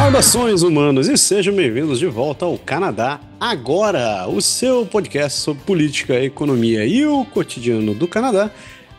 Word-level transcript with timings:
Saudações 0.00 0.62
humanos 0.62 1.08
e 1.08 1.18
sejam 1.18 1.54
bem-vindos 1.54 1.98
de 1.98 2.06
volta 2.06 2.46
ao 2.46 2.56
Canadá 2.56 3.20
Agora, 3.38 4.26
o 4.26 4.40
seu 4.40 4.86
podcast 4.86 5.38
sobre 5.38 5.62
política, 5.64 6.18
economia 6.18 6.86
e 6.86 7.04
o 7.04 7.22
cotidiano 7.26 7.94
do 7.94 8.08
Canadá, 8.08 8.50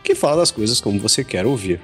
que 0.04 0.14
fala 0.14 0.36
das 0.36 0.52
coisas 0.52 0.80
como 0.80 1.00
você 1.00 1.24
quer 1.24 1.44
ouvir. 1.44 1.80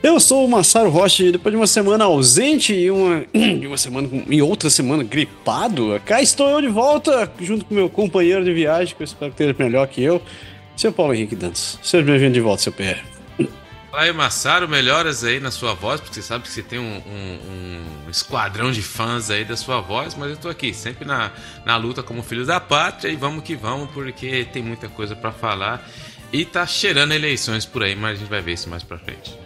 Eu 0.00 0.20
sou 0.20 0.44
o 0.44 0.48
Massaro 0.48 0.90
Rocha 0.90 1.24
e 1.24 1.32
depois 1.32 1.52
de 1.52 1.56
uma 1.56 1.66
semana 1.66 2.04
ausente 2.04 2.72
e 2.72 2.88
uma, 2.88 3.24
e 3.34 3.66
uma 3.66 3.76
semana 3.76 4.08
e 4.28 4.40
outra 4.40 4.70
semana 4.70 5.02
gripado, 5.02 6.00
cá 6.06 6.22
estou 6.22 6.48
eu 6.48 6.60
de 6.60 6.68
volta 6.68 7.30
junto 7.40 7.64
com 7.64 7.74
meu 7.74 7.90
companheiro 7.90 8.44
de 8.44 8.54
viagem, 8.54 8.94
que 8.94 9.02
eu 9.02 9.04
espero 9.04 9.32
que 9.32 9.42
esteja 9.42 9.56
melhor 9.58 9.88
que 9.88 10.00
eu, 10.00 10.22
seu 10.76 10.92
Paulo 10.92 11.12
Henrique 11.12 11.34
Dantas. 11.34 11.80
Seja 11.82 12.04
bem-vindo 12.04 12.34
de 12.34 12.40
volta, 12.40 12.62
seu 12.62 12.72
PR. 12.72 13.11
Aí, 13.92 14.10
Massaro, 14.10 14.66
melhoras 14.66 15.22
aí 15.22 15.38
na 15.38 15.50
sua 15.50 15.74
voz, 15.74 16.00
porque 16.00 16.14
você 16.14 16.22
sabe 16.22 16.44
que 16.44 16.50
você 16.50 16.62
tem 16.62 16.78
um, 16.78 16.96
um, 17.06 18.06
um, 18.06 18.10
esquadrão 18.10 18.72
de 18.72 18.80
fãs 18.80 19.30
aí 19.30 19.44
da 19.44 19.54
sua 19.54 19.82
voz, 19.82 20.14
mas 20.14 20.30
eu 20.30 20.36
tô 20.38 20.48
aqui, 20.48 20.72
sempre 20.72 21.04
na, 21.04 21.30
na 21.62 21.76
luta 21.76 22.02
como 22.02 22.22
filho 22.22 22.46
da 22.46 22.58
pátria 22.58 23.12
e 23.12 23.16
vamos 23.16 23.44
que 23.44 23.54
vamos, 23.54 23.90
porque 23.90 24.46
tem 24.50 24.62
muita 24.62 24.88
coisa 24.88 25.14
para 25.14 25.30
falar 25.30 25.86
e 26.32 26.46
tá 26.46 26.66
cheirando 26.66 27.12
eleições 27.12 27.66
por 27.66 27.82
aí, 27.82 27.94
mas 27.94 28.12
a 28.12 28.20
gente 28.20 28.30
vai 28.30 28.40
ver 28.40 28.54
isso 28.54 28.70
mais 28.70 28.82
pra 28.82 28.96
frente. 28.96 29.38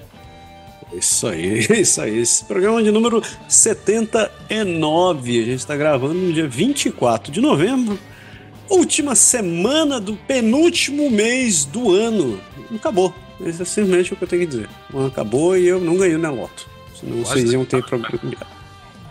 Isso 0.93 1.27
aí, 1.27 1.67
isso 1.81 2.01
aí. 2.01 2.17
Esse 2.17 2.45
programa 2.45 2.81
de 2.81 2.93
número 2.93 3.21
79. 3.49 5.41
A 5.41 5.45
gente 5.45 5.59
está 5.59 5.77
gravando 5.77 6.15
no 6.15 6.33
dia 6.33 6.47
24 6.47 7.33
de 7.33 7.41
novembro, 7.41 7.99
última 8.69 9.17
semana 9.17 10.01
do 10.01 10.17
penúltimo 10.17 11.11
mês 11.11 11.65
do 11.65 11.93
ano. 11.93 12.41
Acabou. 12.73 13.26
Isso 13.41 13.63
é 13.63 13.65
simplesmente 13.65 14.13
o 14.13 14.17
que 14.17 14.25
eu 14.25 14.29
tenho 14.29 14.43
que 14.43 14.49
dizer. 14.49 14.69
O 14.93 14.99
ano 14.99 15.09
acabou 15.09 15.57
e 15.57 15.67
eu 15.67 15.81
não 15.81 15.97
ganhei 15.97 16.17
na 16.17 16.31
loto. 16.31 16.69
Senão 16.99 17.23
Quase 17.23 17.41
vocês 17.41 17.53
iam 17.53 17.65
ter 17.65 17.85
problema. 17.85 18.47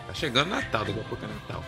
Tá 0.08 0.14
chegando 0.14 0.50
Natal, 0.50 0.86
daqui 0.86 1.00
a 1.00 1.04
pouco 1.04 1.24
é 1.24 1.28
Natal. 1.28 1.64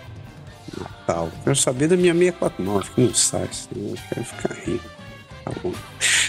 Natal. 0.80 1.32
Quero 1.44 1.56
saber 1.56 1.88
da 1.88 1.96
minha 1.96 2.14
649, 2.14 2.90
que 2.92 3.02
não 3.02 3.14
sai, 3.14 3.48
senão 3.52 3.90
eu 3.90 3.98
quero 4.10 4.26
ficar 4.26 4.54
rico. 4.56 4.90
Tá 5.46 5.52
bom. 5.64 5.74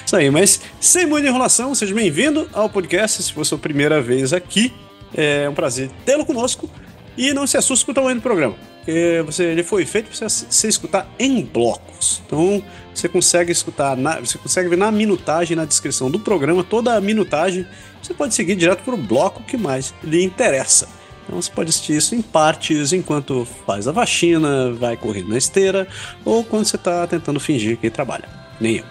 Isso 0.05 0.17
aí, 0.17 0.31
mas 0.31 0.61
sem 0.81 1.07
muita 1.07 1.29
enrolação, 1.29 1.75
seja 1.75 1.95
bem-vindo 1.95 2.49
ao 2.53 2.69
podcast. 2.69 3.23
Se 3.23 3.33
for 3.33 3.45
sua 3.45 3.59
primeira 3.59 4.01
vez 4.01 4.33
aqui, 4.33 4.73
é 5.15 5.49
um 5.49 5.55
prazer 5.55 5.91
tê-lo 6.05 6.25
conosco. 6.25 6.71
E 7.17 7.33
não 7.33 7.47
se 7.47 7.57
assuste 7.57 7.85
com 7.85 7.93
o 7.93 7.95
tamanho 7.95 8.17
do 8.17 8.23
programa 8.23 8.55
porque 8.89 9.23
você, 9.27 9.45
ele 9.45 9.63
foi 9.63 9.85
feito 9.85 10.09
para 10.09 10.29
você, 10.31 10.67
escutar 10.67 11.07
em 11.19 11.45
blocos. 11.45 12.23
Então 12.25 12.65
você 12.95 13.07
consegue 13.07 13.53
escutar, 13.53 13.95
na, 13.95 14.19
você 14.19 14.39
consegue 14.39 14.67
ver 14.67 14.79
na 14.79 14.91
minutagem, 14.91 15.55
na 15.55 15.67
descrição 15.67 16.11
do 16.11 16.19
programa, 16.19 16.65
toda 16.65 16.95
a 16.95 17.01
minutagem. 17.01 17.67
Você 18.03 18.15
pode 18.15 18.35
seguir 18.35 18.57
direto 18.57 18.83
para 18.83 18.95
o 18.95 18.97
bloco 18.97 19.43
que 19.43 19.59
mais 19.59 19.93
lhe 20.03 20.25
interessa. 20.25 20.89
Então 21.23 21.41
você 21.41 21.51
pode 21.51 21.69
assistir 21.69 21.99
isso 21.99 22.15
em 22.15 22.23
partes 22.23 22.95
enquanto 22.95 23.47
faz 23.67 23.87
a 23.87 23.93
vacina, 23.93 24.73
vai 24.73 24.97
correndo 24.97 25.29
na 25.29 25.37
esteira 25.37 25.87
ou 26.25 26.43
quando 26.43 26.65
você 26.65 26.77
está 26.77 27.07
tentando 27.07 27.39
fingir 27.39 27.77
que 27.77 27.91
trabalha. 27.91 28.27
Nem 28.59 28.77
eu. 28.77 28.85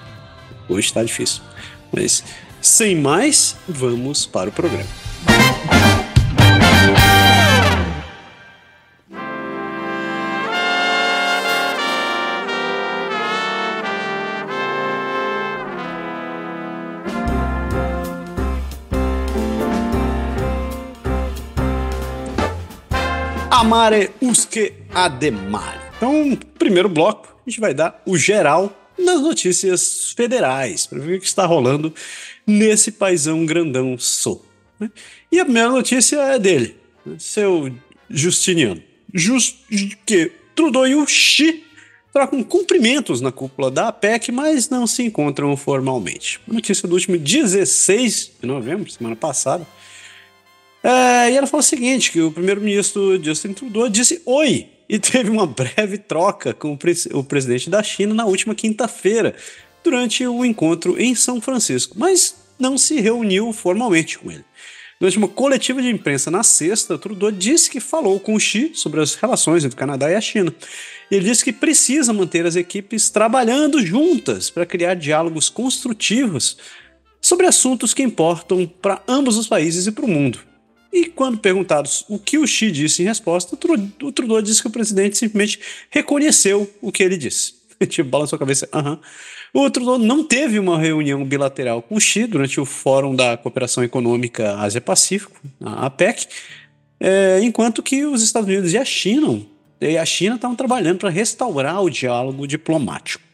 Hoje 0.70 0.86
está 0.86 1.04
difícil. 1.04 1.42
Mas 1.92 2.24
sem 2.62 2.96
mais, 2.96 3.56
vamos 3.68 4.28
para 4.28 4.50
o 4.50 4.54
programa. 4.54 4.86
Amare 23.58 24.12
usque 24.22 24.72
ademare. 24.94 25.80
Então, 25.98 26.38
primeiro 26.60 26.88
bloco, 26.88 27.36
a 27.44 27.50
gente 27.50 27.60
vai 27.60 27.74
dar 27.74 28.00
o 28.06 28.16
geral 28.16 28.72
nas 28.96 29.20
notícias 29.20 30.14
federais, 30.16 30.86
para 30.86 31.00
ver 31.00 31.18
o 31.18 31.20
que 31.20 31.26
está 31.26 31.44
rolando 31.44 31.92
nesse 32.46 32.92
paizão 32.92 33.44
grandão 33.48 33.98
sou. 33.98 34.46
Né? 34.80 34.92
E 35.32 35.40
a 35.40 35.44
primeira 35.44 35.70
notícia 35.70 36.18
é 36.18 36.38
dele, 36.38 36.76
né? 37.04 37.16
seu 37.18 37.74
Justiniano. 38.08 38.84
Just 39.12 39.58
que 40.06 40.32
Trudeau 40.56 40.88
e 40.88 40.94
o 40.94 41.08
Xi 41.08 41.64
trocam 42.14 42.44
cumprimentos 42.44 43.22
na 43.22 43.32
cúpula 43.32 43.72
da 43.72 43.88
APEC, 43.88 44.32
mas 44.32 44.70
não 44.70 44.86
se 44.86 45.02
encontram 45.02 45.58
formalmente. 45.58 46.40
Notícia 46.48 46.88
do 46.88 46.94
último 46.94 47.18
16 47.18 48.34
de 48.40 48.48
novembro, 48.48 48.92
semana 48.92 49.16
passada. 49.16 49.66
É, 50.88 51.32
e 51.32 51.36
ela 51.36 51.46
falou 51.46 51.60
o 51.60 51.64
seguinte: 51.64 52.14
que 52.14 52.22
o 52.22 52.32
primeiro-ministro 52.32 53.22
Justin 53.22 53.52
Trudeau 53.52 53.90
disse 53.90 54.22
oi 54.26 54.70
e 54.88 54.98
teve 54.98 55.30
uma 55.30 55.46
breve 55.46 55.98
troca 55.98 56.54
com 56.54 56.72
o, 56.72 56.78
pre 56.78 56.94
o 57.12 57.22
presidente 57.26 57.70
da 57.70 57.84
China 57.84 58.14
na 58.14 58.26
última 58.26 58.56
quinta-feira, 58.56 59.36
durante 59.84 60.26
o 60.26 60.46
encontro 60.46 60.98
em 60.98 61.14
São 61.14 61.42
Francisco, 61.42 61.96
mas 62.00 62.38
não 62.58 62.78
se 62.78 63.02
reuniu 63.02 63.52
formalmente 63.52 64.18
com 64.18 64.32
ele. 64.32 64.46
Durante 64.98 65.18
uma 65.18 65.28
coletiva 65.28 65.82
de 65.82 65.90
imprensa 65.90 66.32
na 66.32 66.42
sexta, 66.42 66.98
Trudeau 66.98 67.32
disse 67.32 67.70
que 67.70 67.82
falou 67.82 68.18
com 68.18 68.34
o 68.34 68.40
Xi 68.40 68.72
sobre 68.74 69.02
as 69.02 69.14
relações 69.14 69.66
entre 69.66 69.76
o 69.76 69.78
Canadá 69.78 70.10
e 70.10 70.16
a 70.16 70.22
China. 70.22 70.56
Ele 71.12 71.26
disse 71.26 71.44
que 71.44 71.52
precisa 71.52 72.14
manter 72.14 72.46
as 72.46 72.56
equipes 72.56 73.10
trabalhando 73.10 73.86
juntas 73.86 74.50
para 74.50 74.66
criar 74.66 74.94
diálogos 74.94 75.50
construtivos 75.50 76.58
sobre 77.22 77.46
assuntos 77.46 77.94
que 77.94 78.02
importam 78.02 78.66
para 78.66 79.04
ambos 79.06 79.38
os 79.38 79.48
países 79.48 79.86
e 79.86 79.92
para 79.92 80.06
o 80.06 80.08
mundo. 80.08 80.40
E 80.92 81.06
quando 81.06 81.38
perguntados 81.38 82.06
o 82.08 82.18
que 82.18 82.38
o 82.38 82.48
Xi 82.48 82.72
disse 82.72 83.04
em 83.04 83.06
resposta, 83.06 83.56
o 83.56 84.12
Trudeau 84.12 84.42
disse 84.42 84.62
que 84.62 84.68
o 84.68 84.72
presidente 84.72 85.18
simplesmente 85.18 85.60
reconheceu 85.90 86.72
o 86.82 86.92
que 86.92 87.04
ele 87.04 87.18
disse. 87.18 87.54
tipo, 87.88 88.10
balançou 88.10 88.38
a 88.38 88.40
cabeça, 88.40 88.68
aham. 88.74 89.00
O 89.54 89.70
Trudeau 89.70 89.98
não 89.98 90.24
teve 90.24 90.60
uma 90.60 90.78
reunião 90.78 91.24
bilateral 91.24 91.82
com 91.82 91.96
o 91.96 92.02
Xi 92.02 92.28
durante 92.28 92.60
o 92.60 92.66
Fórum 92.66 93.16
da 93.16 93.38
Cooperação 93.38 93.84
Econômica 93.84 94.58
Ásia-Pacífico, 94.58 95.40
a 95.62 95.86
APEC, 95.86 96.28
é, 97.00 97.40
enquanto 97.42 97.82
que 97.82 98.06
os 98.06 98.22
Estados 98.22 98.48
Unidos 98.48 98.74
e 98.74 98.78
a 98.78 98.86
China, 98.86 99.42
e 99.80 99.98
a 99.98 100.06
China 100.06 100.36
estavam 100.36 100.56
trabalhando 100.56 101.00
para 101.00 101.10
restaurar 101.10 101.82
o 101.82 101.90
diálogo 101.90 102.48
diplomático. 102.48 103.27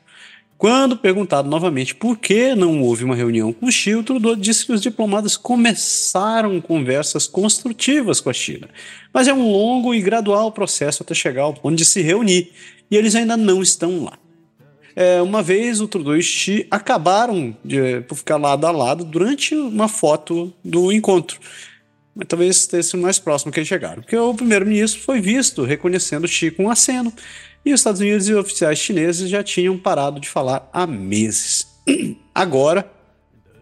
Quando 0.64 0.96
perguntado 0.96 1.50
novamente 1.50 1.94
por 1.94 2.18
que 2.18 2.56
não 2.56 2.82
houve 2.82 3.04
uma 3.04 3.18
reunião 3.18 3.52
com 3.52 3.66
o 3.66 3.70
Xi, 3.70 3.96
o 3.96 4.02
Trudeau 4.02 4.34
disse 4.34 4.66
que 4.66 4.72
os 4.72 4.82
diplomatas 4.82 5.36
começaram 5.36 6.62
conversas 6.62 7.28
construtivas 7.28 8.22
com 8.22 8.30
a 8.30 8.34
China. 8.34 8.70
Mas 9.14 9.28
é 9.28 9.34
um 9.34 9.52
longo 9.52 9.94
e 9.94 10.02
gradual 10.02 10.54
processo 10.54 11.04
até 11.04 11.14
chegar 11.14 11.42
ao 11.42 11.54
ponto 11.54 11.76
de 11.76 11.84
se 11.84 12.02
reunir, 12.02 12.54
e 12.90 12.96
eles 12.96 13.14
ainda 13.14 13.36
não 13.36 13.62
estão 13.62 14.06
lá. 14.06 14.18
É, 14.96 15.22
uma 15.22 15.44
vez 15.44 15.82
o 15.82 15.88
Trudeau 15.90 16.16
e 16.16 16.24
Xi 16.24 16.66
acabaram 16.72 17.54
de, 17.62 18.00
por 18.08 18.16
ficar 18.16 18.38
lado 18.38 18.66
a 18.66 18.72
lado 18.72 19.04
durante 19.04 19.54
uma 19.54 19.90
foto 19.90 20.54
do 20.64 20.94
encontro. 20.94 21.42
Mas 22.16 22.26
talvez 22.30 22.56
sido 22.56 23.00
mais 23.00 23.20
próximo 23.20 23.52
que 23.52 23.60
eles 23.60 23.68
chegaram, 23.68 24.02
porque 24.02 24.16
o 24.16 24.34
primeiro-ministro 24.34 25.02
foi 25.02 25.20
visto 25.20 25.64
reconhecendo 25.66 26.26
Xi 26.26 26.52
com 26.52 26.68
um 26.68 26.70
aceno 26.70 27.12
e 27.66 27.74
os 27.74 27.80
Estados 27.80 28.02
Unidos 28.02 28.28
e 28.28 28.34
oficiais 28.34 28.80
chineses 28.80 29.30
já 29.30 29.44
tinham 29.44 29.78
parado 29.78 30.20
de 30.20 30.28
falar 30.28 30.70
há 30.74 30.86
meses. 30.86 31.68
Agora, 32.34 32.90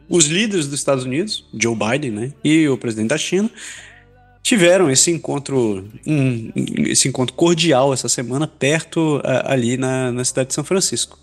os 0.10 0.26
líderes 0.26 0.68
dos 0.68 0.80
Estados 0.80 1.06
Unidos, 1.06 1.46
Joe 1.54 1.76
Biden 1.76 2.12
né, 2.12 2.34
e 2.44 2.68
o 2.68 2.78
presidente 2.78 3.10
da 3.10 3.18
China, 3.18 3.50
tiveram 4.44 4.90
esse 4.90 5.12
encontro, 5.12 5.88
um, 6.06 6.52
esse 6.88 7.08
encontro 7.08 7.36
cordial 7.36 7.94
essa 7.94 8.10
semana 8.10 8.48
perto 8.48 9.22
ali 9.24 9.78
na, 9.78 10.12
na 10.12 10.26
cidade 10.26 10.50
de 10.50 10.56
São 10.56 10.64
Francisco. 10.64 11.18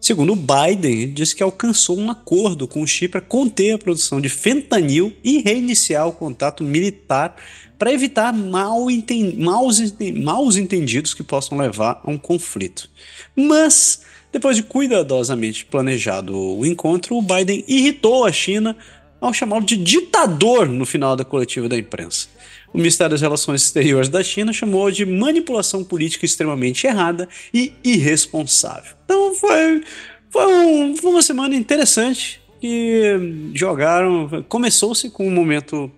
Segundo 0.00 0.34
o 0.34 0.36
Biden, 0.36 1.12
disse 1.12 1.34
que 1.34 1.42
alcançou 1.42 1.98
um 1.98 2.10
acordo 2.10 2.68
com 2.68 2.82
o 2.82 2.86
Xi 2.86 3.08
para 3.08 3.20
conter 3.20 3.72
a 3.72 3.78
produção 3.78 4.20
de 4.20 4.28
fentanil 4.28 5.12
e 5.24 5.40
reiniciar 5.40 6.06
o 6.06 6.12
contato 6.12 6.62
militar 6.62 7.34
para 7.78 7.92
evitar 7.92 8.32
mal 8.32 8.90
enten 8.90 9.36
maus, 9.36 9.80
enten 9.80 10.22
maus 10.22 10.56
entendidos 10.56 11.12
que 11.12 11.22
possam 11.22 11.58
levar 11.58 12.00
a 12.04 12.10
um 12.10 12.18
conflito. 12.18 12.88
Mas, 13.34 14.02
depois 14.32 14.56
de 14.56 14.62
cuidadosamente 14.62 15.64
planejado 15.64 16.36
o 16.36 16.64
encontro, 16.64 17.16
o 17.16 17.22
Biden 17.22 17.64
irritou 17.66 18.24
a 18.24 18.32
China 18.32 18.76
ao 19.20 19.32
chamá-lo 19.32 19.64
de 19.64 19.76
ditador 19.76 20.68
no 20.68 20.86
final 20.86 21.16
da 21.16 21.24
coletiva 21.24 21.68
da 21.68 21.76
imprensa. 21.76 22.28
O 22.76 22.78
Ministério 22.78 23.12
das 23.12 23.22
Relações 23.22 23.62
Exteriores 23.62 24.10
da 24.10 24.22
China 24.22 24.52
chamou 24.52 24.90
de 24.90 25.06
manipulação 25.06 25.82
política 25.82 26.26
extremamente 26.26 26.86
errada 26.86 27.26
e 27.52 27.72
irresponsável. 27.82 28.94
Então 29.06 29.34
foi, 29.34 29.82
foi, 30.28 30.46
um, 30.46 30.94
foi 30.94 31.10
uma 31.10 31.22
semana 31.22 31.54
interessante 31.54 32.38
que 32.60 33.50
jogaram. 33.54 34.44
Começou-se 34.46 35.08
com 35.08 35.26
um 35.26 35.30
momento. 35.30 35.90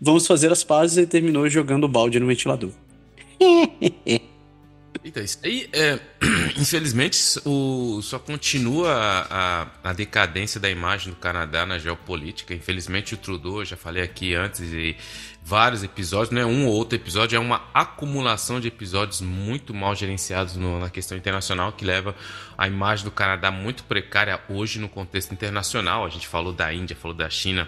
Vamos 0.00 0.26
fazer 0.26 0.50
as 0.50 0.64
pazes 0.64 0.96
e 0.96 1.06
terminou 1.06 1.46
jogando 1.50 1.86
balde 1.86 2.18
no 2.18 2.26
ventilador. 2.26 2.70
Então, 5.04 5.22
isso 5.22 5.38
aí, 5.42 5.68
é, 5.72 5.98
infelizmente, 6.58 7.18
o, 7.44 8.00
só 8.02 8.18
continua 8.18 8.90
a, 8.90 9.62
a, 9.62 9.66
a, 9.84 9.92
decadência 9.92 10.60
da 10.60 10.68
imagem 10.68 11.12
do 11.12 11.16
Canadá 11.16 11.64
na 11.64 11.78
geopolítica. 11.78 12.52
Infelizmente, 12.52 13.14
o 13.14 13.16
Trudeau, 13.16 13.64
já 13.64 13.76
falei 13.76 14.02
aqui 14.02 14.34
antes, 14.34 14.60
e 14.60 14.96
vários 15.48 15.82
episódios, 15.82 16.30
não 16.30 16.42
é 16.42 16.44
um 16.44 16.66
ou 16.66 16.74
outro 16.74 16.94
episódio, 16.94 17.34
é 17.34 17.38
uma 17.38 17.62
acumulação 17.72 18.60
de 18.60 18.68
episódios 18.68 19.22
muito 19.22 19.72
mal 19.72 19.94
gerenciados 19.94 20.56
no, 20.56 20.78
na 20.78 20.90
questão 20.90 21.16
internacional 21.16 21.72
que 21.72 21.86
leva 21.86 22.14
a 22.56 22.68
imagem 22.68 23.06
do 23.06 23.10
Canadá 23.10 23.50
muito 23.50 23.82
precária 23.84 24.38
hoje 24.50 24.78
no 24.78 24.90
contexto 24.90 25.32
internacional. 25.32 26.04
A 26.04 26.10
gente 26.10 26.28
falou 26.28 26.52
da 26.52 26.70
Índia, 26.74 26.94
falou 26.94 27.16
da 27.16 27.30
China, 27.30 27.66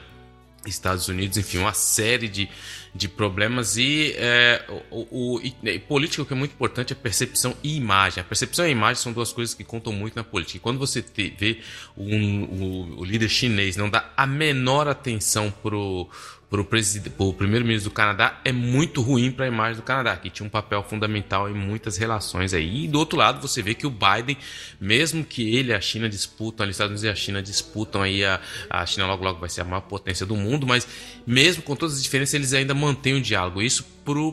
Estados 0.67 1.09
Unidos, 1.09 1.39
enfim, 1.39 1.57
uma 1.57 1.73
série 1.73 2.29
de, 2.29 2.51
de 2.95 3.09
problemas 3.09 3.79
e, 3.79 4.13
é, 4.19 4.63
o, 4.91 5.39
o 5.39 5.41
e, 5.43 5.79
política 5.79 6.23
o 6.23 6.27
que 6.27 6.35
é 6.35 6.37
muito 6.37 6.53
importante 6.53 6.93
é 6.93 6.97
percepção 6.97 7.57
e 7.63 7.79
imagem. 7.79 8.21
A 8.21 8.25
percepção 8.25 8.67
e 8.67 8.69
a 8.69 8.71
imagem 8.71 9.03
são 9.03 9.11
duas 9.11 9.33
coisas 9.33 9.55
que 9.55 9.65
contam 9.65 9.91
muito 9.91 10.17
na 10.17 10.23
política. 10.23 10.59
E 10.59 10.61
quando 10.61 10.79
você 10.79 11.01
te, 11.01 11.35
vê 11.35 11.61
um, 11.97 12.45
o, 12.45 13.01
o 13.01 13.05
líder 13.07 13.31
chinês 13.31 13.75
não 13.75 13.89
dá 13.89 14.11
a 14.15 14.27
menor 14.27 14.87
atenção 14.87 15.51
pro 15.63 16.11
para 16.51 16.61
o 16.61 17.33
primeiro-ministro 17.33 17.91
do 17.91 17.95
Canadá 17.95 18.41
é 18.45 18.51
muito 18.51 19.01
ruim 19.01 19.31
para 19.31 19.45
a 19.45 19.49
imagem 19.49 19.77
do 19.77 19.85
Canadá, 19.85 20.17
que 20.17 20.29
tinha 20.29 20.45
um 20.45 20.51
papel 20.51 20.83
fundamental 20.83 21.49
em 21.49 21.55
muitas 21.55 21.97
relações 21.97 22.53
aí. 22.53 22.87
E 22.87 22.89
do 22.89 22.99
outro 22.99 23.17
lado, 23.17 23.41
você 23.41 23.63
vê 23.63 23.73
que 23.73 23.87
o 23.87 23.91
Biden, 23.91 24.37
mesmo 24.81 25.25
que 25.25 25.55
ele 25.55 25.71
e 25.71 25.75
a 25.75 25.81
China 25.81 26.09
disputam, 26.09 26.67
os 26.67 26.73
Estados 26.73 26.91
Unidos 26.91 27.05
e 27.05 27.09
a 27.09 27.15
China 27.15 27.41
disputam 27.41 28.03
aí, 28.03 28.25
a, 28.25 28.41
a 28.69 28.85
China 28.85 29.07
logo 29.07 29.23
logo 29.23 29.39
vai 29.39 29.49
ser 29.49 29.61
a 29.61 29.65
maior 29.65 29.83
potência 29.83 30.27
do 30.27 30.35
mundo, 30.35 30.67
mas 30.67 30.89
mesmo 31.25 31.63
com 31.63 31.77
todas 31.77 31.95
as 31.95 32.03
diferenças, 32.03 32.35
eles 32.35 32.53
ainda 32.53 32.75
mantêm 32.75 33.15
o 33.15 33.21
diálogo. 33.21 33.63
Isso 33.63 33.85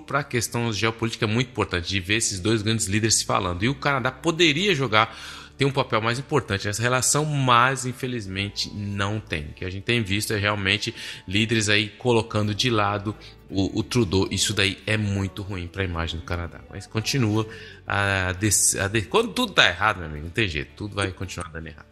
para 0.08 0.20
a 0.20 0.24
questão 0.24 0.74
geopolítica 0.74 1.26
é 1.26 1.28
muito 1.28 1.50
importante, 1.50 1.88
de 1.88 2.00
ver 2.00 2.16
esses 2.16 2.40
dois 2.40 2.64
grandes 2.64 2.88
líderes 2.88 3.14
se 3.16 3.26
falando. 3.26 3.64
E 3.64 3.70
o 3.70 3.76
Canadá 3.76 4.12
poderia 4.12 4.74
jogar 4.74 5.16
tem 5.58 5.68
um 5.68 5.72
papel 5.72 6.00
mais 6.02 6.20
importante 6.20 6.68
nessa 6.68 6.82
relação, 6.82 7.26
mas 7.26 7.86
infelizmente 7.86 8.72
não 8.74 9.20
tem. 9.20 9.46
O 9.46 9.54
que 9.54 9.66
a 9.66 9.70
gente 9.70 9.84
tem 9.84 10.04
visto 10.04 10.32
é 10.34 10.38
realmente 10.38 10.94
líderes 11.28 11.68
aí 11.68 11.90
colocando 11.90 12.54
de 12.54 12.70
lado 12.70 13.16
o, 13.50 13.80
o 13.80 13.84
Trudeau. 13.84 14.28
Isso 14.30 14.54
daí 14.54 14.78
é 14.86 14.98
muito 14.98 15.42
ruim 15.42 15.68
para 15.68 15.82
a 15.82 15.86
imagem 15.86 16.20
do 16.20 16.26
Canadá. 16.26 16.60
Mas 16.70 16.86
continua 16.86 17.48
a, 17.88 18.34
des, 18.34 18.76
a 18.76 18.88
des, 18.88 19.08
quando 19.08 19.34
tudo 19.34 19.54
tá 19.54 19.68
errado, 19.68 19.98
meu 19.98 20.06
amigo, 20.08 20.26
não 20.26 20.32
tem 20.32 20.48
jeito, 20.48 20.70
tudo 20.76 20.96
vai 20.96 21.12
continuar 21.12 21.50
dando 21.50 21.68
errado. 21.68 21.88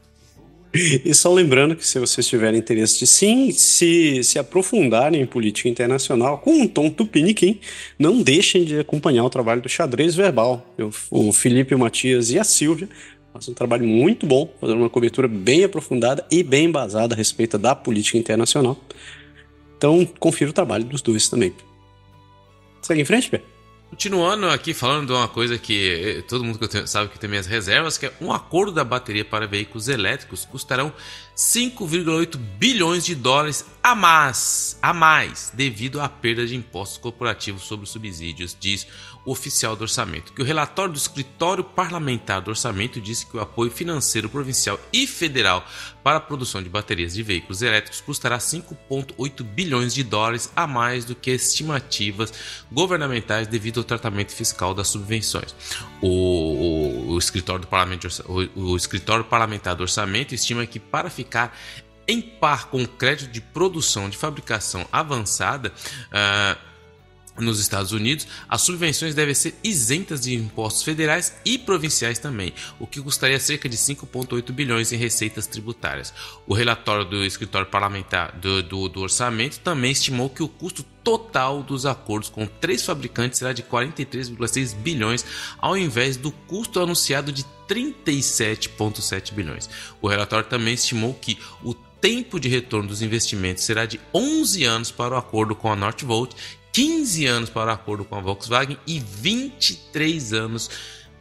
E 1.06 1.14
só 1.14 1.34
lembrando 1.34 1.76
que 1.76 1.88
se 1.88 1.98
vocês 1.98 2.28
tiverem 2.28 2.60
interesse 2.60 3.00
de 3.00 3.08
sim 3.08 3.52
se, 3.52 4.22
se 4.24 4.38
aprofundarem 4.38 5.22
em 5.22 5.26
política 5.26 5.70
internacional 5.70 6.40
com 6.40 6.52
um 6.52 6.68
tom 6.68 6.90
tupiniquim, 6.90 7.60
não 7.98 8.22
deixem 8.22 8.66
de 8.66 8.80
acompanhar 8.80 9.24
o 9.24 9.30
trabalho 9.30 9.62
do 9.62 9.70
xadrez 9.70 10.16
verbal. 10.16 10.76
o 11.10 11.32
Felipe, 11.32 11.74
o 11.74 11.80
Matias 11.80 12.30
e 12.32 12.38
a 12.38 12.44
Silvia 12.44 12.90
Faz 13.36 13.50
um 13.50 13.54
trabalho 13.54 13.86
muito 13.86 14.26
bom, 14.26 14.50
fazendo 14.62 14.80
uma 14.80 14.90
cobertura 14.90 15.28
bem 15.28 15.66
aprofundada 15.66 16.26
e 16.32 16.42
bem 16.42 16.68
embasada 16.68 17.14
a 17.14 17.18
respeito 17.18 17.58
da 17.58 17.76
política 17.76 18.18
internacional. 18.18 18.80
Então, 19.78 20.06
confira 20.18 20.52
o 20.52 20.54
trabalho 20.54 20.86
dos 20.86 21.02
dois 21.02 21.28
também. 21.28 21.54
Segue 22.82 23.02
em 23.02 23.04
frente, 23.04 23.30
Pé? 23.30 23.42
Continuando 23.90 24.48
aqui 24.48 24.74
falando 24.74 25.08
de 25.08 25.14
uma 25.14 25.28
coisa 25.28 25.58
que 25.58 25.90
eh, 25.90 26.22
todo 26.22 26.46
mundo 26.46 26.58
que 26.58 26.68
tenho, 26.68 26.88
sabe 26.88 27.10
que 27.10 27.20
tem 27.20 27.30
minhas 27.30 27.46
reservas, 27.46 27.98
que 27.98 28.06
é 28.06 28.14
um 28.22 28.32
acordo 28.32 28.72
da 28.72 28.86
bateria 28.86 29.26
para 29.26 29.46
veículos 29.46 29.90
elétricos 29.90 30.46
custarão 30.46 30.94
5,8 31.36 32.38
bilhões 32.38 33.06
de 33.06 33.16
dólares 33.16 33.66
a 33.84 33.94
mais, 33.94 34.80
a 34.82 34.94
mais 34.94 35.52
devido 35.54 36.00
à 36.00 36.08
perda 36.08 36.48
de 36.48 36.56
impostos 36.56 36.98
corporativos 36.98 37.64
sobre 37.64 37.86
subsídios, 37.86 38.56
diz 38.58 38.88
oficial 39.26 39.76
do 39.76 39.82
orçamento, 39.82 40.32
que 40.34 40.42
o 40.42 40.46
relatório 40.46 40.94
do 40.94 40.98
Escritório 40.98 41.64
Parlamentar 41.64 42.42
do 42.42 42.50
Orçamento 42.50 43.02
disse 43.02 43.26
que 43.26 43.36
o 43.36 43.40
apoio 43.40 43.72
financeiro 43.72 44.30
provincial 44.30 44.80
e 44.94 45.08
federal 45.08 45.66
para 46.04 46.18
a 46.18 46.22
produção 46.22 46.62
de 46.62 46.70
baterias 46.70 47.14
de 47.14 47.24
veículos 47.24 47.62
elétricos 47.62 48.02
custará 48.02 48.38
5,8 48.38 49.44
bilhões 49.44 49.94
de 49.94 50.04
dólares 50.04 50.52
a 50.56 50.68
mais 50.68 51.04
do 51.04 51.16
que 51.16 51.32
estimativas 51.32 52.32
governamentais 52.72 53.48
devido 53.48 53.80
ao 53.80 53.84
tratamento 53.84 54.32
fiscal 54.32 54.74
das 54.74 54.88
subvenções. 54.90 55.56
O, 56.02 56.08
o, 56.08 57.14
o 57.14 57.18
escritório, 57.18 57.62
do 57.62 57.68
Parlamento, 57.68 58.08
o, 58.28 58.74
o 58.74 58.78
escritório 58.78 59.26
Parlamentar 59.26 59.76
do 59.76 59.82
Orçamento 59.82 60.36
estima 60.36 60.66
que 60.66 60.80
para 60.80 61.10
ficar 61.10 61.58
em 62.08 62.22
par 62.22 62.68
com 62.68 62.84
o 62.84 62.88
crédito 62.88 63.32
de 63.32 63.42
produção 63.42 64.10
de 64.10 64.18
fabricação 64.18 64.86
avançada, 64.92 65.74
uh, 66.08 66.75
nos 67.38 67.60
Estados 67.60 67.92
Unidos, 67.92 68.28
as 68.48 68.62
subvenções 68.62 69.14
devem 69.14 69.34
ser 69.34 69.56
isentas 69.64 70.22
de 70.22 70.34
impostos 70.34 70.84
federais 70.84 71.36
e 71.44 71.58
provinciais 71.58 72.20
também, 72.20 72.54
o 72.80 72.88
que 72.88 73.02
custaria 73.02 73.40
cerca 73.40 73.68
de 73.68 73.78
5,8 73.78 74.52
bilhões 74.52 74.92
em 74.92 74.98
receitas 74.98 75.48
tributárias. 75.48 76.14
O 76.48 76.54
relatório 76.54 77.06
do 77.06 77.24
escritório 77.26 77.68
parlamentar 77.68 78.38
do, 78.38 78.64
do, 78.64 78.90
do, 78.90 79.02
orçamento 79.02 79.60
também 79.60 79.92
estimou 79.92 80.30
que 80.30 80.44
o 80.44 80.48
custo 80.48 80.84
total 81.04 81.62
dos 81.62 81.86
acordos 81.86 82.30
com 82.30 82.48
três 82.48 82.84
fabricantes 82.86 83.40
será 83.40 83.54
de 83.54 83.64
43,6 83.64 84.76
bilhões, 84.76 85.26
ao 85.60 85.78
invés 85.78 86.18
do 86.18 86.32
custo 86.32 86.80
anunciado 86.80 87.32
de 87.32 87.46
37,7 87.68 89.34
bilhões. 89.34 89.70
O 90.02 90.08
relatório 90.08 90.48
também 90.48 90.74
estimou 90.74 91.14
que 91.14 91.38
o 91.64 91.74
tempo 91.74 92.40
de 92.40 92.48
retorno 92.48 92.88
dos 92.88 93.02
investimentos 93.02 93.64
será 93.64 93.86
de 93.86 94.00
11 94.14 94.64
anos 94.64 94.92
para 94.92 95.16
o 95.16 95.18
acordo 95.18 95.56
com 95.56 95.72
a 95.72 95.76
Northvolt 95.76 96.34
15 96.76 97.26
anos 97.26 97.50
para 97.50 97.72
o 97.72 97.74
acordo 97.74 98.04
com 98.04 98.16
a 98.16 98.20
Volkswagen 98.20 98.78
e 98.86 99.00
23 99.00 100.34
anos 100.34 100.70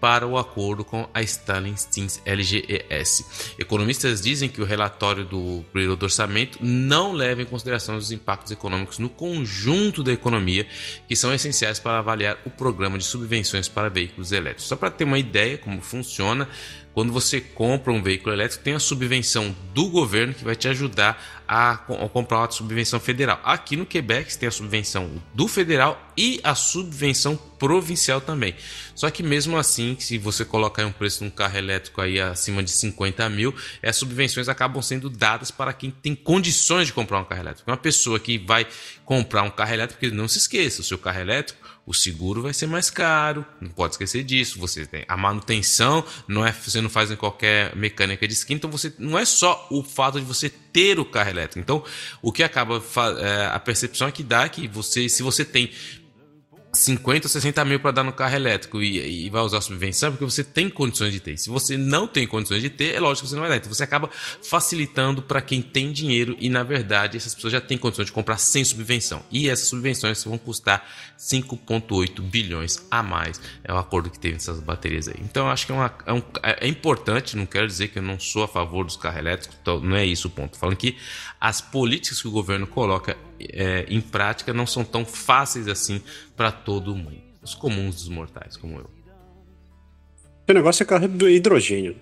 para 0.00 0.26
o 0.26 0.36
acordo 0.36 0.84
com 0.84 1.08
a 1.14 1.22
Stalin 1.22 1.76
Stins 1.76 2.20
LGES. 2.26 3.54
Economistas 3.56 4.20
dizem 4.20 4.48
que 4.48 4.60
o 4.60 4.64
relatório 4.64 5.24
do 5.24 5.64
período 5.72 6.00
do 6.00 6.02
orçamento 6.02 6.58
não 6.60 7.12
leva 7.12 7.40
em 7.40 7.46
consideração 7.46 7.96
os 7.96 8.10
impactos 8.10 8.50
econômicos 8.50 8.98
no 8.98 9.08
conjunto 9.08 10.02
da 10.02 10.12
economia, 10.12 10.66
que 11.08 11.14
são 11.14 11.32
essenciais 11.32 11.78
para 11.78 12.00
avaliar 12.00 12.36
o 12.44 12.50
programa 12.50 12.98
de 12.98 13.04
subvenções 13.04 13.68
para 13.68 13.88
veículos 13.88 14.32
elétricos. 14.32 14.66
Só 14.66 14.74
para 14.74 14.90
ter 14.90 15.04
uma 15.04 15.20
ideia 15.20 15.56
como 15.56 15.80
funciona, 15.80 16.48
quando 16.92 17.12
você 17.12 17.40
compra 17.40 17.92
um 17.92 18.02
veículo 18.02 18.34
elétrico, 18.34 18.62
tem 18.62 18.74
a 18.74 18.78
subvenção 18.78 19.54
do 19.72 19.88
governo 19.88 20.34
que 20.34 20.44
vai 20.44 20.54
te 20.54 20.68
ajudar 20.68 21.33
a, 21.46 21.72
a 21.72 22.08
comprar 22.08 22.38
uma 22.38 22.50
subvenção 22.50 22.98
federal. 22.98 23.40
Aqui 23.44 23.76
no 23.76 23.86
Quebec 23.86 24.32
você 24.32 24.38
tem 24.38 24.48
a 24.48 24.52
subvenção 24.52 25.22
do 25.34 25.46
federal 25.46 26.00
e 26.16 26.40
a 26.42 26.54
subvenção 26.54 27.36
provincial 27.36 28.20
também. 28.20 28.54
Só 28.94 29.10
que 29.10 29.22
mesmo 29.22 29.56
assim, 29.56 29.96
se 29.98 30.18
você 30.18 30.44
colocar 30.44 30.84
um 30.86 30.92
preço 30.92 31.20
de 31.20 31.26
um 31.26 31.30
carro 31.30 31.56
elétrico 31.56 32.00
aí 32.00 32.20
acima 32.20 32.62
de 32.62 32.70
50 32.70 33.28
mil, 33.28 33.54
as 33.82 33.96
subvenções 33.96 34.48
acabam 34.48 34.82
sendo 34.82 35.10
dadas 35.10 35.50
para 35.50 35.72
quem 35.72 35.90
tem 35.90 36.14
condições 36.14 36.86
de 36.86 36.92
comprar 36.92 37.20
um 37.20 37.24
carro 37.24 37.42
elétrico. 37.42 37.70
Uma 37.70 37.76
pessoa 37.76 38.20
que 38.20 38.38
vai 38.38 38.66
comprar 39.04 39.42
um 39.42 39.50
carro 39.50 39.72
elétrico, 39.72 40.14
não 40.14 40.28
se 40.28 40.38
esqueça, 40.38 40.80
o 40.80 40.84
seu 40.84 40.98
carro 40.98 41.20
elétrico 41.20 41.63
o 41.86 41.92
seguro 41.92 42.42
vai 42.42 42.54
ser 42.54 42.66
mais 42.66 42.88
caro, 42.88 43.44
não 43.60 43.70
pode 43.70 43.94
esquecer 43.94 44.22
disso. 44.24 44.58
Você 44.58 44.86
tem 44.86 45.04
a 45.06 45.16
manutenção, 45.16 46.04
não 46.26 46.46
é 46.46 46.52
você 46.52 46.80
não 46.80 46.88
faz 46.88 47.10
em 47.10 47.16
qualquer 47.16 47.76
mecânica 47.76 48.26
de 48.26 48.32
esquina, 48.32 48.56
então 48.56 48.70
você 48.70 48.92
não 48.98 49.18
é 49.18 49.24
só 49.24 49.66
o 49.70 49.82
fato 49.82 50.18
de 50.18 50.26
você 50.26 50.48
ter 50.48 50.98
o 50.98 51.04
carro 51.04 51.30
elétrico. 51.30 51.60
Então, 51.60 51.84
o 52.22 52.32
que 52.32 52.42
acaba 52.42 52.82
é, 53.20 53.46
a 53.46 53.60
percepção 53.60 54.08
é 54.08 54.12
que 54.12 54.22
dá 54.22 54.48
que 54.48 54.66
você, 54.66 55.08
se 55.08 55.22
você 55.22 55.44
tem 55.44 55.70
50 56.74 57.26
ou 57.26 57.30
60 57.30 57.64
mil 57.64 57.80
para 57.80 57.92
dar 57.92 58.02
no 58.02 58.12
carro 58.12 58.34
elétrico 58.34 58.82
e, 58.82 59.26
e, 59.26 59.30
vai 59.30 59.42
usar 59.42 59.60
subvenção 59.60 60.10
porque 60.10 60.24
você 60.24 60.42
tem 60.42 60.68
condições 60.68 61.12
de 61.12 61.20
ter. 61.20 61.38
Se 61.38 61.48
você 61.48 61.76
não 61.76 62.06
tem 62.06 62.26
condições 62.26 62.60
de 62.60 62.70
ter, 62.70 62.94
é 62.94 63.00
lógico 63.00 63.24
que 63.24 63.30
você 63.30 63.34
não 63.34 63.42
vai 63.42 63.50
dar. 63.50 63.56
Então 63.56 63.72
você 63.72 63.84
acaba 63.84 64.10
facilitando 64.42 65.22
para 65.22 65.40
quem 65.40 65.62
tem 65.62 65.92
dinheiro 65.92 66.36
e, 66.40 66.48
na 66.48 66.62
verdade, 66.62 67.16
essas 67.16 67.34
pessoas 67.34 67.52
já 67.52 67.60
têm 67.60 67.78
condições 67.78 68.06
de 68.06 68.12
comprar 68.12 68.38
sem 68.38 68.64
subvenção. 68.64 69.22
E 69.30 69.48
essas 69.48 69.68
subvenções 69.68 70.22
vão 70.24 70.36
custar 70.36 70.86
5,8 71.18 72.20
bilhões 72.20 72.84
a 72.90 73.02
mais. 73.02 73.40
É 73.62 73.72
o 73.72 73.78
acordo 73.78 74.10
que 74.10 74.18
teve 74.18 74.34
nessas 74.34 74.60
baterias 74.60 75.08
aí. 75.08 75.16
Então 75.20 75.46
eu 75.46 75.52
acho 75.52 75.66
que 75.66 75.72
é, 75.72 75.74
uma, 75.74 75.94
é, 76.06 76.12
um, 76.12 76.22
é, 76.42 76.66
importante, 76.66 77.36
não 77.36 77.46
quero 77.46 77.66
dizer 77.66 77.88
que 77.88 77.98
eu 77.98 78.02
não 78.02 78.18
sou 78.18 78.44
a 78.44 78.48
favor 78.48 78.84
dos 78.84 78.96
carros 78.96 79.18
elétricos, 79.18 79.56
então 79.60 79.80
não 79.80 79.96
é 79.96 80.04
isso 80.04 80.28
o 80.28 80.30
ponto. 80.30 80.58
Falando 80.58 80.76
que 80.76 80.96
as 81.40 81.60
políticas 81.60 82.20
que 82.20 82.28
o 82.28 82.30
governo 82.30 82.66
coloca 82.66 83.16
é, 83.40 83.84
em 83.88 84.00
prática 84.00 84.52
não 84.52 84.66
são 84.66 84.84
tão 84.84 85.04
fáceis 85.04 85.68
assim 85.68 86.00
para 86.36 86.50
todo 86.50 86.94
mundo. 86.94 87.22
Os 87.42 87.54
comuns 87.54 87.96
dos 87.96 88.08
mortais, 88.08 88.56
como 88.56 88.78
eu. 88.78 88.90
O 90.48 90.52
negócio 90.52 90.82
é 90.82 90.86
carro 90.86 91.08
de 91.08 91.30
hidrogênio. 91.30 91.96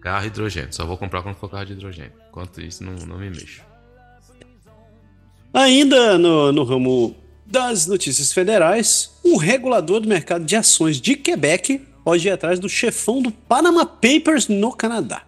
Carro 0.00 0.26
hidrogênio. 0.26 0.72
Só 0.72 0.84
vou 0.84 0.96
comprar 0.96 1.22
quando 1.22 1.36
for 1.36 1.50
carro 1.50 1.66
de 1.66 1.72
hidrogênio. 1.72 2.12
Enquanto 2.28 2.60
isso, 2.60 2.84
não, 2.84 2.94
não 3.06 3.18
me 3.18 3.30
mexo. 3.30 3.62
Ainda 5.52 6.18
no, 6.18 6.52
no 6.52 6.64
ramo 6.64 7.16
das 7.46 7.86
notícias 7.86 8.32
federais, 8.32 9.12
o 9.22 9.36
regulador 9.36 10.00
do 10.00 10.08
mercado 10.08 10.44
de 10.44 10.56
ações 10.56 11.00
de 11.00 11.16
Quebec 11.16 11.80
pode 12.04 12.26
ir 12.26 12.30
atrás 12.30 12.58
do 12.58 12.68
chefão 12.68 13.22
do 13.22 13.30
Panama 13.30 13.86
Papers 13.86 14.48
no 14.48 14.72
Canadá. 14.72 15.22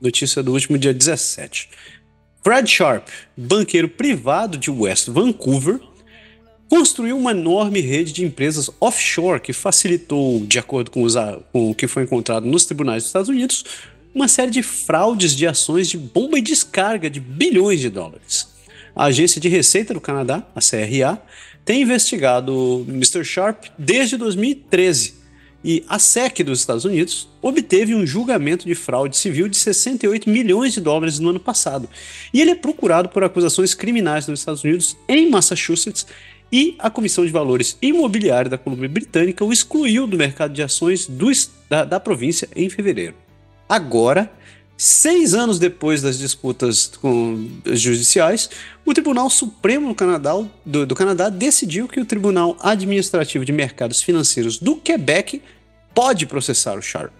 Notícia 0.00 0.42
do 0.42 0.52
último 0.52 0.76
dia 0.76 0.92
17. 0.92 1.70
Brad 2.48 2.66
Sharp, 2.66 3.06
banqueiro 3.36 3.90
privado 3.90 4.56
de 4.56 4.70
West 4.70 5.08
Vancouver, 5.10 5.78
construiu 6.66 7.18
uma 7.18 7.32
enorme 7.32 7.78
rede 7.78 8.10
de 8.10 8.24
empresas 8.24 8.70
offshore 8.80 9.38
que 9.38 9.52
facilitou, 9.52 10.40
de 10.46 10.58
acordo 10.58 10.90
com, 10.90 11.02
os, 11.02 11.14
com 11.52 11.70
o 11.70 11.74
que 11.74 11.86
foi 11.86 12.04
encontrado 12.04 12.46
nos 12.46 12.64
tribunais 12.64 13.02
dos 13.02 13.10
Estados 13.10 13.28
Unidos, 13.28 13.66
uma 14.14 14.26
série 14.28 14.50
de 14.50 14.62
fraudes 14.62 15.36
de 15.36 15.46
ações 15.46 15.90
de 15.90 15.98
bomba 15.98 16.38
e 16.38 16.40
descarga 16.40 17.10
de 17.10 17.20
bilhões 17.20 17.80
de 17.80 17.90
dólares. 17.90 18.48
A 18.96 19.04
Agência 19.04 19.38
de 19.38 19.50
Receita 19.50 19.92
do 19.92 20.00
Canadá, 20.00 20.42
a 20.56 20.60
CRA, 20.62 21.22
tem 21.66 21.82
investigado 21.82 22.82
Mr. 22.88 23.26
Sharp 23.26 23.64
desde 23.78 24.16
2013 24.16 25.17
e 25.70 25.84
a 25.86 25.98
SEC 25.98 26.42
dos 26.42 26.60
Estados 26.60 26.86
Unidos 26.86 27.28
obteve 27.42 27.94
um 27.94 28.06
julgamento 28.06 28.64
de 28.64 28.74
fraude 28.74 29.14
civil 29.14 29.48
de 29.48 29.58
68 29.58 30.30
milhões 30.30 30.72
de 30.72 30.80
dólares 30.80 31.18
no 31.18 31.28
ano 31.28 31.38
passado. 31.38 31.86
E 32.32 32.40
ele 32.40 32.52
é 32.52 32.54
procurado 32.54 33.10
por 33.10 33.22
acusações 33.22 33.74
criminais 33.74 34.26
nos 34.26 34.40
Estados 34.40 34.64
Unidos, 34.64 34.96
em 35.06 35.28
Massachusetts, 35.28 36.06
e 36.50 36.74
a 36.78 36.88
Comissão 36.88 37.26
de 37.26 37.30
Valores 37.30 37.76
Imobiliário 37.82 38.50
da 38.50 38.56
Colômbia 38.56 38.88
Britânica 38.88 39.44
o 39.44 39.52
excluiu 39.52 40.06
do 40.06 40.16
mercado 40.16 40.54
de 40.54 40.62
ações 40.62 41.06
do, 41.06 41.30
da, 41.68 41.84
da 41.84 42.00
província 42.00 42.48
em 42.56 42.70
fevereiro. 42.70 43.14
Agora, 43.68 44.32
Seis 44.80 45.34
anos 45.34 45.58
depois 45.58 46.02
das 46.02 46.16
disputas 46.16 46.92
judiciais, 47.66 48.48
o 48.86 48.94
Tribunal 48.94 49.28
Supremo 49.28 49.88
do 49.88 49.94
Canadá, 49.96 50.40
do, 50.64 50.86
do 50.86 50.94
Canadá 50.94 51.28
decidiu 51.28 51.88
que 51.88 51.98
o 51.98 52.04
Tribunal 52.04 52.56
Administrativo 52.60 53.44
de 53.44 53.50
Mercados 53.50 54.00
Financeiros 54.00 54.56
do 54.56 54.76
Quebec 54.76 55.42
pode 55.98 56.26
processar 56.26 56.78
o 56.78 56.80
Sharp. 56.80 57.12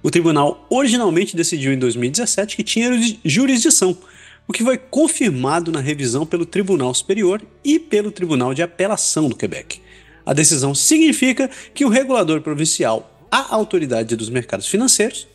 O 0.00 0.12
tribunal 0.12 0.64
originalmente 0.70 1.34
decidiu 1.34 1.72
em 1.72 1.76
2017 1.76 2.54
que 2.54 2.62
tinha 2.62 2.88
jurisdição, 3.24 3.98
o 4.46 4.52
que 4.52 4.62
foi 4.62 4.78
confirmado 4.78 5.72
na 5.72 5.80
revisão 5.80 6.24
pelo 6.24 6.46
Tribunal 6.46 6.94
Superior 6.94 7.42
e 7.64 7.80
pelo 7.80 8.12
Tribunal 8.12 8.54
de 8.54 8.62
Apelação 8.62 9.28
do 9.28 9.34
Quebec. 9.34 9.80
A 10.24 10.32
decisão 10.32 10.72
significa 10.72 11.50
que 11.74 11.84
o 11.84 11.88
regulador 11.88 12.40
provincial, 12.42 13.26
a 13.28 13.52
Autoridade 13.52 14.14
dos 14.14 14.30
Mercados 14.30 14.68
Financeiros, 14.68 15.26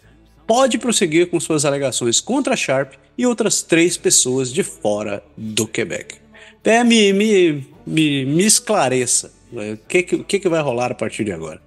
pode 0.47 0.77
prosseguir 0.77 1.29
com 1.29 1.41
suas 1.41 1.65
alegações 1.65 2.21
contra 2.21 2.55
Sharp 2.55 2.93
e 3.17 3.25
outras 3.25 3.63
três 3.63 3.97
pessoas 3.97 4.50
de 4.50 4.63
fora 4.63 5.21
do 5.35 5.67
Quebec. 5.67 6.15
É, 6.63 6.85
me, 6.85 7.12
me, 7.12 7.67
me, 7.85 8.25
me 8.25 8.45
esclareça 8.45 9.33
o 9.51 9.75
que, 9.89 10.03
que, 10.03 10.39
que 10.39 10.47
vai 10.47 10.62
rolar 10.62 10.93
a 10.93 10.95
partir 10.95 11.25
de 11.25 11.33
agora. 11.33 11.64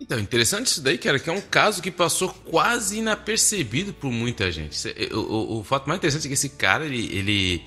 Então, 0.00 0.18
interessante 0.18 0.66
isso 0.66 0.82
daí, 0.82 0.98
cara, 0.98 1.18
que 1.18 1.30
é 1.30 1.32
um 1.32 1.40
caso 1.40 1.80
que 1.80 1.90
passou 1.90 2.28
quase 2.28 2.98
inapercebido 2.98 3.94
por 3.94 4.12
muita 4.12 4.50
gente. 4.52 4.76
O, 5.12 5.18
o, 5.18 5.60
o 5.60 5.64
fato 5.64 5.86
mais 5.86 5.98
interessante 5.98 6.26
é 6.26 6.28
que 6.28 6.34
esse 6.34 6.50
cara, 6.50 6.84
ele. 6.84 7.16
ele 7.16 7.64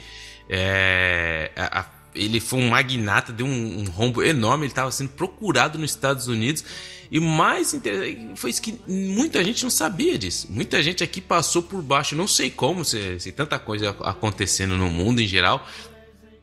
é, 0.50 1.52
a, 1.56 1.86
ele 2.16 2.40
foi 2.40 2.60
um 2.60 2.70
magnata, 2.70 3.32
deu 3.32 3.46
um, 3.46 3.82
um 3.82 3.86
rombo 3.86 4.24
enorme, 4.24 4.66
ele 4.66 4.72
estava 4.72 4.92
sendo 4.92 5.12
procurado 5.12 5.78
nos 5.78 5.92
Estados 5.92 6.28
Unidos 6.28 6.66
e 7.12 7.20
mais 7.20 7.74
interessante 7.74 8.32
foi 8.36 8.52
isso 8.52 8.62
que 8.62 8.80
muita 8.88 9.44
gente 9.44 9.64
não 9.64 9.70
sabia 9.70 10.18
disso. 10.18 10.48
Muita 10.50 10.82
gente 10.84 11.04
aqui 11.04 11.20
passou 11.20 11.64
por 11.64 11.82
baixo, 11.82 12.16
não 12.16 12.28
sei 12.28 12.52
como, 12.52 12.86
se, 12.86 13.20
se 13.20 13.32
tanta 13.32 13.58
coisa 13.58 13.96
acontecendo 14.02 14.78
no 14.78 14.90
mundo 14.90 15.20
em 15.20 15.28
geral, 15.28 15.68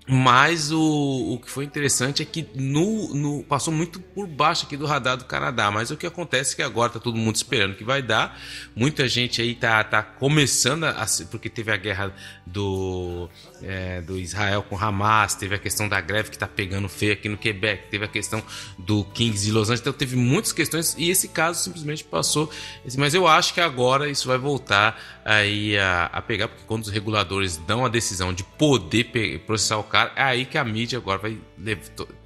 mas 0.08 0.70
o, 0.70 1.34
o 1.34 1.38
que 1.40 1.50
foi 1.50 1.64
interessante 1.64 2.22
é 2.22 2.24
que 2.24 2.46
no, 2.54 3.12
no, 3.12 3.42
passou 3.42 3.74
muito 3.74 3.98
por 3.98 4.28
baixo 4.28 4.64
aqui 4.64 4.76
do 4.76 4.86
radar 4.86 5.16
do 5.16 5.24
Canadá. 5.24 5.68
Mas 5.70 5.90
o 5.90 5.96
que 5.96 6.06
acontece 6.06 6.52
é 6.52 6.56
que 6.56 6.62
agora 6.62 6.92
tá 6.92 7.00
todo 7.00 7.16
mundo 7.16 7.34
esperando 7.34 7.74
que 7.74 7.82
vai 7.82 8.02
dar. 8.02 8.40
Muita 8.74 9.08
gente 9.08 9.42
aí 9.42 9.54
tá, 9.54 9.82
tá 9.82 10.02
começando 10.04 10.84
a. 10.84 11.04
Porque 11.28 11.50
teve 11.50 11.72
a 11.72 11.76
guerra 11.76 12.14
do, 12.46 13.28
é, 13.62 14.00
do 14.00 14.18
Israel 14.18 14.62
com 14.62 14.76
Hamas, 14.76 15.34
teve 15.34 15.54
a 15.54 15.58
questão 15.58 15.88
da 15.88 16.00
greve 16.00 16.30
que 16.30 16.38
tá 16.38 16.46
pegando 16.46 16.88
feio 16.88 17.12
aqui 17.12 17.28
no 17.28 17.36
Quebec, 17.36 17.88
teve 17.90 18.04
a 18.04 18.08
questão 18.08 18.42
do 18.78 19.04
Kings 19.04 19.44
de 19.44 19.52
Los 19.52 19.68
Angeles. 19.68 19.80
Então 19.80 19.92
teve 19.92 20.16
muitas 20.16 20.52
questões 20.52 20.94
e 20.98 21.10
esse 21.10 21.28
caso 21.28 21.62
simplesmente 21.62 22.04
passou. 22.04 22.50
Mas 22.96 23.14
eu 23.14 23.26
acho 23.26 23.54
que 23.54 23.60
agora 23.60 24.08
isso 24.08 24.28
vai 24.28 24.38
voltar 24.38 25.00
aí 25.24 25.76
a, 25.78 26.06
a 26.06 26.22
pegar, 26.22 26.48
porque 26.48 26.64
quando 26.66 26.84
os 26.84 26.90
reguladores 26.90 27.56
dão 27.56 27.84
a 27.84 27.88
decisão 27.88 28.32
de 28.32 28.44
poder 28.44 29.04
processar 29.46 29.78
o 29.78 29.84
cara, 29.84 30.12
é 30.16 30.22
aí 30.22 30.44
que 30.44 30.58
a 30.58 30.64
mídia 30.64 30.98
agora 30.98 31.18
vai 31.18 31.38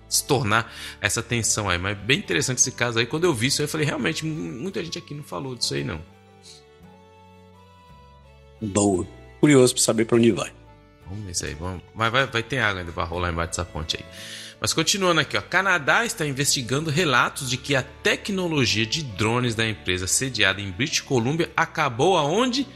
se 0.09 0.25
tornar 0.25 0.73
essa 1.01 1.23
tensão 1.23 1.69
aí. 1.69 1.79
Mas 1.79 1.97
bem 1.99 2.19
interessante 2.19 2.59
esse 2.59 2.73
caso 2.73 2.99
aí. 2.99 3.07
Quando 3.07 3.25
eu 3.25 3.33
vi 3.33 3.47
isso 3.47 3.63
aí, 3.63 3.65
eu 3.65 3.69
falei, 3.69 3.87
realmente, 3.87 4.27
muita 4.27 4.85
gente 4.85 4.99
aqui 4.99 5.15
não 5.15 5.23
falou 5.23 5.55
disso 5.55 5.75
aí, 5.75 5.85
não. 5.85 6.01
Boa. 8.61 9.07
Curioso 9.41 9.75
para 9.75 9.83
saber 9.83 10.05
para 10.05 10.19
onde 10.19 10.33
vai. 10.33 10.60
Vamos 11.11 11.25
ver 11.25 11.33
isso 11.33 11.45
aí. 11.45 11.55
Vamos. 11.55 11.83
Mas 11.95 12.13
vai, 12.13 12.27
vai 12.27 12.43
ter 12.43 12.59
água 12.59 12.81
ainda 12.81 12.93
para 12.93 13.05
rolar 13.05 13.31
embaixo 13.31 13.51
dessa 13.51 13.65
ponte 13.65 13.97
aí. 13.97 14.05
Mas 14.61 14.73
continuando 14.73 15.21
aqui, 15.21 15.37
ó. 15.37 15.41
Canadá 15.41 16.05
está 16.05 16.27
investigando 16.27 16.91
relatos 16.91 17.51
de 17.51 17.57
que 17.57 17.75
a 17.75 17.83
tecnologia 17.83 18.87
de 18.87 19.03
drones 19.03 19.55
da 19.55 19.69
empresa 19.69 20.07
sediada 20.07 20.61
em 20.61 20.71
British 20.71 21.01
Columbia 21.01 21.51
acabou 21.57 22.17
aonde? 22.17 22.67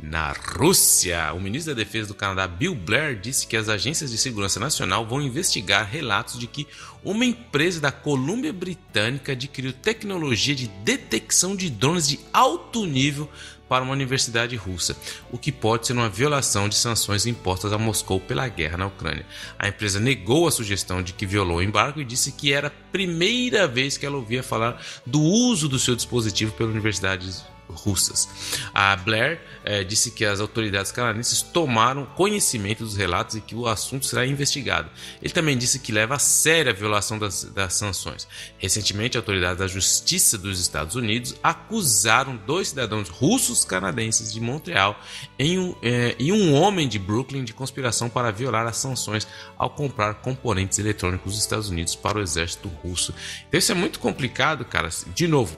Na 0.00 0.32
Rússia, 0.32 1.32
o 1.32 1.40
ministro 1.40 1.72
da 1.72 1.78
Defesa 1.80 2.08
do 2.08 2.14
Canadá, 2.14 2.48
Bill 2.48 2.74
Blair, 2.74 3.20
disse 3.20 3.46
que 3.46 3.56
as 3.56 3.68
agências 3.68 4.10
de 4.10 4.18
segurança 4.18 4.58
nacional 4.58 5.06
vão 5.06 5.22
investigar 5.22 5.88
relatos 5.88 6.40
de 6.40 6.48
que 6.48 6.66
uma 7.04 7.24
empresa 7.24 7.80
da 7.80 7.92
Colômbia 7.92 8.52
Britânica 8.52 9.30
adquiriu 9.30 9.72
tecnologia 9.72 10.56
de 10.56 10.66
detecção 10.66 11.54
de 11.54 11.70
drones 11.70 12.08
de 12.08 12.18
alto 12.32 12.84
nível 12.84 13.30
para 13.72 13.84
uma 13.84 13.94
universidade 13.94 14.54
russa, 14.54 14.94
o 15.30 15.38
que 15.38 15.50
pode 15.50 15.86
ser 15.86 15.94
uma 15.94 16.06
violação 16.06 16.68
de 16.68 16.74
sanções 16.74 17.24
impostas 17.24 17.72
a 17.72 17.78
Moscou 17.78 18.20
pela 18.20 18.46
guerra 18.46 18.76
na 18.76 18.86
Ucrânia. 18.86 19.24
A 19.58 19.66
empresa 19.66 19.98
negou 19.98 20.46
a 20.46 20.50
sugestão 20.50 21.02
de 21.02 21.14
que 21.14 21.24
violou 21.24 21.56
o 21.56 21.62
embargo 21.62 21.98
e 21.98 22.04
disse 22.04 22.32
que 22.32 22.52
era 22.52 22.68
a 22.68 22.70
primeira 22.70 23.66
vez 23.66 23.96
que 23.96 24.04
ela 24.04 24.18
ouvia 24.18 24.42
falar 24.42 24.78
do 25.06 25.22
uso 25.22 25.70
do 25.70 25.78
seu 25.78 25.96
dispositivo 25.96 26.52
pela 26.52 26.68
universidade 26.68 27.34
russas. 27.74 28.28
A 28.74 28.94
Blair 28.96 29.40
eh, 29.64 29.84
disse 29.84 30.10
que 30.10 30.24
as 30.24 30.40
autoridades 30.40 30.92
canadenses 30.92 31.42
tomaram 31.42 32.06
conhecimento 32.06 32.84
dos 32.84 32.96
relatos 32.96 33.36
e 33.36 33.40
que 33.40 33.54
o 33.54 33.66
assunto 33.66 34.06
será 34.06 34.26
investigado. 34.26 34.90
Ele 35.20 35.32
também 35.32 35.56
disse 35.56 35.78
que 35.78 35.92
leva 35.92 36.16
a 36.16 36.18
sério 36.18 36.70
a 36.70 36.74
violação 36.74 37.18
das, 37.18 37.44
das 37.44 37.74
sanções. 37.74 38.26
Recentemente, 38.58 39.16
autoridades 39.16 39.58
da 39.58 39.66
Justiça 39.66 40.38
dos 40.38 40.60
Estados 40.60 40.96
Unidos 40.96 41.34
acusaram 41.42 42.36
dois 42.46 42.68
cidadãos 42.68 43.08
russos 43.08 43.64
canadenses 43.64 44.32
de 44.32 44.40
Montreal 44.40 44.98
em 45.38 45.58
um, 45.58 45.74
eh, 45.82 46.14
e 46.18 46.32
um 46.32 46.54
homem 46.54 46.88
de 46.88 46.98
Brooklyn 46.98 47.44
de 47.44 47.52
conspiração 47.52 48.08
para 48.08 48.30
violar 48.30 48.66
as 48.66 48.76
sanções 48.76 49.26
ao 49.56 49.70
comprar 49.70 50.14
componentes 50.14 50.78
eletrônicos 50.78 51.32
dos 51.32 51.42
Estados 51.42 51.68
Unidos 51.68 51.94
para 51.94 52.18
o 52.18 52.22
exército 52.22 52.68
russo. 52.68 53.14
Então 53.48 53.58
isso 53.58 53.72
é 53.72 53.74
muito 53.74 53.98
complicado, 53.98 54.64
cara. 54.64 54.88
De 55.14 55.26
novo, 55.26 55.56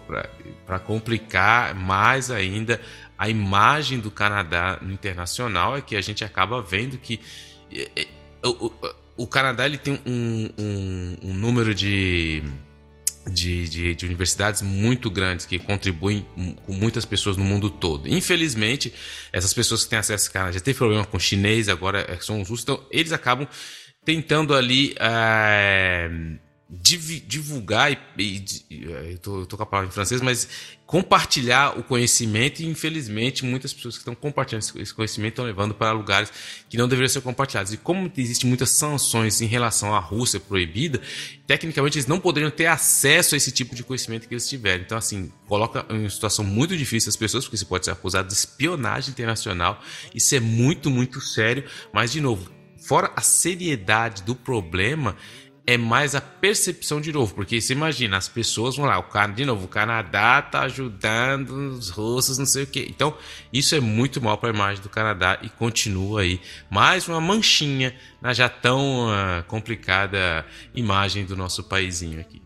para 0.67 0.79
complicar 0.79 1.75
mais 1.75 2.31
ainda 2.31 2.81
a 3.19 3.29
imagem 3.29 4.01
do 4.01 4.11
Canadá 4.11 4.79
internacional 4.83 5.77
é 5.77 5.81
que 5.81 5.97
a 5.97 6.01
gente 6.01 6.25
acaba 6.25 6.61
vendo 6.61 6.99
que 6.99 7.21
é, 7.73 7.89
é, 7.97 8.07
o, 9.17 9.27
Canadá 9.27 9.67
ele 9.67 9.79
tem 9.79 10.01
um, 10.05 10.51
um, 10.59 11.17
um 11.23 11.35
número 11.35 11.75
de, 11.75 12.43
de, 13.31 13.69
de, 13.69 13.95
de, 13.95 14.07
universidades 14.07 14.63
muito 14.63 15.11
grandes 15.11 15.47
que 15.47 15.59
contribuem 15.59 16.27
com 16.67 16.73
muitas 16.73 17.05
pessoas 17.05 17.37
no 17.37 17.45
mundo 17.45 17.71
todo. 17.71 18.09
Infelizmente, 18.09 18.93
essas 19.33 19.55
pessoas 19.55 19.85
que 19.85 19.91
têm 19.91 19.99
acesso 19.99 20.29
ao 20.29 20.33
Canadá 20.33 20.53
já 20.53 20.61
teve 20.61 20.77
problema 20.77 21.05
com 21.05 21.19
chinês, 21.19 21.69
agora 21.69 22.19
são 22.21 22.41
os 22.41 22.49
russos, 22.49 22.65
então 22.65 22.85
eles 22.91 23.13
acabam 23.13 23.49
tentando 24.05 24.55
ali. 24.55 24.95
É, 24.99 26.11
divulgar 26.69 27.93
e, 27.93 28.45
e 28.71 28.85
eu 28.85 29.19
tô, 29.19 29.41
eu 29.41 29.47
tô 29.47 29.57
com 29.57 29.63
a 29.63 29.67
palavra 29.67 29.91
em 29.91 29.93
francês, 29.93 30.23
mas 30.23 30.49
compartilhar 30.87 31.79
o 31.79 31.83
conhecimento 31.83 32.61
e 32.61 32.67
infelizmente 32.67 33.45
muitas 33.45 33.73
pessoas 33.73 33.95
que 33.95 34.01
estão 34.01 34.15
compartilhando 34.15 34.63
esse 34.77 34.95
conhecimento 34.95 35.33
estão 35.33 35.45
levando 35.45 35.75
para 35.75 35.93
lugares 35.93 36.33
que 36.69 36.77
não 36.77 36.89
deveriam 36.89 37.09
ser 37.09 37.21
compartilhados. 37.21 37.73
E 37.73 37.77
como 37.77 38.11
existem 38.17 38.49
muitas 38.49 38.71
sanções 38.71 39.41
em 39.41 39.47
relação 39.47 39.95
à 39.95 39.99
Rússia 39.99 40.41
proibida, 40.41 41.01
tecnicamente 41.47 41.99
eles 41.99 42.07
não 42.07 42.19
poderiam 42.19 42.51
ter 42.51 42.67
acesso 42.67 43.35
a 43.35 43.39
esse 43.39 43.53
tipo 43.53 43.75
de 43.75 43.85
conhecimento 43.85 44.27
que 44.27 44.35
eles 44.35 44.49
tiveram. 44.49 44.83
Então 44.83 44.97
assim, 44.97 45.31
coloca 45.47 45.85
em 45.91 46.01
uma 46.01 46.11
situação 46.11 46.45
muito 46.45 46.77
difícil 46.77 47.11
as 47.11 47.17
pessoas, 47.17 47.45
porque 47.45 47.59
você 47.59 47.67
pode 47.67 47.85
ser 47.85 47.91
acusado 47.91 48.27
de 48.29 48.35
espionagem 48.35 49.11
internacional. 49.11 49.83
Isso 50.15 50.35
é 50.35 50.41
muito, 50.41 50.91
muito 50.91 51.21
sério, 51.21 51.65
mas 51.93 52.11
de 52.11 52.23
novo, 52.23 52.51
fora 52.85 53.11
a 53.17 53.21
seriedade 53.21 54.23
do 54.23 54.35
problema, 54.35 55.17
é 55.67 55.79
mais 55.79 56.15
a 56.15 56.21
percepção 56.21 57.01
de 57.01 57.11
novo, 57.11 57.35
porque 57.35 57.61
você 57.61 57.73
imagina, 57.73 58.19
as 58.19 58.29
pessoas 58.29 58.77
vão 58.77 58.85
lá, 58.85 58.99
o 58.99 59.05
cara, 59.05 59.33
de 59.33 59.47
novo, 59.47 59.65
o 59.65 59.69
Canadá 59.69 60.43
tá 60.43 60.61
ajudando 60.63 61.51
os 61.71 61.89
russos, 61.89 62.37
não 62.37 62.45
sei 62.45 62.65
o 62.65 62.67
que. 62.67 62.81
Então, 62.81 63.17
isso 63.51 63.75
é 63.75 63.81
muito 63.81 64.21
mal 64.21 64.37
para 64.37 64.51
a 64.51 64.55
imagem 64.55 64.83
do 64.83 64.91
Canadá 64.91 65.39
e 65.43 65.49
continua 65.49 66.21
aí 66.21 66.39
mais 66.69 67.09
uma 67.09 67.21
manchinha 67.21 67.95
na 68.21 68.35
já 68.35 68.49
tão 68.49 69.09
uh, 69.09 69.43
complicada 69.49 70.45
imagem 70.75 71.25
do 71.25 71.35
nosso 71.35 71.65
paizinho 71.65 72.21
aqui. 72.21 72.43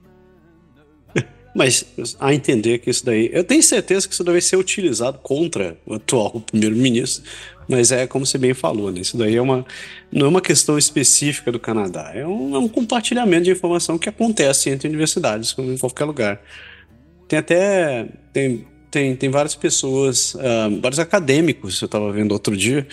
Mas 1.57 1.85
a 2.21 2.33
entender 2.33 2.79
que 2.79 2.89
isso 2.89 3.05
daí, 3.05 3.31
eu 3.33 3.43
tenho 3.43 3.63
certeza 3.65 4.07
que 4.07 4.15
isso 4.15 4.23
deve 4.23 4.41
ser 4.41 4.57
utilizado 4.57 5.19
contra 5.19 5.77
o 5.85 5.95
atual 5.95 6.41
primeiro-ministro 6.41 7.25
Mas 7.69 7.93
é 7.93 8.07
como 8.07 8.25
você 8.25 8.39
bem 8.39 8.55
falou, 8.55 8.91
né? 8.91 9.01
Isso 9.01 9.17
daí 9.17 9.37
é 9.37 9.43
uma, 9.43 9.65
não 10.11 10.27
é 10.27 10.29
uma 10.29 10.41
questão 10.41 10.79
específica 10.79 11.53
do 11.53 11.61
Canadá. 11.61 12.11
É 12.15 12.27
um, 12.27 12.55
é 12.55 12.59
um 12.59 12.69
compartilhamento 12.69 13.45
de 13.45 13.51
informação 13.51 13.99
que 13.99 14.09
acontece 14.09 14.71
entre 14.71 14.89
universidades, 14.89 15.53
como 15.53 15.71
em 15.71 15.77
qualquer 15.77 16.07
lugar. 16.07 16.41
Tem 17.29 17.39
até. 17.39 18.09
Tem, 18.33 18.67
tem, 18.91 19.15
tem 19.15 19.29
várias 19.29 19.55
pessoas, 19.55 20.35
uh, 20.35 20.81
vários 20.81 20.99
acadêmicos, 20.99 21.83
eu 21.83 21.87
estava 21.87 22.11
vendo 22.11 22.33
outro 22.33 22.57
dia, 22.57 22.87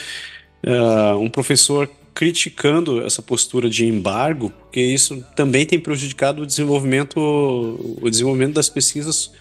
uh, 0.66 1.18
um 1.18 1.30
professor 1.30 1.90
criticando 2.14 3.02
essa 3.06 3.22
postura 3.22 3.70
de 3.70 3.86
embargo, 3.86 4.50
porque 4.50 4.82
isso 4.82 5.24
também 5.38 5.66
tem 5.66 5.80
prejudicado 5.80 6.44
o 6.44 6.46
desenvolvimento, 6.46 7.18
o 8.02 8.10
desenvolvimento 8.10 8.56
das 8.56 8.68
pesquisas 8.68 9.32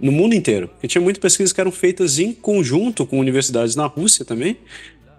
no 0.00 0.12
mundo 0.12 0.34
inteiro. 0.34 0.68
Porque 0.68 0.88
tinha 0.88 1.02
muitas 1.02 1.20
pesquisas 1.20 1.52
que 1.52 1.60
eram 1.60 1.72
feitas 1.72 2.18
em 2.18 2.32
conjunto 2.32 3.06
com 3.06 3.18
universidades 3.18 3.76
na 3.76 3.86
Rússia 3.86 4.24
também, 4.24 4.56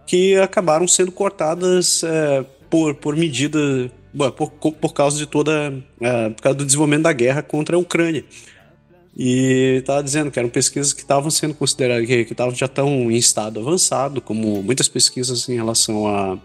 que 0.05 0.35
acabaram 0.35 0.87
sendo 0.87 1.11
cortadas 1.11 2.03
é, 2.03 2.45
por, 2.69 2.95
por 2.95 3.15
medida, 3.15 3.59
por, 4.35 4.49
por 4.51 4.93
causa 4.93 5.17
de 5.17 5.25
toda, 5.25 5.73
é, 5.99 6.29
por 6.29 6.41
causa 6.41 6.57
do 6.57 6.65
desenvolvimento 6.65 7.03
da 7.03 7.13
guerra 7.13 7.41
contra 7.41 7.75
a 7.75 7.79
Ucrânia. 7.79 8.23
E 9.19 9.77
estava 9.79 10.03
dizendo 10.03 10.29
que 10.29 10.37
eram 10.37 10.47
pesquisas 10.47 10.93
que 10.93 11.01
estavam 11.01 11.31
sendo 11.31 11.55
consideradas, 11.55 12.05
que, 12.05 12.13
estavam 12.13 12.53
já 12.53 12.67
estão 12.67 13.11
em 13.11 13.15
estado 13.15 13.59
avançado, 13.59 14.21
como 14.21 14.61
muitas 14.61 14.87
pesquisas 14.87 15.49
em 15.49 15.55
relação 15.55 16.07
a 16.07 16.37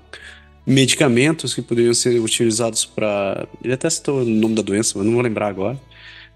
medicamentos 0.67 1.55
que 1.55 1.61
poderiam 1.61 1.93
ser 1.93 2.19
utilizados 2.19 2.87
para. 2.87 3.47
Ele 3.63 3.75
até 3.75 3.91
citou 3.91 4.23
o 4.23 4.25
nome 4.25 4.55
da 4.55 4.63
doença, 4.63 4.95
mas 4.97 5.07
não 5.07 5.13
vou 5.13 5.23
lembrar 5.23 5.49
agora. 5.49 5.79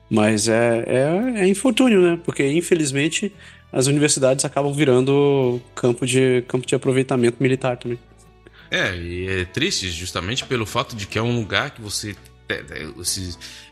Mas 0.08 0.48
é, 0.48 0.84
é, 0.86 1.40
é 1.40 1.48
infortúnio, 1.48 2.00
né? 2.00 2.18
Porque, 2.24 2.46
infelizmente, 2.50 3.32
as 3.72 3.86
universidades 3.86 4.44
acabam 4.44 4.72
virando 4.72 5.60
campo 5.74 6.06
de, 6.06 6.44
campo 6.48 6.66
de 6.66 6.74
aproveitamento 6.74 7.42
militar 7.42 7.76
também. 7.76 7.98
É, 8.70 8.96
e 8.96 9.28
é 9.28 9.44
triste 9.44 9.90
justamente 9.90 10.44
pelo 10.44 10.66
fato 10.66 10.96
de 10.96 11.06
que 11.06 11.18
é 11.18 11.22
um 11.22 11.36
lugar 11.36 11.70
que 11.70 11.80
você. 11.80 12.16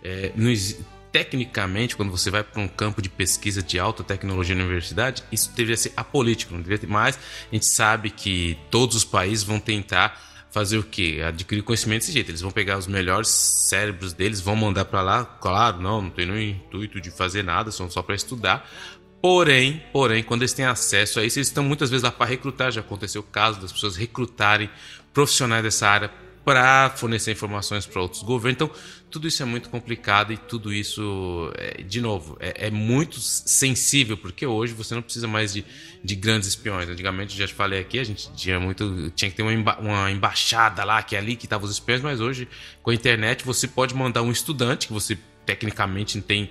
É, 0.03 0.33
não, 0.35 0.53
tecnicamente, 1.14 1.95
quando 1.95 2.11
você 2.11 2.29
vai 2.29 2.43
para 2.43 2.61
um 2.61 2.67
campo 2.67 3.00
de 3.00 3.09
pesquisa 3.09 3.62
de 3.62 3.79
alta 3.79 4.03
tecnologia 4.03 4.57
na 4.57 4.64
universidade, 4.64 5.23
isso 5.31 5.53
deveria 5.55 5.76
ser 5.76 5.93
apolítico, 5.97 6.53
não 6.53 6.61
deveria 6.61 6.79
ter 6.79 6.88
mais. 6.88 7.17
A 7.17 7.55
gente 7.55 7.67
sabe 7.67 8.11
que 8.11 8.59
todos 8.69 8.97
os 8.97 9.05
países 9.05 9.45
vão 9.45 9.61
tentar 9.61 10.21
fazer 10.54 10.78
o 10.78 10.84
quê? 10.84 11.20
Adquirir 11.26 11.64
conhecimento 11.64 12.02
desse 12.02 12.12
jeito. 12.12 12.30
Eles 12.30 12.40
vão 12.40 12.52
pegar 12.52 12.78
os 12.78 12.87
melhores 12.87 13.26
cérebros 13.28 14.12
deles, 14.12 14.40
vão 14.40 14.54
mandar 14.54 14.84
para 14.84 15.02
lá. 15.02 15.25
Claro, 15.25 15.82
não, 15.82 16.00
não 16.00 16.11
tem 16.11 16.26
nenhum 16.26 16.38
intuito 16.38 17.00
de 17.00 17.11
fazer 17.11 17.42
nada, 17.42 17.73
são 17.73 17.90
só 17.90 18.00
para 18.02 18.14
estudar. 18.14 18.70
Porém, 19.20 19.82
porém, 19.92 20.23
quando 20.23 20.42
eles 20.42 20.52
têm 20.52 20.64
acesso 20.64 21.18
a 21.18 21.25
isso, 21.25 21.40
eles 21.40 21.49
estão 21.49 21.64
muitas 21.64 21.90
vezes 21.90 22.04
lá 22.04 22.12
para 22.12 22.26
recrutar. 22.26 22.70
Já 22.70 22.82
aconteceu 22.82 23.20
o 23.20 23.25
caso 23.25 23.61
das 23.61 23.73
pessoas 23.73 23.96
recrutarem 23.96 24.70
profissionais 25.12 25.64
dessa 25.64 25.88
área 25.88 26.08
para 26.44 26.90
fornecer 26.90 27.32
informações 27.32 27.86
para 27.86 28.02
outros 28.02 28.22
governos. 28.22 28.56
Então, 28.56 28.70
tudo 29.10 29.26
isso 29.26 29.42
é 29.42 29.46
muito 29.46 29.70
complicado 29.70 30.32
e 30.32 30.36
tudo 30.36 30.72
isso, 30.72 31.50
é, 31.56 31.82
de 31.82 32.00
novo, 32.00 32.36
é, 32.38 32.66
é, 32.66 32.70
muito 32.70 33.18
sensível, 33.20 34.16
porque 34.16 34.46
hoje 34.46 34.74
você 34.74 34.94
não 34.94 35.00
precisa 35.00 35.26
mais 35.26 35.54
de, 35.54 35.64
de 36.02 36.14
grandes 36.14 36.48
espiões. 36.48 36.88
Antigamente, 36.88 37.36
já 37.36 37.46
te 37.46 37.54
falei 37.54 37.80
aqui, 37.80 37.98
a 37.98 38.04
gente 38.04 38.30
tinha 38.34 38.60
muito. 38.60 39.10
tinha 39.16 39.30
que 39.30 39.36
ter 39.36 39.42
uma, 39.42 39.54
emba 39.54 39.78
uma 39.80 40.10
embaixada 40.10 40.84
lá, 40.84 41.02
que 41.02 41.16
é 41.16 41.18
ali 41.18 41.34
que 41.34 41.46
estavam 41.46 41.64
os 41.64 41.72
espiões, 41.72 42.02
mas 42.02 42.20
hoje, 42.20 42.46
com 42.82 42.90
a 42.90 42.94
internet, 42.94 43.44
você 43.44 43.66
pode 43.66 43.94
mandar 43.94 44.22
um 44.22 44.30
estudante, 44.30 44.88
que 44.88 44.92
você 44.92 45.16
tecnicamente 45.46 46.16
não 46.16 46.24
tem 46.24 46.50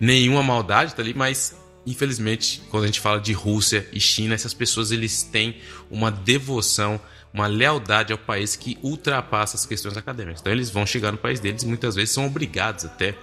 nenhuma 0.00 0.42
maldade, 0.42 0.94
tá 0.94 1.02
ali, 1.02 1.14
mas 1.14 1.56
infelizmente, 1.86 2.62
quando 2.70 2.84
a 2.84 2.86
gente 2.86 3.00
fala 3.00 3.20
de 3.20 3.32
Rússia 3.32 3.86
e 3.92 4.00
China, 4.00 4.34
essas 4.34 4.54
pessoas 4.54 4.90
eles 4.90 5.22
têm 5.22 5.56
uma 5.90 6.10
devoção 6.10 7.00
uma 7.34 7.48
lealdade 7.48 8.12
ao 8.12 8.18
país 8.18 8.54
que 8.54 8.78
ultrapassa 8.80 9.56
as 9.56 9.66
questões 9.66 9.96
acadêmicas. 9.96 10.40
Então 10.40 10.52
eles 10.52 10.70
vão 10.70 10.86
chegar 10.86 11.10
no 11.10 11.18
país 11.18 11.40
deles 11.40 11.64
e 11.64 11.66
muitas 11.66 11.96
vezes 11.96 12.10
são 12.10 12.24
obrigados 12.24 12.84
até 12.84 13.16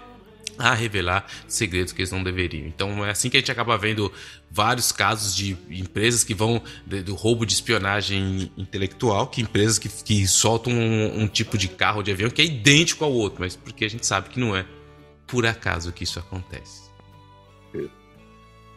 a 0.58 0.74
revelar 0.74 1.26
segredos 1.48 1.94
que 1.94 2.02
eles 2.02 2.12
não 2.12 2.22
deveriam. 2.22 2.68
Então 2.68 3.06
é 3.06 3.12
assim 3.12 3.30
que 3.30 3.38
a 3.38 3.40
gente 3.40 3.52
acaba 3.52 3.78
vendo 3.78 4.12
vários 4.52 4.92
casos 4.92 5.34
de 5.34 5.58
empresas 5.70 6.26
que 6.26 6.34
vão 6.34 6.62
do 6.86 7.16
roubo 7.16 7.46
de 7.46 7.54
espionagem 7.54 8.52
intelectual, 8.58 9.28
que 9.28 9.42
empresas 9.42 9.80
que, 9.80 9.88
que 9.88 10.28
soltam 10.28 10.74
um, 10.74 11.22
um, 11.22 11.28
tipo 11.28 11.58
de 11.58 11.70
carro 11.70 12.04
de 12.04 12.12
avião 12.12 12.30
que 12.30 12.42
é 12.42 12.46
idêntico 12.46 13.06
ao 13.06 13.14
outro, 13.14 13.40
mas 13.40 13.56
porque 13.56 13.86
a 13.86 13.90
gente 13.90 14.06
sabe 14.06 14.28
que 14.28 14.42
não 14.42 14.54
é 14.54 14.66
por 15.26 15.46
acaso 15.46 15.94
que 15.94 16.04
isso 16.04 16.20
acontece. 16.20 16.82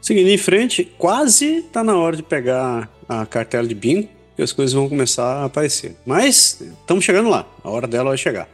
Seguindo 0.01 0.29
em 0.29 0.38
frente, 0.38 0.85
quase 0.97 1.57
está 1.57 1.83
na 1.83 1.97
hora 1.97 2.14
de 2.14 2.23
pegar 2.23 2.88
a 3.09 3.27
cartela 3.27 3.66
de 3.66 3.75
bingo 3.75 4.09
e 4.37 4.42
as 4.42 4.53
coisas 4.53 4.73
vão 4.73 4.88
começar 4.88 5.42
a 5.42 5.44
aparecer. 5.44 5.97
Mas 6.05 6.61
estamos 6.81 7.05
chegando 7.05 7.29
lá, 7.29 7.47
a 7.62 7.70
hora 7.70 7.87
dela 7.87 8.11
vai 8.11 8.18
chegar. 8.18 8.49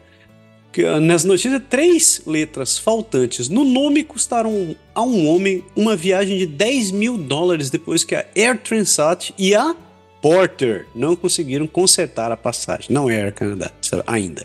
Ah, 0.86 1.00
nessa 1.00 1.26
notícia, 1.26 1.58
três 1.58 2.22
letras 2.24 2.78
faltantes 2.78 3.48
no 3.48 3.64
nome 3.64 4.04
custaram 4.04 4.76
a 4.94 5.02
um 5.02 5.26
homem 5.26 5.64
uma 5.74 5.96
viagem 5.96 6.38
de 6.38 6.46
10 6.46 6.92
mil 6.92 7.18
dólares 7.18 7.70
depois 7.70 8.04
que 8.04 8.14
a 8.14 8.24
Air 8.36 8.58
Transat 8.58 9.34
e 9.36 9.54
a 9.54 9.74
Porter 10.22 10.86
não 10.94 11.16
conseguiram 11.16 11.66
consertar 11.66 12.30
a 12.30 12.36
passagem. 12.36 12.86
Não 12.90 13.10
é 13.10 13.20
Air 13.20 13.34
Canada 13.34 13.72
ainda. 14.06 14.44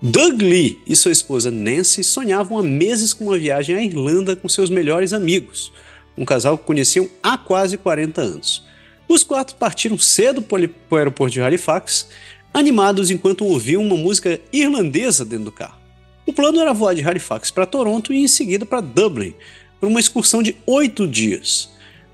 Doug 0.00 0.40
Lee 0.40 0.80
e 0.86 0.94
sua 0.94 1.12
esposa 1.12 1.50
Nancy 1.50 2.04
sonhavam 2.04 2.58
há 2.58 2.62
meses 2.62 3.12
com 3.12 3.24
uma 3.24 3.38
viagem 3.38 3.76
à 3.76 3.82
Irlanda 3.82 4.36
com 4.36 4.48
seus 4.48 4.70
melhores 4.70 5.12
amigos, 5.12 5.72
um 6.16 6.24
casal 6.24 6.56
que 6.56 6.64
conheciam 6.64 7.08
há 7.22 7.36
quase 7.36 7.76
40 7.76 8.20
anos. 8.20 8.64
Os 9.10 9.24
quatro 9.24 9.56
partiram 9.56 9.98
cedo 9.98 10.40
para 10.40 10.70
o 10.88 10.96
aeroporto 10.96 11.32
de 11.32 11.40
Halifax, 11.42 12.06
animados 12.54 13.10
enquanto 13.10 13.44
ouviam 13.44 13.82
uma 13.82 13.96
música 13.96 14.40
irlandesa 14.52 15.24
dentro 15.24 15.46
do 15.46 15.52
carro. 15.52 15.80
O 16.24 16.32
plano 16.32 16.60
era 16.60 16.72
voar 16.72 16.94
de 16.94 17.02
Halifax 17.02 17.50
para 17.50 17.66
Toronto 17.66 18.12
e 18.12 18.18
em 18.18 18.28
seguida 18.28 18.64
para 18.64 18.80
Dublin, 18.80 19.34
por 19.80 19.88
uma 19.88 19.98
excursão 19.98 20.44
de 20.44 20.54
oito 20.64 21.08
dias. 21.08 21.70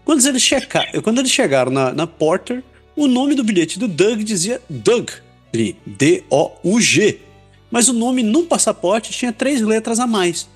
Quando 0.07 0.27
eles, 0.27 0.41
checar, 0.41 0.91
quando 1.03 1.19
eles 1.19 1.31
chegaram 1.31 1.71
na, 1.71 1.93
na, 1.93 2.07
Porter, 2.07 2.65
o 2.97 3.07
nome 3.07 3.35
do 3.35 3.45
bilhete 3.45 3.79
do 3.79 3.87
Doug 3.87 4.21
dizia 4.21 4.63
Doug, 4.71 5.11
D-O-U-G, 5.53 7.21
mas 7.71 7.91
o 7.91 7.93
nome 7.93 8.23
no 8.23 8.45
passaporte 8.45 9.13
tinha 9.13 9.35
três 9.35 9.61
letras 9.61 10.01
a 10.01 10.07
mais, 10.07 10.49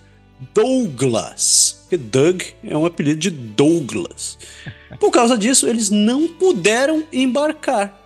Douglas, 0.55 1.81
porque 1.83 1.99
Doug 1.99 2.41
é 2.65 2.75
um 2.75 2.87
apelido 2.87 3.21
de 3.21 3.29
Douglas. 3.29 4.39
Por 4.99 5.11
causa 5.11 5.37
disso, 5.37 5.67
eles 5.69 5.91
não 5.91 6.27
puderam 6.27 7.05
embarcar. 7.13 7.99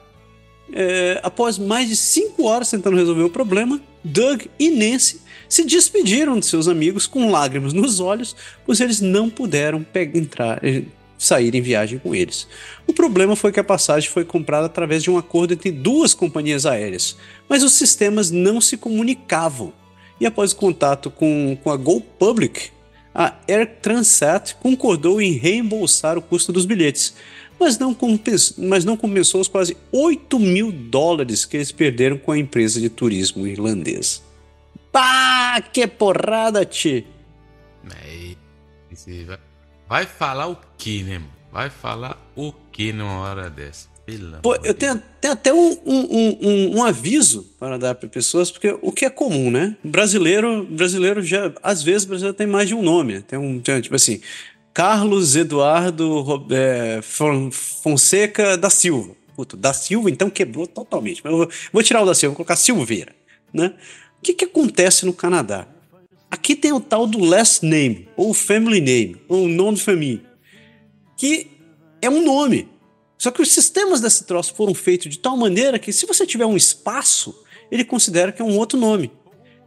É, 0.73 1.21
após 1.23 1.59
mais 1.59 1.89
de 1.89 1.97
cinco 1.97 2.45
horas 2.45 2.71
tentando 2.71 2.97
resolver 2.97 3.23
o 3.23 3.31
problema, 3.31 3.81
Doug 4.03 4.43
e 4.59 4.71
Nancy 4.71 5.21
se 5.49 5.65
despediram 5.65 6.39
de 6.39 6.47
seus 6.47 6.69
amigos 6.69 7.07
com 7.07 7.31
lágrimas 7.31 7.73
nos 7.73 8.01
olhos, 8.01 8.35
pois 8.67 8.81
eles 8.81 9.01
não 9.01 9.31
puderam 9.31 9.85
entrar, 10.15 10.59
eh, 10.65 10.83
sair 11.19 11.55
em 11.55 11.61
viagem 11.61 11.99
com 11.99 12.15
eles. 12.15 12.49
O 12.87 12.93
problema 12.93 13.37
foi 13.37 13.53
que 13.53 13.61
a 13.61 13.65
passagem 13.65 14.11
foi 14.11 14.25
comprada 14.25 14.67
através 14.67 15.03
de 15.03 15.11
um 15.11 15.19
acordo 15.19 15.55
entre 15.55 15.71
duas 15.71 16.13
companhias 16.13 16.67
aéreas, 16.67 17.17
mas 17.49 17.63
os 17.63 17.73
sistemas 17.73 18.31
não 18.31 18.61
se 18.61 18.77
comunicavam. 18.77 19.73
E 20.21 20.27
após 20.27 20.53
contato 20.53 21.11
com, 21.11 21.57
com 21.63 21.71
a 21.71 21.77
Go 21.77 22.01
Public, 22.01 22.71
a 23.15 23.37
Air 23.47 23.77
Transat 23.81 24.57
concordou 24.57 25.21
em 25.21 25.33
reembolsar 25.33 26.19
o 26.19 26.23
custo 26.23 26.53
dos 26.53 26.67
bilhetes, 26.67 27.15
mas 27.59 27.79
não, 27.79 27.97
mas 28.59 28.85
não 28.85 28.97
compensou 28.97 29.41
os 29.41 29.49
quase 29.49 29.77
8 29.93 30.39
mil 30.41 30.73
dólares 30.73 31.45
que 31.45 31.57
eles 31.57 31.71
perderam 31.71 32.19
com 32.19 32.33
a 32.33 32.39
empresa 32.39 32.81
de 32.81 32.91
turismo 32.91 33.47
irlandesa. 33.47 34.21
Pá, 34.91 35.61
que 35.61 35.87
porrada, 35.87 36.65
Ti! 36.65 37.07
Vai 39.89 40.07
falar 40.07 40.49
o 40.49 40.59
que, 40.77 41.03
né, 41.03 41.19
mano? 41.19 41.33
Vai 41.53 41.71
falar 41.71 42.19
o 42.35 42.53
que 42.73 42.93
numa 42.93 43.19
hora 43.21 43.49
dessa? 43.49 43.94
Pô, 44.43 44.55
eu 44.57 44.75
tenho, 44.75 45.03
tenho 45.21 45.33
até 45.33 45.53
um, 45.53 45.79
um, 45.87 46.39
um, 46.43 46.79
um, 46.79 46.85
aviso 46.85 47.51
para 47.59 47.79
dar 47.79 47.95
para 47.95 48.09
pessoas, 48.09 48.51
porque 48.51 48.77
o 48.83 48.93
que 48.93 49.07
é 49.07 49.11
comum, 49.11 49.51
né? 49.51 49.77
Brasileiro, 49.83 50.65
brasileiro 50.65 51.23
já, 51.23 51.51
às 51.63 51.83
vezes, 51.83 52.05
brasileiro 52.05 52.37
tem 52.37 52.47
mais 52.47 52.69
de 52.69 52.75
um 52.75 52.83
nome. 52.83 53.23
Tem 53.23 53.39
um, 53.39 53.59
tem, 53.61 53.81
tipo 53.81 53.97
assim, 53.97 54.21
Carlos 54.75 55.37
Eduardo 55.37 56.47
é, 56.51 57.01
Fonseca 57.03 58.59
da 58.59 58.69
Silva. 58.69 59.15
Puto, 59.35 59.57
da 59.57 59.73
Silva, 59.73 60.11
então 60.11 60.29
quebrou 60.29 60.67
totalmente. 60.67 61.21
Mas 61.25 61.33
eu 61.33 61.39
vou, 61.39 61.49
vou 61.73 61.83
tirar 61.83 62.03
o 62.03 62.07
da 62.07 62.15
Silva, 62.15 62.33
vou 62.33 62.37
colocar 62.37 62.57
Silveira, 62.57 63.15
né? 63.53 63.75
O 64.19 64.23
que, 64.23 64.35
que 64.35 64.45
acontece 64.45 65.07
no 65.07 65.13
Canadá? 65.13 65.67
Aqui 66.31 66.55
tem 66.55 66.73
o 66.73 66.81
tal 66.81 67.07
do 67.07 67.19
last 67.21 67.65
name, 67.65 68.09
ou 68.17 68.35
family 68.35 68.81
name, 68.81 69.17
ou 69.29 69.49
nome 69.49 69.77
de 69.77 69.83
família, 69.83 70.25
que 71.17 71.49
é 72.03 72.11
um 72.11 72.23
nome. 72.23 72.69
Só 73.25 73.31
que 73.31 73.41
os 73.41 73.51
sistemas 73.51 74.03
desse 74.03 74.25
troço 74.25 74.55
foram 74.55 74.75
feitos 74.75 75.11
de 75.11 75.19
tal 75.19 75.35
maneira 75.35 75.79
que, 75.79 75.95
se 75.95 76.05
você 76.05 76.27
tiver 76.27 76.45
um 76.45 76.59
espaço, 76.59 77.35
ele 77.71 77.83
considera 77.83 78.31
que 78.31 78.43
é 78.43 78.45
um 78.45 78.59
outro 78.59 78.79
nome. 78.79 79.11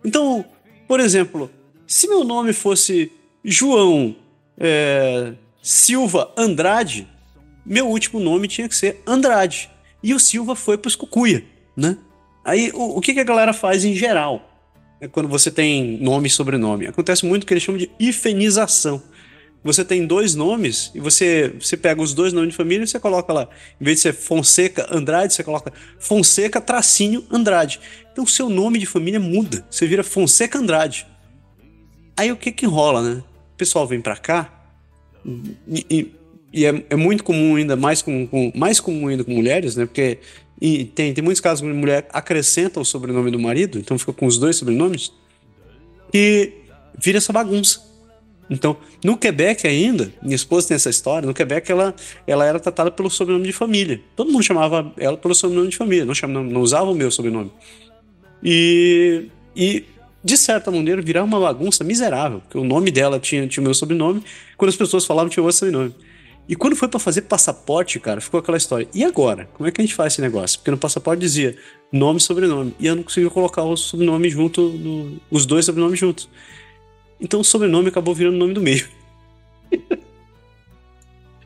Então, 0.05 0.45
por 0.87 0.99
exemplo, 0.99 1.49
se 1.87 2.07
meu 2.07 2.23
nome 2.23 2.53
fosse 2.53 3.11
João 3.43 4.15
é, 4.59 5.33
Silva 5.59 6.31
Andrade, 6.37 7.07
meu 7.65 7.87
último 7.87 8.19
nome 8.19 8.47
tinha 8.47 8.69
que 8.69 8.75
ser 8.75 9.01
Andrade. 9.07 9.71
e 10.03 10.13
o 10.13 10.19
Silva 10.19 10.55
foi 10.55 10.77
para 10.77 10.89
os 10.89 10.95
Cucuia, 10.95 11.43
né? 11.75 11.97
Aí 12.45 12.69
o, 12.75 12.97
o 12.97 13.01
que, 13.01 13.11
que 13.11 13.21
a 13.21 13.23
galera 13.23 13.53
faz 13.53 13.83
em 13.83 13.95
geral? 13.95 14.47
É 15.01 15.07
quando 15.07 15.27
você 15.27 15.49
tem 15.49 15.97
nome 15.97 16.27
e 16.27 16.29
sobrenome. 16.29 16.85
Acontece 16.85 17.25
muito 17.25 17.43
que 17.43 17.53
eles 17.55 17.63
chamam 17.63 17.79
de 17.79 17.89
ifenização. 17.99 19.01
Você 19.63 19.83
tem 19.83 20.05
dois 20.05 20.35
nomes 20.35 20.91
e 20.95 20.99
você, 20.99 21.53
você 21.59 21.75
pega 21.75 22.01
os 22.01 22.13
dois 22.13 22.31
nomes 22.31 22.51
de 22.51 22.55
família 22.55 22.83
e 22.83 22.87
você 22.87 22.99
coloca 22.99 23.33
lá, 23.33 23.49
em 23.79 23.83
vez 23.83 23.97
de 23.97 24.01
ser 24.03 24.13
Fonseca 24.13 24.87
Andrade, 24.89 25.33
você 25.33 25.43
coloca 25.43 25.73
Fonseca 25.99 26.61
tracinho 26.61 27.25
Andrade. 27.31 27.79
Então 28.11 28.23
o 28.23 28.27
seu 28.27 28.49
nome 28.49 28.79
de 28.79 28.85
família 28.85 29.19
muda. 29.19 29.65
Você 29.69 29.85
vira 29.85 30.03
Fonseca 30.03 30.57
Andrade. 30.57 31.05
Aí 32.15 32.31
o 32.31 32.37
que 32.37 32.51
que 32.51 32.65
rola, 32.65 33.01
né? 33.01 33.23
O 33.53 33.57
pessoal 33.57 33.85
vem 33.85 33.99
para 33.99 34.15
cá 34.15 34.53
e, 35.67 35.85
e, 35.89 36.11
e 36.53 36.65
é, 36.65 36.85
é, 36.89 36.95
muito 36.95 37.23
comum 37.23 37.55
ainda, 37.55 37.75
mais 37.75 38.01
comum, 38.01 38.25
com, 38.25 38.51
mais 38.55 38.79
comum 38.79 39.07
ainda 39.07 39.23
com 39.23 39.31
mulheres, 39.31 39.75
né? 39.75 39.85
Porque 39.85 40.19
e 40.59 40.85
tem, 40.85 41.13
tem 41.13 41.23
muitos 41.23 41.41
casos 41.41 41.61
onde 41.63 41.77
a 41.77 41.79
mulher 41.79 42.07
acrescenta 42.11 42.79
o 42.79 42.85
sobrenome 42.85 43.29
do 43.29 43.39
marido, 43.39 43.77
então 43.77 43.97
fica 43.99 44.11
com 44.11 44.25
os 44.25 44.39
dois 44.39 44.55
sobrenomes, 44.55 45.11
e 46.13 46.51
vira 46.97 47.19
essa 47.19 47.31
bagunça. 47.31 47.85
Então, 48.49 48.77
no 49.03 49.17
Quebec 49.17 49.67
ainda, 49.67 50.11
minha 50.21 50.35
esposa 50.35 50.69
tem 50.69 50.75
essa 50.75 50.89
história, 50.89 51.27
no 51.27 51.33
Quebec 51.33 51.69
ela, 51.71 51.93
ela 52.25 52.45
era 52.45 52.59
tratada 52.59 52.89
pelo 52.89 53.09
sobrenome 53.09 53.45
de 53.45 53.53
família. 53.53 53.99
Todo 54.15 54.31
mundo 54.31 54.43
chamava 54.43 54.93
ela 54.97 55.17
pelo 55.17 55.35
sobrenome 55.35 55.69
de 55.69 55.75
família, 55.75 56.05
não, 56.05 56.13
chamava, 56.13 56.45
não 56.45 56.61
usava 56.61 56.89
o 56.89 56.95
meu 56.95 57.11
sobrenome. 57.11 57.51
E, 58.41 59.25
e, 59.55 59.83
de 60.23 60.37
certa 60.37 60.71
maneira, 60.71 61.01
virar 61.01 61.23
uma 61.23 61.39
bagunça 61.39 61.83
miserável, 61.83 62.39
porque 62.39 62.57
o 62.57 62.63
nome 62.63 62.89
dela 62.89 63.19
tinha, 63.19 63.45
tinha 63.47 63.61
o 63.61 63.65
meu 63.65 63.73
sobrenome, 63.73 64.23
quando 64.55 64.69
as 64.69 64.77
pessoas 64.77 65.05
falavam 65.05 65.29
tinha 65.29 65.43
outro 65.43 65.57
sobrenome. 65.57 65.93
E 66.49 66.55
quando 66.55 66.77
foi 66.77 66.87
para 66.87 66.99
fazer 66.99 67.23
passaporte, 67.23 67.99
cara, 67.99 68.21
ficou 68.21 68.39
aquela 68.39 68.57
história. 68.57 68.87
E 68.93 69.03
agora? 69.03 69.49
Como 69.53 69.67
é 69.67 69.71
que 69.71 69.81
a 69.81 69.83
gente 69.83 69.93
faz 69.93 70.13
esse 70.13 70.21
negócio? 70.21 70.57
Porque 70.59 70.71
no 70.71 70.77
passaporte 70.77 71.19
dizia 71.19 71.57
nome 71.91 72.19
e 72.19 72.21
sobrenome. 72.21 72.73
E 72.79 72.87
eu 72.87 72.95
não 72.95 73.03
conseguia 73.03 73.29
colocar 73.29 73.63
o 73.63 73.75
sobrenome 73.75 74.29
junto, 74.29 75.19
os 75.29 75.45
dois 75.45 75.65
sobrenomes 75.65 75.99
juntos. 75.99 76.29
Então 77.19 77.39
o 77.39 77.43
sobrenome 77.43 77.89
acabou 77.89 78.13
virando 78.13 78.35
o 78.35 78.39
nome 78.39 78.53
do 78.53 78.61
meio. 78.61 78.87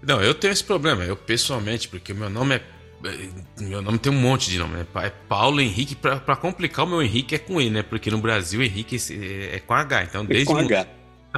não, 0.01 0.21
eu 0.21 0.33
tenho 0.33 0.51
esse 0.51 0.63
problema. 0.63 1.03
Eu 1.03 1.15
pessoalmente, 1.15 1.87
porque 1.87 2.13
meu 2.13 2.29
nome 2.29 2.55
é. 2.55 2.63
Meu 3.59 3.81
nome 3.81 3.97
tem 3.97 4.11
um 4.11 4.15
monte 4.15 4.49
de 4.49 4.59
nome, 4.59 4.75
né? 4.75 4.85
É 4.95 5.09
Paulo 5.09 5.59
Henrique. 5.59 5.95
Pra, 5.95 6.19
pra 6.19 6.35
complicar, 6.35 6.85
o 6.85 6.89
meu 6.89 7.01
Henrique 7.01 7.33
é 7.33 7.39
com 7.39 7.59
E, 7.59 7.69
né? 7.69 7.81
Porque 7.81 8.11
no 8.11 8.19
Brasil, 8.19 8.61
Henrique 8.61 8.97
é 9.51 9.59
com 9.59 9.73
H. 9.73 10.03
Então, 10.03 10.25
desde. 10.25 10.51
É 10.51 10.55
com 10.55 10.59
H 10.59 10.87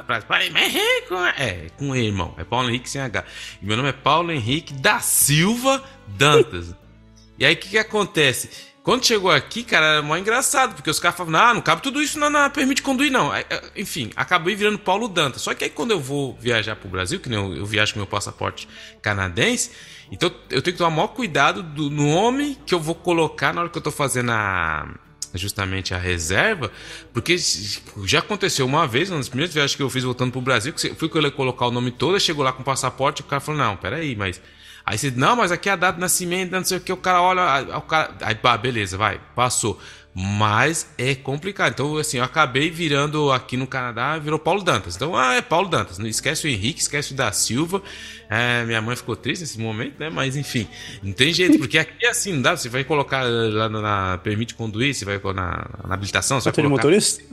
frase, 0.01 0.25
Paulo 0.25 0.43
Henrique, 0.43 1.13
é, 1.37 1.67
com 1.77 1.95
E, 1.95 2.05
irmão. 2.05 2.33
É 2.37 2.43
Paulo 2.43 2.69
Henrique 2.69 2.89
sem 2.89 3.01
H. 3.01 3.23
E 3.61 3.65
meu 3.65 3.77
nome 3.77 3.89
é 3.89 3.93
Paulo 3.93 4.31
Henrique 4.31 4.73
da 4.73 4.99
Silva 4.99 5.83
Dantas. 6.07 6.73
e 7.37 7.45
aí 7.45 7.53
o 7.53 7.57
que, 7.57 7.69
que 7.69 7.77
acontece? 7.77 8.72
Quando 8.83 9.05
chegou 9.05 9.31
aqui, 9.31 9.63
cara, 9.63 9.85
era 9.85 10.01
mó 10.01 10.17
engraçado, 10.17 10.75
porque 10.75 10.89
os 10.89 10.99
caras 10.99 11.15
falavam, 11.15 11.39
ah, 11.39 11.53
não 11.53 11.61
cabe 11.61 11.81
tudo 11.81 12.01
isso 12.01 12.19
na, 12.19 12.29
na 12.29 12.49
permite 12.49 12.81
conduzir, 12.81 13.09
não. 13.09 13.31
Enfim, 13.77 14.11
acabei 14.13 14.55
virando 14.55 14.77
Paulo 14.77 15.07
Dantas. 15.07 15.41
Só 15.41 15.53
que 15.53 15.63
aí 15.63 15.69
quando 15.69 15.91
eu 15.91 16.01
vou 16.01 16.37
viajar 16.37 16.75
pro 16.75 16.89
Brasil, 16.89 17.17
que 17.17 17.29
nem 17.29 17.39
eu, 17.39 17.55
eu 17.55 17.65
viajo 17.65 17.93
com 17.93 17.99
meu 17.99 18.07
passaporte 18.07 18.67
canadense, 19.01 19.71
então 20.11 20.29
eu 20.49 20.61
tenho 20.61 20.73
que 20.73 20.77
tomar 20.77 20.89
maior 20.89 21.07
cuidado 21.07 21.63
do 21.63 21.89
nome 21.89 22.57
que 22.65 22.75
eu 22.75 22.79
vou 22.79 22.93
colocar 22.93 23.53
na 23.53 23.61
hora 23.61 23.69
que 23.69 23.77
eu 23.77 23.81
tô 23.81 23.91
fazendo 23.91 24.31
a 24.31 24.93
justamente 25.33 25.95
a 25.95 25.97
reserva, 25.97 26.71
porque 27.11 27.37
já 28.03 28.19
aconteceu 28.19 28.65
uma 28.65 28.85
vez, 28.85 29.09
uma 29.09 29.17
das 29.17 29.29
primeiras 29.29 29.51
viagens 29.51 29.75
que 29.75 29.81
eu 29.81 29.89
fiz 29.89 30.03
voltando 30.03 30.31
pro 30.31 30.41
Brasil, 30.41 30.71
que 30.71 30.93
fui 30.93 31.09
colocar 31.09 31.67
o 31.67 31.71
nome 31.71 31.89
todo, 31.89 32.19
chegou 32.19 32.43
lá 32.43 32.51
com 32.53 32.61
o 32.61 32.65
passaporte, 32.65 33.21
o 33.21 33.23
cara 33.23 33.39
falou, 33.39 33.59
não, 33.59 33.75
peraí, 33.75 34.15
mas... 34.15 34.39
Aí 34.85 34.97
você, 34.97 35.11
não, 35.11 35.35
mas 35.35 35.51
aqui 35.51 35.69
é 35.69 35.71
a 35.71 35.75
data 35.75 35.95
de 35.95 36.01
nascimento, 36.01 36.51
não 36.51 36.63
sei 36.63 36.77
o 36.77 36.81
que, 36.81 36.91
o 36.91 36.97
cara 36.97 37.21
olha, 37.21 37.77
o 37.77 37.81
cara... 37.81 38.13
Aí, 38.21 38.35
pá, 38.35 38.57
beleza, 38.57 38.97
vai, 38.97 39.19
passou. 39.35 39.79
Mas 40.15 40.87
é 40.95 41.15
complicado. 41.15 41.73
Então, 41.73 41.97
assim, 41.97 42.17
eu 42.17 42.23
acabei 42.23 42.69
virando 42.69 43.31
aqui 43.31 43.57
no 43.57 43.65
Canadá, 43.65 44.17
virou 44.19 44.37
Paulo 44.37 44.61
Dantas. 44.61 44.95
Então, 44.95 45.15
ah, 45.15 45.33
é 45.33 45.41
Paulo 45.41 45.67
Dantas. 45.67 45.97
Não 45.97 46.05
esquece 46.05 46.45
o 46.45 46.49
Henrique, 46.49 46.81
esquece 46.81 47.13
o 47.13 47.15
da 47.15 47.31
Silva. 47.31 47.81
É, 48.29 48.63
minha 48.63 48.79
mãe 48.79 48.95
ficou 48.95 49.15
triste 49.15 49.41
nesse 49.41 49.59
momento, 49.59 49.99
né? 49.99 50.11
Mas 50.11 50.35
enfim, 50.35 50.67
não 51.01 51.13
tem 51.13 51.33
jeito, 51.33 51.57
porque 51.57 51.79
aqui 51.79 52.05
é 52.05 52.09
assim, 52.09 52.33
não 52.33 52.43
dá. 52.43 52.55
Você 52.55 52.69
vai 52.69 52.83
colocar 52.83 53.23
lá 53.23 53.67
na, 53.67 54.19
permite 54.19 54.53
conduzir, 54.53 54.93
você 54.93 55.03
vai 55.03 55.19
na, 55.33 55.67
na 55.87 55.95
habilitação, 55.95 56.39
você 56.39 56.51
vai 56.51 56.53
colocar. 56.53 56.69
de 56.69 56.87
motorista? 56.87 57.23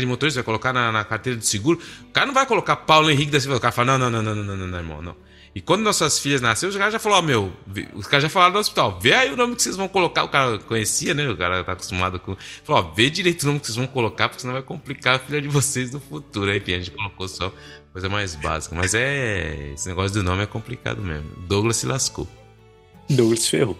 de 0.00 0.06
motorista, 0.06 0.38
vai 0.38 0.44
colocar 0.44 0.72
na, 0.72 0.92
na, 0.92 1.04
carteira 1.04 1.38
de 1.38 1.46
seguro. 1.46 1.80
O 2.08 2.12
cara 2.12 2.26
não 2.26 2.34
vai 2.34 2.46
colocar 2.46 2.76
Paulo 2.76 3.10
Henrique 3.10 3.32
da 3.32 3.40
Silva. 3.40 3.56
O 3.56 3.60
cara 3.60 3.72
fala: 3.72 3.98
não, 3.98 4.10
não, 4.10 4.22
não, 4.22 4.34
não, 4.34 4.44
não, 4.44 4.56
não, 4.56 4.66
não, 4.68 4.78
irmão, 4.78 5.02
não. 5.02 5.16
E 5.54 5.60
quando 5.60 5.82
nossas 5.82 6.18
filhas 6.18 6.40
nasceram, 6.40 6.70
os 6.70 6.76
caras 6.76 6.94
já 6.94 6.98
falaram, 6.98 7.22
meu, 7.22 7.52
os 7.94 8.06
caras 8.06 8.22
já 8.22 8.28
falaram 8.30 8.54
no 8.54 8.60
hospital, 8.60 8.98
vê 8.98 9.12
aí 9.12 9.30
o 9.30 9.36
nome 9.36 9.54
que 9.54 9.62
vocês 9.62 9.76
vão 9.76 9.86
colocar. 9.86 10.24
O 10.24 10.28
cara 10.28 10.58
conhecia, 10.60 11.12
né? 11.12 11.28
O 11.28 11.36
cara 11.36 11.62
tá 11.62 11.72
acostumado 11.72 12.18
com. 12.18 12.34
Falou, 12.64 12.82
ó, 12.82 12.94
vê 12.94 13.10
direito 13.10 13.42
o 13.42 13.46
nome 13.46 13.60
que 13.60 13.66
vocês 13.66 13.76
vão 13.76 13.86
colocar, 13.86 14.30
porque 14.30 14.40
senão 14.40 14.54
vai 14.54 14.62
complicar 14.62 15.16
a 15.16 15.18
filha 15.18 15.42
de 15.42 15.48
vocês 15.48 15.92
no 15.92 16.00
futuro. 16.00 16.50
Aí, 16.50 16.56
enfim, 16.56 16.72
a 16.72 16.78
gente 16.78 16.90
colocou 16.92 17.28
só 17.28 17.52
coisa 17.92 18.08
mais 18.08 18.34
básica. 18.34 18.74
Mas 18.74 18.94
é. 18.94 19.72
Esse 19.74 19.88
negócio 19.88 20.14
do 20.14 20.22
nome 20.22 20.42
é 20.42 20.46
complicado 20.46 21.02
mesmo. 21.02 21.28
Douglas 21.46 21.76
se 21.76 21.86
lascou. 21.86 22.26
Douglas 23.10 23.46
ferrou. 23.46 23.78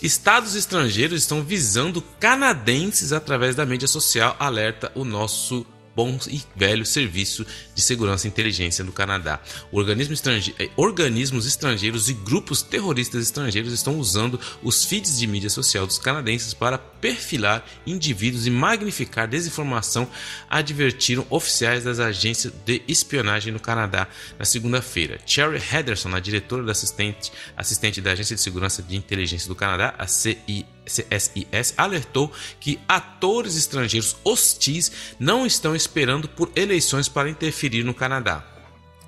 Estados 0.00 0.54
estrangeiros 0.54 1.22
estão 1.22 1.42
visando 1.42 2.02
canadenses 2.20 3.12
através 3.12 3.56
da 3.56 3.64
mídia 3.64 3.88
social, 3.88 4.36
alerta 4.38 4.92
o 4.94 5.04
nosso 5.04 5.66
bom 5.96 6.18
e 6.28 6.42
velho 6.54 6.84
Serviço 6.84 7.46
de 7.74 7.80
Segurança 7.80 8.26
e 8.26 8.30
Inteligência 8.30 8.84
do 8.84 8.92
Canadá. 8.92 9.40
Organismo 9.72 10.12
estrange... 10.12 10.54
Eh, 10.58 10.68
organismos 10.76 11.46
estrangeiros 11.46 12.10
e 12.10 12.12
grupos 12.12 12.60
terroristas 12.60 13.22
estrangeiros 13.22 13.72
estão 13.72 13.98
usando 13.98 14.38
os 14.62 14.84
feeds 14.84 15.18
de 15.18 15.26
mídia 15.26 15.48
social 15.48 15.86
dos 15.86 15.98
canadenses 15.98 16.52
para 16.52 16.76
perfilar 16.76 17.64
indivíduos 17.86 18.46
e 18.46 18.50
magnificar 18.50 19.26
desinformação, 19.26 20.06
advertiram 20.50 21.26
oficiais 21.30 21.84
das 21.84 21.98
agências 21.98 22.52
de 22.66 22.82
espionagem 22.86 23.50
no 23.50 23.58
Canadá 23.58 24.06
na 24.38 24.44
segunda-feira. 24.44 25.18
Cherry 25.24 25.62
Henderson, 25.72 26.14
a 26.14 26.20
diretora 26.20 26.62
da 26.62 26.72
assistente, 26.72 27.32
assistente 27.56 28.02
da 28.02 28.12
Agência 28.12 28.36
de 28.36 28.42
Segurança 28.42 28.82
de 28.82 28.96
Inteligência 28.96 29.48
do 29.48 29.54
Canadá, 29.54 29.94
a 29.98 30.06
CIA, 30.06 30.66
CSIS 30.86 31.74
alertou 31.76 32.32
que 32.58 32.78
atores 32.88 33.56
estrangeiros 33.56 34.16
hostis 34.24 34.90
não 35.18 35.44
estão 35.44 35.74
esperando 35.74 36.28
por 36.28 36.50
eleições 36.56 37.08
para 37.08 37.28
interferir 37.28 37.84
no 37.84 37.92
Canadá. 37.92 38.44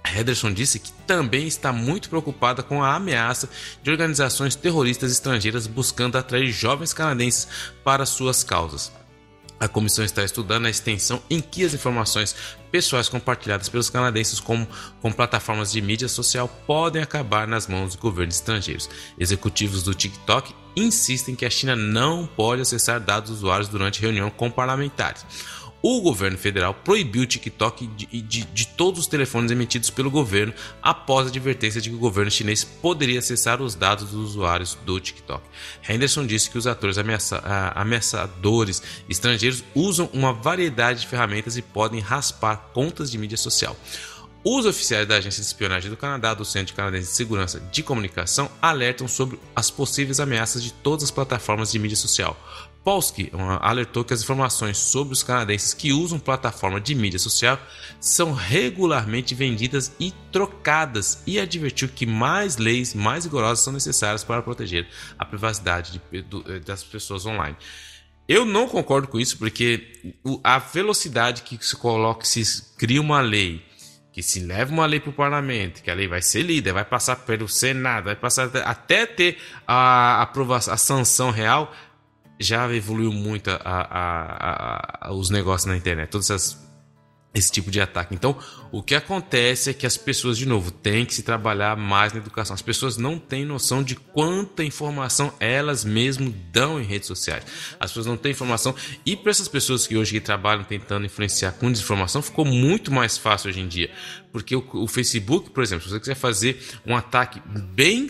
Henderson 0.04 0.52
disse 0.52 0.78
que 0.78 0.92
também 1.06 1.46
está 1.46 1.72
muito 1.72 2.08
preocupada 2.08 2.62
com 2.62 2.82
a 2.82 2.94
ameaça 2.94 3.48
de 3.82 3.90
organizações 3.90 4.54
terroristas 4.54 5.12
estrangeiras 5.12 5.66
buscando 5.66 6.16
atrair 6.16 6.50
jovens 6.50 6.92
canadenses 6.92 7.48
para 7.84 8.06
suas 8.06 8.42
causas. 8.42 8.92
A 9.61 9.66
comissão 9.66 10.05
está 10.05 10.25
estudando 10.25 10.66
a 10.66 10.71
extensão 10.71 11.21
em 11.29 11.40
que 11.40 11.64
as 11.64 11.75
informações 11.75 12.35
pessoais 12.71 13.09
compartilhadas 13.09 13.68
pelos 13.68 13.90
canadenses 13.90 14.40
como 14.40 14.66
com 15.01 15.11
plataformas 15.11 15.73
de 15.73 15.81
mídia 15.81 16.09
social 16.09 16.49
podem 16.66 17.03
acabar 17.03 17.47
nas 17.47 17.66
mãos 17.66 17.92
de 17.92 17.99
governos 17.99 18.37
estrangeiros. 18.37 18.88
Executivos 19.18 19.83
do 19.83 19.94
TikTok 19.94 20.55
insistem 20.77 21.35
que 21.35 21.44
a 21.44 21.51
China 21.51 21.75
não 21.75 22.27
pode 22.27 22.62
acessar 22.62 23.01
dados 23.01 23.31
dos 23.31 23.38
usuários 23.38 23.68
durante 23.68 24.01
reunião 24.01 24.31
com 24.31 24.51
parlamentares. 24.51 25.25
O 25.80 26.00
governo 26.00 26.36
federal 26.36 26.74
proibiu 26.74 27.22
o 27.22 27.26
TikTok 27.26 27.86
de, 27.86 28.06
de, 28.22 28.44
de, 28.44 28.66
todos 28.66 29.00
os 29.00 29.06
telefones 29.06 29.50
emitidos 29.52 29.90
pelo 29.90 30.10
governo 30.10 30.52
após 30.82 31.26
a 31.26 31.30
advertência 31.30 31.80
de 31.80 31.88
que 31.88 31.94
o 31.94 32.00
governo 32.00 32.30
chinês 32.30 32.64
poderia 32.64 33.20
acessar 33.20 33.62
os 33.62 33.76
dados 33.76 34.10
dos 34.10 34.30
usuários 34.30 34.76
do 34.84 34.98
TikTok. 34.98 35.42
Henderson 35.88 36.26
disse 36.26 36.50
que 36.50 36.58
os 36.58 36.66
atores 36.66 36.98
ameaça, 36.98 37.40
ameaçadores 37.76 38.82
estrangeiros 39.08 39.62
usam 39.72 40.10
uma 40.12 40.32
variedade 40.32 41.02
de 41.02 41.06
ferramentas 41.06 41.56
e 41.56 41.62
podem 41.62 42.00
raspar 42.00 42.56
contas 42.74 43.08
de 43.08 43.16
mídia 43.16 43.36
social. 43.36 43.76
Os 44.44 44.64
oficiais 44.66 45.06
da 45.06 45.16
Agência 45.16 45.42
de 45.42 45.46
Espionagem 45.46 45.90
do 45.90 45.96
Canadá, 45.96 46.32
do 46.32 46.44
Centro 46.44 46.74
Canadense 46.74 47.08
de 47.08 47.16
Segurança 47.16 47.60
de 47.60 47.82
Comunicação, 47.82 48.50
alertam 48.62 49.06
sobre 49.08 49.38
as 49.54 49.70
possíveis 49.70 50.20
ameaças 50.20 50.62
de 50.62 50.72
todas 50.72 51.04
as 51.04 51.10
plataformas 51.10 51.72
de 51.72 51.78
mídia 51.78 51.96
social. 51.96 52.36
Polsky 52.84 53.30
alertou 53.60 54.04
que 54.04 54.14
as 54.14 54.22
informações 54.22 54.78
sobre 54.78 55.12
os 55.12 55.22
canadenses 55.22 55.74
que 55.74 55.92
usam 55.92 56.18
plataforma 56.18 56.80
de 56.80 56.94
mídia 56.94 57.18
social 57.18 57.58
são 58.00 58.32
regularmente 58.32 59.34
vendidas 59.34 59.92
e 60.00 60.12
trocadas 60.32 61.22
e 61.26 61.38
advertiu 61.38 61.88
que 61.88 62.06
mais 62.06 62.56
leis 62.56 62.94
mais 62.94 63.24
rigorosas 63.24 63.62
são 63.62 63.72
necessárias 63.72 64.24
para 64.24 64.42
proteger 64.42 64.88
a 65.18 65.24
privacidade 65.24 66.00
de, 66.10 66.22
de, 66.22 66.60
das 66.60 66.82
pessoas 66.82 67.26
online. 67.26 67.56
Eu 68.28 68.44
não 68.44 68.68
concordo 68.68 69.08
com 69.08 69.18
isso 69.18 69.38
porque 69.38 70.14
a 70.44 70.58
velocidade 70.58 71.42
que 71.42 71.58
se 71.64 71.74
coloca, 71.74 72.26
se 72.26 72.74
cria 72.76 73.00
uma 73.00 73.22
lei, 73.22 73.64
que 74.12 74.22
se 74.22 74.40
leva 74.40 74.70
uma 74.70 74.84
lei 74.84 75.00
para 75.00 75.08
o 75.10 75.14
parlamento, 75.14 75.82
que 75.82 75.90
a 75.90 75.94
lei 75.94 76.06
vai 76.06 76.20
ser 76.20 76.42
lida, 76.42 76.72
vai 76.72 76.84
passar 76.84 77.16
pelo 77.16 77.48
Senado, 77.48 78.04
vai 78.04 78.16
passar 78.16 78.50
até 78.64 79.06
ter 79.06 79.38
a 79.66 80.20
aprovação, 80.20 80.74
a 80.74 80.76
sanção 80.76 81.30
real, 81.30 81.72
já 82.38 82.72
evoluiu 82.72 83.12
muito 83.12 83.51
a, 83.51 83.59
a, 83.64 85.09
a, 85.09 85.12
os 85.12 85.31
negócios 85.31 85.66
na 85.66 85.77
internet. 85.77 86.11
Todas 86.11 86.31
essas 86.31 86.68
esse 87.35 87.51
tipo 87.53 87.70
de 87.70 87.81
ataque. 87.81 88.14
Então, 88.14 88.37
o 88.70 88.83
que 88.83 88.94
acontece 88.94 89.70
é 89.70 89.74
que 89.74 89.87
as 89.87 89.96
pessoas, 89.96 90.37
de 90.37 90.46
novo, 90.46 90.70
têm 90.70 91.07
que 91.07 91.14
se 91.14 91.22
trabalhar 91.22 91.76
mais 91.76 92.12
na 92.12 92.18
educação. 92.18 92.54
As 92.54 92.62
pessoas 92.62 92.96
não 92.96 93.18
têm 93.18 93.44
noção 93.44 93.83
de 93.83 93.94
quanta 93.94 94.62
informação 94.62 95.33
elas 95.40 95.85
mesmas 95.85 96.33
dão 96.52 96.81
em 96.81 96.85
redes 96.85 97.07
sociais. 97.07 97.44
As 97.81 97.90
pessoas 97.90 98.07
não 98.07 98.16
têm 98.16 98.33
informação. 98.33 98.74
E 99.07 99.16
para 99.16 99.31
essas 99.31 99.48
pessoas 99.48 99.87
que 99.87 99.96
hoje 99.96 100.20
trabalham 100.20 100.64
tentando 100.64 101.07
influenciar 101.07 101.52
com 101.52 101.70
desinformação, 101.72 102.20
ficou 102.20 102.44
muito 102.44 102.92
mais 102.92 103.16
fácil 103.16 103.48
hoje 103.50 103.61
em 103.61 103.68
dia. 103.68 103.90
Porque 104.33 104.54
o, 104.54 104.64
o 104.72 104.87
Facebook, 104.87 105.50
por 105.50 105.62
exemplo, 105.62 105.85
se 105.85 105.90
você 105.90 106.00
quiser 106.00 106.14
fazer 106.14 106.62
um 106.85 106.94
ataque 106.94 107.40
bem 107.46 108.09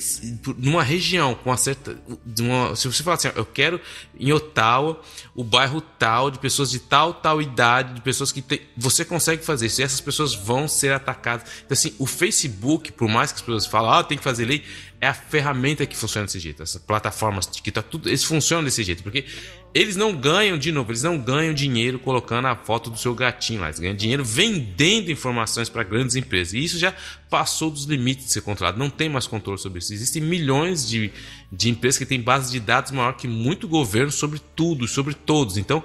numa 0.56 0.82
região 0.82 1.34
com 1.34 1.50
uma 1.50 1.56
certa. 1.56 1.96
Uma, 2.38 2.74
se 2.74 2.88
você 2.88 3.02
falar 3.02 3.16
assim, 3.16 3.30
eu 3.34 3.46
quero 3.46 3.80
em 4.18 4.32
Ottawa, 4.32 5.00
o 5.34 5.44
bairro 5.44 5.80
tal, 5.80 6.30
de 6.30 6.38
pessoas 6.38 6.70
de 6.70 6.80
tal, 6.80 7.14
tal 7.14 7.40
idade, 7.40 7.94
de 7.94 8.00
pessoas 8.00 8.32
que 8.32 8.42
tem. 8.42 8.60
Você 8.76 9.04
consegue 9.04 9.44
fazer 9.44 9.66
isso. 9.66 9.80
E 9.80 9.84
essas 9.84 10.00
pessoas 10.00 10.34
vão 10.48 10.66
ser 10.66 10.92
atacadas. 10.92 11.46
Então, 11.66 11.74
assim, 11.74 11.94
o 11.98 12.06
Facebook, 12.06 12.90
por 12.92 13.06
mais 13.06 13.30
que 13.30 13.36
as 13.36 13.42
pessoas 13.42 13.66
falem, 13.66 13.90
ah, 13.92 14.02
tem 14.02 14.16
que 14.16 14.24
fazer 14.24 14.46
lei, 14.46 14.64
é 14.98 15.06
a 15.06 15.12
ferramenta 15.12 15.84
que 15.84 15.94
funciona 15.94 16.26
desse 16.26 16.40
jeito. 16.40 16.62
Essas 16.62 16.80
plataformas 16.80 17.46
tá 17.46 17.82
tudo, 17.82 18.08
eles 18.08 18.24
funcionam 18.24 18.64
desse 18.64 18.82
jeito, 18.82 19.02
porque 19.02 19.26
eles 19.74 19.94
não 19.94 20.16
ganham, 20.16 20.56
de 20.56 20.72
novo, 20.72 20.90
eles 20.90 21.02
não 21.02 21.18
ganham 21.18 21.52
dinheiro 21.52 21.98
colocando 21.98 22.46
a 22.46 22.56
foto 22.56 22.88
do 22.88 22.98
seu 22.98 23.14
gatinho 23.14 23.60
lá. 23.60 23.66
Eles 23.66 23.78
ganham 23.78 23.94
dinheiro 23.94 24.24
vendendo 24.24 25.12
informações 25.12 25.68
para 25.68 25.82
grandes 25.82 26.16
empresas. 26.16 26.54
E 26.54 26.64
isso 26.64 26.78
já 26.78 26.94
passou 27.28 27.70
dos 27.70 27.84
limites 27.84 28.24
de 28.24 28.32
ser 28.32 28.40
controlado. 28.40 28.78
Não 28.78 28.88
tem 28.88 29.10
mais 29.10 29.26
controle 29.26 29.58
sobre 29.58 29.80
isso. 29.80 29.92
Existem 29.92 30.22
milhões 30.22 30.88
de, 30.88 31.12
de 31.52 31.68
empresas 31.68 31.98
que 31.98 32.06
têm 32.06 32.20
bases 32.20 32.50
de 32.50 32.58
dados 32.58 32.90
maior 32.90 33.12
que 33.12 33.28
muito 33.28 33.68
governo 33.68 34.10
sobre 34.10 34.40
tudo, 34.56 34.88
sobre 34.88 35.12
todos. 35.12 35.58
Então, 35.58 35.84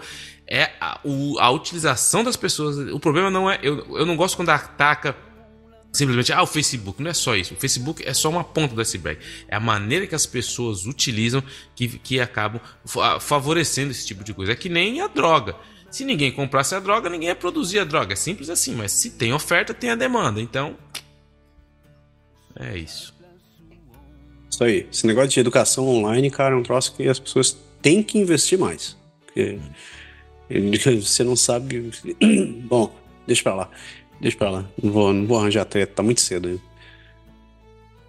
é 0.54 0.72
a, 0.80 1.00
o, 1.04 1.40
a 1.40 1.50
utilização 1.50 2.24
das 2.24 2.38
pessoas. 2.38 2.78
O 2.94 3.00
problema 3.00 3.32
não 3.32 3.50
é. 3.50 3.60
Eu, 3.64 3.98
eu 3.98 4.06
não 4.06 4.16
gosto 4.16 4.36
quando 4.36 4.50
ataca 4.50 5.16
simplesmente, 5.92 6.32
ah, 6.32 6.44
o 6.44 6.48
Facebook. 6.48 7.02
Não 7.02 7.10
é 7.10 7.14
só 7.14 7.36
isso. 7.36 7.56
O 7.56 7.58
Facebook 7.58 8.08
é 8.08 8.14
só 8.14 8.30
uma 8.30 8.44
ponta 8.44 8.76
do 8.76 8.82
iceberg. 8.82 9.20
É 9.48 9.56
a 9.56 9.60
maneira 9.60 10.06
que 10.06 10.14
as 10.14 10.28
pessoas 10.28 10.86
utilizam 10.86 11.44
que, 11.76 11.88
que 11.88 12.20
acabam 12.20 12.62
favorecendo 13.20 13.90
esse 13.90 14.06
tipo 14.06 14.24
de 14.24 14.32
coisa. 14.32 14.52
É 14.52 14.56
que 14.56 14.70
nem 14.70 15.02
a 15.02 15.08
droga. 15.08 15.56
Se 15.90 16.06
ninguém 16.06 16.32
comprasse 16.32 16.76
a 16.76 16.80
droga, 16.80 17.10
ninguém 17.10 17.30
ia 17.30 17.36
produzir 17.36 17.80
a 17.80 17.84
droga. 17.84 18.14
É 18.14 18.16
simples 18.16 18.48
assim. 18.48 18.76
Mas 18.76 18.92
se 18.92 19.10
tem 19.10 19.34
oferta, 19.34 19.74
tem 19.74 19.90
a 19.90 19.96
demanda. 19.96 20.40
Então, 20.40 20.78
é 22.56 22.78
isso. 22.78 23.12
Isso 24.52 24.64
aí. 24.64 24.88
Esse 24.92 25.08
negócio 25.08 25.32
de 25.32 25.40
educação 25.40 25.88
online, 25.88 26.30
cara, 26.30 26.54
é 26.54 26.58
um 26.60 26.64
troço 26.64 26.96
que 26.96 27.08
as 27.08 27.18
pessoas 27.18 27.58
têm 27.82 28.04
que 28.04 28.20
investir 28.20 28.60
mais. 28.60 28.96
Porque 29.26 29.60
você 31.02 31.24
não 31.24 31.36
sabe. 31.36 31.92
Bom, 32.66 32.94
deixa 33.26 33.44
pra 33.44 33.56
lá. 33.56 33.70
Deixa 34.20 34.38
pra 34.38 34.50
lá. 34.50 34.66
Não 34.82 34.92
vou, 34.92 35.14
não 35.14 35.26
vou 35.26 35.40
arranjar 35.40 35.66
treta, 35.66 35.94
tá 35.96 36.04
muito 36.04 36.22
cedo 36.22 36.50
aí. 36.50 36.60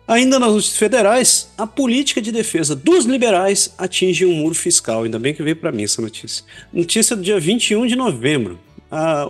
Ainda 0.06 0.38
nas 0.38 0.52
notícias 0.52 0.76
federais, 0.76 1.48
a 1.56 1.66
política 1.66 2.20
de 2.20 2.30
defesa 2.30 2.76
dos 2.76 3.06
liberais 3.06 3.72
atinge 3.78 4.26
um 4.26 4.34
muro 4.34 4.54
fiscal. 4.54 5.04
Ainda 5.04 5.18
bem 5.18 5.32
que 5.32 5.42
veio 5.42 5.56
para 5.56 5.72
mim 5.72 5.84
essa 5.84 6.02
notícia. 6.02 6.44
Notícia 6.70 7.16
do 7.16 7.22
dia 7.22 7.40
21 7.40 7.86
de 7.86 7.96
novembro. 7.96 8.58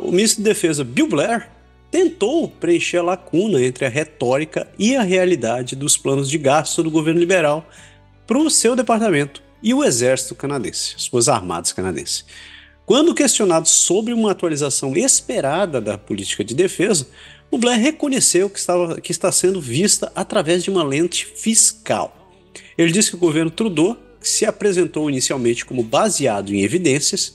O 0.02 0.10
ministro 0.10 0.42
de 0.42 0.48
Defesa 0.48 0.82
Bill 0.82 1.06
Blair 1.06 1.48
tentou 1.90 2.48
preencher 2.48 2.98
a 2.98 3.02
lacuna 3.02 3.62
entre 3.62 3.86
a 3.86 3.88
retórica 3.88 4.68
e 4.76 4.96
a 4.96 5.02
realidade 5.02 5.76
dos 5.76 5.96
planos 5.96 6.28
de 6.28 6.36
gasto 6.38 6.82
do 6.82 6.90
governo 6.90 7.20
liberal 7.20 7.64
para 8.26 8.36
o 8.36 8.50
seu 8.50 8.74
departamento 8.74 9.40
e 9.62 9.72
o 9.72 9.84
exército 9.84 10.34
canadense, 10.34 10.94
as 10.96 11.06
Forças 11.06 11.28
Armadas 11.28 11.72
canadenses. 11.72 12.24
Quando 12.86 13.14
questionado 13.14 13.66
sobre 13.66 14.12
uma 14.12 14.32
atualização 14.32 14.94
esperada 14.94 15.80
da 15.80 15.96
política 15.96 16.44
de 16.44 16.54
defesa, 16.54 17.08
o 17.50 17.56
Blair 17.56 17.80
reconheceu 17.80 18.50
que, 18.50 18.58
estava, 18.58 19.00
que 19.00 19.10
está 19.10 19.32
sendo 19.32 19.58
vista 19.60 20.12
através 20.14 20.62
de 20.62 20.70
uma 20.70 20.84
lente 20.84 21.24
fiscal. 21.24 22.30
Ele 22.76 22.92
disse 22.92 23.08
que 23.10 23.16
o 23.16 23.20
governo 23.20 23.50
Trudeau, 23.50 23.96
que 24.20 24.28
se 24.28 24.44
apresentou 24.44 25.08
inicialmente 25.08 25.64
como 25.64 25.82
baseado 25.82 26.52
em 26.52 26.62
evidências, 26.62 27.34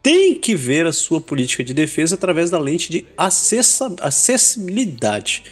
tem 0.00 0.34
que 0.34 0.54
ver 0.54 0.86
a 0.86 0.92
sua 0.92 1.20
política 1.20 1.64
de 1.64 1.74
defesa 1.74 2.14
através 2.14 2.50
da 2.50 2.58
lente 2.58 2.92
de 2.92 3.04
acessibilidade. 3.16 5.42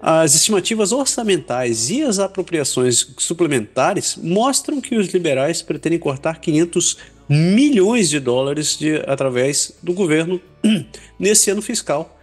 As 0.00 0.34
estimativas 0.34 0.92
orçamentais 0.92 1.90
e 1.90 2.02
as 2.02 2.18
apropriações 2.18 3.14
suplementares 3.18 4.16
mostram 4.16 4.80
que 4.80 4.94
os 4.96 5.08
liberais 5.08 5.60
pretendem 5.60 5.98
cortar 5.98 6.40
500 6.40 6.98
milhões 7.28 8.08
de 8.08 8.20
dólares 8.20 8.78
de, 8.78 8.96
através 9.06 9.74
do 9.82 9.92
governo 9.92 10.40
nesse 11.18 11.50
ano 11.50 11.60
fiscal, 11.60 12.16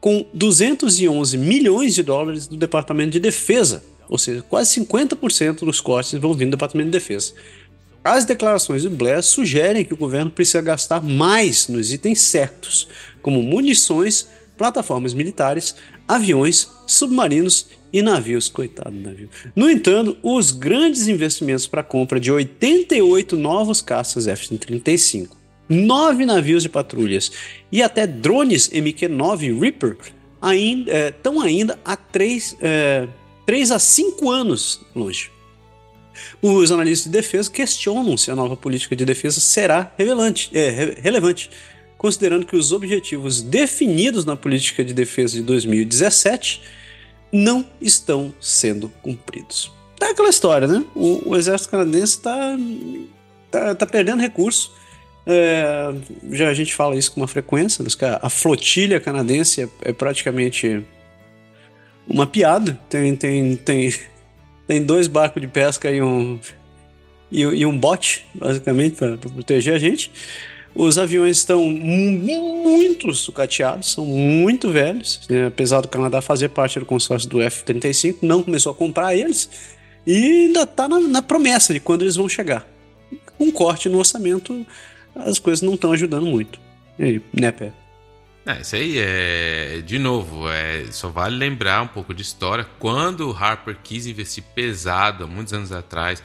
com 0.00 0.26
211 0.34 1.38
milhões 1.38 1.94
de 1.94 2.02
dólares 2.02 2.48
do 2.48 2.56
Departamento 2.56 3.12
de 3.12 3.20
Defesa, 3.20 3.84
ou 4.08 4.18
seja, 4.18 4.42
quase 4.42 4.80
50% 4.80 5.60
dos 5.60 5.80
cortes 5.80 6.18
vão 6.20 6.34
vir 6.34 6.46
do 6.46 6.50
Departamento 6.50 6.90
de 6.90 6.98
Defesa. 6.98 7.32
As 8.04 8.24
declarações 8.24 8.82
de 8.82 8.88
Blair 8.88 9.22
sugerem 9.22 9.84
que 9.84 9.94
o 9.94 9.96
governo 9.96 10.30
precisa 10.30 10.60
gastar 10.60 11.00
mais 11.00 11.68
nos 11.68 11.92
itens 11.92 12.20
certos, 12.20 12.88
como 13.22 13.40
munições, 13.40 14.26
plataformas 14.58 15.14
militares, 15.14 15.76
aviões, 16.06 16.68
submarinos 16.86 17.68
e 17.92 18.00
navios, 18.00 18.48
coitado 18.48 18.90
do 18.90 19.02
navio. 19.02 19.28
No 19.54 19.70
entanto, 19.70 20.16
os 20.22 20.50
grandes 20.50 21.08
investimentos 21.08 21.66
para 21.66 21.82
a 21.82 21.84
compra 21.84 22.18
de 22.18 22.32
88 22.32 23.36
novos 23.36 23.82
caças 23.82 24.26
F-35, 24.26 25.28
nove 25.68 26.24
navios 26.24 26.62
de 26.62 26.68
patrulhas 26.68 27.30
e 27.70 27.82
até 27.82 28.06
drones 28.06 28.68
MQ-9 28.68 29.60
Reaper 29.60 29.96
estão 31.08 31.42
é, 31.42 31.46
ainda 31.46 31.78
há 31.84 31.96
3, 31.96 32.56
é, 32.60 33.08
3 33.46 33.70
a 33.70 33.78
5 33.78 34.30
anos 34.30 34.80
longe. 34.94 35.30
Os 36.40 36.70
analistas 36.70 37.10
de 37.10 37.18
defesa 37.18 37.50
questionam 37.50 38.16
se 38.16 38.30
a 38.30 38.36
nova 38.36 38.56
política 38.56 38.94
de 38.94 39.04
defesa 39.04 39.40
será 39.40 39.92
relevante, 39.96 40.50
é, 40.52 40.96
relevante, 41.00 41.50
considerando 42.02 42.44
que 42.44 42.56
os 42.56 42.72
objetivos 42.72 43.40
definidos 43.40 44.24
na 44.24 44.34
política 44.34 44.84
de 44.84 44.92
defesa 44.92 45.34
de 45.34 45.42
2017 45.44 46.60
não 47.30 47.64
estão 47.80 48.34
sendo 48.40 48.88
cumpridos. 49.00 49.70
É 50.00 50.06
aquela 50.06 50.28
história, 50.28 50.66
né? 50.66 50.84
O, 50.96 51.30
o 51.30 51.36
exército 51.36 51.70
canadense 51.70 52.16
está 52.16 52.58
tá, 53.52 53.74
tá 53.76 53.86
perdendo 53.86 54.20
recurso. 54.20 54.72
É, 55.24 55.94
já 56.32 56.48
a 56.48 56.54
gente 56.54 56.74
fala 56.74 56.96
isso 56.96 57.12
com 57.12 57.20
uma 57.20 57.28
frequência, 57.28 57.84
a, 57.84 58.26
a 58.26 58.28
flotilha 58.28 58.98
canadense 58.98 59.62
é, 59.62 59.68
é, 59.82 59.92
praticamente 59.92 60.84
uma 62.08 62.26
piada. 62.26 62.80
Tem, 62.90 63.14
tem, 63.14 63.54
tem, 63.54 63.94
tem 64.66 64.82
dois 64.82 65.06
barcos 65.06 65.40
de 65.40 65.46
pesca 65.46 65.88
e 65.88 66.02
um, 66.02 66.40
e, 67.30 67.42
e 67.42 67.64
um 67.64 67.78
bote, 67.78 68.26
basicamente, 68.34 68.96
para 68.96 69.16
proteger 69.16 69.74
a 69.74 69.78
gente. 69.78 70.10
Os 70.74 70.96
aviões 70.96 71.38
estão 71.38 71.64
muito 71.66 73.12
sucateados, 73.14 73.92
são 73.92 74.06
muito 74.06 74.70
velhos. 74.70 75.20
Né? 75.28 75.46
Apesar 75.46 75.80
do 75.80 75.88
Canadá 75.88 76.22
fazer 76.22 76.48
parte 76.48 76.78
do 76.78 76.86
consórcio 76.86 77.28
do 77.28 77.42
F-35, 77.42 78.18
não 78.22 78.42
começou 78.42 78.72
a 78.72 78.74
comprar 78.74 79.14
eles 79.14 79.48
e 80.06 80.46
ainda 80.46 80.62
está 80.62 80.88
na, 80.88 80.98
na, 80.98 81.22
promessa 81.22 81.72
de 81.72 81.80
quando 81.80 82.02
eles 82.02 82.16
vão 82.16 82.28
chegar. 82.28 82.66
Com 83.38 83.44
um 83.44 83.52
corte 83.52 83.88
no 83.88 83.98
orçamento, 83.98 84.66
as 85.14 85.38
coisas 85.38 85.62
não 85.62 85.74
estão 85.74 85.92
ajudando 85.92 86.26
muito. 86.26 86.58
E 86.98 87.04
aí, 87.04 87.22
né, 87.32 87.52
Pé? 87.52 87.72
É, 88.44 88.60
isso 88.60 88.74
aí 88.74 88.98
é, 88.98 89.82
de 89.86 90.00
novo, 90.00 90.48
é, 90.48 90.86
só 90.90 91.08
vale 91.08 91.36
lembrar 91.36 91.82
um 91.82 91.86
pouco 91.86 92.12
de 92.12 92.22
história. 92.22 92.66
Quando 92.78 93.30
o 93.30 93.32
Harper 93.32 93.76
quis 93.82 94.06
investir 94.06 94.42
pesado, 94.54 95.24
há 95.24 95.26
muitos 95.28 95.52
anos 95.52 95.70
atrás, 95.70 96.22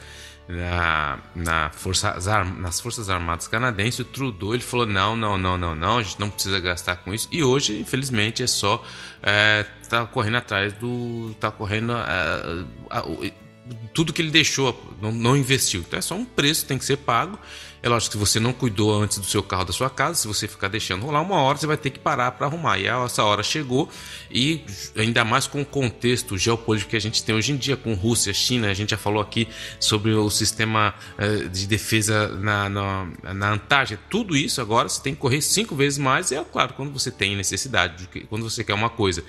na, 0.48 1.18
na 1.34 1.70
força, 1.70 2.16
nas 2.58 2.80
Forças 2.80 3.10
Armadas 3.10 3.46
canadenses, 3.46 4.00
o 4.00 4.04
Trudeau 4.04 4.54
ele 4.54 4.62
falou: 4.62 4.86
não, 4.86 5.14
não, 5.14 5.36
não, 5.36 5.58
não, 5.58 5.74
não, 5.74 5.98
a 5.98 6.02
gente 6.02 6.18
não 6.18 6.30
precisa 6.30 6.58
gastar 6.58 6.96
com 6.96 7.12
isso. 7.12 7.28
E 7.30 7.44
hoje, 7.44 7.78
infelizmente, 7.78 8.42
é 8.42 8.46
só 8.46 8.82
é, 9.22 9.66
tá 9.88 10.06
correndo 10.06 10.36
atrás 10.36 10.72
do. 10.72 11.34
tá 11.38 11.50
correndo. 11.50 11.92
É, 11.92 12.64
a, 12.88 12.98
a, 13.00 13.04
tudo 13.92 14.14
que 14.14 14.22
ele 14.22 14.30
deixou, 14.30 14.96
não, 15.02 15.12
não 15.12 15.36
investiu. 15.36 15.80
Então 15.80 15.98
é 15.98 16.02
só 16.02 16.14
um 16.14 16.24
preço, 16.24 16.64
tem 16.64 16.78
que 16.78 16.84
ser 16.84 16.96
pago. 16.96 17.38
É 17.82 17.88
lógico 17.88 18.12
que 18.12 18.18
você 18.18 18.40
não 18.40 18.52
cuidou 18.52 19.02
antes 19.02 19.18
do 19.18 19.26
seu 19.26 19.42
carro 19.42 19.64
da 19.64 19.72
sua 19.72 19.88
casa, 19.88 20.14
se 20.14 20.26
você 20.26 20.48
ficar 20.48 20.68
deixando 20.68 21.06
rolar 21.06 21.20
uma 21.20 21.36
hora, 21.36 21.58
você 21.58 21.66
vai 21.66 21.76
ter 21.76 21.90
que 21.90 21.98
parar 21.98 22.32
para 22.32 22.46
arrumar. 22.46 22.78
E 22.78 22.86
essa 22.86 23.22
hora 23.22 23.42
chegou, 23.42 23.88
e 24.30 24.64
ainda 24.96 25.24
mais 25.24 25.46
com 25.46 25.62
o 25.62 25.64
contexto 25.64 26.36
geopolítico 26.36 26.90
que 26.90 26.96
a 26.96 27.00
gente 27.00 27.22
tem 27.22 27.34
hoje 27.34 27.52
em 27.52 27.56
dia, 27.56 27.76
com 27.76 27.94
Rússia, 27.94 28.32
China, 28.32 28.68
a 28.68 28.74
gente 28.74 28.90
já 28.90 28.98
falou 28.98 29.22
aqui 29.22 29.48
sobre 29.78 30.12
o 30.12 30.28
sistema 30.30 30.94
eh, 31.16 31.48
de 31.48 31.66
defesa 31.66 32.28
na, 32.28 32.68
na, 32.68 33.08
na 33.34 33.52
Antártida. 33.52 34.00
Tudo 34.10 34.36
isso 34.36 34.60
agora 34.60 34.88
você 34.88 35.02
tem 35.02 35.14
que 35.14 35.20
correr 35.20 35.40
cinco 35.40 35.76
vezes 35.76 35.98
mais. 35.98 36.30
E 36.30 36.34
é 36.34 36.44
claro, 36.44 36.74
quando 36.74 36.92
você 36.92 37.10
tem 37.10 37.36
necessidade, 37.36 38.08
quando 38.28 38.48
você 38.48 38.64
quer 38.64 38.74
uma 38.74 38.90
coisa 38.90 39.22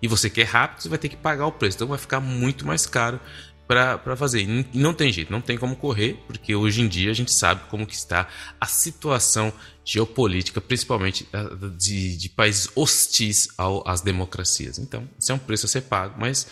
e 0.00 0.08
você 0.08 0.28
quer 0.28 0.44
rápido, 0.44 0.82
você 0.82 0.88
vai 0.88 0.98
ter 0.98 1.08
que 1.08 1.16
pagar 1.16 1.46
o 1.46 1.52
preço. 1.52 1.76
Então 1.76 1.88
vai 1.88 1.98
ficar 1.98 2.20
muito 2.20 2.66
mais 2.66 2.86
caro 2.86 3.18
para 3.66 4.16
fazer. 4.16 4.42
E 4.42 4.66
não 4.74 4.94
tem 4.94 5.12
jeito, 5.12 5.32
não 5.32 5.40
tem 5.40 5.58
como 5.58 5.76
correr, 5.76 6.16
porque 6.26 6.54
hoje 6.54 6.80
em 6.80 6.88
dia 6.88 7.10
a 7.10 7.14
gente 7.14 7.32
sabe 7.32 7.62
como 7.68 7.86
que 7.86 7.94
está 7.94 8.28
a 8.60 8.66
situação 8.66 9.52
geopolítica, 9.84 10.60
principalmente 10.60 11.28
de, 11.76 12.16
de 12.16 12.28
países 12.28 12.68
hostis 12.74 13.48
ao, 13.56 13.86
às 13.88 14.00
democracias. 14.00 14.78
Então, 14.78 15.08
isso 15.18 15.32
é 15.32 15.34
um 15.34 15.38
preço 15.38 15.66
a 15.66 15.68
ser 15.68 15.82
pago, 15.82 16.14
mas 16.18 16.46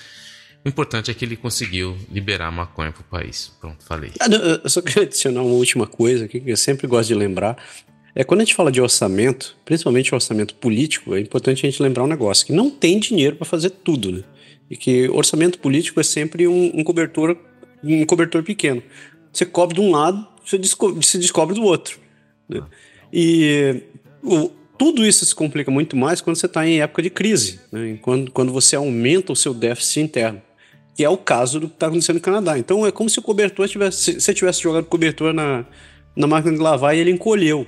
o 0.64 0.68
importante 0.68 1.10
é 1.10 1.14
que 1.14 1.24
ele 1.24 1.36
conseguiu 1.36 1.96
liberar 2.10 2.48
a 2.48 2.50
maconha 2.50 2.90
para 2.90 3.02
o 3.02 3.04
país. 3.04 3.52
Pronto, 3.60 3.84
falei. 3.84 4.12
Ah, 4.18 4.26
eu 4.62 4.70
só 4.70 4.80
queria 4.80 5.02
adicionar 5.02 5.42
uma 5.42 5.54
última 5.54 5.86
coisa 5.86 6.24
aqui 6.24 6.40
que 6.40 6.50
eu 6.50 6.56
sempre 6.56 6.86
gosto 6.86 7.08
de 7.08 7.14
lembrar. 7.14 7.56
É 8.14 8.24
quando 8.24 8.40
a 8.40 8.44
gente 8.44 8.54
fala 8.54 8.70
de 8.70 8.80
orçamento, 8.80 9.56
principalmente 9.64 10.14
orçamento 10.14 10.54
político, 10.54 11.14
é 11.14 11.20
importante 11.20 11.66
a 11.66 11.70
gente 11.70 11.82
lembrar 11.82 12.04
um 12.04 12.06
negócio: 12.06 12.46
que 12.46 12.52
não 12.52 12.70
tem 12.70 12.98
dinheiro 12.98 13.36
para 13.36 13.44
fazer 13.44 13.70
tudo, 13.70 14.10
né? 14.10 14.22
E 14.70 14.76
que 14.76 15.08
orçamento 15.08 15.58
político 15.58 16.00
é 16.00 16.02
sempre 16.02 16.46
um, 16.48 16.72
um, 16.74 16.82
cobertor, 16.82 17.36
um 17.82 18.04
cobertor 18.06 18.42
pequeno. 18.42 18.82
Você 19.32 19.44
cobre 19.44 19.74
de 19.74 19.80
um 19.80 19.90
lado, 19.90 20.26
você 20.44 20.56
descobre, 20.58 21.04
se 21.04 21.18
descobre 21.18 21.54
do 21.54 21.62
outro. 21.62 21.98
Né? 22.48 22.62
E 23.12 23.82
o, 24.22 24.50
tudo 24.76 25.06
isso 25.06 25.24
se 25.24 25.34
complica 25.34 25.70
muito 25.70 25.96
mais 25.96 26.20
quando 26.20 26.36
você 26.36 26.46
está 26.46 26.66
em 26.66 26.80
época 26.80 27.02
de 27.02 27.10
crise, 27.10 27.60
né? 27.70 27.98
quando, 28.02 28.30
quando 28.30 28.52
você 28.52 28.76
aumenta 28.76 29.32
o 29.32 29.36
seu 29.36 29.54
déficit 29.54 30.00
interno, 30.00 30.42
que 30.96 31.04
é 31.04 31.08
o 31.08 31.16
caso 31.16 31.60
do 31.60 31.68
que 31.68 31.74
está 31.74 31.86
acontecendo 31.86 32.16
no 32.16 32.22
Canadá. 32.22 32.58
Então 32.58 32.86
é 32.86 32.90
como 32.90 33.08
se 33.08 33.18
o 33.18 33.22
cobertor 33.22 33.68
tivesse, 33.68 34.14
se 34.14 34.20
você 34.20 34.34
tivesse 34.34 34.62
jogado 34.62 34.86
cobertor 34.86 35.32
na, 35.32 35.64
na 36.16 36.26
máquina 36.26 36.54
de 36.54 36.62
lavar 36.62 36.96
e 36.96 37.00
ele 37.00 37.10
encolheu. 37.10 37.66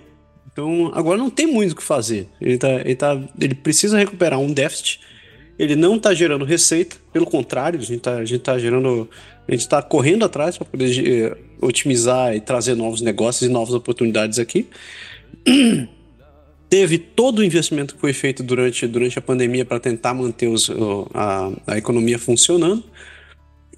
Então 0.50 0.90
agora 0.94 1.18
não 1.18 1.30
tem 1.30 1.46
muito 1.46 1.72
o 1.72 1.76
que 1.76 1.82
fazer. 1.82 2.28
Ele, 2.40 2.58
tá, 2.58 2.70
ele, 2.70 2.96
tá, 2.96 3.20
ele 3.40 3.54
precisa 3.54 3.98
recuperar 3.98 4.38
um 4.38 4.52
déficit 4.52 5.00
ele 5.58 5.74
não 5.74 5.96
está 5.96 6.12
gerando 6.12 6.44
receita, 6.44 6.96
pelo 7.12 7.26
contrário, 7.26 7.78
a 7.80 7.82
gente 7.82 7.98
está 7.98 8.52
tá 8.52 8.58
gerando. 8.58 9.08
A 9.48 9.52
gente 9.52 9.60
está 9.60 9.80
correndo 9.80 10.24
atrás 10.24 10.58
para 10.58 10.66
poder 10.66 11.08
eh, 11.08 11.36
otimizar 11.60 12.34
e 12.34 12.40
trazer 12.40 12.74
novos 12.74 13.00
negócios 13.00 13.48
e 13.48 13.52
novas 13.52 13.74
oportunidades 13.74 14.40
aqui. 14.40 14.66
Teve 16.68 16.98
todo 16.98 17.38
o 17.38 17.44
investimento 17.44 17.94
que 17.94 18.00
foi 18.00 18.12
feito 18.12 18.42
durante, 18.42 18.88
durante 18.88 19.18
a 19.20 19.22
pandemia 19.22 19.64
para 19.64 19.78
tentar 19.78 20.14
manter 20.14 20.48
os, 20.48 20.68
a, 21.14 21.52
a 21.64 21.78
economia 21.78 22.18
funcionando. 22.18 22.82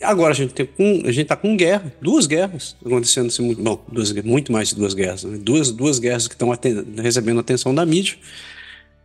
Agora 0.00 0.32
a 0.32 0.34
gente 0.34 0.54
tem 0.54 0.68
a 1.04 1.12
gente 1.12 1.22
está 1.22 1.36
com 1.36 1.54
guerra, 1.56 1.92
duas 2.00 2.26
guerras 2.26 2.76
acontecendo 2.84 3.30
muito, 3.40 3.62
bom, 3.62 3.84
duas, 3.92 4.12
muito 4.22 4.52
mais 4.52 4.68
de 4.70 4.76
duas 4.76 4.94
guerras, 4.94 5.24
né? 5.24 5.36
duas, 5.38 5.70
duas 5.70 5.98
guerras 5.98 6.26
que 6.26 6.34
estão 6.34 6.50
recebendo 6.96 7.40
atenção 7.40 7.74
da 7.74 7.84
mídia 7.84 8.16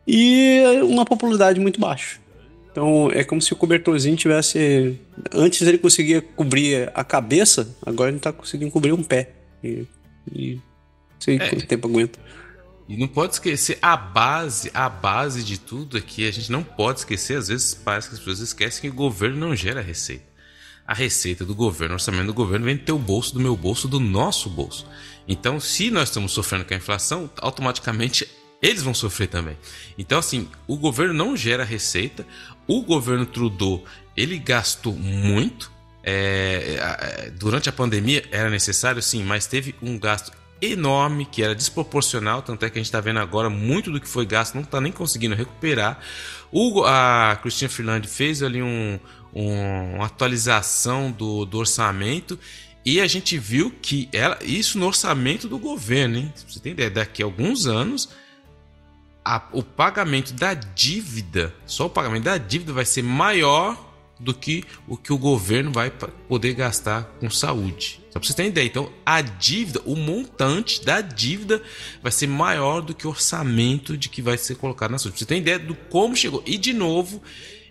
e 0.08 0.62
uma 0.84 1.04
popularidade 1.04 1.60
muito 1.60 1.80
baixa. 1.80 2.23
Então 2.74 3.12
é 3.12 3.24
como 3.24 3.40
se 3.40 3.54
o 3.54 3.56
cobertorzinho 3.56 4.18
tivesse. 4.18 5.00
Antes 5.32 5.62
ele 5.62 5.78
conseguia 5.78 6.22
cobrir 6.22 6.92
a 6.96 7.04
cabeça, 7.04 7.74
agora 7.86 8.10
ele 8.10 8.18
está 8.18 8.34
conseguindo 8.34 8.72
cobrir 8.72 8.92
um 8.92 9.04
pé. 9.04 9.30
E, 9.64 9.86
e 10.34 10.60
sei 11.20 11.36
é. 11.36 11.50
quanto 11.50 11.68
tempo 11.68 11.88
aguenta. 11.88 12.20
E 12.90 12.98
não 12.98 13.08
pode 13.08 13.34
esquecer 13.34 13.78
a 13.80 13.96
base, 13.96 14.72
a 14.74 14.90
base 14.90 15.44
de 15.44 15.60
tudo 15.60 16.00
é 16.00 16.02
que 16.02 16.28
a 16.28 16.32
gente 16.32 16.52
não 16.52 16.64
pode 16.64 17.00
esquecer, 17.00 17.38
às 17.38 17.48
vezes 17.48 17.74
parece 17.76 18.10
que 18.10 18.16
as 18.16 18.20
pessoas 18.20 18.40
esquecem 18.40 18.82
que 18.82 18.90
o 18.90 18.94
governo 18.94 19.38
não 19.38 19.56
gera 19.56 19.80
receita. 19.80 20.26
A 20.86 20.94
receita 20.94 21.46
do 21.46 21.56
governo, 21.56 21.94
o 21.94 21.96
orçamento 21.96 22.26
do 22.26 22.34
governo 22.34 22.66
vem 22.66 22.76
do 22.76 22.84
teu 22.84 22.98
bolso, 22.98 23.34
do 23.36 23.40
meu 23.40 23.56
bolso, 23.56 23.88
do 23.88 24.00
nosso 24.00 24.50
bolso. 24.50 24.86
Então, 25.28 25.60
se 25.60 25.90
nós 25.92 26.10
estamos 26.10 26.34
sofrendo 26.34 26.66
com 26.66 26.74
a 26.74 26.78
inflação, 26.78 27.30
automaticamente 27.38 28.28
eles 28.64 28.82
vão 28.82 28.94
sofrer 28.94 29.28
também. 29.28 29.58
Então, 29.98 30.18
assim, 30.18 30.48
o 30.66 30.78
governo 30.78 31.14
não 31.14 31.36
gera 31.36 31.66
receita, 31.66 32.26
o 32.68 32.82
governo 32.82 33.26
Trudeau 33.26 33.84
ele 34.16 34.38
gastou 34.38 34.94
muito. 34.94 35.72
É, 36.06 36.78
é, 36.80 37.30
durante 37.32 37.70
a 37.70 37.72
pandemia 37.72 38.26
era 38.30 38.50
necessário, 38.50 39.02
sim, 39.02 39.24
mas 39.24 39.48
teve 39.48 39.74
um 39.82 39.98
gasto 39.98 40.32
enorme 40.62 41.26
que 41.26 41.44
era 41.44 41.56
desproporcional. 41.56 42.42
Tanto 42.42 42.66
é 42.66 42.70
que 42.70 42.78
a 42.78 42.82
gente 42.82 42.88
está 42.88 43.02
vendo 43.02 43.20
agora 43.20 43.50
muito 43.50 43.92
do 43.92 44.00
que 44.00 44.08
foi 44.08 44.26
gasto 44.26 44.56
não 44.56 44.62
está 44.62 44.80
nem 44.80 44.92
conseguindo 44.92 45.36
recuperar. 45.36 46.00
O, 46.52 46.84
a 46.84 47.38
Cristina 47.42 47.70
Finlande 47.70 48.08
fez 48.08 48.44
ali 48.44 48.62
um, 48.62 49.00
um, 49.34 49.96
uma 49.96 50.06
atualização 50.06 51.12
do, 51.12 51.46
do 51.46 51.58
orçamento 51.58 52.38
e 52.86 53.00
a 53.00 53.08
gente 53.08 53.38
viu 53.38 53.72
que 53.82 54.10
ela, 54.12 54.38
isso 54.42 54.78
no 54.78 54.86
orçamento 54.86 55.48
do 55.48 55.58
governo, 55.58 56.18
hein? 56.18 56.34
Você 56.48 56.60
tem 56.60 56.74
ideia? 56.74 56.90
Daqui 56.90 57.24
a 57.24 57.26
alguns 57.26 57.66
anos 57.66 58.10
a, 59.24 59.42
o 59.52 59.64
pagamento 59.64 60.34
da 60.34 60.54
dívida, 60.54 61.54
só 61.66 61.86
o 61.86 61.90
pagamento 61.90 62.24
da 62.24 62.38
dívida 62.38 62.74
vai 62.74 62.86
ser 62.86 63.04
maior 63.04 63.92
do 64.20 64.34
que 64.34 64.64
o 64.88 64.96
que 64.96 65.12
o 65.12 65.18
governo 65.18 65.72
vai 65.72 65.92
poder 66.28 66.54
gastar 66.54 67.04
com 67.20 67.30
saúde. 67.30 68.00
Só 68.10 68.20
para 68.20 68.28
vocês 68.28 68.36
terem 68.36 68.52
ideia. 68.52 68.66
Então, 68.66 68.92
a 69.06 69.22
dívida, 69.22 69.82
o 69.86 69.96
montante 69.96 70.84
da 70.86 71.02
dívida 71.02 71.62
vai 72.02 72.12
ser 72.12 72.28
maior 72.28 72.82
do 72.82 72.94
que 72.94 73.08
o 73.08 73.10
orçamento 73.10 73.98
de 73.98 74.08
que 74.08 74.22
vai 74.22 74.38
ser 74.38 74.56
colocado 74.56 74.92
na 74.92 75.00
saúde. 75.00 75.14
Pra 75.14 75.20
você 75.20 75.26
tem 75.26 75.40
ideia 75.40 75.60
do 75.60 75.76
como 75.76 76.16
chegou. 76.16 76.44
E, 76.46 76.58
de 76.58 76.74
novo, 76.74 77.22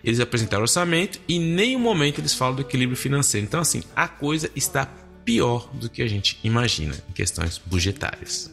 eles 0.03 0.19
apresentaram 0.19 0.61
o 0.61 0.63
orçamento 0.63 1.19
e 1.27 1.37
em 1.37 1.39
nenhum 1.39 1.79
momento 1.79 2.19
eles 2.19 2.33
falam 2.33 2.55
do 2.55 2.61
equilíbrio 2.61 2.97
financeiro. 2.97 3.47
Então, 3.47 3.61
assim, 3.61 3.81
a 3.95 4.07
coisa 4.07 4.51
está 4.55 4.85
pior 5.23 5.69
do 5.73 5.89
que 5.89 6.01
a 6.01 6.07
gente 6.07 6.37
imagina 6.43 6.93
em 7.09 7.13
questões 7.13 7.57
budgetárias. 7.57 8.51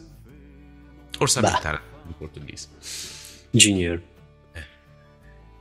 Orçamentária 1.19 1.90
em 2.09 2.13
português. 2.13 2.69
Dinheiro. 3.53 4.01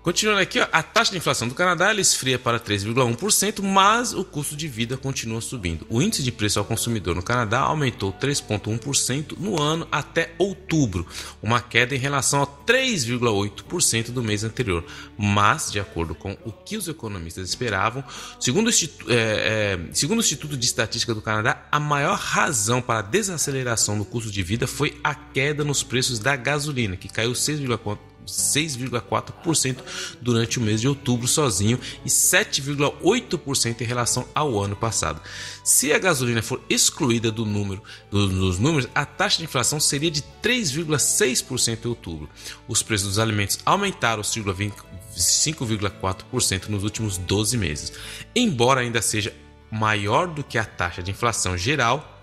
Continuando 0.03 0.41
aqui, 0.41 0.59
ó, 0.59 0.67
a 0.73 0.83
taxa 0.83 1.11
de 1.11 1.19
inflação 1.19 1.47
do 1.47 1.55
Canadá 1.55 1.93
esfria 1.93 2.39
para 2.39 2.59
3,1%, 2.59 3.63
mas 3.63 4.15
o 4.15 4.25
custo 4.25 4.57
de 4.57 4.67
vida 4.67 4.97
continua 4.97 5.43
subindo. 5.43 5.87
O 5.91 6.01
índice 6.01 6.23
de 6.23 6.33
preço 6.33 6.59
ao 6.59 6.65
consumidor 6.65 7.15
no 7.15 7.23
Canadá 7.23 7.61
aumentou 7.61 8.11
3,1% 8.11 9.37
no 9.39 9.61
ano 9.61 9.87
até 9.93 10.33
outubro, 10.39 11.07
uma 11.43 11.61
queda 11.61 11.95
em 11.95 11.99
relação 11.99 12.43
a 12.43 12.47
3,8% 12.47 14.11
do 14.11 14.23
mês 14.23 14.43
anterior. 14.43 14.83
Mas, 15.19 15.71
de 15.71 15.79
acordo 15.79 16.15
com 16.15 16.35
o 16.47 16.51
que 16.51 16.79
os 16.79 16.89
economistas 16.89 17.47
esperavam, 17.47 18.03
segundo 18.41 18.69
o, 18.69 18.71
Instituto, 18.71 19.11
é, 19.11 19.15
é, 19.15 19.81
segundo 19.93 20.19
o 20.19 20.23
Instituto 20.23 20.57
de 20.57 20.65
Estatística 20.65 21.13
do 21.13 21.21
Canadá, 21.21 21.69
a 21.71 21.79
maior 21.79 22.17
razão 22.17 22.81
para 22.81 23.01
a 23.01 23.03
desaceleração 23.03 23.99
do 23.99 24.07
custo 24.07 24.31
de 24.31 24.43
vida 24.43 24.67
foi 24.67 24.99
a 25.05 25.15
queda 25.15 25.63
nos 25.63 25.83
preços 25.83 26.19
da 26.19 26.35
gasolina, 26.37 26.97
que 26.97 27.09
caiu 27.09 27.33
6,4%. 27.33 28.10
6,4% 28.31 29.79
durante 30.21 30.59
o 30.59 30.63
mês 30.63 30.81
de 30.81 30.89
outubro 30.89 31.29
sozinho 31.29 31.79
e 32.05 32.09
7,8% 32.09 33.81
em 33.81 33.85
relação 33.85 34.27
ao 34.35 34.61
ano 34.63 34.77
passado. 34.77 35.21
Se 35.65 35.93
a 35.93 35.99
gasolina 35.99 36.43
for 36.43 36.61
excluída 36.69 37.31
do 37.31 37.45
número 37.45 37.83
dos 38.11 38.59
números, 38.59 38.89
a 38.95 39.05
taxa 39.05 39.37
de 39.39 39.45
inflação 39.45 39.79
seria 39.79 40.11
de 40.11 40.23
3,6% 40.43 41.85
em 41.85 41.89
outubro. 41.89 42.29
Os 42.67 42.83
preços 42.83 43.09
dos 43.09 43.19
alimentos 43.19 43.59
aumentaram 43.65 44.23
5,4% 44.23 46.69
nos 46.69 46.85
últimos 46.85 47.19
12 47.19 47.57
meses. 47.57 47.93
Embora 48.35 48.81
ainda 48.81 49.03
seja 49.03 49.35
maior 49.71 50.27
do 50.27 50.43
que 50.43 50.59
a 50.59 50.65
taxa 50.65 51.03
de 51.03 51.11
inflação 51.11 51.57
geral, 51.57 52.20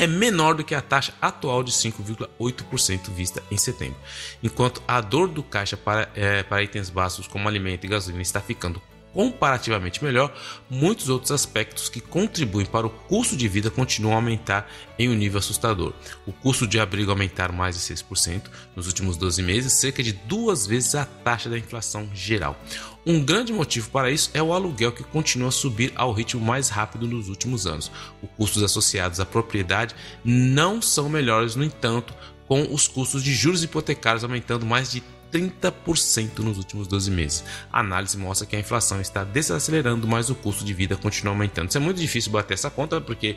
é 0.00 0.06
menor 0.06 0.54
do 0.54 0.64
que 0.64 0.74
a 0.74 0.80
taxa 0.80 1.12
atual 1.20 1.62
de 1.62 1.70
5,8% 1.70 3.10
vista 3.10 3.42
em 3.50 3.58
setembro. 3.58 3.98
Enquanto 4.42 4.82
a 4.88 4.98
dor 4.98 5.28
do 5.28 5.42
caixa 5.42 5.76
para, 5.76 6.08
é, 6.14 6.42
para 6.42 6.62
itens 6.62 6.88
básicos 6.88 7.28
como 7.28 7.46
alimento 7.46 7.84
e 7.84 7.88
gasolina 7.88 8.22
está 8.22 8.40
ficando 8.40 8.80
comparativamente 9.12 10.02
melhor, 10.02 10.32
muitos 10.70 11.10
outros 11.10 11.32
aspectos 11.32 11.90
que 11.90 12.00
contribuem 12.00 12.64
para 12.64 12.86
o 12.86 12.90
custo 12.90 13.36
de 13.36 13.46
vida 13.46 13.70
continuam 13.70 14.14
a 14.14 14.16
aumentar 14.16 14.70
em 14.98 15.08
um 15.10 15.14
nível 15.14 15.38
assustador. 15.38 15.92
O 16.26 16.32
custo 16.32 16.66
de 16.66 16.80
abrigo 16.80 17.10
aumentar 17.10 17.52
mais 17.52 17.74
de 17.74 17.94
6% 17.94 18.44
nos 18.74 18.86
últimos 18.86 19.18
12 19.18 19.42
meses, 19.42 19.74
cerca 19.74 20.02
de 20.02 20.12
duas 20.12 20.66
vezes 20.66 20.94
a 20.94 21.04
taxa 21.04 21.50
da 21.50 21.58
inflação 21.58 22.08
geral. 22.14 22.58
Um 23.06 23.24
grande 23.24 23.52
motivo 23.52 23.90
para 23.90 24.10
isso 24.10 24.30
é 24.34 24.42
o 24.42 24.52
aluguel 24.52 24.92
que 24.92 25.02
continua 25.02 25.48
a 25.48 25.52
subir 25.52 25.92
ao 25.96 26.12
ritmo 26.12 26.40
mais 26.40 26.68
rápido 26.68 27.06
nos 27.06 27.28
últimos 27.28 27.66
anos. 27.66 27.90
Os 28.22 28.28
custos 28.36 28.62
associados 28.62 29.20
à 29.20 29.26
propriedade 29.26 29.94
não 30.24 30.82
são 30.82 31.08
melhores, 31.08 31.56
no 31.56 31.64
entanto, 31.64 32.14
com 32.46 32.62
os 32.74 32.86
custos 32.86 33.22
de 33.22 33.32
juros 33.32 33.62
hipotecários 33.62 34.24
aumentando 34.24 34.66
mais 34.66 34.90
de 34.90 35.02
30% 35.32 36.40
nos 36.40 36.58
últimos 36.58 36.86
12 36.86 37.10
meses. 37.10 37.44
A 37.72 37.80
análise 37.80 38.18
mostra 38.18 38.46
que 38.46 38.56
a 38.56 38.60
inflação 38.60 39.00
está 39.00 39.24
desacelerando, 39.24 40.06
mas 40.06 40.28
o 40.28 40.34
custo 40.34 40.64
de 40.64 40.74
vida 40.74 40.96
continua 40.96 41.32
aumentando. 41.32 41.68
Isso 41.68 41.78
é 41.78 41.80
muito 41.80 42.00
difícil 42.00 42.32
bater 42.32 42.54
essa 42.54 42.68
conta, 42.68 43.00
porque 43.00 43.36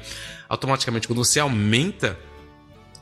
automaticamente 0.50 1.08
quando 1.08 1.24
você 1.24 1.40
aumenta 1.40 2.18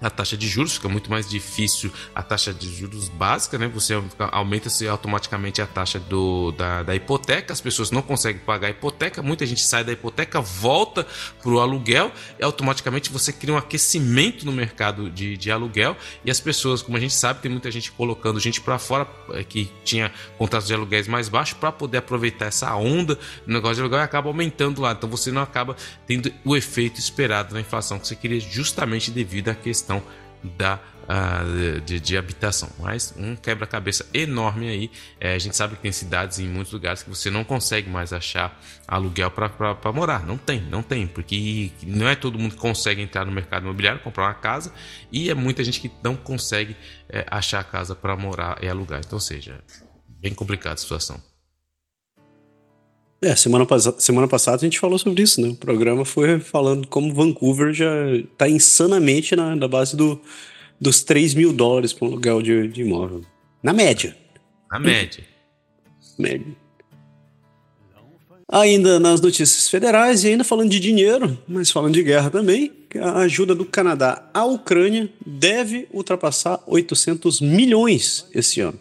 a 0.01 0.09
taxa 0.09 0.35
de 0.35 0.47
juros, 0.47 0.73
fica 0.73 0.89
muito 0.89 1.09
mais 1.09 1.29
difícil 1.29 1.91
a 2.15 2.23
taxa 2.23 2.53
de 2.53 2.73
juros 2.73 3.07
básica, 3.09 3.57
né? 3.57 3.67
Você 3.67 3.93
aumenta-se 4.31 4.87
automaticamente 4.87 5.61
a 5.61 5.67
taxa 5.67 5.99
do, 5.99 6.51
da, 6.51 6.81
da, 6.81 6.95
hipoteca, 6.95 7.53
as 7.53 7.61
pessoas 7.61 7.91
não 7.91 8.01
conseguem 8.01 8.41
pagar 8.41 8.67
a 8.67 8.71
hipoteca, 8.71 9.21
muita 9.21 9.45
gente 9.45 9.61
sai 9.61 9.83
da 9.83 9.91
hipoteca, 9.91 10.41
volta 10.41 11.05
para 11.41 11.51
o 11.51 11.59
aluguel 11.59 12.11
e 12.39 12.43
automaticamente 12.43 13.11
você 13.11 13.31
cria 13.31 13.53
um 13.53 13.57
aquecimento 13.57 14.45
no 14.45 14.51
mercado 14.51 15.09
de, 15.09 15.37
de 15.37 15.51
aluguel 15.51 15.95
e 16.25 16.31
as 16.31 16.39
pessoas, 16.39 16.81
como 16.81 16.97
a 16.97 16.99
gente 16.99 17.13
sabe, 17.13 17.41
tem 17.41 17.51
muita 17.51 17.69
gente 17.69 17.91
colocando 17.91 18.39
gente 18.39 18.59
para 18.59 18.79
fora 18.79 19.07
é, 19.33 19.43
que 19.43 19.71
tinha 19.83 20.11
contratos 20.37 20.67
de 20.67 20.73
aluguéis 20.73 21.07
mais 21.07 21.29
baixos 21.29 21.57
para 21.57 21.71
poder 21.71 21.99
aproveitar 21.99 22.47
essa 22.47 22.73
onda 22.75 23.19
no 23.45 23.53
negócio 23.53 23.75
de 23.75 23.81
aluguel 23.81 23.99
e 23.99 24.03
acaba 24.03 24.29
aumentando 24.29 24.81
lá. 24.81 24.93
Então 24.93 25.09
você 25.09 25.31
não 25.31 25.41
acaba 25.41 25.75
tendo 26.07 26.31
o 26.43 26.55
efeito 26.55 26.99
esperado 26.99 27.53
na 27.53 27.61
inflação 27.61 27.99
que 27.99 28.07
você 28.07 28.15
queria 28.15 28.39
justamente 28.39 29.11
devido 29.11 29.49
à 29.49 29.55
questão 29.55 29.90
questão 29.91 30.03
da 30.57 30.79
uh, 31.03 31.81
de, 31.81 31.99
de, 31.99 32.17
habitação. 32.17 32.69
Mas 32.79 33.13
um 33.15 33.35
quebra-cabeça 33.35 34.07
enorme 34.11 34.69
aí. 34.69 34.91
É, 35.19 35.35
a 35.35 35.37
gente 35.37 35.55
sabe 35.55 35.75
que 35.75 35.81
tem 35.81 35.91
cidades 35.91 36.39
em 36.39 36.47
muitos 36.47 36.73
lugares 36.73 37.03
que 37.03 37.09
você 37.09 37.29
não 37.29 37.43
consegue 37.43 37.89
mais 37.89 38.11
achar 38.11 38.59
aluguel 38.87 39.29
para 39.29 39.91
morar. 39.93 40.25
Não 40.25 40.37
tem, 40.37 40.61
não 40.61 40.81
tem, 40.81 41.05
porque 41.05 41.71
não 41.83 42.07
é 42.07 42.15
todo 42.15 42.39
mundo 42.39 42.55
que 42.55 42.61
consegue 42.61 43.01
entrar 43.01 43.25
no 43.25 43.31
mercado 43.31 43.63
imobiliário, 43.63 44.01
comprar 44.01 44.23
uma 44.23 44.33
casa, 44.33 44.73
e 45.11 45.29
é 45.29 45.35
muita 45.35 45.63
gente 45.63 45.79
que 45.79 45.91
não 46.03 46.15
consegue 46.15 46.75
é, 47.07 47.23
achar 47.29 47.63
casa 47.63 47.93
para 47.93 48.15
morar 48.15 48.57
e 48.63 48.67
alugar. 48.67 48.99
Então, 48.99 49.17
ou 49.17 49.21
seja, 49.21 49.63
bem 50.07 50.33
complicada 50.33 50.73
a 50.73 50.77
situação. 50.77 51.30
É, 53.23 53.35
semana, 53.35 53.67
semana 53.99 54.27
passada 54.27 54.57
a 54.57 54.65
gente 54.65 54.79
falou 54.79 54.97
sobre 54.97 55.21
isso, 55.21 55.39
né? 55.39 55.49
O 55.49 55.55
programa 55.55 56.03
foi 56.03 56.39
falando 56.39 56.87
como 56.87 57.13
Vancouver 57.13 57.71
já 57.71 58.15
está 58.15 58.49
insanamente 58.49 59.35
na, 59.35 59.55
na 59.55 59.67
base 59.67 59.95
do, 59.95 60.19
dos 60.79 61.03
3 61.03 61.35
mil 61.35 61.53
dólares 61.53 61.93
para 61.93 62.07
um 62.07 62.11
aluguel 62.11 62.41
de, 62.41 62.67
de 62.69 62.81
imóvel. 62.81 63.21
Na 63.61 63.73
média. 63.73 64.17
Na 64.71 64.79
média. 64.79 65.23
média. 66.17 66.47
Ainda 68.51 68.99
nas 68.99 69.21
notícias 69.21 69.69
federais 69.69 70.23
e 70.23 70.29
ainda 70.29 70.43
falando 70.43 70.71
de 70.71 70.79
dinheiro, 70.79 71.37
mas 71.47 71.69
falando 71.69 71.93
de 71.93 72.01
guerra 72.01 72.31
também, 72.31 72.73
a 72.99 73.19
ajuda 73.19 73.53
do 73.53 73.63
Canadá 73.63 74.29
à 74.33 74.43
Ucrânia 74.45 75.07
deve 75.23 75.87
ultrapassar 75.93 76.59
800 76.65 77.39
milhões 77.39 78.25
esse 78.33 78.61
ano. 78.61 78.79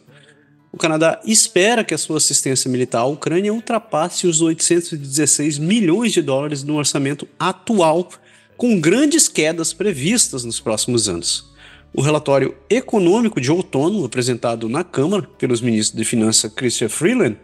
O 0.72 0.76
Canadá 0.76 1.20
espera 1.24 1.82
que 1.82 1.92
a 1.92 1.98
sua 1.98 2.18
assistência 2.18 2.70
militar 2.70 3.00
à 3.00 3.06
Ucrânia 3.06 3.52
ultrapasse 3.52 4.26
os 4.26 4.40
816 4.40 5.58
milhões 5.58 6.12
de 6.12 6.22
dólares 6.22 6.62
no 6.62 6.76
orçamento 6.76 7.28
atual, 7.38 8.08
com 8.56 8.80
grandes 8.80 9.26
quedas 9.26 9.72
previstas 9.72 10.44
nos 10.44 10.60
próximos 10.60 11.08
anos. 11.08 11.50
O 11.92 12.02
relatório 12.02 12.56
econômico 12.68 13.40
de 13.40 13.50
outono, 13.50 14.04
apresentado 14.04 14.68
na 14.68 14.84
Câmara 14.84 15.28
pelos 15.38 15.60
ministros 15.60 15.98
de 15.98 16.04
Finanças 16.04 16.52
Christian 16.52 16.88
Freeland, 16.88 17.36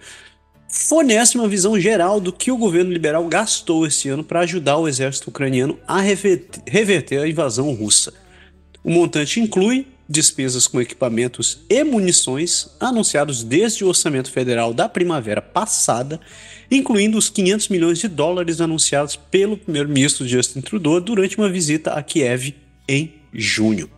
fornece 0.69 1.37
uma 1.37 1.49
visão 1.49 1.79
geral 1.81 2.21
do 2.21 2.33
que 2.33 2.53
o 2.53 2.57
governo 2.57 2.93
liberal 2.93 3.27
gastou 3.27 3.87
esse 3.87 4.09
ano 4.09 4.23
para 4.23 4.41
ajudar 4.41 4.77
o 4.77 4.87
exército 4.87 5.31
ucraniano 5.31 5.77
a 5.87 6.01
reverter 6.01 7.19
a 7.19 7.29
invasão 7.29 7.73
russa. 7.75 8.13
O 8.85 8.91
montante 8.91 9.41
inclui 9.41 9.89
despesas 10.09 10.67
com 10.67 10.81
equipamentos 10.81 11.61
e 11.69 11.83
munições 11.83 12.69
anunciados 12.79 13.43
desde 13.43 13.85
o 13.85 13.89
orçamento 13.89 14.31
federal 14.31 14.73
da 14.73 14.89
primavera 14.89 15.43
passada, 15.43 16.21
incluindo 16.71 17.19
os 17.19 17.29
500 17.29 17.69
milhões 17.69 17.99
de 17.99 18.09
dólares 18.09 18.61
anunciados 18.61 19.17
pelo 19.17 19.57
primeiro-ministro 19.57 20.27
Justin 20.27 20.61
Trudeau 20.61 21.01
durante 21.01 21.37
uma 21.37 21.49
visita 21.49 21.93
a 21.93 22.03
Kiev 22.03 22.55
em 22.89 23.15
junho. 23.33 23.91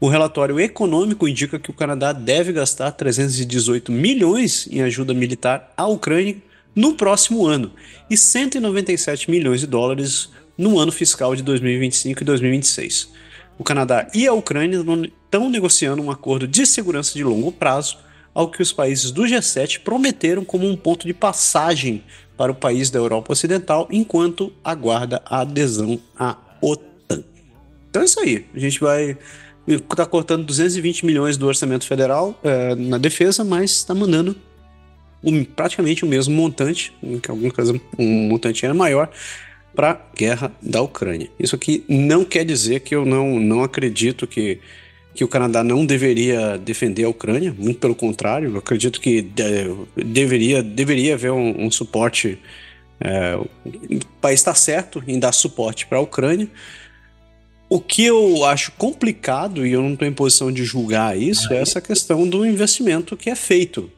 O 0.00 0.08
relatório 0.08 0.58
econômico 0.58 1.28
indica 1.28 1.58
que 1.58 1.70
o 1.70 1.74
Canadá 1.74 2.12
deve 2.12 2.52
gastar 2.52 2.92
318 2.92 3.92
milhões 3.92 4.66
em 4.70 4.80
ajuda 4.80 5.12
militar 5.12 5.72
à 5.76 5.86
Ucrânia 5.86 6.36
no 6.74 6.94
próximo 6.94 7.44
ano 7.44 7.72
e 8.08 8.16
197 8.16 9.30
milhões 9.30 9.60
de 9.60 9.66
dólares 9.66 10.30
no 10.56 10.78
ano 10.78 10.92
fiscal 10.92 11.36
de 11.36 11.42
2025 11.42 12.22
e 12.22 12.24
2026. 12.24 13.10
O 13.60 13.62
Canadá 13.62 14.08
e 14.14 14.26
a 14.26 14.32
Ucrânia 14.32 14.78
estão 14.78 15.50
negociando 15.50 16.00
um 16.00 16.10
acordo 16.10 16.48
de 16.48 16.64
segurança 16.64 17.12
de 17.12 17.22
longo 17.22 17.52
prazo, 17.52 17.98
ao 18.32 18.50
que 18.50 18.62
os 18.62 18.72
países 18.72 19.10
do 19.10 19.24
G7 19.24 19.80
prometeram 19.80 20.46
como 20.46 20.66
um 20.66 20.74
ponto 20.74 21.06
de 21.06 21.12
passagem 21.12 22.02
para 22.38 22.50
o 22.50 22.54
país 22.54 22.88
da 22.88 22.98
Europa 22.98 23.34
Ocidental 23.34 23.86
enquanto 23.90 24.50
aguarda 24.64 25.20
a 25.26 25.40
adesão 25.40 26.00
à 26.18 26.38
OTAN. 26.62 27.22
Então 27.90 28.00
é 28.00 28.04
isso 28.06 28.20
aí. 28.20 28.46
A 28.54 28.58
gente 28.58 28.80
vai 28.80 29.18
está 29.68 30.06
cortando 30.06 30.46
220 30.46 31.04
milhões 31.04 31.36
do 31.36 31.46
orçamento 31.46 31.86
federal 31.86 32.40
é, 32.42 32.74
na 32.74 32.96
defesa, 32.96 33.44
mas 33.44 33.72
está 33.72 33.94
mandando 33.94 34.34
um, 35.22 35.44
praticamente 35.44 36.02
o 36.02 36.08
mesmo 36.08 36.34
montante, 36.34 36.94
que 37.22 37.30
algum 37.30 37.50
caso 37.50 37.78
um 37.98 38.28
montante 38.28 38.64
era 38.64 38.72
maior, 38.72 39.10
para 39.74 39.90
a 39.92 40.16
guerra 40.16 40.52
da 40.60 40.82
Ucrânia. 40.82 41.30
Isso 41.38 41.54
aqui 41.54 41.84
não 41.88 42.24
quer 42.24 42.44
dizer 42.44 42.80
que 42.80 42.94
eu 42.94 43.04
não, 43.04 43.38
não 43.38 43.62
acredito 43.62 44.26
que, 44.26 44.58
que 45.14 45.24
o 45.24 45.28
Canadá 45.28 45.62
não 45.62 45.86
deveria 45.86 46.58
defender 46.58 47.04
a 47.04 47.08
Ucrânia, 47.08 47.54
muito 47.56 47.78
pelo 47.78 47.94
contrário, 47.94 48.50
eu 48.50 48.58
acredito 48.58 49.00
que 49.00 49.22
de, 49.22 49.44
deveria, 49.96 50.62
deveria 50.62 51.14
haver 51.14 51.32
um, 51.32 51.66
um 51.66 51.70
suporte. 51.70 52.38
É, 53.00 53.34
o 53.36 53.48
país 54.20 54.40
está 54.40 54.54
certo 54.54 55.02
em 55.06 55.18
dar 55.18 55.32
suporte 55.32 55.86
para 55.86 55.98
a 55.98 56.02
Ucrânia. 56.02 56.48
O 57.68 57.80
que 57.80 58.04
eu 58.04 58.44
acho 58.44 58.72
complicado, 58.72 59.64
e 59.64 59.72
eu 59.72 59.80
não 59.80 59.92
estou 59.92 60.06
em 60.06 60.12
posição 60.12 60.50
de 60.50 60.64
julgar 60.64 61.16
isso, 61.16 61.52
é 61.52 61.58
essa 61.58 61.80
questão 61.80 62.28
do 62.28 62.44
investimento 62.44 63.16
que 63.16 63.30
é 63.30 63.36
feito 63.36 63.88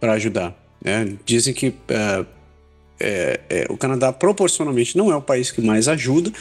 para 0.00 0.14
ajudar. 0.14 0.52
Né? 0.84 1.16
Dizem 1.24 1.54
que 1.54 1.72
é, 1.88 2.26
é, 3.02 3.40
é, 3.50 3.66
o 3.68 3.76
Canadá 3.76 4.12
proporcionalmente 4.12 4.96
não 4.96 5.10
é 5.10 5.16
o 5.16 5.22
país 5.22 5.50
que 5.50 5.60
mais 5.60 5.88
ajuda, 5.88 6.32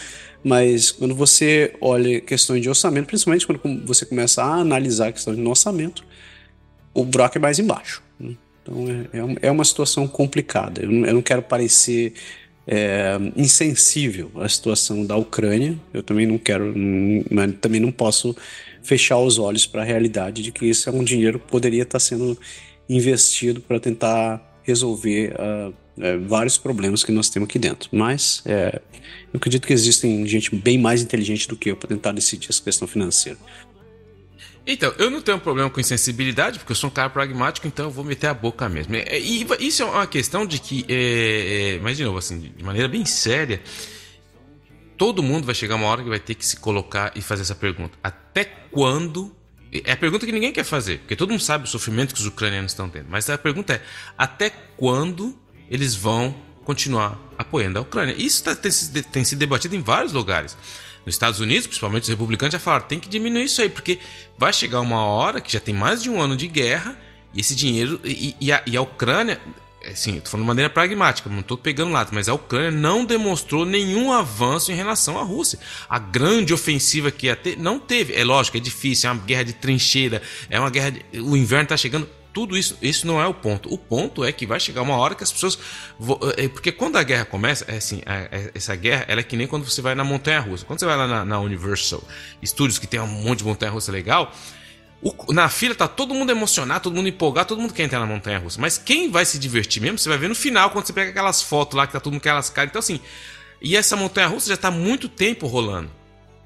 mas 0.43 0.91
quando 0.91 1.15
você 1.15 1.73
olha 1.81 2.21
questões 2.21 2.61
de 2.61 2.69
orçamento, 2.69 3.07
principalmente 3.07 3.45
quando 3.45 3.85
você 3.85 4.05
começa 4.05 4.43
a 4.43 4.55
analisar 4.55 5.07
a 5.07 5.11
questão 5.11 5.35
de 5.35 5.41
orçamento, 5.41 6.03
o 6.93 7.03
buraco 7.03 7.37
é 7.37 7.41
mais 7.41 7.59
embaixo. 7.59 8.01
Né? 8.19 8.35
Então 8.61 8.85
é, 8.87 9.17
é, 9.17 9.47
é 9.47 9.51
uma 9.51 9.65
situação 9.65 10.07
complicada. 10.07 10.83
Eu 10.83 10.91
não, 10.91 11.05
eu 11.07 11.13
não 11.15 11.21
quero 11.21 11.41
parecer 11.41 12.13
é, 12.67 13.17
insensível 13.35 14.31
à 14.35 14.47
situação 14.47 15.05
da 15.05 15.15
Ucrânia. 15.15 15.77
Eu 15.93 16.03
também 16.03 16.25
não 16.25 16.37
quero, 16.37 16.73
não, 16.75 17.51
também 17.53 17.81
não 17.81 17.91
posso 17.91 18.35
fechar 18.83 19.19
os 19.19 19.37
olhos 19.37 19.65
para 19.65 19.81
a 19.81 19.85
realidade 19.85 20.41
de 20.41 20.51
que 20.51 20.65
isso 20.65 20.89
é 20.89 20.91
um 20.91 21.03
dinheiro 21.03 21.39
que 21.39 21.47
poderia 21.47 21.83
estar 21.83 21.99
sendo 21.99 22.37
investido 22.89 23.61
para 23.61 23.79
tentar 23.79 24.59
resolver 24.63 25.33
uh, 25.33 25.73
é, 25.99 26.17
vários 26.17 26.57
problemas 26.57 27.03
que 27.03 27.11
nós 27.11 27.29
temos 27.29 27.47
aqui 27.47 27.59
dentro. 27.59 27.89
Mas 27.91 28.41
é, 28.45 28.81
eu 29.33 29.37
acredito 29.37 29.67
que 29.67 29.73
existem 29.73 30.25
gente 30.27 30.55
bem 30.55 30.77
mais 30.77 31.01
inteligente 31.01 31.47
do 31.47 31.55
que 31.55 31.71
eu 31.71 31.75
para 31.75 31.89
tentar 31.89 32.11
decidir 32.11 32.49
essa 32.49 32.61
questão 32.61 32.87
financeira. 32.87 33.37
Então, 34.65 34.93
eu 34.99 35.09
não 35.09 35.21
tenho 35.21 35.39
problema 35.39 35.69
com 35.69 35.79
insensibilidade, 35.79 36.59
porque 36.59 36.71
eu 36.71 36.75
sou 36.75 36.89
um 36.89 36.93
cara 36.93 37.09
pragmático, 37.09 37.65
então 37.67 37.85
eu 37.85 37.91
vou 37.91 38.03
meter 38.03 38.27
a 38.27 38.33
boca 38.33 38.69
mesmo. 38.69 38.95
É, 38.95 39.19
e 39.19 39.45
isso 39.59 39.81
é 39.81 39.85
uma 39.85 40.05
questão 40.05 40.45
de 40.45 40.59
que, 40.59 40.85
é, 40.87 41.75
é, 41.75 41.79
mas 41.79 41.97
de 41.97 42.03
novo, 42.03 42.19
assim, 42.19 42.39
de 42.39 42.63
maneira 42.63 42.87
bem 42.87 43.03
séria, 43.03 43.61
todo 44.97 45.23
mundo 45.23 45.45
vai 45.45 45.55
chegar 45.55 45.75
uma 45.75 45.87
hora 45.87 46.03
que 46.03 46.09
vai 46.09 46.19
ter 46.19 46.35
que 46.35 46.45
se 46.45 46.57
colocar 46.57 47.11
e 47.15 47.21
fazer 47.21 47.41
essa 47.41 47.55
pergunta: 47.55 47.97
até 48.03 48.45
quando? 48.45 49.35
É 49.85 49.93
a 49.93 49.97
pergunta 49.97 50.25
que 50.25 50.31
ninguém 50.31 50.51
quer 50.51 50.65
fazer, 50.65 50.99
porque 50.99 51.15
todo 51.15 51.29
mundo 51.31 51.39
sabe 51.39 51.63
o 51.63 51.67
sofrimento 51.67 52.13
que 52.13 52.19
os 52.19 52.27
ucranianos 52.27 52.73
estão 52.73 52.87
tendo. 52.87 53.07
Mas 53.09 53.27
a 53.29 53.37
pergunta 53.37 53.73
é: 53.73 53.81
até 54.15 54.51
quando 54.77 55.35
eles 55.71 55.95
vão 55.95 56.35
continuar 56.65 57.17
apoiando 57.37 57.79
a 57.79 57.81
Ucrânia. 57.81 58.13
Isso 58.17 58.43
tá, 58.43 58.53
tem, 58.53 58.71
tem 58.71 59.23
sido 59.23 59.39
debatido 59.39 59.73
em 59.73 59.81
vários 59.81 60.11
lugares. 60.11 60.57
Nos 61.05 61.15
Estados 61.15 61.39
Unidos, 61.39 61.65
principalmente 61.65 62.03
os 62.03 62.09
republicanos 62.09 62.51
já 62.51 62.59
falaram, 62.59 62.85
tem 62.85 62.99
que 62.99 63.09
diminuir 63.09 63.45
isso 63.45 63.61
aí, 63.61 63.69
porque 63.69 63.97
vai 64.37 64.53
chegar 64.53 64.81
uma 64.81 65.03
hora 65.03 65.41
que 65.41 65.51
já 65.51 65.59
tem 65.59 65.73
mais 65.73 66.03
de 66.03 66.09
um 66.09 66.21
ano 66.21 66.35
de 66.35 66.47
guerra 66.47 66.95
e 67.33 67.39
esse 67.39 67.55
dinheiro. 67.55 67.99
E, 68.03 68.35
e, 68.39 68.51
a, 68.51 68.61
e 68.67 68.77
a, 68.77 68.81
Ucrânia, 68.81 69.41
assim, 69.89 70.17
eu 70.17 70.21
tô 70.21 70.29
falando 70.29 70.43
de 70.43 70.47
maneira 70.47 70.69
pragmática, 70.69 71.27
não 71.29 71.39
estou 71.39 71.57
pegando 71.57 71.91
lado, 71.91 72.09
mas 72.11 72.29
a 72.29 72.33
Ucrânia 72.33 72.69
não 72.69 73.03
demonstrou 73.03 73.65
nenhum 73.65 74.11
avanço 74.11 74.71
em 74.71 74.75
relação 74.75 75.17
à 75.17 75.23
Rússia. 75.23 75.57
A 75.89 75.97
grande 75.97 76.53
ofensiva 76.53 77.09
que 77.09 77.25
ia 77.27 77.35
ter, 77.35 77.57
não 77.57 77.79
teve. 77.79 78.13
É 78.13 78.23
lógico, 78.23 78.57
é 78.57 78.59
difícil, 78.59 79.09
é 79.09 79.13
uma 79.13 79.23
guerra 79.23 79.43
de 79.43 79.53
trincheira, 79.53 80.21
é 80.49 80.59
uma 80.59 80.69
guerra. 80.69 80.91
De, 80.91 81.19
o 81.19 81.35
inverno 81.35 81.63
está 81.63 81.77
chegando 81.77 82.07
tudo 82.33 82.57
isso, 82.57 82.77
isso 82.81 83.05
não 83.05 83.21
é 83.21 83.27
o 83.27 83.33
ponto. 83.33 83.73
O 83.73 83.77
ponto 83.77 84.23
é 84.23 84.31
que 84.31 84.45
vai 84.45 84.59
chegar 84.59 84.81
uma 84.81 84.95
hora 84.95 85.15
que 85.15 85.23
as 85.23 85.31
pessoas. 85.31 85.57
Eh, 86.37 86.47
porque 86.47 86.71
quando 86.71 86.97
a 86.97 87.03
guerra 87.03 87.25
começa, 87.25 87.65
é 87.67 87.77
assim, 87.77 88.01
essa 88.53 88.75
guerra 88.75 89.05
ela 89.07 89.19
é 89.19 89.23
que 89.23 89.35
nem 89.35 89.47
quando 89.47 89.69
você 89.69 89.81
vai 89.81 89.95
na 89.95 90.03
Montanha 90.03 90.39
Russa. 90.39 90.65
Quando 90.65 90.79
você 90.79 90.85
vai 90.85 90.95
lá 90.95 91.07
na, 91.07 91.25
na 91.25 91.39
Universal 91.39 92.03
Studios, 92.43 92.79
que 92.79 92.87
tem 92.87 92.99
um 92.99 93.07
monte 93.07 93.39
de 93.39 93.45
Montanha 93.45 93.71
Russa 93.71 93.91
legal, 93.91 94.33
o, 95.01 95.33
na 95.33 95.49
fila 95.49 95.73
tá 95.75 95.87
todo 95.87 96.13
mundo 96.13 96.31
emocionado, 96.31 96.83
todo 96.83 96.95
mundo 96.95 97.09
empolgado, 97.09 97.49
todo 97.49 97.61
mundo 97.61 97.73
quer 97.73 97.83
entrar 97.83 97.99
na 97.99 98.05
Montanha 98.05 98.39
Russa. 98.39 98.61
Mas 98.61 98.77
quem 98.77 99.09
vai 99.09 99.25
se 99.25 99.37
divertir 99.39 99.81
mesmo, 99.81 99.97
você 99.97 100.07
vai 100.07 100.17
ver 100.17 100.29
no 100.29 100.35
final, 100.35 100.69
quando 100.69 100.85
você 100.85 100.93
pega 100.93 101.11
aquelas 101.11 101.41
fotos 101.41 101.75
lá 101.75 101.87
que 101.87 101.93
tá 101.93 101.99
todo 101.99 102.13
mundo 102.13 102.21
com 102.21 102.29
aquelas 102.29 102.49
caras. 102.49 102.69
Então, 102.69 102.79
assim. 102.79 102.99
E 103.63 103.75
essa 103.75 103.95
Montanha 103.95 104.27
Russa 104.27 104.49
já 104.49 104.57
tá 104.57 104.71
muito 104.71 105.07
tempo 105.07 105.45
rolando. 105.45 105.91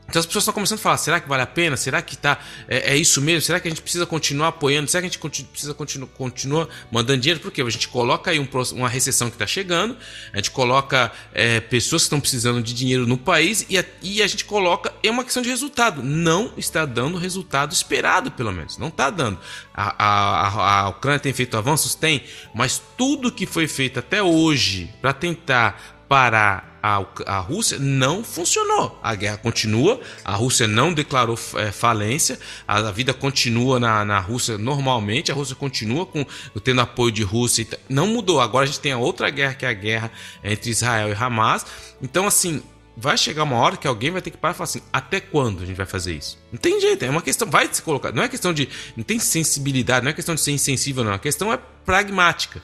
Então 0.08 0.20
as 0.20 0.26
pessoas 0.26 0.44
estão 0.44 0.54
começando 0.54 0.80
a 0.80 0.82
falar: 0.82 0.98
será 0.98 1.20
que 1.20 1.28
vale 1.28 1.44
a 1.44 1.48
pena? 1.48 1.76
Será 1.76 2.02
que 2.02 2.16
tá, 2.16 2.40
é, 2.68 2.94
é 2.94 2.98
isso 2.98 3.22
mesmo? 3.22 3.42
Será 3.42 3.60
que 3.60 3.68
a 3.68 3.72
gente 3.72 3.82
precisa 3.82 4.06
continuar 4.06 4.50
apoiando? 4.50 4.90
Será 4.90 5.02
que 5.02 5.08
a 5.08 5.10
gente 5.10 5.20
continu, 5.20 5.48
precisa 5.50 5.74
continuar 5.74 6.08
continua 6.16 6.70
mandando 6.92 7.20
dinheiro? 7.20 7.40
Porque 7.40 7.62
a 7.62 7.70
gente 7.70 7.88
coloca 7.88 8.32
aí 8.32 8.40
um, 8.40 8.48
uma 8.74 8.88
recessão 8.88 9.30
que 9.30 9.36
está 9.36 9.48
chegando, 9.48 9.98
a 10.32 10.38
gente 10.38 10.52
coloca 10.52 11.12
é, 11.34 11.60
pessoas 11.60 12.04
que 12.04 12.06
estão 12.06 12.20
precisando 12.20 12.62
de 12.62 12.74
dinheiro 12.74 13.08
no 13.08 13.18
país 13.18 13.66
e 13.68 13.78
a, 13.78 13.86
e 14.02 14.22
a 14.22 14.28
gente 14.28 14.46
coloca. 14.46 14.94
É 15.04 15.10
uma 15.10 15.24
questão 15.24 15.42
de 15.42 15.50
resultado. 15.50 16.04
Não 16.04 16.54
está 16.58 16.86
dando 16.86 17.16
o 17.16 17.20
resultado 17.20 17.74
esperado, 17.74 18.32
pelo 18.32 18.52
menos. 18.52 18.78
Não 18.78 18.90
está 18.90 19.10
dando. 19.10 19.40
A, 19.74 20.04
a, 20.04 20.82
a 20.82 20.90
Ucrânia 20.90 21.20
tem 21.20 21.34
feito 21.34 21.58
avanços? 21.58 21.96
Tem, 21.96 22.24
mas 22.54 22.82
tudo 22.98 23.32
que 23.32 23.46
foi 23.46 23.68
feito 23.68 24.00
até 24.00 24.22
hoje 24.22 24.94
para 25.02 25.14
tentar 25.14 25.96
parar 26.08 26.75
a, 26.86 27.04
a 27.26 27.40
Rússia 27.40 27.80
não 27.80 28.24
funcionou. 28.24 29.00
A 29.02 29.16
guerra 29.16 29.38
continua, 29.38 30.00
a 30.24 30.36
Rússia 30.36 30.68
não 30.68 30.94
declarou 30.94 31.38
é, 31.56 31.72
falência, 31.72 32.40
a, 32.68 32.78
a, 32.78 32.92
vida 32.92 33.12
continua 33.12 33.80
na, 33.80 34.06
na 34.06 34.20
Rússia 34.20 34.56
normalmente, 34.56 35.32
a 35.32 35.36
Rússia 35.36 35.56
continua 35.56 36.06
com, 36.06 36.24
tendo 36.64 36.82
apoio 36.82 37.12
de 37.12 37.24
Rússia. 37.24 37.66
Não 37.90 38.06
mudou. 38.06 38.40
Agora 38.40 38.66
a 38.66 38.68
gente 38.68 38.80
tem 38.80 38.92
a 38.92 39.00
outra 39.00 39.32
guerra, 39.32 39.56
que 39.56 39.66
é 39.66 39.70
a 39.70 39.74
guerra 39.74 40.12
entre 40.44 40.70
Israel 40.70 41.10
e 41.10 41.14
Hamas. 41.14 41.66
Então, 42.04 42.28
assim, 42.28 42.62
vai 42.96 43.18
chegar 43.18 43.46
uma 43.46 43.58
hora 43.58 43.78
que 43.78 43.88
alguém 43.88 44.12
vai 44.12 44.22
ter 44.22 44.30
que 44.30 44.38
parar 44.38 44.54
e 44.54 44.58
falar 44.58 44.66
assim: 44.66 44.82
até 44.94 45.20
quando 45.20 45.64
a 45.64 45.66
gente 45.66 45.78
vai 45.78 45.88
fazer 45.88 46.14
isso? 46.14 46.38
Não 46.52 46.60
tem 46.60 46.80
jeito, 46.80 47.04
é 47.04 47.10
uma 47.10 47.24
questão, 47.24 47.50
vai 47.50 47.68
se 47.72 47.82
colocar. 47.82 48.12
Não 48.12 48.22
é 48.22 48.30
questão 48.30 48.54
de. 48.54 48.70
Não 48.96 49.04
tem 49.04 49.18
sensibilidade, 49.18 50.04
não 50.04 50.12
é 50.12 50.14
questão 50.14 50.36
de 50.36 50.42
ser 50.42 50.52
insensível, 50.52 51.04
não. 51.04 51.14
A 51.14 51.20
questão 51.20 51.52
é 51.52 51.58
pragmática. 51.84 52.62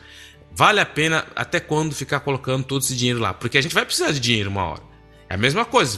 Vale 0.54 0.80
a 0.80 0.86
pena 0.86 1.26
até 1.36 1.60
quando 1.60 1.96
ficar 1.96 2.20
colocando 2.20 2.64
todo 2.64 2.82
esse 2.82 2.96
dinheiro 2.96 3.20
lá? 3.20 3.34
Porque 3.34 3.58
a 3.58 3.62
gente 3.62 3.74
vai 3.74 3.86
precisar 3.86 4.12
de 4.12 4.20
dinheiro 4.20 4.50
uma 4.50 4.66
hora. 4.66 4.92
É 5.30 5.36
a 5.36 5.38
mesma 5.38 5.64
coisa 5.64 5.98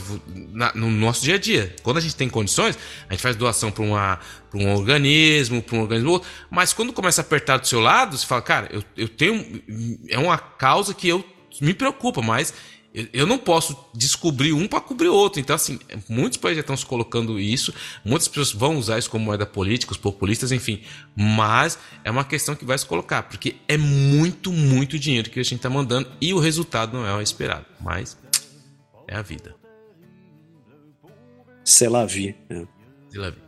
no 0.76 0.90
nosso 0.92 1.24
dia 1.24 1.34
a 1.34 1.38
dia. 1.38 1.74
Quando 1.82 1.96
a 1.96 2.00
gente 2.00 2.14
tem 2.14 2.28
condições, 2.28 2.78
a 3.08 3.12
gente 3.12 3.20
faz 3.20 3.34
doação 3.34 3.68
para 3.68 3.82
um 3.82 4.72
organismo, 4.72 5.60
para 5.60 5.76
um 5.76 5.80
organismo 5.80 6.12
outro. 6.12 6.28
Mas 6.48 6.72
quando 6.72 6.92
começa 6.92 7.20
a 7.20 7.24
apertar 7.24 7.56
do 7.56 7.66
seu 7.66 7.80
lado, 7.80 8.16
você 8.16 8.24
fala, 8.24 8.42
cara, 8.42 8.68
eu, 8.70 8.84
eu 8.96 9.08
tenho. 9.08 9.60
É 10.08 10.20
uma 10.20 10.38
causa 10.38 10.94
que 10.94 11.08
eu 11.08 11.24
me 11.60 11.74
preocupa, 11.74 12.22
mas 12.22 12.54
eu 13.12 13.26
não 13.26 13.38
posso 13.38 13.76
descobrir 13.92 14.52
um 14.52 14.68
para 14.68 14.80
cobrir 14.80 15.08
outro. 15.08 15.40
Então, 15.40 15.56
assim, 15.56 15.80
muitos 16.08 16.38
países 16.38 16.58
já 16.58 16.60
estão 16.60 16.76
se 16.76 16.86
colocando 16.86 17.40
isso, 17.40 17.74
muitas 18.04 18.28
pessoas 18.28 18.52
vão 18.52 18.76
usar 18.76 18.98
isso 18.98 19.10
como 19.10 19.24
moeda 19.24 19.44
política, 19.44 19.90
os 19.90 19.98
populistas, 19.98 20.52
enfim. 20.52 20.80
Mas 21.16 21.76
é 22.04 22.10
uma 22.10 22.24
questão 22.24 22.54
que 22.54 22.64
vai 22.64 22.78
se 22.78 22.86
colocar, 22.86 23.24
porque 23.24 23.56
é 23.66 23.76
muito, 23.76 24.52
muito 24.52 24.96
dinheiro 24.96 25.28
que 25.28 25.40
a 25.40 25.42
gente 25.42 25.56
está 25.56 25.68
mandando 25.68 26.08
e 26.20 26.32
o 26.32 26.38
resultado 26.38 26.96
não 26.96 27.04
é 27.04 27.12
o 27.12 27.20
esperado. 27.20 27.66
Mas 27.80 28.16
é 29.08 29.16
a 29.16 29.22
vida. 29.22 29.56
C'est 31.64 31.90
la 31.90 32.06
vie. 32.06 32.36
É. 32.48 32.66
C'est 33.10 33.18
la 33.18 33.30
vie. 33.30 33.42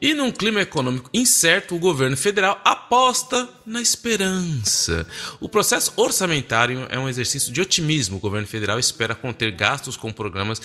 E 0.00 0.14
num 0.14 0.32
clima 0.32 0.62
econômico 0.62 1.10
incerto, 1.12 1.74
o 1.74 1.78
governo 1.78 2.16
federal 2.16 2.58
aposta 2.64 3.46
na 3.66 3.82
esperança. 3.82 5.06
O 5.38 5.48
processo 5.48 5.92
orçamentário 5.96 6.86
é 6.88 6.98
um 6.98 7.08
exercício 7.08 7.52
de 7.52 7.60
otimismo. 7.60 8.16
O 8.16 8.20
governo 8.20 8.46
federal 8.46 8.78
espera 8.78 9.14
conter 9.14 9.52
gastos 9.52 9.98
com 9.98 10.10
programas 10.10 10.62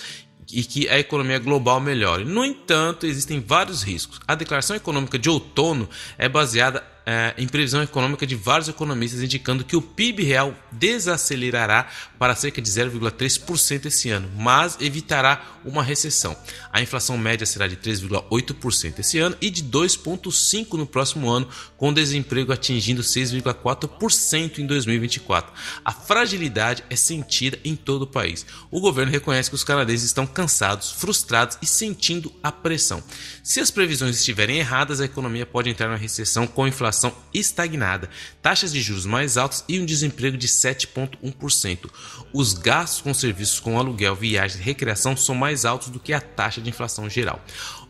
e 0.50 0.62
que 0.64 0.88
a 0.88 0.98
economia 0.98 1.38
global 1.38 1.80
melhore. 1.80 2.24
No 2.24 2.44
entanto, 2.44 3.06
existem 3.06 3.38
vários 3.40 3.82
riscos. 3.82 4.20
A 4.26 4.34
declaração 4.34 4.74
econômica 4.74 5.18
de 5.18 5.28
outono 5.28 5.88
é 6.16 6.28
baseada 6.28 6.95
é, 7.06 7.32
em 7.38 7.46
previsão 7.46 7.80
econômica 7.80 8.26
de 8.26 8.34
vários 8.34 8.68
economistas 8.68 9.22
indicando 9.22 9.64
que 9.64 9.76
o 9.76 9.80
PIB 9.80 10.24
real 10.24 10.52
desacelerará 10.72 11.88
para 12.18 12.34
cerca 12.34 12.60
de 12.60 12.68
0,3% 12.68 13.86
esse 13.86 14.10
ano, 14.10 14.28
mas 14.36 14.76
evitará 14.80 15.40
uma 15.64 15.84
recessão. 15.84 16.36
A 16.72 16.82
inflação 16.82 17.16
média 17.16 17.46
será 17.46 17.68
de 17.68 17.76
3,8% 17.76 18.98
esse 18.98 19.18
ano 19.18 19.36
e 19.40 19.50
de 19.50 19.62
2,5% 19.62 20.72
no 20.72 20.86
próximo 20.86 21.30
ano, 21.30 21.48
com 21.76 21.92
desemprego 21.92 22.52
atingindo 22.52 23.02
6,4% 23.02 24.58
em 24.58 24.66
2024. 24.66 25.52
A 25.84 25.92
fragilidade 25.92 26.82
é 26.90 26.96
sentida 26.96 27.56
em 27.64 27.76
todo 27.76 28.02
o 28.02 28.06
país. 28.06 28.44
O 28.68 28.80
governo 28.80 29.12
reconhece 29.12 29.48
que 29.48 29.54
os 29.54 29.62
canadenses 29.62 30.06
estão 30.06 30.26
cansados, 30.26 30.90
frustrados 30.90 31.56
e 31.62 31.66
sentindo 31.66 32.32
a 32.42 32.50
pressão. 32.50 33.02
Se 33.44 33.60
as 33.60 33.70
previsões 33.70 34.16
estiverem 34.16 34.58
erradas, 34.58 35.00
a 35.00 35.04
economia 35.04 35.46
pode 35.46 35.70
entrar 35.70 35.88
na 35.88 35.96
recessão 35.96 36.48
com 36.48 36.66
inflação 36.66 36.95
inflação 36.96 37.12
estagnada, 37.32 38.08
taxas 38.40 38.72
de 38.72 38.80
juros 38.80 39.04
mais 39.04 39.36
altas 39.36 39.64
e 39.68 39.78
um 39.78 39.84
desemprego 39.84 40.36
de 40.36 40.48
7,1%. 40.48 41.90
Os 42.32 42.54
gastos 42.54 43.02
com 43.02 43.12
serviços 43.12 43.60
como 43.60 43.78
aluguel, 43.78 44.16
viagens 44.16 44.58
e 44.58 44.62
recreação 44.62 45.16
são 45.16 45.34
mais 45.34 45.64
altos 45.64 45.88
do 45.88 46.00
que 46.00 46.12
a 46.12 46.20
taxa 46.20 46.60
de 46.60 46.70
inflação 46.70 47.08
geral. 47.08 47.40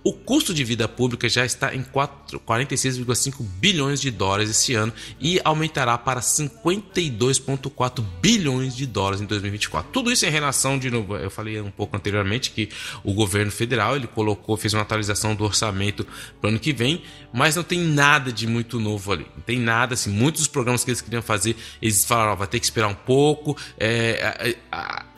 O 0.07 0.13
custo 0.13 0.55
de 0.55 0.63
vida 0.63 0.87
pública 0.87 1.29
já 1.29 1.45
está 1.45 1.75
em 1.75 1.83
46,5 1.83 3.43
bilhões 3.43 4.01
de 4.01 4.09
dólares 4.09 4.49
esse 4.49 4.73
ano 4.73 4.93
e 5.21 5.41
aumentará 5.43 5.99
para 5.99 6.21
52,4 6.21 8.05
bilhões 8.23 8.77
de 8.77 8.87
dólares 8.87 9.21
em 9.21 9.25
2024. 9.25 9.91
Tudo 9.91 10.13
isso 10.13 10.25
em 10.25 10.31
relação 10.31 10.79
de 10.79 10.93
novo, 10.93 11.17
eu 11.17 11.29
falei 11.29 11.61
um 11.61 11.73
pouco 11.73 11.97
anteriormente 11.97 12.53
que 12.53 12.69
o 13.03 13.13
governo 13.13 13.51
federal 13.51 13.97
ele 13.97 14.07
colocou, 14.07 14.57
fez 14.57 14.73
uma 14.75 14.83
atualização 14.83 15.35
do 15.35 15.43
orçamento 15.43 16.07
para 16.41 16.47
o 16.47 16.51
ano 16.51 16.61
que 16.61 16.73
vem, 16.73 17.03
mas 17.33 17.57
não 17.57 17.65
tem 17.65 17.81
nada 17.81 18.33
de 18.33 18.47
muito 18.47 18.79
novo 18.79 19.11
ali. 19.11 19.27
Não 19.35 19.43
tem 19.43 19.59
nada 19.59 19.95
assim, 19.95 20.11
muitos 20.11 20.43
dos 20.43 20.49
programas 20.49 20.85
que 20.85 20.91
eles 20.93 21.01
queriam 21.01 21.21
fazer, 21.21 21.57
eles 21.83 22.05
falaram, 22.05 22.31
ó, 22.31 22.37
vai 22.37 22.47
ter 22.47 22.61
que 22.61 22.65
esperar 22.65 22.87
um 22.87 22.95
pouco. 22.95 23.57
É, 23.77 24.55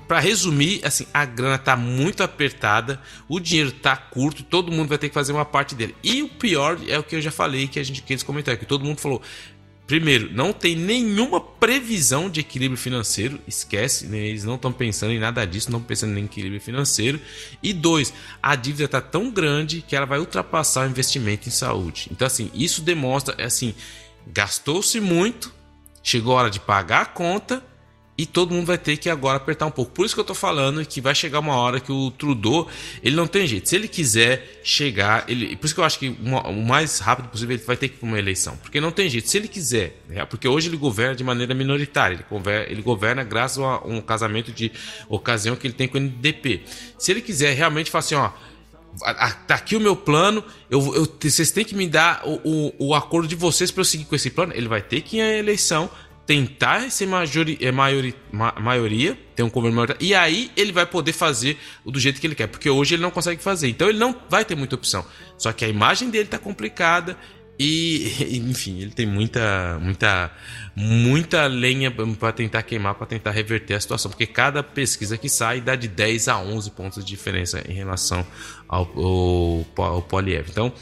para 0.08 0.20
resumir, 0.20 0.80
assim, 0.82 1.06
a 1.12 1.26
grana 1.26 1.58
tá 1.58 1.76
muito 1.76 2.22
apertada, 2.22 2.98
o 3.28 3.38
dinheiro 3.38 3.70
tá 3.70 3.94
curto, 3.94 4.42
todo 4.42 4.72
mundo 4.72 4.88
vai 4.88 4.96
ter 4.96 5.08
que 5.08 5.14
fazer 5.14 5.32
uma 5.32 5.44
parte 5.44 5.74
dele. 5.74 5.94
E 6.02 6.22
o 6.22 6.28
pior 6.30 6.80
é 6.88 6.98
o 6.98 7.02
que 7.02 7.14
eu 7.14 7.20
já 7.20 7.30
falei, 7.30 7.68
que 7.68 7.78
a 7.78 7.82
gente 7.82 8.00
que 8.00 8.14
eles 8.14 8.22
comentaram, 8.22 8.58
que 8.58 8.64
todo 8.64 8.86
mundo 8.86 8.98
falou. 8.98 9.20
Primeiro, 9.86 10.30
não 10.32 10.52
tem 10.52 10.74
nenhuma 10.74 11.40
previsão 11.40 12.30
de 12.30 12.40
equilíbrio 12.40 12.78
financeiro, 12.78 13.38
esquece, 13.46 14.06
né? 14.06 14.18
eles 14.18 14.44
não 14.44 14.54
estão 14.54 14.72
pensando 14.72 15.12
em 15.12 15.18
nada 15.18 15.46
disso, 15.46 15.70
não 15.70 15.80
pensando 15.80 16.18
em 16.18 16.24
equilíbrio 16.24 16.60
financeiro. 16.60 17.20
E 17.62 17.74
dois, 17.74 18.12
a 18.42 18.56
dívida 18.56 18.84
está 18.84 19.00
tão 19.02 19.30
grande 19.30 19.82
que 19.86 19.94
ela 19.94 20.06
vai 20.06 20.18
ultrapassar 20.18 20.86
o 20.86 20.90
investimento 20.90 21.48
em 21.48 21.52
saúde. 21.52 22.08
Então, 22.10 22.26
assim, 22.26 22.50
isso 22.54 22.80
demonstra, 22.80 23.42
assim, 23.44 23.74
gastou-se 24.26 25.00
muito, 25.00 25.54
chegou 26.02 26.34
a 26.36 26.42
hora 26.42 26.50
de 26.50 26.60
pagar 26.60 27.02
a 27.02 27.06
conta 27.06 27.62
e 28.18 28.26
todo 28.26 28.52
mundo 28.52 28.66
vai 28.66 28.76
ter 28.76 28.96
que 28.96 29.08
agora 29.08 29.36
apertar 29.36 29.64
um 29.64 29.70
pouco. 29.70 29.92
Por 29.92 30.04
isso 30.04 30.12
que 30.12 30.20
eu 30.20 30.24
tô 30.24 30.34
falando 30.34 30.84
que 30.84 31.00
vai 31.00 31.14
chegar 31.14 31.38
uma 31.38 31.54
hora 31.54 31.78
que 31.78 31.92
o 31.92 32.10
Trudeau, 32.10 32.66
ele 33.00 33.14
não 33.14 33.28
tem 33.28 33.46
jeito. 33.46 33.68
Se 33.68 33.76
ele 33.76 33.86
quiser 33.86 34.60
chegar, 34.64 35.24
ele, 35.28 35.54
por 35.54 35.66
isso 35.66 35.74
que 35.74 35.80
eu 35.80 35.84
acho 35.84 36.00
que 36.00 36.08
uma, 36.20 36.48
o 36.48 36.66
mais 36.66 36.98
rápido 36.98 37.28
possível 37.28 37.54
ele 37.54 37.64
vai 37.64 37.76
ter 37.76 37.88
que 37.88 37.94
ir 37.94 37.98
para 37.98 38.08
uma 38.08 38.18
eleição, 38.18 38.56
porque 38.56 38.80
não 38.80 38.90
tem 38.90 39.08
jeito. 39.08 39.28
Se 39.28 39.36
ele 39.36 39.46
quiser, 39.46 40.02
né? 40.08 40.24
porque 40.24 40.48
hoje 40.48 40.68
ele 40.68 40.76
governa 40.76 41.14
de 41.14 41.22
maneira 41.22 41.54
minoritária, 41.54 42.16
ele 42.16 42.24
governa, 42.28 42.72
ele 42.72 42.82
governa 42.82 43.22
graças 43.22 43.58
a 43.58 43.78
um 43.84 44.00
casamento 44.00 44.50
de 44.50 44.72
ocasião 45.08 45.54
que 45.54 45.68
ele 45.68 45.74
tem 45.74 45.86
com 45.86 45.96
o 45.96 46.00
NDP. 46.00 46.62
Se 46.98 47.12
ele 47.12 47.22
quiser 47.22 47.54
realmente 47.54 47.88
falar 47.88 48.00
assim, 48.00 48.16
ó, 48.16 48.32
tá 49.46 49.54
aqui 49.54 49.76
o 49.76 49.80
meu 49.80 49.94
plano, 49.94 50.42
eu, 50.68 50.80
eu, 50.92 51.16
vocês 51.20 51.52
têm 51.52 51.64
que 51.64 51.76
me 51.76 51.86
dar 51.86 52.22
o, 52.26 52.40
o, 52.42 52.88
o 52.88 52.94
acordo 52.96 53.28
de 53.28 53.36
vocês 53.36 53.70
para 53.70 53.82
eu 53.82 53.84
seguir 53.84 54.06
com 54.06 54.16
esse 54.16 54.30
plano. 54.30 54.52
Ele 54.56 54.66
vai 54.66 54.82
ter 54.82 55.02
que 55.02 55.18
ir 55.18 55.20
à 55.20 55.36
eleição 55.36 55.88
tentar 56.28 56.90
ser 56.90 57.06
majori, 57.06 57.56
é, 57.58 57.72
maiori, 57.72 58.14
ma, 58.30 58.52
maioria, 58.60 59.18
ter 59.34 59.42
um 59.42 59.48
governo 59.48 59.86
e 59.98 60.14
aí 60.14 60.50
ele 60.58 60.72
vai 60.72 60.84
poder 60.84 61.14
fazer 61.14 61.56
do 61.86 61.98
jeito 61.98 62.20
que 62.20 62.26
ele 62.26 62.34
quer, 62.34 62.46
porque 62.48 62.68
hoje 62.68 62.94
ele 62.94 63.02
não 63.02 63.10
consegue 63.10 63.42
fazer. 63.42 63.68
Então 63.68 63.88
ele 63.88 63.98
não 63.98 64.14
vai 64.28 64.44
ter 64.44 64.54
muita 64.54 64.74
opção. 64.74 65.02
Só 65.38 65.54
que 65.54 65.64
a 65.64 65.68
imagem 65.68 66.10
dele 66.10 66.28
tá 66.28 66.38
complicada 66.38 67.16
e, 67.58 68.12
enfim, 68.46 68.78
ele 68.78 68.90
tem 68.90 69.06
muita, 69.06 69.78
muita, 69.80 70.30
muita 70.76 71.46
lenha 71.46 71.90
para 71.90 72.30
tentar 72.32 72.62
queimar, 72.62 72.94
para 72.94 73.06
tentar 73.06 73.30
reverter 73.30 73.72
a 73.72 73.80
situação, 73.80 74.10
porque 74.10 74.26
cada 74.26 74.62
pesquisa 74.62 75.16
que 75.16 75.30
sai 75.30 75.62
dá 75.62 75.74
de 75.76 75.88
10 75.88 76.28
a 76.28 76.38
11 76.38 76.70
pontos 76.72 77.02
de 77.02 77.10
diferença 77.10 77.64
em 77.66 77.72
relação 77.72 78.26
ao, 78.68 78.82
ao, 78.94 79.66
ao 79.82 80.02
Poliev. 80.02 80.50
Então, 80.50 80.74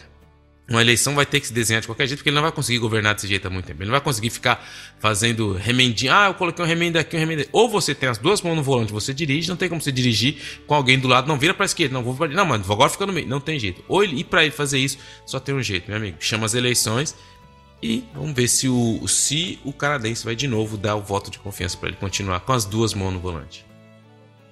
uma 0.69 0.81
eleição 0.81 1.15
vai 1.15 1.25
ter 1.25 1.39
que 1.39 1.47
se 1.47 1.53
desenhar 1.53 1.81
de 1.81 1.87
qualquer 1.87 2.09
jeito, 2.09 2.19
porque 2.19 2.29
ele 2.29 2.35
não 2.35 2.43
vai 2.43 2.51
conseguir 2.51 2.79
governar 2.79 3.15
desse 3.15 3.29
jeito 3.29 3.47
há 3.47 3.51
muito 3.51 3.67
tempo. 3.67 3.83
Ele 3.83 3.87
não 3.87 3.93
vai 3.93 4.01
conseguir 4.01 4.31
ficar 4.31 4.67
fazendo 4.99 5.53
remendinho. 5.53 6.13
Ah, 6.13 6.27
eu 6.27 6.35
coloquei 6.35 6.65
um 6.65 6.67
remendo 6.67 6.99
aqui, 6.99 7.17
um 7.17 7.21
remendo 7.21 7.43
aqui. 7.43 7.51
Ou 7.53 7.69
você 7.69 7.95
tem 7.95 8.09
as 8.09 8.19
duas 8.19 8.43
mãos 8.43 8.57
no 8.57 8.63
volante, 8.65 8.93
você 8.93 9.15
dirige, 9.15 9.49
não 9.49 9.57
tem 9.57 9.69
como 9.69 9.81
você 9.81 9.93
dirigir 9.93 10.63
com 10.67 10.75
alguém 10.75 10.99
do 10.99 11.07
lado, 11.07 11.29
não 11.29 11.39
vira 11.39 11.55
pra 11.55 11.65
esquerda, 11.65 11.95
não 11.95 12.03
vou 12.03 12.15
pra... 12.17 12.27
Não, 12.27 12.45
mano, 12.45 12.65
agora 12.69 12.91
fica 12.91 13.07
no 13.07 13.13
meio. 13.13 13.29
Não 13.29 13.39
tem 13.39 13.61
jeito. 13.61 13.85
Ou 13.87 14.03
ele 14.03 14.21
ir 14.21 14.25
pra 14.25 14.43
ele 14.43 14.51
fazer 14.51 14.79
isso, 14.79 14.99
só 15.25 15.39
tem 15.39 15.55
um 15.55 15.63
jeito, 15.63 15.89
meu 15.89 15.99
amigo. 15.99 16.17
Chama 16.19 16.47
as 16.47 16.55
eleições 16.55 17.15
e 17.81 18.05
vamos 18.13 18.33
ver 18.33 18.49
se 18.49 18.69
o, 18.69 19.07
se 19.07 19.61
o 19.65 19.73
canadense 19.73 20.25
vai 20.25 20.35
de 20.35 20.49
novo 20.49 20.77
dar 20.77 20.97
o 20.97 21.01
voto 21.01 21.31
de 21.31 21.39
confiança 21.39 21.77
para 21.77 21.91
ele 21.91 21.99
continuar 21.99 22.41
com 22.41 22.53
as 22.53 22.65
duas 22.65 22.93
mãos 22.93 23.13
no 23.13 23.21
volante. 23.21 23.65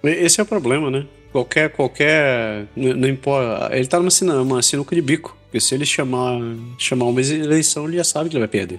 Esse 0.04 0.38
é 0.38 0.42
o 0.42 0.46
problema, 0.46 0.90
né? 0.90 1.06
Qualquer, 1.34 1.70
qualquer. 1.70 2.68
Não, 2.76 3.08
importa. 3.08 3.76
Ele 3.76 3.88
tá 3.88 3.98
numa, 3.98 4.40
uma 4.40 4.62
sinuca 4.62 4.94
de 4.94 5.02
bico. 5.02 5.36
Porque 5.46 5.58
se 5.58 5.74
ele 5.74 5.84
chamar, 5.84 6.38
chamar 6.78 7.06
uma 7.06 7.20
eleição, 7.20 7.88
ele 7.88 7.96
já 7.96 8.04
sabe 8.04 8.30
que 8.30 8.36
ele 8.36 8.42
vai 8.42 8.48
perder. 8.48 8.78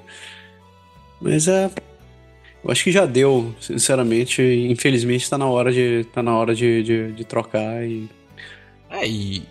Mas 1.19 1.49
é. 1.49 1.69
Eu 2.63 2.71
acho 2.71 2.81
que 2.81 2.93
já 2.93 3.05
deu, 3.05 3.53
sinceramente. 3.59 4.41
Infelizmente 4.41 5.29
tá 5.29 5.37
na 5.37 5.47
hora 5.47 5.69
de. 5.69 6.05
tá 6.13 6.23
na 6.23 6.33
hora 6.33 6.55
de, 6.55 6.81
de, 6.81 7.11
de 7.11 7.25
trocar 7.25 7.85
e. 7.85 8.07
É. 8.89 9.05
E, 9.05 9.43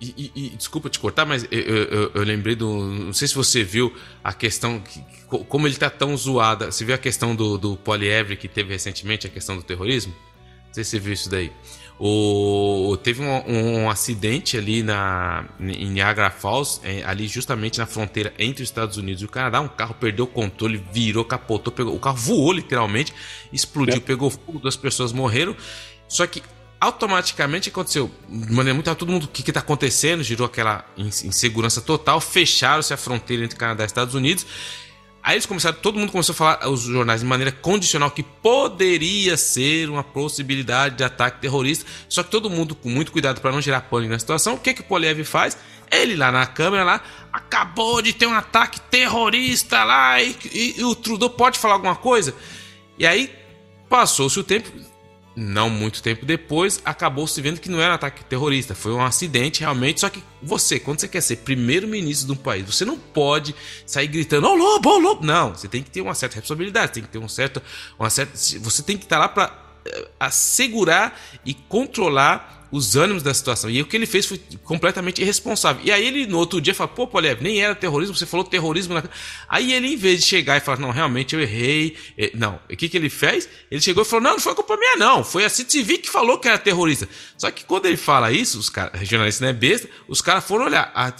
e, 0.00 0.32
e, 0.34 0.48
desculpa 0.50 0.90
te 0.90 0.98
cortar, 0.98 1.24
mas 1.24 1.46
eu, 1.48 1.60
eu, 1.60 2.10
eu, 2.12 2.24
lembrei 2.24 2.56
do. 2.56 2.86
Não 2.86 3.12
sei 3.12 3.28
se 3.28 3.36
você 3.36 3.62
viu 3.62 3.94
a 4.24 4.32
questão. 4.32 4.80
Que, 4.80 5.00
como 5.48 5.68
ele 5.68 5.76
tá 5.76 5.88
tão 5.88 6.16
zoada. 6.16 6.72
Você 6.72 6.84
viu 6.84 6.96
a 6.96 6.98
questão 6.98 7.36
do, 7.36 7.56
do 7.56 7.76
Polievre 7.76 8.36
que 8.36 8.48
teve 8.48 8.72
recentemente, 8.72 9.28
a 9.28 9.30
questão 9.30 9.56
do 9.56 9.62
terrorismo? 9.62 10.12
Não 10.12 10.74
sei 10.74 10.82
se 10.82 10.90
você 10.90 10.98
viu 10.98 11.12
isso 11.12 11.30
daí. 11.30 11.52
O, 11.98 12.96
teve 13.02 13.22
um, 13.22 13.84
um, 13.84 13.90
acidente 13.90 14.56
ali 14.58 14.82
na, 14.82 15.44
em 15.60 15.90
Niagara 15.90 16.30
Falls, 16.30 16.80
é, 16.82 17.04
ali 17.04 17.28
justamente 17.28 17.78
na 17.78 17.86
fronteira 17.86 18.34
entre 18.36 18.64
os 18.64 18.68
Estados 18.68 18.96
Unidos 18.96 19.22
e 19.22 19.24
o 19.24 19.28
Canadá. 19.28 19.60
Um 19.60 19.68
carro 19.68 19.94
perdeu 19.94 20.24
o 20.24 20.28
controle, 20.28 20.82
virou, 20.92 21.24
capotou, 21.24 21.72
pegou, 21.72 21.94
o 21.94 22.00
carro 22.00 22.16
voou 22.16 22.52
literalmente, 22.52 23.14
explodiu, 23.52 23.98
é. 23.98 24.00
pegou 24.00 24.28
fogo, 24.28 24.58
duas 24.58 24.76
pessoas 24.76 25.12
morreram. 25.12 25.56
Só 26.08 26.26
que 26.26 26.42
automaticamente 26.80 27.68
aconteceu 27.68 28.10
de 28.28 28.52
maneira 28.52 28.74
muito 28.74 28.94
todo 28.94 29.10
mundo 29.10 29.24
o 29.24 29.28
que 29.28 29.48
está 29.48 29.60
acontecendo, 29.60 30.22
girou 30.22 30.46
aquela 30.46 30.84
insegurança 30.98 31.80
total, 31.80 32.20
fecharam-se 32.20 32.92
a 32.92 32.96
fronteira 32.96 33.44
entre 33.44 33.56
Canadá 33.56 33.84
e 33.84 33.86
Estados 33.86 34.14
Unidos 34.14 34.44
Aí 35.24 35.36
eles 35.36 35.46
começaram, 35.46 35.78
todo 35.78 35.98
mundo 35.98 36.12
começou 36.12 36.34
a 36.34 36.36
falar, 36.36 36.68
os 36.68 36.82
jornais, 36.82 37.22
de 37.22 37.26
maneira 37.26 37.50
condicional, 37.50 38.10
que 38.10 38.22
poderia 38.22 39.38
ser 39.38 39.88
uma 39.88 40.04
possibilidade 40.04 40.98
de 40.98 41.02
ataque 41.02 41.40
terrorista. 41.40 41.86
Só 42.10 42.22
que 42.22 42.30
todo 42.30 42.50
mundo, 42.50 42.74
com 42.74 42.90
muito 42.90 43.10
cuidado 43.10 43.40
para 43.40 43.50
não 43.50 43.62
gerar 43.62 43.80
pânico 43.80 44.12
na 44.12 44.18
situação, 44.18 44.52
o 44.52 44.58
que, 44.58 44.74
que 44.74 44.82
o 44.82 44.84
Poliev 44.84 45.24
faz? 45.24 45.56
Ele 45.90 46.14
lá 46.14 46.30
na 46.30 46.46
câmera, 46.46 46.84
lá, 46.84 47.00
acabou 47.32 48.02
de 48.02 48.12
ter 48.12 48.26
um 48.26 48.34
ataque 48.34 48.78
terrorista 48.82 49.82
lá, 49.82 50.20
e, 50.20 50.36
e, 50.52 50.74
e 50.80 50.84
o 50.84 50.94
Trudeau 50.94 51.30
pode 51.30 51.58
falar 51.58 51.74
alguma 51.74 51.96
coisa? 51.96 52.34
E 52.98 53.06
aí, 53.06 53.32
passou-se 53.88 54.38
o 54.38 54.44
tempo, 54.44 54.70
não 55.36 55.68
muito 55.68 56.02
tempo 56.02 56.24
depois, 56.24 56.80
acabou 56.84 57.26
se 57.26 57.40
vendo 57.40 57.60
que 57.60 57.68
não 57.68 57.80
era 57.80 57.92
um 57.92 57.94
ataque 57.94 58.24
terrorista, 58.24 58.74
foi 58.74 58.92
um 58.92 59.02
acidente 59.02 59.60
realmente. 59.60 60.00
Só 60.00 60.08
que 60.08 60.22
você, 60.42 60.78
quando 60.78 61.00
você 61.00 61.08
quer 61.08 61.20
ser 61.20 61.36
primeiro-ministro 61.36 62.26
de 62.26 62.32
um 62.32 62.42
país, 62.42 62.64
você 62.64 62.84
não 62.84 62.98
pode 62.98 63.54
sair 63.84 64.06
gritando, 64.06 64.46
ô 64.46 64.52
oh, 64.52 64.54
lobo, 64.54 64.90
ô 64.90 64.94
oh, 64.94 64.98
lobo. 64.98 65.26
Não, 65.26 65.54
você 65.54 65.66
tem 65.66 65.82
que 65.82 65.90
ter 65.90 66.00
uma 66.00 66.14
certa 66.14 66.36
responsabilidade, 66.36 66.92
tem 66.92 67.02
que 67.02 67.08
ter 67.08 67.18
um 67.18 67.28
certo, 67.28 67.62
uma 67.98 68.10
certa, 68.10 68.32
você 68.36 68.82
tem 68.82 68.96
que 68.96 69.04
estar 69.04 69.18
lá 69.18 69.28
para 69.28 69.63
assegurar 70.18 71.20
e 71.44 71.54
controlar 71.54 72.64
os 72.74 72.96
ânimos 72.96 73.22
da 73.22 73.32
situação. 73.32 73.70
E 73.70 73.80
o 73.80 73.86
que 73.86 73.96
ele 73.96 74.04
fez 74.04 74.26
foi 74.26 74.40
completamente 74.64 75.22
irresponsável. 75.22 75.80
E 75.84 75.92
aí 75.92 76.04
ele 76.04 76.26
no 76.26 76.38
outro 76.38 76.60
dia 76.60 76.74
fala: 76.74 76.88
pô, 76.88 77.06
Poliev, 77.06 77.40
nem 77.40 77.62
era 77.62 77.72
terrorismo, 77.72 78.16
você 78.16 78.26
falou 78.26 78.44
terrorismo. 78.44 78.94
Na... 78.94 79.04
Aí 79.48 79.72
ele, 79.72 79.92
em 79.92 79.96
vez 79.96 80.20
de 80.20 80.26
chegar 80.26 80.56
e 80.56 80.60
falar: 80.60 80.80
não, 80.80 80.90
realmente 80.90 81.36
eu 81.36 81.40
errei. 81.40 81.96
Eh, 82.18 82.32
não, 82.34 82.58
o 82.68 82.76
que, 82.76 82.88
que 82.88 82.96
ele 82.96 83.08
fez? 83.08 83.48
Ele 83.70 83.80
chegou 83.80 84.02
e 84.02 84.06
falou: 84.06 84.24
não, 84.24 84.32
não 84.32 84.40
foi 84.40 84.56
culpa 84.56 84.76
minha, 84.76 84.96
não. 84.96 85.22
Foi 85.22 85.44
a 85.44 85.48
CTV 85.48 85.98
que 85.98 86.10
falou 86.10 86.36
que 86.38 86.48
era 86.48 86.58
terrorista. 86.58 87.08
Só 87.38 87.48
que 87.50 87.64
quando 87.64 87.86
ele 87.86 87.96
fala 87.96 88.32
isso, 88.32 88.58
os 88.58 88.68
caras, 88.68 89.08
jornalista 89.08 89.44
não 89.44 89.50
é 89.50 89.52
besta, 89.52 89.88
os 90.08 90.20
caras 90.20 90.42
foram 90.42 90.64
olhar. 90.64 90.90
A, 90.96 91.12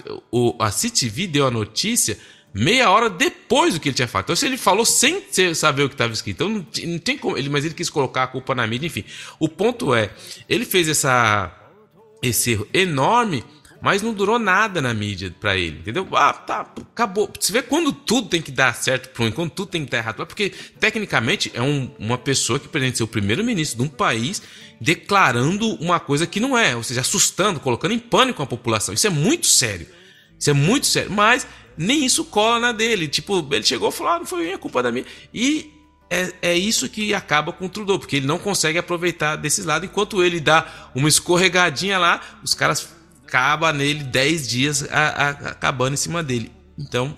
a 0.58 0.70
CTV 0.72 1.28
deu 1.28 1.46
a 1.46 1.52
notícia 1.52 2.18
meia 2.54 2.88
hora 2.88 3.10
depois 3.10 3.74
do 3.74 3.80
que 3.80 3.88
ele 3.88 3.96
tinha 3.96 4.06
falado. 4.06 4.26
Então, 4.26 4.36
se 4.36 4.46
ele 4.46 4.56
falou 4.56 4.84
sem 4.84 5.22
saber 5.54 5.82
o 5.82 5.88
que 5.88 5.94
estava 5.94 6.12
escrito, 6.12 6.44
então 6.44 6.64
não, 6.86 6.98
tem 6.98 7.18
como. 7.18 7.36
Ele, 7.36 7.48
mas 7.48 7.64
ele 7.64 7.74
quis 7.74 7.90
colocar 7.90 8.22
a 8.22 8.26
culpa 8.28 8.54
na 8.54 8.66
mídia, 8.66 8.86
enfim. 8.86 9.04
O 9.40 9.48
ponto 9.48 9.92
é, 9.92 10.10
ele 10.48 10.64
fez 10.64 10.88
essa, 10.88 11.52
esse 12.22 12.52
erro 12.52 12.68
enorme, 12.72 13.44
mas 13.82 14.00
não 14.00 14.14
durou 14.14 14.38
nada 14.38 14.80
na 14.80 14.94
mídia 14.94 15.34
para 15.40 15.56
ele, 15.56 15.80
entendeu? 15.80 16.06
Ah, 16.12 16.32
tá, 16.32 16.72
acabou. 16.92 17.30
Você 17.38 17.52
vê 17.52 17.60
quando 17.60 17.92
tudo 17.92 18.28
tem 18.28 18.40
que 18.40 18.52
dar 18.52 18.72
certo 18.74 19.10
um, 19.22 19.30
quando 19.32 19.50
tudo 19.50 19.68
tem 19.68 19.84
que 19.84 19.90
dar 19.90 19.98
errado, 19.98 20.24
porque 20.24 20.52
tecnicamente 20.78 21.50
é 21.54 21.60
um, 21.60 21.90
uma 21.98 22.16
pessoa 22.16 22.60
que 22.60 22.68
pretende 22.68 22.98
ser 22.98 23.02
o 23.02 23.08
primeiro-ministro 23.08 23.78
de 23.78 23.84
um 23.84 23.88
país 23.88 24.40
declarando 24.80 25.74
uma 25.76 25.98
coisa 25.98 26.26
que 26.26 26.38
não 26.38 26.56
é, 26.56 26.76
ou 26.76 26.82
seja, 26.82 27.00
assustando, 27.00 27.58
colocando 27.58 27.92
em 27.92 27.98
pânico 27.98 28.42
a 28.42 28.46
população. 28.46 28.94
Isso 28.94 29.06
é 29.06 29.10
muito 29.10 29.46
sério. 29.46 29.86
Isso 30.38 30.50
é 30.50 30.52
muito 30.52 30.86
sério. 30.86 31.10
Mas 31.10 31.46
nem 31.76 32.04
isso 32.04 32.24
cola 32.24 32.60
na 32.60 32.72
dele. 32.72 33.08
Tipo, 33.08 33.46
ele 33.50 33.64
chegou 33.64 33.88
e 33.88 33.92
falou: 33.92 34.12
ah, 34.12 34.18
não 34.18 34.26
foi 34.26 34.44
minha 34.44 34.58
culpa 34.58 34.82
da 34.82 34.92
minha. 34.92 35.04
E 35.32 35.72
é, 36.10 36.32
é 36.42 36.54
isso 36.54 36.88
que 36.88 37.14
acaba 37.14 37.52
com 37.52 37.66
o 37.66 37.68
Trudeau, 37.68 37.98
porque 37.98 38.16
ele 38.16 38.26
não 38.26 38.38
consegue 38.38 38.78
aproveitar 38.78 39.36
desses 39.36 39.64
lados. 39.64 39.88
Enquanto 39.88 40.22
ele 40.22 40.40
dá 40.40 40.90
uma 40.94 41.08
escorregadinha 41.08 41.98
lá, 41.98 42.20
os 42.42 42.54
caras 42.54 42.88
acabam 43.26 43.72
nele 43.72 44.04
10 44.04 44.48
dias 44.48 44.88
a, 44.90 45.08
a, 45.08 45.28
acabando 45.30 45.94
em 45.94 45.98
cima 45.98 46.22
dele. 46.22 46.52
Então, 46.78 47.14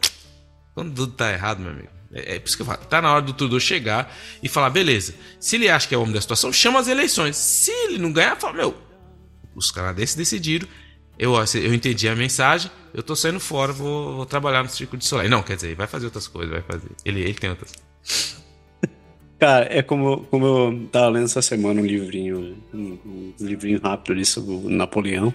quando 0.74 0.94
tudo 0.94 1.12
tá 1.12 1.32
errado, 1.32 1.60
meu 1.60 1.72
amigo. 1.72 1.88
É, 2.12 2.36
é 2.36 2.38
por 2.38 2.48
isso 2.48 2.56
que 2.56 2.62
eu 2.62 2.66
falo, 2.66 2.78
tá 2.78 3.02
na 3.02 3.12
hora 3.12 3.22
do 3.22 3.32
Trudeau 3.32 3.60
chegar 3.60 4.14
e 4.42 4.48
falar, 4.48 4.70
beleza, 4.70 5.14
se 5.40 5.56
ele 5.56 5.68
acha 5.68 5.86
que 5.88 5.94
é 5.94 5.98
o 5.98 6.02
homem 6.02 6.14
da 6.14 6.20
situação, 6.20 6.52
chama 6.52 6.80
as 6.80 6.88
eleições. 6.88 7.36
Se 7.36 7.70
ele 7.70 7.98
não 7.98 8.12
ganhar, 8.12 8.36
fala, 8.36 8.54
meu, 8.54 8.76
os 9.54 9.70
canadenses 9.70 10.14
decidiram, 10.14 10.68
eu, 11.18 11.34
eu 11.34 11.74
entendi 11.74 12.08
a 12.08 12.14
mensagem, 12.14 12.70
eu 12.92 13.02
tô 13.02 13.16
saindo 13.16 13.40
fora, 13.40 13.72
vou, 13.72 14.16
vou 14.16 14.26
trabalhar 14.26 14.62
no 14.62 14.68
Círculo 14.68 14.98
de 14.98 15.06
Soleil. 15.06 15.30
Não, 15.30 15.42
quer 15.42 15.56
dizer, 15.56 15.74
vai 15.74 15.86
fazer 15.86 16.06
outras 16.06 16.28
coisas, 16.28 16.50
vai 16.50 16.62
fazer. 16.62 16.90
Ele, 17.04 17.20
ele 17.20 17.34
tem 17.34 17.50
outras. 17.50 17.72
Cara, 19.38 19.66
é 19.70 19.82
como, 19.82 20.22
como 20.30 20.46
eu 20.46 20.88
tava 20.90 21.08
lendo 21.08 21.24
essa 21.24 21.42
semana 21.42 21.80
um 21.80 21.84
livrinho, 21.84 22.56
um, 22.72 22.98
um 23.04 23.34
livrinho 23.38 23.80
rápido 23.82 24.12
ali 24.12 24.24
sobre 24.24 24.54
o 24.54 24.70
Napoleão. 24.70 25.34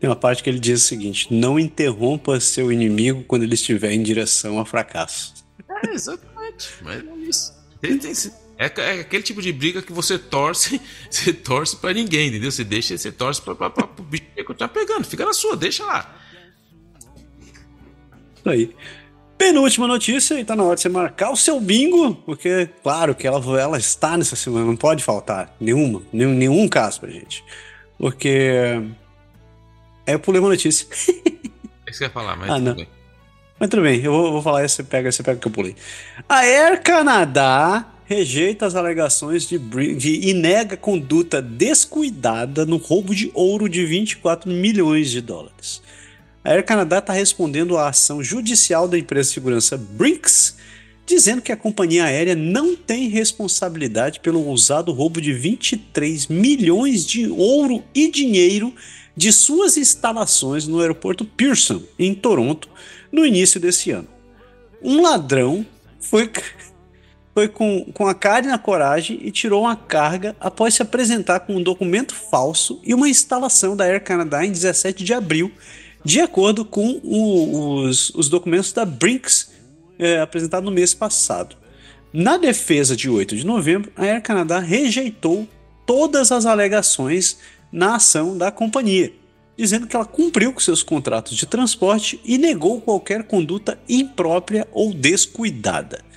Tem 0.00 0.08
uma 0.08 0.16
parte 0.16 0.42
que 0.42 0.50
ele 0.50 0.58
diz 0.58 0.82
o 0.82 0.86
seguinte: 0.86 1.32
não 1.32 1.58
interrompa 1.58 2.38
seu 2.40 2.72
inimigo 2.72 3.24
quando 3.24 3.42
ele 3.42 3.54
estiver 3.54 3.92
em 3.92 4.02
direção 4.02 4.58
ao 4.58 4.64
fracasso. 4.64 5.34
É, 5.68 5.90
exatamente. 5.92 6.68
Mas 6.82 7.04
é 7.04 7.16
isso. 7.18 7.54
Ele 7.82 7.98
tem, 7.98 8.12
é, 8.58 8.72
é, 8.76 9.00
aquele 9.00 9.22
tipo 9.22 9.40
de 9.40 9.52
briga 9.52 9.80
que 9.80 9.92
você 9.92 10.18
torce, 10.18 10.80
você 11.08 11.32
torce 11.32 11.76
para 11.76 11.94
ninguém, 11.94 12.28
entendeu? 12.28 12.50
Você 12.50 12.64
deixa, 12.64 12.98
você 12.98 13.12
torce 13.12 13.40
para 13.40 13.54
o 13.54 14.02
bicho 14.02 14.24
continuar 14.44 14.70
pegando, 14.70 15.04
fica 15.04 15.24
na 15.24 15.32
sua, 15.32 15.56
deixa 15.56 15.84
lá. 15.84 16.12
Isso 18.36 18.48
aí. 18.48 18.74
Penúltima 19.36 19.86
notícia, 19.86 20.40
e 20.40 20.44
tá 20.44 20.56
na 20.56 20.64
hora 20.64 20.74
de 20.74 20.82
você 20.82 20.88
marcar 20.88 21.30
o 21.30 21.36
seu 21.36 21.60
bingo, 21.60 22.16
porque, 22.26 22.68
claro, 22.82 23.14
que 23.14 23.24
ela, 23.24 23.38
ela 23.60 23.78
está 23.78 24.16
nessa 24.16 24.34
semana, 24.34 24.66
não 24.66 24.76
pode 24.76 25.04
faltar 25.04 25.54
nenhuma, 25.60 26.02
nenhum, 26.12 26.34
nenhum 26.34 26.68
caso 26.68 26.98
pra 26.98 27.10
gente. 27.10 27.44
Porque. 27.96 28.82
É, 30.04 30.14
eu 30.14 30.18
pulei 30.18 30.40
uma 30.40 30.50
notícia. 30.50 30.86
É 31.86 31.90
que 31.90 31.96
você 31.96 32.04
ia 32.04 32.10
falar, 32.10 32.36
mas. 32.36 32.50
Ah, 32.50 32.58
não. 32.58 32.74
Bem. 32.74 32.86
Mas 33.58 33.70
tudo 33.70 33.80
bem, 33.80 33.98
eu 34.02 34.12
vou, 34.12 34.30
vou 34.30 34.42
falar, 34.42 34.68
você 34.68 34.82
pega, 34.82 35.10
você 35.10 35.22
pega 35.22 35.40
que 35.40 35.48
eu 35.48 35.50
pulei. 35.50 35.74
A 36.28 36.40
Air 36.40 36.82
Canada 36.82 37.86
rejeita 38.08 38.64
as 38.64 38.74
alegações 38.74 39.46
de, 39.46 39.58
de 39.58 40.30
e 40.30 40.32
nega 40.32 40.78
conduta 40.78 41.42
descuidada 41.42 42.64
no 42.64 42.78
roubo 42.78 43.14
de 43.14 43.30
ouro 43.34 43.68
de 43.68 43.84
24 43.84 44.50
milhões 44.50 45.10
de 45.10 45.20
dólares. 45.20 45.82
A 46.42 46.52
Air 46.52 46.64
Canada 46.64 46.98
está 46.98 47.12
respondendo 47.12 47.76
à 47.76 47.90
ação 47.90 48.22
judicial 48.22 48.88
da 48.88 48.98
empresa 48.98 49.28
de 49.28 49.34
segurança 49.34 49.76
Brinks, 49.76 50.56
dizendo 51.04 51.42
que 51.42 51.52
a 51.52 51.56
companhia 51.56 52.06
aérea 52.06 52.34
não 52.34 52.74
tem 52.74 53.10
responsabilidade 53.10 54.20
pelo 54.20 54.42
ousado 54.46 54.90
roubo 54.90 55.20
de 55.20 55.34
23 55.34 56.28
milhões 56.28 57.04
de 57.04 57.28
ouro 57.28 57.84
e 57.94 58.10
dinheiro 58.10 58.74
de 59.14 59.30
suas 59.30 59.76
instalações 59.76 60.66
no 60.66 60.80
aeroporto 60.80 61.26
Pearson, 61.26 61.82
em 61.98 62.14
Toronto, 62.14 62.70
no 63.12 63.26
início 63.26 63.60
desse 63.60 63.90
ano. 63.90 64.08
Um 64.82 65.02
ladrão 65.02 65.66
foi 66.00 66.30
foi 67.38 67.46
com, 67.46 67.84
com 67.94 68.08
a 68.08 68.14
cara 68.16 68.46
e 68.46 68.48
na 68.48 68.58
coragem 68.58 69.20
e 69.22 69.30
tirou 69.30 69.62
uma 69.62 69.76
carga 69.76 70.34
após 70.40 70.74
se 70.74 70.82
apresentar 70.82 71.38
com 71.38 71.54
um 71.54 71.62
documento 71.62 72.12
falso 72.12 72.80
e 72.82 72.92
uma 72.92 73.08
instalação 73.08 73.76
da 73.76 73.84
Air 73.84 74.02
Canada 74.02 74.44
em 74.44 74.50
17 74.50 75.04
de 75.04 75.14
abril, 75.14 75.52
de 76.04 76.20
acordo 76.20 76.64
com 76.64 77.00
o, 77.04 77.84
os, 77.84 78.10
os 78.10 78.28
documentos 78.28 78.72
da 78.72 78.84
Brinks 78.84 79.52
é, 80.00 80.18
apresentado 80.18 80.64
no 80.64 80.72
mês 80.72 80.94
passado. 80.94 81.54
Na 82.12 82.38
defesa 82.38 82.96
de 82.96 83.08
8 83.08 83.36
de 83.36 83.46
novembro, 83.46 83.92
a 83.94 84.02
Air 84.02 84.20
Canada 84.20 84.58
rejeitou 84.58 85.46
todas 85.86 86.32
as 86.32 86.44
alegações 86.44 87.38
na 87.70 87.94
ação 87.94 88.36
da 88.36 88.50
companhia, 88.50 89.12
dizendo 89.56 89.86
que 89.86 89.94
ela 89.94 90.04
cumpriu 90.04 90.52
com 90.52 90.58
seus 90.58 90.82
contratos 90.82 91.36
de 91.36 91.46
transporte 91.46 92.20
e 92.24 92.36
negou 92.36 92.80
qualquer 92.80 93.22
conduta 93.22 93.78
imprópria 93.88 94.66
ou 94.72 94.92
descuidada. 94.92 96.07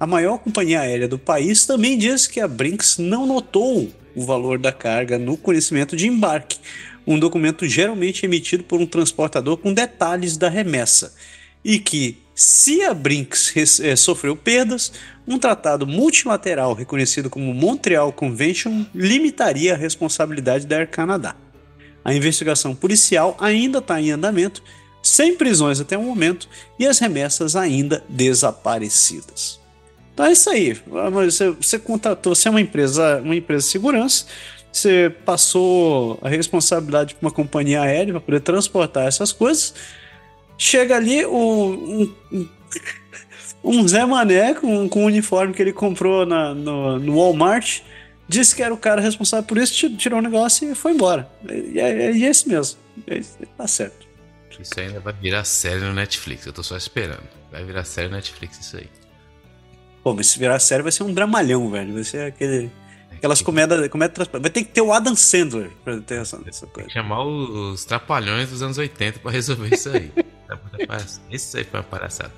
A 0.00 0.06
maior 0.06 0.38
companhia 0.38 0.80
aérea 0.80 1.06
do 1.06 1.18
país 1.18 1.66
também 1.66 1.98
diz 1.98 2.26
que 2.26 2.40
a 2.40 2.48
Brinks 2.48 2.96
não 2.96 3.26
notou 3.26 3.92
o 4.16 4.24
valor 4.24 4.58
da 4.58 4.72
carga 4.72 5.18
no 5.18 5.36
conhecimento 5.36 5.94
de 5.94 6.08
embarque, 6.08 6.58
um 7.06 7.18
documento 7.18 7.68
geralmente 7.68 8.24
emitido 8.24 8.64
por 8.64 8.80
um 8.80 8.86
transportador 8.86 9.58
com 9.58 9.74
detalhes 9.74 10.38
da 10.38 10.48
remessa, 10.48 11.12
e 11.62 11.78
que, 11.78 12.16
se 12.34 12.82
a 12.82 12.94
Brinks 12.94 13.52
eh, 13.80 13.94
sofreu 13.94 14.34
perdas, 14.34 14.90
um 15.28 15.38
tratado 15.38 15.86
multilateral 15.86 16.72
reconhecido 16.72 17.28
como 17.28 17.52
Montreal 17.52 18.10
Convention 18.10 18.86
limitaria 18.94 19.74
a 19.74 19.76
responsabilidade 19.76 20.66
da 20.66 20.78
Air 20.78 20.88
Canada. 20.88 21.36
A 22.02 22.14
investigação 22.14 22.74
policial 22.74 23.36
ainda 23.38 23.80
está 23.80 24.00
em 24.00 24.12
andamento, 24.12 24.62
sem 25.02 25.36
prisões 25.36 25.78
até 25.78 25.98
o 25.98 26.02
momento 26.02 26.48
e 26.78 26.86
as 26.86 26.98
remessas 26.98 27.54
ainda 27.54 28.02
desaparecidas. 28.08 29.59
Então 30.12 30.26
é 30.26 30.32
isso 30.32 30.50
aí. 30.50 30.80
Você, 31.12 31.50
você 31.50 31.78
contratou, 31.78 32.34
você 32.34 32.48
é 32.48 32.50
uma 32.50 32.60
empresa, 32.60 33.20
uma 33.22 33.36
empresa 33.36 33.64
de 33.64 33.70
segurança, 33.70 34.26
você 34.72 35.10
passou 35.24 36.18
a 36.22 36.28
responsabilidade 36.28 37.14
para 37.14 37.26
uma 37.26 37.32
companhia 37.32 37.82
aérea 37.82 38.12
para 38.14 38.20
poder 38.20 38.40
transportar 38.40 39.06
essas 39.06 39.32
coisas. 39.32 39.74
Chega 40.56 40.96
ali 40.96 41.24
um, 41.26 42.14
um, 42.30 42.48
um 43.64 43.88
Zé 43.88 44.04
Mané 44.04 44.54
com, 44.54 44.88
com 44.88 45.04
o 45.04 45.06
uniforme 45.06 45.54
que 45.54 45.62
ele 45.62 45.72
comprou 45.72 46.24
na, 46.26 46.54
no, 46.54 46.98
no 46.98 47.16
Walmart, 47.16 47.80
disse 48.28 48.54
que 48.54 48.62
era 48.62 48.72
o 48.72 48.78
cara 48.78 49.00
responsável 49.00 49.44
por 49.44 49.58
isso, 49.58 49.96
tirou 49.96 50.18
o 50.18 50.22
negócio 50.22 50.70
e 50.70 50.74
foi 50.74 50.92
embora. 50.92 51.28
E 51.48 51.80
é, 51.80 52.06
é 52.06 52.16
esse 52.16 52.48
mesmo. 52.48 52.78
É, 53.06 53.20
tá 53.56 53.66
certo. 53.66 54.08
Isso 54.60 54.78
ainda 54.78 55.00
vai 55.00 55.14
virar 55.14 55.44
série 55.44 55.80
no 55.80 55.94
Netflix, 55.94 56.44
eu 56.44 56.52
tô 56.52 56.62
só 56.62 56.76
esperando. 56.76 57.26
Vai 57.50 57.64
virar 57.64 57.82
série 57.84 58.08
no 58.08 58.16
Netflix 58.16 58.60
isso 58.60 58.76
aí. 58.76 58.88
Pô, 60.02 60.14
mas 60.14 60.28
se 60.28 60.38
virar 60.38 60.58
série 60.58 60.82
vai 60.82 60.92
ser 60.92 61.02
um 61.02 61.12
dramalhão, 61.12 61.70
velho. 61.70 61.94
Vai 61.94 62.04
ser 62.04 62.22
aquele. 62.22 62.70
Aquelas 63.12 63.42
comédias. 63.42 63.88
Comédia, 63.88 64.26
vai 64.32 64.50
ter 64.50 64.64
que 64.64 64.70
ter 64.70 64.80
o 64.80 64.92
Adam 64.92 65.14
Sandler 65.14 65.70
pra 65.84 65.98
ter 65.98 66.20
essa, 66.20 66.40
essa 66.46 66.66
coisa. 66.66 66.80
Tem 66.80 66.86
que 66.86 66.92
chamar 66.92 67.22
os 67.24 67.84
trapalhões 67.84 68.48
dos 68.48 68.62
anos 68.62 68.78
80 68.78 69.18
pra 69.18 69.30
resolver 69.30 69.74
isso 69.74 69.90
aí. 69.90 70.10
isso 71.30 71.56
aí 71.56 71.64
foi 71.64 71.80
uma 71.80 71.84
palhaçada. 71.84 72.32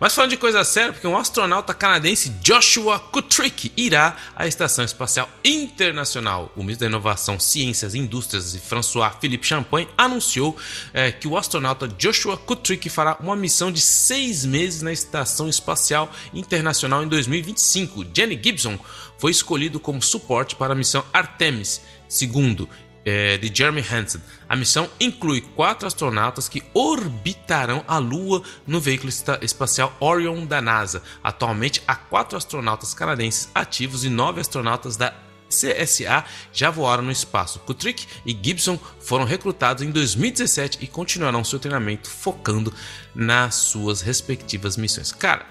Mas 0.00 0.14
falando 0.14 0.30
de 0.30 0.38
coisa 0.38 0.64
séria, 0.64 0.94
porque 0.94 1.06
um 1.06 1.14
astronauta 1.14 1.74
canadense, 1.74 2.30
Joshua 2.42 2.98
Kutrick, 2.98 3.70
irá 3.76 4.16
à 4.34 4.46
Estação 4.46 4.82
Espacial 4.82 5.28
Internacional. 5.44 6.50
O 6.56 6.60
ministro 6.60 6.86
da 6.86 6.88
Inovação, 6.88 7.38
Ciências 7.38 7.92
e 7.92 7.98
Indústrias, 7.98 8.56
François 8.56 9.12
Philippe 9.20 9.46
Champagne, 9.46 9.86
anunciou 9.98 10.56
é, 10.94 11.12
que 11.12 11.28
o 11.28 11.36
astronauta 11.36 11.86
Joshua 11.86 12.38
Kutrick 12.38 12.88
fará 12.88 13.18
uma 13.20 13.36
missão 13.36 13.70
de 13.70 13.82
seis 13.82 14.42
meses 14.46 14.80
na 14.80 14.90
Estação 14.90 15.50
Espacial 15.50 16.10
Internacional 16.32 17.04
em 17.04 17.08
2025. 17.08 18.06
Jenny 18.16 18.40
Gibson 18.42 18.78
foi 19.18 19.30
escolhido 19.30 19.78
como 19.78 20.00
suporte 20.00 20.56
para 20.56 20.72
a 20.72 20.76
missão 20.76 21.04
Artemis. 21.12 21.82
Segundo, 22.08 22.66
é, 23.04 23.38
de 23.38 23.50
Jeremy 23.54 23.80
Hansen. 23.80 24.20
A 24.48 24.56
missão 24.56 24.88
inclui 24.98 25.40
quatro 25.40 25.86
astronautas 25.86 26.48
que 26.48 26.62
orbitarão 26.74 27.84
a 27.86 27.98
Lua 27.98 28.42
no 28.66 28.80
veículo 28.80 29.12
espacial 29.42 29.96
Orion 30.00 30.44
da 30.44 30.60
NASA. 30.60 31.02
Atualmente, 31.22 31.82
há 31.86 31.94
quatro 31.94 32.36
astronautas 32.36 32.94
canadenses 32.94 33.48
ativos 33.54 34.04
e 34.04 34.08
nove 34.08 34.40
astronautas 34.40 34.96
da 34.96 35.14
CSA 35.48 36.24
já 36.52 36.70
voaram 36.70 37.02
no 37.02 37.10
espaço. 37.10 37.58
Kutrick 37.60 38.06
e 38.24 38.38
Gibson 38.40 38.78
foram 39.00 39.24
recrutados 39.24 39.82
em 39.82 39.90
2017 39.90 40.78
e 40.80 40.86
continuarão 40.86 41.42
seu 41.42 41.58
treinamento 41.58 42.08
focando 42.08 42.72
nas 43.14 43.56
suas 43.56 44.00
respectivas 44.00 44.76
missões. 44.76 45.10
Cara, 45.10 45.44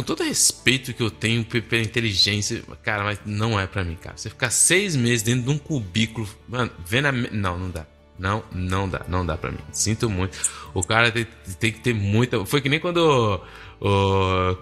com 0.00 0.02
todo 0.02 0.24
respeito 0.24 0.94
que 0.94 1.02
eu 1.02 1.10
tenho 1.10 1.44
pela 1.44 1.82
inteligência, 1.82 2.62
cara, 2.82 3.04
mas 3.04 3.20
não 3.26 3.60
é 3.60 3.66
para 3.66 3.84
mim, 3.84 3.96
cara. 3.96 4.16
Você 4.16 4.30
ficar 4.30 4.48
seis 4.48 4.96
meses 4.96 5.22
dentro 5.22 5.42
de 5.42 5.50
um 5.50 5.58
cubículo, 5.58 6.26
mano, 6.48 6.70
vendo 6.86 7.06
a. 7.06 7.12
Não, 7.12 7.58
não 7.58 7.70
dá. 7.70 7.86
Não, 8.18 8.42
não 8.52 8.88
dá, 8.88 9.02
não 9.08 9.24
dá 9.24 9.36
pra 9.36 9.50
mim. 9.50 9.60
Sinto 9.72 10.08
muito. 10.08 10.38
O 10.74 10.82
cara 10.82 11.10
tem, 11.10 11.26
tem 11.58 11.72
que 11.72 11.80
ter 11.80 11.94
muita. 11.94 12.44
Foi 12.46 12.60
que 12.60 12.68
nem 12.68 12.80
quando 12.80 13.42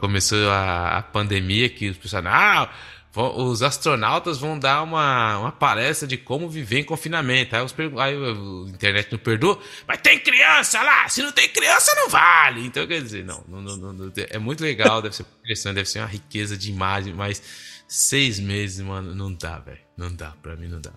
começou 0.00 0.50
a, 0.50 0.98
a, 0.98 1.02
pandemia 1.02 1.68
que 1.68 1.88
os 1.88 1.96
pessoal. 1.96 2.22
Ah, 2.26 2.70
os 3.18 3.62
astronautas 3.62 4.38
vão 4.38 4.58
dar 4.58 4.82
uma, 4.82 5.38
uma 5.38 5.52
palestra 5.52 6.06
de 6.06 6.16
como 6.16 6.48
viver 6.48 6.80
em 6.80 6.84
confinamento. 6.84 7.56
Aí, 7.56 7.62
os, 7.62 7.74
aí 7.98 8.14
a 8.14 8.70
internet 8.70 9.10
não 9.10 9.18
perdoa, 9.18 9.58
mas 9.86 10.00
tem 10.00 10.20
criança 10.20 10.80
lá! 10.82 11.08
Se 11.08 11.20
não 11.22 11.32
tem 11.32 11.48
criança, 11.48 11.92
não 11.96 12.08
vale! 12.08 12.64
Então, 12.64 12.86
quer 12.86 13.02
dizer, 13.02 13.24
não, 13.24 13.42
não, 13.48 13.60
não, 13.60 13.92
não 13.92 14.12
é 14.16 14.38
muito 14.38 14.62
legal, 14.62 15.02
deve 15.02 15.16
ser 15.16 15.26
interessante, 15.40 15.74
deve 15.74 15.88
ser 15.88 15.98
uma 15.98 16.06
riqueza 16.06 16.56
de 16.56 16.70
imagem, 16.70 17.12
mas 17.12 17.42
seis 17.88 18.38
meses, 18.38 18.80
mano, 18.80 19.14
não 19.14 19.32
dá, 19.32 19.58
velho. 19.58 19.80
Não 19.96 20.14
dá, 20.14 20.32
pra 20.40 20.54
mim 20.54 20.68
não 20.68 20.80
dá. 20.80 20.92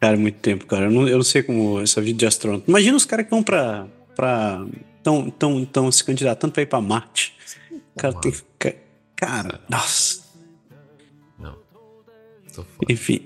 Cara, 0.00 0.16
muito 0.16 0.38
tempo, 0.40 0.66
cara. 0.66 0.86
Eu 0.86 0.90
não, 0.90 1.08
eu 1.08 1.16
não 1.16 1.24
sei 1.24 1.42
como 1.42 1.80
essa 1.80 2.00
vida 2.00 2.18
de 2.18 2.26
astronauta. 2.26 2.64
Imagina 2.68 2.96
os 2.96 3.04
caras 3.04 3.24
que 3.24 3.30
vão 3.30 3.42
pra. 3.42 3.86
pra 4.16 4.66
tão, 5.02 5.30
tão, 5.30 5.64
tão 5.64 5.92
se 5.92 6.04
candidatando 6.04 6.52
pra 6.52 6.62
ir 6.62 6.66
pra 6.66 6.80
Marte. 6.80 7.34
Cara, 7.96 8.14
tem, 8.14 8.34
cara, 9.16 9.60
nossa. 9.68 10.21
Enfim. 12.88 13.24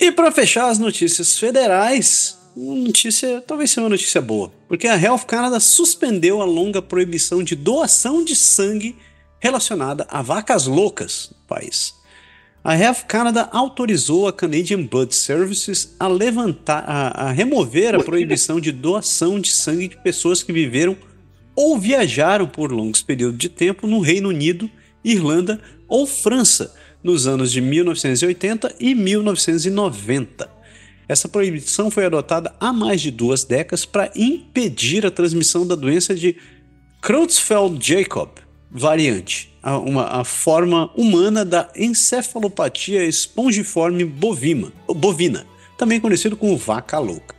E 0.00 0.10
para 0.10 0.32
fechar 0.32 0.68
as 0.68 0.78
notícias 0.78 1.38
federais, 1.38 2.38
uma 2.56 2.74
notícia, 2.74 3.42
talvez 3.46 3.70
seja 3.70 3.82
uma 3.82 3.90
notícia 3.90 4.20
boa, 4.20 4.52
porque 4.66 4.88
a 4.88 5.00
Health 5.00 5.24
Canada 5.26 5.60
suspendeu 5.60 6.40
a 6.40 6.44
longa 6.44 6.80
proibição 6.82 7.42
de 7.42 7.54
doação 7.54 8.24
de 8.24 8.34
sangue 8.34 8.96
relacionada 9.38 10.06
a 10.10 10.22
vacas 10.22 10.66
loucas 10.66 11.30
no 11.30 11.46
país. 11.46 11.94
A 12.62 12.76
Health 12.76 13.06
Canada 13.08 13.48
autorizou 13.52 14.28
a 14.28 14.32
Canadian 14.32 14.84
Blood 14.84 15.14
Services 15.14 15.94
a 15.98 16.06
levantar, 16.08 16.84
a, 16.86 17.28
a 17.28 17.30
remover 17.30 17.94
a 17.94 18.02
proibição 18.02 18.60
de 18.60 18.70
doação 18.70 19.40
de 19.40 19.50
sangue 19.50 19.88
de 19.88 19.96
pessoas 20.02 20.42
que 20.42 20.52
viveram 20.52 20.96
ou 21.56 21.78
viajaram 21.78 22.46
por 22.46 22.70
longos 22.70 23.02
períodos 23.02 23.38
de 23.38 23.48
tempo 23.48 23.86
no 23.86 24.00
Reino 24.00 24.28
Unido, 24.28 24.70
Irlanda 25.02 25.60
ou 25.88 26.06
França 26.06 26.74
nos 27.02 27.26
anos 27.26 27.50
de 27.50 27.60
1980 27.60 28.74
e 28.78 28.94
1990. 28.94 30.48
Essa 31.08 31.28
proibição 31.28 31.90
foi 31.90 32.04
adotada 32.06 32.54
há 32.60 32.72
mais 32.72 33.00
de 33.00 33.10
duas 33.10 33.42
décadas 33.42 33.84
para 33.84 34.10
impedir 34.14 35.04
a 35.04 35.10
transmissão 35.10 35.66
da 35.66 35.74
doença 35.74 36.14
de 36.14 36.36
Creutzfeldt-Jakob 37.02 38.30
variante, 38.70 39.52
a, 39.62 39.76
uma, 39.78 40.20
a 40.20 40.24
forma 40.24 40.90
humana 40.94 41.44
da 41.44 41.68
encefalopatia 41.74 43.04
espongiforme 43.04 44.04
bovima, 44.04 44.72
bovina, 44.86 45.46
também 45.76 46.00
conhecido 46.00 46.36
como 46.36 46.56
vaca 46.56 46.98
louca. 46.98 47.34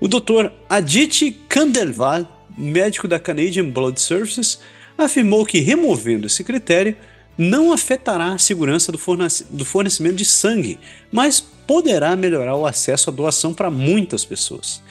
O 0.00 0.08
Dr. 0.08 0.50
Aditi 0.68 1.30
Kandelwal, 1.48 2.26
médico 2.58 3.06
da 3.06 3.20
Canadian 3.20 3.70
Blood 3.70 4.00
Services, 4.00 4.58
afirmou 4.98 5.46
que 5.46 5.60
removendo 5.60 6.26
esse 6.26 6.42
critério, 6.42 6.96
não 7.36 7.72
afetará 7.72 8.32
a 8.32 8.38
segurança 8.38 8.92
do, 8.92 9.64
fornecimento 9.64 10.16
de 10.16 10.24
sangue, 10.24 10.78
mas 11.10 11.40
poderá 11.40 12.14
melhorar 12.14 12.56
o 12.56 12.66
acesso 12.66 13.10
à 13.10 13.12
doação 13.12 13.52
para 13.52 13.70
muitas 13.70 14.24
pessoas. 14.24 14.82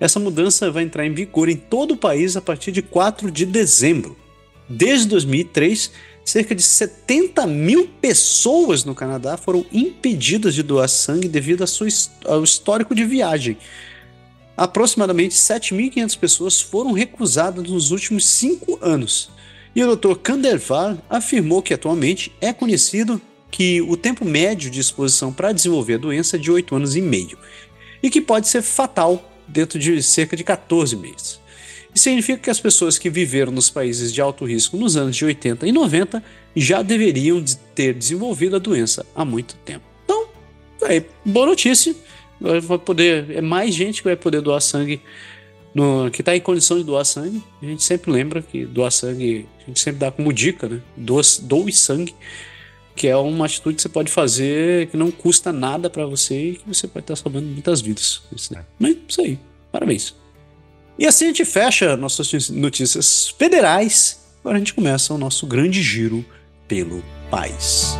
Essa 0.00 0.18
mudança 0.18 0.70
vai 0.70 0.82
entrar 0.82 1.06
em 1.06 1.14
vigor 1.14 1.48
em 1.48 1.56
todo 1.56 1.92
o 1.92 1.96
país 1.96 2.36
a 2.36 2.40
partir 2.40 2.72
de 2.72 2.82
4 2.82 3.30
de 3.30 3.46
dezembro. 3.46 4.16
Desde 4.68 5.06
2003, 5.08 5.92
cerca 6.24 6.54
de 6.54 6.62
70 6.62 7.46
mil 7.46 7.88
pessoas 8.00 8.84
no 8.84 8.94
Canadá 8.94 9.36
foram 9.36 9.64
impedidas 9.72 10.54
de 10.54 10.62
doar 10.62 10.88
sangue 10.88 11.28
devido 11.28 11.64
ao 12.24 12.42
histórico 12.42 12.94
de 12.94 13.04
viagem. 13.04 13.56
Aproximadamente 14.56 15.34
7.500 15.34 16.18
pessoas 16.18 16.60
foram 16.60 16.92
recusadas 16.92 17.68
nos 17.68 17.90
últimos 17.90 18.26
cinco 18.26 18.78
anos. 18.80 19.30
E 19.74 19.82
o 19.82 19.96
Dr. 19.96 20.14
Kandervar 20.16 20.96
afirmou 21.10 21.60
que 21.60 21.74
atualmente 21.74 22.32
é 22.40 22.52
conhecido 22.52 23.20
que 23.50 23.82
o 23.82 23.96
tempo 23.96 24.24
médio 24.24 24.70
de 24.70 24.80
exposição 24.80 25.32
para 25.32 25.52
desenvolver 25.52 25.94
a 25.94 25.98
doença 25.98 26.36
é 26.36 26.38
de 26.38 26.50
8 26.50 26.76
anos 26.76 26.96
e 26.96 27.02
meio 27.02 27.38
e 28.02 28.10
que 28.10 28.20
pode 28.20 28.48
ser 28.48 28.62
fatal 28.62 29.32
dentro 29.48 29.78
de 29.78 30.02
cerca 30.02 30.36
de 30.36 30.44
14 30.44 30.96
meses. 30.96 31.40
Isso 31.94 32.04
significa 32.04 32.38
que 32.38 32.50
as 32.50 32.60
pessoas 32.60 32.98
que 32.98 33.08
viveram 33.08 33.52
nos 33.52 33.70
países 33.70 34.12
de 34.12 34.20
alto 34.20 34.44
risco 34.44 34.76
nos 34.76 34.96
anos 34.96 35.16
de 35.16 35.24
80 35.24 35.66
e 35.66 35.72
90 35.72 36.22
já 36.56 36.82
deveriam 36.82 37.42
ter 37.74 37.94
desenvolvido 37.94 38.56
a 38.56 38.58
doença 38.58 39.06
há 39.14 39.24
muito 39.24 39.54
tempo. 39.64 39.84
Então, 40.04 40.26
é 40.82 41.04
boa 41.24 41.46
notícia. 41.46 41.94
Vai 42.40 42.78
poder, 42.78 43.30
é 43.30 43.40
mais 43.40 43.74
gente 43.74 44.02
que 44.02 44.08
vai 44.08 44.16
poder 44.16 44.40
doar 44.40 44.60
sangue 44.60 45.00
no, 45.74 46.10
que 46.10 46.22
está 46.22 46.36
em 46.36 46.40
condição 46.40 46.78
de 46.78 46.84
doar 46.84 47.04
sangue, 47.04 47.42
a 47.60 47.66
gente 47.66 47.82
sempre 47.82 48.10
lembra 48.10 48.40
que 48.40 48.64
doar 48.64 48.92
sangue, 48.92 49.46
a 49.62 49.66
gente 49.66 49.80
sempre 49.80 49.98
dá 49.98 50.10
como 50.10 50.32
dica, 50.32 50.68
né? 50.68 50.80
Doa, 50.96 51.22
doe 51.42 51.72
sangue, 51.72 52.14
que 52.94 53.08
é 53.08 53.16
uma 53.16 53.46
atitude 53.46 53.76
que 53.76 53.82
você 53.82 53.88
pode 53.88 54.10
fazer 54.10 54.88
que 54.88 54.96
não 54.96 55.10
custa 55.10 55.52
nada 55.52 55.90
para 55.90 56.06
você 56.06 56.50
e 56.50 56.56
que 56.56 56.68
você 56.68 56.86
pode 56.86 57.04
estar 57.04 57.16
salvando 57.16 57.46
muitas 57.46 57.80
vidas. 57.80 58.22
Né? 58.50 58.64
Mas 58.78 58.96
isso 59.08 59.20
aí, 59.20 59.38
parabéns. 59.72 60.14
E 60.96 61.06
assim 61.06 61.24
a 61.24 61.28
gente 61.28 61.44
fecha 61.44 61.96
nossas 61.96 62.50
notícias 62.50 63.34
federais. 63.36 64.20
Agora 64.40 64.56
a 64.56 64.58
gente 64.58 64.74
começa 64.74 65.12
o 65.12 65.18
nosso 65.18 65.46
grande 65.46 65.82
giro 65.82 66.24
pelo 66.68 67.02
país. 67.30 67.96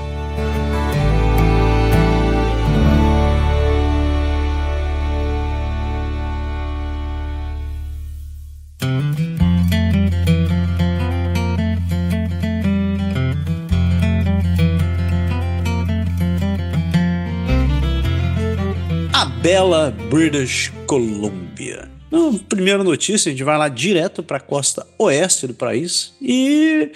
Bela 19.45 19.95
British 20.09 20.72
Columbia. 20.86 21.90
Então, 22.07 22.38
primeira 22.38 22.82
notícia, 22.82 23.28
a 23.28 23.32
gente 23.32 23.45
vai 23.45 23.59
lá 23.59 23.68
direto 23.68 24.22
para 24.22 24.38
a 24.38 24.40
costa 24.40 24.86
oeste 24.99 25.47
do 25.47 25.53
país 25.53 26.14
e. 26.18 26.90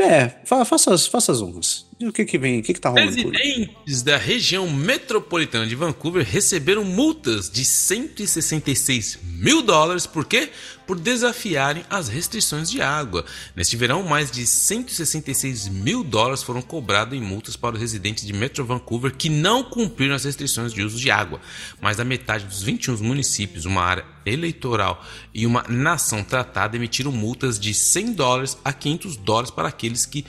É, 0.00 0.30
fa 0.46 0.64
faça, 0.64 0.94
as, 0.94 1.06
faça 1.06 1.30
as 1.30 1.42
honras. 1.42 1.86
O 2.08 2.12
que 2.12 2.24
que 2.24 2.38
vem? 2.38 2.60
O 2.60 2.62
que 2.62 2.74
que 2.74 2.80
tá 2.80 2.88
rolando? 2.88 3.10
Residentes 3.10 4.02
da 4.02 4.16
região 4.16 4.70
metropolitana 4.70 5.66
de 5.66 5.74
Vancouver 5.74 6.24
receberam 6.24 6.84
multas 6.84 7.50
de 7.50 7.64
166 7.64 9.18
mil 9.22 9.62
dólares, 9.62 10.06
por 10.06 10.24
quê? 10.24 10.50
Por 10.86 10.98
desafiarem 10.98 11.84
as 11.88 12.08
restrições 12.08 12.70
de 12.70 12.80
água. 12.80 13.24
Neste 13.56 13.76
verão, 13.76 14.02
mais 14.02 14.30
de 14.30 14.46
166 14.46 15.68
mil 15.68 16.04
dólares 16.04 16.42
foram 16.42 16.60
cobrados 16.62 17.16
em 17.16 17.20
multas 17.20 17.56
para 17.56 17.74
os 17.74 17.80
residentes 17.80 18.26
de 18.26 18.32
Metro 18.32 18.64
Vancouver 18.64 19.14
que 19.14 19.28
não 19.28 19.64
cumpriram 19.64 20.14
as 20.14 20.24
restrições 20.24 20.72
de 20.72 20.82
uso 20.82 20.98
de 20.98 21.10
água. 21.10 21.40
Mais 21.80 21.96
da 21.96 22.04
metade 22.04 22.44
dos 22.44 22.62
21 22.62 22.98
municípios, 22.98 23.64
uma 23.64 23.82
área 23.82 24.04
eleitoral 24.26 25.04
e 25.32 25.46
uma 25.46 25.64
nação 25.68 26.22
tratada 26.24 26.76
emitiram 26.76 27.12
multas 27.12 27.58
de 27.58 27.74
100 27.74 28.12
dólares 28.12 28.58
a 28.64 28.72
500 28.72 29.16
dólares 29.16 29.50
para 29.50 29.68
aqueles 29.68 30.06
que 30.06 30.24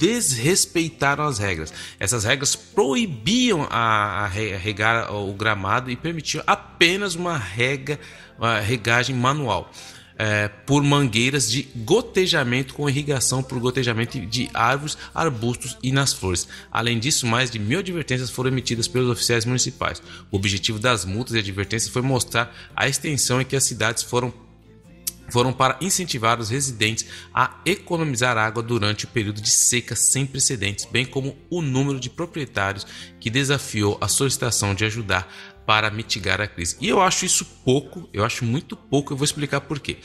desrespeitaram 0.00 1.24
as 1.24 1.38
regras. 1.38 1.72
Essas 1.98 2.24
regras 2.24 2.56
proibiam 2.56 3.68
a, 3.70 4.24
a 4.24 4.26
regar 4.26 5.14
o 5.14 5.30
gramado 5.34 5.90
e 5.90 5.96
permitiam 5.96 6.42
apenas 6.46 7.14
uma 7.14 7.36
rega, 7.36 8.00
uma 8.38 8.58
regagem 8.58 9.14
manual. 9.14 9.70
É, 10.22 10.48
por 10.48 10.82
mangueiras 10.82 11.50
de 11.50 11.62
gotejamento 11.74 12.74
com 12.74 12.86
irrigação 12.90 13.42
por 13.42 13.58
gotejamento 13.58 14.20
de 14.20 14.50
árvores, 14.52 14.98
arbustos 15.14 15.78
e 15.82 15.90
nas 15.90 16.12
flores. 16.12 16.46
Além 16.70 16.98
disso, 16.98 17.26
mais 17.26 17.50
de 17.50 17.58
mil 17.58 17.78
advertências 17.78 18.28
foram 18.28 18.50
emitidas 18.50 18.86
pelos 18.86 19.08
oficiais 19.08 19.46
municipais. 19.46 20.02
O 20.30 20.36
objetivo 20.36 20.78
das 20.78 21.06
multas 21.06 21.34
e 21.34 21.38
advertências 21.38 21.90
foi 21.90 22.02
mostrar 22.02 22.54
a 22.76 22.86
extensão 22.86 23.40
em 23.40 23.46
que 23.46 23.56
as 23.56 23.64
cidades 23.64 24.02
foram 24.02 24.30
foram 25.30 25.52
para 25.52 25.76
incentivar 25.80 26.40
os 26.40 26.50
residentes 26.50 27.06
a 27.32 27.58
economizar 27.64 28.36
água 28.36 28.62
durante 28.62 29.04
o 29.04 29.08
período 29.08 29.40
de 29.40 29.50
seca 29.50 29.96
sem 29.96 30.26
precedentes, 30.26 30.84
bem 30.84 31.06
como 31.06 31.36
o 31.48 31.62
número 31.62 31.98
de 31.98 32.10
proprietários 32.10 32.86
que 33.18 33.30
desafiou 33.30 33.98
a 34.00 34.08
solicitação 34.08 34.74
de 34.74 34.84
ajudar 34.84 35.32
para 35.66 35.90
mitigar 35.90 36.40
a 36.40 36.46
crise. 36.46 36.76
E 36.80 36.88
eu 36.88 37.00
acho 37.00 37.24
isso 37.24 37.44
pouco, 37.64 38.08
eu 38.12 38.24
acho 38.24 38.44
muito 38.44 38.76
pouco, 38.76 39.12
eu 39.12 39.16
vou 39.16 39.24
explicar 39.24 39.60
por 39.60 39.78
quê. 39.78 39.98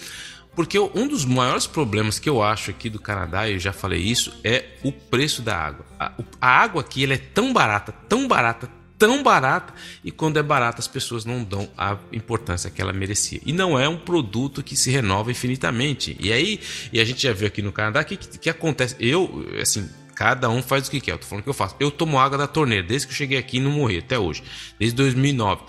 Porque 0.56 0.80
um 0.80 1.08
dos 1.08 1.26
maiores 1.26 1.68
problemas 1.68 2.18
que 2.18 2.30
eu 2.30 2.42
acho 2.42 2.72
aqui 2.72 2.90
do 2.90 3.00
Canadá, 3.00 3.50
eu 3.50 3.60
já 3.60 3.74
falei 3.74 4.00
isso, 4.00 4.34
é 4.44 4.78
o 4.84 4.92
preço 4.92 5.42
da 5.42 5.58
água. 5.58 5.86
A, 6.00 6.14
a 6.40 6.48
água 6.48 6.82
aqui 6.82 7.04
ela 7.04 7.14
é 7.14 7.18
tão 7.18 7.52
barata, 7.52 7.92
tão 8.08 8.26
barata, 8.26 8.70
tão 8.98 9.22
barata 9.24 9.74
e 10.04 10.12
quando 10.12 10.38
é 10.38 10.44
barata 10.44 10.80
as 10.80 10.88
pessoas 10.88 11.26
não 11.26 11.44
dão 11.44 11.70
a 11.78 11.98
importância 12.12 12.70
que 12.70 12.82
ela 12.82 12.94
merecia. 12.94 13.42
E 13.46 13.52
não 13.52 13.80
é 13.80 13.88
um 13.88 13.98
produto 13.98 14.64
que 14.64 14.76
se 14.76 14.90
renova 14.90 15.32
infinitamente. 15.32 16.16
E 16.20 16.32
aí, 16.32 16.60
e 16.92 17.00
a 17.00 17.06
gente 17.06 17.24
já 17.24 17.34
viu 17.34 17.48
aqui 17.48 17.62
no 17.62 17.72
Canadá 17.72 18.04
que 18.04 18.18
que, 18.18 18.50
acontece. 18.50 18.96
Eu, 19.00 19.46
assim, 19.62 19.90
cada 20.16 20.50
um 20.50 20.62
faz 20.62 20.88
o 20.88 20.92
que 20.92 21.02
quer. 21.02 21.12
Eu 21.12 21.18
tô 21.18 21.26
falando 21.26 21.44
que 21.44 21.50
eu 21.50 21.54
faço. 21.54 21.76
Eu 21.80 21.92
tomo 21.92 22.20
água 22.20 22.38
da 22.38 22.48
torneira 22.48 22.86
desde 22.86 23.08
que 23.08 23.14
eu 23.14 23.18
cheguei 23.18 23.38
aqui 23.38 23.58
e 23.58 23.60
não 23.60 23.72
morri 23.72 23.98
até 24.00 24.18
hoje, 24.18 24.44
desde 24.80 24.96
2009. 24.96 25.64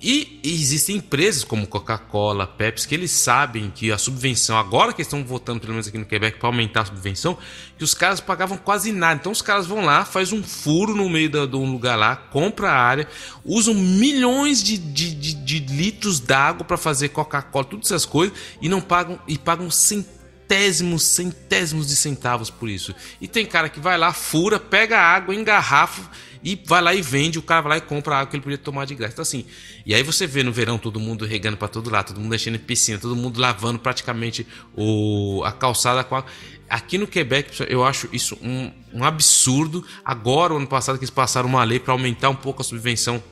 E 0.00 0.40
existem 0.44 0.96
empresas 0.96 1.42
como 1.42 1.66
Coca-Cola, 1.66 2.46
Pepsi, 2.46 2.86
que 2.86 2.94
eles 2.94 3.10
sabem 3.10 3.68
que 3.74 3.90
a 3.90 3.98
subvenção, 3.98 4.56
agora 4.56 4.92
que 4.92 5.02
estão 5.02 5.24
votando, 5.24 5.58
pelo 5.58 5.72
menos 5.72 5.88
aqui 5.88 5.98
no 5.98 6.06
Quebec, 6.06 6.38
para 6.38 6.48
aumentar 6.48 6.82
a 6.82 6.84
subvenção, 6.84 7.36
que 7.76 7.82
os 7.82 7.94
caras 7.94 8.20
pagavam 8.20 8.56
quase 8.56 8.92
nada. 8.92 9.18
Então 9.18 9.32
os 9.32 9.42
caras 9.42 9.66
vão 9.66 9.84
lá, 9.84 10.04
faz 10.04 10.32
um 10.32 10.40
furo 10.40 10.94
no 10.94 11.08
meio 11.08 11.28
de 11.28 11.56
um 11.56 11.72
lugar 11.72 11.96
lá, 11.96 12.14
compra 12.14 12.70
a 12.70 12.80
área, 12.80 13.08
usam 13.44 13.74
milhões 13.74 14.62
de, 14.62 14.78
de, 14.78 15.12
de, 15.12 15.34
de 15.34 15.58
litros 15.74 16.20
d'água 16.20 16.64
para 16.64 16.76
fazer 16.76 17.08
Coca-Cola, 17.08 17.64
todas 17.64 17.86
essas 17.86 18.06
coisas, 18.06 18.38
e 18.62 18.68
não 18.68 18.80
pagam, 18.80 19.18
e 19.26 19.36
pagam 19.36 19.68
centésimos, 19.68 21.02
centésimos 21.02 21.88
de 21.88 21.96
centavos 21.96 22.50
por 22.50 22.68
isso. 22.68 22.94
E 23.20 23.26
tem 23.26 23.44
cara 23.44 23.68
que 23.68 23.80
vai 23.80 23.98
lá, 23.98 24.12
fura, 24.12 24.60
pega 24.60 25.00
água, 25.00 25.34
engarrafa 25.34 26.08
e 26.48 26.58
vai 26.64 26.80
lá 26.80 26.94
e 26.94 27.02
vende, 27.02 27.38
o 27.38 27.42
cara 27.42 27.60
vai 27.60 27.70
lá 27.72 27.76
e 27.76 27.80
compra 27.82 28.14
a 28.14 28.18
água 28.20 28.30
que 28.30 28.36
ele 28.36 28.42
podia 28.42 28.56
tomar 28.56 28.86
de 28.86 28.94
graça. 28.94 29.12
Então, 29.12 29.22
assim, 29.22 29.44
e 29.84 29.94
aí 29.94 30.02
você 30.02 30.26
vê 30.26 30.42
no 30.42 30.50
verão 30.50 30.78
todo 30.78 30.98
mundo 30.98 31.26
regando 31.26 31.58
para 31.58 31.68
todo 31.68 31.90
lado, 31.90 32.06
todo 32.06 32.20
mundo 32.20 32.30
deixando 32.30 32.54
em 32.54 32.58
piscina, 32.58 32.98
todo 32.98 33.14
mundo 33.14 33.38
lavando 33.38 33.78
praticamente 33.78 34.46
o, 34.74 35.42
a 35.44 35.52
calçada 35.52 36.02
com 36.02 36.16
água. 36.16 36.30
Aqui 36.66 36.96
no 36.96 37.06
Quebec, 37.06 37.66
eu 37.68 37.84
acho 37.84 38.08
isso 38.14 38.38
um, 38.40 38.72
um 38.94 39.04
absurdo. 39.04 39.84
Agora, 40.02 40.54
ano 40.54 40.66
passado, 40.66 40.96
que 40.96 41.04
eles 41.04 41.10
passaram 41.10 41.50
uma 41.50 41.62
lei 41.64 41.78
para 41.78 41.92
aumentar 41.92 42.30
um 42.30 42.34
pouco 42.34 42.62
a 42.62 42.64
subvenção 42.64 43.22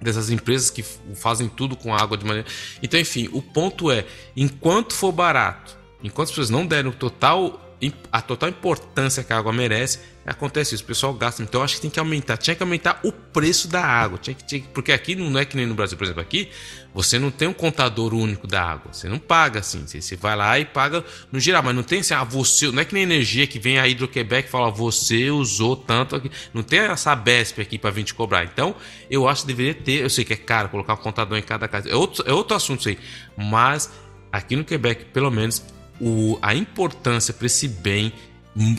dessas 0.00 0.30
empresas 0.30 0.70
que 0.70 0.84
fazem 1.16 1.48
tudo 1.48 1.74
com 1.74 1.92
água 1.92 2.16
de 2.16 2.24
maneira. 2.24 2.48
Então, 2.80 3.00
enfim, 3.00 3.28
o 3.32 3.42
ponto 3.42 3.90
é: 3.90 4.06
enquanto 4.36 4.94
for 4.94 5.10
barato, 5.10 5.76
enquanto 6.04 6.26
as 6.26 6.30
pessoas 6.30 6.50
não 6.50 6.64
derem 6.64 6.90
o 6.90 6.94
total 6.94 7.63
a 8.12 8.22
total 8.22 8.48
importância 8.48 9.24
que 9.24 9.32
a 9.32 9.38
água 9.38 9.52
merece, 9.52 9.98
acontece 10.24 10.74
isso, 10.74 10.84
o 10.84 10.86
pessoal 10.86 11.12
gasta. 11.12 11.42
Então 11.42 11.62
acho 11.62 11.76
que 11.76 11.82
tem 11.82 11.90
que 11.90 11.98
aumentar, 11.98 12.36
tinha 12.36 12.54
que 12.54 12.62
aumentar 12.62 13.00
o 13.02 13.12
preço 13.12 13.68
da 13.68 13.84
água, 13.84 14.18
tinha 14.18 14.34
que, 14.34 14.44
tinha, 14.44 14.62
porque 14.72 14.92
aqui 14.92 15.14
não 15.14 15.38
é 15.38 15.44
que 15.44 15.56
nem 15.56 15.66
no 15.66 15.74
Brasil, 15.74 15.98
por 15.98 16.04
exemplo, 16.04 16.22
aqui 16.22 16.48
você 16.94 17.18
não 17.18 17.30
tem 17.30 17.48
um 17.48 17.52
contador 17.52 18.14
único 18.14 18.46
da 18.46 18.62
água, 18.62 18.92
você 18.92 19.08
não 19.08 19.18
paga 19.18 19.60
assim, 19.60 19.86
você, 19.86 20.00
você 20.00 20.14
vai 20.14 20.36
lá 20.36 20.58
e 20.58 20.64
paga 20.64 21.04
no 21.32 21.40
geral, 21.40 21.62
mas 21.62 21.74
não 21.74 21.82
tem 21.82 22.00
assim, 22.00 22.14
ah, 22.14 22.22
você, 22.22 22.70
não 22.70 22.80
é 22.80 22.84
que 22.84 22.94
nem 22.94 23.02
energia 23.02 23.46
que 23.46 23.58
vem 23.58 23.78
a 23.78 23.88
Hidroquebec 23.88 24.48
e 24.48 24.50
fala, 24.50 24.70
você 24.70 25.30
usou 25.30 25.76
tanto 25.76 26.16
aqui, 26.16 26.30
não 26.52 26.62
tem 26.62 26.78
essa 26.78 27.14
BESP 27.14 27.60
aqui 27.60 27.78
para 27.78 27.90
vir 27.90 28.04
te 28.04 28.14
cobrar. 28.14 28.44
Então 28.44 28.74
eu 29.10 29.28
acho 29.28 29.42
que 29.42 29.48
deveria 29.48 29.74
ter, 29.74 30.02
eu 30.02 30.10
sei 30.10 30.24
que 30.24 30.32
é 30.32 30.36
caro 30.36 30.68
colocar 30.68 30.94
um 30.94 30.98
contador 30.98 31.36
em 31.36 31.42
cada 31.42 31.66
casa, 31.66 31.88
é 31.90 31.96
outro, 31.96 32.24
é 32.26 32.32
outro 32.32 32.56
assunto 32.56 32.80
isso 32.80 32.88
aí, 32.90 32.98
mas 33.36 33.90
aqui 34.30 34.56
no 34.56 34.64
Quebec, 34.64 35.06
pelo 35.06 35.30
menos, 35.30 35.62
o, 36.00 36.38
a 36.42 36.54
importância 36.54 37.32
para 37.32 37.46
esse 37.46 37.68
bem, 37.68 38.12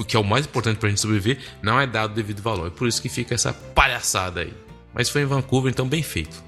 que 0.07 0.15
é 0.15 0.19
o 0.19 0.23
mais 0.23 0.45
importante 0.45 0.77
para 0.77 0.87
a 0.87 0.89
gente 0.89 1.01
sobreviver, 1.01 1.39
não 1.61 1.79
é 1.79 1.87
dado 1.87 2.13
devido 2.13 2.41
valor. 2.41 2.67
É 2.67 2.69
por 2.69 2.87
isso 2.87 3.01
que 3.01 3.09
fica 3.09 3.35
essa 3.35 3.53
palhaçada 3.53 4.41
aí. 4.41 4.53
Mas 4.93 5.09
foi 5.09 5.21
em 5.21 5.25
Vancouver, 5.25 5.71
então 5.71 5.87
bem 5.87 6.01
feito. 6.01 6.43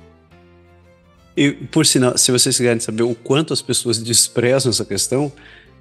E, 1.35 1.51
por 1.51 1.85
sinal, 1.85 2.17
se 2.17 2.31
vocês 2.31 2.57
quiserem 2.57 2.79
saber 2.79 3.03
o 3.03 3.13
quanto 3.13 3.53
as 3.53 3.61
pessoas 3.61 3.99
desprezam 3.99 4.71
essa 4.71 4.83
questão, 4.83 5.31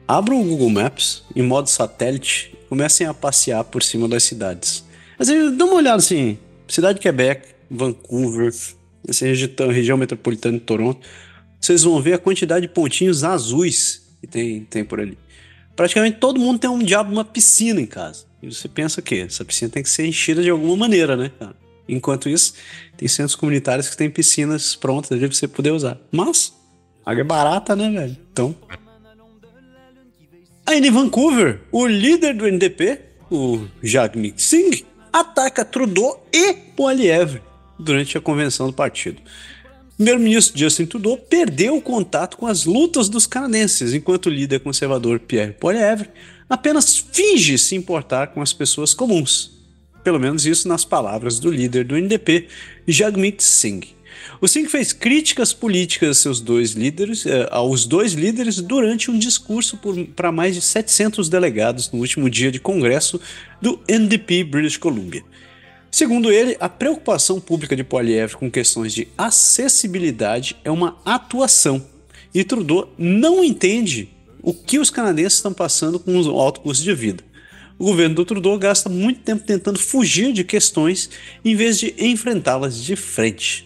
abram 0.07 0.41
o 0.41 0.45
Google 0.45 0.71
Maps 0.71 1.23
em 1.35 1.43
modo 1.43 1.69
satélite 1.69 2.53
e 2.53 2.69
comecem 2.69 3.07
a 3.07 3.15
passear 3.15 3.65
por 3.65 3.83
cima 3.83 4.07
das 4.07 4.23
cidades. 4.25 4.85
Assim, 5.19 5.57
dá 5.57 5.65
uma 5.65 5.77
olhada 5.77 5.97
assim, 5.97 6.39
cidade 6.69 6.99
de 6.99 7.03
Quebec, 7.03 7.49
Vancouver, 7.71 8.53
região, 9.09 9.69
região 9.69 9.97
metropolitana 9.97 10.59
de 10.59 10.65
Toronto, 10.65 11.01
vocês 11.59 11.83
vão 11.85 12.03
ver 12.03 12.15
a 12.15 12.19
quantidade 12.19 12.67
de 12.67 12.73
pontinhos 12.73 13.25
azuis 13.25 14.06
tem, 14.27 14.65
tem 14.65 14.85
por 14.85 15.01
ali. 15.01 15.19
Praticamente 15.75 16.19
todo 16.19 16.41
mundo 16.41 16.59
tem 16.59 16.71
um 16.71 16.79
diabo 16.79 17.13
uma 17.13 17.25
piscina 17.25 17.81
em 17.81 17.87
casa. 17.87 18.25
E 18.43 18.53
você 18.53 18.69
pensa 18.69 19.03
que 19.03 19.21
essa 19.21 19.45
piscina 19.45 19.71
tem 19.71 19.83
que 19.83 19.91
ser 19.91 20.07
enchida 20.07 20.43
de 20.43 20.51
alguma 20.51 20.77
maneira, 20.77 21.17
né, 21.17 21.31
cara? 21.39 21.55
Enquanto 21.89 22.29
isso, 22.29 22.55
tem 22.97 23.07
centros 23.07 23.37
comunitários 23.37 23.89
que 23.89 23.97
têm 23.97 24.11
piscinas 24.11 24.75
prontas 24.75 25.13
ali 25.13 25.21
pra 25.21 25.37
você 25.37 25.47
poder 25.47 25.71
usar. 25.71 25.99
Mas, 26.11 26.53
água 27.05 27.21
é 27.21 27.25
barata, 27.25 27.77
né, 27.77 27.91
velho? 27.91 28.17
Então. 28.33 28.55
Aí 30.67 30.85
em 30.85 30.91
Vancouver, 30.91 31.61
o 31.71 31.87
líder 31.87 32.35
do 32.35 32.47
NDP, 32.47 33.01
o 33.31 33.67
Jagmeet 33.83 34.43
Singh, 34.43 34.85
ataca 35.13 35.65
Trudeau 35.65 36.27
e 36.33 36.53
Poilievre 36.53 37.41
durante 37.79 38.19
a 38.19 38.21
convenção 38.21 38.67
do 38.67 38.73
partido. 38.73 39.23
Primeiro-ministro 39.97 40.59
Justin 40.59 40.85
Trudeau 40.85 41.17
perdeu 41.17 41.75
o 41.75 41.81
contato 41.81 42.37
com 42.37 42.47
as 42.47 42.67
lutas 42.67 43.09
dos 43.09 43.27
canadenses, 43.27 43.95
enquanto 43.95 44.27
o 44.27 44.31
líder 44.31 44.61
conservador 44.61 45.19
Pierre 45.19 45.55
Poilievre 45.55 46.11
apenas 46.51 46.99
finge 46.99 47.57
se 47.57 47.75
importar 47.75 48.29
com 48.29 48.43
as 48.43 48.53
pessoas 48.53 48.93
comuns. 48.93 49.53
Pelo 50.05 50.21
menos 50.21 50.45
isso 50.45 50.69
nas 50.69 50.85
palavras 50.85 51.41
do 51.41 51.51
líder 51.51 51.85
do 51.85 51.97
NDP, 51.97 52.47
Jagmeet 52.87 53.43
Singh. 53.43 53.97
O 54.39 54.47
Singh 54.47 54.69
fez 54.69 54.93
críticas 54.93 55.55
políticas 55.55 56.19
seus 56.19 56.41
dois 56.41 56.73
líderes, 56.73 57.25
eh, 57.25 57.49
aos 57.51 57.87
dois 57.87 58.13
líderes 58.13 58.61
durante 58.61 59.11
um 59.11 59.19
discurso 59.19 59.79
para 60.15 60.31
mais 60.31 60.55
de 60.55 60.61
700 60.61 61.31
delegados 61.31 61.91
no 61.91 62.01
último 62.01 62.29
dia 62.29 62.53
de 62.53 62.61
congresso 62.61 63.19
do 63.63 63.81
NDP 63.89 64.45
British 64.45 64.77
Columbia. 64.77 65.25
Segundo 65.91 66.31
ele, 66.31 66.57
a 66.61 66.69
preocupação 66.69 67.41
pública 67.41 67.75
de 67.75 67.85
Poilievre 67.85 68.37
com 68.37 68.51
questões 68.51 68.93
de 68.93 69.09
acessibilidade 69.17 70.57
é 70.65 70.71
uma 70.71 70.99
atuação. 71.05 71.85
E 72.35 72.45
Trudeau 72.45 72.93
não 72.99 73.43
entende 73.43 74.09
o 74.43 74.53
que 74.53 74.79
os 74.79 74.91
canadenses 74.91 75.35
estão 75.35 75.53
passando 75.53 75.99
com 75.99 76.21
o 76.21 76.41
alto 76.41 76.61
custo 76.61 76.85
de 76.85 76.95
vida. 76.95 77.25
O 77.79 77.87
governo 77.87 78.15
do 78.15 78.25
Trudeau 78.25 78.59
gasta 78.59 78.89
muito 78.89 79.21
tempo 79.21 79.45
tentando 79.45 79.79
fugir 79.79 80.33
de 80.33 80.45
questões 80.45 81.11
em 81.45 81.55
vez 81.55 81.79
de 81.79 81.95
enfrentá-las 81.99 82.83
de 82.83 82.97
frente. 82.97 83.66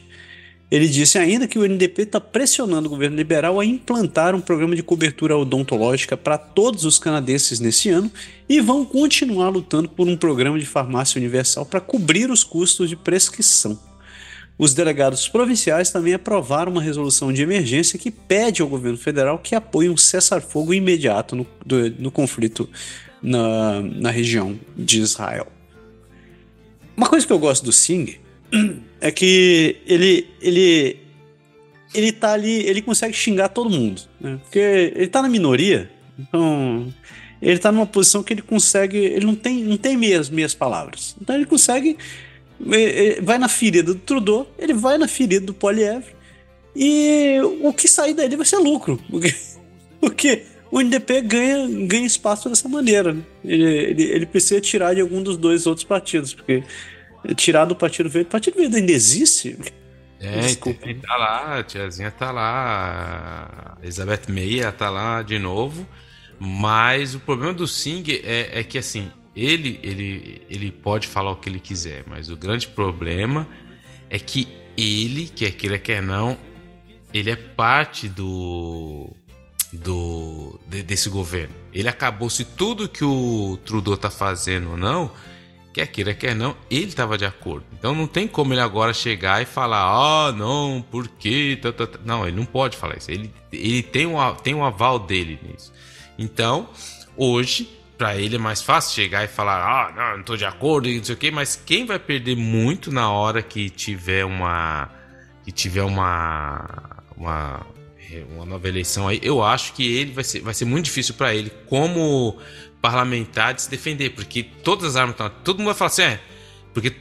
Ele 0.70 0.86
disse 0.86 1.18
ainda 1.18 1.48
que 1.48 1.58
o 1.58 1.64
NDP 1.64 2.02
está 2.02 2.20
pressionando 2.20 2.86
o 2.86 2.90
governo 2.90 3.16
liberal 3.16 3.58
a 3.58 3.64
implantar 3.64 4.36
um 4.36 4.40
programa 4.40 4.76
de 4.76 4.84
cobertura 4.84 5.36
odontológica 5.36 6.16
para 6.16 6.38
todos 6.38 6.84
os 6.84 6.96
canadenses 6.96 7.58
nesse 7.58 7.88
ano 7.88 8.10
e 8.48 8.60
vão 8.60 8.84
continuar 8.84 9.48
lutando 9.48 9.88
por 9.88 10.06
um 10.06 10.16
programa 10.16 10.60
de 10.60 10.66
farmácia 10.66 11.18
universal 11.18 11.66
para 11.66 11.80
cobrir 11.80 12.30
os 12.30 12.44
custos 12.44 12.88
de 12.88 12.94
prescrição. 12.94 13.76
Os 14.56 14.72
delegados 14.72 15.26
provinciais 15.26 15.90
também 15.90 16.14
aprovaram 16.14 16.70
uma 16.70 16.82
resolução 16.82 17.32
de 17.32 17.42
emergência 17.42 17.98
que 17.98 18.10
pede 18.10 18.62
ao 18.62 18.68
governo 18.68 18.98
federal 18.98 19.38
que 19.38 19.54
apoie 19.56 19.88
um 19.88 19.96
cessar-fogo 19.96 20.72
imediato 20.72 21.34
no, 21.34 21.46
do, 21.64 21.90
no 21.98 22.10
conflito 22.12 22.68
na, 23.20 23.80
na 23.80 24.10
região 24.10 24.58
de 24.76 25.00
Israel. 25.00 25.48
uma 26.96 27.08
coisa 27.08 27.26
que 27.26 27.32
eu 27.32 27.38
gosto 27.38 27.64
do 27.64 27.72
Sing 27.72 28.18
é 29.00 29.10
que 29.10 29.76
ele, 29.86 30.28
ele, 30.40 30.96
ele 31.94 32.12
tá 32.12 32.32
ali, 32.32 32.66
ele 32.66 32.82
consegue 32.82 33.14
xingar 33.14 33.48
todo 33.48 33.70
mundo, 33.70 34.02
né? 34.20 34.38
Porque 34.42 34.58
ele 34.58 35.08
tá 35.08 35.22
na 35.22 35.28
minoria, 35.28 35.90
então 36.18 36.92
ele 37.40 37.58
tá 37.58 37.72
numa 37.72 37.86
posição 37.86 38.22
que 38.22 38.34
ele 38.34 38.42
consegue, 38.42 38.98
ele 38.98 39.24
não 39.24 39.34
tem, 39.34 39.64
não 39.64 39.76
tem 39.76 39.96
meias, 39.96 40.28
meias 40.28 40.54
palavras. 40.54 41.16
Então 41.20 41.34
ele 41.34 41.46
consegue, 41.46 41.96
vai 43.22 43.38
na 43.38 43.48
ferida 43.48 43.94
do 43.94 43.98
Trudeau, 43.98 44.46
ele 44.58 44.74
vai 44.74 44.98
na 44.98 45.08
ferida 45.08 45.46
do 45.46 45.54
Poliev 45.54 46.04
e 46.76 47.38
o 47.62 47.72
que 47.72 47.88
sair 47.88 48.14
dele 48.14 48.36
vai 48.36 48.46
ser 48.46 48.58
lucro. 48.58 49.00
Porque, 49.10 49.34
porque 50.00 50.42
o 50.70 50.80
NDP 50.80 51.22
ganha, 51.22 51.68
ganha 51.86 52.06
espaço 52.06 52.48
dessa 52.48 52.68
maneira. 52.68 53.14
Né? 53.14 53.22
Ele, 53.44 53.64
ele, 53.64 54.02
ele, 54.02 54.26
precisa 54.26 54.60
tirar 54.60 54.94
de 54.94 55.00
algum 55.00 55.22
dos 55.22 55.36
dois 55.36 55.66
outros 55.66 55.84
partidos, 55.84 56.32
porque 56.32 56.62
tirar 57.36 57.64
do 57.64 57.76
Partido 57.76 58.08
Verde. 58.08 58.28
O 58.28 58.30
Partido 58.30 58.56
Verde 58.56 58.76
ainda 58.76 58.92
existe? 58.92 59.58
É, 60.20 60.40
Desculpa. 60.40 60.86
tá 60.94 61.16
lá, 61.16 61.58
a 61.58 61.62
tiazinha 61.62 62.10
tá 62.10 62.30
lá, 62.30 63.76
a 63.78 63.82
Elizabeth 63.82 64.22
Meia 64.28 64.70
tá 64.70 64.90
lá 64.90 65.22
de 65.22 65.38
novo. 65.38 65.86
Mas 66.38 67.14
o 67.14 67.20
problema 67.20 67.52
do 67.52 67.66
Singh 67.66 68.22
é, 68.24 68.60
é 68.60 68.64
que 68.64 68.78
assim, 68.78 69.10
ele, 69.36 69.78
ele, 69.82 70.42
ele 70.48 70.70
pode 70.70 71.06
falar 71.06 71.30
o 71.30 71.36
que 71.36 71.48
ele 71.48 71.60
quiser, 71.60 72.04
mas 72.06 72.30
o 72.30 72.36
grande 72.36 72.66
problema 72.68 73.46
é 74.08 74.18
que 74.18 74.48
ele, 74.76 75.28
quer 75.28 75.52
queira, 75.52 75.78
quer 75.78 76.02
não, 76.02 76.38
ele 77.12 77.30
é 77.30 77.36
parte 77.36 78.08
do 78.08 79.10
do 79.72 80.58
de, 80.66 80.82
desse 80.82 81.08
governo. 81.08 81.54
Ele 81.72 81.88
acabou 81.88 82.28
se 82.28 82.44
tudo 82.44 82.88
que 82.88 83.04
o 83.04 83.58
Trudeau 83.64 83.96
tá 83.96 84.10
fazendo 84.10 84.70
ou 84.70 84.76
não, 84.76 85.12
quer 85.72 85.86
queira 85.86 86.14
quer 86.14 86.34
não, 86.34 86.56
ele 86.70 86.86
estava 86.86 87.16
de 87.16 87.24
acordo. 87.24 87.64
Então 87.72 87.94
não 87.94 88.06
tem 88.06 88.26
como 88.26 88.52
ele 88.52 88.60
agora 88.60 88.92
chegar 88.92 89.42
e 89.42 89.44
falar: 89.46 89.82
"Ah, 89.82 90.32
não, 90.32 90.84
por 90.90 91.08
quê?" 91.08 91.58
Tá, 91.60 91.72
tá, 91.72 91.86
tá. 91.86 91.98
Não, 92.04 92.26
ele 92.26 92.36
não 92.36 92.44
pode 92.44 92.76
falar 92.76 92.96
isso. 92.96 93.10
Ele 93.10 93.32
ele 93.52 93.82
tem 93.82 94.06
um 94.06 94.34
tem 94.34 94.54
um 94.54 94.64
aval 94.64 94.98
dele 94.98 95.38
nisso. 95.42 95.72
Então, 96.18 96.68
hoje 97.16 97.68
para 97.96 98.16
ele 98.16 98.36
é 98.36 98.38
mais 98.38 98.62
fácil 98.62 98.94
chegar 98.94 99.24
e 99.24 99.28
falar: 99.28 99.62
"Ah, 99.62 99.92
não, 99.92 100.16
não 100.18 100.24
tô 100.24 100.36
de 100.36 100.44
acordo", 100.44 100.88
e 100.88 100.96
não 100.96 101.04
sei 101.04 101.14
o 101.14 101.18
quê, 101.18 101.30
mas 101.30 101.56
quem 101.56 101.84
vai 101.86 101.98
perder 101.98 102.36
muito 102.36 102.90
na 102.90 103.10
hora 103.10 103.42
que 103.42 103.70
tiver 103.70 104.24
uma 104.24 104.88
que 105.44 105.52
tiver 105.52 105.82
uma 105.82 107.00
uma 107.16 107.66
uma 108.34 108.44
nova 108.44 108.68
eleição 108.68 109.06
aí, 109.06 109.20
eu 109.22 109.42
acho 109.42 109.72
que 109.72 109.86
ele 109.86 110.12
vai 110.12 110.24
ser, 110.24 110.40
vai 110.40 110.54
ser 110.54 110.64
muito 110.64 110.86
difícil 110.86 111.14
para 111.14 111.34
ele, 111.34 111.50
como 111.66 112.38
parlamentar, 112.80 113.54
de 113.54 113.62
se 113.62 113.70
defender, 113.70 114.10
porque 114.10 114.42
todas 114.42 114.84
as 114.84 114.96
armas 114.96 115.14
estão. 115.14 115.30
Todo 115.44 115.58
mundo 115.58 115.66
vai 115.66 115.74
falar 115.74 115.88
assim, 115.88 116.02
é. 116.02 116.20
Porque 116.72 116.94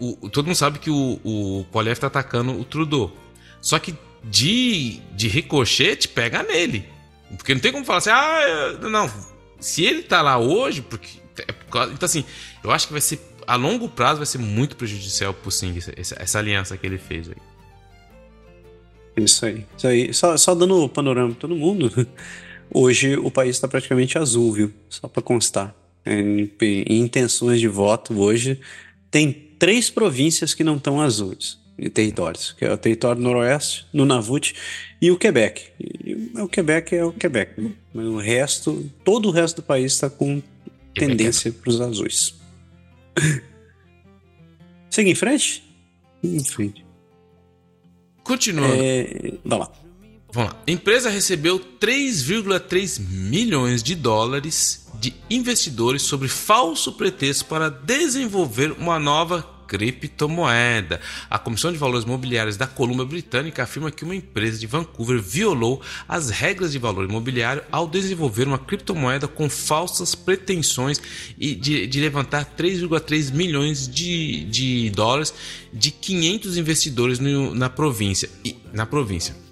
o, 0.00 0.28
todo 0.30 0.46
mundo 0.46 0.56
sabe 0.56 0.78
que 0.78 0.90
o, 0.90 1.20
o 1.24 1.66
Poliev 1.70 1.98
tá 1.98 2.06
atacando 2.06 2.58
o 2.58 2.64
Trudeau. 2.64 3.14
Só 3.60 3.78
que 3.78 3.94
de, 4.24 5.00
de 5.12 5.28
ricochete 5.28 6.08
pega 6.08 6.42
nele. 6.42 6.84
Porque 7.36 7.54
não 7.54 7.60
tem 7.60 7.72
como 7.72 7.84
falar 7.84 7.98
assim, 7.98 8.10
ah, 8.10 8.78
não. 8.82 9.10
Se 9.60 9.84
ele 9.84 10.02
tá 10.02 10.22
lá 10.22 10.38
hoje, 10.38 10.82
porque. 10.82 11.18
É 11.38 11.54
então, 11.92 12.06
assim, 12.06 12.24
eu 12.62 12.70
acho 12.70 12.86
que 12.86 12.92
vai 12.92 13.02
ser. 13.02 13.20
A 13.46 13.56
longo 13.56 13.88
prazo 13.88 14.18
vai 14.18 14.26
ser 14.26 14.38
muito 14.38 14.76
prejudicial 14.76 15.32
pro 15.32 15.50
Singh, 15.50 15.78
essa, 15.96 16.16
essa 16.20 16.38
aliança 16.38 16.76
que 16.76 16.86
ele 16.86 16.98
fez 16.98 17.28
aí. 17.28 17.36
Isso 19.16 19.46
aí. 19.46 19.66
Isso 19.76 19.86
aí. 19.86 20.14
Só, 20.14 20.36
só 20.36 20.54
dando 20.54 20.84
o 20.84 20.88
panorama 20.88 21.30
para 21.30 21.40
todo 21.40 21.54
mundo. 21.54 21.90
Hoje 22.72 23.16
o 23.16 23.30
país 23.30 23.56
está 23.56 23.68
praticamente 23.68 24.18
azul, 24.18 24.52
viu? 24.52 24.72
Só 24.88 25.08
para 25.08 25.22
constar. 25.22 25.74
Em, 26.04 26.50
em, 26.60 27.00
intenções 27.00 27.60
de 27.60 27.68
voto, 27.68 28.18
hoje 28.18 28.60
tem 29.10 29.32
três 29.58 29.90
províncias 29.90 30.54
que 30.54 30.62
não 30.62 30.76
estão 30.76 31.00
azuis 31.00 31.58
em 31.78 31.90
territórios, 31.90 32.52
que 32.52 32.64
é 32.64 32.72
o 32.72 32.76
território 32.76 33.20
noroeste, 33.20 33.86
no 33.92 34.04
Nunavut 34.04 34.54
e 35.00 35.10
o 35.10 35.18
Quebec. 35.18 35.64
E 35.78 36.14
o 36.40 36.48
Quebec 36.48 36.94
é 36.94 37.04
o 37.04 37.12
Quebec, 37.12 37.60
né? 37.60 37.72
mas 37.92 38.06
o 38.06 38.16
resto, 38.16 38.90
todo 39.04 39.28
o 39.28 39.30
resto 39.30 39.56
do 39.56 39.62
país 39.62 39.92
está 39.92 40.08
com 40.08 40.42
tendência 40.94 41.52
para 41.52 41.70
os 41.70 41.80
azuis. 41.80 42.34
Segue 44.90 45.10
em 45.10 45.14
frente? 45.14 45.62
Em 46.22 46.42
frente. 46.42 46.84
Continuando. 48.24 48.74
É, 48.74 49.34
vamos 49.44 49.68
lá. 49.68 49.85
Vamos 50.36 50.52
lá. 50.52 50.62
A 50.66 50.70
empresa 50.70 51.08
recebeu 51.08 51.58
3,3 51.80 53.00
milhões 53.00 53.82
de 53.82 53.94
dólares 53.94 54.86
de 55.00 55.14
investidores 55.30 56.02
sobre 56.02 56.28
falso 56.28 56.92
pretexto 56.92 57.46
para 57.46 57.70
desenvolver 57.70 58.72
uma 58.72 58.98
nova 58.98 59.42
criptomoeda. 59.66 61.00
A 61.30 61.38
Comissão 61.38 61.72
de 61.72 61.78
Valores 61.78 62.04
Imobiliários 62.04 62.58
da 62.58 62.66
Colômbia 62.66 63.06
Britânica 63.06 63.62
afirma 63.62 63.90
que 63.90 64.04
uma 64.04 64.14
empresa 64.14 64.58
de 64.58 64.66
Vancouver 64.66 65.22
violou 65.22 65.80
as 66.06 66.28
regras 66.28 66.70
de 66.70 66.78
valor 66.78 67.08
imobiliário 67.08 67.62
ao 67.72 67.88
desenvolver 67.88 68.46
uma 68.46 68.58
criptomoeda 68.58 69.26
com 69.26 69.48
falsas 69.48 70.14
pretensões 70.14 71.00
e 71.38 71.54
de, 71.54 71.86
de 71.86 71.98
levantar 71.98 72.44
3,3 72.56 73.32
milhões 73.32 73.88
de, 73.88 74.44
de 74.44 74.90
dólares 74.90 75.32
de 75.72 75.90
500 75.90 76.58
investidores 76.58 77.18
no, 77.18 77.54
na 77.54 77.70
província. 77.70 78.28
E, 78.44 78.54
na 78.74 78.84
província. 78.84 79.45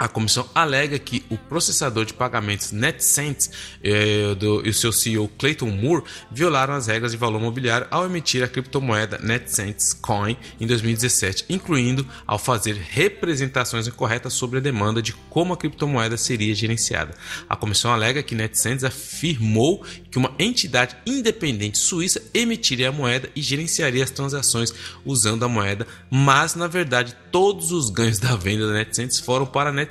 A 0.00 0.08
comissão 0.08 0.48
alega 0.54 0.98
que 0.98 1.22
o 1.28 1.36
processador 1.36 2.06
de 2.06 2.14
pagamentos 2.14 2.72
NetCents 2.72 3.50
eh, 3.84 4.34
do, 4.34 4.66
e 4.66 4.70
o 4.70 4.72
seu 4.72 4.90
CEO 4.90 5.28
Clayton 5.28 5.68
Moore 5.68 6.04
violaram 6.32 6.72
as 6.72 6.86
regras 6.86 7.12
de 7.12 7.18
valor 7.18 7.38
mobiliário 7.38 7.86
ao 7.90 8.06
emitir 8.06 8.42
a 8.42 8.48
criptomoeda 8.48 9.18
NetCents 9.18 9.92
Coin 9.92 10.38
em 10.58 10.66
2017, 10.66 11.44
incluindo 11.50 12.08
ao 12.26 12.38
fazer 12.38 12.76
representações 12.76 13.86
incorretas 13.86 14.32
sobre 14.32 14.56
a 14.56 14.62
demanda 14.62 15.02
de 15.02 15.12
como 15.12 15.52
a 15.52 15.56
criptomoeda 15.58 16.16
seria 16.16 16.54
gerenciada. 16.54 17.14
A 17.46 17.54
comissão 17.54 17.92
alega 17.92 18.22
que 18.22 18.34
NetCents 18.34 18.84
afirmou 18.84 19.84
que 20.10 20.16
uma 20.16 20.34
entidade 20.38 20.96
independente 21.04 21.76
suíça 21.76 22.22
emitiria 22.32 22.88
a 22.88 22.92
moeda 22.92 23.28
e 23.36 23.42
gerenciaria 23.42 24.02
as 24.02 24.10
transações 24.10 24.72
usando 25.04 25.44
a 25.44 25.48
moeda, 25.48 25.86
mas 26.10 26.54
na 26.54 26.66
verdade 26.66 27.14
todos 27.30 27.70
os 27.70 27.90
ganhos 27.90 28.18
da 28.18 28.34
venda 28.34 28.66
da 28.66 28.72
NetCents 28.72 29.20
foram 29.20 29.44
para 29.44 29.68
a 29.68 29.72
NetCents 29.72 29.89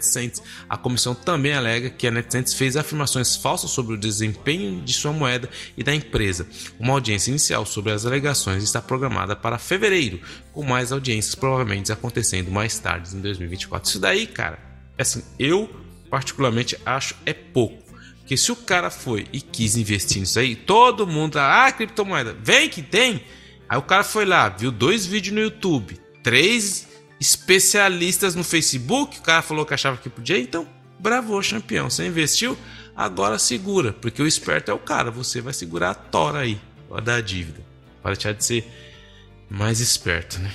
A 0.70 0.78
comissão 0.78 1.14
também 1.14 1.54
alega 1.54 1.90
que 1.90 2.08
a 2.08 2.12
NetCents 2.12 2.54
fez 2.54 2.76
afirmações 2.78 3.36
falsas 3.36 3.72
sobre 3.72 3.96
o 3.96 3.98
desempenho 3.98 4.82
de 4.82 4.94
sua 4.94 5.12
moeda 5.12 5.50
e 5.78 5.84
da 5.84 5.94
empresa. 5.94 6.48
Uma 6.80 6.94
audiência 6.94 7.32
inicial 7.32 7.66
sobre 7.66 7.92
as 7.92 8.06
alegações 8.06 8.64
está 8.64 8.82
programada 8.82 9.36
para 9.36 9.58
fevereiro, 9.58 10.20
com 10.52 10.64
mais 10.64 10.92
audiências 10.92 11.36
provavelmente 11.36 11.92
acontecendo 11.92 12.52
mais 12.52 12.78
tarde 12.80 13.16
em 13.16 13.22
2024. 13.22 13.90
Isso 13.90 14.00
daí, 14.00 14.28
cara, 14.28 14.60
é 14.98 15.02
assim, 15.02 15.24
eu 15.38 15.70
particularmente 16.10 16.78
acho 16.86 17.16
é 17.26 17.34
pouco. 17.34 17.90
Porque 18.20 18.38
se 18.38 18.52
o 18.52 18.56
cara 18.56 18.92
foi 18.92 19.26
e 19.34 19.42
quis 19.42 19.76
investir 19.76 20.20
nisso 20.20 20.38
aí, 20.38 20.56
todo 20.56 21.08
mundo, 21.08 21.38
ah, 21.38 21.72
criptomoeda, 21.72 22.36
vem 22.44 22.70
que 22.70 22.82
tem. 22.82 23.24
Aí 23.68 23.78
o 23.78 23.82
cara 23.82 24.04
foi 24.04 24.26
lá, 24.26 24.50
viu 24.50 24.72
dois 24.72 25.06
vídeos 25.06 25.36
no 25.36 25.42
YouTube, 25.42 26.00
três 26.24 26.89
especialistas 27.20 28.36
no 28.36 28.44
Facebook, 28.44 29.20
o 29.20 29.22
cara 29.22 29.42
falou 29.42 29.66
que 29.66 29.74
achava 29.74 29.98
que 29.98 30.10
podia, 30.10 30.40
então 30.40 30.68
bravo, 31.00 31.40
campeão. 31.50 31.90
Você 31.90 32.06
investiu, 32.06 32.58
agora 32.96 33.40
segura, 33.40 33.94
porque 33.94 34.22
o 34.22 34.28
esperto 34.28 34.72
é 34.72 34.74
o 34.74 34.80
cara, 34.80 35.12
você 35.12 35.42
vai 35.42 35.54
segurar 35.54 35.92
a 35.92 35.96
tora 35.96 36.40
aí, 36.40 36.60
da 37.04 37.22
dívida, 37.22 37.62
para 38.02 38.14
deixar 38.14 38.34
de 38.34 38.44
ser 38.44 38.66
mais 39.50 39.80
esperto, 39.80 40.40
né? 40.40 40.52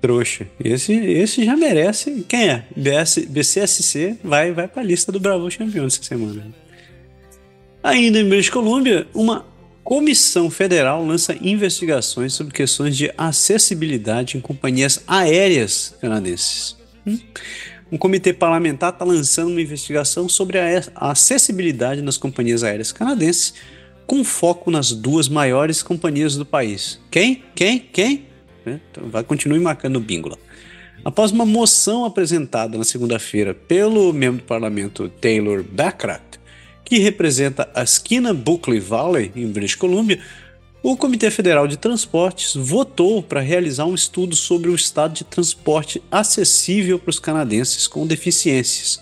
Trouxa. 0.00 0.48
Esse, 0.58 0.92
esse 0.92 1.44
já 1.44 1.56
merece. 1.56 2.24
Quem 2.28 2.48
é? 2.48 2.66
BS, 2.76 3.18
BCSC 3.28 4.18
vai, 4.24 4.52
vai 4.52 4.66
para 4.66 4.82
a 4.82 4.84
lista 4.84 5.12
do 5.12 5.20
Bravo 5.20 5.48
Campeão 5.56 5.86
essa 5.86 6.02
semana. 6.02 6.52
Ainda 7.84 8.18
em 8.18 8.28
British 8.28 8.50
Columbia, 8.50 9.06
uma 9.14 9.46
Comissão 9.84 10.48
Federal 10.48 11.04
lança 11.04 11.36
investigações 11.40 12.34
sobre 12.34 12.54
questões 12.54 12.96
de 12.96 13.12
acessibilidade 13.18 14.36
em 14.36 14.40
companhias 14.40 15.02
aéreas 15.06 15.94
canadenses. 16.00 16.76
Hum? 17.06 17.18
Um 17.90 17.98
comitê 17.98 18.32
parlamentar 18.32 18.92
está 18.92 19.04
lançando 19.04 19.50
uma 19.50 19.60
investigação 19.60 20.28
sobre 20.28 20.58
a 20.58 20.82
acessibilidade 20.94 22.00
nas 22.00 22.16
companhias 22.16 22.62
aéreas 22.62 22.92
canadenses, 22.92 23.54
com 24.06 24.24
foco 24.24 24.70
nas 24.70 24.92
duas 24.92 25.28
maiores 25.28 25.82
companhias 25.82 26.36
do 26.36 26.46
país. 26.46 26.98
Quem? 27.10 27.42
Quem? 27.54 27.80
Quem? 27.80 28.26
É, 28.64 28.78
então 28.90 29.10
vai 29.10 29.22
continuar 29.24 29.60
marcando 29.60 29.96
o 29.96 30.00
bingo 30.00 30.28
lá. 30.28 30.38
Após 31.04 31.32
uma 31.32 31.44
moção 31.44 32.04
apresentada 32.04 32.78
na 32.78 32.84
segunda-feira 32.84 33.52
pelo 33.52 34.12
membro 34.12 34.40
do 34.40 34.46
parlamento 34.46 35.08
Taylor 35.08 35.62
Baccarat, 35.62 36.31
que 36.84 36.98
representa 36.98 37.68
a 37.74 37.82
esquina 37.82 38.34
Buckley 38.34 38.80
Valley, 38.80 39.32
em 39.34 39.46
British 39.46 39.74
Columbia, 39.74 40.20
o 40.82 40.96
Comitê 40.96 41.30
Federal 41.30 41.68
de 41.68 41.76
Transportes 41.76 42.54
votou 42.56 43.22
para 43.22 43.40
realizar 43.40 43.86
um 43.86 43.94
estudo 43.94 44.34
sobre 44.34 44.68
o 44.68 44.74
estado 44.74 45.14
de 45.14 45.22
transporte 45.22 46.02
acessível 46.10 46.98
para 46.98 47.10
os 47.10 47.20
canadenses 47.20 47.86
com 47.86 48.04
deficiências, 48.04 49.00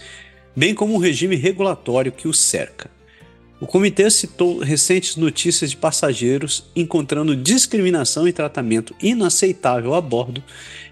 bem 0.54 0.74
como 0.74 0.94
o 0.94 0.98
regime 0.98 1.36
regulatório 1.36 2.12
que 2.12 2.28
os 2.28 2.38
cerca. 2.38 2.90
O 3.60 3.66
comitê 3.66 4.10
citou 4.10 4.58
recentes 4.58 5.16
notícias 5.16 5.70
de 5.70 5.76
passageiros 5.76 6.64
encontrando 6.74 7.36
discriminação 7.36 8.26
e 8.26 8.32
tratamento 8.32 8.94
inaceitável 9.02 9.94
a 9.94 10.00
bordo 10.00 10.42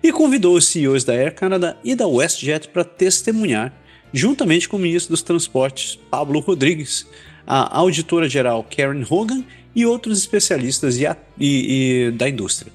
e 0.02 0.12
convidou 0.12 0.54
os 0.54 0.66
CEOs 0.68 1.02
da 1.02 1.14
Air 1.14 1.34
Canada 1.34 1.78
e 1.82 1.94
da 1.94 2.06
WestJet 2.06 2.68
para 2.68 2.84
testemunhar, 2.84 3.74
juntamente 4.12 4.68
com 4.68 4.76
o 4.76 4.80
ministro 4.80 5.12
dos 5.12 5.22
Transportes, 5.22 5.98
Pablo 6.10 6.40
Rodrigues, 6.40 7.06
a 7.46 7.78
auditora-geral 7.78 8.64
Karen 8.64 9.04
Hogan 9.08 9.44
e 9.74 9.86
outros 9.86 10.18
especialistas 10.18 10.96
e, 10.96 11.06
e, 11.38 12.06
e 12.08 12.10
da 12.12 12.28
indústria. 12.28 12.72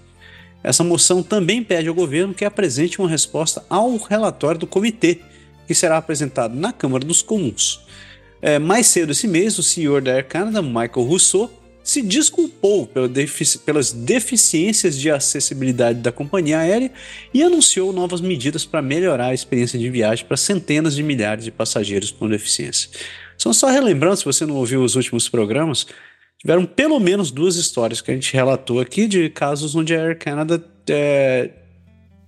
Essa 0.64 0.84
moção 0.84 1.22
também 1.22 1.62
pede 1.62 1.90
ao 1.90 1.94
governo 1.94 2.34
que 2.34 2.46
apresente 2.46 3.00
uma 3.00 3.10
resposta 3.10 3.64
ao 3.70 3.98
relatório 3.98 4.60
do 4.60 4.68
comitê, 4.68 5.20
que 5.68 5.76
será 5.76 5.98
apresentado 5.98 6.56
na 6.56 6.72
Câmara 6.72 7.06
dos 7.06 7.22
Comuns. 7.22 7.82
É, 8.42 8.58
mais 8.60 8.88
cedo 8.88 9.12
esse 9.12 9.28
mês, 9.28 9.58
o 9.58 9.64
senhor 9.64 10.02
da 10.02 10.14
Air 10.14 10.28
Canada, 10.28 10.62
Michael 10.62 11.06
Rousseau, 11.06 11.52
se 11.94 12.02
desculpou 12.02 12.90
defici 13.08 13.60
pelas 13.60 13.92
deficiências 13.92 14.98
de 14.98 15.12
acessibilidade 15.12 16.00
da 16.00 16.12
companhia 16.12 16.58
aérea 16.58 16.92
e 17.32 17.44
anunciou 17.44 17.94
novas 17.94 18.20
medidas 18.20 18.66
para 18.66 18.82
melhorar 18.82 19.28
a 19.28 19.34
experiência 19.34 19.78
de 19.78 19.88
viagem 19.92 20.26
para 20.26 20.36
centenas 20.36 20.96
de 20.96 21.04
milhares 21.04 21.46
de 21.46 21.52
passageiros 21.52 22.10
com 22.10 22.28
deficiência. 22.28 22.90
Só 23.38 23.54
só 23.54 23.68
relembrando, 23.68 24.18
se 24.18 24.26
você 24.26 24.44
não 24.44 24.56
ouviu 24.56 24.84
os 24.84 24.96
últimos 24.96 25.30
programas, 25.30 25.86
tiveram 26.40 26.66
pelo 26.66 27.00
menos 27.00 27.30
duas 27.30 27.58
histórias 27.58 28.02
que 28.02 28.10
a 28.10 28.16
gente 28.16 28.34
relatou 28.34 28.80
aqui 28.80 29.08
de 29.08 29.30
casos 29.30 29.76
onde 29.76 29.96
a 29.96 30.02
Air 30.02 30.18
Canada 30.18 30.66
é, 30.90 31.52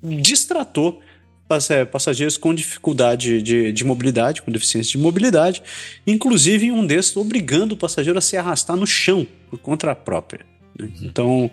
distratou 0.03 1.01
passageiros 1.48 2.38
com 2.38 2.54
dificuldade 2.54 3.41
de, 3.41 3.72
de, 3.72 3.84
mobilidade, 3.84 4.41
com 4.41 4.52
deficiência 4.52 4.93
de 4.93 4.98
mobilidade, 4.98 5.62
inclusive 6.06 6.72
um 6.72 6.86
desses 6.86 7.16
obrigando 7.16 7.76
o 7.76 7.78
passageiro 7.78 8.18
a 8.18 8.22
se 8.22 8.36
arrastar 8.36 8.76
no 8.76 8.88
chão 8.88 9.28
por 9.50 9.60
conta 9.60 9.93
própria. 9.96 10.46
Né? 10.78 10.88
Uhum. 10.88 11.08
Então, 11.08 11.52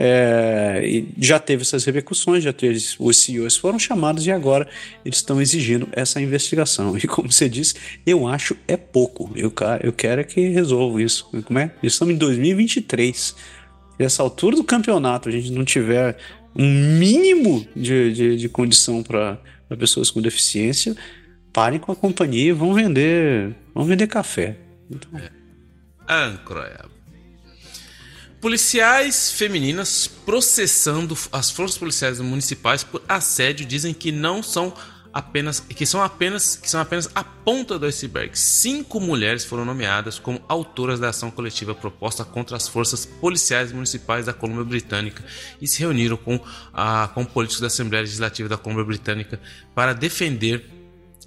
é, 0.00 1.02
já 1.18 1.40
teve 1.40 1.62
essas 1.62 1.84
repercussões, 1.84 2.44
já 2.44 2.52
teve, 2.52 2.78
os 3.00 3.16
CEOs 3.16 3.56
foram 3.56 3.80
chamados 3.80 4.24
e 4.26 4.30
agora 4.30 4.68
eles 5.04 5.18
estão 5.18 5.42
exigindo 5.42 5.88
essa 5.92 6.20
investigação. 6.20 6.96
E 6.98 7.06
como 7.06 7.30
você 7.30 7.48
disse, 7.48 7.74
eu 8.06 8.26
acho 8.26 8.56
é 8.66 8.76
pouco. 8.76 9.30
Eu, 9.34 9.52
eu 9.82 9.92
quero 9.92 10.20
é 10.20 10.24
que 10.24 10.48
resolvam 10.48 11.00
isso. 11.00 11.28
Como 11.44 11.58
é? 11.58 11.72
Estamos 11.82 12.14
em 12.14 12.18
2023. 12.18 13.34
E 13.98 14.04
essa 14.04 14.22
altura 14.22 14.56
do 14.56 14.62
campeonato 14.62 15.28
a 15.28 15.32
gente 15.32 15.50
não 15.50 15.64
tiver 15.64 16.16
um 16.54 16.98
mínimo 16.98 17.66
de, 17.74 18.12
de, 18.12 18.36
de 18.36 18.48
condição 18.48 19.02
para 19.02 19.38
pessoas 19.78 20.10
com 20.10 20.20
deficiência, 20.20 20.96
parem 21.52 21.78
com 21.78 21.92
a 21.92 21.96
companhia 21.96 22.50
e 22.50 22.52
vão 22.52 22.74
vender, 22.74 23.54
vão 23.74 23.84
vender 23.84 24.06
café. 24.06 24.56
Então... 24.90 25.10
É. 25.18 25.30
Policiais 28.40 29.32
femininas 29.32 30.06
processando 30.06 31.16
as 31.32 31.50
forças 31.50 31.76
policiais 31.76 32.20
municipais 32.20 32.84
por 32.84 33.02
assédio 33.08 33.66
dizem 33.66 33.92
que 33.92 34.12
não 34.12 34.42
são 34.42 34.72
apenas 35.12 35.60
que 35.60 35.86
são 35.86 36.02
apenas 36.02 36.56
que 36.56 36.70
são 36.70 36.80
apenas 36.80 37.08
a 37.14 37.24
ponta 37.24 37.78
do 37.78 37.86
iceberg. 37.86 38.38
Cinco 38.38 39.00
mulheres 39.00 39.44
foram 39.44 39.64
nomeadas 39.64 40.18
como 40.18 40.40
autoras 40.48 41.00
da 41.00 41.08
ação 41.08 41.30
coletiva 41.30 41.74
proposta 41.74 42.24
contra 42.24 42.56
as 42.56 42.68
forças 42.68 43.04
policiais 43.04 43.72
municipais 43.72 44.26
da 44.26 44.32
Colômbia 44.32 44.64
Britânica 44.64 45.24
e 45.60 45.66
se 45.66 45.80
reuniram 45.80 46.16
com, 46.16 46.40
a, 46.72 47.08
com 47.14 47.24
políticos 47.24 47.60
da 47.60 47.66
Assembleia 47.68 48.02
Legislativa 48.02 48.48
da 48.48 48.56
Colômbia 48.56 48.84
Britânica 48.84 49.40
para 49.74 49.92
defender 49.92 50.77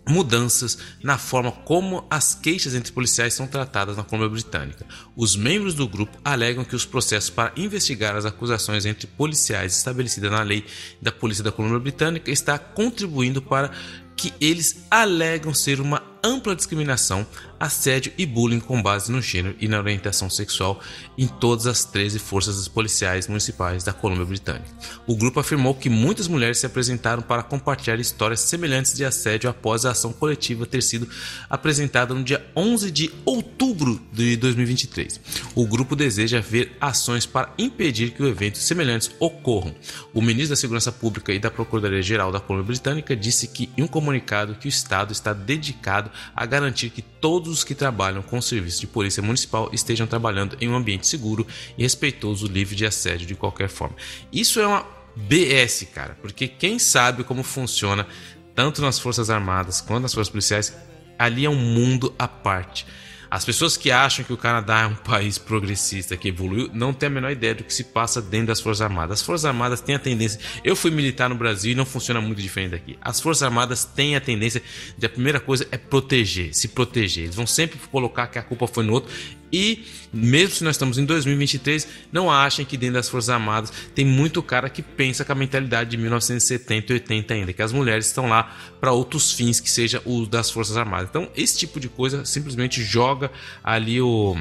mudanças 0.08 0.78
na 1.04 1.18
forma 1.18 1.52
como 1.52 2.06
as 2.10 2.34
queixas 2.34 2.74
entre 2.74 2.92
policiais 2.92 3.34
são 3.34 3.48
tratadas 3.48 3.98
na 3.98 4.04
Colômbia 4.04 4.30
Britânica. 4.30 4.86
Os 5.16 5.36
membros 5.36 5.74
do 5.74 5.88
grupo 5.88 6.18
alegam 6.24 6.66
que 6.66 6.76
os 6.76 6.86
processos 6.86 7.30
para 7.30 7.54
investigar 7.56 8.16
as 8.16 8.26
acusações 8.26 8.86
entre 8.86 9.08
policiais 9.08 9.78
estabelecidas 9.78 10.32
na 10.32 10.42
lei 10.42 10.66
da 11.02 11.12
Polícia 11.12 11.44
da 11.44 11.52
Colômbia 11.52 11.80
Britânica 11.80 12.32
está 12.32 12.58
contribuindo 12.58 13.42
para 13.42 13.72
que 14.16 14.34
eles 14.40 14.86
alegam 14.90 15.54
ser 15.54 15.80
uma 15.80 16.11
ampla 16.24 16.56
discriminação, 16.56 17.26
assédio 17.60 18.12
e 18.18 18.26
bullying 18.26 18.60
com 18.60 18.82
base 18.82 19.12
no 19.12 19.22
gênero 19.22 19.56
e 19.60 19.68
na 19.68 19.80
orientação 19.80 20.30
sexual 20.30 20.80
em 21.18 21.28
todas 21.28 21.68
as 21.68 21.84
13 21.86 22.20
forças 22.20 22.68
policiais 22.68 23.28
municipais 23.28 23.84
da 23.84 23.94
Colômbia 23.94 24.26
Britânica. 24.26 24.66
O 25.06 25.16
grupo 25.16 25.40
afirmou 25.40 25.74
que 25.76 25.90
muitas 25.90 26.28
mulheres 26.28 26.60
se 26.60 26.66
apresentaram 26.66 27.22
para 27.22 27.44
compartilhar 27.44 28.00
histórias 28.00 28.42
semelhantes 28.42 28.94
de 28.94 29.06
assédio 29.06 29.50
após 29.50 29.86
a 29.86 29.92
ação 29.92 30.12
coletiva 30.12 30.66
ter 30.66 30.82
sido 30.82 31.08
apresentada 31.50 32.14
no 32.14 32.24
dia 32.24 32.46
11 32.56 32.92
de 32.92 33.12
outubro 33.26 34.02
de 34.12 34.36
2023. 34.38 35.20
O 35.56 35.66
grupo 35.68 35.96
deseja 35.96 36.40
ver 36.40 36.76
ações 36.80 37.26
para 37.26 37.54
impedir 37.58 38.12
que 38.12 38.24
eventos 38.24 38.62
semelhantes 38.62 39.12
ocorram. 39.20 39.76
O 40.14 40.22
ministro 40.22 40.50
da 40.50 40.56
Segurança 40.56 40.92
Pública 40.92 41.32
e 41.34 41.40
da 41.40 41.52
Procuradoria-Geral 41.52 42.32
da 42.32 42.40
Colômbia 42.40 42.68
Britânica 42.68 43.16
disse 43.16 43.48
que 43.48 43.70
em 43.78 43.84
um 43.84 43.88
comunicado 43.88 44.56
que 44.56 44.68
o 44.68 44.70
Estado 44.70 45.12
está 45.12 45.34
dedicado 45.34 46.11
a 46.36 46.46
garantir 46.46 46.90
que 46.90 47.02
todos 47.02 47.52
os 47.52 47.64
que 47.64 47.76
trabalham 47.76 48.22
com 48.22 48.38
o 48.38 48.42
serviço 48.42 48.82
de 48.82 48.88
polícia 48.88 49.22
municipal 49.22 49.70
estejam 49.74 50.08
trabalhando 50.08 50.58
em 50.60 50.70
um 50.70 50.76
ambiente 50.76 51.08
seguro 51.08 51.46
e 51.78 51.84
respeitoso, 51.84 52.48
livre 52.48 52.76
de 52.76 52.86
assédio 52.86 53.28
de 53.28 53.36
qualquer 53.36 53.70
forma. 53.70 53.96
Isso 54.32 54.60
é 54.60 54.68
uma 54.68 54.86
BS, 55.16 55.88
cara, 55.94 56.18
porque 56.22 56.48
quem 56.48 56.80
sabe 56.80 57.24
como 57.24 57.44
funciona 57.44 58.08
tanto 58.56 58.82
nas 58.82 59.00
Forças 59.00 59.30
Armadas 59.30 59.82
quanto 59.82 60.04
nas 60.04 60.14
Forças 60.14 60.32
Policiais, 60.32 60.76
ali 61.18 61.46
é 61.46 61.50
um 61.50 61.56
mundo 61.56 62.14
à 62.18 62.28
parte. 62.28 62.86
As 63.32 63.46
pessoas 63.46 63.78
que 63.78 63.90
acham 63.90 64.26
que 64.26 64.34
o 64.34 64.38
Canadá 64.38 64.82
é 64.82 64.88
um 64.88 64.96
país 65.10 65.38
progressista 65.38 66.18
que 66.18 66.28
evoluiu 66.28 66.70
não 66.74 66.92
têm 66.92 67.08
a 67.08 67.10
menor 67.10 67.32
ideia 67.32 67.56
do 67.56 67.64
que 67.64 67.74
se 67.74 67.86
passa 67.86 68.22
dentro 68.22 68.48
das 68.48 68.60
Forças 68.60 68.82
Armadas. 68.82 69.22
As 69.22 69.26
Forças 69.26 69.46
Armadas 69.46 69.80
têm 69.80 69.96
a 69.96 70.00
tendência. 70.00 70.38
Eu 70.66 70.76
fui 70.76 70.92
militar 70.92 71.30
no 71.30 71.36
Brasil 71.36 71.72
e 71.72 71.76
não 71.76 71.86
funciona 71.86 72.20
muito 72.20 72.42
diferente 72.42 72.72
daqui. 72.72 72.98
As 73.02 73.22
Forças 73.22 73.44
Armadas 73.44 73.86
têm 73.86 74.18
a 74.18 74.22
tendência 74.22 74.62
de 74.98 75.06
a 75.06 75.10
primeira 75.10 75.40
coisa 75.40 75.66
é 75.72 75.78
proteger, 75.78 76.54
se 76.54 76.68
proteger. 76.68 77.24
Eles 77.24 77.36
vão 77.36 77.48
sempre 77.48 77.80
colocar 77.90 78.28
que 78.28 78.38
a 78.38 78.44
culpa 78.44 78.68
foi 78.68 78.84
no 78.84 78.92
outro 78.92 79.10
e 79.52 79.84
mesmo 80.14 80.56
se 80.56 80.64
nós 80.64 80.76
estamos 80.76 80.98
em 80.98 81.06
2023, 81.06 81.88
não 82.12 82.32
achem 82.32 82.66
que 82.66 82.78
dentro 82.78 82.96
das 82.96 83.10
Forças 83.10 83.30
Armadas 83.30 83.72
tem 83.94 84.06
muito 84.06 84.42
cara 84.42 84.70
que 84.70 84.82
pensa 84.82 85.26
com 85.26 85.32
a 85.32 85.36
mentalidade 85.36 85.90
de 85.90 85.98
1970 85.98 86.92
e 86.92 86.94
80 86.96 87.34
ainda, 87.34 87.54
que 87.54 87.62
as 87.62 87.72
mulheres 87.72 88.08
estão 88.08 88.28
lá 88.28 88.56
para 88.80 88.92
outros 88.92 89.34
fins 89.34 89.60
que 89.60 89.70
seja 89.70 90.02
o 90.06 90.26
das 90.26 90.50
Forças 90.50 90.78
Armadas. 90.78 91.10
Então, 91.10 91.30
esse 91.36 91.58
tipo 91.58 91.80
de 91.80 91.90
coisa 91.90 92.24
simplesmente 92.24 92.82
joga 92.82 93.21
ali 93.64 94.02
o 94.02 94.38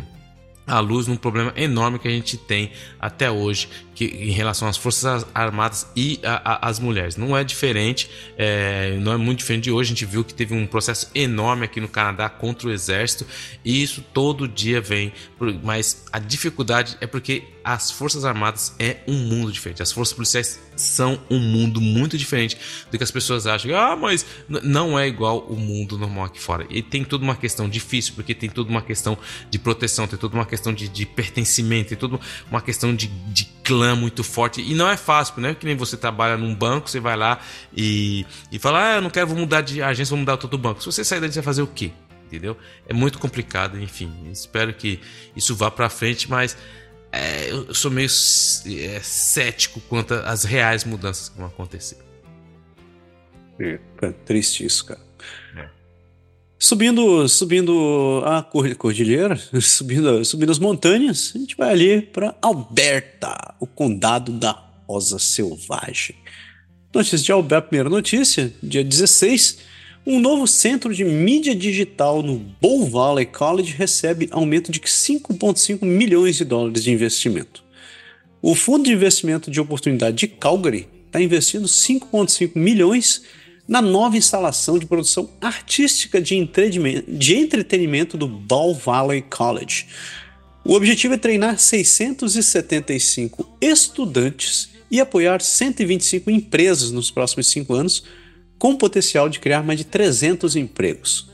a 0.66 0.78
luz 0.78 1.09
num 1.09 1.16
problema 1.16 1.53
enorme 1.57 1.99
que 1.99 2.07
a 2.07 2.11
gente 2.12 2.37
tem 2.37 2.70
até 3.01 3.28
hoje, 3.28 3.68
que, 4.01 4.07
em 4.07 4.30
relação 4.30 4.66
às 4.66 4.78
Forças 4.78 5.26
Armadas 5.34 5.86
e 5.94 6.18
às 6.24 6.78
mulheres. 6.78 7.16
Não 7.16 7.36
é 7.36 7.44
diferente, 7.44 8.11
é, 8.38 8.96
não 8.98 9.12
é 9.12 9.18
muito 9.18 9.40
diferente 9.40 9.64
de 9.64 9.70
hoje. 9.70 9.88
A 9.88 9.94
gente 9.94 10.07
viu 10.07 10.24
que 10.24 10.32
teve 10.32 10.55
um 10.55 10.66
processo 10.66 11.11
enorme 11.14 11.66
aqui 11.66 11.82
no 11.82 11.88
Canadá 11.88 12.26
contra 12.30 12.68
o 12.68 12.72
Exército 12.72 13.26
e 13.62 13.82
isso 13.82 14.03
todo 14.14 14.48
dia 14.48 14.80
vem. 14.80 15.12
Mas 15.62 16.07
a 16.11 16.18
dificuldade 16.18 16.96
é 17.03 17.07
porque 17.07 17.44
as 17.62 17.90
Forças 17.90 18.24
Armadas 18.24 18.74
é 18.78 19.01
um 19.07 19.18
mundo 19.18 19.53
diferente. 19.53 19.82
As 19.82 19.92
Forças 19.92 20.14
Policiais 20.14 20.59
são 20.76 21.20
um 21.30 21.38
mundo 21.38 21.78
muito 21.78 22.16
diferente 22.16 22.57
do 22.90 22.96
que 22.96 23.05
as 23.05 23.11
pessoas 23.11 23.46
acham. 23.46 23.76
Ah, 23.76 23.94
mas 23.94 24.24
não 24.48 24.98
é 24.98 25.07
igual 25.07 25.40
o 25.40 25.57
mundo 25.57 25.98
normal 25.98 26.24
aqui 26.24 26.40
fora. 26.40 26.66
E 26.70 26.82
tem 26.82 27.05
toda 27.05 27.22
uma 27.22 27.36
questão 27.36 27.68
difícil, 27.68 28.14
porque 28.14 28.34
tem 28.34 28.48
toda 28.48 28.70
uma 28.70 28.80
questão 28.80 29.18
de 29.51 29.59
proteção, 29.59 30.07
tem 30.07 30.18
toda 30.18 30.34
uma 30.34 30.46
questão 30.46 30.72
de, 30.72 30.88
de 30.88 31.05
pertencimento, 31.05 31.90
tem 31.90 31.98
toda 31.98 32.18
uma 32.51 32.62
questão 32.62 32.94
de, 32.94 33.09
de 33.09 33.60
clã 33.71 33.95
muito 33.95 34.25
forte. 34.25 34.61
E 34.61 34.75
não 34.75 34.89
é 34.89 34.97
fácil, 34.97 35.41
né? 35.41 35.55
Que 35.55 35.64
nem 35.64 35.77
você 35.77 35.97
trabalha 35.97 36.37
num 36.37 36.53
banco, 36.53 36.91
você 36.91 36.99
vai 36.99 37.16
lá 37.16 37.39
e, 37.73 38.27
e 38.51 38.59
fala: 38.59 38.95
Ah, 38.95 38.97
eu 38.97 39.01
não 39.01 39.11
quero, 39.11 39.29
vou 39.29 39.39
mudar 39.39 39.61
de 39.61 39.81
agência, 39.81 40.11
vou 40.11 40.18
mudar 40.18 40.37
todo 40.37 40.55
o 40.55 40.59
banco. 40.59 40.81
Se 40.81 40.87
você 40.87 41.05
sair 41.05 41.21
dali, 41.21 41.33
você 41.33 41.39
vai 41.39 41.45
fazer 41.45 41.62
o 41.62 41.68
quê? 41.68 41.93
Entendeu? 42.27 42.57
É 42.89 42.93
muito 42.93 43.20
complicado, 43.20 43.81
enfim. 43.81 44.12
Espero 44.32 44.74
que 44.74 45.01
isso 45.36 45.55
vá 45.55 45.70
para 45.70 45.89
frente, 45.89 46.28
mas 46.28 46.57
é, 47.12 47.51
eu 47.51 47.73
sou 47.73 47.93
meio 47.93 48.07
é, 48.09 49.01
cético 49.01 49.81
quanto 49.82 50.15
às 50.15 50.43
reais 50.43 50.85
mudanças 50.85 51.28
que 51.28 51.39
vão 51.39 51.47
acontecer. 51.47 51.99
É 54.03 54.12
triste 54.24 54.65
isso, 54.65 54.85
cara. 54.86 55.10
Subindo, 56.62 57.27
subindo 57.27 58.23
a 58.27 58.43
cordilheira, 58.43 59.35
subindo, 59.62 60.23
subindo 60.27 60.53
as 60.53 60.59
montanhas, 60.59 61.32
a 61.35 61.39
gente 61.39 61.57
vai 61.57 61.70
ali 61.70 62.03
para 62.03 62.37
Alberta, 62.43 63.55
o 63.59 63.66
condado 63.66 64.31
da 64.31 64.53
Rosa 64.87 65.19
Selvagem. 65.19 66.16
Notícia 66.93 67.16
de 67.16 67.32
Alberta, 67.32 67.69
primeira 67.69 67.89
notícia, 67.89 68.53
dia 68.62 68.85
16, 68.85 69.61
um 70.07 70.20
novo 70.20 70.47
centro 70.47 70.95
de 70.95 71.03
mídia 71.03 71.55
digital 71.55 72.23
no 72.23 72.37
Bow 72.61 72.85
Valley 72.85 73.24
College 73.24 73.73
recebe 73.73 74.28
aumento 74.31 74.70
de 74.70 74.81
5,5 74.81 75.82
milhões 75.82 76.37
de 76.37 76.45
dólares 76.45 76.85
de 76.85 76.93
investimento. 76.93 77.65
O 78.43 78.55
Fundo 78.55 78.85
de 78.85 78.93
Investimento 78.93 79.51
de 79.51 79.62
Oportunidade 79.62 80.15
de 80.19 80.28
Calgary 80.28 80.87
está 81.07 81.23
investindo 81.23 81.66
5,5 81.66 82.51
milhões 82.55 83.23
na 83.70 83.80
nova 83.80 84.16
instalação 84.16 84.80
de 84.80 84.84
produção 84.84 85.30
artística 85.40 86.20
de 86.20 86.34
entretenimento 86.34 88.18
do 88.18 88.26
Ball 88.26 88.74
Valley 88.74 89.22
College. 89.22 89.86
O 90.64 90.74
objetivo 90.74 91.14
é 91.14 91.16
treinar 91.16 91.56
675 91.56 93.48
estudantes 93.60 94.70
e 94.90 95.01
apoiar 95.01 95.40
125 95.40 96.32
empresas 96.32 96.90
nos 96.90 97.12
próximos 97.12 97.47
cinco 97.47 97.72
anos, 97.72 98.02
com 98.59 98.74
potencial 98.74 99.28
de 99.28 99.38
criar 99.38 99.62
mais 99.62 99.78
de 99.78 99.84
300 99.84 100.56
empregos. 100.56 101.30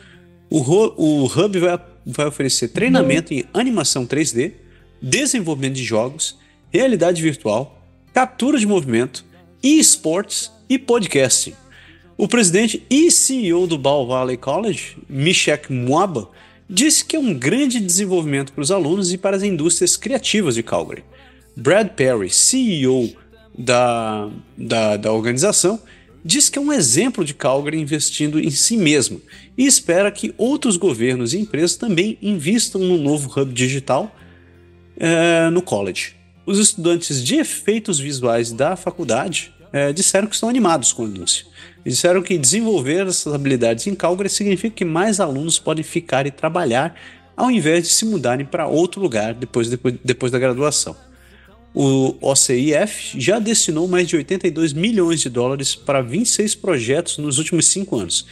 O, 0.50 0.60
o 0.60 1.24
Hub 1.24 1.58
vai, 1.58 1.80
vai 2.04 2.26
oferecer 2.26 2.68
treinamento 2.68 3.32
em 3.32 3.46
animação 3.54 4.06
3D, 4.06 4.52
desenvolvimento 5.00 5.76
de 5.76 5.84
jogos, 5.84 6.36
realidade 6.70 7.22
virtual, 7.22 7.82
captura 8.12 8.58
de 8.58 8.66
movimento, 8.66 9.24
e-sports 9.62 10.52
e 10.68 10.78
podcasting. 10.78 11.54
O 12.18 12.26
presidente 12.26 12.82
e 12.88 13.10
CEO 13.10 13.66
do 13.66 13.76
Ball 13.76 14.06
Valley 14.06 14.38
College, 14.38 14.96
Mishek 15.06 15.70
Mwaba, 15.70 16.30
disse 16.68 17.04
que 17.04 17.14
é 17.14 17.18
um 17.18 17.34
grande 17.34 17.78
desenvolvimento 17.78 18.54
para 18.54 18.62
os 18.62 18.70
alunos 18.70 19.12
e 19.12 19.18
para 19.18 19.36
as 19.36 19.42
indústrias 19.42 19.98
criativas 19.98 20.54
de 20.54 20.62
Calgary. 20.62 21.04
Brad 21.54 21.88
Perry, 21.90 22.30
CEO 22.30 23.12
da, 23.56 24.30
da, 24.56 24.96
da 24.96 25.12
organização, 25.12 25.78
diz 26.24 26.48
que 26.48 26.58
é 26.58 26.62
um 26.62 26.72
exemplo 26.72 27.22
de 27.22 27.34
Calgary 27.34 27.78
investindo 27.78 28.40
em 28.40 28.50
si 28.50 28.78
mesmo 28.78 29.20
e 29.56 29.66
espera 29.66 30.10
que 30.10 30.34
outros 30.38 30.78
governos 30.78 31.34
e 31.34 31.38
empresas 31.38 31.76
também 31.76 32.16
invistam 32.22 32.80
no 32.80 32.96
novo 32.96 33.30
hub 33.38 33.52
digital 33.52 34.10
é, 34.96 35.50
no 35.50 35.60
college. 35.60 36.14
Os 36.46 36.58
estudantes 36.58 37.22
de 37.22 37.36
efeitos 37.36 37.98
visuais 37.98 38.52
da 38.52 38.74
faculdade 38.74 39.52
é, 39.70 39.92
disseram 39.92 40.26
que 40.26 40.34
estão 40.34 40.48
animados 40.48 40.92
com 40.92 41.02
o 41.02 41.06
anúncio. 41.06 41.46
Disseram 41.86 42.20
que 42.20 42.36
desenvolver 42.36 43.06
essas 43.06 43.32
habilidades 43.32 43.86
em 43.86 43.94
Calgary 43.94 44.28
significa 44.28 44.74
que 44.74 44.84
mais 44.84 45.20
alunos 45.20 45.56
podem 45.56 45.84
ficar 45.84 46.26
e 46.26 46.32
trabalhar 46.32 46.96
ao 47.36 47.48
invés 47.48 47.84
de 47.84 47.90
se 47.90 48.04
mudarem 48.04 48.44
para 48.44 48.66
outro 48.66 49.00
lugar 49.00 49.34
depois, 49.34 49.68
depois, 49.68 49.94
depois 50.02 50.32
da 50.32 50.38
graduação. 50.38 50.96
O 51.72 52.16
OCIF 52.20 53.20
já 53.20 53.38
destinou 53.38 53.86
mais 53.86 54.08
de 54.08 54.16
82 54.16 54.72
milhões 54.72 55.20
de 55.20 55.28
dólares 55.28 55.76
para 55.76 56.00
26 56.00 56.56
projetos 56.56 57.18
nos 57.18 57.38
últimos 57.38 57.66
cinco 57.66 57.96
anos, 57.96 58.26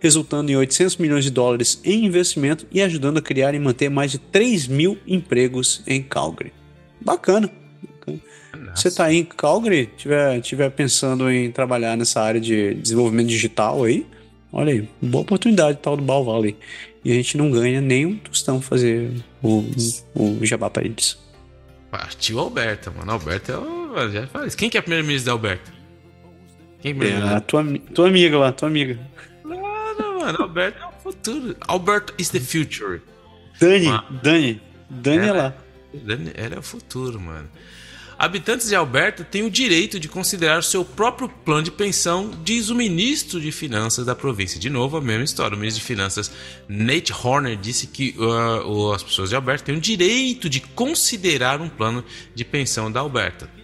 resultando 0.00 0.50
em 0.50 0.56
800 0.56 0.98
milhões 0.98 1.24
de 1.24 1.30
dólares 1.30 1.80
em 1.84 2.04
investimento 2.04 2.66
e 2.70 2.82
ajudando 2.82 3.18
a 3.18 3.22
criar 3.22 3.54
e 3.54 3.58
manter 3.58 3.88
mais 3.88 4.10
de 4.10 4.18
3 4.18 4.66
mil 4.66 4.98
empregos 5.06 5.82
em 5.86 6.02
Calgary. 6.02 6.52
Bacana. 7.00 7.67
Você 8.74 8.88
está 8.88 9.12
em 9.12 9.24
Calgary, 9.24 9.86
tiver, 9.96 10.40
tiver 10.40 10.70
pensando 10.70 11.30
em 11.30 11.50
trabalhar 11.50 11.96
nessa 11.96 12.20
área 12.20 12.40
de 12.40 12.74
desenvolvimento 12.74 13.28
digital 13.28 13.84
aí, 13.84 14.06
olha 14.52 14.72
aí, 14.72 14.88
boa 15.00 15.22
oportunidade 15.22 15.78
tal 15.82 15.96
do 15.96 16.02
Bal 16.02 16.24
Valley. 16.24 16.56
E 17.04 17.12
a 17.12 17.14
gente 17.14 17.36
não 17.36 17.50
ganha 17.50 17.80
nem 17.80 18.06
um 18.06 18.16
tostão 18.16 18.60
fazer 18.60 19.10
o, 19.42 19.64
o 20.14 20.44
jabá 20.44 20.68
para 20.68 20.84
eles. 20.84 21.18
Partiu 21.90 22.38
Alberta, 22.38 22.90
mano. 22.90 23.12
Alberta 23.12 23.52
é 23.52 23.56
o. 23.56 24.10
Já. 24.10 24.28
Quem 24.56 24.68
que 24.68 24.76
é 24.76 24.80
primeiro-ministro 24.80 25.26
da 25.26 25.32
Alberta? 25.32 25.72
Quem 26.80 26.96
é, 27.00 27.08
é 27.08 27.34
a 27.34 27.40
tua, 27.40 27.64
tua 27.94 28.08
amiga 28.08 28.38
lá, 28.38 28.52
tua 28.52 28.68
amiga. 28.68 28.98
Não, 29.44 29.94
não, 29.94 30.20
mano. 30.20 30.42
Alberta 30.42 30.80
é 30.82 30.86
o 30.86 31.02
futuro. 31.02 31.56
Alberta 31.66 32.12
is 32.18 32.28
the 32.28 32.40
future. 32.40 33.00
Dani, 33.60 33.88
Dani. 34.22 34.60
Dani 34.90 35.26
é 35.26 35.32
lá. 35.32 35.54
Dani, 35.94 36.30
ela 36.34 36.56
é 36.56 36.58
o 36.58 36.62
futuro, 36.62 37.18
mano. 37.20 37.48
Habitantes 38.18 38.68
de 38.68 38.74
Alberta 38.74 39.22
têm 39.22 39.44
o 39.44 39.50
direito 39.50 40.00
de 40.00 40.08
considerar 40.08 40.64
seu 40.64 40.84
próprio 40.84 41.28
plano 41.28 41.62
de 41.62 41.70
pensão, 41.70 42.32
diz 42.42 42.68
o 42.68 42.74
ministro 42.74 43.40
de 43.40 43.52
Finanças 43.52 44.04
da 44.04 44.14
província. 44.14 44.58
De 44.58 44.68
novo, 44.68 44.96
a 44.96 45.00
mesma 45.00 45.22
história. 45.22 45.54
O 45.54 45.58
ministro 45.58 45.80
de 45.80 45.86
Finanças, 45.86 46.28
Nate 46.68 47.12
Horner, 47.12 47.56
disse 47.56 47.86
que 47.86 48.16
uh, 48.18 48.92
as 48.92 49.04
pessoas 49.04 49.28
de 49.28 49.36
Alberta 49.36 49.66
têm 49.66 49.76
o 49.76 49.80
direito 49.80 50.50
de 50.50 50.58
considerar 50.58 51.60
um 51.60 51.68
plano 51.68 52.04
de 52.34 52.44
pensão 52.44 52.90
da 52.90 52.98
Alberta 52.98 53.57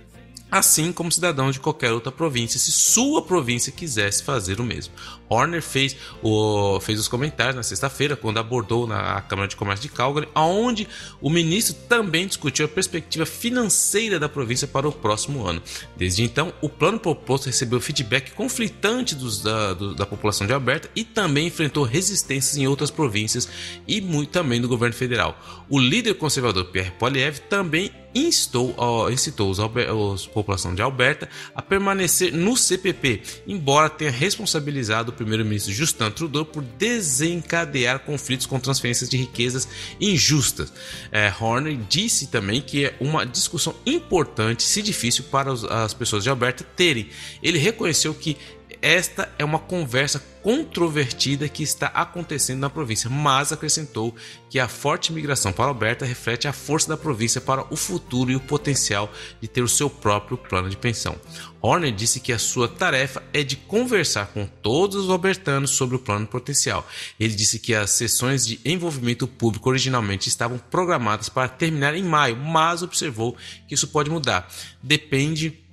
assim 0.54 0.92
como 0.92 1.10
cidadãos 1.10 1.54
de 1.54 1.60
qualquer 1.60 1.92
outra 1.92 2.12
província, 2.12 2.60
se 2.60 2.70
sua 2.70 3.20
província 3.20 3.72
quisesse 3.72 4.22
fazer 4.22 4.60
o 4.60 4.64
mesmo. 4.64 4.94
Horner 5.28 5.60
fez, 5.60 5.96
o, 6.22 6.78
fez 6.78 7.00
os 7.00 7.08
comentários 7.08 7.56
na 7.56 7.64
sexta-feira, 7.64 8.14
quando 8.14 8.38
abordou 8.38 8.86
na 8.86 9.20
Câmara 9.22 9.48
de 9.48 9.56
Comércio 9.56 9.88
de 9.88 9.92
Calgary, 9.92 10.28
onde 10.32 10.86
o 11.20 11.28
ministro 11.28 11.74
também 11.88 12.28
discutiu 12.28 12.66
a 12.66 12.68
perspectiva 12.68 13.26
financeira 13.26 14.20
da 14.20 14.28
província 14.28 14.68
para 14.68 14.88
o 14.88 14.92
próximo 14.92 15.44
ano. 15.44 15.60
Desde 15.96 16.22
então, 16.22 16.52
o 16.62 16.68
plano 16.68 17.00
proposto 17.00 17.46
recebeu 17.46 17.80
feedback 17.80 18.30
conflitante 18.30 19.16
dos, 19.16 19.42
da, 19.42 19.74
do, 19.74 19.92
da 19.92 20.06
população 20.06 20.46
de 20.46 20.52
Alberta 20.52 20.88
e 20.94 21.02
também 21.02 21.48
enfrentou 21.48 21.82
resistências 21.82 22.56
em 22.56 22.68
outras 22.68 22.92
províncias 22.92 23.48
e 23.88 24.00
muito 24.00 24.30
também 24.30 24.60
do 24.60 24.68
governo 24.68 24.94
federal. 24.94 25.36
O 25.68 25.80
líder 25.80 26.14
conservador 26.14 26.66
Pierre 26.66 26.92
Poilievre 26.92 27.40
também 27.40 27.90
instou, 28.14 28.74
incitou 29.10 29.50
os, 29.50 30.26
população 30.26 30.74
de 30.74 30.82
Alberta 30.82 31.28
a 31.54 31.60
permanecer 31.60 32.32
no 32.32 32.56
CPP, 32.56 33.22
embora 33.46 33.90
tenha 33.90 34.10
responsabilizado 34.10 35.10
o 35.10 35.14
primeiro-ministro 35.14 35.72
Justin 35.72 36.10
Trudeau 36.10 36.44
por 36.44 36.62
desencadear 36.62 38.00
conflitos 38.00 38.46
com 38.46 38.60
transferências 38.60 39.10
de 39.10 39.16
riquezas 39.16 39.68
injustas. 40.00 40.72
É, 41.10 41.32
Horner 41.40 41.76
disse 41.88 42.28
também 42.28 42.60
que 42.60 42.86
é 42.86 42.94
uma 43.00 43.24
discussão 43.26 43.74
importante, 43.84 44.62
se 44.62 44.82
difícil, 44.82 45.24
para 45.24 45.52
as 45.84 45.94
pessoas 45.94 46.22
de 46.22 46.30
Alberta 46.30 46.64
terem. 46.76 47.08
Ele 47.42 47.58
reconheceu 47.58 48.14
que 48.14 48.36
esta 48.84 49.32
é 49.38 49.44
uma 49.44 49.58
conversa 49.58 50.22
controvertida 50.42 51.48
que 51.48 51.62
está 51.62 51.86
acontecendo 51.86 52.60
na 52.60 52.68
província, 52.68 53.08
mas 53.08 53.50
acrescentou 53.50 54.14
que 54.50 54.60
a 54.60 54.68
forte 54.68 55.10
migração 55.10 55.54
para 55.54 55.64
Alberta 55.64 56.04
reflete 56.04 56.46
a 56.46 56.52
força 56.52 56.90
da 56.90 56.96
província 56.98 57.40
para 57.40 57.64
o 57.72 57.76
futuro 57.76 58.30
e 58.30 58.36
o 58.36 58.40
potencial 58.40 59.10
de 59.40 59.48
ter 59.48 59.62
o 59.62 59.68
seu 59.68 59.88
próprio 59.88 60.36
plano 60.36 60.68
de 60.68 60.76
pensão. 60.76 61.16
Horner 61.62 61.94
disse 61.94 62.20
que 62.20 62.30
a 62.30 62.38
sua 62.38 62.68
tarefa 62.68 63.22
é 63.32 63.42
de 63.42 63.56
conversar 63.56 64.26
com 64.26 64.44
todos 64.44 64.96
os 64.96 65.08
albertanos 65.08 65.70
sobre 65.70 65.96
o 65.96 66.00
plano 66.00 66.26
potencial. 66.26 66.86
Ele 67.18 67.34
disse 67.34 67.58
que 67.58 67.74
as 67.74 67.88
sessões 67.88 68.46
de 68.46 68.60
envolvimento 68.66 69.26
público 69.26 69.70
originalmente 69.70 70.28
estavam 70.28 70.58
programadas 70.58 71.30
para 71.30 71.48
terminar 71.48 71.94
em 71.94 72.02
maio, 72.02 72.36
mas 72.36 72.82
observou 72.82 73.34
que 73.66 73.74
isso 73.74 73.88
pode 73.88 74.10
mudar. 74.10 74.46
Depende 74.82 75.63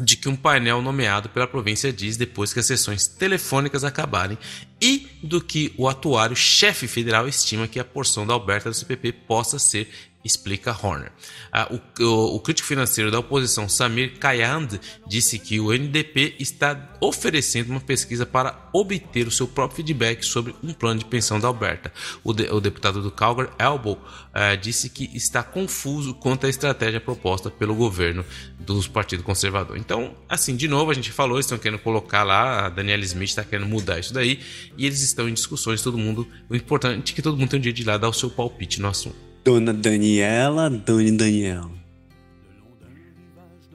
de 0.00 0.16
que 0.16 0.28
um 0.28 0.36
painel 0.36 0.80
nomeado 0.80 1.28
pela 1.28 1.46
província 1.46 1.92
diz 1.92 2.16
depois 2.16 2.52
que 2.52 2.60
as 2.60 2.66
sessões 2.66 3.06
telefônicas 3.06 3.84
acabarem 3.84 4.38
e 4.80 5.06
do 5.22 5.40
que 5.40 5.74
o 5.76 5.88
atuário 5.88 6.34
chefe 6.34 6.88
federal 6.88 7.28
estima 7.28 7.68
que 7.68 7.78
a 7.78 7.84
porção 7.84 8.26
da 8.26 8.34
Alberta 8.34 8.70
do 8.70 8.74
CPP 8.74 9.12
possa 9.12 9.58
ser 9.58 9.88
explica 10.24 10.72
Horner. 10.72 11.12
Ah, 11.52 11.68
o, 11.70 12.02
o, 12.02 12.36
o, 12.36 12.40
crítico 12.40 12.68
financeiro 12.68 13.10
da 13.10 13.18
oposição 13.18 13.68
Samir 13.68 14.18
Kayand 14.18 14.78
disse 15.06 15.38
que 15.38 15.60
o 15.60 15.72
NDP 15.72 16.36
está 16.38 16.96
oferecendo 17.00 17.70
uma 17.70 17.80
pesquisa 17.80 18.24
para 18.24 18.68
obter 18.72 19.26
o 19.26 19.30
seu 19.30 19.48
próprio 19.48 19.76
feedback 19.76 20.24
sobre 20.24 20.54
um 20.62 20.72
plano 20.72 21.00
de 21.00 21.04
pensão 21.04 21.40
da 21.40 21.48
Alberta. 21.48 21.92
O, 22.22 22.32
de, 22.32 22.48
o 22.50 22.60
deputado 22.60 23.02
do 23.02 23.10
Calgary, 23.10 23.50
Elbow, 23.58 23.98
ah, 24.32 24.54
disse 24.54 24.88
que 24.88 25.10
está 25.14 25.42
confuso 25.42 26.14
quanto 26.14 26.46
à 26.46 26.48
estratégia 26.48 27.00
proposta 27.00 27.50
pelo 27.50 27.74
governo 27.74 28.24
dos 28.60 28.86
Partido 28.86 29.22
Conservador. 29.22 29.76
Então, 29.76 30.14
assim, 30.28 30.56
de 30.56 30.68
novo, 30.68 30.90
a 30.90 30.94
gente 30.94 31.10
falou, 31.10 31.38
estão 31.38 31.58
querendo 31.58 31.80
colocar 31.80 32.22
lá, 32.22 32.68
a 32.68 32.96
Smith 33.02 33.30
está 33.30 33.44
querendo 33.44 33.68
mudar 33.68 33.98
isso 33.98 34.14
daí, 34.14 34.40
e 34.76 34.86
eles 34.86 35.02
estão 35.02 35.28
em 35.28 35.34
discussões, 35.34 35.82
todo 35.82 35.98
mundo, 35.98 36.26
o 36.48 36.54
importante 36.54 37.12
é 37.12 37.16
que 37.16 37.22
todo 37.22 37.36
mundo 37.36 37.50
tem 37.50 37.58
um 37.58 37.62
dia 37.62 37.72
de 37.72 37.84
lá 37.84 37.96
dar 37.98 38.08
o 38.08 38.12
seu 38.12 38.30
palpite 38.30 38.80
no 38.80 38.88
assunto. 38.88 39.31
Dona 39.44 39.72
Daniela, 39.72 40.70
Dona 40.70 41.12
Daniela. 41.12 41.70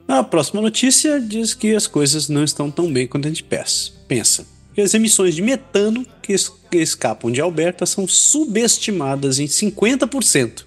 A 0.06 0.24
próxima 0.24 0.62
notícia 0.62 1.20
diz 1.20 1.52
que 1.52 1.74
as 1.74 1.86
coisas 1.86 2.30
não 2.30 2.42
estão 2.42 2.70
tão 2.70 2.90
bem 2.90 3.06
quanto 3.06 3.26
a 3.26 3.28
gente 3.28 3.44
pensa. 3.44 4.46
Que 4.74 4.80
as 4.80 4.94
emissões 4.94 5.34
de 5.34 5.42
metano 5.42 6.06
que, 6.22 6.32
es 6.32 6.48
que 6.48 6.78
escapam 6.78 7.30
de 7.30 7.42
Alberta 7.42 7.84
são 7.84 8.08
subestimadas 8.08 9.38
em 9.38 9.44
50%. 9.44 10.64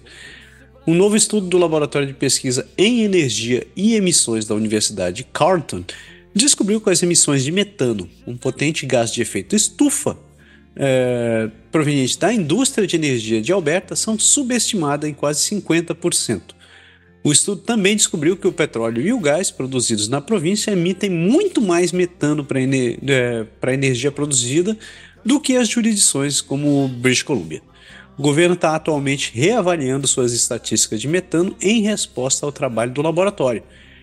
Um 0.86 0.94
novo 0.94 1.16
estudo 1.16 1.48
do 1.48 1.58
Laboratório 1.58 2.06
de 2.06 2.14
Pesquisa 2.14 2.68
em 2.78 3.02
Energia 3.02 3.66
e 3.74 3.96
Emissões 3.96 4.44
da 4.44 4.54
Universidade 4.54 5.16
de 5.18 5.24
Carleton 5.24 5.84
descobriu 6.32 6.80
que 6.80 6.90
as 6.90 7.02
emissões 7.02 7.42
de 7.42 7.50
metano, 7.50 8.08
um 8.26 8.36
potente 8.36 8.86
gás 8.86 9.12
de 9.12 9.20
efeito 9.20 9.56
estufa, 9.56 10.16
é, 10.76 11.50
provenientes 11.70 12.16
da 12.16 12.32
indústria 12.32 12.86
de 12.86 12.96
energia 12.96 13.40
de 13.40 13.52
Alberta 13.52 13.94
são 13.94 14.18
subestimadas 14.18 15.08
em 15.08 15.14
quase 15.14 15.40
50%. 15.50 16.40
O 17.24 17.30
estudo 17.30 17.60
também 17.60 17.94
descobriu 17.94 18.36
que 18.36 18.48
o 18.48 18.52
petróleo 18.52 19.00
e 19.00 19.12
o 19.12 19.20
gás 19.20 19.50
produzidos 19.50 20.08
na 20.08 20.20
província 20.20 20.72
emitem 20.72 21.08
muito 21.08 21.60
mais 21.60 21.92
metano 21.92 22.44
para 22.44 22.60
ener 22.60 22.98
é, 23.06 23.46
a 23.62 23.72
energia 23.72 24.10
produzida 24.10 24.76
do 25.24 25.38
que 25.38 25.56
as 25.56 25.68
jurisdições 25.68 26.40
como 26.40 26.88
British 26.88 27.22
Columbia. 27.22 27.62
O 28.18 28.22
governo 28.22 28.54
está 28.54 28.74
atualmente 28.74 29.30
reavaliando 29.34 30.06
suas 30.06 30.32
estatísticas 30.32 31.00
de 31.00 31.06
metano 31.06 31.56
em 31.60 31.82
resposta 31.82 32.44
ao 32.44 32.50
trabalho 32.50 32.92
do 32.92 33.00
laboratório, 33.00 33.62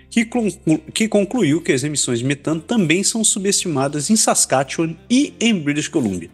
que, 0.10 0.26
conclu 0.26 0.80
que 0.94 1.08
concluiu 1.08 1.62
que 1.62 1.74
as 1.74 1.84
emissões 1.84 2.20
de 2.20 2.26
metano 2.26 2.62
também 2.62 3.04
são 3.04 3.24
subestimadas 3.24 4.10
em 4.10 4.16
Saskatchewan 4.16 4.96
e 5.10 5.34
em 5.40 5.54
British 5.54 5.90
Columbia. 5.90 6.30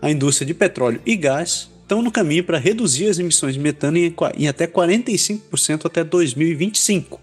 A 0.00 0.10
indústria 0.10 0.46
de 0.46 0.54
petróleo 0.54 1.00
e 1.04 1.16
gás 1.16 1.68
estão 1.82 2.02
no 2.02 2.12
caminho 2.12 2.44
para 2.44 2.58
reduzir 2.58 3.08
as 3.08 3.18
emissões 3.18 3.54
de 3.54 3.60
metano 3.60 3.96
em, 3.96 4.14
em 4.36 4.46
até 4.46 4.66
45% 4.66 5.86
até 5.86 6.04
2025. 6.04 7.20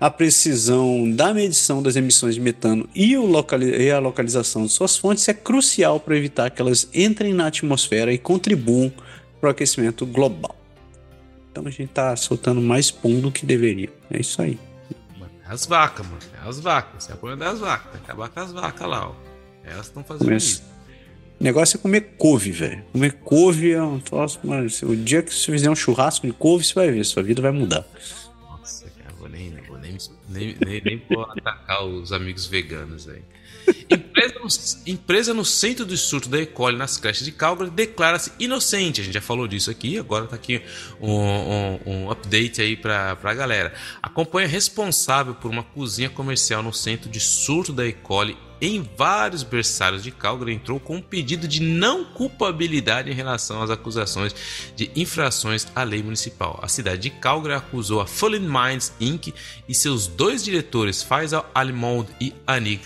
A 0.00 0.10
precisão 0.10 1.10
da 1.10 1.32
medição 1.32 1.82
das 1.82 1.94
emissões 1.94 2.34
de 2.34 2.40
metano 2.40 2.88
e, 2.94 3.12
e 3.12 3.90
a 3.90 3.98
localização 3.98 4.66
de 4.66 4.72
suas 4.72 4.96
fontes 4.96 5.28
é 5.28 5.34
crucial 5.34 6.00
para 6.00 6.16
evitar 6.16 6.50
que 6.50 6.60
elas 6.60 6.88
entrem 6.92 7.32
na 7.32 7.46
atmosfera 7.46 8.12
e 8.12 8.18
contribuam 8.18 8.92
para 9.40 9.48
o 9.48 9.50
aquecimento 9.50 10.04
global. 10.04 10.56
Então 11.52 11.66
a 11.66 11.70
gente 11.70 11.90
está 11.90 12.16
soltando 12.16 12.60
mais 12.60 12.90
pum 12.90 13.20
do 13.20 13.30
que 13.30 13.46
deveria. 13.46 13.88
É 14.10 14.18
isso 14.20 14.42
aí. 14.42 14.58
É 15.48 15.52
as 15.52 15.66
vacas, 15.66 16.04
mano. 16.06 16.18
É 16.42 16.48
as 16.48 16.58
vacas. 16.58 17.04
Você 17.04 17.12
é 17.12 17.14
apoio 17.14 17.36
das 17.36 17.60
vacas. 17.60 17.92
Tem 17.92 18.00
que 18.00 18.06
acabar 18.10 18.28
com 18.28 18.40
as 18.40 18.52
vacas 18.52 18.88
lá, 18.88 19.08
ó. 19.08 19.14
Elas 19.62 19.86
estão 19.86 20.02
fazendo 20.02 20.30
Mas, 20.30 20.42
isso. 20.42 20.73
O 21.40 21.44
negócio 21.44 21.76
é 21.76 21.80
comer 21.80 22.14
couve, 22.16 22.52
velho. 22.52 22.84
Comer 22.92 23.12
couve 23.12 23.72
é 23.72 23.82
um 23.82 23.98
troço, 23.98 24.40
mas 24.44 24.82
o 24.82 24.94
dia 24.94 25.22
que 25.22 25.34
você 25.34 25.50
fizer 25.50 25.70
um 25.70 25.74
churrasco 25.74 26.26
de 26.26 26.32
couve, 26.32 26.64
você 26.64 26.74
vai 26.74 26.90
ver, 26.90 27.04
sua 27.04 27.22
vida 27.22 27.42
vai 27.42 27.50
mudar. 27.50 27.84
Nossa, 28.40 28.86
cara, 28.90 29.14
vou 29.18 29.28
nem, 29.28 29.50
vou 29.66 29.78
nem, 29.78 29.98
nem, 30.28 30.56
nem, 30.64 30.82
nem 30.82 31.02
vou 31.08 31.22
atacar 31.22 31.84
os 31.84 32.12
amigos 32.12 32.46
veganos 32.46 33.08
aí. 33.08 33.22
Empresa 33.90 34.34
no, 34.38 34.92
empresa 34.92 35.34
no 35.34 35.44
centro 35.44 35.84
do 35.84 35.96
surto 35.96 36.28
da 36.28 36.40
E. 36.40 36.46
coli 36.46 36.76
nas 36.76 36.96
creches 36.96 37.24
de 37.24 37.32
Calgary 37.32 37.70
declara-se 37.70 38.32
inocente. 38.38 39.00
A 39.00 39.04
gente 39.04 39.14
já 39.14 39.20
falou 39.20 39.48
disso 39.48 39.70
aqui, 39.70 39.98
agora 39.98 40.24
está 40.24 40.36
aqui 40.36 40.62
um, 41.00 41.10
um, 41.10 41.80
um, 41.86 42.10
update 42.10 42.60
aí 42.60 42.76
para 42.76 43.18
a 43.22 43.34
galera. 43.34 43.72
A 44.02 44.08
companhia 44.08 44.48
responsável 44.48 45.34
por 45.34 45.50
uma 45.50 45.62
cozinha 45.62 46.10
comercial 46.10 46.62
no 46.62 46.72
centro 46.72 47.08
de 47.10 47.20
surto 47.20 47.72
da 47.72 47.86
E. 47.86 47.92
coli 47.92 48.36
em 48.60 48.88
vários 48.96 49.42
berçários 49.42 50.02
de 50.02 50.10
Calgary 50.10 50.54
entrou 50.54 50.80
com 50.80 50.96
um 50.96 51.02
pedido 51.02 51.46
de 51.46 51.60
não 51.60 52.04
culpabilidade 52.04 53.10
em 53.10 53.14
relação 53.14 53.62
às 53.62 53.70
acusações 53.70 54.34
de 54.76 54.90
infrações 54.96 55.66
à 55.74 55.82
lei 55.82 56.02
municipal. 56.02 56.58
A 56.62 56.68
cidade 56.68 57.02
de 57.02 57.10
Calgary 57.10 57.54
acusou 57.54 58.00
a 58.00 58.06
Fallen 58.06 58.40
Minds 58.40 58.92
Inc. 59.00 59.34
e 59.68 59.74
seus 59.74 60.06
dois 60.06 60.42
diretores, 60.42 61.02
Faisal 61.02 61.50
Almond 61.54 62.08
e 62.20 62.32
Anil 62.46 62.80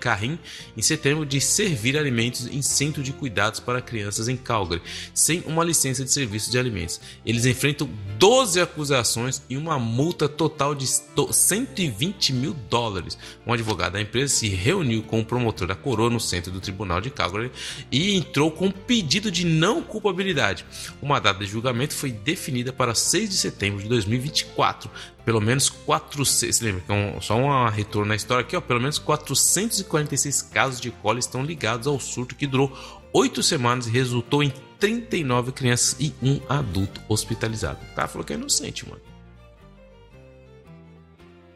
Karim, 0.00 0.38
em 0.76 0.82
setembro 0.82 1.24
de 1.24 1.40
servir 1.40 1.96
alimentos 1.96 2.46
em 2.46 2.62
centro 2.62 3.02
de 3.02 3.12
cuidados 3.12 3.60
para 3.60 3.80
crianças 3.80 4.28
em 4.28 4.36
Calgary, 4.36 4.82
sem 5.14 5.42
uma 5.46 5.62
licença 5.62 6.04
de 6.04 6.10
serviço 6.10 6.50
de 6.50 6.58
alimentos. 6.58 7.00
Eles 7.24 7.46
enfrentam 7.46 7.88
12 8.18 8.60
acusações 8.60 9.42
e 9.48 9.56
uma 9.56 9.78
multa 9.78 10.28
total 10.28 10.74
de 10.74 10.86
120 10.86 12.32
mil 12.32 12.54
dólares. 12.68 13.16
Um 13.46 13.52
advogado 13.52 13.92
da 13.92 14.00
empresa 14.00 14.34
se 14.34 14.48
reuniu 14.48 14.77
reuniu 14.78 15.02
com 15.02 15.20
o 15.20 15.24
promotor 15.24 15.66
da 15.66 15.74
coroa 15.74 16.10
no 16.10 16.20
centro 16.20 16.50
do 16.50 16.60
tribunal 16.60 17.00
de 17.00 17.10
Calgary 17.10 17.50
e 17.90 18.16
entrou 18.16 18.50
com 18.50 18.66
um 18.66 18.70
pedido 18.70 19.30
de 19.30 19.44
não 19.44 19.82
culpabilidade. 19.82 20.64
Uma 21.02 21.20
data 21.20 21.40
de 21.40 21.46
julgamento 21.46 21.94
foi 21.94 22.10
definida 22.10 22.72
para 22.72 22.94
6 22.94 23.28
de 23.28 23.36
setembro 23.36 23.82
de 23.82 23.88
2024. 23.88 24.90
Pelo 25.24 25.40
menos 25.40 25.68
400, 25.68 26.60
lembra 26.60 26.80
que 26.80 26.92
é 26.92 27.20
só 27.20 27.36
um 27.36 27.68
retorno 27.68 28.08
na 28.08 28.16
história 28.16 28.42
aqui, 28.42 28.56
ó, 28.56 28.60
pelo 28.60 28.80
menos 28.80 28.98
446 28.98 30.42
casos 30.42 30.80
de 30.80 30.90
cólera 30.90 31.20
estão 31.20 31.44
ligados 31.44 31.86
ao 31.86 32.00
surto 32.00 32.34
que 32.34 32.46
durou 32.46 32.72
8 33.12 33.42
semanas 33.42 33.86
e 33.86 33.90
resultou 33.90 34.42
em 34.42 34.52
39 34.78 35.52
crianças 35.52 35.96
e 36.00 36.14
um 36.22 36.40
adulto 36.48 37.00
hospitalizado. 37.08 37.78
O 37.92 37.94
cara 37.94 38.08
falou 38.08 38.24
que 38.24 38.32
é 38.32 38.36
inocente, 38.36 38.88
mano. 38.88 39.02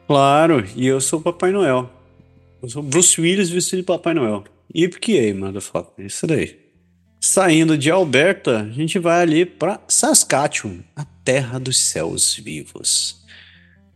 Claro, 0.07 0.66
e 0.77 0.86
eu 0.86 1.01
sou 1.01 1.20
o 1.20 1.23
Papai 1.23 1.53
Noel. 1.53 2.01
Bruce 2.84 3.20
Willis 3.20 3.51
vestido 3.51 3.78
de 3.80 3.86
Papai 3.86 4.14
Noel. 4.14 4.44
Yippee 4.74 5.32
motherfucker. 5.34 6.06
Isso 6.06 6.26
daí. 6.26 6.56
Saindo 7.20 7.76
de 7.76 7.90
Alberta, 7.90 8.62
a 8.62 8.70
gente 8.70 8.98
vai 8.98 9.22
ali 9.22 9.44
para 9.44 9.80
Saskatchewan, 9.89 10.78
a 10.94 11.05
terra 11.05 11.59
dos 11.59 11.80
céus 11.80 12.34
vivos. 12.34 13.24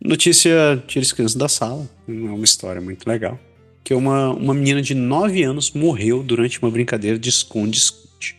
Notícia 0.00 0.82
tira 0.86 1.04
as 1.04 1.12
crianças 1.12 1.36
da 1.36 1.48
sala, 1.48 1.88
é 2.08 2.12
uma 2.12 2.44
história 2.44 2.80
muito 2.80 3.08
legal. 3.08 3.38
Que 3.82 3.94
uma, 3.94 4.30
uma 4.30 4.54
menina 4.54 4.82
de 4.82 4.94
9 4.94 5.42
anos 5.42 5.72
morreu 5.72 6.22
durante 6.22 6.60
uma 6.60 6.70
brincadeira 6.70 7.18
de 7.18 7.28
esconde-esconde. 7.28 8.36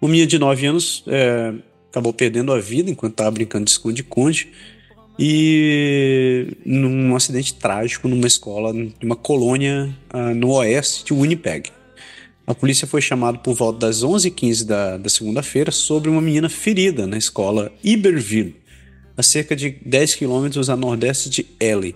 Uma 0.00 0.10
menina 0.10 0.28
de 0.28 0.38
9 0.38 0.66
anos 0.66 1.04
é, 1.06 1.54
acabou 1.90 2.12
perdendo 2.12 2.52
a 2.52 2.60
vida 2.60 2.90
enquanto 2.90 3.12
estava 3.12 3.30
brincando 3.30 3.64
de 3.64 3.70
esconde-esconde 3.70 4.52
e 5.18 6.56
num 6.64 7.14
acidente 7.14 7.54
trágico 7.54 8.08
numa 8.08 8.26
escola, 8.26 8.72
numa 9.02 9.16
colônia 9.16 9.94
uh, 10.12 10.34
no 10.34 10.52
oeste 10.52 11.04
de 11.04 11.12
Winnipeg. 11.12 11.70
A 12.46 12.54
polícia 12.54 12.86
foi 12.86 13.00
chamada 13.00 13.38
por 13.38 13.54
volta 13.54 13.86
das 13.86 14.02
11h15 14.02 14.64
da, 14.64 14.96
da 14.96 15.08
segunda-feira 15.08 15.70
sobre 15.70 16.10
uma 16.10 16.20
menina 16.20 16.48
ferida 16.48 17.06
na 17.06 17.16
escola 17.16 17.70
Iberville, 17.82 18.56
a 19.16 19.22
cerca 19.22 19.54
de 19.54 19.70
10 19.84 20.16
quilômetros 20.16 20.68
a 20.68 20.76
nordeste 20.76 21.30
de 21.30 21.46
Elie. 21.60 21.94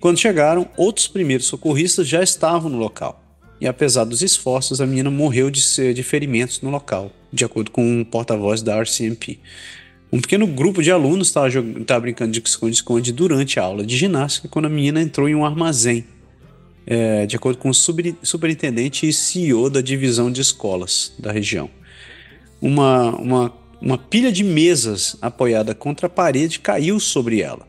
Quando 0.00 0.18
chegaram, 0.18 0.66
outros 0.76 1.06
primeiros 1.06 1.46
socorristas 1.46 2.08
já 2.08 2.22
estavam 2.22 2.70
no 2.70 2.78
local. 2.78 3.22
E 3.60 3.66
apesar 3.66 4.04
dos 4.04 4.22
esforços, 4.22 4.80
a 4.80 4.86
menina 4.86 5.10
morreu 5.10 5.50
de, 5.50 5.92
de 5.92 6.02
ferimentos 6.02 6.62
no 6.62 6.70
local, 6.70 7.12
de 7.30 7.44
acordo 7.44 7.70
com 7.70 7.84
um 7.84 8.02
porta-voz 8.02 8.62
da 8.62 8.80
RCMP. 8.80 9.38
Um 10.12 10.20
pequeno 10.20 10.44
grupo 10.46 10.82
de 10.82 10.90
alunos 10.90 11.28
estava 11.28 12.00
brincando 12.00 12.32
de 12.32 12.42
esconde-esconde 12.44 13.12
durante 13.12 13.60
a 13.60 13.62
aula 13.62 13.86
de 13.86 13.96
ginástica 13.96 14.48
quando 14.48 14.64
a 14.64 14.68
menina 14.68 15.00
entrou 15.00 15.28
em 15.28 15.36
um 15.36 15.44
armazém, 15.44 16.04
é, 16.84 17.26
de 17.26 17.36
acordo 17.36 17.58
com 17.58 17.70
o 17.70 17.74
superintendente 17.74 19.08
e 19.08 19.12
CEO 19.12 19.70
da 19.70 19.80
divisão 19.80 20.30
de 20.30 20.40
escolas 20.40 21.12
da 21.16 21.30
região. 21.30 21.70
Uma, 22.60 23.14
uma, 23.16 23.52
uma 23.80 23.96
pilha 23.96 24.32
de 24.32 24.42
mesas 24.42 25.16
apoiada 25.22 25.76
contra 25.76 26.08
a 26.08 26.10
parede 26.10 26.58
caiu 26.58 26.98
sobre 26.98 27.40
ela. 27.40 27.68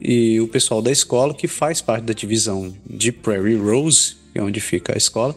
E 0.00 0.40
o 0.40 0.46
pessoal 0.46 0.80
da 0.80 0.92
escola, 0.92 1.34
que 1.34 1.48
faz 1.48 1.80
parte 1.80 2.04
da 2.04 2.12
divisão 2.12 2.72
de 2.88 3.10
Prairie 3.10 3.56
Rose, 3.56 4.16
que 4.32 4.38
é 4.38 4.42
onde 4.42 4.60
fica 4.60 4.94
a 4.94 4.96
escola, 4.96 5.36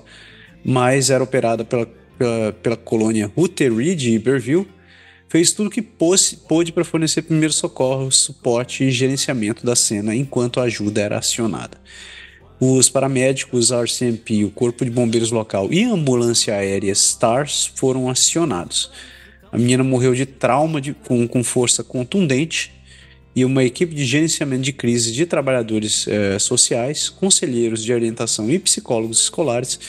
mas 0.63 1.09
era 1.09 1.23
operada 1.23 1.65
pela, 1.65 1.87
pela, 2.17 2.53
pela 2.53 2.77
colônia 2.77 3.31
Ruther 3.35 3.73
Reed 3.73 4.03
e 4.03 4.13
Iberville, 4.15 4.67
fez 5.27 5.51
tudo 5.51 5.67
o 5.67 5.69
que 5.69 5.81
pôde 5.81 6.71
para 6.71 6.85
fornecer 6.85 7.23
primeiros 7.23 7.57
socorros, 7.57 8.17
suporte 8.17 8.83
e 8.83 8.91
gerenciamento 8.91 9.65
da 9.65 9.75
cena 9.75 10.15
enquanto 10.15 10.59
a 10.59 10.63
ajuda 10.63 11.01
era 11.01 11.17
acionada. 11.17 11.77
Os 12.59 12.89
paramédicos, 12.89 13.71
a 13.71 13.83
RCMP, 13.83 14.43
o 14.43 14.49
Corpo 14.49 14.83
de 14.83 14.89
Bombeiros 14.89 15.29
local 15.29 15.71
e 15.71 15.83
a 15.83 15.91
ambulância 15.91 16.55
aérea 16.55 16.93
STARS 16.95 17.71
foram 17.75 18.09
acionados. 18.09 18.89
A 19.51 19.57
menina 19.57 19.83
morreu 19.83 20.15
de 20.15 20.25
trauma 20.25 20.81
de, 20.81 20.93
com, 20.93 21.27
com 21.27 21.43
força 21.43 21.83
contundente 21.83 22.73
e 23.35 23.45
uma 23.45 23.63
equipe 23.63 23.93
de 23.93 24.03
gerenciamento 24.03 24.63
de 24.63 24.73
crise 24.73 25.11
de 25.11 25.23
trabalhadores 25.27 26.07
eh, 26.07 26.39
sociais, 26.39 27.07
conselheiros 27.07 27.83
de 27.83 27.93
orientação 27.93 28.49
e 28.49 28.57
psicólogos 28.57 29.21
escolares 29.21 29.79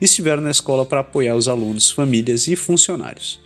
estiveram 0.00 0.42
na 0.42 0.52
escola 0.52 0.86
para 0.86 1.00
apoiar 1.00 1.34
os 1.34 1.48
alunos, 1.48 1.90
famílias 1.90 2.46
e 2.46 2.54
funcionários. 2.54 3.41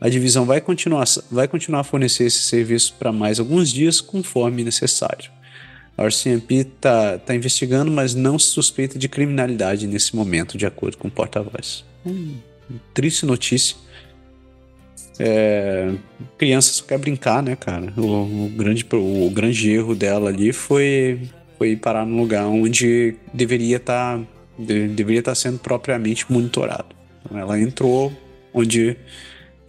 A 0.00 0.08
divisão 0.08 0.46
vai 0.46 0.60
continuar, 0.60 1.04
vai 1.30 1.46
continuar 1.46 1.80
a 1.80 1.84
fornecer 1.84 2.24
esse 2.24 2.42
serviço 2.42 2.94
para 2.98 3.12
mais 3.12 3.38
alguns 3.38 3.70
dias, 3.70 4.00
conforme 4.00 4.64
necessário. 4.64 5.30
A 5.96 6.06
RCMP 6.06 6.54
está 6.54 7.18
tá 7.18 7.34
investigando, 7.34 7.90
mas 7.90 8.14
não 8.14 8.38
se 8.38 8.46
suspeita 8.46 8.98
de 8.98 9.06
criminalidade 9.06 9.86
nesse 9.86 10.16
momento, 10.16 10.56
de 10.56 10.64
acordo 10.64 10.96
com 10.96 11.08
o 11.08 11.10
porta-voz. 11.10 11.84
Hum, 12.06 12.36
triste 12.94 13.26
notícia. 13.26 13.76
É, 15.18 15.92
criança 16.38 16.72
só 16.72 16.84
quer 16.84 16.96
brincar, 16.96 17.42
né, 17.42 17.54
cara? 17.54 17.92
O, 17.94 18.46
o, 18.46 18.48
grande, 18.56 18.86
o 18.90 19.28
grande 19.28 19.70
erro 19.70 19.94
dela 19.94 20.30
ali 20.30 20.50
foi, 20.50 21.20
foi 21.58 21.76
parar 21.76 22.06
num 22.06 22.18
lugar 22.18 22.46
onde 22.46 23.16
deveria 23.34 23.76
estar 23.76 24.16
tá, 24.16 24.24
de, 24.58 24.88
deveria 24.88 25.18
estar 25.18 25.32
tá 25.32 25.34
sendo 25.34 25.58
propriamente 25.58 26.24
monitorado. 26.32 26.96
Então, 27.22 27.38
ela 27.38 27.60
entrou 27.60 28.10
onde 28.54 28.96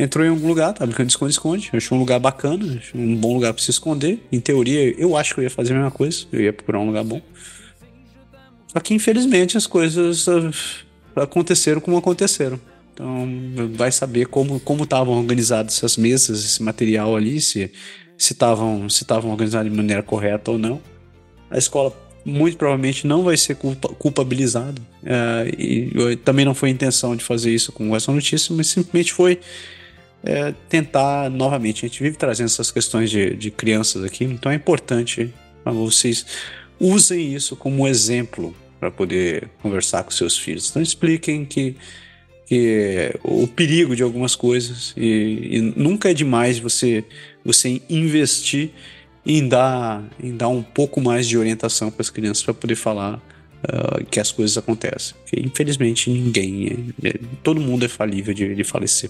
entrou 0.04 0.26
em 0.26 0.30
algum 0.30 0.48
lugar, 0.48 0.74
tá 0.74 0.86
brincando 0.86 1.08
de 1.08 1.14
esconde-esconde, 1.14 1.70
achou 1.74 1.96
um 1.96 2.02
lugar 2.02 2.20
bacana, 2.20 2.78
achou 2.78 3.00
um 3.00 3.16
bom 3.16 3.36
lugar 3.36 3.54
para 3.54 3.62
se 3.62 3.70
esconder. 3.70 4.20
Em 4.32 4.40
teoria, 4.40 4.94
eu 5.00 5.16
acho 5.16 5.36
que 5.36 5.42
eu 5.42 5.44
ia 5.44 5.50
fazer 5.50 5.74
a 5.74 5.76
mesma 5.76 5.92
coisa, 5.92 6.26
eu 6.32 6.42
ia 6.42 6.52
procurar 6.52 6.80
um 6.80 6.88
lugar 6.88 7.04
bom. 7.04 7.22
Só 8.68 8.80
que 8.80 8.94
infelizmente 8.94 9.58
as 9.58 9.68
coisas 9.68 10.26
uh, 10.28 10.52
aconteceram 11.16 11.80
como 11.80 11.98
aconteceram. 11.98 12.60
Então, 12.94 13.28
vai 13.74 13.92
saber 13.92 14.26
como 14.26 14.60
como 14.60 14.84
estavam 14.84 15.18
organizadas 15.18 15.78
essas 15.78 15.98
mesas, 15.98 16.44
esse 16.44 16.64
material 16.64 17.16
ali, 17.16 17.40
se 17.40 17.72
se 18.18 18.34
estavam 18.34 18.90
se 18.90 19.04
estavam 19.04 19.32
organizados 19.32 19.70
de 19.70 19.76
maneira 19.76 20.02
correta 20.02 20.52
ou 20.52 20.58
não. 20.58 20.82
A 21.50 21.58
escola 21.58 21.96
muito 22.24 22.58
provavelmente 22.58 23.06
não 23.06 23.24
vai 23.24 23.38
ser 23.38 23.56
culpa, 23.56 23.90
culpabilizada. 23.90 24.82
Uh, 25.04 25.62
e 25.62 26.16
também 26.18 26.46
não 26.46 26.54
foi 26.54 26.70
a 26.70 26.72
intenção 26.72 27.16
de 27.16 27.24
fazer 27.24 27.54
isso 27.54 27.72
com 27.72 27.96
essa 27.96 28.12
notícia, 28.12 28.56
mas 28.56 28.68
simplesmente 28.68 29.14
foi 29.14 29.40
é, 30.24 30.54
tentar 30.70 31.30
novamente. 31.30 31.86
A 31.86 31.88
gente 31.88 32.02
vive 32.02 32.18
trazendo 32.18 32.48
essas 32.48 32.72
questões 32.72 33.10
de, 33.10 33.36
de 33.36 33.52
crianças 33.52 34.04
aqui, 34.04 34.24
então 34.24 34.52
é 34.52 34.56
importante 34.56 35.34
Vocês 35.64 36.26
usem 36.80 37.34
isso 37.34 37.56
como 37.56 37.88
exemplo 37.88 38.56
para 38.80 38.90
poder 38.90 39.50
conversar 39.62 40.04
com 40.04 40.12
seus 40.12 40.38
filhos. 40.38 40.70
Então 40.70 40.82
expliquem 40.82 41.46
que, 41.46 41.76
que 42.48 43.16
o 43.24 43.48
perigo 43.48 43.96
de 43.96 44.02
algumas 44.02 44.36
coisas 44.36 44.94
e, 44.98 45.50
e 45.52 45.62
nunca 45.76 46.10
é 46.10 46.14
demais 46.14 46.58
você 46.58 47.04
você 47.44 47.82
investir 47.90 48.72
em 49.26 49.48
dar, 49.48 50.04
em 50.22 50.36
dar 50.36 50.48
um 50.48 50.64
pouco 50.64 51.00
mais 51.00 51.28
de 51.28 51.38
orientação 51.38 51.92
para 51.92 52.02
as 52.02 52.10
crianças 52.10 52.44
para 52.44 52.54
poder 52.54 52.76
falar 52.76 53.18
uh, 53.18 54.04
que 54.06 54.20
as 54.20 54.32
coisas 54.32 54.58
acontecem. 54.58 55.16
Porque, 55.24 55.40
infelizmente, 55.40 56.10
ninguém, 56.10 56.94
é, 57.04 57.10
é, 57.10 57.20
todo 57.44 57.60
mundo 57.62 57.86
é 57.86 57.88
falível 57.88 58.34
de, 58.34 58.56
de 58.56 58.64
falecer. 58.64 59.10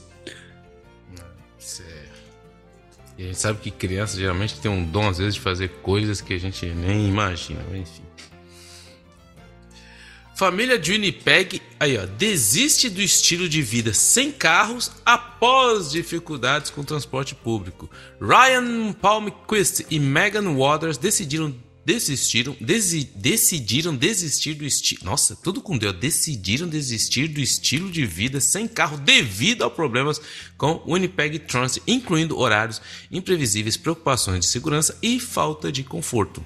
E 3.22 3.26
a 3.26 3.28
gente 3.28 3.40
sabe 3.40 3.60
que 3.60 3.70
criança 3.70 4.18
geralmente 4.18 4.60
tem 4.60 4.72
um 4.72 4.84
dom, 4.84 5.08
às 5.08 5.20
vezes, 5.20 5.36
de 5.36 5.42
fazer 5.42 5.70
coisas 5.84 6.22
que 6.22 6.34
a 6.34 6.40
gente 6.40 6.66
nem 6.66 7.08
imagina, 7.08 7.62
enfim. 7.72 8.02
Família 10.36 10.80
de 10.80 10.92
Winnipeg, 10.92 11.62
aí 11.80 12.00
ó, 12.00 12.08
desiste 12.08 12.90
do 12.90 13.00
estilo 13.00 13.48
de 13.48 13.62
vida 13.62 13.94
sem 13.94 14.32
carros 14.32 14.92
após 15.06 15.92
dificuldades 15.92 16.72
com 16.72 16.84
transporte 16.84 17.36
público. 17.36 17.88
Ryan 18.20 18.92
Palmquist 18.94 19.86
e 19.92 20.00
Megan 20.00 20.56
Waters 20.56 20.98
decidiram 20.98 21.54
desistiram, 21.86 22.56
desi, 22.60 23.10
decidiram 23.16 23.96
desistir 23.96 24.54
do 24.54 24.66
estilo. 24.66 25.06
Nossa, 25.06 25.36
tudo 25.36 25.62
com 25.62 25.78
Deus. 25.78 25.96
Decidiram 25.96 26.68
desistir 26.68 27.28
do 27.28 27.40
estilo 27.40 27.92
de 27.92 28.06
vida 28.06 28.40
sem 28.40 28.68
carro 28.68 28.98
devido 28.98 29.64
a 29.64 29.70
problemas 29.70 30.22
com 30.58 30.84
Winnipeg 30.88 31.40
Transit, 31.40 31.84
incluindo 31.88 32.38
horários 32.38 32.82
imprevisíveis, 33.12 33.78
preocupações 33.78 34.42
de 34.42 34.46
segurança 34.46 34.98
e 35.02 35.20
falta 35.20 35.72
de 35.72 35.84
conforto. 35.84 36.46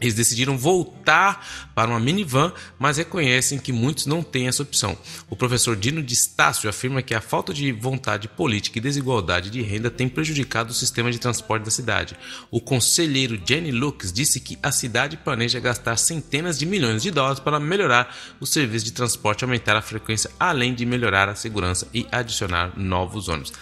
Eles 0.00 0.14
decidiram 0.14 0.56
voltar 0.56 1.46
para 1.74 1.90
uma 1.90 2.00
minivan, 2.00 2.52
mas 2.78 2.96
reconhecem 2.96 3.58
que 3.58 3.72
muitos 3.72 4.06
não 4.06 4.22
têm 4.22 4.48
essa 4.48 4.62
opção. 4.62 4.96
O 5.28 5.36
professor 5.36 5.76
Dino 5.76 6.02
de 6.02 6.14
Estácio 6.14 6.70
afirma 6.70 7.02
que 7.02 7.14
a 7.14 7.20
falta 7.20 7.52
de 7.52 7.70
vontade 7.72 8.28
política 8.28 8.78
e 8.78 8.82
desigualdade 8.82 9.50
de 9.50 9.60
renda 9.60 9.90
tem 9.90 10.08
prejudicado 10.08 10.70
o 10.70 10.74
sistema 10.74 11.12
de 11.12 11.18
transporte 11.18 11.64
da 11.64 11.70
cidade. 11.70 12.16
O 12.50 12.60
conselheiro 12.60 13.40
Jenny 13.44 13.70
Lux 13.70 14.12
disse 14.12 14.40
que 14.40 14.58
a 14.62 14.72
cidade 14.72 15.16
planeja 15.16 15.60
gastar 15.60 15.96
centenas 15.96 16.58
de 16.58 16.66
milhões 16.66 17.02
de 17.02 17.10
dólares 17.10 17.40
para 17.40 17.60
melhorar 17.60 18.16
o 18.40 18.46
serviço 18.46 18.84
de 18.84 18.92
transporte, 18.92 19.44
aumentar 19.44 19.76
a 19.76 19.82
frequência, 19.82 20.30
além 20.38 20.74
de 20.74 20.86
melhorar 20.86 21.28
a 21.28 21.34
segurança 21.34 21.86
e 21.92 22.06
adicionar 22.10 22.72
novos 22.76 23.28
ônibus. 23.28 23.52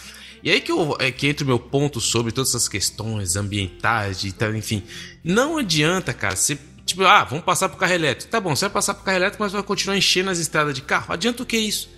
E 0.42 0.50
aí 0.50 0.60
que, 0.60 0.70
eu, 0.70 0.96
é 0.98 1.10
que 1.10 1.26
entra 1.26 1.44
o 1.44 1.46
meu 1.46 1.58
ponto 1.58 2.00
sobre 2.00 2.32
todas 2.32 2.50
essas 2.50 2.68
questões 2.68 3.36
ambientais, 3.36 4.20
de, 4.20 4.34
enfim. 4.56 4.82
Não 5.22 5.58
adianta, 5.58 6.12
cara, 6.12 6.36
você 6.36 6.58
Tipo, 6.88 7.02
ah, 7.04 7.22
vamos 7.22 7.44
passar 7.44 7.68
pro 7.68 7.76
carro 7.76 7.92
elétrico. 7.92 8.30
Tá 8.30 8.40
bom, 8.40 8.56
você 8.56 8.64
vai 8.64 8.72
passar 8.72 8.94
pro 8.94 9.04
carro 9.04 9.18
elétrico, 9.18 9.42
mas 9.42 9.52
vai 9.52 9.62
continuar 9.62 9.94
enchendo 9.94 10.30
as 10.30 10.38
estradas 10.38 10.74
de 10.74 10.80
carro. 10.80 11.12
Adianta 11.12 11.42
o 11.42 11.46
que 11.46 11.58
isso? 11.58 11.90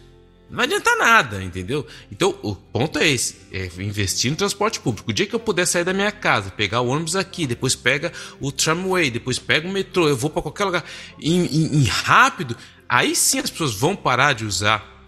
Não 0.51 0.57
vai 0.57 0.67
adiantar 0.67 0.97
nada, 0.97 1.41
entendeu? 1.41 1.87
Então, 2.11 2.37
o 2.43 2.57
ponto 2.57 2.99
é 2.99 3.07
esse: 3.07 3.37
é 3.53 3.71
investir 3.79 4.33
no 4.33 4.37
transporte 4.37 4.81
público. 4.81 5.13
O 5.13 5.15
dia 5.15 5.27
que 5.27 5.35
eu 5.35 5.39
puder 5.39 5.65
sair 5.65 5.85
da 5.85 5.93
minha 5.93 6.11
casa, 6.11 6.51
pegar 6.51 6.81
o 6.81 6.89
ônibus 6.89 7.15
aqui, 7.15 7.47
depois 7.47 7.77
pega 7.77 8.13
o 8.41 8.51
tramway, 8.51 9.13
depois 9.13 9.39
pega 9.39 9.69
o 9.69 9.71
metrô, 9.71 10.09
eu 10.09 10.17
vou 10.17 10.29
para 10.29 10.43
qualquer 10.43 10.65
lugar 10.65 10.85
em, 11.21 11.47
em, 11.47 11.77
em 11.77 11.85
rápido, 11.85 12.57
aí 12.89 13.15
sim 13.15 13.39
as 13.39 13.49
pessoas 13.49 13.73
vão 13.73 13.95
parar 13.95 14.33
de 14.33 14.45
usar 14.45 15.00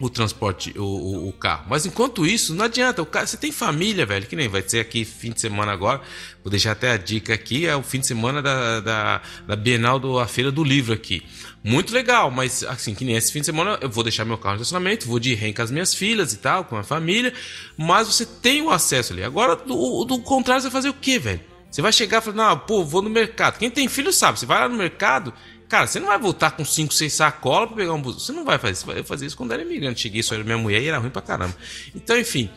o 0.00 0.10
transporte, 0.10 0.76
o, 0.76 0.82
o, 0.82 1.28
o, 1.28 1.32
carro. 1.32 1.66
Mas 1.68 1.86
enquanto 1.86 2.26
isso, 2.26 2.54
não 2.54 2.64
adianta. 2.64 3.00
O 3.00 3.06
cara, 3.06 3.26
você 3.26 3.36
tem 3.36 3.52
família, 3.52 4.04
velho, 4.04 4.26
que 4.26 4.34
nem 4.34 4.48
vai 4.48 4.62
ser 4.66 4.80
aqui 4.80 5.04
fim 5.04 5.30
de 5.30 5.40
semana 5.40 5.72
agora. 5.72 6.00
Vou 6.42 6.50
deixar 6.50 6.72
até 6.72 6.90
a 6.90 6.96
dica 6.96 7.32
aqui: 7.32 7.66
é 7.66 7.76
o 7.76 7.82
fim 7.82 8.00
de 8.00 8.06
semana 8.06 8.42
da, 8.42 8.80
da, 8.80 9.22
da 9.46 9.56
Bienal 9.56 9.98
do 9.98 10.18
a 10.18 10.26
Feira 10.26 10.50
do 10.50 10.64
Livro 10.64 10.92
aqui. 10.92 11.22
Muito 11.62 11.94
legal, 11.94 12.30
mas 12.30 12.62
assim, 12.64 12.94
que 12.94 13.04
nem 13.04 13.16
esse 13.16 13.32
fim 13.32 13.40
de 13.40 13.46
semana 13.46 13.78
eu 13.80 13.88
vou 13.88 14.02
deixar 14.02 14.24
meu 14.24 14.36
carro 14.36 14.56
no 14.56 14.62
estacionamento, 14.62 15.06
vou 15.06 15.18
de 15.18 15.32
rem 15.34 15.52
com 15.52 15.62
as 15.62 15.70
minhas 15.70 15.94
filhas 15.94 16.32
e 16.32 16.38
tal, 16.38 16.64
com 16.64 16.76
a 16.76 16.82
família. 16.82 17.32
Mas 17.76 18.08
você 18.08 18.26
tem 18.26 18.62
o 18.62 18.70
acesso 18.70 19.12
ali. 19.12 19.22
Agora, 19.22 19.56
do, 19.56 20.04
do 20.04 20.18
contrário, 20.20 20.60
você 20.60 20.68
vai 20.68 20.72
fazer 20.72 20.88
o 20.88 20.94
quê, 20.94 21.18
velho? 21.18 21.40
Você 21.70 21.82
vai 21.82 21.92
chegar 21.92 22.18
e 22.18 22.20
falar, 22.20 22.36
não, 22.36 22.58
pô, 22.58 22.84
vou 22.84 23.02
no 23.02 23.10
mercado. 23.10 23.58
Quem 23.58 23.68
tem 23.68 23.88
filho 23.88 24.12
sabe, 24.12 24.38
você 24.38 24.46
vai 24.46 24.60
lá 24.60 24.68
no 24.68 24.76
mercado 24.76 25.34
Cara, 25.74 25.88
você 25.88 25.98
não 25.98 26.06
vai 26.06 26.18
voltar 26.20 26.52
com 26.52 26.64
5, 26.64 26.94
6 26.94 27.12
sacolas 27.12 27.66
pra 27.66 27.78
pegar 27.78 27.92
um 27.94 28.00
busão. 28.00 28.20
Você 28.20 28.30
não 28.32 28.44
vai 28.44 28.58
fazer 28.58 28.74
isso. 28.74 28.86
Vai 28.86 29.02
fazer 29.02 29.26
isso 29.26 29.36
quando 29.36 29.50
era 29.50 29.62
imigrante. 29.62 30.02
Cheguei 30.02 30.22
só 30.22 30.36
era 30.36 30.44
minha 30.44 30.56
mulher 30.56 30.80
e 30.80 30.86
era 30.86 30.98
ruim 30.98 31.10
pra 31.10 31.20
caramba. 31.20 31.52
Então, 31.92 32.16
enfim. 32.16 32.48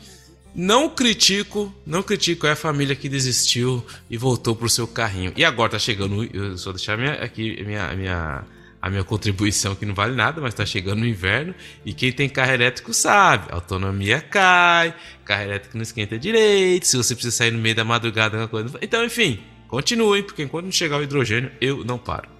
Não 0.54 0.88
critico, 0.88 1.74
não 1.84 2.04
critico 2.04 2.46
é 2.46 2.52
a 2.52 2.56
família 2.56 2.96
que 2.96 3.10
desistiu 3.10 3.84
e 4.08 4.18
voltou 4.18 4.56
pro 4.56 4.70
seu 4.70 4.88
carrinho. 4.88 5.34
E 5.36 5.44
agora 5.44 5.72
tá 5.72 5.80
chegando, 5.80 6.26
eu 6.32 6.56
só 6.60 6.72
deixar 6.72 6.96
minha, 6.96 7.14
aqui 7.14 7.64
minha, 7.64 7.92
minha, 7.96 8.44
a 8.80 8.90
minha 8.90 9.04
contribuição 9.04 9.74
que 9.74 9.86
não 9.86 9.96
vale 9.96 10.16
nada, 10.16 10.40
mas 10.40 10.54
tá 10.54 10.66
chegando 10.66 11.02
o 11.02 11.06
inverno 11.08 11.56
e 11.86 11.94
quem 11.94 12.12
tem 12.12 12.30
carro 12.30 12.52
elétrico 12.52 12.92
sabe, 12.92 13.52
autonomia 13.52 14.22
cai, 14.22 14.96
carro 15.26 15.44
elétrico 15.44 15.76
não 15.78 15.84
esquenta 15.84 16.18
direito, 16.18 16.88
se 16.88 16.98
você 16.98 17.14
precisa 17.14 17.36
sair 17.36 17.52
no 17.52 17.60
meio 17.60 17.76
da 17.76 17.84
madrugada, 17.84 18.48
coisa. 18.48 18.80
Então, 18.82 19.04
enfim, 19.04 19.40
continuem, 19.68 20.24
porque 20.24 20.42
enquanto 20.42 20.66
não 20.66 20.72
chegar 20.72 20.98
o 20.98 21.04
hidrogênio, 21.04 21.52
eu 21.62 21.84
não 21.84 22.00
paro. 22.00 22.37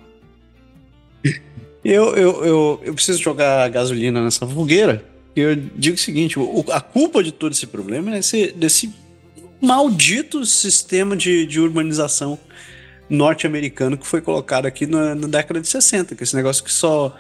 Eu, 1.84 2.16
eu, 2.16 2.46
eu, 2.46 2.82
eu 2.84 2.94
preciso 2.94 3.22
jogar 3.22 3.70
gasolina 3.70 4.22
nessa 4.24 4.46
fogueira. 4.46 5.06
Eu 5.36 5.56
digo 5.56 5.96
o 5.96 6.00
seguinte: 6.00 6.38
o, 6.40 6.66
a 6.72 6.82
culpa 6.82 7.24
de 7.24 7.32
todo 7.32 7.54
esse 7.54 7.68
problema 7.68 8.16
é 8.16 8.20
esse, 8.20 8.52
desse 8.52 8.94
maldito 9.62 10.46
sistema 10.46 11.16
de, 11.16 11.46
de 11.46 11.60
urbanização 11.60 12.38
norte-americano 13.10 13.98
que 13.98 14.06
foi 14.06 14.22
colocado 14.22 14.66
aqui 14.66 14.86
na, 14.86 15.16
na, 15.16 15.28
década 15.28 15.62
de 15.62 15.68
60, 15.68 16.16
que 16.16 16.22
é 16.22 16.26
esse 16.26 16.36
negócio 16.36 16.64
que 16.64 16.72
só 16.72 17.16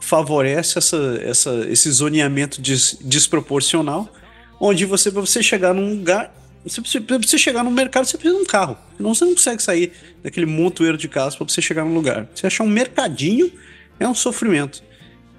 favorece 0.00 0.78
essa, 0.78 1.20
essa, 1.22 1.66
esse 1.68 1.90
zoneamento 1.90 2.60
des, 2.60 2.96
desproporcional, 3.00 4.08
onde 4.60 4.84
você, 4.84 5.10
para 5.10 5.20
você 5.20 5.42
chegar 5.42 5.74
num 5.74 5.90
lugar, 5.90 6.32
você, 6.64 7.00
pra 7.00 7.18
você 7.18 7.36
chegar 7.36 7.64
no 7.64 7.70
mercado, 7.70 8.04
você 8.04 8.16
precisa 8.16 8.38
de 8.38 8.44
um 8.44 8.46
carro. 8.46 8.78
Senão 8.96 9.14
você 9.14 9.24
não 9.24 9.32
consegue 9.32 9.62
sair 9.62 9.92
daquele 10.22 10.46
montoeiro 10.46 10.96
de 10.96 11.08
carros 11.08 11.34
para 11.34 11.46
você 11.46 11.60
chegar 11.60 11.84
no 11.84 11.92
lugar. 11.92 12.28
Você 12.34 12.46
achar 12.46 12.64
um 12.64 12.68
mercadinho 12.68 13.52
é 13.98 14.06
um 14.06 14.14
sofrimento. 14.14 14.82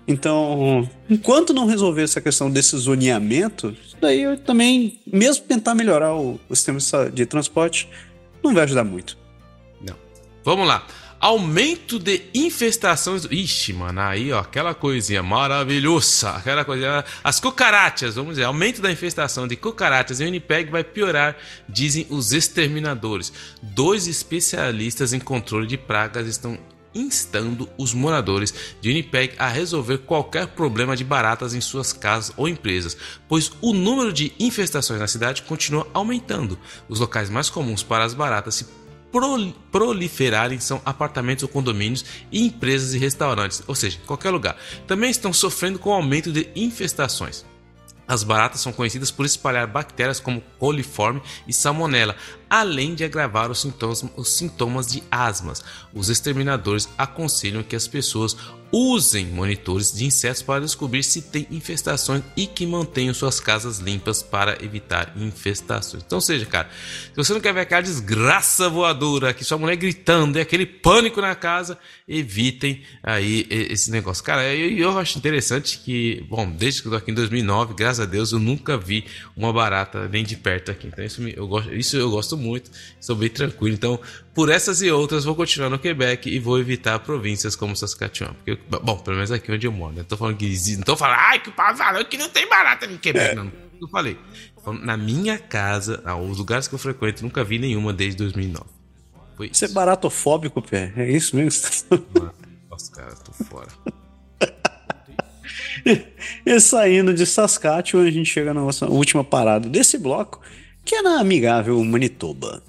Então, 0.06 0.90
enquanto 1.10 1.54
não 1.54 1.66
resolver 1.66 2.04
essa 2.04 2.20
questão 2.20 2.52
desse 2.52 2.76
zoneamento, 2.76 3.76
daí 4.02 4.24
eu 4.24 4.38
também, 4.38 5.00
mesmo 5.08 5.46
tentar 5.46 5.74
melhorar 5.76 6.14
o, 6.14 6.40
o 6.50 6.56
sistema 6.56 6.80
de 7.10 7.26
transporte, 7.26 7.88
não 8.44 8.54
vai 8.54 8.64
ajudar 8.66 8.84
muito. 8.84 9.18
Não. 9.82 9.96
Vamos 10.44 10.68
lá. 10.68 10.86
Aumento 11.24 12.00
de 12.00 12.22
infestações. 12.34 13.24
Ixi, 13.32 13.72
mano, 13.72 14.02
aí, 14.02 14.34
ó, 14.34 14.42
aquela 14.42 14.76
coisinha 14.76 15.24
maravilhosa. 15.24 16.32
Aquela 16.32 16.66
coisinha. 16.66 17.06
As 17.24 17.40
cucarachas, 17.40 18.16
vamos 18.16 18.32
dizer. 18.32 18.44
Aumento 18.44 18.82
da 18.82 18.92
infestação 18.92 19.48
de 19.48 19.56
cucarachas 19.56 20.20
em 20.20 20.26
Winnipeg 20.26 20.70
vai 20.70 20.84
piorar, 20.84 21.38
dizem 21.70 22.06
os 22.10 22.34
exterminadores. 22.34 23.32
Dois 23.62 24.06
especialistas 24.06 25.14
em 25.14 25.20
controle 25.22 25.66
de 25.66 25.78
pragas 25.78 26.28
estão 26.28 26.60
instando 26.94 27.70
os 27.78 27.94
moradores 27.94 28.54
de 28.82 28.90
Winnipeg 28.90 29.34
a 29.40 29.48
resolver 29.48 30.00
qualquer 30.00 30.48
problema 30.48 30.94
de 30.94 31.06
baratas 31.06 31.54
em 31.54 31.62
suas 31.62 31.94
casas 31.94 32.34
ou 32.36 32.50
empresas, 32.50 32.98
pois 33.30 33.50
o 33.62 33.74
número 33.74 34.12
de 34.12 34.34
infestações 34.38 35.00
na 35.00 35.08
cidade 35.08 35.44
continua 35.44 35.88
aumentando. 35.94 36.60
Os 36.90 37.00
locais 37.00 37.30
mais 37.30 37.50
comuns 37.50 37.82
para 37.82 38.04
as 38.04 38.14
baratas 38.14 38.56
se 38.56 38.83
proliferarem 39.72 40.60
são 40.60 40.82
apartamentos 40.84 41.44
ou 41.44 41.50
condomínios 41.50 42.04
e 42.32 42.46
empresas 42.48 42.94
e 42.94 42.98
restaurantes, 42.98 43.62
ou 43.68 43.76
seja, 43.76 44.00
qualquer 44.06 44.32
lugar. 44.32 44.58
Também 44.88 45.12
estão 45.12 45.32
sofrendo 45.32 45.78
com 45.78 45.90
o 45.90 45.94
aumento 45.94 46.32
de 46.32 46.50
infestações. 46.56 47.46
As 48.06 48.24
baratas 48.24 48.60
são 48.60 48.74
conhecidas 48.74 49.12
por 49.12 49.26
espalhar 49.26 49.66
bactérias 49.66 50.20
como 50.20 50.44
coliforme 50.60 51.22
e 51.48 51.54
salmonela, 51.54 52.16
além 52.50 52.94
de 52.94 53.06
agravar 53.06 53.50
os 53.50 53.62
sintomas, 53.62 54.04
os 54.18 54.34
sintomas 54.34 54.88
de 54.88 55.02
asmas. 55.10 55.64
Os 55.94 56.10
exterminadores 56.10 56.90
aconselham 56.98 57.64
que 57.64 57.76
as 57.76 57.88
pessoas 57.88 58.36
usem 58.74 59.28
monitores 59.28 59.94
de 59.94 60.04
insetos 60.04 60.42
para 60.42 60.62
descobrir 60.62 61.04
se 61.04 61.22
tem 61.22 61.46
infestações 61.52 62.24
e 62.36 62.48
que 62.48 62.66
mantenham 62.66 63.14
suas 63.14 63.40
casas 63.40 63.78
limpas 63.78 64.24
para 64.24 64.58
evitar 64.66 65.14
infestações. 65.16 66.04
Então, 66.04 66.20
seja, 66.20 66.44
cara, 66.48 66.68
se 66.72 67.16
você 67.16 67.34
não 67.34 67.40
quer 67.40 67.54
ver 67.54 67.60
aquela 67.62 67.82
desgraça 67.82 68.68
voadora, 68.68 69.32
que 69.32 69.44
sua 69.44 69.60
mulher 69.60 69.76
gritando 69.76 70.40
e 70.40 70.42
aquele 70.42 70.66
pânico 70.66 71.22
na 71.22 71.36
casa, 71.36 71.78
evitem 72.08 72.82
aí 73.04 73.46
esse 73.50 73.92
negócio. 73.92 74.24
Cara, 74.24 74.52
eu, 74.56 74.72
eu 74.76 74.98
acho 74.98 75.20
interessante 75.20 75.78
que, 75.78 76.26
bom, 76.28 76.50
desde 76.50 76.82
que 76.82 76.88
eu 76.88 76.94
tô 76.94 76.98
aqui 76.98 77.12
em 77.12 77.14
2009, 77.14 77.76
graças 77.76 78.00
a 78.00 78.06
Deus, 78.10 78.32
eu 78.32 78.40
nunca 78.40 78.76
vi 78.76 79.06
uma 79.38 79.54
barata 79.54 80.08
nem 80.08 80.24
de 80.24 80.36
perto 80.36 80.72
aqui. 80.72 80.88
Então, 80.88 81.06
isso 81.06 81.22
eu 81.22 81.48
gosto, 81.48 81.72
isso 81.76 81.96
eu 81.96 82.10
gosto 82.10 82.36
muito, 82.36 82.72
sou 83.00 83.16
bem 83.16 83.30
tranquilo. 83.30 83.76
Então, 83.76 84.00
por 84.34 84.50
essas 84.50 84.82
e 84.82 84.90
outras, 84.90 85.24
vou 85.24 85.36
continuar 85.36 85.70
no 85.70 85.78
Quebec 85.78 86.30
e 86.30 86.40
vou 86.40 86.60
evitar 86.60 87.00
províncias 87.00 87.56
como 87.56 87.76
Saskatchewan. 87.76 88.34
Porque, 88.34 88.60
bom, 88.82 88.98
pelo 88.98 89.18
menos 89.18 89.32
aqui 89.32 89.52
onde 89.52 89.68
eu 89.68 89.72
moro. 89.72 89.94
Né? 89.94 90.04
Tô 90.08 90.18
falando 90.18 90.38
que 90.38 90.76
não 90.78 90.84
tô 90.84 90.98
falando, 90.98 91.20
ai, 91.20 91.40
que 91.40 91.50
o 91.50 92.06
que 92.06 92.18
não 92.18 92.30
tem 92.30 92.48
barata 92.50 92.88
no 92.88 92.98
Quebec. 92.98 93.32
É. 93.32 93.36
Não, 93.36 93.52
não 93.80 93.88
falei. 93.88 94.18
Na 94.82 94.98
minha 94.98 95.38
casa, 95.38 96.02
os 96.30 96.38
lugares 96.38 96.68
que 96.68 96.74
eu 96.74 96.80
frequento, 96.80 97.24
nunca 97.24 97.44
vi 97.44 97.60
nenhuma 97.60 97.94
desde 97.94 98.18
2009. 98.18 98.66
Foi 99.36 99.50
Você 99.52 99.66
é 99.66 99.68
isso. 99.68 99.76
baratofóbico, 99.76 100.62
Pé. 100.62 100.94
É 100.96 101.12
isso 101.12 101.36
mesmo? 101.36 101.70
Mano, 102.14 102.34
Nossa, 102.70 102.92
cara, 102.92 103.16
tô 103.16 103.32
fora. 103.44 103.68
E 106.46 106.60
saindo 106.62 107.14
de 107.14 107.26
Saskatchewan, 107.26 108.08
a 108.08 108.12
gente 108.12 108.30
chega 108.30 108.54
na 108.54 108.62
nossa 108.62 108.88
última 108.88 109.24
parada 109.24 109.68
desse 109.68 109.98
bloco, 109.98 110.40
que 110.86 110.96
é 110.96 111.02
na 111.02 111.20
amigável 111.20 111.84
Manitoba. 111.84 112.64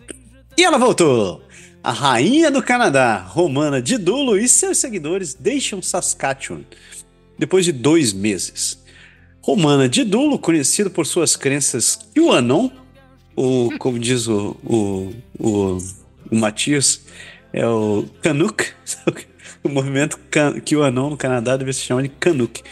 E 0.56 0.64
ela 0.64 0.78
voltou! 0.78 1.43
A 1.84 1.92
rainha 1.92 2.50
do 2.50 2.62
Canadá, 2.62 3.18
Romana 3.18 3.82
Didulo, 3.82 4.38
e 4.38 4.48
seus 4.48 4.78
seguidores 4.78 5.34
deixam 5.34 5.82
Saskatchewan 5.82 6.62
depois 7.38 7.66
de 7.66 7.72
dois 7.72 8.10
meses. 8.10 8.82
Romana 9.42 9.86
Didulo, 9.86 10.38
conhecido 10.38 10.90
por 10.90 11.04
suas 11.04 11.36
crenças 11.36 11.98
QAnon, 12.16 12.70
ou 13.36 13.76
como 13.76 13.98
diz 13.98 14.26
o, 14.26 14.56
o, 14.64 15.12
o, 15.38 15.78
o 16.30 16.34
Matias, 16.34 17.02
é 17.52 17.66
o 17.66 18.06
Canuck, 18.22 18.64
o 19.62 19.68
movimento 19.68 20.18
QAnon 20.64 21.10
no 21.10 21.18
Canadá 21.18 21.54
deve 21.54 21.74
se 21.74 21.80
chamar 21.80 22.00
de 22.00 22.08
Canuck. 22.08 22.62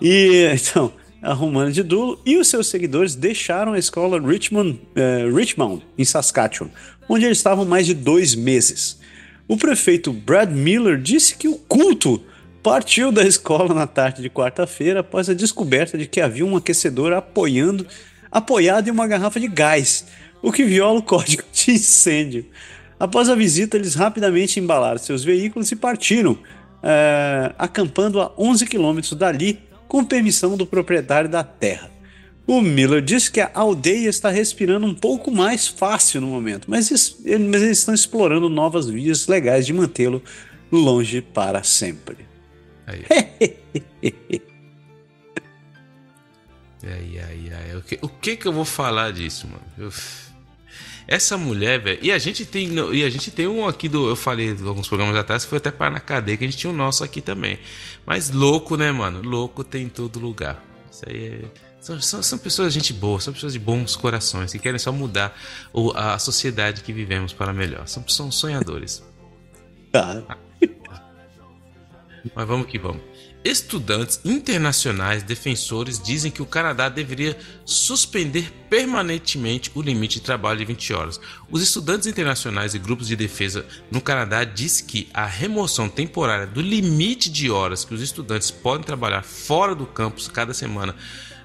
E 0.00 0.48
então, 0.54 0.92
a 1.22 1.32
Romana 1.32 1.70
de 1.70 1.82
Dulo 1.82 2.20
e 2.26 2.36
os 2.36 2.48
seus 2.48 2.66
seguidores 2.66 3.14
deixaram 3.14 3.74
a 3.74 3.78
escola 3.78 4.20
Richmond, 4.20 4.80
eh, 4.96 5.30
Richmond, 5.32 5.84
em 5.96 6.04
Saskatchewan, 6.04 6.70
onde 7.08 7.24
eles 7.24 7.38
estavam 7.38 7.64
mais 7.64 7.86
de 7.86 7.94
dois 7.94 8.34
meses. 8.34 8.98
O 9.48 9.56
prefeito 9.56 10.12
Brad 10.12 10.50
Miller 10.50 10.98
disse 10.98 11.36
que 11.36 11.48
o 11.48 11.56
culto 11.56 12.22
partiu 12.62 13.10
da 13.10 13.22
escola 13.22 13.74
na 13.74 13.86
tarde 13.86 14.22
de 14.22 14.30
quarta-feira 14.30 15.00
após 15.00 15.28
a 15.28 15.34
descoberta 15.34 15.98
de 15.98 16.06
que 16.06 16.20
havia 16.20 16.46
um 16.46 16.56
aquecedor 16.56 17.12
apoiando, 17.12 17.86
apoiado 18.30 18.88
em 18.88 18.90
uma 18.90 19.06
garrafa 19.06 19.40
de 19.40 19.48
gás, 19.48 20.06
o 20.40 20.52
que 20.52 20.64
viola 20.64 21.00
o 21.00 21.02
código 21.04 21.42
de 21.52 21.72
incêndio. 21.72 22.46
Após 22.98 23.28
a 23.28 23.34
visita, 23.34 23.76
eles 23.76 23.94
rapidamente 23.94 24.60
embalaram 24.60 24.98
seus 24.98 25.24
veículos 25.24 25.72
e 25.72 25.76
partiram, 25.76 26.38
eh, 26.82 27.52
acampando 27.58 28.20
a 28.20 28.32
11 28.38 28.64
quilômetros 28.64 29.12
dali, 29.14 29.58
com 29.88 30.04
permissão 30.04 30.56
do 30.56 30.64
proprietário 30.64 31.28
da 31.28 31.42
terra. 31.44 31.91
O 32.52 32.60
Miller 32.60 33.00
disse 33.00 33.30
que 33.30 33.40
a 33.40 33.50
aldeia 33.54 34.08
está 34.10 34.28
respirando 34.28 34.86
um 34.86 34.94
pouco 34.94 35.30
mais 35.30 35.66
fácil 35.66 36.20
no 36.20 36.26
momento, 36.26 36.70
mas, 36.70 36.90
es- 36.90 37.16
ele- 37.24 37.48
mas 37.48 37.62
eles 37.62 37.78
estão 37.78 37.94
explorando 37.94 38.48
novas 38.50 38.86
vias 38.88 39.26
legais 39.26 39.64
de 39.64 39.72
mantê-lo 39.72 40.22
longe 40.70 41.22
para 41.22 41.62
sempre. 41.62 42.18
Aí. 42.86 43.02
Ai, 46.84 47.18
ai, 47.20 47.52
ai. 47.54 47.76
O 47.76 47.82
que, 47.82 47.98
o 48.02 48.08
que 48.08 48.36
que 48.36 48.46
eu 48.46 48.52
vou 48.52 48.64
falar 48.64 49.12
disso, 49.12 49.46
mano? 49.46 49.62
Eu- 49.78 49.92
Essa 51.06 51.36
mulher, 51.38 51.80
velho. 51.80 51.98
E 52.02 52.10
a 52.12 52.18
gente 52.18 52.44
tem. 52.44 52.68
E 52.92 53.04
a 53.04 53.10
gente 53.10 53.30
tem 53.30 53.46
um 53.46 53.66
aqui 53.66 53.88
do. 53.88 54.08
Eu 54.08 54.16
falei 54.16 54.50
alguns 54.66 54.88
programas 54.88 55.16
atrás, 55.16 55.44
foi 55.44 55.58
até 55.58 55.70
para 55.70 55.90
na 55.90 56.00
cadeia, 56.00 56.36
que 56.36 56.44
a 56.44 56.46
gente 56.46 56.58
tinha 56.58 56.72
o 56.72 56.76
nosso 56.76 57.02
aqui 57.04 57.20
também. 57.20 57.58
Mas 58.06 58.30
louco, 58.30 58.76
né, 58.76 58.90
mano? 58.92 59.22
Louco 59.22 59.62
tem 59.64 59.84
em 59.84 59.88
todo 59.88 60.18
lugar. 60.18 60.62
Isso 60.90 61.02
aí 61.08 61.26
é. 61.26 61.71
São, 61.82 62.00
são, 62.00 62.22
são 62.22 62.38
pessoas 62.38 62.72
de 62.72 62.78
gente 62.78 62.92
boa, 62.92 63.20
são 63.20 63.32
pessoas 63.34 63.52
de 63.52 63.58
bons 63.58 63.96
corações, 63.96 64.52
que 64.52 64.58
querem 64.60 64.78
só 64.78 64.92
mudar 64.92 65.36
o- 65.72 65.90
a 65.96 66.16
sociedade 66.16 66.80
que 66.82 66.92
vivemos 66.92 67.32
para 67.32 67.52
melhor. 67.52 67.88
São, 67.88 68.06
são 68.08 68.30
sonhadores. 68.30 69.02
Tá. 69.90 70.22
Mas 72.36 72.46
vamos 72.46 72.68
que 72.68 72.78
vamos. 72.78 73.02
Estudantes 73.44 74.20
internacionais 74.24 75.24
defensores 75.24 76.00
dizem 76.00 76.30
que 76.30 76.40
o 76.40 76.46
Canadá 76.46 76.88
deveria 76.88 77.36
suspender 77.64 78.52
permanentemente 78.70 79.72
o 79.74 79.82
limite 79.82 80.20
de 80.20 80.24
trabalho 80.24 80.60
de 80.60 80.64
20 80.64 80.92
horas. 80.92 81.20
Os 81.50 81.60
estudantes 81.60 82.06
internacionais 82.06 82.74
e 82.74 82.78
grupos 82.78 83.08
de 83.08 83.16
defesa 83.16 83.66
no 83.90 84.00
Canadá 84.00 84.44
dizem 84.44 84.86
que 84.86 85.08
a 85.12 85.26
remoção 85.26 85.88
temporária 85.88 86.46
do 86.46 86.60
limite 86.60 87.28
de 87.28 87.50
horas 87.50 87.84
que 87.84 87.92
os 87.92 88.00
estudantes 88.00 88.52
podem 88.52 88.86
trabalhar 88.86 89.24
fora 89.24 89.74
do 89.74 89.84
campus 89.84 90.28
cada 90.28 90.54
semana 90.54 90.94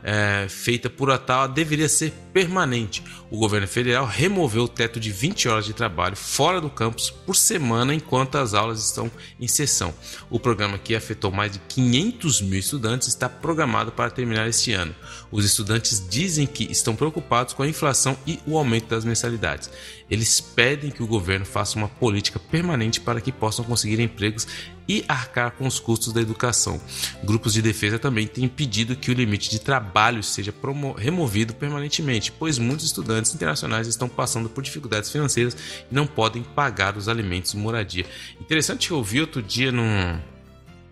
é, 0.07 0.47
feita 0.47 0.89
por 0.89 1.09
Ottawa 1.09 1.49
deveria 1.49 1.89
ser 1.89 2.13
permanente. 2.38 3.03
O 3.31 3.38
governo 3.39 3.68
federal 3.68 4.05
removeu 4.05 4.65
o 4.65 4.68
teto 4.68 4.99
de 4.99 5.11
20 5.11 5.49
horas 5.49 5.65
de 5.65 5.73
trabalho 5.73 6.15
fora 6.15 6.61
do 6.61 6.69
campus 6.69 7.09
por 7.09 7.35
semana 7.35 7.95
enquanto 7.95 8.35
as 8.35 8.53
aulas 8.53 8.80
estão 8.85 9.09
em 9.39 9.47
sessão. 9.47 9.91
O 10.30 10.39
programa, 10.39 10.77
que 10.77 10.95
afetou 10.95 11.31
mais 11.31 11.53
de 11.53 11.59
500 11.68 12.41
mil 12.41 12.59
estudantes, 12.59 13.07
está 13.07 13.27
programado 13.27 13.91
para 13.91 14.11
terminar 14.11 14.47
este 14.47 14.72
ano. 14.72 14.93
Os 15.31 15.45
estudantes 15.45 16.07
dizem 16.07 16.45
que 16.45 16.72
estão 16.72 16.95
preocupados 16.95 17.55
com 17.55 17.64
a 17.64 17.68
inflação 17.68 18.15
e 18.27 18.39
o 18.45 18.55
aumento 18.55 18.88
das 18.88 19.03
mensalidades. 19.03 19.72
Eles 20.07 20.39
pedem 20.39 20.91
que 20.91 21.01
o 21.01 21.07
governo 21.07 21.45
faça 21.45 21.76
uma 21.76 21.89
política 21.89 22.38
permanente 22.38 23.01
para 23.01 23.19
que 23.19 23.31
possam 23.31 23.65
conseguir 23.65 23.99
empregos 23.99 24.47
e 24.88 25.03
arcar 25.07 25.51
com 25.51 25.68
os 25.68 25.80
custos 25.80 26.14
da 26.14 26.22
educação. 26.22 26.80
Grupos 27.23 27.53
de 27.53 27.61
defesa 27.61 27.99
também 27.99 28.26
têm 28.26 28.47
pedido 28.47 28.95
que 28.95 29.11
o 29.11 29.14
limite 29.14 29.49
de 29.49 29.59
trabalho 29.59 30.23
seja 30.23 30.53
removido 30.97 31.53
permanentemente, 31.53 32.27
pois 32.32 32.58
muitos 32.58 32.86
estudantes 32.86 33.34
internacionais 33.34 33.88
estão 33.88 34.08
passando 34.10 34.49
por 34.49 34.64
dificuldades 34.64 35.12
financeiras 35.12 35.56
e 35.91 35.94
não 35.94 36.06
podem 36.08 36.44
pagar 36.44 36.98
os 36.98 37.08
alimentos 37.08 37.54
e 37.54 37.58
moradia. 37.58 38.06
Interessante 38.40 38.91
eu 38.91 39.04
vi 39.04 39.22
outro 39.22 39.41
dia 39.41 39.72
num. 39.72 40.20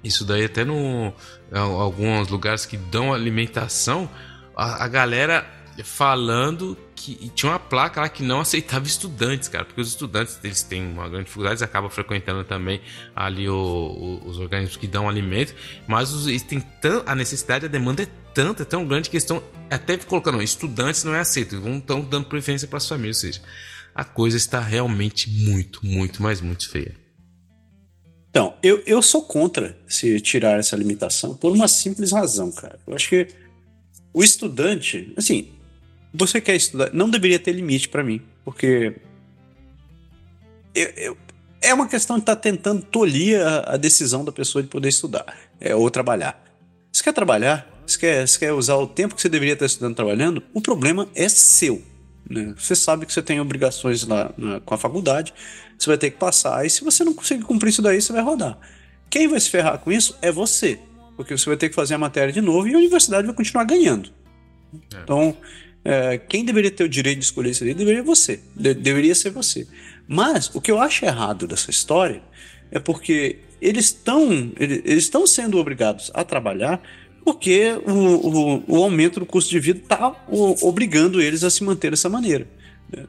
Isso 0.03 0.23
daí 0.23 0.45
até 0.45 0.63
no 0.63 1.11
em 1.51 1.57
alguns 1.57 2.27
lugares 2.27 2.65
que 2.65 2.77
dão 2.77 3.13
alimentação, 3.13 4.09
a, 4.55 4.83
a 4.83 4.87
galera 4.87 5.45
falando 5.83 6.77
que 6.95 7.29
tinha 7.35 7.51
uma 7.51 7.59
placa 7.59 8.01
lá 8.01 8.09
que 8.09 8.23
não 8.23 8.39
aceitava 8.39 8.85
estudantes, 8.85 9.47
cara, 9.49 9.65
porque 9.65 9.81
os 9.81 9.89
estudantes 9.89 10.39
eles 10.43 10.63
têm 10.63 10.85
uma 10.87 11.07
grande 11.09 11.25
dificuldade, 11.25 11.55
eles 11.55 11.61
acabam 11.61 11.89
frequentando 11.89 12.43
também 12.43 12.81
ali 13.15 13.49
o- 13.49 13.53
o- 14.23 14.27
os 14.29 14.39
organismos 14.39 14.77
que 14.77 14.87
dão 14.87 15.07
alimento, 15.09 15.53
mas 15.87 16.13
os, 16.13 16.27
eles 16.27 16.43
têm 16.43 16.61
tão, 16.81 17.03
a 17.05 17.13
necessidade, 17.13 17.65
a 17.65 17.67
demanda 17.67 18.03
é 18.03 18.07
tanta, 18.35 18.61
é 18.63 18.65
tão 18.65 18.85
grande 18.85 19.09
que 19.09 19.17
estão 19.17 19.41
até 19.69 19.97
colocando 19.97 20.41
estudantes 20.43 21.03
não 21.03 21.15
é 21.15 21.21
aceito, 21.21 21.59
vão 21.59 21.77
estão 21.77 22.01
dando 22.01 22.27
preferência 22.27 22.67
para 22.67 22.77
as 22.77 22.87
famílias, 22.87 23.17
ou 23.17 23.21
seja, 23.31 23.41
a 23.95 24.03
coisa 24.03 24.37
está 24.37 24.59
realmente 24.59 25.29
muito, 25.29 25.83
muito, 25.85 26.21
mas 26.21 26.41
muito 26.41 26.69
feia. 26.69 26.95
Então, 28.29 28.53
eu, 28.61 28.83
eu 28.85 29.01
sou 29.01 29.21
contra 29.23 29.77
se 29.87 30.19
tirar 30.19 30.59
essa 30.59 30.75
limitação 30.75 31.35
por 31.35 31.53
uma 31.53 31.69
simples 31.69 32.11
razão, 32.11 32.51
cara. 32.51 32.77
Eu 32.85 32.93
acho 32.93 33.07
que 33.07 33.27
o 34.13 34.21
estudante, 34.21 35.13
assim, 35.15 35.49
você 36.13 36.41
quer 36.41 36.55
estudar, 36.55 36.91
não 36.93 37.09
deveria 37.09 37.39
ter 37.39 37.53
limite 37.53 37.87
pra 37.87 38.03
mim, 38.03 38.21
porque 38.43 38.97
eu- 40.73 40.89
eu- 40.97 41.17
é 41.61 41.73
uma 41.73 41.87
questão 41.87 42.17
de 42.17 42.23
estar 42.23 42.35
tentando 42.35 42.81
tolir 42.83 43.39
a, 43.41 43.73
a 43.75 43.77
decisão 43.77 44.23
da 44.25 44.31
pessoa 44.31 44.61
de 44.61 44.67
poder 44.67 44.89
estudar 44.89 45.25
é, 45.59 45.73
ou 45.73 45.89
trabalhar. 45.89 46.43
Se 46.91 47.01
quer 47.03 47.13
trabalhar, 47.13 47.67
se 47.91 47.99
quer, 47.99 48.27
se 48.27 48.37
quer 48.39 48.53
usar 48.53 48.75
o 48.75 48.87
tempo 48.87 49.15
que 49.15 49.21
você 49.21 49.29
deveria 49.29 49.53
estar 49.53 49.65
estudando 49.65 49.95
trabalhando, 49.95 50.41
o 50.53 50.61
problema 50.61 51.07
é 51.15 51.27
seu. 51.29 51.81
né? 52.29 52.55
Você 52.57 52.75
sabe 52.75 53.05
que 53.05 53.13
você 53.13 53.21
tem 53.21 53.39
obrigações 53.39 54.03
lá 54.07 54.33
na- 54.37 54.59
com 54.59 54.73
a 54.73 54.77
faculdade, 54.77 55.31
você 55.77 55.87
vai 55.89 55.97
ter 55.97 56.09
que 56.09 56.17
passar, 56.17 56.65
e 56.65 56.69
se 56.69 56.83
você 56.83 57.03
não 57.03 57.13
conseguir 57.13 57.43
cumprir 57.43 57.69
isso 57.69 57.81
daí, 57.83 58.01
você 58.01 58.11
vai 58.11 58.23
rodar. 58.23 58.57
Quem 59.11 59.27
vai 59.27 59.39
se 59.39 59.49
ferrar 59.49 59.77
com 59.77 59.91
isso 59.91 60.17
é 60.23 60.31
você, 60.31 60.79
porque 61.15 61.37
você 61.37 61.45
vai 61.47 61.55
ter 61.57 61.69
que 61.69 61.75
fazer 61.75 61.93
a 61.93 61.97
matéria 61.99 62.33
de 62.33 62.41
novo 62.41 62.67
e 62.67 62.73
a 62.73 62.77
universidade 62.77 63.27
vai 63.27 63.35
continuar 63.35 63.63
ganhando. 63.65 64.09
É. 64.93 65.01
Então, 65.03 65.37
é, 65.83 66.17
quem 66.17 66.43
deveria 66.43 66.71
ter 66.71 66.83
o 66.83 66.89
direito 66.89 67.19
de 67.19 67.25
escolher 67.25 67.51
isso 67.51 67.63
aí 67.63 67.73
deveria 67.75 68.01
você, 68.01 68.39
de- 68.55 68.73
deveria 68.73 69.13
ser 69.13 69.29
você. 69.29 69.67
Mas 70.07 70.49
o 70.55 70.59
que 70.59 70.71
eu 70.71 70.79
acho 70.79 71.05
errado 71.05 71.45
dessa 71.45 71.69
história 71.69 72.23
é 72.71 72.79
porque 72.79 73.37
eles 73.61 73.85
estão 73.85 74.51
eles 74.59 75.03
estão 75.03 75.25
sendo 75.27 75.57
obrigados 75.59 76.09
a 76.13 76.23
trabalhar 76.23 76.81
porque 77.25 77.73
o, 77.85 77.91
o, 77.91 78.63
o 78.67 78.83
aumento 78.83 79.19
do 79.19 79.25
custo 79.25 79.49
de 79.49 79.59
vida 79.59 79.79
está 79.79 80.15
obrigando 80.61 81.19
eles 81.19 81.43
a 81.43 81.49
se 81.49 81.63
manter 81.63 81.89
dessa 81.89 82.07
maneira. 82.07 82.47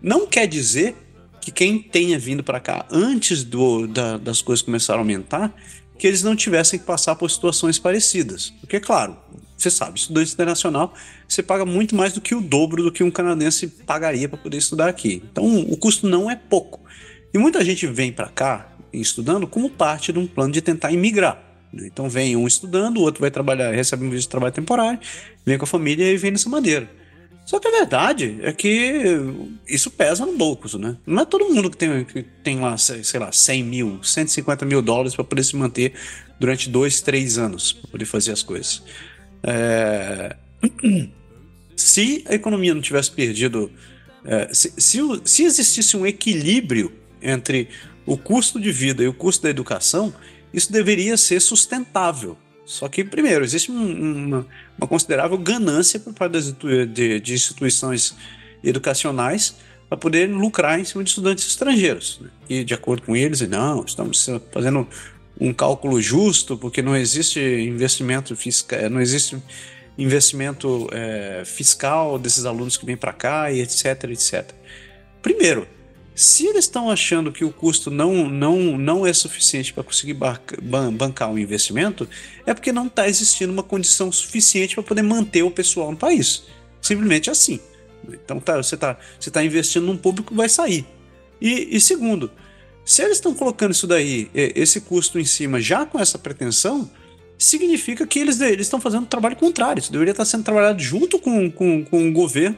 Não 0.03 0.27
quer 0.27 0.47
dizer 0.49 0.97
que 1.41 1.53
quem 1.53 1.79
tenha 1.79 2.19
vindo 2.19 2.43
para 2.43 2.59
cá 2.59 2.87
antes 2.91 3.45
do, 3.45 3.87
da- 3.87 4.17
das 4.17 4.41
coisas 4.43 4.63
começarem 4.65 4.99
a 4.99 5.03
aumentar, 5.03 5.55
que 5.99 6.07
eles 6.07 6.23
não 6.23 6.35
tivessem 6.35 6.79
que 6.79 6.85
passar 6.85 7.15
por 7.15 7.31
situações 7.31 7.79
parecidas. 7.79 8.53
Porque, 8.61 8.81
claro, 8.81 9.17
você 9.57 9.71
sabe, 9.71 9.99
estudante 9.99 10.33
internacional, 10.33 10.93
você 11.29 11.43
paga 11.43 11.65
muito 11.65 11.95
mais 11.95 12.13
do 12.13 12.21
que 12.21 12.35
o 12.35 12.41
dobro 12.41 12.83
do 12.83 12.91
que 12.91 13.05
um 13.05 13.11
canadense 13.11 13.67
pagaria 13.69 14.29
para 14.29 14.39
poder 14.39 14.57
estudar 14.57 14.89
aqui. 14.89 15.23
Então, 15.31 15.61
o 15.61 15.77
custo 15.77 16.09
não 16.09 16.31
é 16.31 16.35
pouco. 16.37 16.81
E 17.33 17.39
muita 17.39 17.65
gente 17.65 17.87
vem 17.87 18.11
para 18.11 18.29
cá 18.29 18.73
estudando 18.93 19.47
como 19.47 19.69
parte 19.71 20.13
de 20.13 20.19
um 20.19 20.27
plano 20.27 20.53
de 20.53 20.63
tentar 20.63 20.91
imigrar. 20.91 21.46
Então, 21.85 22.09
vem 22.09 22.37
um 22.37 22.47
estudando, 22.47 22.99
o 22.99 23.03
outro 23.03 23.21
vai 23.21 23.31
trabalhar, 23.31 23.73
recebe 23.73 24.05
um 24.05 24.11
visto 24.11 24.23
de 24.23 24.29
trabalho 24.29 24.55
temporário, 24.55 24.99
vem 25.45 25.59
com 25.59 25.65
a 25.65 25.69
família 25.69 26.11
e 26.11 26.17
vem 26.17 26.33
dessa 26.33 26.49
maneira. 26.49 26.89
Só 27.45 27.61
que 27.61 27.69
a 27.69 27.71
verdade 27.71 28.39
é 28.43 28.53
que 28.53 29.19
isso 29.69 29.91
pesa 29.91 30.27
no 30.27 30.37
bolso, 30.37 30.79
né? 30.79 30.97
Não 31.07 31.23
é 31.23 31.25
todo 31.25 31.45
mundo 31.45 31.71
que 31.71 31.77
tem, 31.77 32.05
que 32.05 32.23
tem 32.43 32.59
lá, 32.59 32.77
sei 32.77 33.21
lá, 33.21 33.31
100 33.31 33.63
mil, 33.63 34.03
150 34.03 34.65
mil 34.65 34.83
dólares 34.83 35.15
para 35.15 35.25
poder 35.25 35.45
se 35.45 35.55
manter 35.55 35.93
durante 36.41 36.69
dois, 36.69 37.01
três 37.01 37.39
anos, 37.39 37.73
para 37.73 37.91
poder 37.91 38.05
fazer 38.05 38.33
as 38.33 38.43
coisas. 38.43 38.83
É, 39.45 40.35
Se 41.77 42.25
a 42.27 42.35
economia 42.35 42.75
não 42.75 42.81
tivesse 42.81 43.11
perdido. 43.11 43.71
é, 44.25 44.53
se, 44.53 44.73
se, 44.79 44.99
se 45.25 45.45
existisse 45.45 45.97
um 45.97 46.07
equilíbrio 46.07 46.91
entre 47.21 47.69
o 48.07 48.17
custo 48.17 48.59
de 48.59 48.73
vida 48.73 49.03
e 49.03 49.09
o 49.09 49.13
custo 49.13 49.43
da 49.43 49.51
educação, 49.51 50.13
isso 50.57 50.73
deveria 50.73 51.19
ser 51.19 51.39
sustentável. 51.39 52.37
Só 52.65 52.89
que, 52.89 53.05
primeiro, 53.05 53.45
existe 53.45 53.71
um, 53.71 54.27
uma, 54.27 54.47
uma, 54.79 54.89
considerável 54.89 55.37
ganância 55.37 56.01
por 56.01 56.15
parte 56.15 56.33
das, 56.33 56.51
de, 56.51 57.21
de 57.21 57.35
instituições 57.35 58.17
educacionais 58.65 59.55
para 59.89 59.99
poder 59.99 60.29
lucrar 60.29 60.81
em 60.81 60.85
cima 60.85 61.05
de 61.05 61.11
estudantes 61.11 61.47
estrangeiros. 61.47 62.19
Né? 62.21 62.31
E, 62.49 62.65
de 62.65 62.75
acordo 62.75 63.03
com 63.03 63.15
eles, 63.15 63.41
não, 63.43 63.85
estamos 63.85 64.27
fazendo 64.51 64.89
um 65.39 65.53
cálculo 65.53 66.01
justo, 66.01 66.57
porque 66.57 66.81
não 66.81 66.97
existe 66.97 67.39
investimento 67.39 68.35
fiscal, 68.35 68.91
não 68.91 69.01
existe 69.01 69.37
investimento 69.99 70.89
é, 70.91 71.43
fiscal 71.45 72.19
desses 72.19 72.47
alunos 72.47 72.77
que 72.77 72.87
vêm 72.87 72.97
para 72.97 73.13
cá 73.13 73.53
e 73.53 73.61
etc, 73.61 74.05
etc. 74.05 74.51
Primeiro, 75.23 75.69
se 76.17 76.47
eles 76.47 76.65
estão 76.65 76.91
achando 76.91 77.31
que 77.31 77.45
o 77.45 77.53
custo 77.53 77.91
não, 77.91 78.27
não, 78.27 78.79
não 78.79 79.07
é 79.07 79.13
suficiente 79.13 79.75
para 79.75 79.85
conseguir 79.85 80.15
bancar 80.15 81.31
um 81.31 81.39
investimento, 81.39 82.09
é 82.47 82.55
porque 82.55 82.73
não 82.73 82.87
está 82.87 83.07
existindo 83.07 83.53
uma 83.53 83.63
condição 83.63 84.11
suficiente 84.11 84.75
para 84.75 84.83
poder 84.83 85.03
manter 85.03 85.43
o 85.43 85.51
pessoal 85.51 85.91
no 85.91 85.97
país. 85.97 86.45
Simplesmente 86.81 87.31
assim. 87.31 87.61
Então 88.09 88.41
tá, 88.41 88.57
você 88.57 88.77
está 88.77 88.97
você 89.21 89.31
tá 89.31 89.45
investindo 89.45 89.85
num 89.85 89.97
público 89.99 90.31
que 90.31 90.37
vai 90.37 90.49
sair. 90.49 90.87
E, 91.39 91.77
e 91.77 91.79
segundo, 91.83 92.31
se 92.83 93.03
eles 93.03 93.19
estão 93.19 93.35
colocando 93.35 93.73
isso 93.73 93.87
daí, 93.87 94.31
esse 94.33 94.81
custo 94.81 95.19
em 95.19 95.25
cima, 95.27 95.61
já 95.61 95.85
com 95.85 96.01
essa 96.01 96.19
pretensão, 96.19 96.91
significa 97.37 98.07
que 98.07 98.21
eles 98.21 98.41
estão 98.41 98.81
fazendo 98.81 99.03
um 99.03 99.07
trabalho 99.07 99.37
contrário. 99.37 99.81
Isso 99.81 99.93
deveria 99.93 100.13
estar 100.13 100.25
sendo 100.25 100.45
trabalhado 100.45 100.83
junto 100.83 101.19
com, 101.19 101.51
com, 101.51 101.85
com 101.85 102.09
o 102.09 102.13
governo 102.13 102.57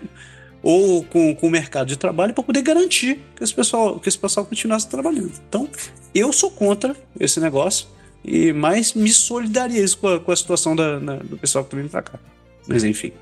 ou 0.62 1.04
com, 1.04 1.34
com 1.34 1.46
o 1.46 1.50
mercado 1.50 1.88
de 1.88 1.96
trabalho 1.96 2.34
para 2.34 2.42
poder 2.42 2.62
garantir 2.62 3.20
que 3.36 3.44
esse, 3.44 3.54
pessoal, 3.54 3.98
que 3.98 4.08
esse 4.08 4.18
pessoal 4.18 4.44
continuasse 4.44 4.88
trabalhando. 4.88 5.32
Então, 5.48 5.68
eu 6.14 6.32
sou 6.32 6.50
contra 6.50 6.96
esse 7.18 7.40
negócio, 7.40 7.86
e 8.24 8.52
mais 8.52 8.92
me 8.94 9.10
solidarizo 9.10 9.98
com 9.98 10.08
a, 10.08 10.20
com 10.20 10.32
a 10.32 10.36
situação 10.36 10.74
da, 10.74 11.00
na, 11.00 11.16
do 11.16 11.36
pessoal 11.38 11.64
que 11.64 11.68
está 11.68 11.76
vindo 11.82 11.90
para 11.90 12.02
cá. 12.02 12.18
Mas 12.66 12.84
enfim. 12.84 13.12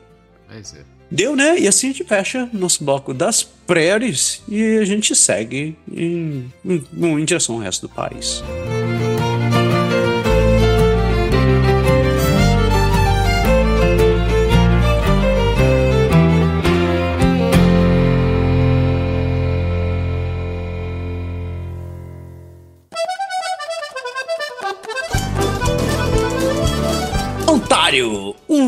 Mas 0.49 0.75
é. 0.75 0.85
Deu, 1.11 1.37
né? 1.37 1.59
E 1.59 1.69
assim 1.69 1.89
a 1.89 1.93
gente 1.93 2.05
fecha 2.05 2.49
nosso 2.53 2.83
bloco 2.83 3.15
das 3.15 3.45
prairies 3.45 4.43
e 4.49 4.79
a 4.79 4.85
gente 4.85 5.15
segue 5.15 5.77
em, 5.91 6.53
em, 6.65 6.85
em 6.93 7.25
direção 7.25 7.57
ao 7.57 7.61
resto 7.61 7.87
do 7.87 7.95
país. 7.95 8.43
Ontário, 8.43 9.06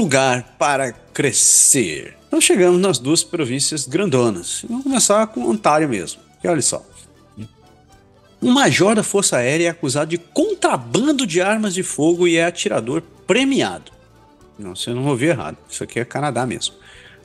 lugar 0.09 0.56
para 0.59 0.90
crescer. 0.90 2.16
Então 2.26 2.40
chegamos 2.40 2.80
nas 2.80 2.98
duas 2.98 3.22
províncias 3.22 3.86
grandonas. 3.86 4.64
Vamos 4.66 4.85
começar 4.85 5.26
com 5.26 5.47
Ontário 5.47 5.86
mesmo. 5.86 6.22
E 6.43 6.48
olha 6.48 6.62
só. 6.62 6.82
Um 8.40 8.51
major 8.51 8.94
da 8.94 9.02
Força 9.02 9.36
Aérea 9.36 9.66
é 9.66 9.70
acusado 9.70 10.10
de 10.10 10.16
contrabando 10.16 11.26
de 11.26 11.43
armas 11.43 11.74
de 11.74 11.82
fogo 11.82 12.26
e 12.26 12.36
é 12.36 12.47
atirador 12.47 13.02
premiado. 13.26 13.93
Não, 14.59 14.74
você 14.74 14.94
não 14.94 15.06
ouviu 15.06 15.28
errado. 15.28 15.59
Isso 15.68 15.85
aqui 15.85 16.01
é 16.01 16.05
Canadá 16.06 16.47
mesmo. 16.47 16.74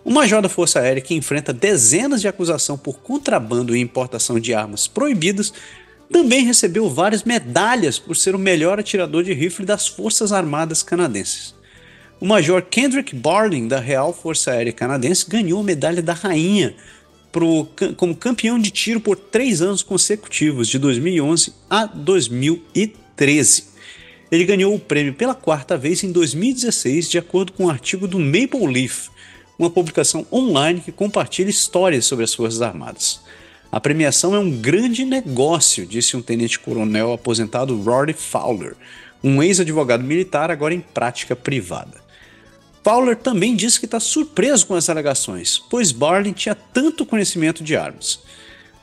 Um 0.05 0.11
major 0.11 0.41
da 0.41 0.49
Força 0.49 0.81
Aérea 0.81 1.01
que 1.01 1.15
enfrenta 1.15 1.53
dezenas 1.53 2.19
de 2.19 2.27
acusações 2.27 2.81
por 2.81 2.99
contrabando 2.99 3.73
e 3.73 3.79
importação 3.79 4.37
de 4.37 4.53
armas 4.53 4.87
proibidas 4.87 5.53
também 6.11 6.43
recebeu 6.43 6.89
várias 6.89 7.23
medalhas 7.23 7.97
por 7.97 8.17
ser 8.17 8.35
o 8.35 8.39
melhor 8.39 8.77
atirador 8.77 9.23
de 9.23 9.33
rifle 9.33 9.65
das 9.65 9.87
Forças 9.87 10.33
Armadas 10.33 10.83
canadenses. 10.83 11.55
O 12.23 12.25
Major 12.25 12.61
Kendrick 12.61 13.13
Barling, 13.13 13.67
da 13.67 13.81
Real 13.81 14.13
Força 14.13 14.51
Aérea 14.51 14.71
Canadense, 14.71 15.25
ganhou 15.27 15.59
a 15.59 15.63
medalha 15.63 16.01
da 16.01 16.13
Rainha 16.13 16.73
pro, 17.33 17.67
como 17.97 18.15
campeão 18.15 18.57
de 18.57 18.71
tiro 18.71 19.01
por 19.01 19.17
três 19.17 19.61
anos 19.61 19.83
consecutivos, 19.83 20.69
de 20.69 20.79
2011 20.79 21.53
a 21.69 21.85
2013. 21.85 23.65
Ele 24.31 24.45
ganhou 24.45 24.73
o 24.73 24.79
prêmio 24.79 25.13
pela 25.13 25.35
quarta 25.35 25.77
vez 25.77 26.01
em 26.01 26.13
2016, 26.13 27.09
de 27.09 27.17
acordo 27.17 27.51
com 27.51 27.65
um 27.65 27.69
artigo 27.69 28.07
do 28.07 28.17
Maple 28.17 28.67
Leaf, 28.67 29.09
uma 29.59 29.69
publicação 29.69 30.25
online 30.31 30.79
que 30.79 30.93
compartilha 30.93 31.49
histórias 31.49 32.05
sobre 32.05 32.23
as 32.23 32.33
Forças 32.33 32.61
Armadas. 32.61 33.19
A 33.69 33.81
premiação 33.81 34.33
é 34.33 34.39
um 34.39 34.49
grande 34.49 35.03
negócio, 35.03 35.85
disse 35.85 36.15
um 36.15 36.21
tenente-coronel 36.21 37.11
aposentado 37.11 37.77
Rory 37.81 38.13
Fowler, 38.13 38.77
um 39.21 39.43
ex-advogado 39.43 40.05
militar 40.05 40.49
agora 40.49 40.73
em 40.73 40.79
prática 40.79 41.35
privada. 41.35 42.02
Fowler 42.83 43.15
também 43.15 43.55
disse 43.55 43.79
que 43.79 43.85
está 43.85 43.99
surpreso 43.99 44.67
com 44.67 44.75
as 44.75 44.89
alegações, 44.89 45.57
pois 45.69 45.91
Barley 45.91 46.33
tinha 46.33 46.53
tanto 46.53 47.05
conhecimento 47.05 47.63
de 47.63 47.77
armas. 47.77 48.19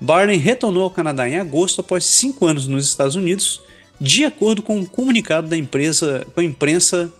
Barley 0.00 0.38
retornou 0.38 0.84
ao 0.84 0.90
Canadá 0.90 1.28
em 1.28 1.38
agosto 1.38 1.82
após 1.82 2.04
cinco 2.06 2.46
anos 2.46 2.66
nos 2.66 2.86
Estados 2.86 3.14
Unidos, 3.14 3.60
de 4.00 4.24
acordo 4.24 4.62
com 4.62 4.78
um 4.78 4.86
comunicado 4.86 5.48
da 5.48 5.56
empresa, 5.56 6.26
com 6.34 6.40
a 6.40 6.44
imprensa 6.44 7.12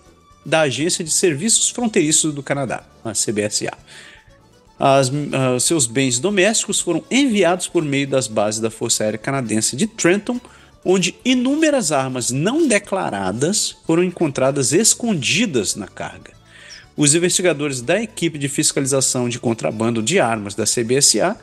da 0.47 0.63
Agência 0.63 1.05
de 1.05 1.11
Serviços 1.11 1.69
Fronteiriços 1.69 2.33
do 2.33 2.43
Canadá, 2.43 2.83
a 3.05 3.13
CBSA. 3.13 3.77
As, 4.79 5.11
uh, 5.11 5.61
seus 5.61 5.87
bens 5.87 6.19
domésticos 6.19 6.81
foram 6.81 7.05
enviados 7.11 7.69
por 7.69 7.85
meio 7.85 8.09
das 8.09 8.27
bases 8.27 8.63
da 8.63 8.71
Força 8.71 9.05
Aérea 9.05 9.19
Canadense 9.19 9.77
de 9.77 9.87
Trenton, 9.87 10.41
onde 10.83 11.15
inúmeras 11.23 11.93
armas 11.93 12.31
não 12.31 12.67
declaradas 12.67 13.77
foram 13.87 14.03
encontradas 14.03 14.73
escondidas 14.73 15.75
na 15.75 15.87
carga. 15.87 16.40
Os 17.01 17.15
investigadores 17.15 17.81
da 17.81 17.99
equipe 17.99 18.39
de 18.39 18.47
fiscalização 18.47 19.27
de 19.27 19.39
contrabando 19.39 20.03
de 20.03 20.21
armas 20.21 20.55
da 20.55 20.65
CBSA 20.65 21.35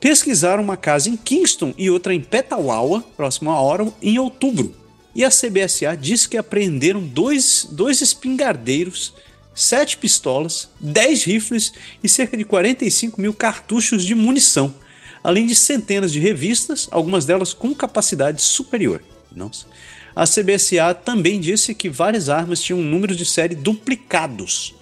pesquisaram 0.00 0.62
uma 0.62 0.74
casa 0.74 1.10
em 1.10 1.18
Kingston 1.18 1.74
e 1.76 1.90
outra 1.90 2.14
em 2.14 2.20
Petawawa, 2.22 3.02
próximo 3.14 3.50
a 3.50 3.62
Ottawa, 3.62 3.92
em 4.00 4.18
outubro. 4.18 4.74
E 5.14 5.22
a 5.22 5.28
CBSA 5.28 5.94
disse 6.00 6.30
que 6.30 6.38
apreenderam 6.38 7.02
dois, 7.02 7.68
dois 7.70 8.00
espingardeiros 8.00 9.12
sete 9.54 9.98
pistolas, 9.98 10.70
10 10.80 11.24
rifles 11.24 11.74
e 12.02 12.08
cerca 12.08 12.34
de 12.34 12.46
45 12.46 13.20
mil 13.20 13.34
cartuchos 13.34 14.02
de 14.02 14.14
munição, 14.14 14.74
além 15.22 15.46
de 15.46 15.54
centenas 15.54 16.10
de 16.10 16.18
revistas, 16.18 16.88
algumas 16.90 17.26
delas 17.26 17.52
com 17.52 17.74
capacidade 17.74 18.40
superior. 18.40 19.02
Nossa. 19.30 19.66
A 20.14 20.24
CBSA 20.26 20.94
também 20.94 21.40
disse 21.40 21.74
que 21.74 21.88
várias 21.88 22.28
armas 22.28 22.62
tinham 22.62 22.80
números 22.80 23.16
de 23.16 23.24
série 23.24 23.54
duplicados. 23.54 24.74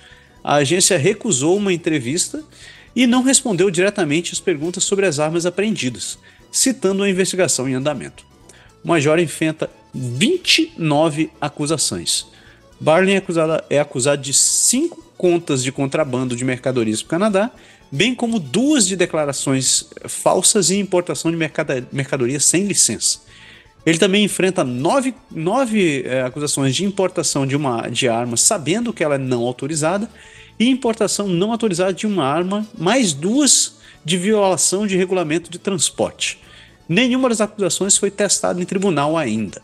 A 0.43 0.57
agência 0.57 0.99
recusou 0.99 1.57
uma 1.57 1.73
entrevista 1.73 2.43
e 2.95 3.07
não 3.07 3.23
respondeu 3.23 3.71
diretamente 3.71 4.33
às 4.33 4.41
perguntas 4.41 4.85
sobre 4.85 5.07
as 5.07 5.19
armas 5.19 5.47
apreendidas, 5.47 6.19
citando 6.51 7.03
a 7.03 7.09
investigação 7.09 7.69
em 7.69 7.75
andamento. 7.75 8.25
O 8.83 8.89
major 8.89 9.19
enfrenta 9.19 9.71
29 9.95 11.31
acusações. 11.41 12.27
Barley 12.81 13.15
é 13.15 13.19
acusado, 13.19 13.65
é 13.69 13.79
acusado 13.79 14.23
de 14.23 14.33
cinco 14.33 15.05
contas 15.17 15.63
de 15.63 15.71
contrabando 15.71 16.35
de 16.35 16.45
mercadorias 16.45 17.03
para 17.03 17.07
o 17.07 17.11
Canadá, 17.11 17.51
bem 17.93 18.15
como 18.15 18.41
duas 18.41 18.87
de 18.87 18.97
declarações 18.97 19.85
falsas 20.09 20.71
e 20.71 20.79
importação 20.79 21.31
de 21.31 21.37
mercadorias 21.93 22.45
sem 22.45 22.65
licença. 22.65 23.21
Ele 23.85 23.99
também 23.99 24.25
enfrenta 24.25 24.63
nove, 24.63 25.15
nove 25.31 26.03
é, 26.03 26.23
acusações 26.23 26.75
de 26.75 26.85
importação 26.85 27.47
de 27.47 27.57
uma 27.57 27.89
de 27.89 28.09
arma 28.09 28.37
sabendo 28.37 28.93
que 28.93 29.03
ela 29.03 29.15
é 29.15 29.19
não 29.19 29.43
autorizada 29.43 30.09
e 30.59 30.69
importação 30.69 31.27
não 31.27 31.53
autorizada 31.53 31.93
de 31.93 32.07
uma 32.07 32.25
arma, 32.25 32.67
mais 32.79 33.13
duas 33.15 33.79
de 34.05 34.19
violação 34.19 34.87
de 34.87 34.97
regulamento 34.97 35.51
de 35.51 35.59
transporte. 35.59 36.39
Nenhuma 36.89 37.29
das 37.29 37.41
acusações 37.41 37.97
foi 37.97 38.11
testada 38.11 38.61
em 38.61 38.67
tribunal 38.67 39.17
ainda. 39.17 39.63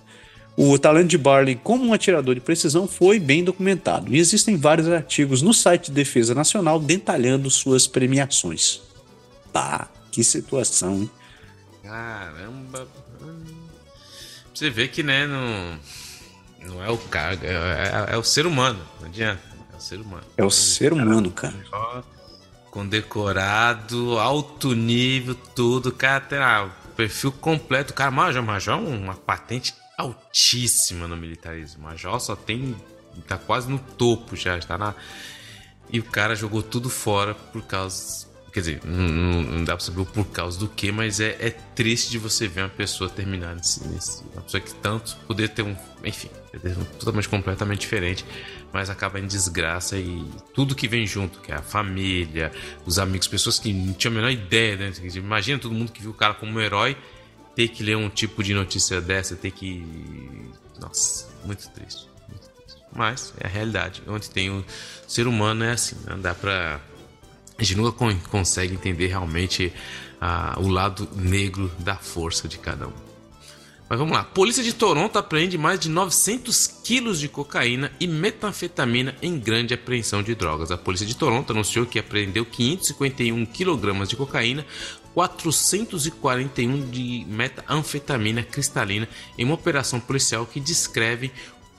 O 0.57 0.79
talento 0.79 1.09
de 1.09 1.19
Barley 1.19 1.55
como 1.55 1.85
um 1.85 1.93
atirador 1.93 2.35
de 2.35 2.41
precisão 2.41 2.89
foi 2.89 3.19
bem 3.19 3.45
documentado 3.45 4.15
e 4.15 4.19
existem 4.19 4.57
vários 4.57 4.89
artigos 4.89 5.43
no 5.43 5.53
site 5.53 5.87
de 5.87 5.93
Defesa 5.93 6.35
Nacional 6.35 6.81
detalhando 6.81 7.51
suas 7.51 7.87
premiações. 7.87 8.81
Tá, 9.53 9.89
que 10.11 10.25
situação, 10.25 10.95
hein? 10.95 11.11
Caramba. 11.83 12.89
Você 14.57 14.71
vê 14.71 14.89
que, 14.89 15.03
né, 15.03 15.27
não, 15.27 15.79
não 16.67 16.83
é 16.83 16.89
o 16.89 16.97
cara, 16.97 17.39
é, 17.43 18.09
é, 18.11 18.15
é, 18.15 18.17
o 18.17 18.25
ser 18.25 18.47
humano, 18.47 18.83
não 18.99 19.07
adianta. 19.07 19.43
É 19.71 19.77
o 19.77 19.81
ser 19.81 20.01
humano. 20.01 20.25
É 20.39 20.45
o 20.45 20.51
ser 20.51 20.93
humano, 20.95 21.31
cara. 21.31 21.55
Condecorado, 22.71 24.19
alto 24.19 24.75
nível, 24.75 25.35
tudo, 25.35 25.93
cara, 25.93 26.21
tem 26.23 26.39
o 26.39 26.71
perfil 26.97 27.33
completo. 27.33 27.93
Cara, 27.93 28.11
Major, 28.11 28.43
Major 28.43 28.79
é 28.79 28.81
uma 28.81 29.15
patente 29.15 29.75
altíssima 29.99 31.07
no 31.07 31.19
militarismo. 31.19 31.83
Major 31.83 32.19
só 32.19 32.35
tem. 32.35 32.75
tá 33.29 33.37
quase 33.37 33.69
no 33.69 33.79
topo 33.79 34.35
já, 34.37 34.57
está 34.57 34.79
na. 34.79 34.95
E 35.91 36.01
o 36.01 36.05
cara 36.05 36.35
jogou 36.35 36.63
tudo 36.63 36.89
fora 36.89 37.35
por 37.35 37.61
causa 37.61 38.26
Quer 38.57 38.61
dizer, 38.61 38.81
não, 38.87 39.43
não, 39.43 39.65
dá 39.65 39.77
pra 39.77 39.85
saber 39.85 40.01
o 40.01 40.07
por 40.07 40.25
causa 40.29 40.59
do 40.59 40.67
que, 40.67 40.91
mas 40.91 41.21
é, 41.21 41.37
é, 41.39 41.51
triste 41.51 42.09
de 42.09 42.17
você 42.17 42.49
ver 42.49 42.63
uma 42.63 42.71
pessoa 42.71 43.11
terminar 43.11 43.55
nesse, 43.55 43.87
nesse. 43.87 44.23
Uma 44.33 44.41
pessoa 44.41 44.63
que 44.63 44.75
tanto 44.77 45.15
poder 45.27 45.51
ter 45.51 45.61
um. 45.61 45.77
Enfim, 46.03 46.31
totalmente 46.99 47.29
completamente 47.29 47.81
diferente, 47.81 48.25
mas 48.73 48.89
acaba 48.89 49.21
em 49.21 49.27
desgraça 49.27 49.99
e 49.99 50.25
tudo 50.55 50.75
que 50.75 50.89
vem 50.89 51.07
junto, 51.07 51.39
que 51.41 51.53
é 51.53 51.57
a 51.57 51.61
família, 51.61 52.51
os 52.87 52.99
amigos, 52.99 53.29
pessoas 53.29 53.59
que 53.59 53.75
não 53.75 53.93
tinham 53.93 54.13
a 54.13 54.15
menor 54.15 54.31
ideia, 54.31 54.75
né? 54.75 54.91
Imagina 55.17 55.59
todo 55.59 55.75
mundo 55.75 55.93
que 55.93 56.01
viu 56.01 56.13
o 56.13 56.15
cara 56.15 56.33
como 56.33 56.53
um 56.53 56.59
herói 56.59 56.97
ter 57.55 57.69
que 57.69 57.83
ler 57.83 57.99
um 57.99 58.09
tipo 58.09 58.43
de 58.43 58.55
notícia 58.55 59.03
dessa, 59.03 59.37
ter 59.37 59.51
que. 59.51 59.85
Nossa, 60.81 61.29
muito 61.45 61.69
triste. 61.73 62.09
Muito 62.27 62.49
triste. 62.49 62.81
Mas 62.91 63.35
é 63.39 63.47
a 63.49 63.51
realidade. 63.51 64.03
Onde 64.07 64.31
tem 64.31 64.49
o 64.49 64.65
ser 65.07 65.27
humano 65.27 65.63
é 65.63 65.73
assim, 65.73 65.97
não 66.07 66.17
né? 66.17 66.23
dá 66.23 66.35
pra 66.35 66.81
a 67.59 67.63
gente 67.63 67.77
nunca 67.77 68.15
consegue 68.31 68.75
entender 68.75 69.07
realmente 69.07 69.73
ah, 70.21 70.57
o 70.59 70.69
lado 70.69 71.09
negro 71.15 71.71
da 71.79 71.97
força 71.97 72.47
de 72.47 72.59
cada 72.59 72.87
um. 72.87 73.07
Mas 73.89 74.01
vamos 74.01 74.17
lá. 74.17 74.25
Polícia 74.25 74.65
de 74.65 74.73
Toronto 74.73 75.17
apreende 75.17 75.57
mais 75.57 75.79
de 75.79 75.89
900 75.89 76.67
quilos 76.83 77.21
de 77.21 77.29
cocaína 77.29 77.93
e 78.01 78.09
metanfetamina 78.09 79.15
em 79.23 79.39
grande 79.39 79.75
apreensão 79.75 80.25
de 80.25 80.35
drogas. 80.35 80.73
A 80.73 80.77
Polícia 80.77 81.07
de 81.07 81.17
Toronto 81.17 81.53
anunciou 81.53 81.87
que 81.87 81.99
apreendeu 81.99 82.45
551 82.45 83.47
quilogramas 83.47 84.09
de 84.09 84.17
cocaína, 84.17 84.67
441 85.15 86.91
de 86.91 87.25
metanfetamina 87.29 88.43
cristalina 88.43 89.09
em 89.39 89.45
uma 89.45 89.55
operação 89.55 90.01
policial 90.01 90.45
que 90.45 90.59
descreve 90.59 91.31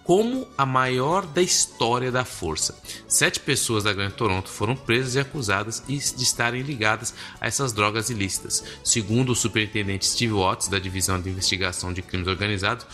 como 0.07 0.47
a 0.57 0.65
maior 0.65 1.25
da 1.25 1.41
história 1.41 2.09
da 2.09 2.23
força. 2.23 2.81
Sete 3.09 3.41
pessoas 3.41 3.83
da 3.83 3.91
Grande 3.91 4.13
Toronto 4.13 4.47
foram 4.47 4.73
presas 4.73 5.15
e 5.15 5.19
acusadas 5.19 5.83
de 5.85 6.23
estarem 6.23 6.61
ligadas 6.61 7.13
a 7.41 7.45
essas 7.45 7.73
drogas 7.73 8.09
ilícitas. 8.09 8.63
Segundo 8.85 9.33
o 9.33 9.35
superintendente 9.35 10.05
Steve 10.05 10.31
Watts, 10.31 10.69
da 10.69 10.79
Divisão 10.79 11.19
de 11.19 11.29
Investigação 11.29 11.91
de 11.91 12.01
Crimes 12.01 12.29
Organizados, 12.29 12.85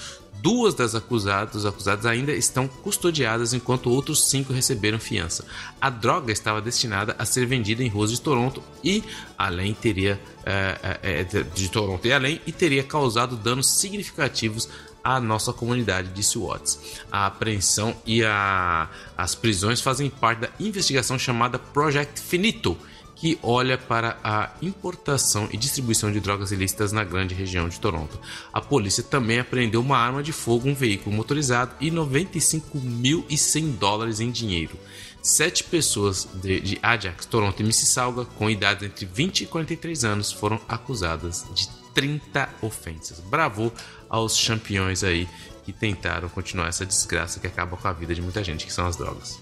duas 0.41 0.73
das 0.73 0.95
acusadas, 0.95 1.68
acusadas 1.68 2.07
ainda 2.07 2.31
estão 2.31 2.68
custodiadas, 2.68 3.53
enquanto 3.53 3.91
outros 3.91 4.27
cinco 4.27 4.52
receberam 4.52 4.99
fiança. 4.99 5.45
A 5.80 5.91
droga 5.91 6.34
estava 6.34 6.64
destinada 6.64 7.15
a 7.19 7.26
ser 7.26 7.45
vendida 7.45 7.84
em 7.84 7.90
ruas 7.90 8.10
de 8.10 8.19
Toronto 8.19 8.64
e 8.84 9.03
além 9.38 9.76
teria 9.76 10.19
é, 10.44 10.99
é, 11.03 11.23
de 11.23 11.69
Toronto 11.69 12.07
e 12.07 12.11
além 12.11 12.41
e 12.48 12.52
teria 12.52 12.84
causado 12.84 13.38
danos 13.38 13.68
significativos 13.68 14.68
a 15.03 15.19
nossa 15.19 15.51
comunidade, 15.51 16.09
disse 16.13 16.38
Watts. 16.38 16.80
A 17.11 17.25
apreensão 17.25 17.95
e 18.05 18.23
a, 18.23 18.89
as 19.17 19.35
prisões 19.35 19.81
fazem 19.81 20.09
parte 20.09 20.39
da 20.39 20.49
investigação 20.59 21.19
chamada 21.19 21.59
Project 21.59 22.21
Finito, 22.21 22.77
que 23.15 23.38
olha 23.41 23.77
para 23.77 24.17
a 24.23 24.51
importação 24.61 25.47
e 25.51 25.57
distribuição 25.57 26.11
de 26.11 26.19
drogas 26.19 26.51
ilícitas 26.51 26.91
na 26.91 27.03
grande 27.03 27.34
região 27.34 27.69
de 27.69 27.80
Toronto. 27.80 28.19
A 28.51 28.59
polícia 28.59 29.03
também 29.03 29.39
apreendeu 29.39 29.81
uma 29.81 29.97
arma 29.97 30.23
de 30.23 30.31
fogo, 30.31 30.67
um 30.67 30.75
veículo 30.75 31.15
motorizado 31.15 31.73
e 31.80 31.89
95.100 31.89 33.77
dólares 33.77 34.19
em 34.19 34.31
dinheiro. 34.31 34.77
Sete 35.21 35.63
pessoas 35.63 36.27
de, 36.34 36.59
de 36.59 36.80
Ajax, 36.84 37.25
Toronto 37.25 37.61
e 37.61 37.63
Mississauga, 37.63 38.25
com 38.25 38.49
idades 38.49 38.84
entre 38.84 39.05
20 39.05 39.41
e 39.41 39.45
43 39.45 40.03
anos, 40.03 40.31
foram 40.34 40.59
acusadas 40.67 41.45
de 41.55 41.69
30 41.93 42.49
ofensas. 42.61 43.19
Bravo 43.19 43.71
aos 44.09 44.45
campeões 44.45 45.03
aí 45.03 45.27
que 45.63 45.71
tentaram 45.71 46.27
continuar 46.29 46.67
essa 46.67 46.85
desgraça 46.85 47.39
que 47.39 47.47
acaba 47.47 47.77
com 47.77 47.87
a 47.87 47.93
vida 47.93 48.13
de 48.13 48.21
muita 48.21 48.43
gente, 48.43 48.65
que 48.65 48.73
são 48.73 48.85
as 48.85 48.95
drogas. 48.95 49.41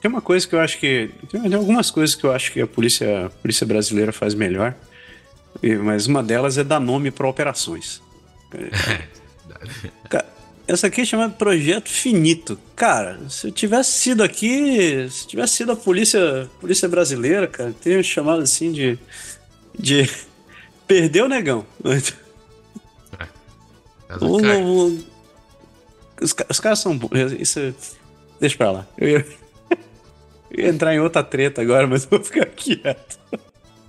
Tem 0.00 0.10
uma 0.10 0.20
coisa 0.20 0.46
que 0.46 0.54
eu 0.54 0.60
acho 0.60 0.78
que. 0.78 1.10
Tem 1.30 1.54
algumas 1.54 1.90
coisas 1.90 2.16
que 2.16 2.24
eu 2.24 2.32
acho 2.32 2.52
que 2.52 2.60
a 2.60 2.66
polícia, 2.66 3.26
a 3.26 3.30
polícia 3.30 3.64
brasileira 3.64 4.12
faz 4.12 4.34
melhor, 4.34 4.74
mas 5.84 6.06
uma 6.06 6.22
delas 6.22 6.58
é 6.58 6.64
dar 6.64 6.80
nome 6.80 7.10
para 7.10 7.28
operações. 7.28 8.02
Essa 10.66 10.86
aqui 10.86 11.02
é 11.02 11.04
chamada 11.04 11.32
Projeto 11.34 11.88
Finito. 11.88 12.58
Cara, 12.74 13.20
se 13.28 13.48
eu 13.48 13.52
tivesse 13.52 13.92
sido 13.92 14.22
aqui, 14.22 15.08
se 15.10 15.26
tivesse 15.26 15.54
sido 15.54 15.72
a 15.72 15.76
polícia, 15.76 16.48
polícia 16.60 16.88
brasileira, 16.88 17.46
cara, 17.46 17.72
teria 17.72 18.02
chamado 18.02 18.42
assim 18.42 18.72
de. 18.72 18.98
de 19.78 20.08
Perdeu, 20.92 21.26
negão. 21.26 21.64
É. 21.86 23.32
O, 24.20 24.42
o, 24.42 24.86
os, 26.20 26.36
os, 26.50 26.60
caras 26.60 26.80
são. 26.80 27.00
Isso. 27.38 27.74
Deixa 28.38 28.58
pra 28.58 28.72
lá. 28.72 28.86
Eu 28.98 29.08
ia, 29.08 29.26
eu 30.52 30.64
ia, 30.64 30.68
entrar 30.68 30.94
em 30.94 31.00
outra 31.00 31.24
treta 31.24 31.62
agora, 31.62 31.86
mas 31.86 32.04
vou 32.04 32.22
ficar 32.22 32.44
quieto. 32.44 33.18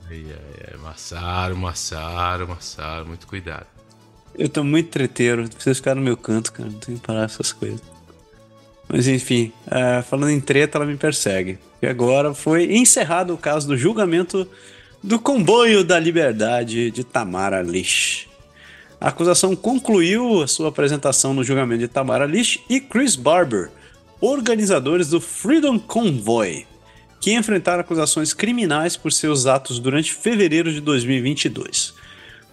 Ai, 0.10 0.26
ai, 0.30 0.70
ai. 0.72 0.78
Massaro, 0.82 1.58
Massaro, 1.58 2.48
Massaro. 2.48 3.06
Muito 3.06 3.28
cuidado. 3.28 3.68
Eu 4.34 4.48
tô 4.48 4.64
muito 4.64 4.90
treteiro. 4.90 5.50
Preciso 5.50 5.76
ficar 5.76 5.96
no 5.96 6.02
meu 6.02 6.16
canto, 6.16 6.54
cara. 6.54 6.70
Não 6.70 6.80
tenho 6.80 6.98
que 6.98 7.06
parar 7.06 7.26
essas 7.26 7.52
coisas. 7.52 7.82
Mas 8.88 9.10
enfim, 9.10 9.52
uh, 9.68 10.02
falando 10.04 10.30
em 10.30 10.40
treta, 10.40 10.78
ela 10.78 10.86
me 10.86 10.96
persegue. 10.96 11.60
E 11.82 11.86
agora 11.86 12.34
foi 12.34 12.78
encerrado 12.78 13.34
o 13.34 13.38
caso 13.38 13.68
do 13.68 13.76
julgamento 13.76 14.48
do 15.04 15.20
comboio 15.20 15.84
da 15.84 16.00
liberdade 16.00 16.90
de 16.90 17.04
Tamara 17.04 17.62
Lish. 17.62 18.30
A 19.02 19.10
acusação 19.10 19.54
concluiu 19.54 20.48
sua 20.48 20.70
apresentação 20.70 21.34
no 21.34 21.44
julgamento 21.44 21.82
de 21.82 21.90
Tamara 21.90 22.26
Lish 22.26 22.62
e 22.70 22.80
Chris 22.80 23.18
Barber, 23.18 23.70
organizadores 24.22 25.10
do 25.10 25.20
Freedom 25.20 25.78
Convoy, 25.78 26.66
que 27.20 27.34
enfrentaram 27.34 27.82
acusações 27.82 28.34
criminais 28.34 28.96
por 28.96 29.12
seus 29.12 29.46
atos 29.46 29.78
durante 29.78 30.14
fevereiro 30.14 30.72
de 30.72 30.80
2022. 30.80 31.94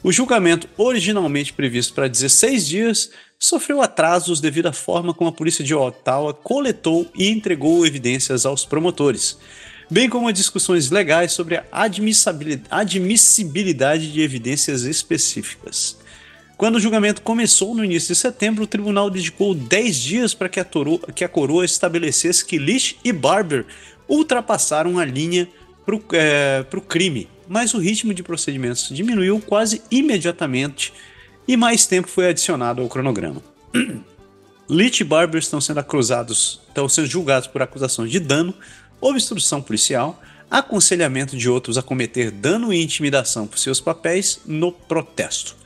O 0.03 0.11
julgamento, 0.11 0.69
originalmente 0.77 1.53
previsto 1.53 1.95
para 1.95 2.09
16 2.09 2.67
dias, 2.67 3.11
sofreu 3.39 3.81
atrasos 3.81 4.41
devido 4.41 4.67
à 4.67 4.73
forma 4.73 5.15
como 5.15 5.31
a 5.31 5.33
polícia 5.33 5.65
de 5.65 5.73
Ottawa 5.73 6.35
coletou 6.35 7.09
e 7.15 7.29
entregou 7.31 7.87
evidências 7.87 8.45
aos 8.45 8.65
promotores 8.65 9.39
bem 9.91 10.09
como 10.09 10.29
a 10.29 10.33
discussões 10.33 10.91
legais 10.91 11.33
sobre 11.33 11.57
a 11.57 11.65
admissibilidade 11.73 14.13
de 14.13 14.21
evidências 14.21 14.83
específicas. 14.83 15.99
Quando 16.57 16.77
o 16.77 16.81
julgamento 16.81 17.23
começou 17.23 17.75
no 17.75 17.85
início 17.85 18.15
de 18.15 18.21
setembro, 18.21 18.65
o 18.65 18.67
tribunal 18.67 19.11
dedicou 19.11 19.55
10 19.55 19.97
dias 19.97 20.35
para 20.35 20.49
que, 20.49 20.61
que, 21.15 21.25
a 21.25 21.29
coroa 21.29 21.65
estabelecesse 21.65 22.45
que 22.45 22.59
Lish 22.59 22.97
e 23.03 23.13
Barber 23.13 23.65
ultrapassaram 24.09 24.99
a 24.99 25.05
linha 25.05 25.49
para 25.85 25.97
o 25.97 26.03
é, 26.13 26.65
crime, 26.87 27.29
mas 27.49 27.75
o 27.75 27.79
ritmo 27.79 28.13
de 28.13 28.23
procedimentos 28.23 28.91
diminuiu 28.91 29.41
quase 29.41 29.83
imediatamente 29.91 30.93
e 31.49 31.57
mais 31.57 31.87
tempo 31.87 32.09
foi 32.09 32.29
adicionado 32.29 32.83
ao 32.83 32.89
cronograma. 32.89 33.43
Lish 34.69 35.01
e 35.01 35.05
Barber 35.05 35.41
estão 35.41 35.61
sendo 35.61 35.81
acusados, 35.81 36.61
estão 36.69 36.89
sendo 36.89 37.09
julgados 37.09 37.49
por 37.49 37.61
acusações 37.61 38.11
de 38.11 38.21
dano, 38.21 38.55
obstrução 39.01 39.63
policial, 39.63 40.21
aconselhamento 40.51 41.37
de 41.37 41.49
outros 41.49 41.79
a 41.79 41.83
cometer 41.83 42.31
dano 42.31 42.73
e 42.73 42.83
intimidação 42.83 43.47
por 43.47 43.59
seus 43.59 43.81
papéis 43.81 44.41
no 44.45 44.73
protesto. 44.73 45.57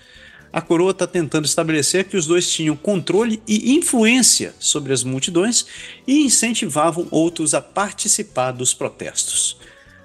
A 0.52 0.60
coroa 0.60 0.92
está 0.92 1.04
tentando 1.04 1.46
estabelecer 1.46 2.04
que 2.04 2.16
os 2.16 2.26
dois 2.26 2.48
tinham 2.48 2.76
controle 2.76 3.42
e 3.48 3.74
influência 3.74 4.54
sobre 4.60 4.92
as 4.92 5.02
multidões 5.02 5.66
e 6.06 6.24
incentivavam 6.24 7.08
outros 7.10 7.54
a 7.54 7.60
participar 7.60 8.52
dos 8.52 8.72
protestos, 8.72 9.56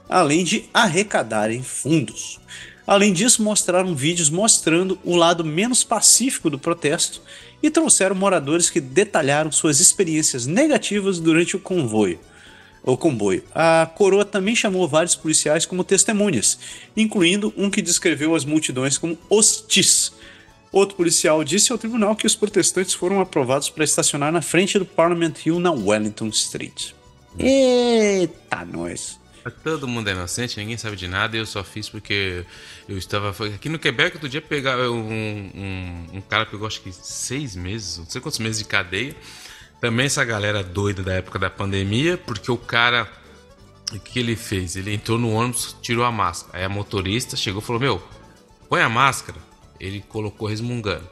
além 0.10 0.43
de 0.43 0.68
arrecadarem 0.73 1.61
fundos. 1.61 2.39
Além 2.88 3.14
disso, 3.14 3.43
mostraram 3.43 3.93
vídeos 3.93 4.31
mostrando 4.31 4.97
o 5.03 5.15
lado 5.15 5.45
menos 5.45 5.84
pacífico 5.84 6.49
do 6.49 6.57
protesto 6.57 7.22
e 7.61 7.69
trouxeram 7.69 8.15
moradores 8.15 8.72
que 8.72 8.81
detalharam 8.81 9.51
suas 9.51 9.80
experiências 9.80 10.47
negativas 10.47 11.19
durante 11.19 11.56
o 11.56 11.60
convoio 11.60 12.19
o 12.84 12.97
comboio. 12.97 13.43
A 13.53 13.89
coroa 13.95 14.26
também 14.26 14.56
chamou 14.56 14.88
vários 14.88 15.15
policiais 15.15 15.65
como 15.65 15.84
testemunhas, 15.84 16.60
incluindo 16.95 17.53
um 17.57 17.69
que 17.69 17.81
descreveu 17.81 18.35
as 18.35 18.45
multidões 18.45 18.97
como 18.97 19.18
hostis. 19.30 20.14
Outro 20.72 20.95
policial 20.95 21.43
disse 21.43 21.72
ao 21.72 21.77
tribunal 21.77 22.15
que 22.15 22.27
os 22.27 22.35
protestantes 22.35 22.93
foram 22.93 23.19
aprovados 23.19 23.69
para 23.69 23.84
estacionar 23.84 24.31
na 24.31 24.41
frente 24.41 24.77
do 24.77 24.85
Parliament 24.85 25.34
Hill 25.43 25.60
na 25.60 25.72
Wellington 25.72 26.27
Street. 26.27 26.91
Eita, 27.38 28.65
nós! 28.65 29.19
Todo 29.64 29.88
mundo 29.88 30.07
é 30.10 30.11
inocente, 30.11 30.60
ninguém 30.60 30.77
sabe 30.77 30.95
de 30.95 31.07
nada, 31.07 31.35
eu 31.35 31.45
só 31.45 31.64
fiz 31.64 31.89
porque 31.89 32.45
eu 32.88 32.97
estava. 32.97 33.30
Aqui 33.47 33.68
no 33.68 33.80
Quebec, 33.80 34.15
outro 34.15 34.30
dia 34.30 34.41
pegar 34.41 34.77
um, 34.77 34.99
um, 34.99 36.07
um 36.14 36.22
cara 36.22 36.45
pegou 36.45 36.68
acho 36.68 36.81
que 36.81 36.91
seis 36.91 37.56
meses, 37.56 37.97
não 37.97 38.06
sei 38.06 38.22
quantos 38.22 38.38
meses 38.38 38.60
de 38.60 38.65
cadeia 38.65 39.15
também 39.80 40.06
essa 40.06 40.26
galera 40.26 40.64
doida 40.64 41.01
da 41.01 41.14
época 41.14 41.39
da 41.39 41.49
pandemia, 41.49 42.18
porque 42.18 42.51
o 42.51 42.57
cara. 42.57 43.07
O 43.91 43.99
que 43.99 44.19
ele 44.19 44.35
fez? 44.35 44.76
Ele 44.76 44.93
entrou 44.93 45.18
no 45.18 45.31
ônibus, 45.31 45.76
tirou 45.81 46.06
a 46.06 46.11
máscara. 46.11 46.60
Aí 46.60 46.64
a 46.64 46.69
motorista 46.69 47.35
chegou 47.35 47.61
e 47.61 47.65
falou: 47.65 47.81
Meu, 47.81 48.03
põe 48.68 48.81
a 48.81 48.89
máscara. 48.89 49.38
Ele 49.80 50.03
colocou 50.07 50.47
resmungando. 50.47 51.07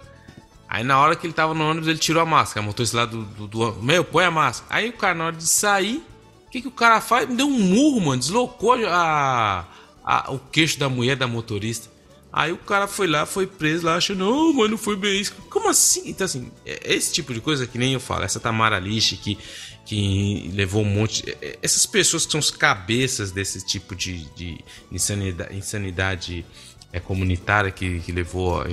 Aí 0.69 0.83
na 0.83 0.99
hora 0.99 1.15
que 1.15 1.25
ele 1.25 1.33
tava 1.33 1.53
no 1.53 1.67
ônibus, 1.67 1.87
ele 1.87 1.97
tirou 1.97 2.21
a 2.21 2.25
máscara. 2.25 2.63
A 2.63 2.67
motorista 2.67 2.97
lá 2.97 3.05
do, 3.05 3.23
do, 3.23 3.47
do 3.47 3.73
Meu, 3.81 4.03
põe 4.03 4.25
a 4.25 4.31
máscara. 4.31 4.75
Aí 4.75 4.89
o 4.89 4.93
cara, 4.93 5.15
na 5.15 5.25
hora 5.25 5.35
de 5.35 5.47
sair, 5.47 6.03
O 6.45 6.49
que, 6.51 6.61
que 6.61 6.67
o 6.67 6.71
cara 6.71 7.01
faz? 7.01 7.27
Deu 7.27 7.47
um 7.47 7.59
murro, 7.59 7.99
mano. 8.01 8.19
Deslocou 8.19 8.75
a, 8.87 9.65
a, 10.03 10.31
o 10.31 10.37
queixo 10.37 10.77
da 10.77 10.87
mulher 10.87 11.15
da 11.15 11.27
motorista. 11.27 11.89
Aí 12.37 12.51
o 12.51 12.57
cara 12.57 12.87
foi 12.87 13.07
lá, 13.07 13.25
foi 13.25 13.47
preso 13.47 13.83
lá, 13.83 13.95
achou, 13.95 14.15
não, 14.15 14.53
mas 14.53 14.69
não 14.69 14.77
foi 14.77 14.95
bem 14.95 15.19
isso. 15.19 15.33
Como 15.49 15.67
assim? 15.67 16.03
Então, 16.05 16.23
assim, 16.23 16.51
é 16.63 16.93
esse 16.93 17.11
tipo 17.11 17.33
de 17.33 17.41
coisa 17.41 17.65
que 17.65 17.79
nem 17.79 17.93
eu 17.93 17.99
falo, 17.99 18.25
essa 18.25 18.39
Tamara 18.39 18.77
Lixe 18.77 19.17
que, 19.17 19.39
que 19.83 20.47
levou 20.53 20.83
um 20.83 20.85
monte. 20.85 21.27
É, 21.27 21.37
é, 21.41 21.59
essas 21.63 21.87
pessoas 21.87 22.27
que 22.27 22.31
são 22.31 22.39
os 22.39 22.51
cabeças 22.51 23.31
desse 23.31 23.65
tipo 23.65 23.95
de, 23.95 24.25
de 24.35 24.59
insanidade, 24.91 25.57
insanidade 25.57 26.45
é, 26.91 26.99
comunitária 26.99 27.69
que, 27.69 27.99
que 27.99 28.11
levou 28.11 28.61
a, 28.61 28.67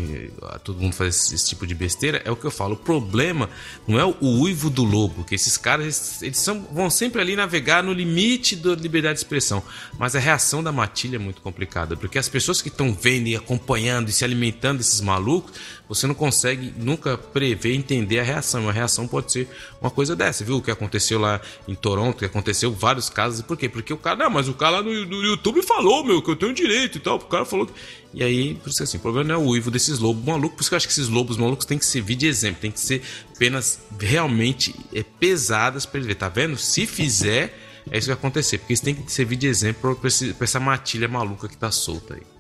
a, 0.55 0.59
todo 0.59 0.81
mundo 0.81 0.95
fazer 0.95 1.11
esse, 1.11 1.35
esse, 1.35 1.49
tipo 1.49 1.67
de 1.67 1.75
besteira, 1.75 2.23
é 2.25 2.31
o 2.31 2.37
que 2.37 2.45
eu 2.45 2.51
falo. 2.51 2.75
O 2.75 2.77
problema 2.77 3.51
não 3.87 3.99
é 3.99 4.05
o, 4.05 4.17
uivo 4.21 4.71
do 4.71 4.85
lobo, 4.85 5.25
que 5.25 5.35
esses 5.35 5.57
caras 5.57 5.85
eles, 5.85 6.23
eles 6.23 6.39
são, 6.39 6.63
vão 6.73 6.89
sempre 6.89 7.21
ali 7.21 7.35
navegar 7.35 7.83
no 7.83 7.93
limite 7.93 8.55
da 8.55 8.75
liberdade 8.75 9.15
de 9.15 9.21
expressão. 9.21 9.63
Mas 9.99 10.15
a 10.15 10.21
reação 10.21 10.63
da 10.63 10.71
matilha 10.71 11.17
é 11.17 11.19
muito 11.19 11.43
complicada, 11.43 11.97
porque 11.97 12.19
as 12.19 12.29
pessoas 12.29 12.63
que 12.63 12.69
estão 12.69 12.95
vendo 12.95 13.27
e 13.27 13.37
acompanhando 13.37 14.09
e 14.09 14.13
se 14.13 14.25
alimentando 14.25 14.79
desses 14.79 15.01
malucos, 15.01 15.53
você 15.89 16.07
não 16.07 16.15
consegue 16.15 16.73
nunca 16.77 17.17
prever, 17.17 17.75
entender 17.75 18.21
a 18.21 18.23
reação. 18.23 18.63
Uma 18.63 18.73
reação 18.73 19.07
pode 19.07 19.33
ser 19.33 19.49
uma 19.81 19.91
coisa 19.91 20.17
dessa, 20.17 20.45
viu? 20.45 20.57
O 20.57 20.63
que 20.63 20.71
aconteceu 20.71 21.19
lá 21.19 21.41
em 21.69 21.75
Toronto, 21.75 22.19
que 22.19 22.25
aconteceu 22.25 22.73
vários 22.73 23.09
casos. 23.11 23.43
Por 23.43 23.57
quê? 23.57 23.69
Porque 23.69 23.93
o 23.93 23.99
cara, 23.99 24.17
não, 24.17 24.31
mas 24.31 24.49
o 24.49 24.55
cara 24.55 24.77
lá 24.77 24.83
no, 24.83 25.05
no 25.07 25.23
YouTube 25.23 25.63
falou, 25.63 26.05
meu, 26.05 26.23
que 26.23 26.31
eu 26.31 26.37
tenho 26.37 26.55
direito 26.55 26.99
e 26.99 27.01
tal. 27.01 27.17
O 27.17 27.21
cara 27.21 27.45
falou 27.45 27.67
que 27.67 27.73
e 28.15 28.23
aí, 28.23 28.55
por 28.55 28.71
isso 28.71 28.81
assim, 28.81 28.97
o 28.97 29.01
problema 29.01 29.31
não 29.31 29.35
é 29.35 29.45
o 29.45 29.49
uivo 29.49 29.73
desses 29.73 29.99
lobos 29.99 30.25
malucos, 30.25 30.55
por 30.55 30.61
isso 30.61 30.71
que 30.71 30.75
eu 30.75 30.77
acho 30.77 30.87
que 30.87 30.93
esses 30.93 31.09
lobos 31.09 31.37
malucos 31.37 31.67
têm 31.67 31.77
que 31.77 31.85
servir 31.85 32.15
de 32.15 32.29
exemplo, 32.29 32.61
tem 32.61 32.71
que 32.71 32.79
ser 32.79 33.03
penas 33.37 33.81
realmente 33.99 34.73
é, 34.95 35.03
pesadas 35.03 35.85
para 35.85 35.99
ele 35.99 36.07
ver, 36.07 36.15
tá 36.15 36.29
vendo? 36.29 36.57
Se 36.57 36.87
fizer, 36.87 37.59
é 37.91 37.99
isso 37.99 38.07
que 38.07 38.15
vai 38.15 38.17
acontecer, 38.17 38.59
porque 38.59 38.73
eles 38.73 38.81
têm 38.81 38.95
que 38.95 39.11
servir 39.11 39.35
de 39.35 39.49
exemplo 39.49 39.97
para 39.97 40.45
essa 40.45 40.61
matilha 40.61 41.09
maluca 41.09 41.49
que 41.49 41.57
tá 41.57 41.73
solta 41.73 42.15
aí. 42.15 42.34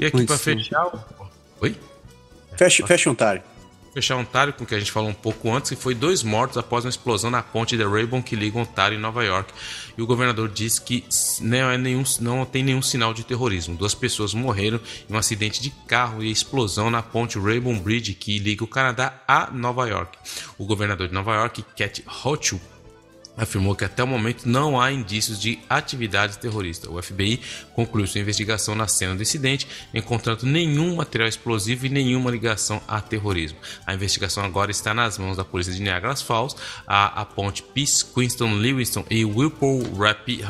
E 0.00 0.06
aqui 0.06 0.24
para 0.24 0.38
fechar. 0.38 0.90
Oi? 1.60 1.76
Fecha, 2.56 2.86
fecha 2.86 3.10
um 3.10 3.14
tarde 3.14 3.44
fechar 3.92 4.16
Ontário 4.16 4.52
com 4.52 4.64
o 4.64 4.66
que 4.66 4.74
a 4.74 4.78
gente 4.78 4.92
falou 4.92 5.10
um 5.10 5.14
pouco 5.14 5.52
antes, 5.52 5.70
que 5.70 5.76
foi 5.76 5.94
dois 5.94 6.22
mortos 6.22 6.56
após 6.56 6.84
uma 6.84 6.90
explosão 6.90 7.30
na 7.30 7.42
ponte 7.42 7.76
de 7.76 7.84
Raybon 7.84 8.22
que 8.22 8.36
liga 8.36 8.58
Ontário 8.58 8.96
e 8.96 9.00
Nova 9.00 9.24
York. 9.24 9.52
E 9.96 10.02
o 10.02 10.06
governador 10.06 10.48
disse 10.48 10.80
que 10.80 11.04
não, 11.40 11.70
é 11.70 11.76
nenhum, 11.76 12.02
não 12.20 12.44
tem 12.44 12.62
nenhum 12.62 12.82
sinal 12.82 13.12
de 13.12 13.24
terrorismo. 13.24 13.76
Duas 13.76 13.94
pessoas 13.94 14.32
morreram 14.32 14.80
em 15.08 15.12
um 15.12 15.18
acidente 15.18 15.60
de 15.60 15.70
carro 15.86 16.22
e 16.22 16.30
explosão 16.30 16.90
na 16.90 17.02
ponte 17.02 17.38
Raybon 17.38 17.78
Bridge 17.78 18.14
que 18.14 18.38
liga 18.38 18.64
o 18.64 18.68
Canadá 18.68 19.20
a 19.26 19.50
Nova 19.50 19.88
York. 19.88 20.18
O 20.56 20.64
governador 20.64 21.08
de 21.08 21.14
Nova 21.14 21.34
York, 21.34 21.64
Cat 21.76 22.04
Hochul, 22.24 22.60
afirmou 23.36 23.74
que 23.74 23.84
até 23.84 24.02
o 24.02 24.06
momento 24.06 24.48
não 24.48 24.80
há 24.80 24.92
indícios 24.92 25.40
de 25.40 25.58
atividade 25.68 26.38
terrorista. 26.38 26.90
O 26.90 27.00
FBI 27.00 27.40
concluiu 27.74 28.06
sua 28.06 28.20
investigação 28.20 28.74
na 28.74 28.86
cena 28.86 29.14
do 29.14 29.22
incidente, 29.22 29.66
encontrando 29.94 30.46
nenhum 30.46 30.96
material 30.96 31.28
explosivo 31.28 31.86
e 31.86 31.88
nenhuma 31.88 32.30
ligação 32.30 32.80
a 32.86 33.00
terrorismo. 33.00 33.58
A 33.86 33.94
investigação 33.94 34.44
agora 34.44 34.70
está 34.70 34.92
nas 34.92 35.18
mãos 35.18 35.36
da 35.36 35.44
polícia 35.44 35.72
de 35.72 35.80
Niagara 35.80 36.16
Falls. 36.16 36.56
A, 36.86 37.22
a 37.22 37.24
ponte 37.24 37.62
Peace, 37.62 38.04
Queenston, 38.04 38.54
Lewiston 38.54 39.04
e 39.08 39.24
Whipple 39.24 39.82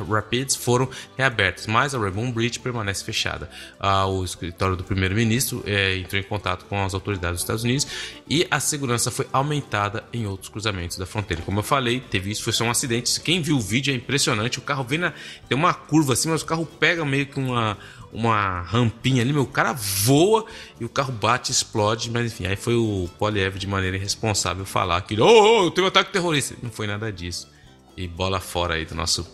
Rapids 0.09 0.57
foram 0.57 0.89
reabertas, 1.17 1.67
mas 1.67 1.95
a 1.95 1.99
Rainbow 1.99 2.31
Bridge 2.33 2.59
permanece 2.59 3.05
fechada. 3.05 3.51
Ah, 3.79 4.07
o 4.07 4.25
escritório 4.25 4.77
do 4.77 4.85
primeiro-ministro 4.85 5.63
é, 5.67 5.97
entrou 5.97 6.21
em 6.21 6.25
contato 6.25 6.65
com 6.65 6.83
as 6.85 6.95
autoridades 6.95 7.37
dos 7.37 7.43
Estados 7.43 7.65
Unidos 7.65 7.87
e 8.29 8.47
a 8.51 8.61
segurança 8.61 9.11
foi 9.11 9.27
aumentada 9.33 10.05
em 10.13 10.27
outros 10.27 10.49
cruzamentos 10.49 10.97
da 10.97 11.07
fronteira. 11.07 11.43
Como 11.43 11.59
eu 11.59 11.63
falei, 11.63 12.01
teve 12.01 12.31
isso, 12.31 12.43
foi 12.43 12.53
só 12.53 12.65
um 12.71 12.73
acidente. 12.73 13.21
Quem 13.21 13.43
viu 13.43 13.57
o 13.57 13.61
vídeo 13.61 13.93
é 13.93 13.97
impressionante. 13.97 14.59
O 14.59 14.63
carro 14.63 14.85
vem 14.85 14.99
na. 14.99 15.13
Tem 15.49 15.57
uma 15.57 15.75
curva 15.75 16.15
assim, 16.15 16.29
mas 16.29 16.43
o 16.43 16.47
carro 16.47 16.65
pega 16.65 17.05
meio 17.05 17.27
que 17.27 17.39
uma, 17.39 17.77
uma 18.13 18.63
rampinha 18.63 19.23
ali. 19.23 19.33
Meu, 19.33 19.43
o 19.43 19.47
cara 19.47 19.73
voa 19.73 20.47
e 20.81 20.85
o 20.85 20.89
carro 20.89 21.13
bate 21.13 21.51
explode. 21.51 22.11
Mas 22.11 22.33
enfim, 22.33 22.47
aí 22.47 22.57
foi 22.57 22.75
o 22.75 23.09
Poliev 23.19 23.59
de 23.59 23.67
maneira 23.67 23.97
irresponsável 23.97 24.65
falar 24.65 25.01
que. 25.03 25.21
Oh, 25.21 25.67
oh, 25.67 25.71
teve 25.71 25.85
um 25.85 25.89
ataque 25.89 26.13
terrorista. 26.13 26.55
Não 26.63 26.71
foi 26.71 26.87
nada 26.87 27.13
disso. 27.13 27.49
E 27.97 28.07
bola 28.07 28.41
fora 28.41 28.75
aí 28.75 28.85
do 28.85 28.95
nosso 28.95 29.27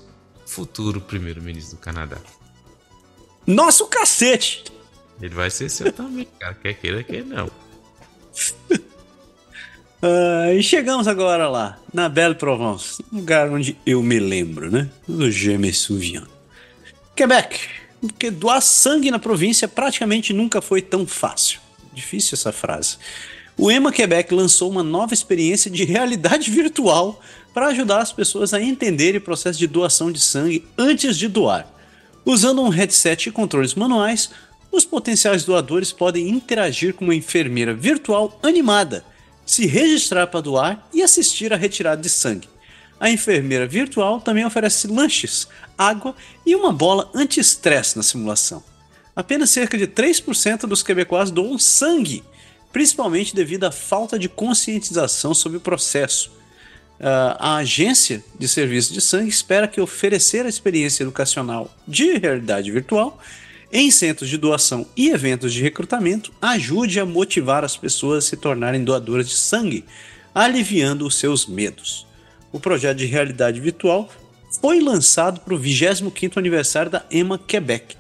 futuro 0.46 1.00
primeiro-ministro 1.00 1.76
do 1.76 1.80
Canadá. 1.80 2.18
Nosso 3.46 3.86
cacete! 3.86 4.64
Ele 5.20 5.34
vai 5.34 5.50
ser 5.50 5.68
seu 5.68 5.92
também, 5.92 6.26
cara. 6.38 6.54
Quer 6.54 6.74
queira, 6.74 7.02
quer 7.02 7.24
não. 7.24 7.50
Uh, 10.06 10.52
e 10.56 10.62
chegamos 10.62 11.08
agora 11.08 11.48
lá, 11.48 11.76
na 11.92 12.08
Belle 12.08 12.36
Provence, 12.36 13.02
lugar 13.12 13.50
onde 13.50 13.76
eu 13.84 14.00
me 14.04 14.20
lembro, 14.20 14.70
né? 14.70 14.88
Do 15.06 15.28
Je 15.28 15.58
me 15.58 15.72
souviens. 15.72 16.22
Quebec, 17.16 17.58
porque 18.00 18.30
doar 18.30 18.62
sangue 18.62 19.10
na 19.10 19.18
província 19.18 19.66
praticamente 19.66 20.32
nunca 20.32 20.60
foi 20.60 20.80
tão 20.80 21.04
fácil. 21.08 21.58
Difícil 21.92 22.34
essa 22.34 22.52
frase. 22.52 22.98
O 23.58 23.68
EMA 23.68 23.90
Quebec 23.90 24.32
lançou 24.32 24.70
uma 24.70 24.84
nova 24.84 25.12
experiência 25.12 25.68
de 25.68 25.82
realidade 25.82 26.50
virtual 26.52 27.20
para 27.52 27.66
ajudar 27.68 27.98
as 27.98 28.12
pessoas 28.12 28.54
a 28.54 28.62
entenderem 28.62 29.18
o 29.18 29.24
processo 29.24 29.58
de 29.58 29.66
doação 29.66 30.12
de 30.12 30.20
sangue 30.20 30.64
antes 30.78 31.16
de 31.18 31.26
doar. 31.26 31.66
Usando 32.24 32.62
um 32.62 32.68
headset 32.68 33.28
e 33.28 33.32
controles 33.32 33.74
manuais, 33.74 34.30
os 34.70 34.84
potenciais 34.84 35.44
doadores 35.44 35.90
podem 35.90 36.28
interagir 36.28 36.94
com 36.94 37.04
uma 37.04 37.14
enfermeira 37.14 37.74
virtual 37.74 38.38
animada 38.40 39.04
se 39.46 39.64
registrar 39.64 40.26
para 40.26 40.40
doar 40.40 40.88
e 40.92 41.02
assistir 41.02 41.52
à 41.52 41.56
retirada 41.56 42.02
de 42.02 42.10
sangue. 42.10 42.48
A 42.98 43.08
enfermeira 43.08 43.66
virtual 43.66 44.20
também 44.20 44.44
oferece 44.44 44.88
lanches, 44.88 45.46
água 45.78 46.14
e 46.44 46.56
uma 46.56 46.72
bola 46.72 47.08
anti-estresse 47.14 47.96
na 47.96 48.02
simulação. 48.02 48.62
Apenas 49.14 49.50
cerca 49.50 49.78
de 49.78 49.86
3% 49.86 50.66
dos 50.66 50.82
quebecois 50.82 51.30
doam 51.30 51.58
sangue, 51.58 52.24
principalmente 52.72 53.34
devido 53.34 53.64
à 53.64 53.72
falta 53.72 54.18
de 54.18 54.28
conscientização 54.28 55.32
sobre 55.32 55.58
o 55.58 55.60
processo. 55.60 56.30
Uh, 56.98 57.36
a 57.38 57.56
agência 57.56 58.24
de 58.38 58.48
serviço 58.48 58.92
de 58.92 59.02
sangue 59.02 59.28
espera 59.28 59.68
que 59.68 59.80
oferecer 59.80 60.46
a 60.46 60.48
experiência 60.48 61.02
educacional 61.02 61.70
de 61.86 62.16
realidade 62.18 62.70
virtual 62.70 63.20
em 63.78 63.90
centros 63.90 64.30
de 64.30 64.38
doação 64.38 64.86
e 64.96 65.10
eventos 65.10 65.52
de 65.52 65.60
recrutamento 65.60 66.32
ajude 66.40 66.98
a 66.98 67.04
motivar 67.04 67.62
as 67.62 67.76
pessoas 67.76 68.24
a 68.24 68.26
se 68.26 68.34
tornarem 68.34 68.82
doadoras 68.82 69.28
de 69.28 69.34
sangue, 69.34 69.84
aliviando 70.34 71.06
os 71.06 71.16
seus 71.16 71.46
medos. 71.46 72.06
O 72.50 72.58
projeto 72.58 72.96
de 72.96 73.04
realidade 73.04 73.60
virtual 73.60 74.08
foi 74.62 74.80
lançado 74.80 75.40
para 75.40 75.54
o 75.54 75.60
25º 75.60 76.38
aniversário 76.38 76.90
da 76.90 77.04
EMA 77.10 77.36
Quebec. 77.36 77.96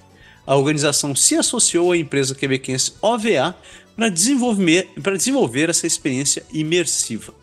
A 0.46 0.56
organização 0.56 1.14
se 1.14 1.34
associou 1.34 1.92
à 1.92 1.98
empresa 1.98 2.34
quebequense 2.34 2.94
OVA 3.02 3.54
para 3.94 4.08
desenvolver, 4.08 4.88
desenvolver 4.96 5.68
essa 5.68 5.86
experiência 5.86 6.42
imersiva. 6.54 7.34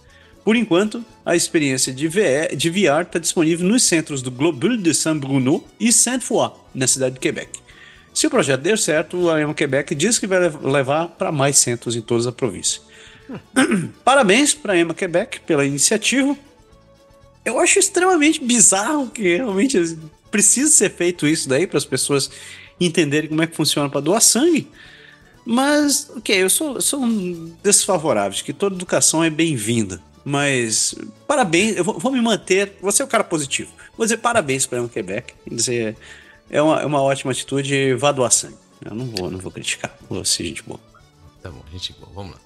Por 0.44 0.56
enquanto, 0.56 1.06
a 1.24 1.36
experiência 1.36 1.94
de 1.94 2.08
VR, 2.08 2.56
de 2.58 2.72
VR 2.72 3.04
está 3.04 3.20
disponível 3.20 3.68
nos 3.68 3.84
centros 3.84 4.24
do 4.24 4.32
Globule 4.32 4.78
de 4.78 4.92
Saint-Bruno 4.92 5.64
e 5.80 5.94
Saint-Foy, 5.94 6.50
na 6.74 6.88
cidade 6.88 7.14
de 7.14 7.20
Quebec. 7.20 7.63
Se 8.14 8.28
o 8.28 8.30
projeto 8.30 8.62
der 8.62 8.78
certo, 8.78 9.30
a 9.30 9.42
Emo 9.42 9.56
Quebec 9.56 9.96
diz 9.96 10.20
que 10.20 10.28
vai 10.28 10.40
levar 10.50 11.08
para 11.10 11.32
mais 11.32 11.58
centros 11.58 11.96
em 11.96 12.02
toda 12.02 12.30
a 12.30 12.32
província. 12.32 12.82
Parabéns 14.04 14.54
para 14.54 14.74
a 14.74 14.78
Ema 14.78 14.94
Quebec 14.94 15.40
pela 15.42 15.66
iniciativa. 15.66 16.38
Eu 17.44 17.60
acho 17.60 17.80
extremamente 17.80 18.44
bizarro 18.44 19.10
que 19.10 19.38
realmente 19.38 19.98
precisa 20.30 20.72
ser 20.72 20.92
feito 20.92 21.28
isso 21.28 21.50
daí 21.50 21.66
para 21.66 21.78
as 21.78 21.86
pessoas 21.86 22.30
entenderem 22.80 23.30
como 23.30 23.42
é 23.42 23.48
que 23.48 23.56
funciona 23.56 23.90
para 23.90 24.02
doar 24.02 24.22
sangue. 24.22 24.68
Mas, 25.46 26.10
ok, 26.16 26.42
eu 26.44 26.50
sou, 26.50 26.80
sou 26.80 27.02
um 27.02 27.54
desfavorável, 27.62 28.44
que 28.44 28.54
toda 28.54 28.76
educação 28.76 29.24
é 29.24 29.30
bem-vinda. 29.30 30.02
Mas, 30.24 30.96
parabéns, 31.28 31.76
eu 31.76 31.84
vou, 31.84 32.00
vou, 32.00 32.12
me 32.12 32.22
manter, 32.22 32.78
você 32.82 33.02
é 33.02 33.06
o 33.06 33.08
cara 33.08 33.24
positivo. 33.24 33.72
Vou 33.98 34.06
dizer 34.06 34.18
parabéns 34.18 34.66
para 34.66 34.82
a 34.82 34.88
Quebec, 34.88 35.34
dizer 35.46 35.98
é 36.54 36.62
uma, 36.62 36.82
é 36.82 36.86
uma 36.86 37.02
ótima 37.02 37.32
atitude, 37.32 37.96
vá 37.96 38.12
doar 38.12 38.32
sangue. 38.32 38.56
Eu 38.86 38.94
não 38.94 39.08
vou, 39.08 39.32
não 39.32 39.40
vou 39.40 39.52
criticar. 39.52 39.92
Vou 40.08 40.24
ser 40.24 40.44
gente 40.46 40.62
boa. 40.62 40.80
Tá 41.42 41.50
bom, 41.50 41.64
gente 41.72 41.94
boa, 41.94 42.12
vamos 42.14 42.34
lá. 42.34 42.40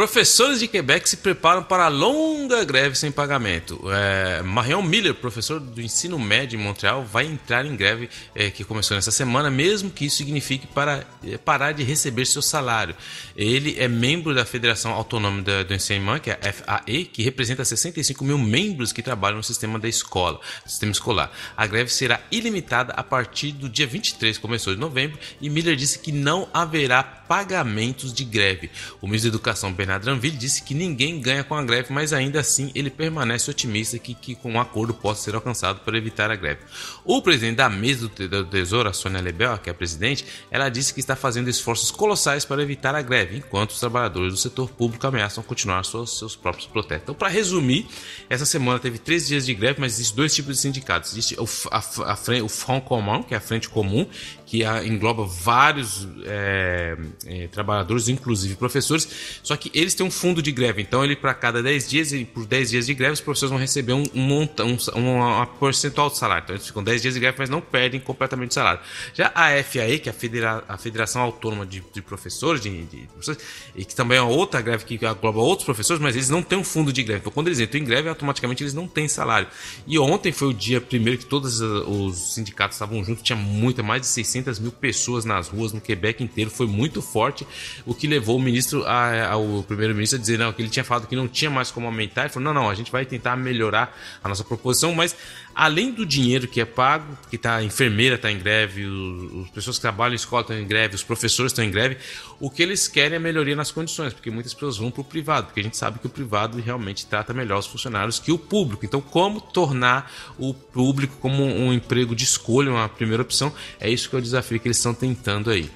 Professores 0.00 0.60
de 0.60 0.66
Quebec 0.66 1.06
se 1.06 1.18
preparam 1.18 1.62
para 1.62 1.84
a 1.84 1.88
longa 1.88 2.64
greve 2.64 2.96
sem 2.96 3.12
pagamento. 3.12 3.82
É, 3.92 4.40
Marion 4.40 4.80
Miller, 4.80 5.14
professor 5.14 5.60
do 5.60 5.78
ensino 5.78 6.18
médio 6.18 6.58
em 6.58 6.62
Montreal, 6.62 7.04
vai 7.04 7.26
entrar 7.26 7.66
em 7.66 7.76
greve 7.76 8.08
é, 8.34 8.48
que 8.50 8.64
começou 8.64 8.94
nessa 8.94 9.10
semana, 9.10 9.50
mesmo 9.50 9.90
que 9.90 10.06
isso 10.06 10.16
signifique 10.16 10.66
para, 10.66 11.06
é, 11.22 11.36
parar 11.36 11.72
de 11.72 11.84
receber 11.84 12.24
seu 12.24 12.40
salário. 12.40 12.96
Ele 13.36 13.78
é 13.78 13.88
membro 13.88 14.34
da 14.34 14.46
Federação 14.46 14.92
Autônoma 14.92 15.42
do 15.42 15.74
Ensinamento, 15.74 16.22
que 16.22 16.30
é 16.30 16.40
a 16.42 16.50
FAE, 16.50 17.04
que 17.04 17.22
representa 17.22 17.62
65 17.62 18.24
mil 18.24 18.38
membros 18.38 18.94
que 18.94 19.02
trabalham 19.02 19.36
no 19.36 19.44
sistema 19.44 19.78
da 19.78 19.86
escola, 19.86 20.40
sistema 20.64 20.92
escolar. 20.92 21.30
A 21.54 21.66
greve 21.66 21.92
será 21.92 22.22
ilimitada 22.30 22.94
a 22.94 23.02
partir 23.02 23.52
do 23.52 23.68
dia 23.68 23.86
23, 23.86 24.38
começou 24.38 24.74
de 24.74 24.80
novembro, 24.80 25.18
e 25.42 25.50
Miller 25.50 25.76
disse 25.76 25.98
que 25.98 26.10
não 26.10 26.48
haverá 26.54 27.19
pagamentos 27.30 28.12
de 28.12 28.24
greve. 28.24 28.72
O 29.00 29.06
ministro 29.06 29.30
da 29.30 29.36
Educação, 29.36 29.72
Bernard 29.72 30.04
Dranville, 30.04 30.36
disse 30.36 30.64
que 30.64 30.74
ninguém 30.74 31.20
ganha 31.20 31.44
com 31.44 31.54
a 31.54 31.62
greve, 31.62 31.92
mas 31.92 32.12
ainda 32.12 32.40
assim 32.40 32.72
ele 32.74 32.90
permanece 32.90 33.48
otimista 33.48 33.96
que, 34.00 34.14
que 34.14 34.34
com 34.34 34.50
um 34.50 34.60
acordo 34.60 34.92
possa 34.92 35.22
ser 35.22 35.36
alcançado 35.36 35.78
para 35.84 35.96
evitar 35.96 36.28
a 36.28 36.34
greve. 36.34 36.62
O 37.04 37.22
presidente 37.22 37.54
da 37.54 37.70
mesa 37.70 38.08
do 38.08 38.44
Tesouro, 38.46 38.88
a 38.88 38.92
Sônia 38.92 39.20
Lebel, 39.20 39.58
que 39.58 39.70
é 39.70 39.72
a 39.72 39.74
presidente, 39.74 40.26
ela 40.50 40.68
disse 40.68 40.92
que 40.92 40.98
está 40.98 41.14
fazendo 41.14 41.48
esforços 41.48 41.92
colossais 41.92 42.44
para 42.44 42.60
evitar 42.60 42.96
a 42.96 43.00
greve, 43.00 43.36
enquanto 43.36 43.70
os 43.70 43.78
trabalhadores 43.78 44.32
do 44.32 44.36
setor 44.36 44.68
público 44.68 45.06
ameaçam 45.06 45.44
continuar 45.44 45.84
seus, 45.84 46.18
seus 46.18 46.34
próprios 46.34 46.66
protestos. 46.66 47.04
Então, 47.04 47.14
para 47.14 47.28
resumir, 47.28 47.86
essa 48.28 48.44
semana 48.44 48.80
teve 48.80 48.98
três 48.98 49.28
dias 49.28 49.46
de 49.46 49.54
greve, 49.54 49.80
mas 49.80 49.92
existem 49.92 50.16
dois 50.16 50.34
tipos 50.34 50.56
de 50.56 50.62
sindicatos. 50.62 51.12
Existe 51.12 51.36
o, 51.38 51.48
a, 51.70 51.78
a, 51.78 52.42
o 52.42 52.48
Front 52.48 52.82
Commun, 52.82 53.22
que 53.22 53.34
é 53.34 53.36
a 53.36 53.40
Frente 53.40 53.68
Comum, 53.68 54.04
que 54.50 54.64
engloba 54.84 55.24
vários 55.24 56.08
é, 56.24 56.96
é, 57.24 57.46
trabalhadores, 57.46 58.08
inclusive 58.08 58.56
professores, 58.56 59.08
só 59.44 59.56
que 59.56 59.70
eles 59.72 59.94
têm 59.94 60.04
um 60.04 60.10
fundo 60.10 60.42
de 60.42 60.50
greve, 60.50 60.82
então 60.82 61.04
ele 61.04 61.14
para 61.14 61.32
cada 61.34 61.62
10 61.62 61.88
dias, 61.88 62.12
e 62.12 62.24
por 62.24 62.44
10 62.44 62.70
dias 62.70 62.86
de 62.86 62.94
greve, 62.94 63.12
os 63.12 63.20
professores 63.20 63.50
vão 63.50 63.60
receber 63.60 63.92
um, 63.92 64.02
um, 64.12 64.42
um, 64.42 65.00
uma 65.00 65.46
percentual 65.46 66.10
do 66.10 66.16
salário. 66.16 66.42
Então 66.42 66.56
eles 66.56 66.66
ficam 66.66 66.82
10 66.82 67.00
dias 67.00 67.14
de 67.14 67.20
greve, 67.20 67.36
mas 67.38 67.48
não 67.48 67.60
perdem 67.60 68.00
completamente 68.00 68.50
o 68.50 68.54
salário. 68.54 68.80
Já 69.14 69.30
a 69.36 69.62
FAE, 69.62 70.00
que 70.00 70.08
é 70.08 70.10
a, 70.10 70.12
Federa 70.12 70.64
a 70.66 70.76
Federação 70.76 71.22
Autônoma 71.22 71.64
de, 71.64 71.80
de 71.92 72.02
Professores, 72.02 72.60
de, 72.60 72.86
de, 72.86 73.06
professores, 73.06 73.40
e 73.76 73.84
que 73.84 73.94
também 73.94 74.18
é 74.18 74.22
outra 74.22 74.60
greve 74.60 74.84
que 74.84 74.96
engloba 74.96 75.38
outros 75.38 75.64
professores, 75.64 76.02
mas 76.02 76.16
eles 76.16 76.28
não 76.28 76.42
têm 76.42 76.58
um 76.58 76.64
fundo 76.64 76.92
de 76.92 77.04
greve. 77.04 77.20
Então 77.20 77.32
quando 77.32 77.46
eles 77.46 77.60
entram 77.60 77.80
em 77.80 77.84
greve, 77.84 78.08
automaticamente 78.08 78.64
eles 78.64 78.74
não 78.74 78.88
têm 78.88 79.06
salário. 79.06 79.46
E 79.86 79.96
ontem 79.96 80.32
foi 80.32 80.48
o 80.48 80.52
dia 80.52 80.80
primeiro 80.80 81.20
que 81.20 81.26
todos 81.26 81.60
os 81.60 82.34
sindicatos 82.34 82.74
estavam 82.74 83.04
juntos, 83.04 83.22
tinha 83.22 83.36
muita, 83.36 83.80
mais 83.80 84.00
de 84.00 84.08
600 84.08 84.39
600 84.40 84.58
mil 84.58 84.72
pessoas 84.72 85.24
nas 85.24 85.48
ruas 85.48 85.72
no 85.72 85.80
Quebec 85.80 86.22
inteiro, 86.22 86.50
foi 86.50 86.66
muito 86.66 87.00
forte, 87.02 87.46
o 87.86 87.94
que 87.94 88.06
levou 88.06 88.36
o 88.36 88.40
ministro, 88.40 88.84
a, 88.86 89.28
ao 89.28 89.62
primeiro-ministro 89.62 90.18
a 90.18 90.20
dizer 90.20 90.38
não, 90.38 90.52
que 90.52 90.62
ele 90.62 90.68
tinha 90.68 90.84
falado 90.84 91.06
que 91.06 91.16
não 91.16 91.28
tinha 91.28 91.50
mais 91.50 91.70
como 91.70 91.86
aumentar, 91.86 92.22
ele 92.22 92.30
falou, 92.30 92.52
não, 92.52 92.62
não, 92.62 92.70
a 92.70 92.74
gente 92.74 92.90
vai 92.90 93.04
tentar 93.04 93.36
melhorar 93.36 93.96
a 94.22 94.28
nossa 94.28 94.44
proposição, 94.44 94.94
mas 94.94 95.14
além 95.54 95.92
do 95.92 96.06
dinheiro 96.06 96.46
que 96.48 96.60
é 96.60 96.64
pago, 96.64 97.16
que 97.30 97.36
tá, 97.36 97.56
a 97.56 97.62
enfermeira 97.62 98.16
está 98.16 98.30
em 98.30 98.38
greve, 98.38 98.84
os, 98.84 99.46
as 99.46 99.50
pessoas 99.50 99.76
que 99.76 99.82
trabalham 99.82 100.12
em 100.12 100.16
escola 100.16 100.42
estão 100.42 100.58
em 100.58 100.66
greve, 100.66 100.94
os 100.94 101.02
professores 101.02 101.52
estão 101.52 101.64
em 101.64 101.70
greve, 101.70 101.96
o 102.38 102.50
que 102.50 102.62
eles 102.62 102.88
querem 102.88 103.16
é 103.16 103.18
melhoria 103.18 103.56
nas 103.56 103.70
condições, 103.70 104.12
porque 104.12 104.30
muitas 104.30 104.54
pessoas 104.54 104.76
vão 104.76 104.90
para 104.90 105.02
o 105.02 105.04
privado, 105.04 105.46
porque 105.46 105.60
a 105.60 105.62
gente 105.62 105.76
sabe 105.76 105.98
que 105.98 106.06
o 106.06 106.10
privado 106.10 106.60
realmente 106.60 107.06
trata 107.06 107.32
melhor 107.32 107.58
os 107.58 107.66
funcionários 107.66 108.18
que 108.18 108.32
o 108.32 108.38
público. 108.38 108.84
Então, 108.84 109.00
como 109.00 109.40
tornar 109.40 110.12
o 110.38 110.54
público 110.54 111.16
como 111.20 111.44
um 111.44 111.72
emprego 111.72 112.14
de 112.14 112.24
escolha, 112.24 112.70
uma 112.70 112.88
primeira 112.88 113.22
opção, 113.22 113.52
é 113.78 113.90
isso 113.90 114.08
que 114.08 114.16
é 114.16 114.18
o 114.18 114.22
desafio 114.22 114.58
que 114.58 114.68
eles 114.68 114.76
estão 114.76 114.94
tentando 114.94 115.50
aí. 115.50 115.70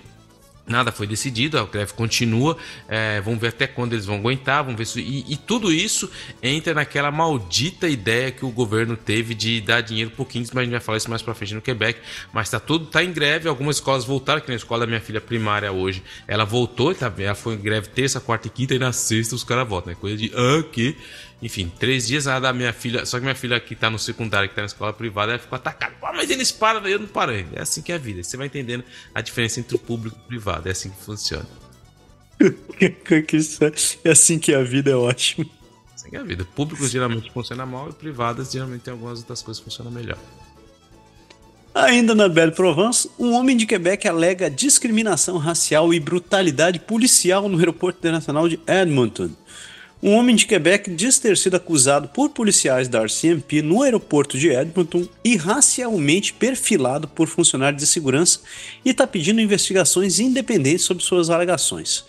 Nada 0.66 0.90
foi 0.90 1.06
decidido, 1.06 1.58
a 1.58 1.64
greve 1.64 1.92
continua. 1.92 2.56
É, 2.88 3.20
vamos 3.20 3.38
ver 3.38 3.48
até 3.48 3.66
quando 3.66 3.92
eles 3.92 4.06
vão 4.06 4.16
aguentar. 4.16 4.64
Vamos 4.64 4.78
ver 4.78 4.86
se, 4.86 4.98
e, 5.00 5.32
e, 5.32 5.36
tudo 5.36 5.70
isso 5.70 6.10
entra 6.42 6.72
naquela 6.72 7.10
maldita 7.10 7.86
ideia 7.86 8.30
que 8.30 8.46
o 8.46 8.50
governo 8.50 8.96
teve 8.96 9.34
de 9.34 9.60
dar 9.60 9.82
dinheiro 9.82 10.10
por 10.12 10.26
Kings, 10.26 10.54
mas 10.54 10.62
a 10.62 10.64
gente 10.64 10.72
vai 10.72 10.80
falar 10.80 10.96
isso 10.96 11.10
mais 11.10 11.20
pra 11.20 11.34
frente 11.34 11.54
no 11.54 11.60
Quebec. 11.60 12.00
Mas 12.32 12.48
tá 12.48 12.58
tudo 12.58 12.86
tá 12.86 13.04
em 13.04 13.12
greve. 13.12 13.46
Algumas 13.46 13.76
escolas 13.76 14.06
voltaram, 14.06 14.40
que 14.40 14.48
na 14.48 14.56
escola 14.56 14.80
da 14.80 14.86
minha 14.86 15.00
filha 15.00 15.20
primária 15.20 15.70
hoje, 15.70 16.02
ela 16.26 16.44
voltou, 16.44 16.94
tá, 16.94 17.12
ela 17.18 17.34
foi 17.34 17.54
em 17.54 17.58
greve 17.58 17.88
terça, 17.88 18.18
quarta 18.18 18.48
e 18.48 18.50
quinta, 18.50 18.74
e 18.74 18.78
na 18.78 18.92
sexta 18.92 19.34
os 19.34 19.44
caras 19.44 19.68
voltam. 19.68 19.92
É 19.92 19.96
coisa 19.96 20.16
de 20.16 20.32
ah, 20.34 20.62
que 20.72 20.96
enfim, 21.44 21.70
três 21.78 22.06
dias 22.06 22.26
a 22.26 22.40
da 22.40 22.54
minha 22.54 22.72
filha. 22.72 23.04
Só 23.04 23.18
que 23.18 23.22
minha 23.22 23.34
filha 23.34 23.60
que 23.60 23.76
tá 23.76 23.90
no 23.90 23.98
secundário, 23.98 24.48
que 24.48 24.54
tá 24.54 24.62
na 24.62 24.66
escola 24.66 24.94
privada, 24.94 25.32
ela 25.32 25.38
ficou 25.38 25.56
atacada. 25.56 25.94
Pô, 26.00 26.06
mas 26.14 26.30
eles 26.30 26.50
param, 26.50 26.88
eu 26.88 26.98
não 26.98 27.06
parei. 27.06 27.44
É 27.52 27.60
assim 27.60 27.82
que 27.82 27.92
é 27.92 27.96
a 27.96 27.98
vida. 27.98 28.22
Você 28.22 28.34
vai 28.38 28.46
entendendo 28.46 28.82
a 29.14 29.20
diferença 29.20 29.60
entre 29.60 29.76
o 29.76 29.78
público 29.78 30.16
e 30.18 30.24
o 30.24 30.26
privado. 30.26 30.66
É 30.68 30.72
assim 30.72 30.88
que 30.88 30.96
funciona. 31.04 31.46
é 34.04 34.10
assim 34.10 34.38
que 34.38 34.54
a 34.54 34.64
vida 34.64 34.92
é 34.92 34.96
ótimo. 34.96 35.44
Assim 35.94 36.08
que 36.08 36.16
é 36.16 36.20
a 36.20 36.22
vida. 36.22 36.44
O 36.44 36.46
público 36.46 36.88
geralmente 36.88 37.30
funciona 37.30 37.66
mal 37.66 37.90
e 37.90 37.92
privadas 37.92 38.50
geralmente 38.50 38.80
tem 38.80 38.92
algumas 38.92 39.18
outras 39.18 39.42
coisas 39.42 39.62
que 39.62 39.68
funcionam 39.68 39.92
melhor. 39.92 40.16
Ainda 41.74 42.14
na 42.14 42.26
Belle 42.26 42.52
Provence, 42.52 43.10
um 43.18 43.32
homem 43.32 43.54
de 43.54 43.66
Quebec 43.66 44.08
alega 44.08 44.48
discriminação 44.48 45.36
racial 45.36 45.92
e 45.92 46.00
brutalidade 46.00 46.78
policial 46.78 47.50
no 47.50 47.58
aeroporto 47.58 47.98
internacional 47.98 48.48
de 48.48 48.58
Edmonton. 48.66 49.28
Um 50.06 50.16
homem 50.16 50.36
de 50.36 50.44
Quebec 50.44 50.90
diz 50.90 51.18
ter 51.18 51.34
sido 51.34 51.56
acusado 51.56 52.08
por 52.08 52.28
policiais 52.28 52.88
da 52.88 53.02
RCMP 53.02 53.62
no 53.62 53.80
aeroporto 53.80 54.36
de 54.36 54.50
Edmonton 54.50 55.08
e 55.24 55.34
racialmente 55.34 56.34
perfilado 56.34 57.08
por 57.08 57.26
funcionários 57.26 57.80
de 57.80 57.88
segurança 57.88 58.40
e 58.84 58.90
está 58.90 59.06
pedindo 59.06 59.40
investigações 59.40 60.18
independentes 60.18 60.84
sobre 60.84 61.02
suas 61.02 61.30
alegações. 61.30 62.04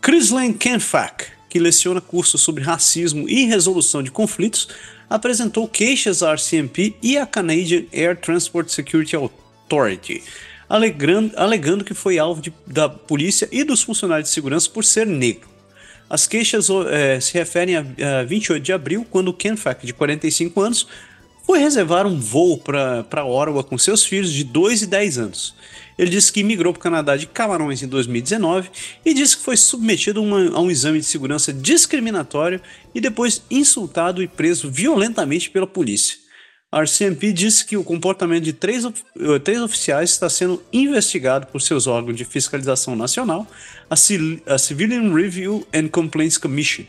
Chrislane 0.00 0.54
Kenfak, 0.54 1.24
que 1.50 1.58
leciona 1.58 2.00
cursos 2.00 2.40
sobre 2.40 2.62
racismo 2.62 3.28
e 3.28 3.46
resolução 3.46 4.00
de 4.00 4.12
conflitos, 4.12 4.68
apresentou 5.10 5.66
queixas 5.66 6.22
à 6.22 6.34
RCMP 6.34 6.94
e 7.02 7.18
à 7.18 7.26
Canadian 7.26 7.82
Air 7.92 8.16
Transport 8.16 8.68
Security 8.68 9.16
Authority, 9.16 10.22
alegando, 10.68 11.32
alegando 11.34 11.84
que 11.84 11.94
foi 11.94 12.16
alvo 12.16 12.40
de, 12.40 12.54
da 12.64 12.88
polícia 12.88 13.48
e 13.50 13.64
dos 13.64 13.82
funcionários 13.82 14.28
de 14.28 14.34
segurança 14.34 14.70
por 14.70 14.84
ser 14.84 15.04
negro. 15.04 15.57
As 16.08 16.26
queixas 16.26 16.68
é, 16.90 17.20
se 17.20 17.34
referem 17.34 17.76
a, 17.76 18.20
a 18.20 18.24
28 18.24 18.62
de 18.62 18.72
abril, 18.72 19.06
quando 19.10 19.32
Ken 19.32 19.56
Fack, 19.56 19.86
de 19.86 19.92
45 19.92 20.60
anos, 20.60 20.86
foi 21.44 21.58
reservar 21.58 22.06
um 22.06 22.20
voo 22.20 22.58
para 22.58 23.24
Ottawa 23.24 23.64
com 23.64 23.78
seus 23.78 24.04
filhos 24.04 24.32
de 24.32 24.44
2 24.44 24.82
e 24.82 24.86
10 24.86 25.18
anos. 25.18 25.54
Ele 25.98 26.10
disse 26.10 26.30
que 26.30 26.44
migrou 26.44 26.72
para 26.72 26.78
o 26.78 26.82
Canadá 26.82 27.16
de 27.16 27.26
Camarões 27.26 27.82
em 27.82 27.88
2019 27.88 28.70
e 29.04 29.14
disse 29.14 29.36
que 29.36 29.42
foi 29.42 29.56
submetido 29.56 30.22
uma, 30.22 30.56
a 30.56 30.60
um 30.60 30.70
exame 30.70 31.00
de 31.00 31.06
segurança 31.06 31.52
discriminatório 31.52 32.60
e 32.94 33.00
depois 33.00 33.42
insultado 33.50 34.22
e 34.22 34.28
preso 34.28 34.70
violentamente 34.70 35.50
pela 35.50 35.66
polícia. 35.66 36.27
A 36.70 36.82
RCMP 36.82 37.32
disse 37.32 37.64
que 37.64 37.78
o 37.78 37.84
comportamento 37.84 38.44
de 38.44 38.52
três, 38.52 38.84
eh, 38.84 39.38
três 39.42 39.58
oficiais 39.62 40.10
está 40.10 40.28
sendo 40.28 40.62
investigado 40.70 41.46
por 41.46 41.62
seus 41.62 41.86
órgãos 41.86 42.14
de 42.14 42.26
fiscalização 42.26 42.94
nacional, 42.94 43.46
a, 43.88 43.94
a 43.94 44.58
Civilian 44.58 45.14
Review 45.14 45.66
and 45.74 45.88
Complaints 45.88 46.36
Commission. 46.36 46.84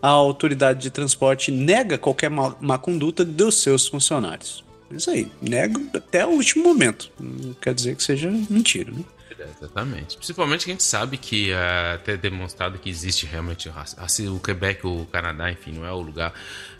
A 0.00 0.08
autoridade 0.08 0.80
de 0.80 0.90
transporte 0.90 1.50
nega 1.50 1.98
qualquer 1.98 2.30
má, 2.30 2.54
má 2.60 2.78
conduta 2.78 3.24
dos 3.24 3.60
seus 3.60 3.88
funcionários. 3.88 4.64
Isso 4.88 5.10
aí, 5.10 5.28
nega 5.42 5.80
até 5.94 6.24
o 6.24 6.30
último 6.30 6.62
momento. 6.62 7.10
Não 7.18 7.54
quer 7.54 7.74
dizer 7.74 7.96
que 7.96 8.04
seja 8.04 8.30
mentira, 8.48 8.92
né? 8.92 9.02
Exatamente. 9.38 10.16
Principalmente 10.16 10.64
que 10.64 10.70
a 10.70 10.74
gente 10.74 10.82
sabe 10.82 11.16
que 11.16 11.52
é 11.52 11.92
até 11.94 12.16
demonstrado 12.16 12.78
que 12.78 12.90
existe 12.90 13.26
realmente 13.26 13.68
racismo. 13.68 14.36
O 14.36 14.40
Quebec, 14.40 14.86
o 14.86 15.06
Canadá, 15.06 15.50
enfim, 15.50 15.72
não 15.72 15.84
é 15.84 15.92
o 15.92 16.00
lugar 16.00 16.32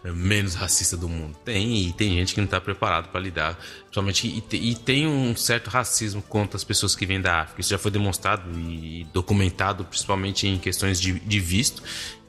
menos 0.05 0.55
racista 0.55 0.97
do 0.97 1.09
mundo. 1.09 1.36
Tem, 1.44 1.89
e 1.89 1.93
tem 1.93 2.10
gente 2.14 2.35
que 2.35 2.40
não 2.40 2.47
está 2.47 2.60
preparado 2.60 3.09
para 3.09 3.20
lidar. 3.20 3.59
Principalmente, 3.82 4.44
e, 4.52 4.70
e, 4.70 4.74
tem 4.74 5.06
um 5.06 5.35
certo 5.36 5.68
racismo 5.68 6.22
contra 6.22 6.56
as 6.56 6.64
pessoas 6.64 6.94
que 6.94 7.06
vêm 7.06 7.20
da 7.20 7.43
África. 7.43 7.60
Isso 7.60 7.70
já 7.70 7.78
foi 7.78 7.90
demonstrado 7.90 8.51
e 8.59 9.06
documentado, 9.12 9.85
principalmente 9.85 10.47
em 10.47 10.59
questões 10.59 11.01
de, 11.01 11.18
de 11.20 11.40
visto 11.40 11.82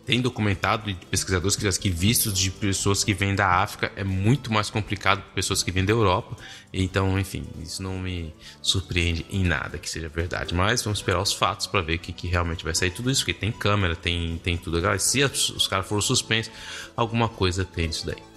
tem 0.09 0.19
documentado 0.19 0.91
de 0.91 1.05
pesquisadores 1.05 1.55
que, 1.55 1.71
que 1.77 1.89
vistos 1.91 2.35
de 2.35 2.49
pessoas 2.49 3.03
que 3.03 3.13
vêm 3.13 3.35
da 3.35 3.45
África 3.45 3.91
é 3.95 4.03
muito 4.03 4.51
mais 4.51 4.67
complicado 4.67 5.21
que 5.21 5.35
pessoas 5.35 5.61
que 5.61 5.71
vêm 5.71 5.85
da 5.85 5.91
Europa. 5.91 6.35
Então, 6.73 7.19
enfim, 7.19 7.45
isso 7.61 7.83
não 7.83 7.99
me 7.99 8.33
surpreende 8.59 9.23
em 9.29 9.43
nada 9.43 9.77
que 9.77 9.87
seja 9.87 10.09
verdade. 10.09 10.55
Mas 10.55 10.81
vamos 10.81 10.97
esperar 10.97 11.21
os 11.21 11.31
fatos 11.31 11.67
para 11.67 11.81
ver 11.81 11.97
o 11.97 11.99
que, 11.99 12.11
que, 12.11 12.27
realmente 12.27 12.63
vai 12.63 12.73
sair 12.73 12.89
tudo 12.89 13.11
isso, 13.11 13.21
porque 13.21 13.39
tem 13.39 13.51
câmera, 13.51 13.95
tem, 13.95 14.41
tem 14.43 14.57
tudo. 14.57 14.81
Se 14.97 15.23
os 15.23 15.67
caras 15.67 15.87
foram 15.87 16.01
suspensos, 16.01 16.51
alguma 16.97 17.29
coisa 17.29 17.63
tem 17.63 17.85
isso 17.85 18.07
daí. 18.07 18.28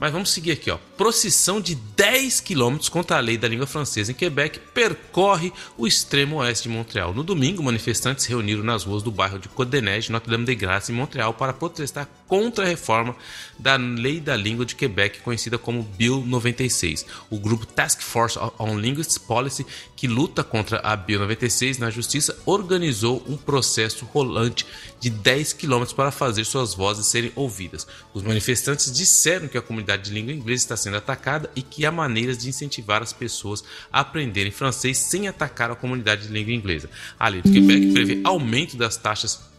Mas 0.00 0.12
vamos 0.12 0.30
seguir 0.30 0.52
aqui, 0.52 0.70
ó. 0.70 0.78
Procissão 0.96 1.60
de 1.60 1.74
10 1.74 2.40
quilômetros 2.40 2.88
contra 2.88 3.18
a 3.18 3.20
lei 3.20 3.36
da 3.36 3.46
língua 3.46 3.66
francesa 3.66 4.12
em 4.12 4.14
Quebec 4.14 4.58
percorre 4.72 5.52
o 5.76 5.86
extremo 5.86 6.36
oeste 6.36 6.70
de 6.70 6.74
Montreal. 6.74 7.12
No 7.12 7.22
domingo, 7.22 7.62
manifestantes 7.62 8.24
se 8.24 8.30
reuniram 8.30 8.62
nas 8.62 8.84
ruas 8.84 9.02
do 9.02 9.10
bairro 9.10 9.38
de 9.38 9.46
Côte-des-Neiges, 9.50 10.08
Notre-Dame-de-Grâce, 10.08 10.90
em 10.90 10.94
Montreal, 10.94 11.34
para 11.34 11.52
protestar 11.52 12.08
contra 12.26 12.64
a 12.64 12.68
reforma 12.68 13.14
da 13.58 13.76
lei 13.76 14.20
da 14.20 14.34
língua 14.34 14.64
de 14.64 14.74
Quebec, 14.74 15.20
conhecida 15.20 15.58
como 15.58 15.82
Bill 15.82 16.24
96. 16.26 17.04
O 17.28 17.38
grupo 17.38 17.66
Task 17.66 18.00
Force 18.00 18.38
on 18.58 18.78
Linguist 18.78 19.18
Policy, 19.20 19.66
que 19.94 20.06
luta 20.06 20.42
contra 20.42 20.78
a 20.78 20.96
Bill 20.96 21.20
96 21.20 21.76
na 21.76 21.90
justiça, 21.90 22.38
organizou 22.46 23.22
um 23.28 23.36
processo 23.36 24.06
rolante 24.06 24.64
de 24.98 25.10
10 25.10 25.54
quilômetros 25.54 25.92
para 25.92 26.10
fazer 26.10 26.44
suas 26.44 26.72
vozes 26.72 27.06
serem 27.06 27.32
ouvidas. 27.34 27.86
Os 28.14 28.22
manifestantes 28.22 28.92
disseram 28.92 29.48
que 29.48 29.58
a 29.58 29.62
comunidade 29.62 29.89
de 29.96 30.10
língua 30.10 30.32
inglesa 30.32 30.64
está 30.64 30.76
sendo 30.76 30.96
atacada 30.96 31.50
e 31.54 31.62
que 31.62 31.84
há 31.86 31.90
maneiras 31.90 32.38
de 32.38 32.48
incentivar 32.48 33.02
as 33.02 33.12
pessoas 33.12 33.64
a 33.92 34.00
aprenderem 34.00 34.52
francês 34.52 34.98
sem 34.98 35.28
atacar 35.28 35.70
a 35.70 35.76
comunidade 35.76 36.26
de 36.26 36.32
língua 36.32 36.52
inglesa. 36.52 36.90
A 37.18 37.28
lei 37.28 37.42
do 37.42 37.50
Quebec 37.50 37.92
prevê 37.92 38.20
aumento 38.24 38.76
das 38.76 38.96
taxas 38.96 39.50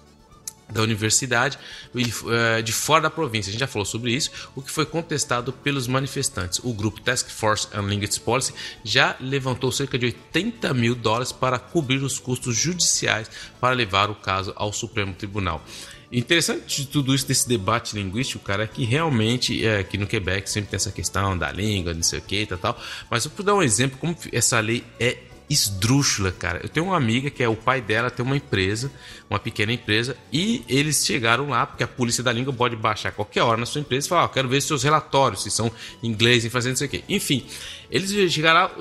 da 0.71 0.81
universidade 0.81 1.59
eh, 1.95 2.61
de 2.61 2.71
fora 2.71 3.03
da 3.03 3.09
província. 3.09 3.49
A 3.49 3.51
gente 3.51 3.59
já 3.59 3.67
falou 3.67 3.85
sobre 3.85 4.11
isso, 4.11 4.31
o 4.55 4.61
que 4.61 4.71
foi 4.71 4.85
contestado 4.85 5.51
pelos 5.51 5.87
manifestantes. 5.87 6.59
O 6.63 6.73
grupo 6.73 7.01
Task 7.01 7.29
Force 7.29 7.67
Language 7.73 8.19
Policy 8.19 8.53
já 8.83 9.15
levantou 9.19 9.71
cerca 9.71 9.97
de 9.97 10.05
80 10.05 10.73
mil 10.73 10.95
dólares 10.95 11.31
para 11.31 11.59
cobrir 11.59 12.01
os 12.01 12.17
custos 12.19 12.55
judiciais 12.55 13.29
para 13.59 13.75
levar 13.75 14.09
o 14.09 14.15
caso 14.15 14.53
ao 14.55 14.71
Supremo 14.71 15.13
Tribunal. 15.13 15.63
Interessante 16.11 16.81
de 16.81 16.87
tudo 16.87 17.15
isso, 17.15 17.25
desse 17.25 17.47
debate 17.47 17.95
linguístico, 17.95 18.43
cara, 18.43 18.63
é 18.63 18.67
que 18.67 18.83
realmente 18.83 19.65
é, 19.65 19.79
aqui 19.79 19.97
no 19.97 20.05
Quebec 20.05 20.49
sempre 20.49 20.71
tem 20.71 20.75
essa 20.75 20.91
questão 20.91 21.37
da 21.37 21.49
língua, 21.51 21.93
não 21.93 22.03
sei 22.03 22.19
o 22.19 22.21
que 22.21 22.41
e 22.41 22.45
tal, 22.45 22.57
tal. 22.57 22.81
Mas 23.09 23.23
eu 23.23 23.31
vou 23.33 23.45
dar 23.45 23.55
um 23.55 23.63
exemplo 23.63 23.97
como 23.97 24.15
essa 24.33 24.59
lei 24.59 24.83
é 24.99 25.17
esdrúxula, 25.49 26.31
cara. 26.31 26.61
Eu 26.63 26.69
tenho 26.69 26.85
uma 26.85 26.97
amiga 26.97 27.29
que 27.29 27.43
é 27.43 27.47
o 27.47 27.55
pai 27.55 27.81
dela 27.81 28.09
tem 28.09 28.25
uma 28.25 28.37
empresa, 28.37 28.91
uma 29.29 29.37
pequena 29.37 29.73
empresa, 29.73 30.15
e 30.31 30.63
eles 30.67 31.05
chegaram 31.05 31.49
lá, 31.49 31.65
porque 31.65 31.83
a 31.83 31.87
polícia 31.87 32.23
da 32.23 32.31
língua 32.31 32.53
pode 32.53 32.75
baixar 32.75 33.11
qualquer 33.11 33.43
hora 33.43 33.57
na 33.57 33.65
sua 33.65 33.81
empresa 33.81 34.07
e 34.07 34.09
falar: 34.09 34.25
oh, 34.25 34.29
quero 34.29 34.47
ver 34.47 34.61
seus 34.61 34.83
relatórios, 34.83 35.43
se 35.43 35.51
são 35.51 35.71
inglês, 36.01 36.45
em 36.45 36.49
fazendo 36.49 36.75
isso 36.75 36.83
aqui. 36.83 37.03
Enfim, 37.07 37.45
eles 37.89 38.11
chegaram 38.31 38.61
lá, 38.61 38.71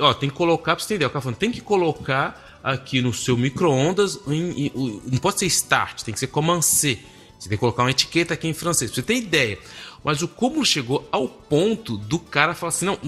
ó, 0.00 0.14
tem 0.14 0.28
que 0.28 0.34
colocar, 0.34 0.74
pra 0.74 0.84
você 0.84 0.94
entender, 0.94 1.06
o 1.06 1.10
cara 1.10 1.20
falando, 1.20 1.38
tem 1.38 1.50
que 1.50 1.60
colocar 1.60 2.45
aqui 2.66 3.00
no 3.00 3.12
seu 3.12 3.36
micro-ondas, 3.36 4.18
não 4.26 5.18
pode 5.18 5.38
ser 5.38 5.46
start, 5.46 6.02
tem 6.02 6.12
que 6.12 6.20
ser 6.20 6.26
command 6.26 6.62
C. 6.62 6.98
Você 7.38 7.48
tem 7.48 7.56
que 7.56 7.60
colocar 7.60 7.82
uma 7.82 7.90
etiqueta 7.90 8.34
aqui 8.34 8.48
em 8.48 8.54
francês, 8.54 8.90
pra 8.90 8.96
você 8.96 9.02
ter 9.02 9.16
ideia. 9.16 9.58
Mas 10.02 10.22
o 10.22 10.28
como 10.28 10.64
chegou 10.64 11.06
ao 11.12 11.28
ponto 11.28 11.96
do 11.96 12.18
cara 12.18 12.54
falar 12.54 12.70
assim: 12.70 12.86
não, 12.86 12.98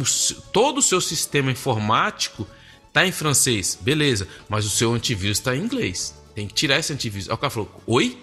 todo 0.53 0.79
o 0.79 0.83
seu 0.83 1.01
sistema 1.01 1.51
informático 1.51 2.47
Tá 2.93 3.07
em 3.07 3.13
francês, 3.13 3.79
beleza, 3.81 4.27
mas 4.49 4.65
o 4.65 4.71
seu 4.71 4.93
antivírus 4.93 5.39
tá 5.39 5.55
em 5.55 5.61
inglês. 5.61 6.15
Tem 6.35 6.47
que 6.47 6.55
tirar 6.55 6.79
esse 6.79 6.93
antivírus. 6.93 7.29
Aí 7.29 7.35
o 7.35 7.39
cara 7.39 7.51
falou: 7.51 7.71
Oi? 7.87 8.19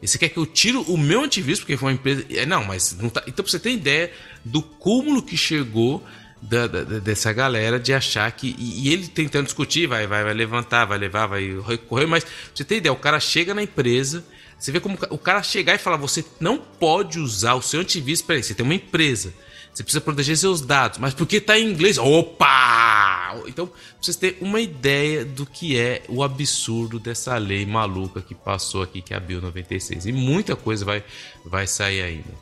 E 0.00 0.06
você 0.06 0.18
quer 0.18 0.28
que 0.28 0.36
eu 0.36 0.46
tire 0.46 0.76
o 0.76 0.96
meu 0.96 1.22
antivírus 1.22 1.60
porque 1.60 1.76
foi 1.76 1.90
uma 1.90 1.94
empresa. 1.94 2.24
É, 2.30 2.44
não, 2.44 2.64
mas 2.64 2.96
não 3.00 3.08
tá. 3.08 3.22
Então, 3.26 3.44
pra 3.44 3.50
você 3.50 3.58
ter 3.58 3.72
ideia 3.72 4.12
do 4.44 4.62
cúmulo 4.62 5.22
que 5.22 5.36
chegou 5.36 6.04
da, 6.42 6.66
da, 6.66 6.82
dessa 6.82 7.32
galera 7.32 7.78
de 7.78 7.94
achar 7.94 8.30
que. 8.32 8.56
E, 8.58 8.88
e, 8.88 8.92
ele 8.92 9.06
tentando 9.06 9.44
discutir, 9.44 9.86
vai, 9.86 10.06
vai, 10.08 10.24
vai 10.24 10.34
levantar, 10.34 10.84
vai 10.84 10.98
levar, 10.98 11.26
vai 11.26 11.60
recorrer, 11.60 12.06
mas 12.06 12.26
você 12.52 12.64
ter 12.64 12.76
ideia, 12.78 12.92
o 12.92 12.96
cara 12.96 13.20
chega 13.20 13.54
na 13.54 13.62
empresa. 13.62 14.24
Você 14.58 14.70
vê 14.70 14.78
como 14.78 14.98
o 15.10 15.18
cara 15.18 15.42
chegar 15.42 15.74
e 15.74 15.78
falar: 15.78 15.96
você 15.96 16.24
não 16.40 16.58
pode 16.58 17.18
usar 17.18 17.54
o 17.54 17.62
seu 17.62 17.80
antivírus. 17.80 18.22
Peraí, 18.22 18.42
você 18.42 18.54
tem 18.54 18.64
uma 18.64 18.74
empresa. 18.74 19.32
Você 19.72 19.82
precisa 19.82 20.02
proteger 20.02 20.36
seus 20.36 20.60
dados, 20.60 20.98
mas 20.98 21.14
porque 21.14 21.36
está 21.36 21.58
em 21.58 21.70
inglês. 21.70 21.96
Opa! 21.96 23.34
Então, 23.46 23.66
pra 23.66 23.76
vocês 24.00 24.16
terem 24.16 24.36
uma 24.42 24.60
ideia 24.60 25.24
do 25.24 25.46
que 25.46 25.78
é 25.78 26.02
o 26.08 26.22
absurdo 26.22 27.00
dessa 27.00 27.38
lei 27.38 27.64
maluca 27.64 28.20
que 28.20 28.34
passou 28.34 28.82
aqui, 28.82 29.00
que 29.00 29.14
é 29.14 29.16
a 29.16 29.20
Bill 29.20 29.40
96. 29.40 30.04
E 30.06 30.12
muita 30.12 30.54
coisa 30.54 30.84
vai, 30.84 31.02
vai 31.46 31.66
sair 31.66 32.02
ainda. 32.02 32.41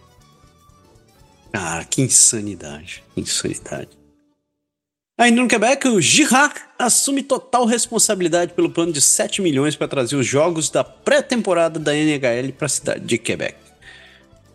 Cara, 1.52 1.84
que 1.84 2.02
insanidade. 2.02 3.02
Que 3.14 3.20
insanidade. 3.20 3.88
Ainda 5.18 5.42
no 5.42 5.48
Quebec, 5.48 5.86
o 5.86 6.00
Girard 6.00 6.54
assume 6.78 7.22
total 7.22 7.66
responsabilidade 7.66 8.54
pelo 8.54 8.70
plano 8.70 8.90
de 8.90 9.02
7 9.02 9.42
milhões 9.42 9.76
para 9.76 9.86
trazer 9.86 10.16
os 10.16 10.26
jogos 10.26 10.70
da 10.70 10.82
pré-temporada 10.82 11.78
da 11.78 11.94
NHL 11.94 12.52
para 12.52 12.64
a 12.64 12.70
cidade 12.70 13.04
de 13.04 13.18
Quebec. 13.18 13.54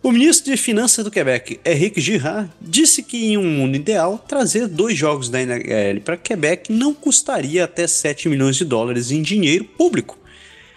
O 0.01 0.11
ministro 0.11 0.51
de 0.51 0.57
Finanças 0.57 1.03
do 1.03 1.11
Quebec, 1.11 1.59
Henrique 1.65 1.99
Girard, 2.01 2.51
disse 2.61 3.03
que 3.03 3.25
em 3.25 3.37
um 3.37 3.47
mundo 3.47 3.75
ideal, 3.75 4.17
trazer 4.27 4.67
dois 4.67 4.97
jogos 4.97 5.29
da 5.29 5.41
NHL 5.41 6.01
para 6.03 6.17
Quebec 6.17 6.71
não 6.71 6.93
custaria 6.93 7.63
até 7.63 7.87
7 7.87 8.29
milhões 8.29 8.55
de 8.55 8.65
dólares 8.65 9.11
em 9.11 9.21
dinheiro 9.21 9.65
público. 9.65 10.17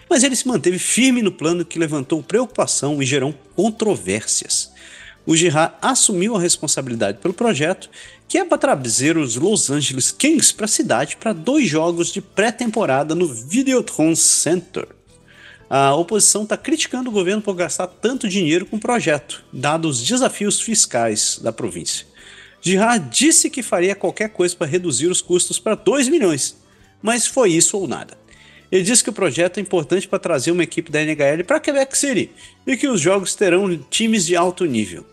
Mas 0.09 0.23
ele 0.23 0.35
se 0.35 0.47
manteve 0.47 0.79
firme 0.79 1.21
no 1.21 1.31
plano 1.31 1.63
que 1.63 1.77
levantou 1.77 2.23
preocupação 2.23 3.01
e 3.01 3.05
gerou 3.05 3.33
controvérsias. 3.55 4.71
O 5.25 5.35
Girard 5.35 5.75
assumiu 5.81 6.35
a 6.35 6.39
responsabilidade 6.39 7.19
pelo 7.19 7.33
projeto, 7.33 7.89
que 8.27 8.37
é 8.37 8.45
para 8.45 8.57
trazer 8.57 9.17
os 9.17 9.35
Los 9.35 9.69
Angeles 9.69 10.11
Kings 10.11 10.53
para 10.53 10.65
a 10.65 10.69
cidade 10.69 11.17
para 11.17 11.33
dois 11.33 11.67
jogos 11.67 12.11
de 12.11 12.21
pré-temporada 12.21 13.13
no 13.13 13.27
Videotron 13.27 14.15
Center 14.15 14.87
a 15.69 15.93
oposição 15.93 16.43
está 16.43 16.57
criticando 16.57 17.09
o 17.09 17.13
governo 17.13 17.43
por 17.43 17.53
gastar 17.53 17.85
tanto 17.85 18.27
dinheiro 18.27 18.65
com 18.65 18.77
o 18.77 18.79
projeto, 18.79 19.43
dados 19.53 20.01
os 20.01 20.07
desafios 20.07 20.59
fiscais 20.59 21.39
da 21.43 21.53
província. 21.53 22.07
Girard 22.59 23.07
disse 23.15 23.49
que 23.49 23.61
faria 23.61 23.95
qualquer 23.95 24.29
coisa 24.29 24.55
para 24.55 24.65
reduzir 24.65 25.07
os 25.07 25.21
custos 25.21 25.59
para 25.59 25.75
2 25.75 26.09
milhões, 26.09 26.57
mas 27.01 27.27
foi 27.27 27.51
isso 27.51 27.77
ou 27.77 27.87
nada. 27.87 28.17
Ele 28.71 28.83
disse 28.83 29.03
que 29.03 29.09
o 29.09 29.13
projeto 29.13 29.57
é 29.57 29.61
importante 29.61 30.07
para 30.07 30.19
trazer 30.19 30.51
uma 30.51 30.63
equipe 30.63 30.91
da 30.91 31.01
NHL 31.01 31.43
para 31.45 31.59
Quebec 31.59 31.97
City 31.97 32.31
e 32.67 32.77
que 32.77 32.87
os 32.87 33.01
jogos 33.01 33.35
terão 33.35 33.77
times 33.89 34.25
de 34.25 34.35
alto 34.35 34.65
nível. 34.65 35.05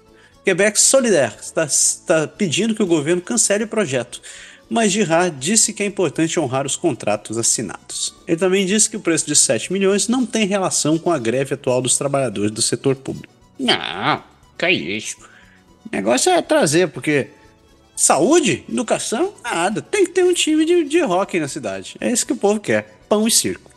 Quebec 0.44 0.80
Solidaire 0.80 1.34
está, 1.40 1.64
está 1.64 2.26
pedindo 2.28 2.74
que 2.74 2.82
o 2.82 2.86
governo 2.86 3.20
cancele 3.20 3.64
o 3.64 3.68
projeto, 3.68 4.20
mas 4.68 4.92
Girard 4.92 5.36
disse 5.38 5.72
que 5.72 5.82
é 5.82 5.86
importante 5.86 6.38
honrar 6.38 6.66
os 6.66 6.76
contratos 6.76 7.38
assinados. 7.38 8.14
Ele 8.26 8.36
também 8.36 8.66
disse 8.66 8.90
que 8.90 8.96
o 8.96 9.00
preço 9.00 9.26
de 9.26 9.34
7 9.34 9.72
milhões 9.72 10.08
não 10.08 10.26
tem 10.26 10.46
relação 10.46 10.98
com 10.98 11.10
a 11.10 11.18
greve 11.18 11.54
atual 11.54 11.80
dos 11.80 11.96
trabalhadores 11.96 12.50
do 12.50 12.62
setor 12.62 12.96
público. 12.96 13.32
Não, 13.58 14.22
que 14.58 14.68
isso. 14.68 15.16
O 15.86 15.96
negócio 15.96 16.30
é 16.30 16.42
trazer, 16.42 16.88
porque 16.88 17.28
saúde, 17.94 18.64
educação, 18.68 19.32
nada. 19.42 19.80
Tem 19.80 20.04
que 20.04 20.10
ter 20.10 20.24
um 20.24 20.32
time 20.32 20.64
de, 20.64 20.84
de 20.84 21.02
hockey 21.02 21.40
na 21.40 21.48
cidade. 21.48 21.96
É 22.00 22.10
isso 22.10 22.26
que 22.26 22.32
o 22.32 22.36
povo 22.36 22.60
quer: 22.60 22.95
pão 23.08 23.26
e 23.26 23.30
circo. 23.30 23.70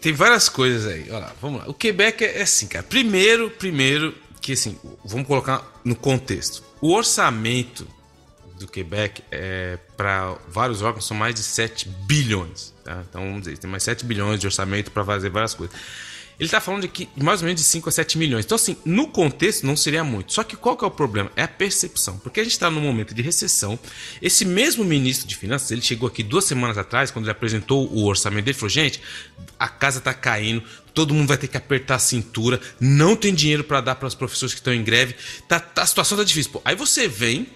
Tem 0.00 0.12
várias 0.12 0.48
coisas 0.48 0.86
aí. 0.86 1.10
Olha 1.10 1.18
lá, 1.18 1.32
vamos 1.40 1.60
lá. 1.60 1.68
O 1.68 1.74
Quebec 1.74 2.24
é 2.24 2.42
assim, 2.42 2.66
cara. 2.66 2.84
Primeiro, 2.84 3.50
primeiro, 3.50 4.14
que 4.40 4.52
assim, 4.52 4.78
vamos 5.04 5.26
colocar 5.26 5.64
no 5.84 5.96
contexto. 5.96 6.62
O 6.80 6.94
orçamento 6.94 7.86
do 8.58 8.68
Quebec 8.68 9.22
é, 9.30 9.78
para 9.96 10.36
vários 10.48 10.82
órgãos 10.82 11.06
são 11.06 11.16
mais 11.16 11.34
de 11.34 11.42
7 11.42 11.88
bilhões. 12.06 12.74
Tá? 12.84 13.02
Então, 13.08 13.22
vamos 13.22 13.42
dizer, 13.42 13.58
tem 13.58 13.70
mais 13.70 13.82
7 13.82 14.04
bilhões 14.04 14.40
de 14.40 14.46
orçamento 14.46 14.90
para 14.90 15.04
fazer 15.04 15.30
várias 15.30 15.54
coisas. 15.54 15.76
Ele 16.38 16.46
está 16.46 16.60
falando 16.60 16.82
de 16.82 16.88
que 16.88 17.08
mais 17.16 17.40
ou 17.40 17.46
menos 17.46 17.60
de 17.60 17.66
5 17.66 17.88
a 17.88 17.92
7 17.92 18.16
milhões. 18.16 18.44
Então, 18.44 18.54
assim, 18.54 18.76
no 18.84 19.08
contexto 19.08 19.66
não 19.66 19.76
seria 19.76 20.04
muito. 20.04 20.32
Só 20.32 20.44
que 20.44 20.56
qual 20.56 20.76
que 20.76 20.84
é 20.84 20.86
o 20.86 20.90
problema? 20.90 21.32
É 21.34 21.42
a 21.42 21.48
percepção. 21.48 22.16
Porque 22.18 22.38
a 22.38 22.44
gente 22.44 22.52
está 22.52 22.70
num 22.70 22.80
momento 22.80 23.12
de 23.12 23.22
recessão. 23.22 23.76
Esse 24.22 24.44
mesmo 24.44 24.84
ministro 24.84 25.26
de 25.26 25.34
Finanças, 25.34 25.72
ele 25.72 25.82
chegou 25.82 26.06
aqui 26.06 26.22
duas 26.22 26.44
semanas 26.44 26.78
atrás, 26.78 27.10
quando 27.10 27.24
ele 27.24 27.32
apresentou 27.32 27.92
o 27.92 28.04
orçamento 28.06 28.44
dele, 28.44 28.56
falou: 28.56 28.70
gente, 28.70 29.00
a 29.58 29.68
casa 29.68 29.98
está 29.98 30.14
caindo, 30.14 30.62
todo 30.94 31.12
mundo 31.12 31.26
vai 31.26 31.38
ter 31.38 31.48
que 31.48 31.56
apertar 31.56 31.96
a 31.96 31.98
cintura, 31.98 32.60
não 32.78 33.16
tem 33.16 33.34
dinheiro 33.34 33.64
para 33.64 33.80
dar 33.80 33.96
para 33.96 34.06
os 34.06 34.14
professores 34.14 34.54
que 34.54 34.60
estão 34.60 34.72
em 34.72 34.84
greve, 34.84 35.16
tá, 35.48 35.58
tá, 35.58 35.82
a 35.82 35.86
situação 35.86 36.16
está 36.16 36.24
difícil. 36.24 36.52
Pô, 36.52 36.62
aí 36.64 36.76
você 36.76 37.08
vem 37.08 37.48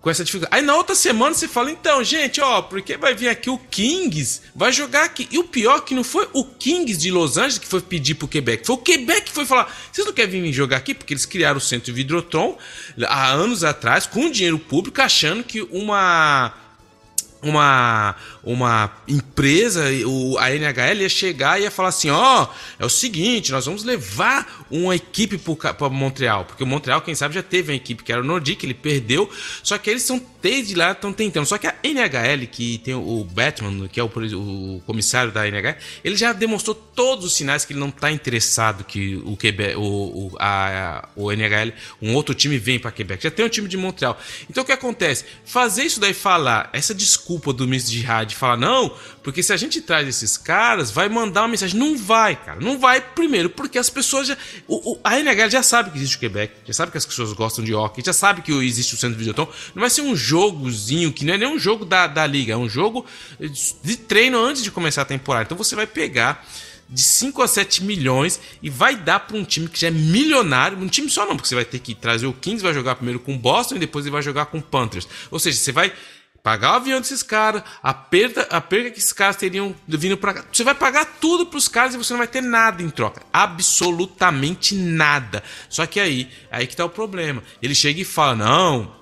com 0.00 0.08
essa 0.08 0.24
dificuldade. 0.24 0.54
Aí 0.54 0.64
na 0.64 0.76
outra 0.76 0.94
semana 0.94 1.34
você 1.34 1.48
fala, 1.48 1.70
então, 1.70 2.02
gente, 2.04 2.40
ó, 2.40 2.62
porque 2.62 2.96
vai 2.96 3.14
vir 3.14 3.28
aqui 3.28 3.50
o 3.50 3.58
Kings, 3.58 4.42
vai 4.54 4.72
jogar 4.72 5.04
aqui. 5.04 5.28
E 5.30 5.38
o 5.38 5.44
pior 5.44 5.78
é 5.78 5.80
que 5.80 5.94
não 5.94 6.04
foi 6.04 6.28
o 6.32 6.44
Kings 6.44 6.98
de 6.98 7.10
Los 7.10 7.36
Angeles 7.36 7.58
que 7.58 7.66
foi 7.66 7.80
pedir 7.80 8.14
pro 8.14 8.28
Quebec, 8.28 8.66
foi 8.66 8.76
o 8.76 8.78
Quebec 8.78 9.22
que 9.22 9.32
foi 9.32 9.44
falar, 9.44 9.74
vocês 9.92 10.06
não 10.06 10.14
querem 10.14 10.42
vir 10.42 10.52
jogar 10.52 10.76
aqui? 10.76 10.94
Porque 10.94 11.12
eles 11.12 11.26
criaram 11.26 11.58
o 11.58 11.60
centro 11.60 11.92
Vidrotron 11.92 12.56
há 13.06 13.30
anos 13.30 13.64
atrás, 13.64 14.06
com 14.06 14.30
dinheiro 14.30 14.58
público, 14.58 15.00
achando 15.00 15.42
que 15.42 15.62
uma 15.62 16.54
uma, 17.42 18.16
uma 18.48 18.90
empresa, 19.06 19.84
o, 20.06 20.38
a 20.38 20.50
NHL 20.50 21.02
ia 21.02 21.08
chegar 21.08 21.60
e 21.60 21.64
ia 21.64 21.70
falar 21.70 21.90
assim: 21.90 22.08
ó, 22.08 22.44
oh, 22.44 22.82
é 22.82 22.86
o 22.86 22.88
seguinte, 22.88 23.52
nós 23.52 23.66
vamos 23.66 23.84
levar 23.84 24.66
uma 24.70 24.96
equipe 24.96 25.38
para 25.38 25.88
Montreal, 25.90 26.46
porque 26.46 26.62
o 26.62 26.66
Montreal, 26.66 27.02
quem 27.02 27.14
sabe, 27.14 27.34
já 27.34 27.42
teve 27.42 27.72
uma 27.72 27.76
equipe 27.76 28.02
que 28.02 28.10
era 28.10 28.22
o 28.22 28.24
Nordic, 28.24 28.64
ele 28.64 28.72
perdeu, 28.72 29.28
só 29.62 29.76
que 29.76 29.90
eles 29.90 30.02
são 30.02 30.18
desde 30.40 30.74
lá 30.74 30.92
estão 30.92 31.12
tentando. 31.12 31.46
Só 31.46 31.58
que 31.58 31.66
a 31.66 31.74
NHL, 31.82 32.46
que 32.46 32.78
tem 32.78 32.94
o 32.94 33.24
Batman, 33.24 33.88
que 33.88 33.98
é 34.00 34.02
o, 34.02 34.06
o, 34.06 34.82
comissário 34.86 35.32
da 35.32 35.46
NHL, 35.46 35.76
ele 36.04 36.16
já 36.16 36.32
demonstrou 36.32 36.74
todos 36.74 37.24
os 37.24 37.34
sinais 37.34 37.64
que 37.64 37.72
ele 37.72 37.80
não 37.80 37.88
está 37.88 38.10
interessado 38.10 38.84
que 38.84 39.16
o 39.24 39.36
Quebec, 39.36 39.76
o, 39.76 39.82
o, 39.82 40.36
a, 40.38 41.08
o 41.16 41.32
NHL, 41.32 41.72
um 42.00 42.14
outro 42.14 42.34
time 42.34 42.58
vem 42.58 42.78
para 42.78 42.90
Quebec. 42.90 43.22
Já 43.22 43.30
tem 43.30 43.44
um 43.44 43.48
time 43.48 43.68
de 43.68 43.76
Montreal. 43.76 44.18
Então 44.48 44.62
o 44.62 44.66
que 44.66 44.72
acontece? 44.72 45.24
Fazer 45.44 45.82
isso 45.82 46.00
daí 46.00 46.14
falar, 46.14 46.70
essa 46.72 46.94
desculpa 46.94 47.52
do 47.52 47.66
ministro 47.66 47.92
de 47.92 48.02
rádio, 48.02 48.37
falar 48.38 48.56
não, 48.56 48.94
porque 49.22 49.42
se 49.42 49.52
a 49.52 49.56
gente 49.56 49.80
traz 49.80 50.08
esses 50.08 50.36
caras, 50.36 50.90
vai 50.90 51.08
mandar 51.08 51.42
uma 51.42 51.48
mensagem. 51.48 51.78
Não 51.78 51.96
vai, 51.96 52.36
cara. 52.36 52.60
Não 52.60 52.78
vai, 52.78 53.00
primeiro, 53.00 53.50
porque 53.50 53.78
as 53.78 53.90
pessoas 53.90 54.28
já. 54.28 54.36
O, 54.66 54.92
o, 54.92 55.00
a 55.04 55.18
NHL 55.18 55.50
já 55.50 55.62
sabe 55.62 55.90
que 55.90 55.98
existe 55.98 56.16
o 56.16 56.20
Quebec, 56.20 56.54
já 56.64 56.72
sabe 56.72 56.92
que 56.92 56.98
as 56.98 57.06
pessoas 57.06 57.32
gostam 57.32 57.64
de 57.64 57.74
hockey, 57.74 58.02
já 58.04 58.12
sabe 58.12 58.42
que 58.42 58.52
existe 58.52 58.94
o 58.94 58.96
Centro 58.96 59.16
de 59.16 59.24
Videoton. 59.24 59.50
Não 59.74 59.80
vai 59.80 59.90
ser 59.90 60.02
um 60.02 60.16
jogozinho 60.16 61.12
que 61.12 61.24
não 61.24 61.34
é 61.34 61.38
nem 61.38 61.48
um 61.48 61.58
jogo 61.58 61.84
da, 61.84 62.06
da 62.06 62.26
liga, 62.26 62.54
é 62.54 62.56
um 62.56 62.68
jogo 62.68 63.04
de 63.38 63.96
treino 63.96 64.38
antes 64.38 64.62
de 64.62 64.70
começar 64.70 65.02
a 65.02 65.04
temporada. 65.04 65.44
Então 65.44 65.58
você 65.58 65.74
vai 65.74 65.86
pegar 65.86 66.46
de 66.88 67.02
5 67.02 67.42
a 67.42 67.48
7 67.48 67.84
milhões 67.84 68.40
e 68.62 68.70
vai 68.70 68.96
dar 68.96 69.20
para 69.20 69.36
um 69.36 69.44
time 69.44 69.68
que 69.68 69.78
já 69.78 69.88
é 69.88 69.90
milionário, 69.90 70.78
um 70.78 70.88
time 70.88 71.10
só 71.10 71.26
não, 71.26 71.36
porque 71.36 71.48
você 71.48 71.54
vai 71.54 71.64
ter 71.64 71.78
que 71.80 71.94
trazer 71.94 72.26
o 72.26 72.32
Kings, 72.32 72.62
vai 72.62 72.72
jogar 72.72 72.94
primeiro 72.94 73.20
com 73.20 73.34
o 73.34 73.38
Boston 73.38 73.76
e 73.76 73.78
depois 73.78 74.06
ele 74.06 74.12
vai 74.12 74.22
jogar 74.22 74.46
com 74.46 74.58
o 74.58 74.62
Panthers. 74.62 75.06
Ou 75.30 75.38
seja, 75.38 75.58
você 75.58 75.70
vai 75.70 75.92
pagar 76.42 76.72
o 76.72 76.76
avião 76.76 77.00
desses 77.00 77.22
caras, 77.22 77.62
a 77.82 77.92
perda, 77.92 78.42
a 78.50 78.60
perda 78.60 78.90
que 78.90 78.98
esses 78.98 79.12
caras 79.12 79.36
teriam 79.36 79.74
vindo 79.86 80.16
para 80.16 80.34
cá. 80.34 80.44
Você 80.52 80.64
vai 80.64 80.74
pagar 80.74 81.04
tudo 81.20 81.46
para 81.46 81.58
os 81.58 81.68
caras 81.68 81.94
e 81.94 81.98
você 81.98 82.12
não 82.12 82.18
vai 82.18 82.28
ter 82.28 82.42
nada 82.42 82.82
em 82.82 82.90
troca. 82.90 83.22
Absolutamente 83.32 84.74
nada. 84.74 85.42
Só 85.68 85.86
que 85.86 86.00
aí, 86.00 86.30
aí 86.50 86.66
que 86.66 86.76
tá 86.76 86.84
o 86.84 86.90
problema. 86.90 87.42
Ele 87.62 87.74
chega 87.74 88.00
e 88.00 88.04
fala: 88.04 88.34
"Não, 88.34 88.97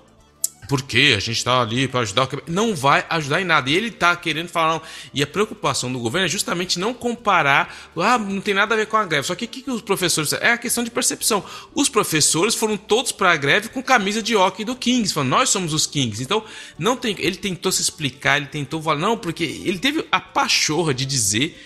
porque 0.67 1.13
a 1.15 1.19
gente 1.19 1.37
está 1.37 1.61
ali 1.61 1.87
para 1.87 2.01
ajudar 2.01 2.25
o. 2.25 2.43
Não 2.47 2.75
vai 2.75 3.05
ajudar 3.09 3.41
em 3.41 3.45
nada. 3.45 3.69
E 3.69 3.75
ele 3.75 3.87
está 3.87 4.15
querendo 4.15 4.49
falar. 4.49 4.73
Não. 4.73 4.81
E 5.13 5.23
a 5.23 5.27
preocupação 5.27 5.91
do 5.91 5.99
governo 5.99 6.25
é 6.25 6.29
justamente 6.29 6.77
não 6.77 6.93
comparar. 6.93 7.73
Ah, 7.95 8.17
não 8.17 8.41
tem 8.41 8.53
nada 8.53 8.73
a 8.73 8.77
ver 8.77 8.87
com 8.87 8.97
a 8.97 9.05
greve. 9.05 9.25
Só 9.25 9.35
que 9.35 9.45
o 9.45 9.47
que, 9.47 9.61
que 9.61 9.71
os 9.71 9.81
professores. 9.81 10.33
É 10.33 10.51
a 10.51 10.57
questão 10.57 10.83
de 10.83 10.91
percepção. 10.91 11.43
Os 11.73 11.87
professores 11.87 12.53
foram 12.53 12.75
todos 12.75 13.11
para 13.11 13.31
a 13.31 13.37
greve 13.37 13.69
com 13.69 13.81
camisa 13.81 14.21
de 14.21 14.35
hockey 14.35 14.65
do 14.65 14.75
Kings. 14.75 15.13
Falando, 15.13 15.29
nós 15.29 15.49
somos 15.49 15.73
os 15.73 15.87
Kings. 15.87 16.21
Então, 16.21 16.43
não 16.77 16.97
tem. 16.97 17.15
Ele 17.19 17.37
tentou 17.37 17.71
se 17.71 17.81
explicar, 17.81 18.37
ele 18.37 18.47
tentou 18.47 18.81
falar. 18.81 18.99
Não, 18.99 19.17
porque 19.17 19.43
ele 19.43 19.79
teve 19.79 20.05
a 20.11 20.19
pachorra 20.19 20.93
de 20.93 21.05
dizer 21.05 21.57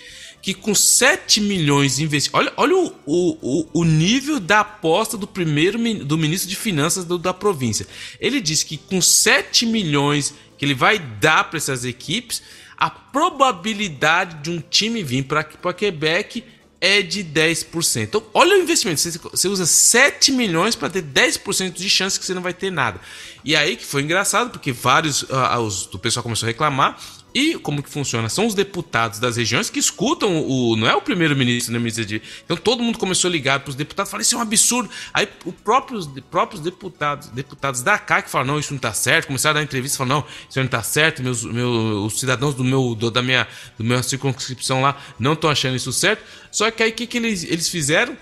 que 0.41 0.53
com 0.53 0.73
7 0.73 1.39
milhões 1.41 1.99
investidos. 1.99 2.39
Olha, 2.39 2.53
olha 2.57 2.76
o, 2.76 2.93
o, 3.05 3.68
o 3.73 3.84
nível 3.84 4.39
da 4.39 4.61
aposta 4.61 5.18
do 5.18 5.27
primeiro 5.27 5.77
do 6.03 6.18
ministro 6.18 6.49
de 6.49 6.55
Finanças 6.55 7.05
do, 7.05 7.18
da 7.18 7.34
província. 7.34 7.85
Ele 8.19 8.41
disse 8.41 8.65
que 8.65 8.77
com 8.77 9.01
7 9.01 9.65
milhões 9.65 10.34
que 10.57 10.65
ele 10.65 10.73
vai 10.73 10.99
dar 10.99 11.45
para 11.45 11.57
essas 11.57 11.85
equipes, 11.85 12.41
a 12.77 12.89
probabilidade 12.89 14.41
de 14.41 14.49
um 14.49 14.59
time 14.59 15.03
vir 15.03 15.23
para 15.23 15.43
Quebec 15.43 16.43
é 16.80 17.03
de 17.03 17.23
10%. 17.23 18.01
Então, 18.01 18.23
olha 18.34 18.57
o 18.57 18.59
investimento. 18.59 18.99
Você, 18.99 19.47
usa 19.47 19.68
7 19.68 20.31
milhões 20.31 20.76
para 20.76 20.89
ter 20.89 21.03
10% 21.03 21.73
de 21.73 21.88
chance 21.88 22.19
que 22.19 22.26
você 22.26 22.34
não 22.34 22.41
vai 22.41 22.55
ter 22.55 22.72
nada. 22.72 22.99
E 23.45 23.55
aí 23.55 23.76
que 23.77 23.85
foi 23.85 24.01
engraçado, 24.01 24.49
porque 24.49 24.72
vários 24.72 25.22
uh, 25.23 25.59
os, 25.63 25.85
do 25.85 25.99
pessoal 25.99 26.23
começou 26.23 26.47
a 26.47 26.51
reclamar 26.51 26.99
e 27.34 27.58
como 27.58 27.82
que 27.82 27.90
funciona? 27.90 28.28
São 28.28 28.45
os 28.45 28.53
deputados 28.53 29.18
das 29.18 29.38
regiões 29.38 29.70
que 29.70 29.80
escutam 29.80 30.45
o. 30.45 30.76
Não 30.76 30.88
é 30.88 30.94
o 30.94 31.02
primeiro-ministro, 31.02 31.72
né, 31.72 31.80
ministro 31.80 32.06
de. 32.06 32.22
Então 32.44 32.58
todo 32.58 32.84
mundo 32.84 32.98
começou 32.98 33.30
a 33.30 33.32
ligar 33.32 33.62
para 33.62 33.70
os 33.70 33.76
deputados, 33.76 34.12
falar, 34.12 34.22
isso 34.22 34.36
é 34.36 34.38
um 34.38 34.41
absurdo. 34.41 34.90
Aí 35.14 35.28
os 35.45 35.53
próprios, 35.56 36.08
próprios 36.30 36.62
deputados, 36.62 37.30
deputados 37.30 37.82
da 37.82 37.98
CAC 37.98 38.30
falam, 38.30 38.48
não, 38.48 38.60
isso 38.60 38.74
não 38.74 38.78
está 38.78 38.91
certo. 38.91 39.28
Começaram 39.28 39.58
a 39.58 39.60
dar 39.60 39.64
entrevista 39.64 39.99
falam, 39.99 40.20
não, 40.20 40.28
isso 40.49 40.60
não 40.60 40.66
está 40.66 40.84
certo. 40.84 41.24
Meus, 41.24 41.44
meus, 41.44 42.14
os 42.14 42.20
cidadãos 42.20 42.53
do 42.53 42.66
meu, 42.66 42.94
do, 42.95 43.10
da 43.10 43.22
minha, 43.22 43.48
do 43.78 43.84
minha 43.84 44.03
circunscrição 44.03 44.82
lá 44.82 44.98
não 45.18 45.34
estão 45.34 45.49
achando 45.49 45.76
isso 45.76 45.94
certo. 45.94 46.24
Só 46.52 46.70
que 46.70 46.84
aí 46.84 46.91
o 46.91 46.94
que, 46.94 47.08
que 47.08 47.18
eles, 47.18 47.44
eles 47.45 47.70
fizeram? 47.70 48.18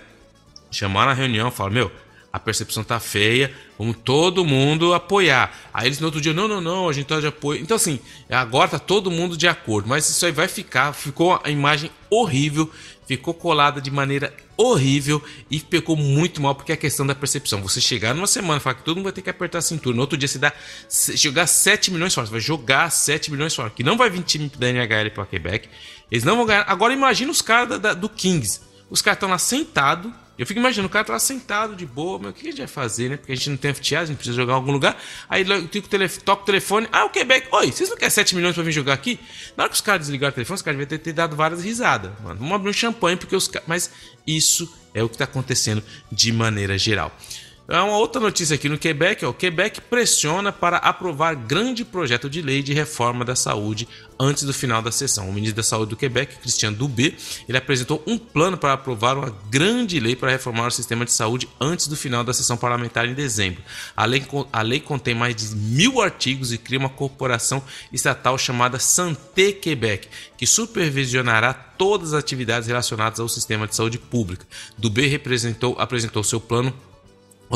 Chamaram 0.70 1.10
a 1.10 1.14
reunião, 1.14 1.50
falaram, 1.50 1.74
meu, 1.74 1.92
a 2.32 2.38
percepção 2.38 2.84
tá 2.84 3.00
feia, 3.00 3.52
vamos 3.78 3.96
todo 4.04 4.44
mundo 4.44 4.94
apoiar. 4.94 5.52
Aí 5.74 5.86
eles 5.86 5.98
no 5.98 6.06
outro 6.06 6.20
dia, 6.20 6.32
não, 6.32 6.46
não, 6.46 6.60
não, 6.60 6.88
a 6.88 6.92
gente 6.92 7.06
tá 7.06 7.20
de 7.20 7.26
apoio. 7.26 7.60
Então, 7.60 7.76
assim, 7.76 7.98
agora 8.28 8.68
tá 8.68 8.78
todo 8.78 9.10
mundo 9.10 9.36
de 9.36 9.48
acordo, 9.48 9.88
mas 9.88 10.08
isso 10.08 10.24
aí 10.24 10.32
vai 10.32 10.46
ficar, 10.46 10.92
ficou 10.92 11.40
a 11.42 11.50
imagem 11.50 11.90
horrível, 12.08 12.70
ficou 13.04 13.34
colada 13.34 13.80
de 13.80 13.90
maneira 13.90 14.32
horrível 14.56 15.20
e 15.50 15.58
pegou 15.58 15.96
muito 15.96 16.40
mal 16.40 16.54
porque 16.54 16.70
é 16.70 16.74
a 16.74 16.78
questão 16.78 17.04
da 17.04 17.14
percepção. 17.16 17.60
Você 17.62 17.80
chegar 17.80 18.14
numa 18.14 18.28
semana 18.28 18.58
e 18.58 18.60
falar 18.60 18.74
que 18.74 18.84
todo 18.84 18.98
mundo 18.98 19.04
vai 19.04 19.12
ter 19.12 19.22
que 19.22 19.30
apertar 19.30 19.58
a 19.58 19.62
cintura, 19.62 19.96
no 19.96 20.02
outro 20.02 20.16
dia 20.16 20.28
você 20.28 20.38
dá 20.38 20.52
jogar 21.16 21.48
7 21.48 21.90
milhões 21.90 22.14
fora, 22.14 22.28
você 22.28 22.32
vai 22.32 22.40
jogar 22.40 22.88
7 22.90 23.32
milhões 23.32 23.54
fora, 23.54 23.70
que 23.70 23.82
não 23.82 23.96
vai 23.96 24.08
vir 24.08 24.22
time 24.22 24.48
da 24.56 24.68
NHL 24.68 25.10
para 25.12 25.26
Quebec, 25.26 25.68
eles 26.08 26.22
não 26.22 26.36
vão 26.36 26.46
ganhar. 26.46 26.64
Agora 26.68 26.92
imagina 26.92 27.32
os 27.32 27.42
caras 27.42 27.96
do 27.96 28.08
Kings, 28.08 28.60
os 28.90 29.00
caras 29.00 29.16
estão 29.16 29.30
lá 29.30 29.38
sentados 29.38 30.12
eu 30.40 30.46
fico 30.46 30.58
imaginando, 30.58 30.86
o 30.86 30.90
cara 30.90 31.04
tá 31.04 31.12
lá 31.12 31.18
sentado 31.18 31.76
de 31.76 31.84
boa, 31.84 32.18
mas 32.18 32.30
o 32.30 32.32
que 32.32 32.48
a 32.48 32.50
gente 32.50 32.60
vai 32.60 32.66
fazer, 32.66 33.10
né? 33.10 33.18
Porque 33.18 33.30
a 33.30 33.34
gente 33.34 33.50
não 33.50 33.58
tem 33.58 33.74
FTA, 33.74 34.00
a 34.00 34.04
gente 34.06 34.16
precisa 34.16 34.34
jogar 34.34 34.54
em 34.54 34.56
algum 34.56 34.72
lugar. 34.72 34.98
Aí 35.28 35.46
eu 35.46 35.68
toco 36.24 36.44
o 36.44 36.46
telefone, 36.46 36.88
ah, 36.90 37.04
o 37.04 37.10
Quebec, 37.10 37.46
oi, 37.52 37.70
vocês 37.70 37.90
não 37.90 37.96
querem 37.98 38.08
7 38.08 38.34
milhões 38.34 38.54
pra 38.54 38.64
vir 38.64 38.72
jogar 38.72 38.94
aqui? 38.94 39.20
Na 39.54 39.64
hora 39.64 39.68
que 39.68 39.74
os 39.74 39.82
caras 39.82 40.00
desligaram 40.00 40.30
o 40.30 40.34
telefone, 40.34 40.54
os 40.54 40.62
caras 40.62 40.78
devem 40.78 40.88
ter, 40.88 41.04
ter 41.04 41.12
dado 41.12 41.36
várias 41.36 41.62
risadas. 41.62 42.10
Mano, 42.22 42.40
vamos 42.40 42.54
abrir 42.54 42.70
um 42.70 42.72
champanhe, 42.72 43.18
porque 43.18 43.36
os 43.36 43.48
caras. 43.48 43.68
Mas 43.68 43.90
isso 44.26 44.74
é 44.94 45.02
o 45.02 45.10
que 45.10 45.18
tá 45.18 45.24
acontecendo 45.24 45.84
de 46.10 46.32
maneira 46.32 46.78
geral. 46.78 47.14
Há 47.72 47.84
uma 47.84 47.98
outra 47.98 48.20
notícia 48.20 48.56
aqui 48.56 48.68
no 48.68 48.76
Quebec, 48.76 49.24
ó, 49.24 49.28
o 49.30 49.34
Quebec 49.34 49.80
pressiona 49.82 50.50
para 50.50 50.78
aprovar 50.78 51.36
grande 51.36 51.84
projeto 51.84 52.28
de 52.28 52.42
lei 52.42 52.64
de 52.64 52.72
reforma 52.72 53.24
da 53.24 53.36
saúde 53.36 53.86
antes 54.18 54.42
do 54.42 54.52
final 54.52 54.82
da 54.82 54.90
sessão. 54.90 55.30
O 55.30 55.32
ministro 55.32 55.58
da 55.58 55.62
Saúde 55.62 55.90
do 55.90 55.96
Quebec, 55.96 56.36
Christian 56.40 56.72
Dubé, 56.72 57.14
ele 57.48 57.56
apresentou 57.56 58.02
um 58.08 58.18
plano 58.18 58.58
para 58.58 58.72
aprovar 58.72 59.16
uma 59.16 59.30
grande 59.48 60.00
lei 60.00 60.16
para 60.16 60.32
reformar 60.32 60.66
o 60.66 60.70
sistema 60.72 61.04
de 61.04 61.12
saúde 61.12 61.48
antes 61.60 61.86
do 61.86 61.94
final 61.94 62.24
da 62.24 62.32
sessão 62.32 62.56
parlamentar 62.56 63.06
em 63.06 63.14
dezembro. 63.14 63.62
A 63.96 64.04
lei, 64.04 64.26
a 64.52 64.62
lei 64.62 64.80
contém 64.80 65.14
mais 65.14 65.36
de 65.36 65.54
mil 65.54 66.00
artigos 66.00 66.52
e 66.52 66.58
cria 66.58 66.80
uma 66.80 66.88
corporação 66.88 67.62
estatal 67.92 68.36
chamada 68.36 68.80
Santé 68.80 69.52
Quebec, 69.52 70.08
que 70.36 70.44
supervisionará 70.44 71.54
todas 71.54 72.14
as 72.14 72.18
atividades 72.18 72.66
relacionadas 72.66 73.20
ao 73.20 73.28
sistema 73.28 73.68
de 73.68 73.76
saúde 73.76 73.96
pública. 73.96 74.44
Dubé 74.76 75.06
representou, 75.06 75.76
apresentou 75.78 76.24
seu 76.24 76.40
plano 76.40 76.74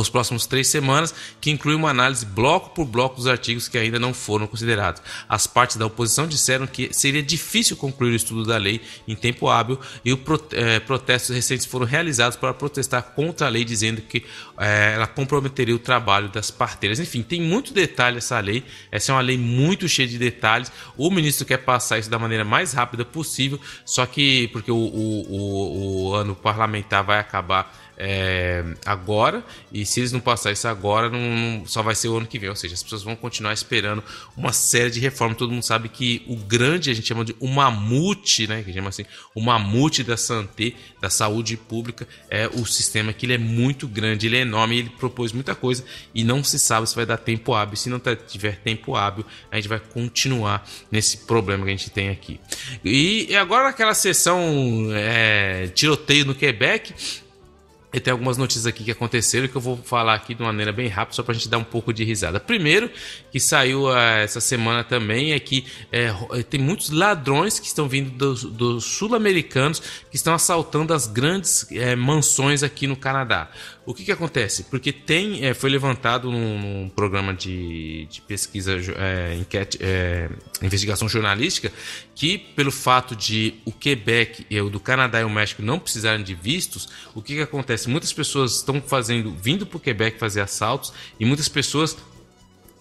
os 0.01 0.09
próximos 0.09 0.47
três 0.47 0.67
semanas, 0.67 1.15
que 1.41 1.51
inclui 1.51 1.75
uma 1.75 1.91
análise 1.91 2.27
bloco 2.27 2.71
por 2.71 2.85
bloco 2.85 3.17
dos 3.17 3.27
artigos 3.27 3.69
que 3.69 3.79
ainda 3.79 3.99
não 3.99 4.13
foram 4.13 4.47
considerados. 4.47 5.01
As 5.29 5.47
partes 5.47 5.77
da 5.77 5.87
oposição 5.87 6.27
disseram 6.27 6.67
que 6.67 6.93
seria 6.93 7.23
difícil 7.23 7.77
concluir 7.77 8.11
o 8.11 8.17
estudo 8.17 8.45
da 8.45 8.57
lei 8.57 8.81
em 9.07 9.15
tempo 9.15 9.49
hábil 9.49 9.79
e 10.05 10.13
os 10.13 10.19
é, 10.53 10.81
protestos 10.81 11.35
recentes 11.35 11.65
foram 11.65 11.87
realizados 11.87 12.37
para 12.37 12.53
protestar 12.53 13.03
contra 13.15 13.47
a 13.47 13.51
lei, 13.51 13.65
dizendo 13.65 14.03
que 14.03 14.25
é, 14.59 14.95
ela 14.95 15.07
comprometeria 15.07 15.75
o 15.75 15.79
trabalho 15.79 16.29
das 16.29 16.51
parteiras. 16.51 16.99
Enfim, 16.99 17.23
tem 17.23 17.41
muito 17.41 17.73
detalhe 17.73 18.19
essa 18.19 18.39
lei. 18.41 18.65
Essa 18.91 19.13
é 19.13 19.15
uma 19.15 19.21
lei 19.21 19.39
muito 19.39 19.89
cheia 19.89 20.09
de 20.09 20.19
detalhes. 20.19 20.73
O 20.97 21.11
ministro 21.11 21.47
quer 21.47 21.59
passar 21.59 21.99
isso 21.99 22.11
da 22.11 22.19
maneira 22.19 22.45
mais 22.45 22.73
rápida 22.73 23.05
possível, 23.05 23.61
só 23.85 24.07
que 24.07 24.49
porque 24.49 24.73
o, 24.73 24.77
o, 24.77 25.27
o, 25.29 26.09
o 26.09 26.15
ano 26.15 26.35
parlamentar 26.35 27.05
vai 27.05 27.21
acabar 27.21 27.84
é, 27.97 28.65
agora, 28.85 29.45
e 29.73 29.87
se 29.87 30.01
eles 30.01 30.13
não 30.13 30.21
passar 30.21 30.53
isso 30.53 30.67
agora, 30.67 31.09
não, 31.09 31.21
não, 31.21 31.67
só 31.67 31.83
vai 31.83 31.95
ser 31.95 32.09
o 32.09 32.17
ano 32.17 32.27
que 32.27 32.39
vem. 32.39 32.49
Ou 32.49 32.57
seja, 32.57 32.75
as 32.75 32.83
pessoas 32.83 33.03
vão 33.03 33.15
continuar 33.15 33.53
esperando 33.53 34.03
uma 34.37 34.53
série 34.53 34.91
de 34.91 35.01
reformas. 35.01 35.39
Todo 35.39 35.53
mundo 35.53 35.63
sabe 35.63 35.89
que 35.89 36.23
o 36.27 36.37
grande, 36.37 36.91
a 36.91 36.95
gente 36.95 37.07
chama 37.07 37.25
de 37.25 37.35
o 37.39 37.47
mamute, 37.47 38.47
né? 38.47 38.63
Que 38.63 38.73
chama 38.73 38.89
assim, 38.89 39.05
o 39.35 39.41
mamute 39.41 40.03
da 40.03 40.17
santé, 40.17 40.73
da 41.01 41.09
saúde 41.09 41.57
pública, 41.57 42.07
é 42.29 42.49
o 42.49 42.67
sistema 42.67 43.13
que 43.13 43.27
ele 43.27 43.35
é 43.35 43.39
muito 43.39 43.87
grande, 43.87 44.27
ele 44.27 44.39
é 44.39 44.41
enorme, 44.41 44.79
ele 44.79 44.91
propôs 44.91 45.33
muita 45.33 45.55
coisa 45.55 45.85
e 46.15 46.25
não 46.25 46.43
se 46.43 46.59
sabe 46.59 46.89
se 46.89 46.97
vai 46.97 47.07
dar 47.07 47.19
tempo 47.19 47.55
hábil. 47.55 47.77
Se 47.77 47.89
não 47.89 48.01
tiver 48.27 48.57
tempo 48.57 48.97
hábil, 48.97 49.25
a 49.51 49.57
gente 49.57 49.69
vai 49.69 49.79
continuar 49.79 50.69
nesse 50.91 51.19
problema 51.19 51.65
que 51.65 51.71
a 51.71 51.77
gente 51.77 51.91
tem 51.91 52.09
aqui. 52.09 52.41
E 52.85 53.35
agora 53.37 53.65
naquela 53.65 53.95
sessão 53.95 54.89
é, 54.93 55.69
tiroteio 55.69 56.25
no 56.25 56.35
Quebec, 56.35 56.95
e 57.95 58.01
tem 58.01 58.11
algumas 58.11 58.37
notícias 58.37 58.67
aqui 58.67 58.83
que 58.83 58.91
aconteceram 58.91 59.47
que 59.47 59.55
eu 59.55 59.61
vou 59.61 59.77
falar 59.77 60.15
aqui 60.15 60.35
de 60.35 60.43
uma 60.43 60.49
maneira 60.49 60.73
bem 60.73 60.89
rápida, 60.89 61.15
só 61.15 61.23
para 61.23 61.31
a 61.31 61.35
gente 61.35 61.49
dar 61.49 61.59
um 61.59 61.65
pouco 61.65 61.93
de 61.93 62.03
risada. 62.03 62.41
Primeiro, 62.41 62.91
que 63.31 63.39
saiu 63.39 63.85
uh, 63.85 63.97
essa 63.97 64.41
semana 64.41 64.83
também, 64.83 65.33
é 65.33 65.39
que 65.39 65.65
é, 65.93 66.13
tem 66.51 66.59
muitos 66.59 66.91
ladrões 66.91 67.61
que 67.61 67.67
estão 67.69 67.89
vindo 67.89 68.11
dos, 68.11 68.43
dos 68.43 68.85
sul-americanos 68.85 69.81
que 70.11 70.17
estão 70.17 70.35
assaltando 70.35 70.93
as 70.93 71.07
grandes 71.07 71.71
é, 71.71 71.95
mansões 71.95 72.65
aqui 72.65 72.89
no 72.89 72.97
Canadá. 72.97 73.49
O 73.87 73.93
que, 73.93 74.05
que 74.05 74.13
acontece? 74.13 74.65
Porque 74.65 74.93
tem, 74.93 75.45
é, 75.45 75.53
foi 75.53 75.69
levantado 75.69 76.31
num, 76.31 76.59
num, 76.59 76.89
programa 76.89 77.35
de, 77.35 78.07
de 78.07 78.23
pesquisa, 78.23 78.77
é, 78.97 79.35
enquete, 79.35 79.79
é, 79.81 80.31
investigação 80.63 81.07
jornalística, 81.07 81.71
que 82.15 82.39
pelo 82.39 82.73
fato 82.73 83.15
de 83.15 83.55
o 83.65 83.73
Quebec, 83.73 84.47
o 84.59 84.71
do 84.71 84.81
Canadá 84.81 85.21
e 85.21 85.25
o 85.25 85.31
México 85.31 85.61
não 85.61 85.79
precisarem 85.79 86.25
de 86.25 86.35
vistos, 86.35 86.89
o 87.15 87.21
que, 87.21 87.35
que 87.35 87.43
acontece? 87.43 87.91
Muitas 87.91 88.13
pessoas 88.13 88.57
estão 88.57 88.81
fazendo, 88.81 89.35
vindo 89.35 89.67
para 89.67 89.77
o 89.77 89.81
Quebec 89.81 90.19
fazer 90.19 90.41
assaltos 90.41 90.93
e 91.21 91.27
muitas 91.27 91.49
pessoas 91.49 91.97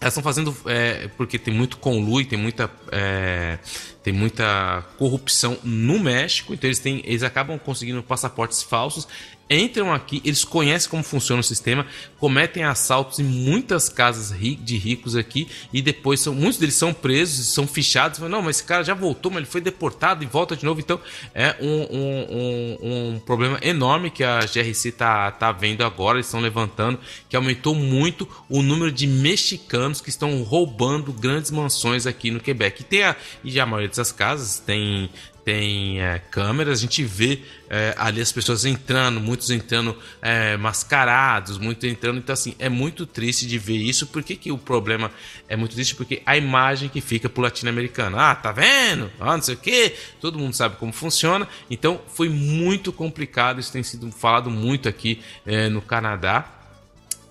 elas 0.00 0.12
estão 0.12 0.22
fazendo 0.22 0.54
é, 0.66 1.08
porque 1.16 1.38
tem 1.38 1.52
muito 1.52 1.78
conluio, 1.78 2.26
tem 2.26 2.38
muita, 2.38 2.70
é, 2.92 3.58
tem 4.04 4.12
muita 4.12 4.84
corrupção 4.98 5.58
no 5.64 5.98
México, 5.98 6.52
então 6.52 6.68
eles, 6.68 6.78
têm, 6.78 7.02
eles 7.04 7.22
acabam 7.22 7.58
conseguindo 7.58 8.02
passaportes 8.02 8.62
falsos 8.62 9.08
entram 9.48 9.92
aqui, 9.92 10.22
eles 10.24 10.44
conhecem 10.44 10.88
como 10.88 11.02
funciona 11.02 11.40
o 11.40 11.44
sistema, 11.44 11.86
cometem 12.18 12.64
assaltos 12.64 13.18
em 13.18 13.24
muitas 13.24 13.88
casas 13.88 14.36
de 14.38 14.76
ricos 14.76 15.14
aqui 15.16 15.48
e 15.72 15.82
depois 15.82 16.20
são 16.20 16.34
muitos 16.34 16.58
deles 16.58 16.74
são 16.74 16.94
presos, 16.94 17.48
são 17.48 17.66
fichados. 17.66 18.18
Não, 18.20 18.40
mas 18.40 18.56
esse 18.56 18.64
cara 18.64 18.82
já 18.82 18.94
voltou, 18.94 19.30
mas 19.30 19.42
ele 19.42 19.50
foi 19.50 19.60
deportado 19.60 20.24
e 20.24 20.26
volta 20.26 20.56
de 20.56 20.64
novo. 20.64 20.80
Então 20.80 20.98
é 21.34 21.56
um, 21.60 21.82
um, 21.90 22.26
um, 22.30 23.14
um 23.14 23.20
problema 23.20 23.58
enorme 23.62 24.10
que 24.10 24.24
a 24.24 24.40
GRC 24.40 24.92
tá, 24.92 25.30
tá 25.30 25.52
vendo 25.52 25.84
agora. 25.84 26.16
Eles 26.16 26.26
estão 26.26 26.40
levantando 26.40 26.98
que 27.28 27.36
aumentou 27.36 27.74
muito 27.74 28.26
o 28.48 28.62
número 28.62 28.90
de 28.90 29.06
mexicanos 29.06 30.00
que 30.00 30.08
estão 30.08 30.42
roubando 30.42 31.12
grandes 31.12 31.50
mansões 31.50 32.06
aqui 32.06 32.30
no 32.30 32.40
Quebec. 32.40 32.80
E, 32.80 32.84
tem 32.84 33.02
a, 33.02 33.16
e 33.42 33.60
a 33.60 33.66
maioria 33.66 33.88
dessas 33.96 34.12
casas 34.12 34.58
tem 34.58 35.10
tem 35.44 36.00
é, 36.00 36.18
câmeras, 36.18 36.78
a 36.78 36.80
gente 36.80 37.04
vê 37.04 37.42
é, 37.68 37.94
ali 37.98 38.20
as 38.20 38.32
pessoas 38.32 38.64
entrando, 38.64 39.20
muitos 39.20 39.50
entrando 39.50 39.96
é, 40.22 40.56
mascarados, 40.56 41.58
muitos 41.58 41.84
entrando. 41.84 42.18
Então, 42.18 42.32
assim, 42.32 42.54
é 42.58 42.68
muito 42.68 43.04
triste 43.04 43.46
de 43.46 43.58
ver 43.58 43.76
isso. 43.76 44.06
Por 44.06 44.22
que, 44.22 44.36
que 44.36 44.50
o 44.50 44.56
problema 44.56 45.10
é 45.46 45.54
muito 45.54 45.74
triste? 45.74 45.94
Porque 45.94 46.22
a 46.24 46.36
imagem 46.36 46.88
que 46.88 47.00
fica 47.00 47.28
pro 47.28 47.42
latino-americano, 47.42 48.18
ah, 48.18 48.34
tá 48.34 48.52
vendo? 48.52 49.10
Ah, 49.20 49.36
não 49.36 49.42
sei 49.42 49.54
o 49.54 49.58
quê, 49.58 49.94
todo 50.18 50.38
mundo 50.38 50.54
sabe 50.54 50.76
como 50.76 50.92
funciona. 50.92 51.46
Então, 51.70 52.00
foi 52.08 52.30
muito 52.30 52.90
complicado. 52.90 53.60
Isso 53.60 53.72
tem 53.72 53.82
sido 53.82 54.10
falado 54.10 54.50
muito 54.50 54.88
aqui 54.88 55.20
é, 55.44 55.68
no 55.68 55.82
Canadá 55.82 56.53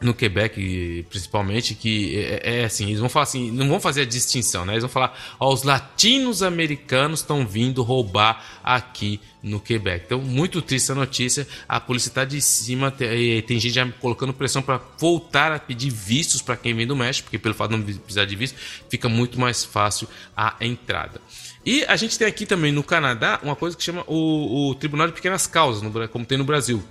no 0.03 0.13
Quebec, 0.13 1.05
principalmente, 1.09 1.73
que 1.73 2.17
é, 2.17 2.61
é, 2.61 2.65
assim, 2.65 2.87
eles 2.87 2.99
vão 2.99 3.09
falar 3.09 3.23
assim, 3.23 3.51
não 3.51 3.67
vão 3.67 3.79
fazer 3.79 4.01
a 4.01 4.05
distinção, 4.05 4.65
né? 4.65 4.73
Eles 4.73 4.83
vão 4.83 4.89
falar, 4.89 5.17
ó, 5.39 5.51
os 5.51 5.63
latinos 5.63 6.43
americanos 6.43 7.21
estão 7.21 7.45
vindo 7.45 7.81
roubar 7.81 8.61
aqui 8.63 9.19
no 9.41 9.59
Quebec. 9.59 10.05
Então, 10.05 10.19
muito 10.19 10.61
triste 10.61 10.91
a 10.91 10.95
notícia. 10.95 11.47
A 11.67 11.79
polícia 11.79 12.09
está 12.09 12.25
de 12.25 12.41
cima, 12.41 12.91
tem, 12.91 13.41
tem 13.41 13.59
gente 13.59 13.73
já 13.73 13.89
colocando 13.99 14.33
pressão 14.33 14.61
para 14.61 14.79
voltar 14.97 15.51
a 15.51 15.59
pedir 15.59 15.89
vistos 15.89 16.41
para 16.41 16.55
quem 16.55 16.73
vem 16.73 16.87
do 16.87 16.95
México, 16.95 17.25
porque 17.25 17.39
pelo 17.39 17.55
fato 17.55 17.71
de 17.71 17.77
não 17.77 17.83
precisar 17.83 18.25
de 18.25 18.35
visto, 18.35 18.57
fica 18.89 19.09
muito 19.09 19.39
mais 19.39 19.63
fácil 19.63 20.07
a 20.35 20.55
entrada. 20.61 21.21
E 21.65 21.85
a 21.85 21.95
gente 21.95 22.17
tem 22.17 22.27
aqui 22.27 22.45
também 22.45 22.71
no 22.71 22.83
Canadá 22.83 23.39
uma 23.41 23.55
coisa 23.55 23.75
que 23.75 23.83
chama 23.83 24.03
o, 24.05 24.69
o 24.69 24.75
Tribunal 24.75 25.07
de 25.07 25.13
Pequenas 25.13 25.47
Causas, 25.47 25.81
no, 25.81 26.09
como 26.09 26.25
tem 26.25 26.37
no 26.37 26.43
Brasil, 26.43 26.83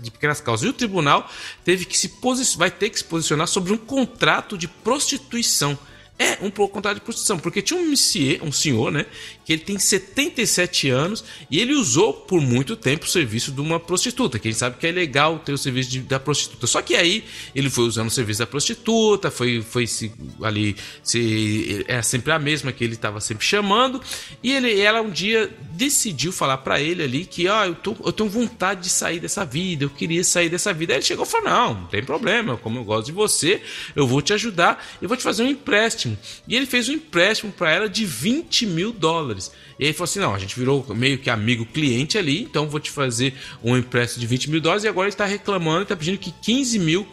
de 0.00 0.10
pequenas 0.10 0.40
causas. 0.40 0.66
E 0.66 0.70
o 0.70 0.72
tribunal 0.72 1.30
teve 1.64 1.84
que 1.84 1.96
se 1.96 2.08
vai 2.56 2.70
ter 2.70 2.90
que 2.90 2.98
se 2.98 3.04
posicionar 3.04 3.46
sobre 3.46 3.72
um 3.72 3.78
contrato 3.78 4.58
de 4.58 4.66
prostituição 4.66 5.78
é 6.18 6.38
um 6.42 6.50
pouco 6.50 6.74
contrato 6.74 6.96
de 6.96 7.00
prostituição, 7.00 7.38
porque 7.38 7.62
tinha 7.62 7.78
um 7.78 7.90
monsieur, 7.90 8.42
um 8.42 8.50
senhor, 8.50 8.90
né, 8.90 9.06
que 9.44 9.52
ele 9.52 9.62
tem 9.62 9.78
77 9.78 10.90
anos 10.90 11.24
e 11.48 11.60
ele 11.60 11.74
usou 11.74 12.12
por 12.12 12.40
muito 12.40 12.74
tempo 12.74 13.04
o 13.04 13.08
serviço 13.08 13.52
de 13.52 13.60
uma 13.60 13.78
prostituta, 13.78 14.38
que 14.38 14.48
a 14.48 14.50
gente 14.50 14.58
sabe 14.58 14.78
que 14.78 14.86
é 14.86 14.90
legal 14.90 15.38
ter 15.38 15.52
o 15.52 15.58
serviço 15.58 15.90
de, 15.90 16.00
da 16.00 16.18
prostituta. 16.18 16.66
Só 16.66 16.82
que 16.82 16.96
aí 16.96 17.24
ele 17.54 17.70
foi 17.70 17.84
usando 17.84 18.08
o 18.08 18.10
serviço 18.10 18.40
da 18.40 18.46
prostituta, 18.46 19.30
foi, 19.30 19.62
foi 19.62 19.86
se, 19.86 20.12
ali, 20.42 20.76
se, 21.04 21.84
é 21.86 22.02
sempre 22.02 22.32
a 22.32 22.38
mesma 22.38 22.72
que 22.72 22.82
ele 22.82 22.94
estava 22.94 23.20
sempre 23.20 23.46
chamando, 23.46 24.00
e 24.42 24.52
ele, 24.52 24.80
ela 24.80 25.00
um 25.00 25.10
dia 25.10 25.48
decidiu 25.72 26.32
falar 26.32 26.58
para 26.58 26.80
ele 26.80 27.04
ali 27.04 27.24
que, 27.24 27.46
ó, 27.46 27.60
ah, 27.60 27.66
eu, 27.68 27.76
tô, 27.76 27.96
eu 28.04 28.12
tenho 28.12 28.28
vontade 28.28 28.82
de 28.82 28.90
sair 28.90 29.20
dessa 29.20 29.44
vida, 29.44 29.84
eu 29.84 29.90
queria 29.90 30.24
sair 30.24 30.48
dessa 30.48 30.72
vida. 30.72 30.92
Aí 30.92 30.98
ele 30.98 31.06
chegou 31.06 31.24
e 31.24 31.28
falou: 31.28 31.48
não, 31.48 31.74
não 31.74 31.86
tem 31.86 32.02
problema, 32.02 32.56
como 32.56 32.80
eu 32.80 32.84
gosto 32.84 33.06
de 33.06 33.12
você, 33.12 33.62
eu 33.94 34.06
vou 34.06 34.20
te 34.20 34.32
ajudar, 34.32 34.84
eu 35.00 35.08
vou 35.08 35.16
te 35.16 35.22
fazer 35.22 35.44
um 35.44 35.48
empréstimo 35.48 36.07
empréstimo. 36.08 36.18
E 36.46 36.56
ele 36.56 36.66
fez 36.66 36.88
um 36.88 36.92
empréstimo 36.92 37.52
para 37.52 37.70
ela 37.70 37.88
de 37.88 38.04
20 38.04 38.66
mil 38.66 38.92
dólares. 38.92 39.52
E 39.78 39.86
aí 39.86 39.92
falou 39.92 40.04
assim: 40.04 40.18
não, 40.18 40.34
a 40.34 40.38
gente 40.38 40.58
virou 40.58 40.84
meio 40.94 41.18
que 41.18 41.30
amigo 41.30 41.66
cliente 41.66 42.16
ali, 42.16 42.42
então 42.42 42.68
vou 42.68 42.80
te 42.80 42.90
fazer 42.90 43.34
um 43.62 43.76
empréstimo 43.76 44.20
de 44.20 44.26
20 44.26 44.50
mil 44.50 44.60
dólares. 44.60 44.84
E 44.84 44.88
agora 44.88 45.06
ele 45.06 45.14
está 45.14 45.24
reclamando, 45.24 45.82
está 45.82 45.96
pedindo 45.96 46.18
que 46.18 46.32
15 46.32 46.78
mil 46.78 47.06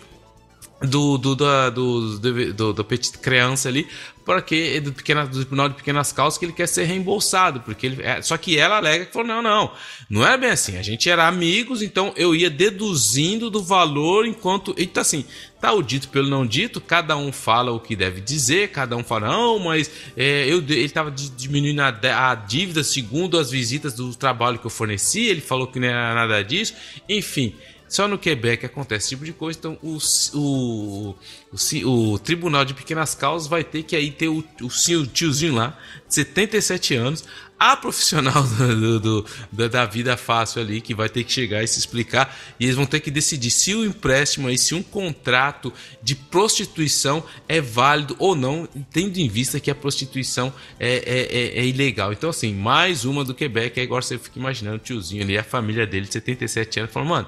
do, 0.82 1.18
do, 1.18 1.36
do, 1.36 1.72
do, 1.72 2.54
do, 2.54 2.74
do, 2.74 2.84
Petit 2.84 3.18
Criança 3.18 3.70
ali 3.70 3.88
porque 4.26 4.80
do, 4.82 4.92
pequena, 4.92 5.26
do 5.26 5.40
Tribunal 5.40 5.70
de 5.70 5.76
Pequenas 5.76 6.12
Causas 6.12 6.38
que 6.38 6.46
ele 6.46 6.52
quer 6.52 6.68
ser 6.68 6.86
reembolsado, 6.86 7.62
porque 7.62 7.86
ele, 7.86 8.02
é, 8.02 8.22
só 8.22 8.36
que 8.36 8.58
ela 8.58 8.78
alega 8.78 9.06
que 9.06 9.14
falou, 9.14 9.28
não, 9.28 9.42
não, 9.42 9.72
não 10.10 10.26
era 10.26 10.36
bem 10.36 10.50
assim, 10.50 10.78
a 10.78 10.82
gente 10.82 11.08
era 11.08 11.28
amigos, 11.28 11.84
então 11.84 12.12
eu 12.18 12.36
ia 12.36 12.50
deduzindo 12.50 13.52
do 13.52 13.64
valor 13.64 14.26
enquanto, 14.26 14.74
então 14.78 15.00
assim, 15.00 15.24
tá 15.62 15.72
o 15.72 15.84
dito 15.84 16.10
pelo 16.10 16.28
não 16.28 16.46
dito, 16.46 16.82
cada 16.82 17.16
um 17.16 17.32
fala 17.32 17.72
o 17.72 17.80
que 17.80 17.96
deve 17.96 18.20
dizer, 18.20 18.72
cada 18.72 18.98
um 18.98 19.04
fala, 19.04 19.28
não, 19.28 19.60
mas 19.60 19.92
é, 20.18 20.46
eu, 20.46 20.58
ele 20.58 20.82
estava 20.82 21.12
diminuindo 21.12 21.82
a, 21.82 22.32
a 22.32 22.36
dívida 22.36 22.84
segundo 22.84 23.38
as 23.38 23.52
visitas 23.52 23.94
do 23.94 24.14
trabalho 24.16 24.58
que 24.58 24.66
eu 24.66 24.72
forneci, 24.72 25.28
ele 25.28 25.42
falou 25.42 25.68
que 25.68 25.80
não 25.80 25.88
era 25.88 26.16
nada 26.16 26.44
disso, 26.44 26.74
enfim... 27.08 27.56
Só 27.88 28.08
no 28.08 28.18
Quebec 28.18 28.66
acontece 28.66 29.06
esse 29.06 29.10
tipo 29.10 29.26
de 29.26 29.32
coisa, 29.32 29.60
então 29.60 29.78
o, 29.82 29.98
o, 30.34 31.16
o, 31.52 32.12
o 32.14 32.20
Tribunal 32.20 32.66
de 32.66 32.74
Pequenas 32.74 33.14
Causas 33.14 33.48
vai 33.48 33.64
ter 33.64 33.84
que 33.84 33.96
aí 33.96 34.12
ter 34.12 34.28
o, 34.28 34.44
o, 34.62 34.66
o 34.68 35.08
tiozinho 35.08 35.54
lá, 35.54 35.78
de 36.08 36.16
77 36.16 36.96
anos, 36.96 37.24
a 37.60 37.76
profissional 37.78 38.44
do, 38.44 39.00
do, 39.00 39.26
do, 39.52 39.70
da 39.70 39.86
vida 39.86 40.18
fácil 40.18 40.62
ali, 40.62 40.82
que 40.82 40.94
vai 40.94 41.08
ter 41.08 41.24
que 41.24 41.32
chegar 41.32 41.64
e 41.64 41.68
se 41.68 41.80
explicar, 41.80 42.36
e 42.60 42.66
eles 42.66 42.76
vão 42.76 42.86
ter 42.86 43.00
que 43.00 43.12
decidir 43.12 43.52
se 43.52 43.74
o 43.74 43.86
empréstimo 43.86 44.48
aí, 44.48 44.58
se 44.58 44.74
um 44.74 44.84
contrato 44.84 45.72
de 46.02 46.16
prostituição 46.16 47.24
é 47.48 47.62
válido 47.62 48.16
ou 48.20 48.36
não, 48.36 48.68
tendo 48.92 49.18
em 49.18 49.30
vista 49.30 49.60
que 49.60 49.72
a 49.72 49.76
prostituição 49.76 50.54
é, 50.80 50.96
é, 50.96 51.60
é, 51.60 51.60
é 51.60 51.66
ilegal. 51.66 52.12
Então, 52.12 52.30
assim, 52.30 52.54
mais 52.54 53.06
uma 53.06 53.24
do 53.24 53.34
Quebec, 53.34 53.80
aí 53.80 53.86
agora 53.86 54.02
você 54.02 54.18
fica 54.18 54.40
imaginando 54.40 54.78
o 54.78 54.80
tiozinho 54.80 55.24
ali, 55.24 55.38
a 55.38 55.44
família 55.44 55.86
dele 55.86 56.08
de 56.08 56.14
77 56.14 56.80
anos, 56.80 56.92
falando, 56.92 57.10
mano 57.10 57.28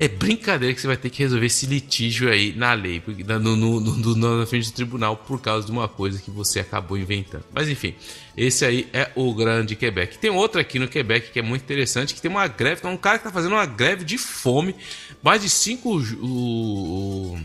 é 0.00 0.08
brincadeira 0.08 0.74
que 0.74 0.80
você 0.80 0.86
vai 0.86 0.96
ter 0.96 1.10
que 1.10 1.22
resolver 1.22 1.44
esse 1.44 1.66
litígio 1.66 2.30
aí 2.30 2.54
na 2.56 2.72
lei, 2.72 3.02
no, 3.38 3.54
no, 3.54 3.80
no, 3.80 4.38
na 4.38 4.46
frente 4.46 4.70
do 4.70 4.72
tribunal, 4.72 5.14
por 5.14 5.38
causa 5.38 5.66
de 5.66 5.70
uma 5.70 5.86
coisa 5.88 6.18
que 6.18 6.30
você 6.30 6.60
acabou 6.60 6.96
inventando. 6.96 7.44
Mas 7.52 7.68
enfim, 7.68 7.94
esse 8.34 8.64
aí 8.64 8.88
é 8.94 9.10
o 9.14 9.34
grande 9.34 9.76
Quebec. 9.76 10.16
Tem 10.16 10.30
outro 10.30 10.58
aqui 10.58 10.78
no 10.78 10.88
Quebec 10.88 11.30
que 11.30 11.38
é 11.38 11.42
muito 11.42 11.62
interessante, 11.62 12.14
que 12.14 12.20
tem 12.22 12.30
uma 12.30 12.46
greve, 12.46 12.86
um 12.86 12.96
cara 12.96 13.18
que 13.18 13.26
está 13.26 13.30
fazendo 13.30 13.52
uma 13.52 13.66
greve 13.66 14.02
de 14.02 14.16
fome, 14.16 14.74
mais 15.22 15.42
de 15.42 15.50
cinco. 15.50 16.00
O, 16.22 17.38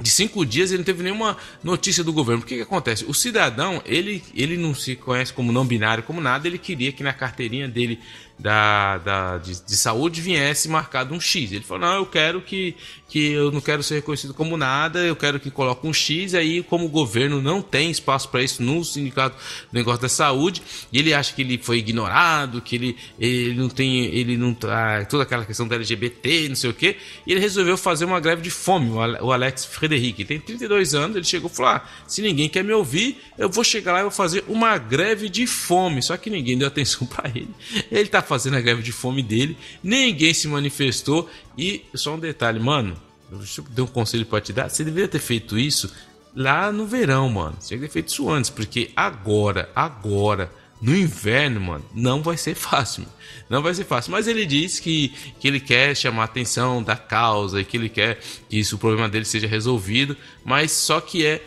de 0.00 0.10
cinco 0.10 0.44
dias 0.44 0.70
ele 0.70 0.78
não 0.78 0.84
teve 0.84 1.04
nenhuma 1.04 1.36
notícia 1.62 2.02
do 2.02 2.12
governo. 2.12 2.42
O 2.42 2.44
que, 2.44 2.56
que 2.56 2.62
acontece? 2.62 3.04
O 3.04 3.14
cidadão, 3.14 3.80
ele, 3.86 4.24
ele 4.34 4.56
não 4.56 4.74
se 4.74 4.96
conhece 4.96 5.32
como 5.32 5.52
não 5.52 5.64
binário, 5.64 6.02
como 6.02 6.20
nada, 6.20 6.48
ele 6.48 6.58
queria 6.58 6.90
que 6.90 7.04
na 7.04 7.12
carteirinha 7.12 7.68
dele 7.68 8.00
da, 8.38 8.98
da, 8.98 9.38
de, 9.38 9.64
de, 9.64 9.76
saúde 9.76 10.20
viesse 10.20 10.68
marcado 10.68 11.14
um 11.14 11.20
X. 11.20 11.52
Ele 11.52 11.64
falou: 11.64 11.88
não, 11.88 11.96
eu 11.96 12.06
quero 12.06 12.42
que, 12.42 12.76
que 13.08 13.32
eu 13.32 13.50
não 13.50 13.60
quero 13.60 13.82
ser 13.82 13.96
reconhecido 13.96 14.34
como 14.34 14.56
nada, 14.56 15.00
eu 15.00 15.16
quero 15.16 15.40
que 15.40 15.50
coloque 15.50 15.86
um 15.86 15.92
X. 15.92 16.34
Aí, 16.34 16.62
como 16.62 16.84
o 16.84 16.88
governo 16.88 17.40
não 17.40 17.62
tem 17.62 17.90
espaço 17.90 18.28
para 18.28 18.42
isso 18.42 18.62
no 18.62 18.84
sindicato 18.84 19.36
do 19.36 19.74
negócio 19.74 20.02
da 20.02 20.08
saúde, 20.08 20.62
e 20.92 20.98
ele 20.98 21.14
acha 21.14 21.34
que 21.34 21.40
ele 21.40 21.56
foi 21.56 21.78
ignorado, 21.78 22.60
que 22.60 22.76
ele, 22.76 22.96
ele 23.18 23.54
não 23.54 23.68
tem, 23.68 24.04
ele 24.04 24.36
não 24.36 24.52
tá, 24.52 25.04
toda 25.06 25.22
aquela 25.22 25.44
questão 25.44 25.66
da 25.66 25.76
LGBT, 25.76 26.48
não 26.50 26.56
sei 26.56 26.70
o 26.70 26.74
que, 26.74 26.96
e 27.26 27.32
ele 27.32 27.40
resolveu 27.40 27.76
fazer 27.78 28.04
uma 28.04 28.20
greve 28.20 28.42
de 28.42 28.50
fome. 28.50 28.90
O 28.90 29.32
Alex 29.32 29.64
Frederic 29.64 30.24
tem 30.26 30.38
32 30.38 30.94
anos, 30.94 31.16
ele 31.16 31.24
chegou 31.24 31.50
e 31.50 31.56
falou: 31.56 31.72
ah, 31.72 31.84
se 32.06 32.20
ninguém 32.20 32.50
quer 32.50 32.62
me 32.62 32.72
ouvir, 32.72 33.18
eu 33.38 33.48
vou 33.48 33.64
chegar 33.64 33.94
lá 33.94 34.00
e 34.00 34.02
vou 34.02 34.10
fazer 34.10 34.44
uma 34.46 34.76
greve 34.76 35.30
de 35.30 35.46
fome. 35.46 36.02
Só 36.02 36.18
que 36.18 36.28
ninguém 36.28 36.58
deu 36.58 36.68
atenção 36.68 37.06
para 37.08 37.30
ele. 37.30 37.54
Ele 37.90 38.08
tá 38.08 38.25
fazendo 38.26 38.56
a 38.56 38.60
greve 38.60 38.82
de 38.82 38.92
fome 38.92 39.22
dele, 39.22 39.56
ninguém 39.82 40.34
se 40.34 40.48
manifestou. 40.48 41.28
E 41.56 41.84
só 41.94 42.14
um 42.14 42.18
detalhe, 42.18 42.60
mano, 42.60 42.96
deixa 43.30 43.60
eu 43.60 43.66
dar 43.70 43.84
um 43.84 43.86
conselho 43.86 44.26
pra 44.26 44.40
te 44.40 44.52
dar. 44.52 44.68
Você 44.68 44.84
deveria 44.84 45.08
ter 45.08 45.18
feito 45.18 45.58
isso 45.58 45.90
lá 46.34 46.70
no 46.70 46.86
verão, 46.86 47.28
mano. 47.28 47.56
Você 47.58 47.70
deveria 47.70 47.88
ter 47.88 47.92
feito 47.92 48.08
isso 48.08 48.30
antes, 48.30 48.50
porque 48.50 48.90
agora, 48.94 49.70
agora, 49.74 50.50
no 50.80 50.94
inverno, 50.94 51.60
mano, 51.60 51.84
não 51.94 52.22
vai 52.22 52.36
ser 52.36 52.54
fácil. 52.54 53.06
Não 53.48 53.62
vai 53.62 53.74
ser 53.74 53.84
fácil. 53.84 54.12
Mas 54.12 54.26
ele 54.26 54.44
diz 54.44 54.78
que, 54.78 55.08
que 55.40 55.48
ele 55.48 55.60
quer 55.60 55.96
chamar 55.96 56.22
a 56.22 56.24
atenção 56.26 56.82
da 56.82 56.96
causa 56.96 57.60
e 57.60 57.64
que 57.64 57.76
ele 57.76 57.88
quer 57.88 58.20
que 58.48 58.58
isso, 58.58 58.76
o 58.76 58.78
problema 58.78 59.08
dele 59.08 59.24
seja 59.24 59.46
resolvido. 59.46 60.16
Mas 60.44 60.72
só 60.72 61.00
que 61.00 61.24
é 61.24 61.42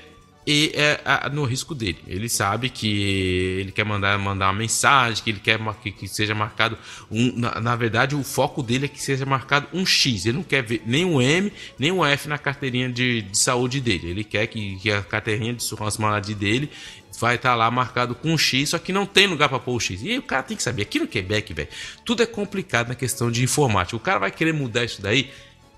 e 0.52 0.72
é 0.74 1.00
a, 1.06 1.30
no 1.30 1.46
risco 1.46 1.76
dele. 1.76 2.00
Ele 2.08 2.28
sabe 2.28 2.72
que 2.72 3.60
ele 3.60 3.72
quer 3.72 3.86
mandar, 3.86 4.18
mandar 4.18 4.48
uma 4.48 4.58
mensagem, 4.58 5.24
que 5.24 5.30
ele 5.30 5.40
quer 5.40 5.60
que, 5.76 5.92
que 5.92 6.08
seja 6.08 6.34
marcado 6.34 6.76
um. 7.12 7.38
Na, 7.38 7.62
na, 7.62 7.76
verdade, 7.76 8.16
o 8.16 8.24
foco 8.24 8.64
dele 8.64 8.86
é 8.86 8.88
que 8.88 9.00
seja 9.00 9.28
marcado 9.28 9.68
um 9.72 9.86
X. 9.86 10.26
Ele 10.26 10.38
não 10.38 10.44
quer 10.44 10.64
ver 10.64 10.82
nem 10.88 11.06
um 11.06 11.22
M, 11.22 11.54
nem 11.78 11.92
um 11.92 12.04
F 12.04 12.28
na 12.28 12.40
carteirinha 12.40 12.90
de, 12.90 13.22
de 13.22 13.38
saúde 13.38 13.80
dele. 13.80 14.10
Ele 14.10 14.24
quer 14.24 14.48
que, 14.48 14.78
que 14.78 14.92
a 14.92 15.04
carteirinha 15.04 15.54
de 15.54 15.64
maladie 16.00 16.34
dele 16.34 16.72
vai 17.20 17.36
estar 17.36 17.50
tá 17.50 17.56
lá 17.56 17.70
marcado 17.70 18.16
com 18.16 18.34
um 18.34 18.38
X, 18.38 18.70
só 18.70 18.80
que 18.80 18.92
não 18.92 19.06
tem 19.06 19.28
lugar 19.28 19.50
para 19.50 19.60
pôr 19.60 19.76
o 19.76 19.80
X. 19.80 20.02
E 20.02 20.18
o 20.18 20.24
cara 20.24 20.42
tem 20.42 20.58
que 20.58 20.64
saber, 20.64 20.82
aqui 20.82 20.98
no 20.98 21.08
Quebec, 21.08 21.54
velho, 21.54 21.70
tudo 22.04 22.24
é 22.24 22.26
complicado 22.26 22.88
na 22.88 22.96
questão 22.96 23.30
de 23.30 23.44
informática. 23.44 23.96
O 23.96 24.00
cara 24.00 24.18
vai 24.18 24.32
querer 24.32 24.54
mudar 24.54 24.84
isso 24.84 25.00
daí, 25.00 25.30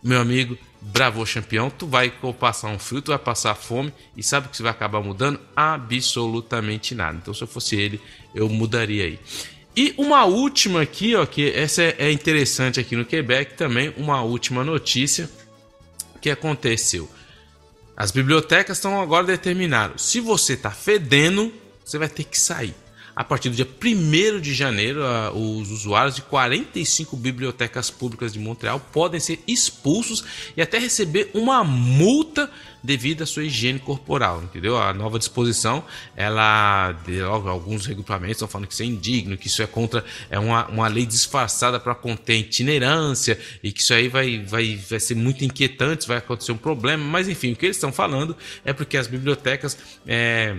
meu 0.04 0.20
amigo, 0.20 0.58
bravo 0.82 1.24
campeão, 1.26 1.70
tu 1.70 1.86
vai 1.86 2.12
passar 2.40 2.70
um 2.70 2.80
frio, 2.80 3.02
tu 3.02 3.10
vai 3.10 3.20
passar 3.20 3.56
fome 3.56 3.94
e 4.18 4.24
sabe 4.24 4.48
o 4.48 4.50
que 4.50 4.58
você 4.58 4.64
vai 4.64 4.72
acabar 4.72 5.02
mudando? 5.02 5.40
Absolutamente 5.56 6.96
nada. 6.96 7.18
Então, 7.22 7.34
se 7.34 7.44
eu 7.44 7.48
fosse 7.48 7.76
ele, 7.76 8.02
eu 8.34 8.50
mudaria 8.50 9.04
aí. 9.04 9.20
E 9.76 9.94
uma 9.98 10.26
última 10.26 10.82
aqui, 10.82 11.16
ó, 11.16 11.26
que 11.26 11.50
essa 11.52 11.84
é 11.84 12.12
interessante 12.12 12.80
aqui 12.80 12.96
no 12.96 13.06
Quebec 13.06 13.54
também, 13.54 13.94
uma 13.96 14.22
última 14.22 14.64
notícia 14.64 15.30
que 16.20 16.30
aconteceu. 16.30 17.10
As 17.96 18.12
bibliotecas 18.12 18.78
estão 18.78 19.02
agora 19.02 19.26
determinadas. 19.26 20.02
Se 20.02 20.20
você 20.20 20.58
tá 20.58 20.72
fedendo, 20.72 21.54
você 21.86 21.98
vai 21.98 22.10
ter 22.10 22.24
que 22.24 22.40
sair. 22.40 22.76
A 23.16 23.24
partir 23.24 23.50
do 23.50 23.56
dia 23.56 23.68
1 23.68 24.40
de 24.40 24.54
janeiro, 24.54 25.02
os 25.34 25.72
usuários 25.72 26.16
de 26.16 26.22
45 26.22 27.16
bibliotecas 27.18 27.90
públicas 27.90 28.34
de 28.34 28.40
Montreal 28.40 28.80
podem 28.80 29.20
ser 29.20 29.40
expulsos 29.48 30.24
e 30.56 30.62
até 30.62 30.78
receber 30.78 31.30
uma 31.34 31.64
multa 31.64 32.50
devido 32.84 33.22
à 33.22 33.26
sua 33.26 33.44
higiene 33.44 33.80
corporal, 33.80 34.42
entendeu? 34.42 34.78
A 34.78 34.94
nova 34.94 35.20
disposição, 35.20 35.84
ela 36.16 36.96
alguns 37.48 37.86
regulamentos 37.86 38.38
estão 38.38 38.48
falando 38.48 38.68
que 38.68 38.74
isso 38.74 38.84
é 38.84 38.86
indigno, 38.86 39.38
que 39.38 39.48
isso 39.48 39.62
é 39.62 39.68
contra 39.68 40.04
é 40.30 40.40
uma, 40.40 40.68
uma 40.68 40.88
lei 40.88 41.06
disfarçada 41.06 41.80
para 41.80 41.94
conter 41.94 42.38
itinerância 42.38 43.38
e 43.62 43.72
que 43.72 43.82
isso 43.82 43.94
aí 43.94 44.08
vai, 44.08 44.40
vai, 44.40 44.76
vai 44.90 45.00
ser 45.00 45.16
muito 45.16 45.46
inquietante, 45.46 46.08
vai 46.08 46.18
acontecer 46.18 46.52
um 46.52 46.58
problema, 46.58 47.04
mas 47.04 47.28
enfim, 47.28 47.52
o 47.52 47.56
que 47.56 47.66
eles 47.66 47.78
estão 47.78 47.92
falando 47.92 48.36
é 48.66 48.74
porque 48.74 48.98
as 48.98 49.08
bibliotecas 49.08 49.78
é, 50.08 50.56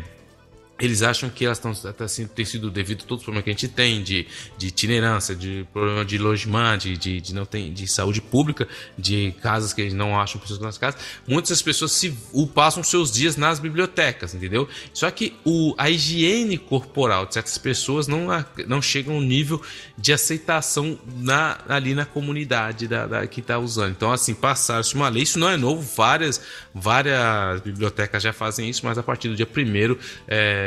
eles 0.80 1.02
acham 1.02 1.30
que 1.30 1.44
elas 1.44 1.58
estão 1.58 1.72
assim, 2.00 2.26
tem 2.26 2.44
sido 2.44 2.70
devido 2.70 3.04
a 3.04 3.06
todos 3.06 3.22
os 3.22 3.24
problemas 3.24 3.44
que 3.44 3.50
a 3.50 3.52
gente 3.52 3.68
tem 3.68 4.02
de, 4.02 4.26
de 4.58 4.66
itinerância, 4.66 5.34
de 5.34 5.66
problema 5.72 6.04
de 6.04 6.18
logement, 6.18 6.78
de, 6.78 6.96
de, 6.96 7.20
de, 7.20 7.34
não 7.34 7.46
tem, 7.46 7.72
de 7.72 7.86
saúde 7.86 8.20
pública, 8.20 8.66
de 8.98 9.32
casas 9.40 9.72
que 9.72 9.80
eles 9.80 9.94
não 9.94 10.18
acham 10.18 10.40
pessoas 10.40 10.58
nas 10.60 10.78
casas. 10.78 11.00
Muitas 11.26 11.50
das 11.50 11.62
pessoas 11.62 11.92
se 11.92 12.16
o, 12.32 12.46
passam 12.46 12.82
seus 12.82 13.12
dias 13.12 13.36
nas 13.36 13.60
bibliotecas, 13.60 14.34
entendeu? 14.34 14.68
Só 14.92 15.10
que 15.10 15.34
o, 15.44 15.74
a 15.78 15.88
higiene 15.88 16.58
corporal 16.58 17.26
de 17.26 17.34
certas 17.34 17.56
pessoas 17.58 18.08
não, 18.08 18.26
não 18.66 18.82
chega 18.82 19.10
a 19.10 19.14
um 19.14 19.20
nível 19.20 19.62
de 19.96 20.12
aceitação 20.12 20.98
na, 21.16 21.58
ali 21.68 21.94
na 21.94 22.04
comunidade 22.04 22.88
da, 22.88 23.06
da 23.06 23.26
que 23.26 23.40
está 23.40 23.58
usando. 23.58 23.92
Então, 23.92 24.10
assim, 24.10 24.34
passar-se 24.34 24.94
uma 24.94 25.08
lei, 25.08 25.22
isso 25.22 25.38
não 25.38 25.48
é 25.48 25.56
novo, 25.56 25.82
várias, 25.96 26.42
várias 26.74 27.60
bibliotecas 27.60 28.22
já 28.22 28.32
fazem 28.32 28.68
isso, 28.68 28.84
mas 28.84 28.98
a 28.98 29.02
partir 29.02 29.28
do 29.28 29.36
dia 29.36 29.46
1 29.46 29.96
é, 30.26 30.61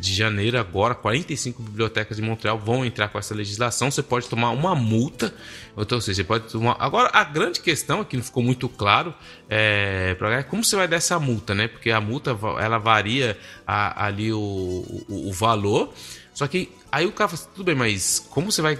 de 0.00 0.14
janeiro 0.14 0.58
agora, 0.58 0.94
45 0.94 1.62
bibliotecas 1.62 2.16
de 2.16 2.22
Montreal 2.22 2.58
vão 2.58 2.84
entrar 2.84 3.08
com 3.08 3.18
essa 3.18 3.34
legislação. 3.34 3.90
Você 3.90 4.02
pode 4.02 4.28
tomar 4.28 4.50
uma 4.50 4.74
multa, 4.74 5.32
ou 5.76 6.00
seja, 6.00 6.16
você 6.16 6.24
pode 6.24 6.50
tomar. 6.50 6.76
Agora, 6.78 7.10
a 7.12 7.24
grande 7.24 7.60
questão 7.60 8.00
aqui 8.00 8.16
não 8.16 8.24
ficou 8.24 8.42
muito 8.42 8.68
claro 8.68 9.14
é, 9.48 10.16
é 10.20 10.42
como 10.42 10.64
você 10.64 10.76
vai 10.76 10.88
dar 10.88 10.96
essa 10.96 11.18
multa, 11.18 11.54
né? 11.54 11.68
Porque 11.68 11.90
a 11.90 12.00
multa 12.00 12.36
ela 12.60 12.78
varia 12.78 13.38
a, 13.66 14.06
ali 14.06 14.32
o, 14.32 14.38
o, 14.38 15.28
o 15.28 15.32
valor. 15.32 15.92
Só 16.34 16.46
que 16.46 16.70
aí 16.90 17.06
o 17.06 17.12
cara 17.12 17.28
fala, 17.28 17.50
tudo 17.54 17.64
bem, 17.66 17.74
mas 17.74 18.18
como 18.30 18.50
você 18.50 18.62
vai 18.62 18.78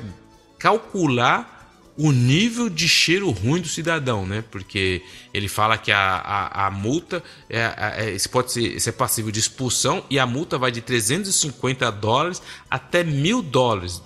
calcular 0.59 1.60
o 1.97 2.13
nível 2.13 2.69
de 2.69 2.89
cheiro 2.89 3.31
ruim 3.31 3.61
do 3.61 3.69
cidadão, 3.69 4.27
né? 4.27 4.43
Porque 4.51 5.03
ele 5.35 5.49
fala 5.49 5.77
que 5.77 5.93
a, 5.93 5.99
a, 5.99 6.67
a 6.67 6.71
multa 6.71 7.23
é, 7.49 7.61
é, 7.61 8.17
pode 8.31 8.53
ser, 8.53 8.81
ser 8.81 8.93
passível 8.93 9.31
de 9.31 9.41
expulsão 9.41 10.05
e 10.09 10.19
a 10.19 10.27
multa 10.27 10.57
vai 10.57 10.71
de 10.71 10.81
350 10.81 11.91
dólares 11.93 12.43
até 12.71 13.05
mil 13.05 13.43
dólares, 13.43 14.03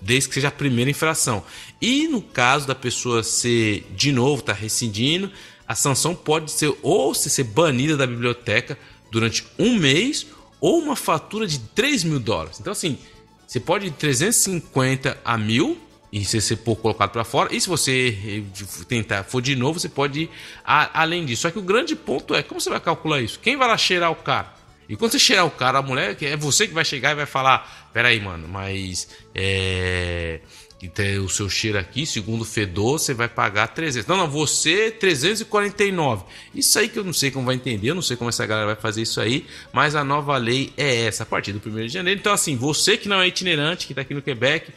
desde 0.00 0.28
que 0.28 0.34
seja 0.34 0.48
a 0.48 0.52
primeira 0.52 0.90
infração. 0.90 1.44
E 1.80 2.08
no 2.08 2.20
caso 2.20 2.66
da 2.66 2.74
pessoa 2.74 3.22
ser 3.22 3.86
de 3.94 4.10
novo, 4.10 4.42
tá 4.42 4.52
rescindindo, 4.52 5.30
a 5.66 5.74
sanção 5.74 6.14
pode 6.14 6.50
ser 6.50 6.74
ou 6.82 7.14
ser 7.14 7.44
banida 7.44 7.96
da 7.96 8.06
biblioteca 8.06 8.78
durante 9.10 9.46
um 9.58 9.76
mês 9.76 10.26
ou 10.60 10.78
uma 10.78 10.96
fatura 10.96 11.46
de 11.46 11.58
3 11.58 12.04
mil 12.04 12.18
dólares. 12.18 12.58
Então, 12.58 12.72
assim, 12.72 12.98
você 13.46 13.60
pode 13.60 13.90
de 13.90 13.96
350 13.96 15.18
a 15.24 15.38
mil 15.38 15.78
e 16.10 16.24
se 16.24 16.40
você 16.40 16.56
for 16.56 16.76
colocado 16.76 17.10
para 17.10 17.24
fora. 17.24 17.54
E 17.54 17.60
se 17.60 17.68
você 17.68 18.16
eh, 18.26 18.64
tentar 18.88 19.24
for 19.24 19.42
de 19.42 19.54
novo, 19.54 19.78
você 19.78 19.88
pode 19.88 20.22
ir 20.22 20.30
além 20.64 21.24
disso. 21.26 21.42
Só 21.42 21.50
que 21.50 21.58
o 21.58 21.62
grande 21.62 21.94
ponto 21.94 22.34
é 22.34 22.42
como 22.42 22.60
você 22.60 22.70
vai 22.70 22.80
calcular 22.80 23.20
isso? 23.20 23.38
Quem 23.40 23.56
vai 23.56 23.68
lá 23.68 23.76
cheirar 23.76 24.10
o 24.10 24.16
cara? 24.16 24.54
E 24.88 24.96
quando 24.96 25.12
você 25.12 25.18
cheirar 25.18 25.44
o 25.44 25.50
cara, 25.50 25.78
a 25.78 25.82
mulher, 25.82 26.16
é 26.22 26.36
você 26.36 26.66
que 26.66 26.72
vai 26.72 26.84
chegar 26.84 27.12
e 27.12 27.14
vai 27.14 27.26
falar: 27.26 27.90
Peraí, 27.92 28.20
mano, 28.20 28.48
mas 28.48 29.08
é. 29.34 30.40
Que 30.78 30.86
tem 30.86 31.18
o 31.18 31.28
seu 31.28 31.50
cheiro 31.50 31.76
aqui, 31.76 32.06
segundo 32.06 32.42
o 32.42 32.44
fedor, 32.44 33.00
você 33.00 33.12
vai 33.12 33.28
pagar 33.28 33.66
300. 33.66 34.06
Não, 34.06 34.16
não, 34.16 34.30
você 34.30 34.92
349. 34.92 36.24
Isso 36.54 36.78
aí 36.78 36.88
que 36.88 36.96
eu 36.96 37.02
não 37.02 37.12
sei 37.12 37.32
como 37.32 37.46
vai 37.46 37.56
entender, 37.56 37.90
eu 37.90 37.96
não 37.96 38.02
sei 38.02 38.16
como 38.16 38.30
essa 38.30 38.46
galera 38.46 38.68
vai 38.68 38.76
fazer 38.76 39.02
isso 39.02 39.20
aí, 39.20 39.44
mas 39.72 39.96
a 39.96 40.04
nova 40.04 40.36
lei 40.36 40.72
é 40.76 41.06
essa, 41.06 41.24
a 41.24 41.26
partir 41.26 41.52
do 41.52 41.68
1 41.68 41.86
de 41.86 41.88
janeiro. 41.88 42.20
Então, 42.20 42.32
assim, 42.32 42.56
você 42.56 42.96
que 42.96 43.08
não 43.08 43.20
é 43.20 43.26
itinerante, 43.26 43.88
que 43.88 43.92
está 43.92 44.02
aqui 44.02 44.14
no 44.14 44.22
Quebec, 44.22 44.70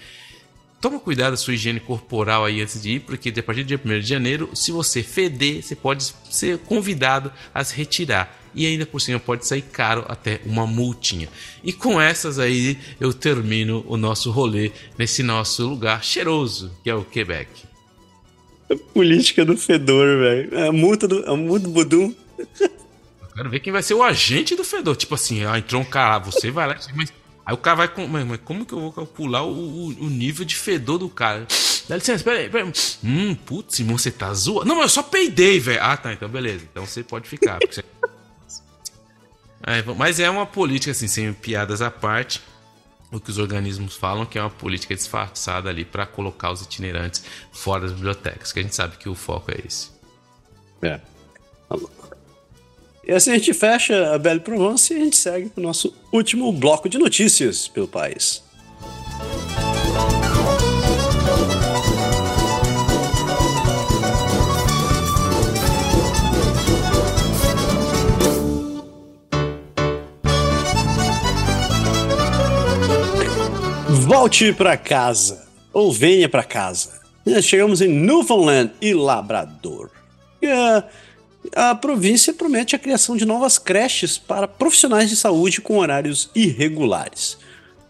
toma 0.81 0.99
cuidado 0.99 1.31
da 1.31 1.37
sua 1.37 1.53
higiene 1.53 1.79
corporal 1.79 2.43
aí 2.43 2.59
antes 2.59 2.81
de 2.81 2.93
ir, 2.93 3.01
porque 3.01 3.29
a 3.29 3.43
partir 3.43 3.63
do 3.63 3.67
dia 3.67 3.79
1 3.83 3.99
de 3.99 4.07
janeiro, 4.07 4.49
se 4.53 4.71
você 4.71 5.03
feder, 5.03 5.61
você 5.61 5.75
pode 5.75 6.11
ser 6.29 6.57
convidado 6.57 7.31
a 7.53 7.63
se 7.63 7.75
retirar. 7.75 8.39
E 8.53 8.65
ainda 8.65 8.85
por 8.85 8.99
cima 8.99 9.17
pode 9.17 9.47
sair 9.47 9.61
caro 9.61 10.03
até 10.09 10.41
uma 10.45 10.67
multinha. 10.67 11.29
E 11.63 11.71
com 11.71 12.01
essas 12.01 12.37
aí 12.37 12.77
eu 12.99 13.13
termino 13.13 13.85
o 13.87 13.95
nosso 13.95 14.29
rolê 14.31 14.71
nesse 14.97 15.23
nosso 15.23 15.69
lugar 15.69 16.03
cheiroso, 16.03 16.75
que 16.83 16.89
é 16.89 16.95
o 16.95 17.05
Quebec. 17.05 17.49
A 18.69 18.75
política 18.93 19.45
do 19.45 19.55
fedor, 19.55 20.19
velho. 20.19 20.67
A 20.67 20.71
multa 20.71 21.07
do, 21.07 21.29
a 21.29 21.35
multa 21.35 21.67
do 21.67 21.73
Budum. 21.73 22.13
Eu 22.59 23.27
quero 23.35 23.49
ver 23.49 23.59
quem 23.61 23.71
vai 23.71 23.83
ser 23.83 23.93
o 23.93 24.03
agente 24.03 24.55
do 24.55 24.63
fedor. 24.65 24.97
Tipo 24.97 25.15
assim, 25.15 25.45
ah, 25.45 25.57
entrou 25.57 25.81
um 25.81 25.85
cara, 25.85 26.19
você 26.19 26.51
vai 26.51 26.67
lá, 26.67 26.77
mas 26.93 27.13
Aí 27.45 27.53
o 27.53 27.57
cara 27.57 27.76
vai 27.76 27.88
com. 27.88 28.07
Mas 28.07 28.39
como 28.43 28.65
que 28.65 28.73
eu 28.73 28.80
vou 28.80 28.91
calcular 28.91 29.43
o, 29.43 29.51
o, 29.51 29.88
o 29.88 30.09
nível 30.09 30.45
de 30.45 30.55
fedor 30.55 30.97
do 30.97 31.09
cara? 31.09 31.47
Dá 31.88 31.95
licença, 31.95 32.23
peraí, 32.23 32.49
peraí. 32.49 32.72
Hum, 33.03 33.35
putz, 33.35 33.80
irmão, 33.80 33.97
você 33.97 34.11
tá 34.11 34.34
zoando. 34.34 34.65
Não, 34.65 34.76
mas 34.76 34.84
eu 34.84 34.89
só 34.89 35.03
peidei, 35.03 35.59
velho. 35.59 35.80
Ah, 35.81 35.97
tá, 35.97 36.13
então 36.13 36.30
beleza. 36.30 36.65
Então 36.72 36.85
você 36.85 37.03
pode 37.03 37.27
ficar. 37.27 37.59
Você... 37.68 37.84
É, 39.63 39.84
mas 39.95 40.19
é 40.19 40.27
uma 40.27 40.47
política, 40.47 40.91
assim, 40.91 41.07
sem 41.07 41.31
piadas 41.34 41.84
à 41.84 41.91
parte. 41.91 42.41
O 43.11 43.19
que 43.19 43.30
os 43.30 43.38
organismos 43.38 43.95
falam 43.95 44.26
que 44.26 44.39
é 44.39 44.41
uma 44.41 44.49
política 44.49 44.95
disfarçada 44.95 45.69
ali 45.69 45.85
para 45.85 46.05
colocar 46.05 46.51
os 46.51 46.61
itinerantes 46.61 47.23
fora 47.51 47.81
das 47.81 47.91
bibliotecas, 47.91 48.51
que 48.51 48.59
a 48.59 48.63
gente 48.63 48.73
sabe 48.73 48.97
que 48.97 49.07
o 49.07 49.13
foco 49.13 49.51
é 49.51 49.61
esse. 49.63 49.91
É. 50.81 50.99
E 53.03 53.11
assim 53.11 53.31
a 53.31 53.33
gente 53.33 53.53
fecha 53.53 54.13
a 54.13 54.17
Belle 54.17 54.39
Provence 54.39 54.93
e 54.93 54.97
a 54.97 54.99
gente 54.99 55.17
segue 55.17 55.49
para 55.49 55.59
o 55.59 55.63
nosso 55.63 55.93
último 56.13 56.51
bloco 56.51 56.87
de 56.87 56.99
notícias 56.99 57.67
pelo 57.67 57.87
país. 57.87 58.43
Volte 74.05 74.53
para 74.53 74.77
casa, 74.77 75.47
ou 75.73 75.91
venha 75.91 76.29
para 76.29 76.43
casa. 76.43 77.01
Chegamos 77.41 77.81
em 77.81 77.87
Newfoundland 77.87 78.71
e 78.79 78.93
Labrador. 78.93 79.89
Yeah 80.43 80.87
a 81.55 81.75
província 81.75 82.33
promete 82.33 82.75
a 82.75 82.79
criação 82.79 83.17
de 83.17 83.25
novas 83.25 83.57
creches 83.57 84.17
para 84.17 84.47
profissionais 84.47 85.09
de 85.09 85.15
saúde 85.15 85.61
com 85.61 85.77
horários 85.77 86.29
irregulares. 86.33 87.37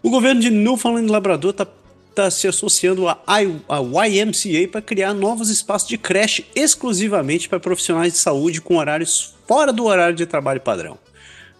O 0.02 0.10
governo 0.10 0.40
de 0.40 0.50
Newfoundland 0.50 1.06
e 1.06 1.10
Labrador 1.10 1.50
está 1.50 1.66
tá 2.14 2.30
se 2.30 2.46
associando 2.46 3.08
à 3.08 3.40
YMCA 3.40 4.68
para 4.70 4.82
criar 4.82 5.14
novos 5.14 5.48
espaços 5.48 5.88
de 5.88 5.96
creche 5.96 6.44
exclusivamente 6.54 7.48
para 7.48 7.60
profissionais 7.60 8.12
de 8.12 8.18
saúde 8.18 8.60
com 8.60 8.76
horários 8.76 9.34
fora 9.46 9.72
do 9.72 9.84
horário 9.84 10.16
de 10.16 10.26
trabalho 10.26 10.60
padrão. 10.60 10.98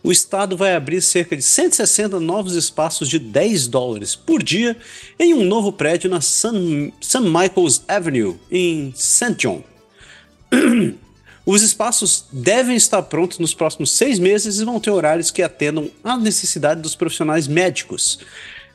O 0.05 0.11
estado 0.11 0.57
vai 0.57 0.75
abrir 0.75 1.01
cerca 1.01 1.37
de 1.37 1.43
160 1.43 2.19
novos 2.19 2.57
espaços 2.57 3.09
de 3.09 3.21
10 3.21 3.69
dólares 3.69 4.17
por 4.17 4.43
dia 4.43 4.77
em 5.19 5.33
um 5.33 5.45
novo 5.45 5.73
prédio 5.73 6.11
na 6.11 6.21
St. 6.21 6.61
Michael's 7.21 7.85
Avenue, 7.87 8.37
em 8.51 8.93
St. 8.97 9.35
John. 9.35 9.63
Os 11.45 11.63
espaços 11.63 12.25
devem 12.31 12.77
estar 12.77 13.03
prontos 13.03 13.39
nos 13.41 13.53
próximos 13.53 13.91
seis 13.91 14.19
meses 14.19 14.61
e 14.61 14.65
vão 14.65 14.79
ter 14.79 14.91
horários 14.91 15.31
que 15.31 15.43
atendam 15.43 15.91
à 16.05 16.17
necessidade 16.17 16.81
dos 16.81 16.95
profissionais 16.95 17.49
médicos, 17.49 18.21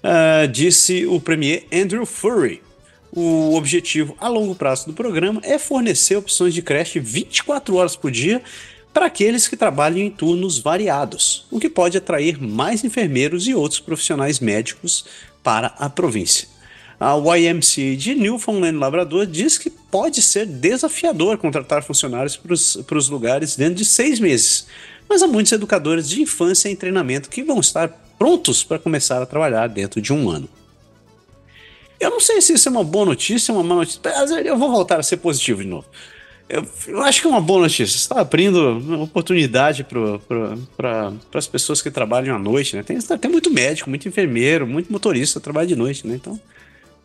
uh, 0.03 0.47
disse 0.49 1.05
o 1.05 1.19
premier 1.19 1.65
Andrew 1.71 2.05
Furry. 2.05 2.61
O 3.09 3.55
objetivo 3.55 4.17
a 4.19 4.27
longo 4.27 4.53
prazo 4.53 4.87
do 4.87 4.93
programa 4.93 5.39
é 5.43 5.57
fornecer 5.57 6.17
opções 6.17 6.53
de 6.53 6.61
creche 6.61 6.99
24 6.99 7.73
horas 7.75 7.95
por 7.95 8.11
dia 8.11 8.41
para 8.93 9.05
aqueles 9.05 9.47
que 9.47 9.55
trabalham 9.55 9.99
em 9.99 10.11
turnos 10.11 10.59
variados, 10.59 11.45
o 11.49 11.59
que 11.59 11.69
pode 11.69 11.97
atrair 11.97 12.41
mais 12.41 12.83
enfermeiros 12.83 13.47
e 13.47 13.53
outros 13.53 13.79
profissionais 13.79 14.39
médicos 14.41 15.05
para 15.41 15.67
a 15.79 15.89
província. 15.89 16.56
A 16.99 17.15
YMCA 17.15 17.95
de 17.95 18.15
Newfoundland 18.15 18.77
Labrador 18.77 19.27
diz 19.27 19.57
que 19.57 19.69
pode 19.69 20.21
ser 20.21 20.47
desafiador 20.47 21.37
contratar 21.37 21.83
funcionários 21.83 22.35
para 22.35 22.97
os 22.97 23.09
lugares 23.09 23.55
dentro 23.55 23.75
de 23.75 23.85
seis 23.85 24.19
meses, 24.19 24.65
mas 25.07 25.21
há 25.21 25.27
muitos 25.27 25.51
educadores 25.51 26.09
de 26.09 26.21
infância 26.21 26.69
em 26.69 26.75
treinamento 26.75 27.29
que 27.29 27.43
vão 27.43 27.59
estar 27.59 27.89
prontos 28.17 28.63
para 28.63 28.79
começar 28.79 29.21
a 29.21 29.27
trabalhar 29.27 29.67
dentro 29.67 30.01
de 30.01 30.11
um 30.11 30.27
ano. 30.27 30.49
Eu 31.99 32.09
não 32.09 32.19
sei 32.19 32.41
se 32.41 32.53
isso 32.53 32.67
é 32.67 32.71
uma 32.71 32.83
boa 32.83 33.05
notícia 33.05 33.53
uma 33.53 33.63
má 33.63 33.75
notícia, 33.75 34.01
eu 34.43 34.57
vou 34.57 34.71
voltar 34.71 34.99
a 34.99 35.03
ser 35.03 35.17
positivo 35.17 35.61
de 35.61 35.67
novo. 35.67 35.85
eu, 36.49 36.65
eu, 36.87 37.01
acho 37.03 37.21
que 37.21 37.27
é 37.27 37.29
uma 37.29 37.41
boa 37.41 37.61
notícia. 37.61 37.87
Você 37.87 37.97
está 37.97 38.21
abrindo 38.21 38.79
uma 38.79 39.03
oportunidade 39.03 39.83
para 39.83 41.13
as 41.33 41.47
pessoas 41.47 41.81
que 41.81 41.91
trabalham 41.91 42.35
à 42.35 42.39
noite, 42.39 42.75
né? 42.75 42.83
Tem, 42.83 42.99
tem 42.99 43.31
muito 43.31 43.51
médico, 43.51 43.89
muito 43.89 44.07
enfermeiro, 44.07 44.65
muito 44.65 44.91
motorista 44.91 45.39
trabalha 45.39 45.67
de 45.67 45.75
noite, 45.75 46.07
né? 46.07 46.15
Então, 46.15 46.39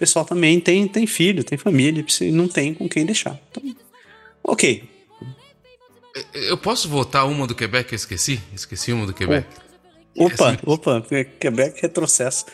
pessoal 0.03 0.25
também 0.25 0.59
tem, 0.59 0.89
tem 0.89 1.07
filho, 1.07 1.45
tem 1.45 1.57
família, 1.57 2.05
não 2.33 2.49
tem 2.49 2.75
com 2.75 2.89
quem 2.89 3.07
deixar. 3.07 3.41
Então, 3.49 3.63
ok. 4.43 4.83
Eu 6.35 6.59
posso 6.59 6.89
votar 6.89 7.25
uma 7.29 7.47
do 7.47 7.55
Quebec 7.55 7.89
que 7.89 7.95
eu 7.95 7.97
esqueci? 7.97 8.41
Esqueci 8.53 8.93
uma 8.93 9.07
do 9.07 9.15
Quebec. 9.15 9.47
Opa, 10.17 10.55
Essa... 10.55 10.59
opa, 10.67 11.07
Quebec 11.39 11.81
retrocesso. 11.81 12.47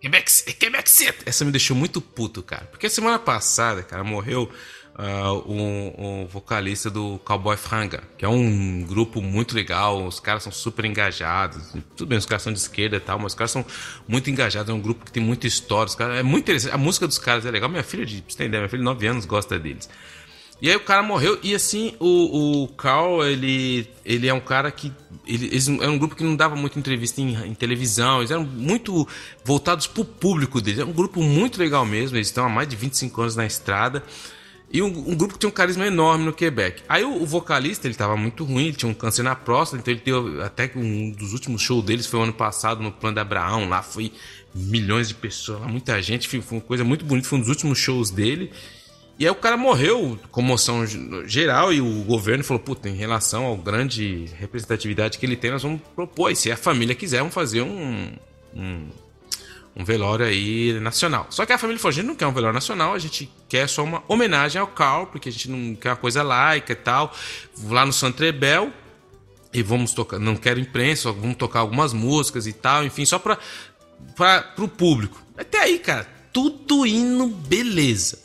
Quebec, 0.00 0.30
Quebec 0.54 0.88
Essa 1.26 1.44
me 1.44 1.50
deixou 1.50 1.76
muito 1.76 2.00
puto, 2.00 2.40
cara. 2.40 2.66
Porque 2.66 2.88
semana 2.88 3.18
passada, 3.18 3.82
cara, 3.82 4.04
morreu 4.04 4.48
uh, 4.98 5.52
um, 5.52 5.94
um, 5.98 6.26
vocalista 6.26 6.90
do 6.90 7.18
Cowboy 7.24 7.56
Franga, 7.56 8.02
que 8.16 8.24
é 8.24 8.28
um 8.28 8.84
grupo 8.84 9.20
muito 9.20 9.54
legal, 9.54 10.06
os 10.06 10.20
caras 10.20 10.42
são 10.42 10.52
super 10.52 10.84
engajados. 10.84 11.72
Tudo 11.96 12.08
bem, 12.08 12.18
os 12.18 12.26
caras 12.26 12.42
são 12.42 12.52
de 12.52 12.58
esquerda 12.58 12.96
e 12.96 13.00
tal, 13.00 13.18
mas 13.18 13.32
os 13.32 13.34
caras 13.34 13.50
são 13.50 13.64
muito 14.06 14.30
engajados, 14.30 14.70
é 14.70 14.72
um 14.72 14.80
grupo 14.80 15.04
que 15.04 15.12
tem 15.12 15.22
muita 15.22 15.46
história. 15.46 15.86
Os 15.86 15.94
caras, 15.94 16.18
é 16.18 16.22
muito 16.22 16.44
interessante. 16.44 16.74
A 16.74 16.78
música 16.78 17.06
dos 17.06 17.18
caras 17.18 17.44
é 17.44 17.50
legal. 17.50 17.68
Minha 17.68 17.82
filha, 17.82 18.06
de, 18.06 18.22
você 18.26 18.36
tem 18.36 18.46
ideia, 18.46 18.60
minha 18.60 18.68
filha 18.68 18.80
de 18.80 18.84
9 18.84 19.06
anos 19.06 19.26
gosta 19.26 19.58
deles. 19.58 19.88
E 20.62 20.70
aí 20.70 20.76
o 20.76 20.80
cara 20.80 21.02
morreu, 21.02 21.38
e 21.42 21.54
assim, 21.54 21.94
o, 21.98 22.62
o 22.62 22.68
Carl, 22.68 23.24
ele, 23.24 23.88
ele 24.04 24.28
é 24.28 24.32
um 24.32 24.40
cara 24.40 24.70
que. 24.70 24.92
Ele, 25.26 25.46
eles, 25.46 25.68
era 25.68 25.90
um 25.90 25.98
grupo 25.98 26.14
que 26.14 26.22
não 26.22 26.36
dava 26.36 26.54
muita 26.54 26.78
entrevista 26.78 27.20
em, 27.20 27.34
em, 27.46 27.54
televisão, 27.54 28.18
eles 28.18 28.30
eram 28.30 28.44
muito 28.44 29.06
voltados 29.44 29.86
pro 29.86 30.04
público 30.04 30.60
deles. 30.60 30.80
É 30.80 30.84
um 30.84 30.92
grupo 30.92 31.22
muito 31.22 31.58
legal 31.58 31.84
mesmo, 31.84 32.16
eles 32.16 32.28
estão 32.28 32.46
há 32.46 32.48
mais 32.48 32.68
de 32.68 32.76
25 32.76 33.20
anos 33.20 33.36
na 33.36 33.44
estrada. 33.44 34.02
E 34.74 34.82
um, 34.82 34.88
um, 34.88 35.14
grupo 35.14 35.34
que 35.34 35.38
tinha 35.38 35.48
um 35.48 35.52
carisma 35.52 35.86
enorme 35.86 36.24
no 36.24 36.32
Quebec. 36.32 36.82
Aí 36.88 37.04
o, 37.04 37.22
o, 37.22 37.24
vocalista, 37.24 37.86
ele 37.86 37.94
tava 37.94 38.16
muito 38.16 38.42
ruim, 38.42 38.66
ele 38.66 38.76
tinha 38.76 38.90
um 38.90 38.94
câncer 38.94 39.22
na 39.22 39.36
próstata, 39.36 39.80
então 39.80 39.94
ele 39.94 40.02
deu 40.04 40.42
até 40.42 40.66
que 40.66 40.76
um 40.76 41.12
dos 41.12 41.32
últimos 41.32 41.62
shows 41.62 41.84
deles 41.84 42.06
foi 42.08 42.18
o 42.18 42.24
ano 42.24 42.32
passado 42.32 42.82
no 42.82 42.90
Plano 42.90 43.14
de 43.14 43.20
Abraão, 43.20 43.68
lá 43.68 43.84
foi 43.84 44.10
milhões 44.52 45.06
de 45.06 45.14
pessoas, 45.14 45.60
muita 45.70 46.02
gente, 46.02 46.26
foi 46.26 46.58
uma 46.58 46.60
coisa 46.60 46.82
muito 46.82 47.04
bonita, 47.04 47.28
foi 47.28 47.38
um 47.38 47.42
dos 47.42 47.50
últimos 47.50 47.78
shows 47.78 48.10
dele. 48.10 48.50
E 49.16 49.24
aí 49.24 49.30
o 49.30 49.36
cara 49.36 49.56
morreu, 49.56 50.18
comoção 50.32 50.84
geral, 51.24 51.72
e 51.72 51.80
o 51.80 52.02
governo 52.02 52.42
falou, 52.42 52.60
puta, 52.60 52.88
em 52.88 52.96
relação 52.96 53.52
à 53.52 53.56
grande 53.56 54.28
representatividade 54.40 55.18
que 55.18 55.24
ele 55.24 55.36
tem, 55.36 55.52
nós 55.52 55.62
vamos 55.62 55.82
propor, 55.94 56.32
e 56.32 56.34
se 56.34 56.50
a 56.50 56.56
família 56.56 56.96
quiser, 56.96 57.18
vamos 57.18 57.32
fazer 57.32 57.62
um, 57.62 58.10
um 58.52 58.88
um 59.76 59.84
velório 59.84 60.24
aí 60.24 60.78
nacional. 60.80 61.26
Só 61.30 61.44
que 61.44 61.52
a 61.52 61.58
família 61.58 61.80
gente 61.90 62.06
não 62.06 62.14
quer 62.14 62.26
um 62.26 62.32
velório 62.32 62.54
nacional, 62.54 62.94
a 62.94 62.98
gente 62.98 63.30
quer 63.48 63.68
só 63.68 63.82
uma 63.82 64.02
homenagem 64.06 64.60
ao 64.60 64.68
Carl, 64.68 65.06
porque 65.06 65.28
a 65.28 65.32
gente 65.32 65.50
não 65.50 65.74
quer 65.74 65.90
uma 65.90 65.96
coisa 65.96 66.22
laica 66.22 66.72
e 66.72 66.76
tal. 66.76 67.12
Lá 67.64 67.84
no 67.84 67.92
Santrebel, 67.92 68.72
e 69.52 69.62
vamos 69.62 69.92
tocar, 69.92 70.18
não 70.18 70.36
quero 70.36 70.60
imprensa, 70.60 71.12
vamos 71.12 71.36
tocar 71.36 71.60
algumas 71.60 71.92
músicas 71.92 72.46
e 72.46 72.52
tal, 72.52 72.84
enfim, 72.84 73.04
só 73.04 73.18
para 73.18 73.38
o 74.58 74.68
público. 74.68 75.20
Até 75.36 75.60
aí, 75.60 75.78
cara, 75.78 76.08
tudo 76.32 76.86
indo 76.86 77.26
beleza. 77.26 78.22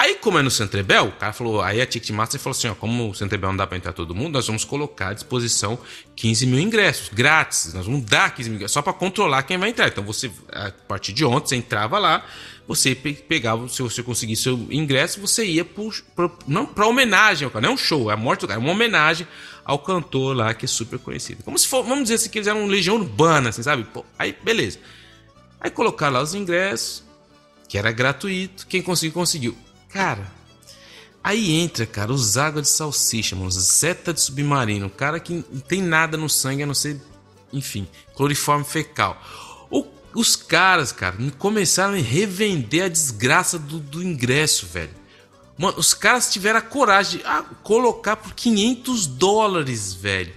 Aí, 0.00 0.14
como 0.14 0.38
é 0.38 0.42
no 0.42 0.50
Centrebel, 0.50 1.08
o 1.08 1.12
cara 1.12 1.30
falou, 1.30 1.60
aí 1.60 1.78
a 1.78 1.84
Ticketmaster 1.84 2.40
falou 2.40 2.56
assim: 2.56 2.68
ó, 2.68 2.74
como 2.74 3.10
o 3.10 3.14
Centrebel 3.14 3.50
não 3.50 3.56
dá 3.58 3.66
para 3.66 3.76
entrar 3.76 3.92
todo 3.92 4.14
mundo, 4.14 4.32
nós 4.32 4.46
vamos 4.46 4.64
colocar 4.64 5.08
à 5.08 5.12
disposição 5.12 5.78
15 6.16 6.46
mil 6.46 6.58
ingressos, 6.58 7.10
grátis. 7.10 7.74
Nós 7.74 7.84
vamos 7.84 8.06
dar 8.06 8.34
15 8.34 8.48
mil 8.48 8.66
só 8.66 8.80
para 8.80 8.94
controlar 8.94 9.42
quem 9.42 9.58
vai 9.58 9.68
entrar. 9.68 9.88
Então, 9.88 10.02
você, 10.02 10.30
a 10.50 10.70
partir 10.88 11.12
de 11.12 11.22
ontem, 11.22 11.50
você 11.50 11.56
entrava 11.56 11.98
lá, 11.98 12.24
você 12.66 12.94
pegava, 12.94 13.68
se 13.68 13.82
você 13.82 14.02
conseguisse 14.02 14.44
seu 14.44 14.66
ingresso, 14.70 15.20
você 15.20 15.44
ia 15.44 15.66
para 15.66 16.86
homenagem 16.86 17.44
ao 17.44 17.50
cara, 17.50 17.64
não 17.64 17.72
é 17.72 17.74
um 17.74 17.76
show, 17.76 18.10
é 18.10 18.14
a 18.14 18.16
morte 18.16 18.40
do 18.40 18.48
cara, 18.48 18.58
é 18.58 18.62
uma 18.62 18.72
homenagem 18.72 19.28
ao 19.66 19.80
cantor 19.80 20.34
lá 20.34 20.54
que 20.54 20.64
é 20.64 20.68
super 20.68 20.98
conhecido. 20.98 21.42
Como 21.42 21.58
se 21.58 21.68
for, 21.68 21.82
vamos 21.82 22.04
dizer 22.04 22.14
assim, 22.14 22.30
que 22.30 22.38
eles 22.38 22.48
eram 22.48 22.64
legião 22.64 22.96
urbana, 22.96 23.50
assim, 23.50 23.62
sabe? 23.62 23.84
Pô, 23.84 24.02
aí, 24.18 24.34
beleza. 24.42 24.78
Aí 25.60 25.70
colocaram 25.70 26.14
lá 26.14 26.22
os 26.22 26.34
ingressos, 26.34 27.04
que 27.68 27.76
era 27.76 27.92
gratuito, 27.92 28.66
quem 28.66 28.80
conseguiu, 28.80 29.12
conseguiu. 29.12 29.54
Cara, 29.92 30.30
aí 31.22 31.52
entra, 31.52 31.84
cara, 31.84 32.12
os 32.12 32.36
águas 32.36 32.64
de 32.64 32.68
salsicha, 32.70 33.34
mano, 33.34 33.50
zeta 33.50 34.12
de 34.12 34.20
submarino, 34.20 34.88
cara 34.88 35.18
que 35.18 35.44
não 35.50 35.60
tem 35.60 35.82
nada 35.82 36.16
no 36.16 36.28
sangue 36.28 36.62
a 36.62 36.66
não 36.66 36.74
ser, 36.74 37.00
enfim, 37.52 37.88
cloriforme 38.14 38.64
fecal. 38.64 39.20
O, 39.70 39.84
os 40.14 40.36
caras, 40.36 40.92
cara, 40.92 41.16
começaram 41.38 41.94
a 41.94 41.96
revender 41.96 42.84
a 42.84 42.88
desgraça 42.88 43.58
do, 43.58 43.78
do 43.80 44.02
ingresso, 44.02 44.66
velho. 44.66 45.00
Mano, 45.58 45.78
os 45.78 45.92
caras 45.92 46.32
tiveram 46.32 46.58
a 46.58 46.62
coragem 46.62 47.18
de 47.18 47.26
ah, 47.26 47.44
colocar 47.62 48.16
por 48.16 48.32
500 48.32 49.06
dólares, 49.06 49.92
velho. 49.92 50.32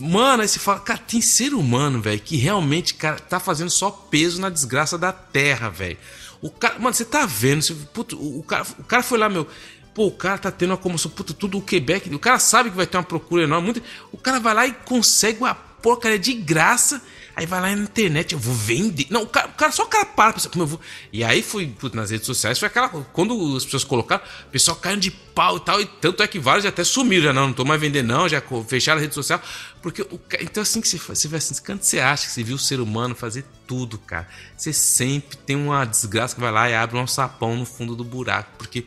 Mano, 0.00 0.42
aí 0.42 0.48
você 0.48 0.58
fala, 0.58 0.78
cara, 0.80 1.00
tem 1.00 1.20
ser 1.20 1.52
humano, 1.52 2.00
velho, 2.00 2.20
que 2.20 2.36
realmente, 2.36 2.94
cara, 2.94 3.18
tá 3.18 3.40
fazendo 3.40 3.70
só 3.70 3.90
peso 3.90 4.40
na 4.40 4.48
desgraça 4.48 4.96
da 4.96 5.12
terra, 5.12 5.68
velho. 5.68 5.98
O 6.46 6.50
cara, 6.50 6.78
mano, 6.78 6.94
você 6.94 7.04
tá 7.04 7.26
vendo? 7.26 7.62
Você, 7.62 7.74
puto, 7.92 8.16
o, 8.16 8.42
cara, 8.42 8.64
o 8.78 8.84
cara 8.84 9.02
foi 9.02 9.18
lá, 9.18 9.28
meu. 9.28 9.46
Pô, 9.92 10.06
o 10.06 10.12
cara 10.12 10.38
tá 10.38 10.50
tendo 10.50 10.70
uma 10.70 10.76
comoção, 10.76 11.10
puta, 11.10 11.34
tudo 11.34 11.58
o 11.58 11.62
Quebec. 11.62 12.14
O 12.14 12.18
cara 12.18 12.38
sabe 12.38 12.70
que 12.70 12.76
vai 12.76 12.86
ter 12.86 12.96
uma 12.96 13.02
procura 13.02 13.42
enorme. 13.42 13.64
Muito, 13.64 13.82
o 14.12 14.16
cara 14.16 14.38
vai 14.38 14.54
lá 14.54 14.66
e 14.66 14.72
consegue 14.72 15.40
uma 15.40 15.54
porcaria 15.54 16.18
de 16.18 16.34
graça 16.34 17.02
Aí 17.36 17.44
vai 17.44 17.60
lá 17.60 17.76
na 17.76 17.82
internet, 17.82 18.32
eu 18.32 18.38
vou 18.38 18.54
vender. 18.54 19.06
Não, 19.10 19.24
o 19.24 19.26
cara, 19.26 19.48
o 19.48 19.52
cara 19.52 19.70
só 19.70 19.82
o 19.82 19.86
cara 19.86 20.06
para, 20.06 20.32
pensa, 20.32 20.48
como 20.48 20.62
eu 20.62 20.66
vou. 20.66 20.80
E 21.12 21.22
aí 21.22 21.42
fui 21.42 21.70
nas 21.92 22.10
redes 22.10 22.24
sociais, 22.26 22.58
foi 22.58 22.66
aquela. 22.66 22.88
Quando 22.88 23.54
as 23.54 23.62
pessoas 23.62 23.84
colocaram, 23.84 24.24
o 24.48 24.50
pessoal 24.50 24.74
caindo 24.78 25.00
de 25.00 25.10
pau 25.10 25.58
e 25.58 25.60
tal. 25.60 25.78
E 25.78 25.84
tanto 25.84 26.22
é 26.22 26.26
que 26.26 26.38
vários 26.38 26.62
já 26.62 26.70
até 26.70 26.82
sumiram, 26.82 27.24
já 27.24 27.32
não, 27.34 27.48
não 27.48 27.52
tô 27.52 27.62
mais 27.62 27.78
vendendo, 27.78 28.06
não, 28.06 28.26
já 28.26 28.42
fecharam 28.66 29.00
a 29.00 29.02
rede 29.02 29.14
social. 29.14 29.38
Porque 29.82 30.00
o, 30.00 30.18
então 30.40 30.62
assim 30.62 30.80
que 30.80 30.88
você 30.88 30.96
faz, 30.96 31.18
você 31.18 31.28
vai 31.28 31.36
assim, 31.36 31.54
quando 31.62 31.82
você 31.82 32.00
acha 32.00 32.24
que 32.24 32.32
você 32.32 32.42
viu 32.42 32.56
o 32.56 32.58
ser 32.58 32.80
humano 32.80 33.14
fazer 33.14 33.44
tudo, 33.66 33.98
cara, 33.98 34.26
você 34.56 34.72
sempre 34.72 35.36
tem 35.36 35.56
uma 35.56 35.84
desgraça 35.84 36.34
que 36.34 36.40
vai 36.40 36.50
lá 36.50 36.70
e 36.70 36.74
abre 36.74 36.96
um 36.96 37.06
sapão 37.06 37.54
no 37.54 37.66
fundo 37.66 37.94
do 37.94 38.02
buraco. 38.02 38.48
Porque 38.56 38.86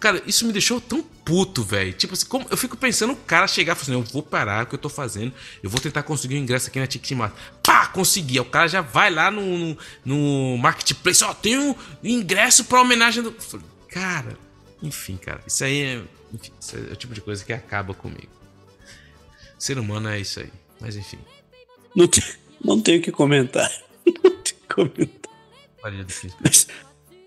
Cara, 0.00 0.22
isso 0.26 0.46
me 0.46 0.52
deixou 0.52 0.80
tão 0.80 1.02
puto, 1.02 1.62
velho. 1.62 1.92
Tipo 1.92 2.14
assim, 2.14 2.24
como, 2.26 2.46
eu 2.50 2.56
fico 2.56 2.74
pensando 2.74 3.12
o 3.12 3.16
cara 3.16 3.46
chegar 3.46 3.72
e 3.72 3.76
falar 3.76 3.82
assim: 3.82 3.92
eu 3.92 4.12
vou 4.12 4.22
parar 4.22 4.64
o 4.64 4.66
que 4.66 4.74
eu 4.74 4.78
tô 4.78 4.88
fazendo, 4.88 5.32
eu 5.62 5.68
vou 5.68 5.78
tentar 5.78 6.02
conseguir 6.02 6.36
um 6.36 6.38
ingresso 6.38 6.68
aqui 6.68 6.80
na 6.80 6.86
Ticketmaster. 6.86 7.38
Pá, 7.62 7.86
consegui. 7.88 8.40
O 8.40 8.46
cara 8.46 8.66
já 8.66 8.80
vai 8.80 9.10
lá 9.10 9.30
no, 9.30 9.42
no, 9.42 9.78
no 10.04 10.58
Marketplace, 10.58 11.22
ó, 11.22 11.34
tem 11.34 11.58
um 11.58 11.74
ingresso 12.02 12.64
pra 12.64 12.80
homenagem 12.80 13.22
do. 13.22 13.34
Cara, 13.88 14.38
enfim, 14.82 15.18
cara, 15.18 15.42
isso 15.46 15.62
aí 15.64 15.82
é, 15.82 16.02
enfim, 16.32 16.52
isso 16.58 16.76
é 16.76 16.92
o 16.92 16.96
tipo 16.96 17.12
de 17.12 17.20
coisa 17.20 17.44
que 17.44 17.52
acaba 17.52 17.92
comigo. 17.92 18.32
Ser 19.58 19.78
humano 19.78 20.08
é 20.08 20.18
isso 20.18 20.40
aí, 20.40 20.50
mas 20.80 20.96
enfim. 20.96 21.18
Não, 21.94 22.08
te, 22.08 22.22
não 22.64 22.80
tenho 22.80 23.00
o 23.00 23.02
que 23.02 23.12
comentar. 23.12 23.70
Não 24.06 24.30
tenho 24.30 24.42
que 24.42 24.74
comentar. 24.74 25.30
Mas, 26.42 26.66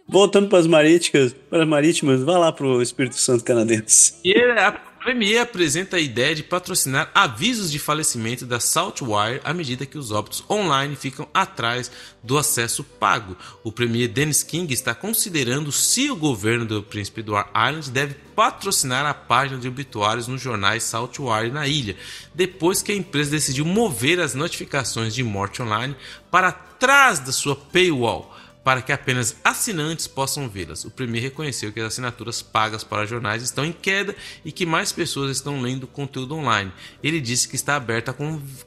Voltando 0.09 0.47
para 0.47 0.59
as 0.59 0.67
marítimas, 0.67 1.35
para 1.49 1.63
as 1.63 1.67
marítimas, 1.67 2.23
vá 2.23 2.37
lá 2.37 2.51
para 2.51 2.65
o 2.65 2.81
Espírito 2.81 3.17
Santo 3.17 3.43
canadense. 3.43 4.13
E 4.23 4.33
a 4.33 4.71
Premier 4.71 5.39
apresenta 5.39 5.97
a 5.97 5.99
ideia 5.99 6.33
de 6.33 6.43
patrocinar 6.43 7.11
avisos 7.13 7.69
de 7.69 7.77
falecimento 7.77 8.45
da 8.45 8.59
Saltwire 8.59 9.41
à 9.43 9.53
medida 9.53 9.85
que 9.85 9.97
os 9.97 10.11
óbitos 10.11 10.43
online 10.49 10.95
ficam 10.95 11.27
atrás 11.33 11.91
do 12.23 12.37
acesso 12.37 12.83
pago. 12.83 13.37
O 13.63 13.71
Premier 13.71 14.07
Dennis 14.07 14.43
King 14.43 14.73
está 14.73 14.95
considerando 14.95 15.71
se 15.71 16.09
o 16.09 16.15
governo 16.15 16.65
do 16.65 16.83
Príncipe 16.83 17.19
Edward 17.19 17.49
Island 17.49 17.91
deve 17.91 18.15
patrocinar 18.35 19.05
a 19.05 19.13
página 19.13 19.59
de 19.59 19.67
obituários 19.67 20.27
nos 20.27 20.41
jornais 20.41 20.83
Saltwire 20.83 21.51
na 21.51 21.67
ilha, 21.67 21.97
depois 22.33 22.81
que 22.81 22.91
a 22.91 22.95
empresa 22.95 23.31
decidiu 23.31 23.65
mover 23.65 24.19
as 24.19 24.33
notificações 24.33 25.13
de 25.13 25.23
morte 25.23 25.61
online 25.61 25.95
para 26.31 26.51
trás 26.51 27.19
da 27.19 27.31
sua 27.31 27.55
paywall 27.55 28.36
para 28.67 28.81
que 28.81 28.91
apenas 28.91 29.37
assinantes 29.45 30.07
possam 30.07 30.49
vê-las. 30.49 30.83
O 30.83 30.91
Premier 30.91 31.23
reconheceu 31.23 31.71
que 31.71 31.79
as 31.79 31.85
assinaturas 31.85 32.41
pagas 32.41 32.83
para 32.83 33.05
jornais 33.05 33.41
estão 33.41 33.63
em 33.63 33.71
queda 33.71 34.13
e 34.43 34.51
que 34.51 34.65
mais 34.65 34.91
pessoas 34.91 35.31
estão 35.31 35.61
lendo 35.61 35.87
conteúdo 35.87 36.35
online. 36.35 36.69
Ele 37.01 37.21
disse 37.21 37.47
que 37.47 37.55
está 37.55 37.77
aberto 37.77 38.09
a 38.09 38.15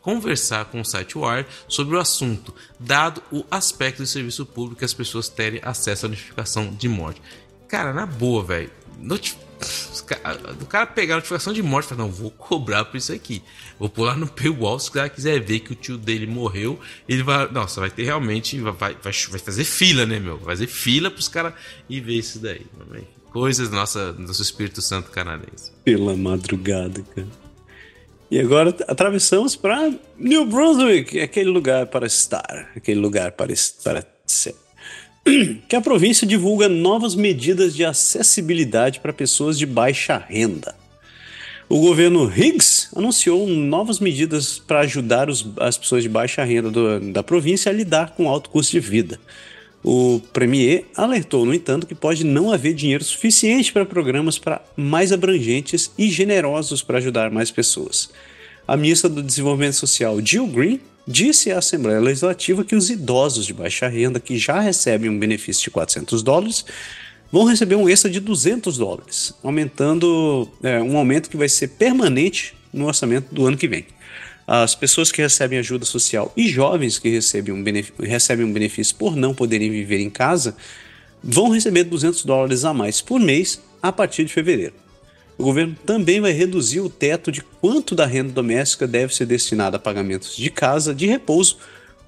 conversar 0.01 0.64
com 0.64 0.81
o 0.81 0.85
site 0.86 1.18
Wire 1.18 1.44
sobre 1.68 1.97
o 1.97 2.01
assunto, 2.01 2.55
dado 2.78 3.22
o 3.31 3.44
aspecto 3.51 4.02
de 4.02 4.09
serviço 4.09 4.47
público 4.47 4.78
que 4.78 4.86
as 4.86 4.94
pessoas 4.94 5.28
terem 5.28 5.60
acesso 5.62 6.06
à 6.06 6.09
notificação 6.09 6.72
de 6.72 6.89
morte. 6.89 7.20
Cara, 7.68 7.93
na 7.93 8.06
boa, 8.06 8.43
velho. 8.43 8.70
Notificação 8.98 9.49
o 10.61 10.66
cara 10.66 10.87
pegar 10.87 11.15
a 11.15 11.16
notificação 11.16 11.53
de 11.53 11.62
morte 11.62 11.87
e 11.87 11.89
falar, 11.91 12.03
não, 12.03 12.11
vou 12.11 12.31
cobrar 12.31 12.85
por 12.85 12.97
isso 12.97 13.12
aqui. 13.12 13.43
Vou 13.78 13.89
pular 13.89 14.16
no 14.16 14.27
paywall, 14.27 14.78
se 14.78 14.91
o 14.91 14.93
cara 14.93 15.09
quiser 15.09 15.41
ver 15.41 15.61
que 15.61 15.73
o 15.73 15.74
tio 15.74 15.97
dele 15.97 16.27
morreu, 16.27 16.78
ele 17.09 17.23
vai. 17.23 17.51
Nossa, 17.51 17.81
vai 17.81 17.91
ter 17.91 18.05
realmente. 18.05 18.59
Vai, 18.61 18.73
vai, 18.73 18.95
vai 19.03 19.39
fazer 19.39 19.65
fila, 19.65 20.07
né, 20.07 20.19
meu? 20.19 20.37
Vai 20.37 20.57
fazer 20.57 20.66
fila 20.66 21.11
pros 21.11 21.28
caras 21.28 21.55
ir 21.89 22.01
ver 22.01 22.15
isso 22.15 22.39
daí. 22.39 22.66
Coisas 23.31 23.69
do 23.69 23.77
nosso, 23.77 23.99
nosso 24.19 24.43
Espírito 24.43 24.82
Santo 24.82 25.11
canadense. 25.11 25.73
Pela 25.85 26.16
madrugada, 26.16 27.03
cara. 27.15 27.28
E 28.31 28.39
agora 28.39 28.74
atravessamos 28.87 29.57
para 29.57 29.93
New 30.16 30.47
Brunswick, 30.47 31.19
aquele 31.19 31.51
lugar 31.51 31.87
para 31.87 32.07
estar, 32.07 32.70
aquele 32.77 33.01
lugar 33.01 33.32
para, 33.32 33.53
para 33.82 34.07
ser. 34.24 34.55
que 35.69 35.77
a 35.77 35.81
província 35.81 36.27
divulga 36.27 36.69
novas 36.69 37.15
medidas 37.15 37.75
de 37.75 37.85
acessibilidade 37.85 39.01
para 39.01 39.13
pessoas 39.13 39.59
de 39.59 39.67
baixa 39.67 40.17
renda. 40.17 40.75
O 41.69 41.79
governo 41.79 42.29
Higgs 42.29 42.89
anunciou 42.97 43.47
novas 43.47 44.01
medidas 44.01 44.59
para 44.59 44.81
ajudar 44.81 45.31
os, 45.31 45.47
as 45.59 45.79
pessoas 45.79 46.03
de 46.03 46.09
baixa 46.09 46.43
renda 46.43 46.71
do, 46.71 47.13
da 47.13 47.23
província 47.23 47.71
a 47.71 47.73
lidar 47.73 48.11
com 48.17 48.29
alto 48.29 48.51
custo 48.51 48.73
de 48.73 48.81
vida. 48.81 49.21
O 49.83 50.21
Premier 50.33 50.85
alertou, 50.97 51.47
no 51.47 51.55
entanto, 51.55 51.87
que 51.87 51.95
pode 51.95 52.25
não 52.25 52.53
haver 52.53 52.75
dinheiro 52.75 53.05
suficiente 53.05 53.73
para 53.73 53.87
programas 53.87 54.37
para 54.37 54.61
mais 54.77 55.13
abrangentes 55.13 55.91
e 55.97 56.11
generosos 56.11 56.83
para 56.83 56.99
ajudar 56.99 57.31
mais 57.31 57.51
pessoas. 57.51 58.11
A 58.67 58.77
ministra 58.77 59.09
do 59.09 59.23
Desenvolvimento 59.23 59.75
Social, 59.75 60.21
Jill 60.23 60.49
Green, 60.49 60.81
disse 61.11 61.51
à 61.51 61.59
Assembleia 61.59 62.01
Legislativa 62.01 62.65
que 62.65 62.77
os 62.77 62.89
idosos 62.89 63.45
de 63.45 63.53
baixa 63.53 63.89
renda 63.89 64.20
que 64.20 64.39
já 64.39 64.61
recebem 64.61 65.11
um 65.11 65.19
benefício 65.19 65.65
de 65.65 65.70
400 65.70 66.23
dólares 66.23 66.65
vão 67.32 67.45
receber 67.45 67.74
um 67.74 67.89
extra 67.89 68.11
de 68.11 68.20
200 68.20 68.78
dólares, 68.78 69.35
aumentando 69.43 70.49
é, 70.62 70.81
um 70.81 70.97
aumento 70.97 71.28
que 71.28 71.37
vai 71.37 71.49
ser 71.49 71.69
permanente 71.69 72.55
no 72.73 72.87
orçamento 72.87 73.35
do 73.35 73.47
ano 73.47 73.57
que 73.57 73.69
vem. 73.69 73.87
As 74.47 74.74
pessoas 74.74 75.12
que 75.12 75.23
recebem 75.23 75.59
ajuda 75.59 75.85
social 75.85 76.32
e 76.37 76.49
jovens 76.49 76.99
que 76.99 77.09
recebem 77.09 77.55
um, 77.55 77.65
recebem 78.01 78.45
um 78.45 78.53
benefício 78.53 78.95
por 78.97 79.15
não 79.15 79.35
poderem 79.35 79.70
viver 79.70 80.01
em 80.01 80.11
casa 80.11 80.57
vão 81.23 81.51
receber 81.51 81.85
200 81.85 82.24
dólares 82.24 82.65
a 82.65 82.73
mais 82.73 83.01
por 83.01 83.20
mês 83.20 83.61
a 83.82 83.93
partir 83.93 84.24
de 84.24 84.32
fevereiro. 84.32 84.74
O 85.41 85.43
governo 85.43 85.75
também 85.87 86.21
vai 86.21 86.33
reduzir 86.33 86.81
o 86.81 86.91
teto 86.91 87.33
de 87.33 87.41
quanto 87.41 87.95
da 87.95 88.05
renda 88.05 88.31
doméstica 88.31 88.87
deve 88.87 89.15
ser 89.15 89.25
destinada 89.25 89.79
a 89.79 89.81
pagamentos 89.81 90.37
de 90.37 90.51
casa, 90.51 90.95
de 90.95 91.07
repouso 91.07 91.57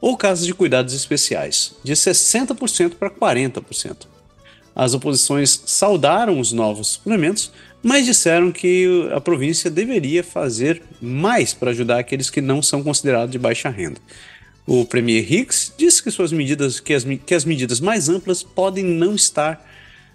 ou 0.02 0.18
casas 0.18 0.44
de 0.44 0.52
cuidados 0.52 0.92
especiais, 0.92 1.74
de 1.82 1.94
60% 1.94 2.96
para 2.96 3.08
40%. 3.08 4.06
As 4.76 4.92
oposições 4.92 5.62
saudaram 5.64 6.38
os 6.38 6.52
novos 6.52 6.88
suplementos, 6.88 7.50
mas 7.82 8.04
disseram 8.04 8.52
que 8.52 9.08
a 9.14 9.18
província 9.18 9.70
deveria 9.70 10.22
fazer 10.22 10.82
mais 11.00 11.54
para 11.54 11.70
ajudar 11.70 12.00
aqueles 12.00 12.28
que 12.28 12.42
não 12.42 12.60
são 12.60 12.82
considerados 12.82 13.32
de 13.32 13.38
baixa 13.38 13.70
renda. 13.70 13.98
O 14.66 14.84
premier 14.84 15.32
Hicks 15.32 15.72
disse 15.78 16.02
que 16.02 16.10
suas 16.10 16.32
medidas, 16.32 16.80
que 16.80 16.92
as, 16.92 17.06
que 17.24 17.34
as 17.34 17.46
medidas 17.46 17.80
mais 17.80 18.10
amplas 18.10 18.42
podem 18.42 18.84
não 18.84 19.14
estar 19.14 19.66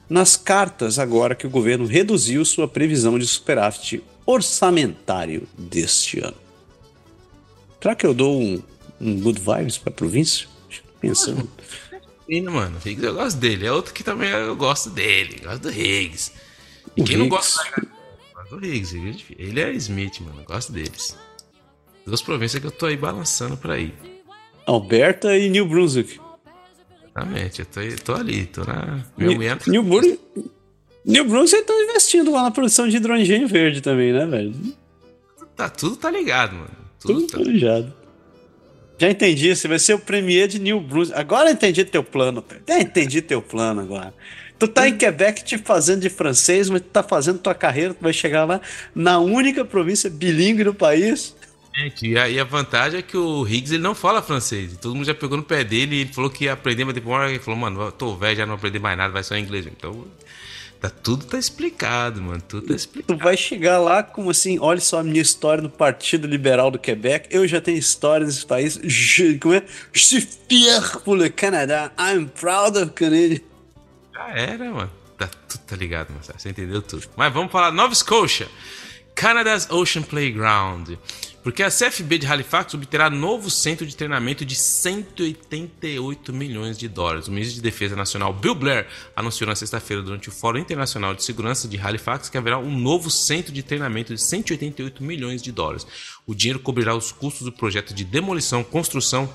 nas 0.09 0.35
cartas 0.35 0.99
agora 0.99 1.35
que 1.35 1.47
o 1.47 1.49
governo 1.49 1.85
reduziu 1.85 2.43
sua 2.45 2.67
previsão 2.67 3.17
de 3.19 3.27
superávit 3.27 4.03
orçamentário 4.25 5.47
deste 5.57 6.19
ano. 6.19 6.37
Será 7.81 7.95
que 7.95 8.05
eu 8.05 8.13
dou 8.13 8.41
um, 8.41 8.61
um 8.99 9.19
good 9.19 9.39
vibes 9.39 9.77
para 9.77 9.91
a 9.91 9.95
província? 9.95 10.47
Pensando 10.99 11.47
fino, 12.27 12.51
mano. 12.51 12.77
Higgs 12.85 13.03
eu 13.03 13.13
gosto 13.13 13.37
dele. 13.37 13.65
É 13.65 13.71
outro 13.71 13.93
que 13.93 14.03
também 14.03 14.29
eu 14.29 14.55
gosto 14.55 14.89
dele. 14.89 15.39
Gosto 15.41 15.61
do 15.61 15.71
Higgs. 15.71 16.33
E 16.95 17.03
quem 17.03 17.17
não 17.17 17.29
gosta 17.29 17.61
do 18.49 18.63
Higgs? 18.63 18.95
Ele 19.37 19.59
é 19.59 19.71
Smith, 19.73 20.19
mano. 20.19 20.41
Eu 20.41 20.45
gosto 20.45 20.71
deles. 20.71 21.17
Duas 22.05 22.21
províncias 22.21 22.59
que 22.61 22.67
eu 22.67 22.71
tô 22.71 22.85
aí 22.85 22.97
balançando 22.97 23.57
pra 23.57 23.79
ir. 23.79 23.93
Alberta 24.65 25.35
e 25.37 25.49
New 25.49 25.65
Brunswick. 25.65 26.19
Exatamente, 27.17 27.59
eu 27.61 27.65
tô, 27.65 28.03
tô 28.03 28.13
ali, 28.13 28.45
tô 28.45 28.63
na. 28.63 29.03
Meu 29.17 29.31
New, 29.31 29.57
New, 29.67 29.83
Brunswick. 29.83 30.19
New 31.03 31.25
Brunswick 31.25 31.65
tá 31.65 31.73
investindo 31.73 32.31
lá 32.31 32.43
na 32.43 32.51
produção 32.51 32.87
de 32.87 32.97
hidrogênio 32.97 33.47
verde 33.47 33.81
também, 33.81 34.13
né, 34.13 34.25
velho? 34.25 34.53
Tá, 35.55 35.67
tudo 35.67 35.95
tá 35.95 36.11
ligado, 36.11 36.53
mano. 36.53 36.69
Tudo, 36.99 37.21
tudo 37.21 37.27
tá 37.27 37.39
ligado. 37.39 37.93
Já 38.99 39.09
entendi, 39.09 39.55
você 39.55 39.67
vai 39.67 39.79
ser 39.79 39.95
o 39.95 39.99
premier 39.99 40.47
de 40.47 40.59
New 40.59 40.79
Brunswick. 40.79 41.19
Agora 41.19 41.49
eu 41.49 41.53
entendi 41.53 41.83
teu 41.85 42.03
plano, 42.03 42.43
Já 42.67 42.79
entendi 42.79 43.21
teu 43.21 43.41
plano 43.41 43.81
agora. 43.81 44.13
Tu 44.59 44.67
tá 44.67 44.87
em 44.87 44.97
Quebec 44.97 45.43
te 45.43 45.57
fazendo 45.57 46.01
de 46.01 46.09
francês, 46.09 46.69
mas 46.69 46.81
tu 46.81 46.87
tá 46.87 47.03
fazendo 47.03 47.37
tua 47.39 47.53
carreira, 47.53 47.93
tu 47.93 48.01
vai 48.01 48.13
chegar 48.13 48.45
lá 48.45 48.59
na 48.93 49.19
única 49.19 49.63
província 49.63 50.09
bilíngue 50.09 50.63
do 50.63 50.73
país. 50.73 51.35
Gente, 51.77 52.07
e 52.07 52.17
a, 52.17 52.27
e 52.27 52.39
a, 52.39 52.43
vantagem 52.43 52.99
é 52.99 53.01
que 53.03 53.15
o 53.15 53.47
Higgs 53.47 53.71
ele 53.71 53.83
não 53.83 53.93
fala 53.93 54.19
francês. 54.19 54.75
Todo 54.77 54.95
mundo 54.95 55.05
já 55.05 55.13
pegou 55.13 55.37
no 55.37 55.43
pé 55.43 55.63
dele 55.63 55.95
e 55.95 55.99
ele 56.01 56.13
falou 56.13 56.27
que 56.27 56.45
ia 56.45 56.53
aprender, 56.53 56.83
mas 56.83 56.95
depois 56.95 57.29
ele 57.29 57.37
falou, 57.37 57.59
mano, 57.59 57.91
tô 57.91 58.15
velho, 58.15 58.35
já 58.35 58.45
não 58.47 58.55
aprendi 58.55 58.79
mais 58.79 58.97
nada, 58.97 59.13
vai 59.13 59.23
só 59.23 59.35
em 59.35 59.43
inglês. 59.43 59.67
Então, 59.67 60.07
Tá, 60.79 60.91
tudo 60.91 61.25
tá 61.25 61.39
explicado, 61.39 62.21
mano. 62.21 62.41
Tudo 62.41 62.67
tá 62.67 62.75
explicado. 62.75 63.17
Tu 63.17 63.23
vai 63.23 63.35
chegar 63.35 63.79
lá 63.79 64.03
como 64.03 64.29
assim, 64.29 64.59
olha 64.59 64.79
só 64.79 64.99
a 64.99 65.03
minha 65.03 65.21
história 65.21 65.61
no 65.61 65.69
Partido 65.69 66.27
Liberal 66.27 66.69
do 66.69 66.77
Quebec. 66.77 67.27
Eu 67.31 67.47
já 67.47 67.59
tenho 67.59 67.77
história 67.77 68.25
nesse 68.25 68.45
país. 68.45 68.79
Je, 68.83 69.39
como 69.39 69.55
é? 69.55 69.63
Je 69.91 70.05
suis 70.05 70.39
fier 70.47 70.99
pour 71.03 71.17
le 71.17 71.29
Canada. 71.31 71.91
I'm 71.99 72.27
proud 72.27 72.77
of 72.77 72.91
Canada. 72.91 73.41
Já 74.13 74.29
era, 74.29 74.71
mano. 74.71 74.91
Tá, 75.17 75.27
tudo 75.49 75.61
tá 75.65 75.75
ligado, 75.75 76.09
mano. 76.09 76.23
Você 76.23 76.49
entendeu 76.49 76.81
tudo. 76.81 77.07
Mas 77.15 77.33
vamos 77.33 77.51
falar 77.51 77.71
Nova 77.71 77.95
Scotia. 77.95 78.47
Canada's 79.15 79.67
Ocean 79.71 80.03
Playground. 80.03 80.91
Porque 81.47 81.63
a 81.63 81.69
CFB 81.69 82.17
de 82.17 82.27
Halifax 82.27 82.73
obterá 82.73 83.09
novo 83.09 83.49
centro 83.49 83.85
de 83.85 83.95
treinamento 83.95 84.43
de 84.43 84.53
188 84.53 86.33
milhões 86.33 86.77
de 86.77 86.89
dólares. 86.89 87.29
O 87.29 87.31
ministro 87.31 87.55
de 87.55 87.61
Defesa 87.61 87.95
Nacional 87.95 88.33
Bill 88.33 88.53
Blair 88.53 88.85
anunciou 89.15 89.47
na 89.47 89.55
sexta-feira 89.55 90.03
durante 90.03 90.27
o 90.27 90.31
Fórum 90.33 90.59
Internacional 90.59 91.15
de 91.15 91.23
Segurança 91.23 91.65
de 91.65 91.79
Halifax 91.79 92.27
que 92.27 92.37
haverá 92.37 92.57
um 92.59 92.77
novo 92.77 93.09
centro 93.09 93.53
de 93.53 93.63
treinamento 93.63 94.13
de 94.13 94.21
188 94.21 95.01
milhões 95.01 95.41
de 95.41 95.53
dólares. 95.53 95.87
O 96.25 96.35
dinheiro 96.35 96.59
cobrirá 96.59 96.93
os 96.93 97.13
custos 97.13 97.45
do 97.45 97.51
projeto 97.53 97.93
de 97.93 98.03
demolição, 98.03 98.61
construção 98.61 99.33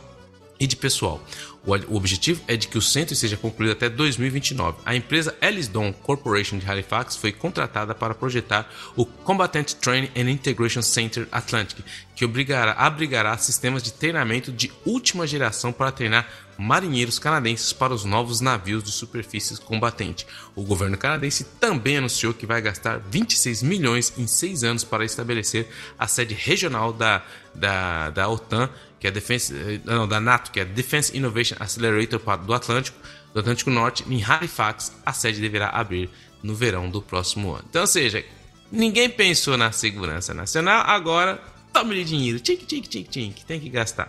e 0.60 0.66
de 0.66 0.76
pessoal. 0.76 1.18
O 1.64 1.96
objetivo 1.96 2.42
é 2.48 2.56
de 2.56 2.66
que 2.66 2.76
o 2.76 2.82
centro 2.82 3.14
seja 3.14 3.36
concluído 3.36 3.70
até 3.70 3.88
2029. 3.88 4.78
A 4.84 4.96
empresa 4.96 5.36
Ellisdon 5.40 5.92
Corporation 5.92 6.58
de 6.58 6.68
Halifax 6.68 7.14
foi 7.16 7.30
contratada 7.30 7.94
para 7.94 8.14
projetar 8.14 8.68
o 8.96 9.06
Combatant 9.06 9.74
Training 9.74 10.10
and 10.16 10.28
Integration 10.28 10.82
Center 10.82 11.28
Atlantic, 11.30 11.78
que 12.16 12.24
obrigará, 12.24 12.72
abrigará 12.72 13.38
sistemas 13.38 13.80
de 13.80 13.92
treinamento 13.92 14.50
de 14.50 14.72
última 14.84 15.24
geração 15.24 15.72
para 15.72 15.92
treinar 15.92 16.28
marinheiros 16.58 17.18
canadenses 17.18 17.72
para 17.72 17.94
os 17.94 18.04
novos 18.04 18.40
navios 18.40 18.82
de 18.82 18.90
superfície 18.90 19.60
combatente. 19.60 20.26
O 20.56 20.62
governo 20.62 20.98
canadense 20.98 21.44
também 21.60 21.96
anunciou 21.96 22.34
que 22.34 22.44
vai 22.44 22.60
gastar 22.60 22.98
26 22.98 23.62
milhões 23.62 24.12
em 24.18 24.26
seis 24.26 24.64
anos 24.64 24.82
para 24.82 25.04
estabelecer 25.04 25.68
a 25.98 26.08
sede 26.08 26.34
regional 26.34 26.92
da, 26.92 27.22
da, 27.54 28.10
da 28.10 28.28
OTAN 28.28 28.68
que 29.02 29.08
é 29.08 29.10
Defense, 29.10 29.52
eh, 29.52 29.80
não, 29.84 30.06
da 30.06 30.20
NATO, 30.20 30.52
que 30.52 30.60
é 30.60 30.64
Defense 30.64 31.16
Innovation 31.16 31.56
Accelerator 31.58 32.20
do 32.38 32.54
Atlântico, 32.54 32.96
do 33.34 33.40
Atlântico 33.40 33.68
Norte, 33.68 34.04
em 34.08 34.22
Halifax, 34.22 34.92
a 35.04 35.12
sede 35.12 35.40
deverá 35.40 35.70
abrir 35.70 36.08
no 36.40 36.54
verão 36.54 36.88
do 36.88 37.02
próximo 37.02 37.52
ano. 37.52 37.64
Então, 37.68 37.80
ou 37.80 37.86
seja, 37.88 38.24
ninguém 38.70 39.10
pensou 39.10 39.56
na 39.56 39.72
segurança 39.72 40.32
nacional, 40.32 40.84
agora 40.86 41.42
tome 41.72 42.04
dinheiro, 42.04 42.38
tink, 42.38 42.64
tink, 42.64 42.88
tink, 42.88 43.10
tink, 43.10 43.44
tem 43.44 43.58
que 43.58 43.68
gastar. 43.68 44.08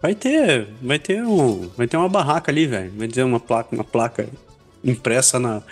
Vai 0.00 0.14
ter, 0.14 0.66
vai 0.80 0.98
ter 0.98 1.22
um, 1.22 1.68
vai 1.76 1.86
ter 1.86 1.98
uma 1.98 2.08
barraca 2.08 2.50
ali, 2.50 2.66
velho. 2.66 2.94
Vai 2.96 3.08
ter 3.08 3.24
uma 3.24 3.40
placa, 3.40 3.74
uma 3.74 3.84
placa 3.84 4.26
impressa 4.82 5.38
na, 5.38 5.62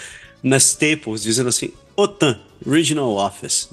na 0.42 0.58
Staples 0.58 1.22
dizendo 1.22 1.48
assim: 1.48 1.72
OTAN 1.96 2.38
Regional 2.66 3.16
Office. 3.16 3.70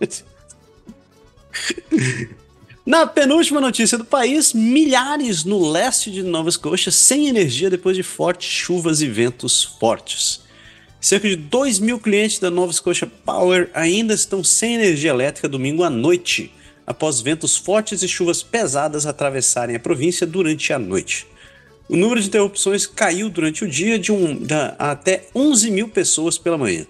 Na 2.88 3.06
penúltima 3.06 3.60
notícia 3.60 3.98
do 3.98 4.04
país, 4.06 4.54
milhares 4.54 5.44
no 5.44 5.70
leste 5.70 6.10
de 6.10 6.22
Nova 6.22 6.48
Escócia 6.48 6.90
sem 6.90 7.28
energia 7.28 7.68
depois 7.68 7.94
de 7.94 8.02
fortes 8.02 8.48
chuvas 8.48 9.02
e 9.02 9.06
ventos 9.06 9.62
fortes. 9.62 10.40
Cerca 10.98 11.28
de 11.28 11.36
2 11.36 11.80
mil 11.80 12.00
clientes 12.00 12.38
da 12.38 12.50
Nova 12.50 12.72
Scotia 12.72 13.06
Power 13.26 13.68
ainda 13.74 14.14
estão 14.14 14.42
sem 14.42 14.76
energia 14.76 15.10
elétrica 15.10 15.50
domingo 15.50 15.84
à 15.84 15.90
noite, 15.90 16.50
após 16.86 17.20
ventos 17.20 17.58
fortes 17.58 18.02
e 18.02 18.08
chuvas 18.08 18.42
pesadas 18.42 19.04
atravessarem 19.04 19.76
a 19.76 19.80
província 19.80 20.26
durante 20.26 20.72
a 20.72 20.78
noite. 20.78 21.26
O 21.90 21.94
número 21.94 22.18
de 22.18 22.28
interrupções 22.28 22.86
caiu 22.86 23.28
durante 23.28 23.66
o 23.66 23.68
dia 23.68 23.98
de 23.98 24.12
um, 24.12 24.34
da, 24.34 24.74
até 24.78 25.26
11 25.34 25.70
mil 25.70 25.88
pessoas 25.90 26.38
pela 26.38 26.56
manhã. 26.56 26.86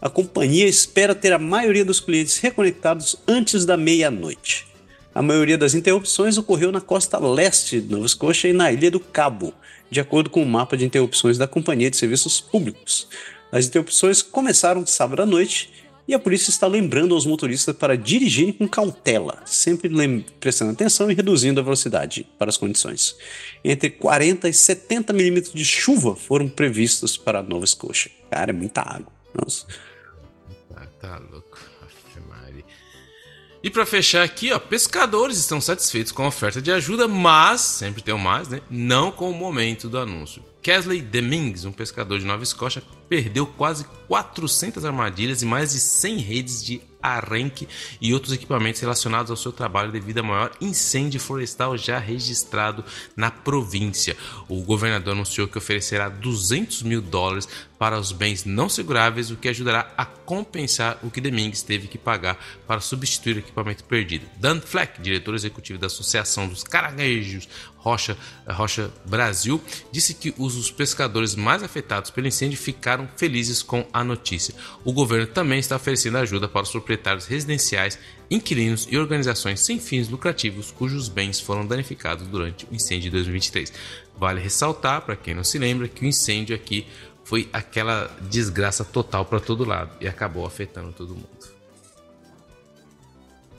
A 0.00 0.08
companhia 0.08 0.66
espera 0.66 1.14
ter 1.14 1.34
a 1.34 1.38
maioria 1.38 1.84
dos 1.84 2.00
clientes 2.00 2.38
reconectados 2.38 3.16
antes 3.28 3.66
da 3.66 3.76
meia-noite. 3.76 4.72
A 5.14 5.22
maioria 5.22 5.56
das 5.56 5.74
interrupções 5.74 6.36
ocorreu 6.36 6.72
na 6.72 6.80
costa 6.80 7.18
leste 7.18 7.80
de 7.80 7.92
Nova 7.92 8.04
Escócia 8.04 8.48
e 8.48 8.52
na 8.52 8.72
Ilha 8.72 8.90
do 8.90 8.98
Cabo, 8.98 9.54
de 9.88 10.00
acordo 10.00 10.28
com 10.28 10.42
o 10.42 10.46
mapa 10.46 10.76
de 10.76 10.84
interrupções 10.84 11.38
da 11.38 11.46
Companhia 11.46 11.88
de 11.88 11.96
Serviços 11.96 12.40
Públicos. 12.40 13.06
As 13.52 13.66
interrupções 13.66 14.22
começaram 14.22 14.84
sábado 14.84 15.22
à 15.22 15.26
noite 15.26 15.72
e 16.08 16.14
a 16.14 16.18
polícia 16.18 16.50
está 16.50 16.66
lembrando 16.66 17.14
aos 17.14 17.26
motoristas 17.26 17.76
para 17.76 17.96
dirigirem 17.96 18.52
com 18.52 18.68
cautela, 18.68 19.40
sempre 19.46 19.88
prestando 20.40 20.72
atenção 20.72 21.08
e 21.08 21.14
reduzindo 21.14 21.60
a 21.60 21.62
velocidade 21.62 22.26
para 22.36 22.50
as 22.50 22.56
condições. 22.56 23.16
Entre 23.64 23.90
40 23.90 24.48
e 24.48 24.52
70 24.52 25.12
milímetros 25.12 25.54
de 25.54 25.64
chuva 25.64 26.16
foram 26.16 26.48
previstos 26.48 27.16
para 27.16 27.40
Nova 27.40 27.64
Escócia. 27.64 28.10
Cara, 28.28 28.50
é 28.50 28.52
muita 28.52 28.80
água. 28.80 29.12
Nossa. 29.32 29.64
Tá, 30.74 30.86
tá 31.00 31.18
louco. 31.18 31.33
E 33.64 33.70
para 33.70 33.86
fechar 33.86 34.22
aqui, 34.22 34.52
ó, 34.52 34.58
pescadores 34.58 35.38
estão 35.38 35.58
satisfeitos 35.58 36.12
com 36.12 36.22
a 36.22 36.28
oferta 36.28 36.60
de 36.60 36.70
ajuda, 36.70 37.08
mas 37.08 37.62
sempre 37.62 38.02
tem 38.02 38.12
o 38.12 38.18
mais, 38.18 38.46
né? 38.46 38.60
Não 38.68 39.10
com 39.10 39.30
o 39.30 39.32
momento 39.32 39.88
do 39.88 39.98
anúncio. 39.98 40.42
Kesley 40.60 41.00
Demings, 41.00 41.64
um 41.64 41.72
pescador 41.72 42.18
de 42.18 42.26
Nova 42.26 42.42
Escócia, 42.42 42.82
perdeu 43.08 43.46
quase 43.46 43.86
400 44.06 44.84
armadilhas 44.84 45.40
e 45.40 45.46
mais 45.46 45.72
de 45.72 45.80
100 45.80 46.18
redes 46.18 46.62
de 46.62 46.82
arranque 47.02 47.68
e 48.00 48.14
outros 48.14 48.32
equipamentos 48.32 48.80
relacionados 48.80 49.30
ao 49.30 49.36
seu 49.36 49.52
trabalho 49.52 49.92
devido 49.92 50.18
ao 50.18 50.24
maior 50.24 50.50
incêndio 50.60 51.20
florestal 51.20 51.76
já 51.76 51.98
registrado 51.98 52.82
na 53.14 53.30
província. 53.30 54.16
O 54.48 54.62
governador 54.62 55.12
anunciou 55.12 55.46
que 55.46 55.58
oferecerá 55.58 56.08
200 56.08 56.82
mil 56.82 57.02
dólares 57.02 57.46
para 57.84 58.00
os 58.00 58.12
bens 58.12 58.46
não 58.46 58.66
seguráveis, 58.66 59.30
o 59.30 59.36
que 59.36 59.46
ajudará 59.46 59.92
a 59.94 60.06
compensar 60.06 60.98
o 61.02 61.10
que 61.10 61.20
Domingues 61.20 61.60
teve 61.60 61.86
que 61.86 61.98
pagar 61.98 62.42
para 62.66 62.80
substituir 62.80 63.36
o 63.36 63.40
equipamento 63.40 63.84
perdido. 63.84 64.24
Dan 64.38 64.58
Fleck, 64.58 65.02
diretor 65.02 65.34
executivo 65.34 65.78
da 65.78 65.88
Associação 65.88 66.48
dos 66.48 66.64
Caranguejos 66.64 67.46
Rocha, 67.76 68.16
Rocha 68.48 68.90
Brasil, 69.04 69.62
disse 69.92 70.14
que 70.14 70.34
os 70.38 70.70
pescadores 70.70 71.34
mais 71.34 71.62
afetados 71.62 72.10
pelo 72.10 72.26
incêndio 72.26 72.56
ficaram 72.56 73.06
felizes 73.18 73.62
com 73.62 73.86
a 73.92 74.02
notícia. 74.02 74.54
O 74.82 74.90
governo 74.90 75.26
também 75.26 75.58
está 75.58 75.76
oferecendo 75.76 76.16
ajuda 76.16 76.48
para 76.48 76.62
os 76.62 76.70
proprietários 76.70 77.26
residenciais, 77.26 77.98
inquilinos 78.30 78.88
e 78.90 78.96
organizações 78.96 79.60
sem 79.60 79.78
fins 79.78 80.08
lucrativos 80.08 80.70
cujos 80.70 81.10
bens 81.10 81.38
foram 81.38 81.66
danificados 81.66 82.26
durante 82.26 82.64
o 82.64 82.74
incêndio 82.74 83.10
de 83.10 83.10
2023. 83.10 83.70
Vale 84.16 84.40
ressaltar, 84.40 85.02
para 85.02 85.16
quem 85.16 85.34
não 85.34 85.44
se 85.44 85.58
lembra, 85.58 85.86
que 85.86 86.02
o 86.02 86.08
incêndio 86.08 86.56
aqui 86.56 86.86
foi 87.24 87.48
aquela 87.52 88.14
desgraça 88.30 88.84
total 88.84 89.24
para 89.24 89.40
todo 89.40 89.64
lado 89.64 89.90
e 90.00 90.06
acabou 90.06 90.46
afetando 90.46 90.92
todo 90.92 91.14
mundo. 91.14 91.28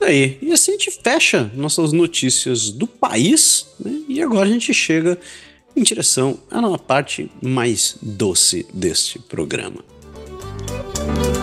Aí, 0.00 0.38
e 0.40 0.52
assim 0.52 0.72
a 0.72 0.74
gente 0.74 0.90
fecha 1.02 1.50
nossas 1.54 1.92
notícias 1.92 2.70
do 2.70 2.86
país, 2.86 3.66
né? 3.80 4.02
e 4.08 4.22
agora 4.22 4.48
a 4.48 4.52
gente 4.52 4.72
chega 4.72 5.18
em 5.74 5.82
direção 5.82 6.38
à 6.50 6.78
parte 6.78 7.30
mais 7.42 7.98
doce 8.00 8.66
deste 8.72 9.18
programa. 9.18 9.84
Sugar 10.96 11.35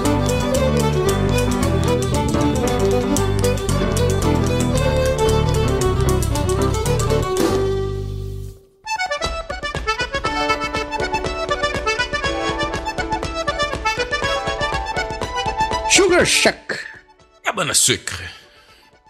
Shack. 16.25 16.77
Cabana 17.43 17.73
Sucre. 17.73 18.25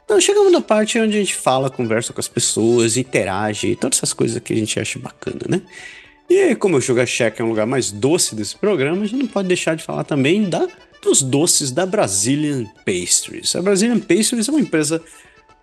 Então 0.03 0.19
chegamos 0.19 0.51
na 0.51 0.61
parte 0.61 0.99
onde 0.99 1.17
a 1.17 1.19
gente 1.19 1.35
fala, 1.35 1.69
conversa 1.69 2.13
com 2.13 2.19
as 2.19 2.27
pessoas, 2.27 2.97
interage, 2.97 3.75
todas 3.75 3.97
essas 3.97 4.13
coisas 4.13 4.41
que 4.41 4.53
a 4.53 4.55
gente 4.55 4.79
acha 4.79 4.99
bacana, 4.99 5.41
né? 5.47 5.61
E 6.29 6.55
como 6.55 6.77
o 6.77 6.81
Sugar 6.81 7.05
Shack 7.05 7.41
é 7.41 7.43
um 7.43 7.49
lugar 7.49 7.65
mais 7.65 7.91
doce 7.91 8.35
desse 8.35 8.57
programa, 8.57 9.03
a 9.03 9.05
gente 9.05 9.19
não 9.19 9.27
pode 9.27 9.47
deixar 9.47 9.75
de 9.75 9.83
falar 9.83 10.03
também 10.03 10.49
da, 10.49 10.67
dos 11.01 11.21
doces 11.21 11.71
da 11.71 11.85
Brazilian 11.85 12.65
Pastries. 12.85 13.55
A 13.55 13.61
Brazilian 13.61 13.99
Pastries 13.99 14.47
é 14.47 14.51
uma 14.51 14.61
empresa 14.61 15.01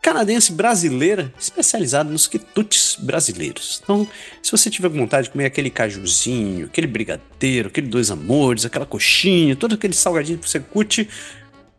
canadense 0.03 0.53
brasileira 0.53 1.33
especializada 1.39 2.11
nos 2.11 2.27
quitutes 2.27 2.97
brasileiros. 2.99 3.81
Então, 3.83 4.09
se 4.43 4.51
você 4.51 4.71
tiver 4.71 4.89
vontade 4.89 5.27
de 5.27 5.31
comer 5.31 5.47
aquele 5.47 5.71
cajuzinho, 5.71 6.67
aquele 6.67 6.87
brigadeiro, 6.87 7.69
aquele 7.69 7.87
dois 7.87 8.11
amores, 8.11 8.65
aquela 8.65 8.87
coxinha, 8.87 9.55
todo 9.55 9.75
aquele 9.75 9.93
salgadinho 9.93 10.39
que 10.39 10.49
você 10.49 10.61
curte, 10.61 11.09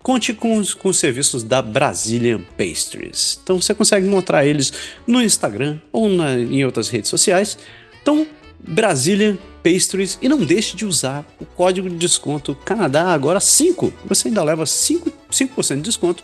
conte 0.01 0.33
com 0.33 0.57
os, 0.57 0.73
com 0.73 0.89
os 0.89 0.97
serviços 0.97 1.43
da 1.43 1.61
Brazilian 1.61 2.41
Pastries. 2.57 3.39
Então 3.43 3.61
você 3.61 3.73
consegue 3.73 4.07
encontrar 4.07 4.45
eles 4.45 4.73
no 5.05 5.21
Instagram 5.21 5.79
ou 5.91 6.09
na, 6.09 6.33
em 6.33 6.65
outras 6.65 6.89
redes 6.89 7.09
sociais. 7.09 7.57
Então, 8.01 8.25
Brazilian 8.59 9.37
Pastries 9.63 10.17
e 10.21 10.27
não 10.27 10.39
deixe 10.39 10.75
de 10.75 10.85
usar 10.85 11.25
o 11.39 11.45
código 11.45 11.89
de 11.89 11.95
desconto 11.95 12.55
Canadá 12.55 13.09
agora 13.09 13.39
5. 13.39 13.93
Você 14.05 14.27
ainda 14.27 14.43
leva 14.43 14.63
5%, 14.63 15.11
5 15.29 15.63
de 15.75 15.81
desconto 15.81 16.23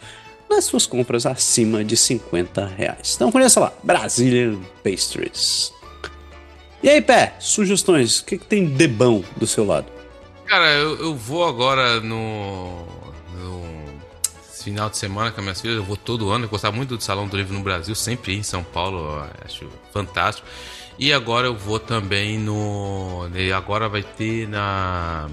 nas 0.49 0.65
suas 0.65 0.85
compras 0.85 1.25
acima 1.25 1.83
de 1.83 1.97
50 1.97 2.65
reais. 2.65 3.13
Então 3.15 3.31
conheça 3.31 3.59
lá, 3.59 3.73
Brazilian 3.83 4.57
Pastries. 4.83 5.73
E 6.81 6.89
aí, 6.89 7.01
Pé, 7.01 7.35
sugestões? 7.39 8.19
O 8.19 8.25
que, 8.25 8.37
que 8.37 8.45
tem 8.45 8.65
de 8.65 8.87
bom 8.87 9.23
do 9.35 9.47
seu 9.47 9.65
lado? 9.65 9.87
Cara, 10.45 10.73
eu, 10.75 10.97
eu 10.99 11.15
vou 11.15 11.43
agora 11.43 11.99
no, 11.99 12.85
no 12.85 12.96
final 14.67 14.89
de 14.89 14.97
semana 14.97 15.31
com 15.31 15.39
as 15.39 15.43
minhas 15.43 15.61
filhas. 15.61 15.77
Eu 15.77 15.83
vou 15.83 15.95
todo 15.95 16.29
ano. 16.29 16.43
Eu 16.43 16.49
gostava 16.49 16.75
muito 16.75 16.97
do 16.97 17.01
Salão 17.01 17.25
do 17.25 17.37
Livro 17.37 17.53
no 17.53 17.63
Brasil, 17.63 17.95
sempre 17.95 18.35
em 18.35 18.43
São 18.43 18.63
Paulo. 18.63 19.25
Acho 19.45 19.69
fantástico. 19.93 20.45
E 20.99 21.13
agora 21.13 21.47
eu 21.47 21.55
vou 21.55 21.79
também 21.79 22.37
no. 22.37 23.29
Agora 23.55 23.87
vai 23.87 24.03
ter 24.03 24.47
na 24.47 25.29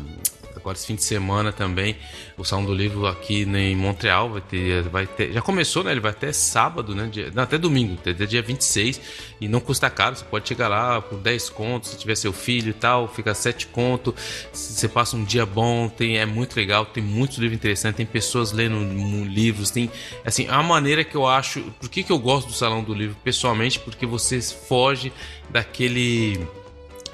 agora 0.65 0.79
esse 0.79 0.87
fim 0.87 0.95
de 0.95 1.05
semana 1.05 1.53
também 1.53 1.95
o 2.39 2.45
Salão 2.45 2.65
do 2.65 2.75
Livro 2.75 3.07
aqui 3.07 3.43
em 3.43 3.77
Montreal 3.77 4.31
vai 4.31 4.41
ter, 4.41 4.83
vai 4.85 5.07
ter, 5.07 5.31
já 5.33 5.43
começou, 5.43 5.85
né? 5.85 5.93
Ele 5.93 6.01
vai 6.01 6.11
até 6.11 6.33
sábado, 6.33 6.95
né? 6.95 7.07
Dia, 7.13 7.31
não, 7.35 7.43
até 7.43 7.59
domingo, 7.59 7.99
até 8.01 8.13
dia 8.13 8.41
26 8.41 9.01
e 9.41 9.47
não 9.47 9.61
custa 9.61 9.91
caro, 9.91 10.17
você 10.17 10.25
pode 10.25 10.49
chegar 10.49 10.69
lá 10.69 11.03
por 11.03 11.19
10 11.19 11.51
contos, 11.51 11.91
se 11.91 11.99
tiver 11.99 12.15
seu 12.15 12.33
filho 12.33 12.71
e 12.71 12.73
tal, 12.73 13.07
fica 13.07 13.35
7 13.35 13.67
conto, 13.67 14.15
você 14.53 14.89
passa 14.89 15.17
um 15.17 15.25
dia 15.25 15.45
bom, 15.45 15.89
tem 15.89 16.19
é 16.19 16.25
muito 16.25 16.57
legal, 16.57 16.87
tem 16.87 17.03
muitos 17.03 17.37
livros 17.37 17.57
interessantes, 17.57 17.99
tem 17.99 18.07
pessoas 18.07 18.51
lendo 18.51 18.79
livros, 19.25 19.71
tem 19.71 19.91
assim, 20.25 20.47
a 20.49 20.63
maneira 20.63 21.05
que 21.05 21.15
eu 21.15 21.27
acho, 21.27 21.61
por 21.79 21.91
que 21.91 22.03
que 22.03 22.11
eu 22.11 22.19
gosto 22.19 22.49
do 22.49 22.55
Salão 22.55 22.83
do 22.83 22.95
Livro 22.95 23.17
pessoalmente? 23.23 23.79
Porque 23.79 24.07
você 24.07 24.41
foge 24.41 25.13
daquele 25.51 26.41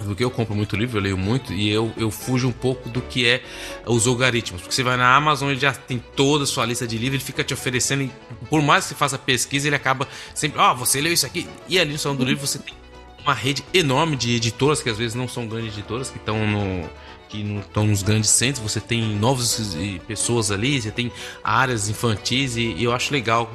porque 0.07 0.25
eu 0.25 0.31
compro 0.31 0.55
muito 0.55 0.77
livro, 0.77 0.99
eu 0.99 1.03
leio 1.03 1.19
muito 1.19 1.53
e 1.53 1.71
eu, 1.71 1.93
eu 1.97 2.11
fujo 2.11 2.49
um 2.49 2.53
pouco 2.53 2.89
do 2.89 3.01
que 3.01 3.27
é 3.27 3.43
os 3.87 4.07
algoritmos. 4.07 4.63
Porque 4.63 4.75
você 4.75 4.83
vai 4.83 4.97
na 4.97 5.15
Amazon, 5.15 5.51
ele 5.51 5.61
já 5.61 5.73
tem 5.73 6.03
toda 6.17 6.45
a 6.45 6.47
sua 6.47 6.65
lista 6.67 6.87
de 6.87 6.97
livros, 6.97 7.21
ele 7.21 7.25
fica 7.25 7.45
te 7.45 7.55
oferecendo, 7.55 8.11
por 8.49 8.63
mais 8.63 8.85
que 8.85 8.91
você 8.91 8.95
faça 8.95 9.19
pesquisa, 9.19 9.69
ele 9.69 9.77
acaba 9.77 10.09
sempre, 10.35 10.59
ó, 10.59 10.73
oh, 10.73 10.77
você 10.77 11.01
leu 11.01 11.13
isso 11.13 11.27
aqui. 11.27 11.49
E 11.69 11.79
ali 11.79 11.93
no 11.93 11.99
salão 11.99 12.17
do 12.17 12.25
livro 12.25 12.47
você 12.47 12.59
tem 12.59 12.75
uma 13.23 13.35
rede 13.35 13.65
enorme 13.73 14.17
de 14.17 14.35
editoras, 14.35 14.83
que 14.83 14.91
às 14.91 14.99
vezes 14.99 15.15
não 15.15 15.29
são 15.29 15.47
grandes 15.47 15.75
editoras, 15.75 16.11
que 16.11 16.19
estão 16.19 16.47
no 16.47 16.89
que 17.29 17.43
estão 17.61 17.87
nos 17.87 18.03
grandes 18.03 18.29
centros, 18.29 18.61
você 18.61 18.81
tem 18.81 19.15
novas 19.15 19.77
pessoas 20.05 20.51
ali, 20.51 20.83
você 20.83 20.91
tem 20.91 21.13
áreas 21.45 21.89
infantis 21.89 22.57
e, 22.57 22.73
e 22.73 22.83
eu 22.83 22.93
acho 22.93 23.13
legal 23.13 23.49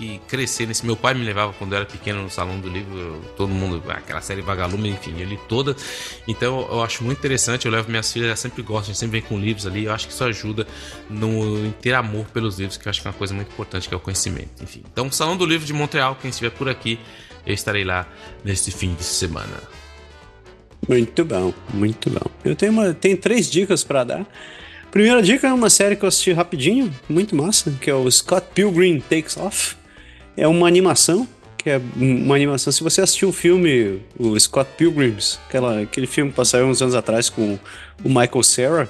que 0.00 0.18
crescer 0.26 0.66
nesse. 0.66 0.86
Meu 0.86 0.96
pai 0.96 1.12
me 1.12 1.22
levava 1.22 1.52
quando 1.52 1.72
eu 1.72 1.76
era 1.76 1.84
pequeno 1.84 2.22
no 2.22 2.30
salão 2.30 2.58
do 2.58 2.70
livro, 2.70 3.20
todo 3.36 3.50
mundo, 3.50 3.82
aquela 3.90 4.22
série 4.22 4.40
Vagalume, 4.40 4.88
enfim, 4.88 5.14
eu 5.18 5.26
li 5.26 5.38
toda. 5.46 5.76
Então 6.26 6.66
eu 6.70 6.82
acho 6.82 7.04
muito 7.04 7.18
interessante. 7.18 7.66
Eu 7.66 7.72
levo 7.72 7.90
minhas 7.90 8.10
filhas, 8.10 8.28
elas 8.28 8.40
sempre 8.40 8.62
gostam, 8.62 8.94
sempre 8.94 9.20
vem 9.20 9.28
com 9.28 9.38
livros 9.38 9.66
ali. 9.66 9.84
Eu 9.84 9.92
acho 9.92 10.06
que 10.06 10.14
isso 10.14 10.24
ajuda 10.24 10.66
no, 11.10 11.66
em 11.66 11.70
ter 11.72 11.92
amor 11.92 12.24
pelos 12.32 12.58
livros, 12.58 12.78
que 12.78 12.88
eu 12.88 12.90
acho 12.90 13.02
que 13.02 13.08
é 13.08 13.10
uma 13.10 13.16
coisa 13.16 13.34
muito 13.34 13.52
importante, 13.52 13.88
que 13.88 13.94
é 13.94 13.96
o 13.96 14.00
conhecimento. 14.00 14.62
Enfim, 14.62 14.82
então, 14.90 15.12
Salão 15.12 15.36
do 15.36 15.44
Livro 15.44 15.66
de 15.66 15.72
Montreal, 15.74 16.16
quem 16.18 16.30
estiver 16.30 16.50
por 16.50 16.68
aqui, 16.68 16.98
eu 17.46 17.52
estarei 17.52 17.84
lá 17.84 18.08
neste 18.42 18.70
fim 18.70 18.94
de 18.94 19.04
semana. 19.04 19.62
Muito 20.88 21.24
bom, 21.26 21.52
muito 21.74 22.08
bom. 22.08 22.30
Eu 22.42 22.56
tenho, 22.56 22.72
uma, 22.72 22.94
tenho 22.94 23.18
três 23.18 23.50
dicas 23.50 23.84
para 23.84 24.02
dar. 24.02 24.26
Primeira 24.90 25.22
dica 25.22 25.46
é 25.46 25.52
uma 25.52 25.68
série 25.68 25.94
que 25.94 26.04
eu 26.04 26.08
assisti 26.08 26.32
rapidinho, 26.32 26.90
muito 27.08 27.36
massa, 27.36 27.70
que 27.80 27.90
é 27.90 27.94
o 27.94 28.10
Scott 28.10 28.46
Pilgrim 28.54 28.98
Takes 28.98 29.36
Off 29.36 29.79
é 30.40 30.48
uma 30.48 30.66
animação, 30.66 31.28
que 31.58 31.68
é 31.68 31.78
uma 31.94 32.34
animação. 32.34 32.72
Se 32.72 32.82
você 32.82 33.02
assistiu 33.02 33.28
o 33.28 33.32
filme, 33.32 34.00
o 34.18 34.40
Scott 34.40 34.70
Pilgrims, 34.78 35.38
aquela, 35.46 35.82
aquele 35.82 36.06
filme 36.06 36.30
que 36.30 36.36
passou 36.36 36.64
uns 36.64 36.80
anos 36.80 36.94
atrás 36.94 37.28
com 37.28 37.58
o 38.02 38.08
Michael 38.08 38.42
Cera, 38.42 38.88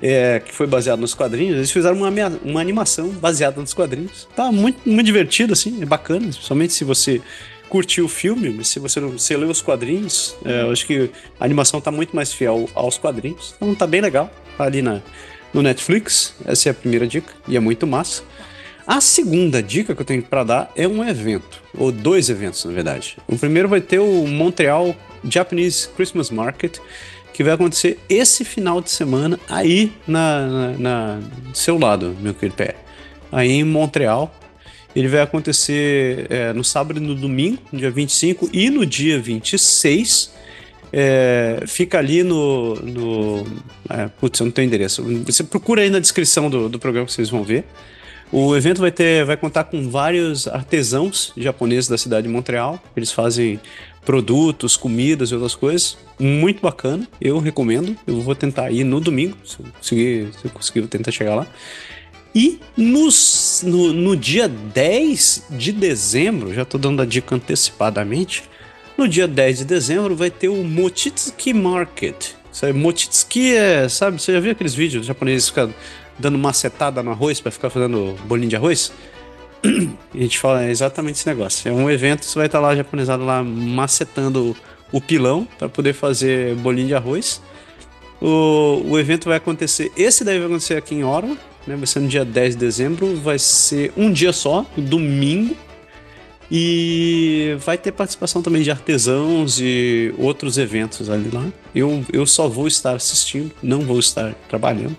é, 0.00 0.40
que 0.40 0.54
foi 0.54 0.66
baseado 0.66 1.00
nos 1.00 1.12
quadrinhos, 1.12 1.56
eles 1.56 1.70
fizeram 1.70 1.98
uma, 1.98 2.10
uma 2.42 2.60
animação 2.60 3.10
baseada 3.10 3.60
nos 3.60 3.74
quadrinhos. 3.74 4.26
Tá 4.34 4.50
muito, 4.50 4.88
muito 4.88 5.04
divertido, 5.04 5.52
assim, 5.52 5.82
é 5.82 5.84
bacana, 5.84 6.32
somente 6.32 6.72
se 6.72 6.84
você 6.84 7.20
curtiu 7.68 8.06
o 8.06 8.08
filme, 8.08 8.48
mas 8.48 8.68
se 8.68 8.78
você 8.78 8.98
não 8.98 9.18
se 9.18 9.36
leu 9.36 9.50
os 9.50 9.60
quadrinhos, 9.60 10.34
é, 10.42 10.62
eu 10.62 10.70
acho 10.70 10.86
que 10.86 11.10
a 11.38 11.44
animação 11.44 11.82
tá 11.82 11.90
muito 11.90 12.16
mais 12.16 12.32
fiel 12.32 12.66
aos 12.74 12.96
quadrinhos. 12.96 13.54
Então 13.56 13.74
tá 13.74 13.86
bem 13.86 14.00
legal, 14.00 14.32
tá 14.56 14.64
ali 14.64 14.80
na, 14.80 15.02
no 15.52 15.60
Netflix, 15.60 16.34
essa 16.46 16.70
é 16.70 16.72
a 16.72 16.74
primeira 16.74 17.06
dica, 17.06 17.30
e 17.46 17.58
é 17.58 17.60
muito 17.60 17.86
massa. 17.86 18.22
A 18.88 19.02
segunda 19.02 19.62
dica 19.62 19.94
que 19.94 20.00
eu 20.00 20.06
tenho 20.06 20.22
para 20.22 20.42
dar 20.42 20.72
é 20.74 20.88
um 20.88 21.06
evento, 21.06 21.62
ou 21.76 21.92
dois 21.92 22.30
eventos, 22.30 22.64
na 22.64 22.72
verdade. 22.72 23.18
O 23.28 23.36
primeiro 23.36 23.68
vai 23.68 23.82
ter 23.82 23.98
o 23.98 24.26
Montreal 24.26 24.96
Japanese 25.22 25.90
Christmas 25.94 26.30
Market, 26.30 26.78
que 27.34 27.44
vai 27.44 27.52
acontecer 27.52 27.98
esse 28.08 28.46
final 28.46 28.80
de 28.80 28.90
semana 28.90 29.38
aí 29.46 29.92
na, 30.06 30.46
na, 30.46 30.78
na 30.78 31.20
do 31.50 31.58
seu 31.58 31.78
lado, 31.78 32.16
meu 32.18 32.32
querido 32.32 32.56
pé. 32.56 32.76
Aí 33.30 33.50
em 33.50 33.62
Montreal. 33.62 34.34
Ele 34.96 35.06
vai 35.06 35.20
acontecer 35.20 36.26
é, 36.30 36.52
no 36.54 36.64
sábado 36.64 36.98
e 36.98 37.02
no 37.02 37.14
domingo, 37.14 37.62
no 37.70 37.78
dia 37.78 37.90
25 37.90 38.48
e 38.54 38.70
no 38.70 38.86
dia 38.86 39.20
26. 39.20 40.32
É, 40.90 41.62
fica 41.66 41.98
ali 41.98 42.22
no. 42.22 42.74
no 42.76 43.46
é, 43.90 44.08
putz, 44.18 44.40
eu 44.40 44.46
não 44.46 44.50
tenho 44.50 44.66
endereço. 44.66 45.04
Você 45.26 45.44
procura 45.44 45.82
aí 45.82 45.90
na 45.90 46.00
descrição 46.00 46.48
do, 46.48 46.70
do 46.70 46.78
programa 46.78 47.06
que 47.06 47.12
vocês 47.12 47.28
vão 47.28 47.44
ver. 47.44 47.66
O 48.30 48.54
evento 48.54 48.80
vai 48.80 48.90
ter, 48.90 49.24
vai 49.24 49.36
contar 49.36 49.64
com 49.64 49.88
vários 49.88 50.46
artesãos 50.46 51.32
japoneses 51.36 51.88
da 51.88 51.96
cidade 51.96 52.26
de 52.26 52.32
Montreal. 52.32 52.82
Eles 52.94 53.10
fazem 53.10 53.58
produtos, 54.04 54.76
comidas 54.76 55.30
e 55.30 55.34
outras 55.34 55.54
coisas. 55.54 55.96
Muito 56.18 56.60
bacana, 56.60 57.08
eu 57.20 57.38
recomendo. 57.38 57.96
Eu 58.06 58.20
vou 58.20 58.34
tentar 58.34 58.70
ir 58.70 58.84
no 58.84 59.00
domingo, 59.00 59.36
se 59.44 59.58
eu 59.60 59.66
conseguir, 59.72 60.28
se 60.38 60.44
eu 60.44 60.50
conseguir 60.50 60.80
vou 60.80 60.88
tentar 60.88 61.10
chegar 61.10 61.34
lá. 61.34 61.46
E 62.34 62.60
nos, 62.76 63.62
no, 63.66 63.92
no 63.92 64.16
dia 64.16 64.46
10 64.46 65.46
de 65.50 65.72
dezembro, 65.72 66.52
já 66.52 66.62
estou 66.62 66.78
dando 66.78 67.00
a 67.00 67.06
dica 67.06 67.34
antecipadamente, 67.34 68.44
no 68.96 69.08
dia 69.08 69.26
10 69.26 69.58
de 69.58 69.64
dezembro 69.64 70.14
vai 70.14 70.30
ter 70.30 70.48
o 70.48 70.62
Mochitsuki 70.62 71.54
Market. 71.54 72.37
Sabe, 72.58 72.72
Mochitsuki 72.72 73.54
é, 73.54 73.88
sabe, 73.88 74.20
você 74.20 74.32
já 74.32 74.40
viu 74.40 74.50
aqueles 74.50 74.74
vídeos 74.74 75.06
japoneses 75.06 75.48
ficando 75.48 75.72
dando 76.18 76.36
macetada 76.36 77.00
no 77.04 77.12
arroz 77.12 77.40
para 77.40 77.52
ficar 77.52 77.70
fazendo 77.70 78.16
bolinho 78.24 78.48
de 78.48 78.56
arroz? 78.56 78.92
A 79.62 80.18
gente 80.18 80.40
fala 80.40 80.68
exatamente 80.68 81.20
esse 81.20 81.26
negócio. 81.28 81.68
É 81.68 81.72
um 81.72 81.88
evento, 81.88 82.24
você 82.24 82.36
vai 82.36 82.46
estar 82.46 82.58
lá 82.58 82.74
japonesado 82.74 83.24
lá 83.24 83.44
macetando 83.44 84.56
o 84.90 85.00
pilão 85.00 85.46
para 85.56 85.68
poder 85.68 85.92
fazer 85.92 86.56
bolinho 86.56 86.88
de 86.88 86.96
arroz. 86.96 87.40
O, 88.20 88.82
o 88.86 88.98
evento 88.98 89.28
vai 89.28 89.36
acontecer, 89.36 89.92
esse 89.96 90.24
daí 90.24 90.38
vai 90.38 90.48
acontecer 90.48 90.76
aqui 90.76 90.96
em 90.96 91.04
Orla, 91.04 91.36
né? 91.64 91.76
Vai 91.76 91.86
ser 91.86 92.00
no 92.00 92.08
dia 92.08 92.24
10 92.24 92.56
de 92.56 92.60
dezembro, 92.60 93.14
vai 93.14 93.38
ser 93.38 93.92
um 93.96 94.10
dia 94.10 94.32
só, 94.32 94.66
domingo. 94.76 95.56
E 96.50 97.56
vai 97.60 97.76
ter 97.76 97.92
participação 97.92 98.40
também 98.40 98.62
de 98.62 98.70
artesãos 98.70 99.60
e 99.60 100.14
outros 100.16 100.56
eventos 100.56 101.10
ali 101.10 101.30
lá. 101.30 101.46
Eu, 101.74 102.04
eu 102.10 102.26
só 102.26 102.48
vou 102.48 102.66
estar 102.66 102.94
assistindo, 102.96 103.52
não 103.62 103.80
vou 103.80 103.98
estar 103.98 104.34
trabalhando. 104.48 104.96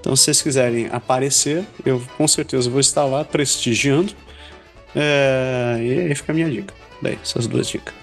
Então, 0.00 0.14
se 0.14 0.24
vocês 0.24 0.42
quiserem 0.42 0.88
aparecer, 0.92 1.64
eu 1.84 2.00
com 2.16 2.28
certeza 2.28 2.70
vou 2.70 2.78
estar 2.78 3.04
lá 3.04 3.24
prestigiando. 3.24 4.12
É, 4.94 5.78
e 5.80 6.00
aí 6.00 6.14
fica 6.14 6.30
a 6.30 6.34
minha 6.34 6.48
dica. 6.48 6.72
Daí, 7.02 7.18
essas 7.22 7.46
duas 7.46 7.66
dicas. 7.66 7.94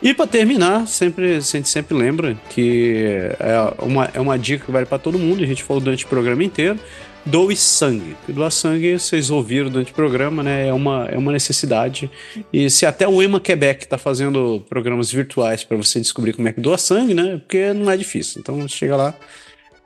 E 0.00 0.14
para 0.14 0.26
terminar, 0.26 0.86
sempre, 0.86 1.36
a 1.36 1.40
gente 1.40 1.68
sempre 1.68 1.96
lembra 1.96 2.36
que 2.50 3.30
é 3.40 3.84
uma, 3.84 4.10
é 4.14 4.20
uma 4.20 4.38
dica 4.38 4.66
que 4.66 4.70
vale 4.70 4.86
para 4.86 4.98
todo 4.98 5.18
mundo, 5.18 5.42
a 5.42 5.46
gente 5.46 5.62
falou 5.62 5.82
durante 5.82 6.04
o 6.04 6.08
programa 6.08 6.44
inteiro. 6.44 6.78
Doe 7.26 7.56
sangue. 7.56 8.16
Doar 8.28 8.52
sangue, 8.52 8.98
vocês 8.98 9.30
ouviram 9.30 9.68
durante 9.68 9.90
o 9.90 9.94
programa, 9.94 10.44
né? 10.44 10.68
É 10.68 10.72
uma, 10.72 11.06
é 11.06 11.18
uma 11.18 11.32
necessidade. 11.32 12.08
E 12.52 12.70
se 12.70 12.86
até 12.86 13.08
o 13.08 13.20
EMA 13.20 13.40
Quebec 13.40 13.82
está 13.82 13.98
fazendo 13.98 14.64
programas 14.68 15.10
virtuais 15.10 15.64
para 15.64 15.76
você 15.76 15.98
descobrir 15.98 16.34
como 16.34 16.46
é 16.46 16.52
que 16.52 16.60
doa 16.60 16.78
sangue, 16.78 17.14
né? 17.14 17.38
Porque 17.38 17.72
não 17.72 17.90
é 17.90 17.96
difícil. 17.96 18.40
Então 18.40 18.66
chega 18.68 18.96
lá 18.96 19.14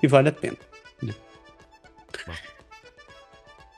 e 0.03 0.07
vale 0.07 0.29
a 0.29 0.33
pena. 0.33 0.57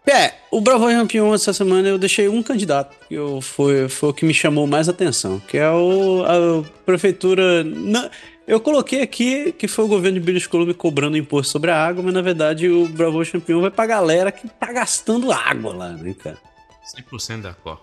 É, 0.05 0.34
o 0.50 0.60
Bravo 0.60 0.86
Campeão 0.89 1.32
essa 1.32 1.52
semana 1.52 1.89
eu 1.89 1.97
deixei 1.97 2.28
um 2.28 2.42
candidato, 2.42 2.94
que 3.08 3.15
eu, 3.15 3.41
foi, 3.41 3.89
foi 3.89 4.10
o 4.10 4.12
que 4.12 4.26
me 4.26 4.34
chamou 4.34 4.66
mais 4.66 4.89
atenção, 4.89 5.41
que 5.41 5.57
é 5.57 5.70
o, 5.70 6.24
a 6.24 6.65
prefeitura. 6.84 7.62
Na, 7.62 8.10
eu 8.47 8.61
coloquei 8.61 9.03
aqui 9.03 9.53
que 9.53 9.69
foi 9.69 9.85
o 9.85 9.89
governo 9.89 10.19
de 10.19 10.25
British 10.25 10.47
Columbia 10.47 10.75
cobrando 10.75 11.17
imposto 11.17 11.53
sobre 11.53 11.71
a 11.71 11.87
água, 11.87 12.03
mas 12.03 12.15
na 12.15 12.23
verdade 12.23 12.69
o 12.69 12.89
Bravo 12.89 13.25
Campeão 13.31 13.61
vai 13.61 13.71
pra 13.71 13.87
galera 13.87 14.33
que 14.33 14.49
tá 14.49 14.73
gastando 14.73 15.31
água 15.31 15.73
lá, 15.73 15.93
né, 15.93 16.15
cara? 16.15 16.39
100% 16.97 17.43
da 17.43 17.55
cor. 17.55 17.81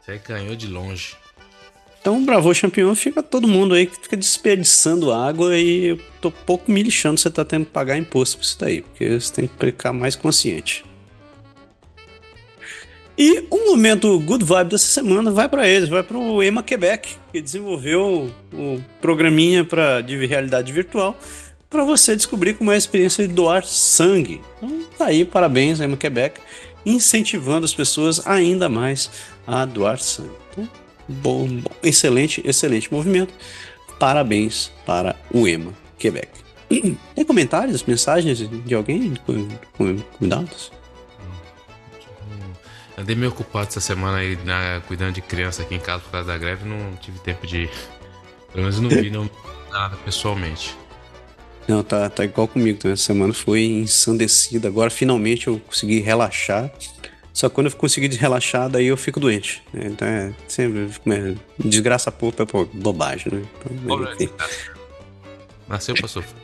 Você 0.00 0.18
ganhou 0.18 0.56
de 0.56 0.66
longe. 0.66 1.16
Então, 2.00 2.22
Bravo 2.22 2.52
Campeão 2.60 2.94
fica 2.94 3.22
todo 3.22 3.48
mundo 3.48 3.74
aí 3.74 3.86
que 3.86 3.96
fica 3.96 4.16
desperdiçando 4.16 5.10
água 5.10 5.56
e 5.56 5.86
eu 5.86 6.00
tô 6.20 6.30
pouco 6.30 6.70
me 6.70 6.82
lixando 6.82 7.18
você 7.18 7.30
tá 7.30 7.44
tendo 7.46 7.64
que 7.64 7.72
pagar 7.72 7.96
imposto 7.96 8.36
por 8.36 8.42
isso 8.42 8.58
daí, 8.60 8.82
porque 8.82 9.18
você 9.18 9.32
tem 9.32 9.48
que 9.48 9.66
ficar 9.66 9.92
mais 9.92 10.14
consciente. 10.14 10.84
E 13.16 13.46
o 13.48 13.70
momento 13.70 14.18
good 14.18 14.44
vibe 14.44 14.70
dessa 14.70 14.86
semana 14.86 15.30
vai 15.30 15.48
para 15.48 15.68
eles, 15.68 15.88
vai 15.88 16.02
para 16.02 16.18
o 16.18 16.42
EMA 16.42 16.62
Quebec, 16.62 17.10
que 17.32 17.40
desenvolveu 17.40 18.30
o 18.52 18.80
programinha 19.00 19.64
para 19.64 20.00
de 20.00 20.26
realidade 20.26 20.72
virtual 20.72 21.16
para 21.70 21.84
você 21.84 22.16
descobrir 22.16 22.54
como 22.54 22.70
é 22.70 22.74
a 22.74 22.78
experiência 22.78 23.26
de 23.26 23.32
doar 23.32 23.64
sangue. 23.64 24.40
Então, 24.56 24.84
tá 24.98 25.06
aí, 25.06 25.24
parabéns 25.24 25.80
EMA 25.80 25.96
Quebec, 25.96 26.40
incentivando 26.84 27.64
as 27.64 27.74
pessoas 27.74 28.26
ainda 28.26 28.68
mais 28.68 29.10
a 29.46 29.64
doar 29.64 29.98
sangue. 29.98 30.30
Então, 30.52 30.68
Bom, 31.06 31.46
bom, 31.46 31.70
excelente, 31.82 32.42
excelente 32.44 32.92
movimento. 32.92 33.34
Parabéns 33.98 34.72
para 34.86 35.14
o 35.32 35.46
EMA 35.46 35.72
Quebec. 35.98 36.28
Tem 37.14 37.24
comentários, 37.26 37.82
mensagens 37.84 38.38
de 38.38 38.74
alguém? 38.74 39.12
Cuidados? 40.18 40.72
Andei 42.96 43.16
meio 43.16 43.32
ocupado 43.32 43.68
essa 43.68 43.80
semana 43.80 44.18
aí 44.18 44.38
na, 44.44 44.80
cuidando 44.86 45.14
de 45.14 45.20
criança 45.20 45.62
aqui 45.62 45.74
em 45.74 45.80
casa 45.80 46.02
por 46.02 46.12
causa 46.12 46.28
da 46.28 46.38
greve, 46.38 46.64
não 46.64 46.94
tive 46.96 47.18
tempo 47.18 47.46
de. 47.46 47.68
Pelo 48.52 48.62
menos 48.62 48.78
não 48.78 48.88
vi 48.88 49.10
não, 49.10 49.28
nada 49.70 49.96
pessoalmente. 50.04 50.76
Não, 51.66 51.82
tá, 51.82 52.08
tá 52.08 52.24
igual 52.24 52.46
comigo. 52.46 52.78
Essa 52.84 53.04
semana 53.04 53.32
foi 53.32 53.64
ensandecida. 53.64 54.68
Agora 54.68 54.90
finalmente 54.90 55.48
eu 55.48 55.58
consegui 55.58 56.00
relaxar. 56.00 56.70
Só 57.32 57.48
que 57.48 57.54
quando 57.56 57.68
eu 57.68 57.76
conseguir 57.76 58.14
relaxar, 58.14 58.68
daí 58.68 58.86
eu 58.86 58.96
fico 58.96 59.18
doente. 59.18 59.62
Né? 59.72 59.86
Então 59.86 60.06
é 60.06 60.32
sempre 60.46 60.88
é, 61.10 61.34
desgraça 61.58 62.12
pouco 62.12 62.40
é 62.42 62.46
pô, 62.46 62.64
bobagem, 62.66 63.32
né? 63.32 63.42
Então, 63.58 64.36
Nasceu 65.66 65.94
pra 65.96 66.06
sofrer. 66.06 66.43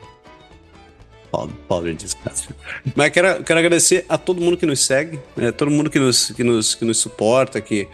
Pobre 1.68 1.94
desgraça. 1.94 2.48
Mas 2.94 3.10
quero, 3.10 3.42
quero 3.44 3.58
agradecer 3.58 4.04
a 4.08 4.18
todo 4.18 4.40
mundo 4.40 4.56
que 4.56 4.66
nos 4.66 4.84
segue, 4.84 5.18
né? 5.36 5.52
todo 5.52 5.70
mundo 5.70 5.88
que 5.88 5.98
nos, 5.98 6.30
que 6.32 6.42
nos, 6.42 6.74
que 6.74 6.84
nos 6.84 6.98
suporta, 6.98 7.60
que, 7.60 7.86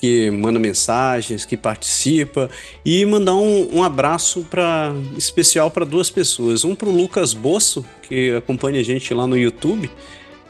que 0.00 0.30
manda 0.30 0.58
mensagens, 0.58 1.44
que 1.44 1.56
participa 1.56 2.50
e 2.84 3.04
mandar 3.06 3.34
um, 3.34 3.78
um 3.78 3.82
abraço 3.82 4.46
pra, 4.50 4.94
especial 5.16 5.70
para 5.70 5.84
duas 5.84 6.10
pessoas. 6.10 6.64
Um 6.64 6.74
para 6.74 6.88
o 6.88 6.92
Lucas 6.94 7.32
Bosso, 7.32 7.84
que 8.02 8.34
acompanha 8.36 8.80
a 8.80 8.84
gente 8.84 9.12
lá 9.14 9.26
no 9.26 9.36
YouTube 9.36 9.90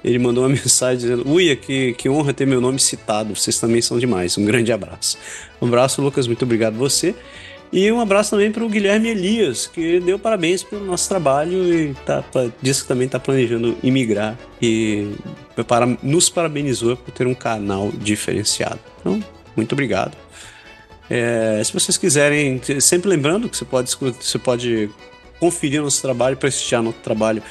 ele 0.05 0.19
mandou 0.19 0.45
uma 0.45 0.51
mensagem 0.55 0.99
dizendo: 0.99 1.29
Uia, 1.29 1.57
que, 1.57 1.95
que 1.95 2.09
honra 2.09 2.35
ter 2.35 2.47
meu 2.47 2.61
nome 2.61 2.79
citado, 2.79 3.35
vocês 3.35 3.59
também 3.59 3.81
são 3.81 3.99
demais. 3.99 4.37
Um 4.37 4.45
grande 4.45 4.71
abraço. 4.71 5.17
Um 5.61 5.67
abraço, 5.67 6.03
Lucas, 6.03 6.27
muito 6.27 6.45
obrigado 6.45 6.77
você. 6.77 7.15
E 7.75 7.91
um 7.91 7.99
abraço 7.99 8.31
também 8.31 8.53
para 8.53 8.65
o 8.65 8.69
Guilherme 8.69 9.09
Elias, 9.09 9.67
que 9.67 9.99
deu 9.99 10.17
parabéns 10.17 10.63
pelo 10.63 10.85
nosso 10.85 11.09
trabalho 11.09 11.75
e 11.75 11.93
tá, 12.07 12.23
disse 12.63 12.83
que 12.83 12.87
também 12.87 13.07
está 13.07 13.19
planejando 13.19 13.77
imigrar 13.83 14.39
e 14.63 15.11
nos 16.01 16.31
parabenizou 16.31 16.97
por 16.97 17.11
ter 17.11 17.27
um 17.27 17.35
canal 17.35 17.91
diferenciado. 17.91 18.79
Então, 19.01 19.21
muito 19.57 19.73
obrigado. 19.73 20.17
É, 21.11 21.61
se 21.65 21.73
vocês 21.73 21.99
quiserem, 21.99 22.61
sempre 22.81 23.11
lembrando 23.11 23.49
que 23.49 23.57
você 23.57 23.65
pode, 23.65 23.91
você 23.91 24.39
pode 24.39 24.89
conferir 25.41 25.83
nosso 25.83 26.01
trabalho, 26.01 26.37
prestigiar 26.37 26.81
nosso 26.81 26.99
trabalho 26.99 27.43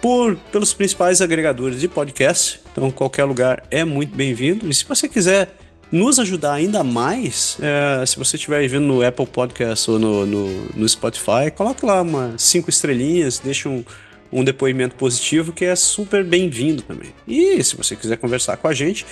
por, 0.00 0.36
pelos 0.50 0.72
principais 0.72 1.20
agregadores 1.20 1.78
de 1.78 1.88
podcast. 1.88 2.58
Então, 2.72 2.90
qualquer 2.90 3.24
lugar 3.24 3.64
é 3.70 3.84
muito 3.84 4.16
bem-vindo. 4.16 4.66
E 4.66 4.72
se 4.72 4.86
você 4.86 5.06
quiser 5.06 5.54
nos 5.90 6.18
ajudar 6.18 6.54
ainda 6.54 6.82
mais, 6.82 7.58
é, 7.60 8.04
se 8.04 8.18
você 8.18 8.36
estiver 8.36 8.66
vendo 8.68 8.86
no 8.86 9.06
Apple 9.06 9.26
Podcast 9.26 9.90
ou 9.90 9.98
no, 9.98 10.26
no, 10.26 10.64
no 10.74 10.88
Spotify, 10.88 11.50
coloque 11.54 11.84
lá 11.84 12.02
umas 12.02 12.42
cinco 12.42 12.68
estrelinhas, 12.70 13.38
deixa 13.38 13.68
um, 13.68 13.84
um 14.32 14.42
depoimento 14.42 14.96
positivo 14.96 15.52
que 15.52 15.64
é 15.64 15.76
super 15.76 16.24
bem-vindo 16.24 16.82
também. 16.82 17.14
E 17.26 17.62
se 17.62 17.76
você 17.76 17.94
quiser 17.94 18.16
conversar 18.16 18.56
com 18.56 18.68
a 18.68 18.74
gente, 18.74 19.06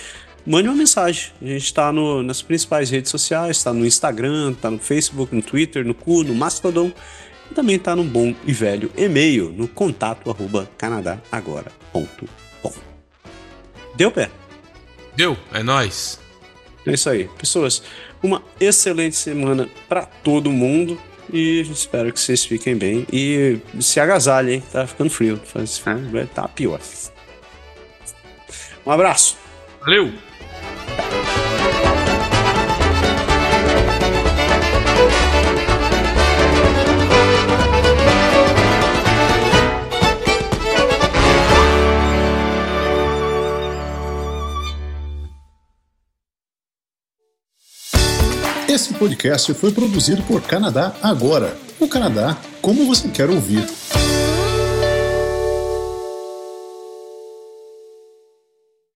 mande 0.45 0.67
uma 0.67 0.75
mensagem. 0.75 1.31
A 1.41 1.45
gente 1.45 1.63
está 1.63 1.91
nas 1.91 2.41
principais 2.41 2.89
redes 2.89 3.09
sociais, 3.09 3.57
está 3.57 3.73
no 3.73 3.85
Instagram, 3.85 4.51
está 4.51 4.69
no 4.69 4.79
Facebook, 4.79 5.33
no 5.33 5.41
Twitter, 5.41 5.85
no 5.85 5.93
Cu, 5.93 6.23
no 6.23 6.35
Mastodon. 6.35 6.91
E 7.49 7.53
também 7.53 7.75
está 7.75 7.95
no 7.95 8.03
bom 8.03 8.33
e 8.45 8.51
velho 8.51 8.91
e-mail 8.97 9.51
no 9.51 9.67
contato 9.67 10.29
arroba 10.29 10.69
canadagora.com. 10.77 12.73
Deu 13.95 14.11
pé? 14.11 14.29
Deu, 15.15 15.37
é 15.53 15.63
nós. 15.63 16.24
É 16.85 16.93
isso 16.93 17.09
aí. 17.09 17.27
Pessoas, 17.37 17.81
uma 18.21 18.43
excelente 18.59 19.15
semana 19.15 19.69
para 19.89 20.05
todo 20.05 20.51
mundo 20.51 20.99
e 21.31 21.61
espero 21.61 22.13
que 22.13 22.19
vocês 22.19 22.45
fiquem 22.45 22.75
bem 22.75 23.05
e 23.11 23.59
se 23.79 23.99
agasalhem, 23.99 24.61
tá 24.71 24.85
ficando 24.85 25.09
frio. 25.09 25.41
Tá 26.33 26.47
pior. 26.47 26.79
Um 28.85 28.91
abraço. 28.91 29.37
Valeu! 29.81 30.34
Esse 48.75 48.93
podcast 48.93 49.53
foi 49.53 49.71
produzido 49.71 50.21
por 50.23 50.41
Canadá 50.41 50.93
Agora. 51.01 51.57
O 51.79 51.87
Canadá 51.87 52.35
como 52.61 52.85
você 52.85 53.07
quer 53.07 53.29
ouvir. 53.29 53.65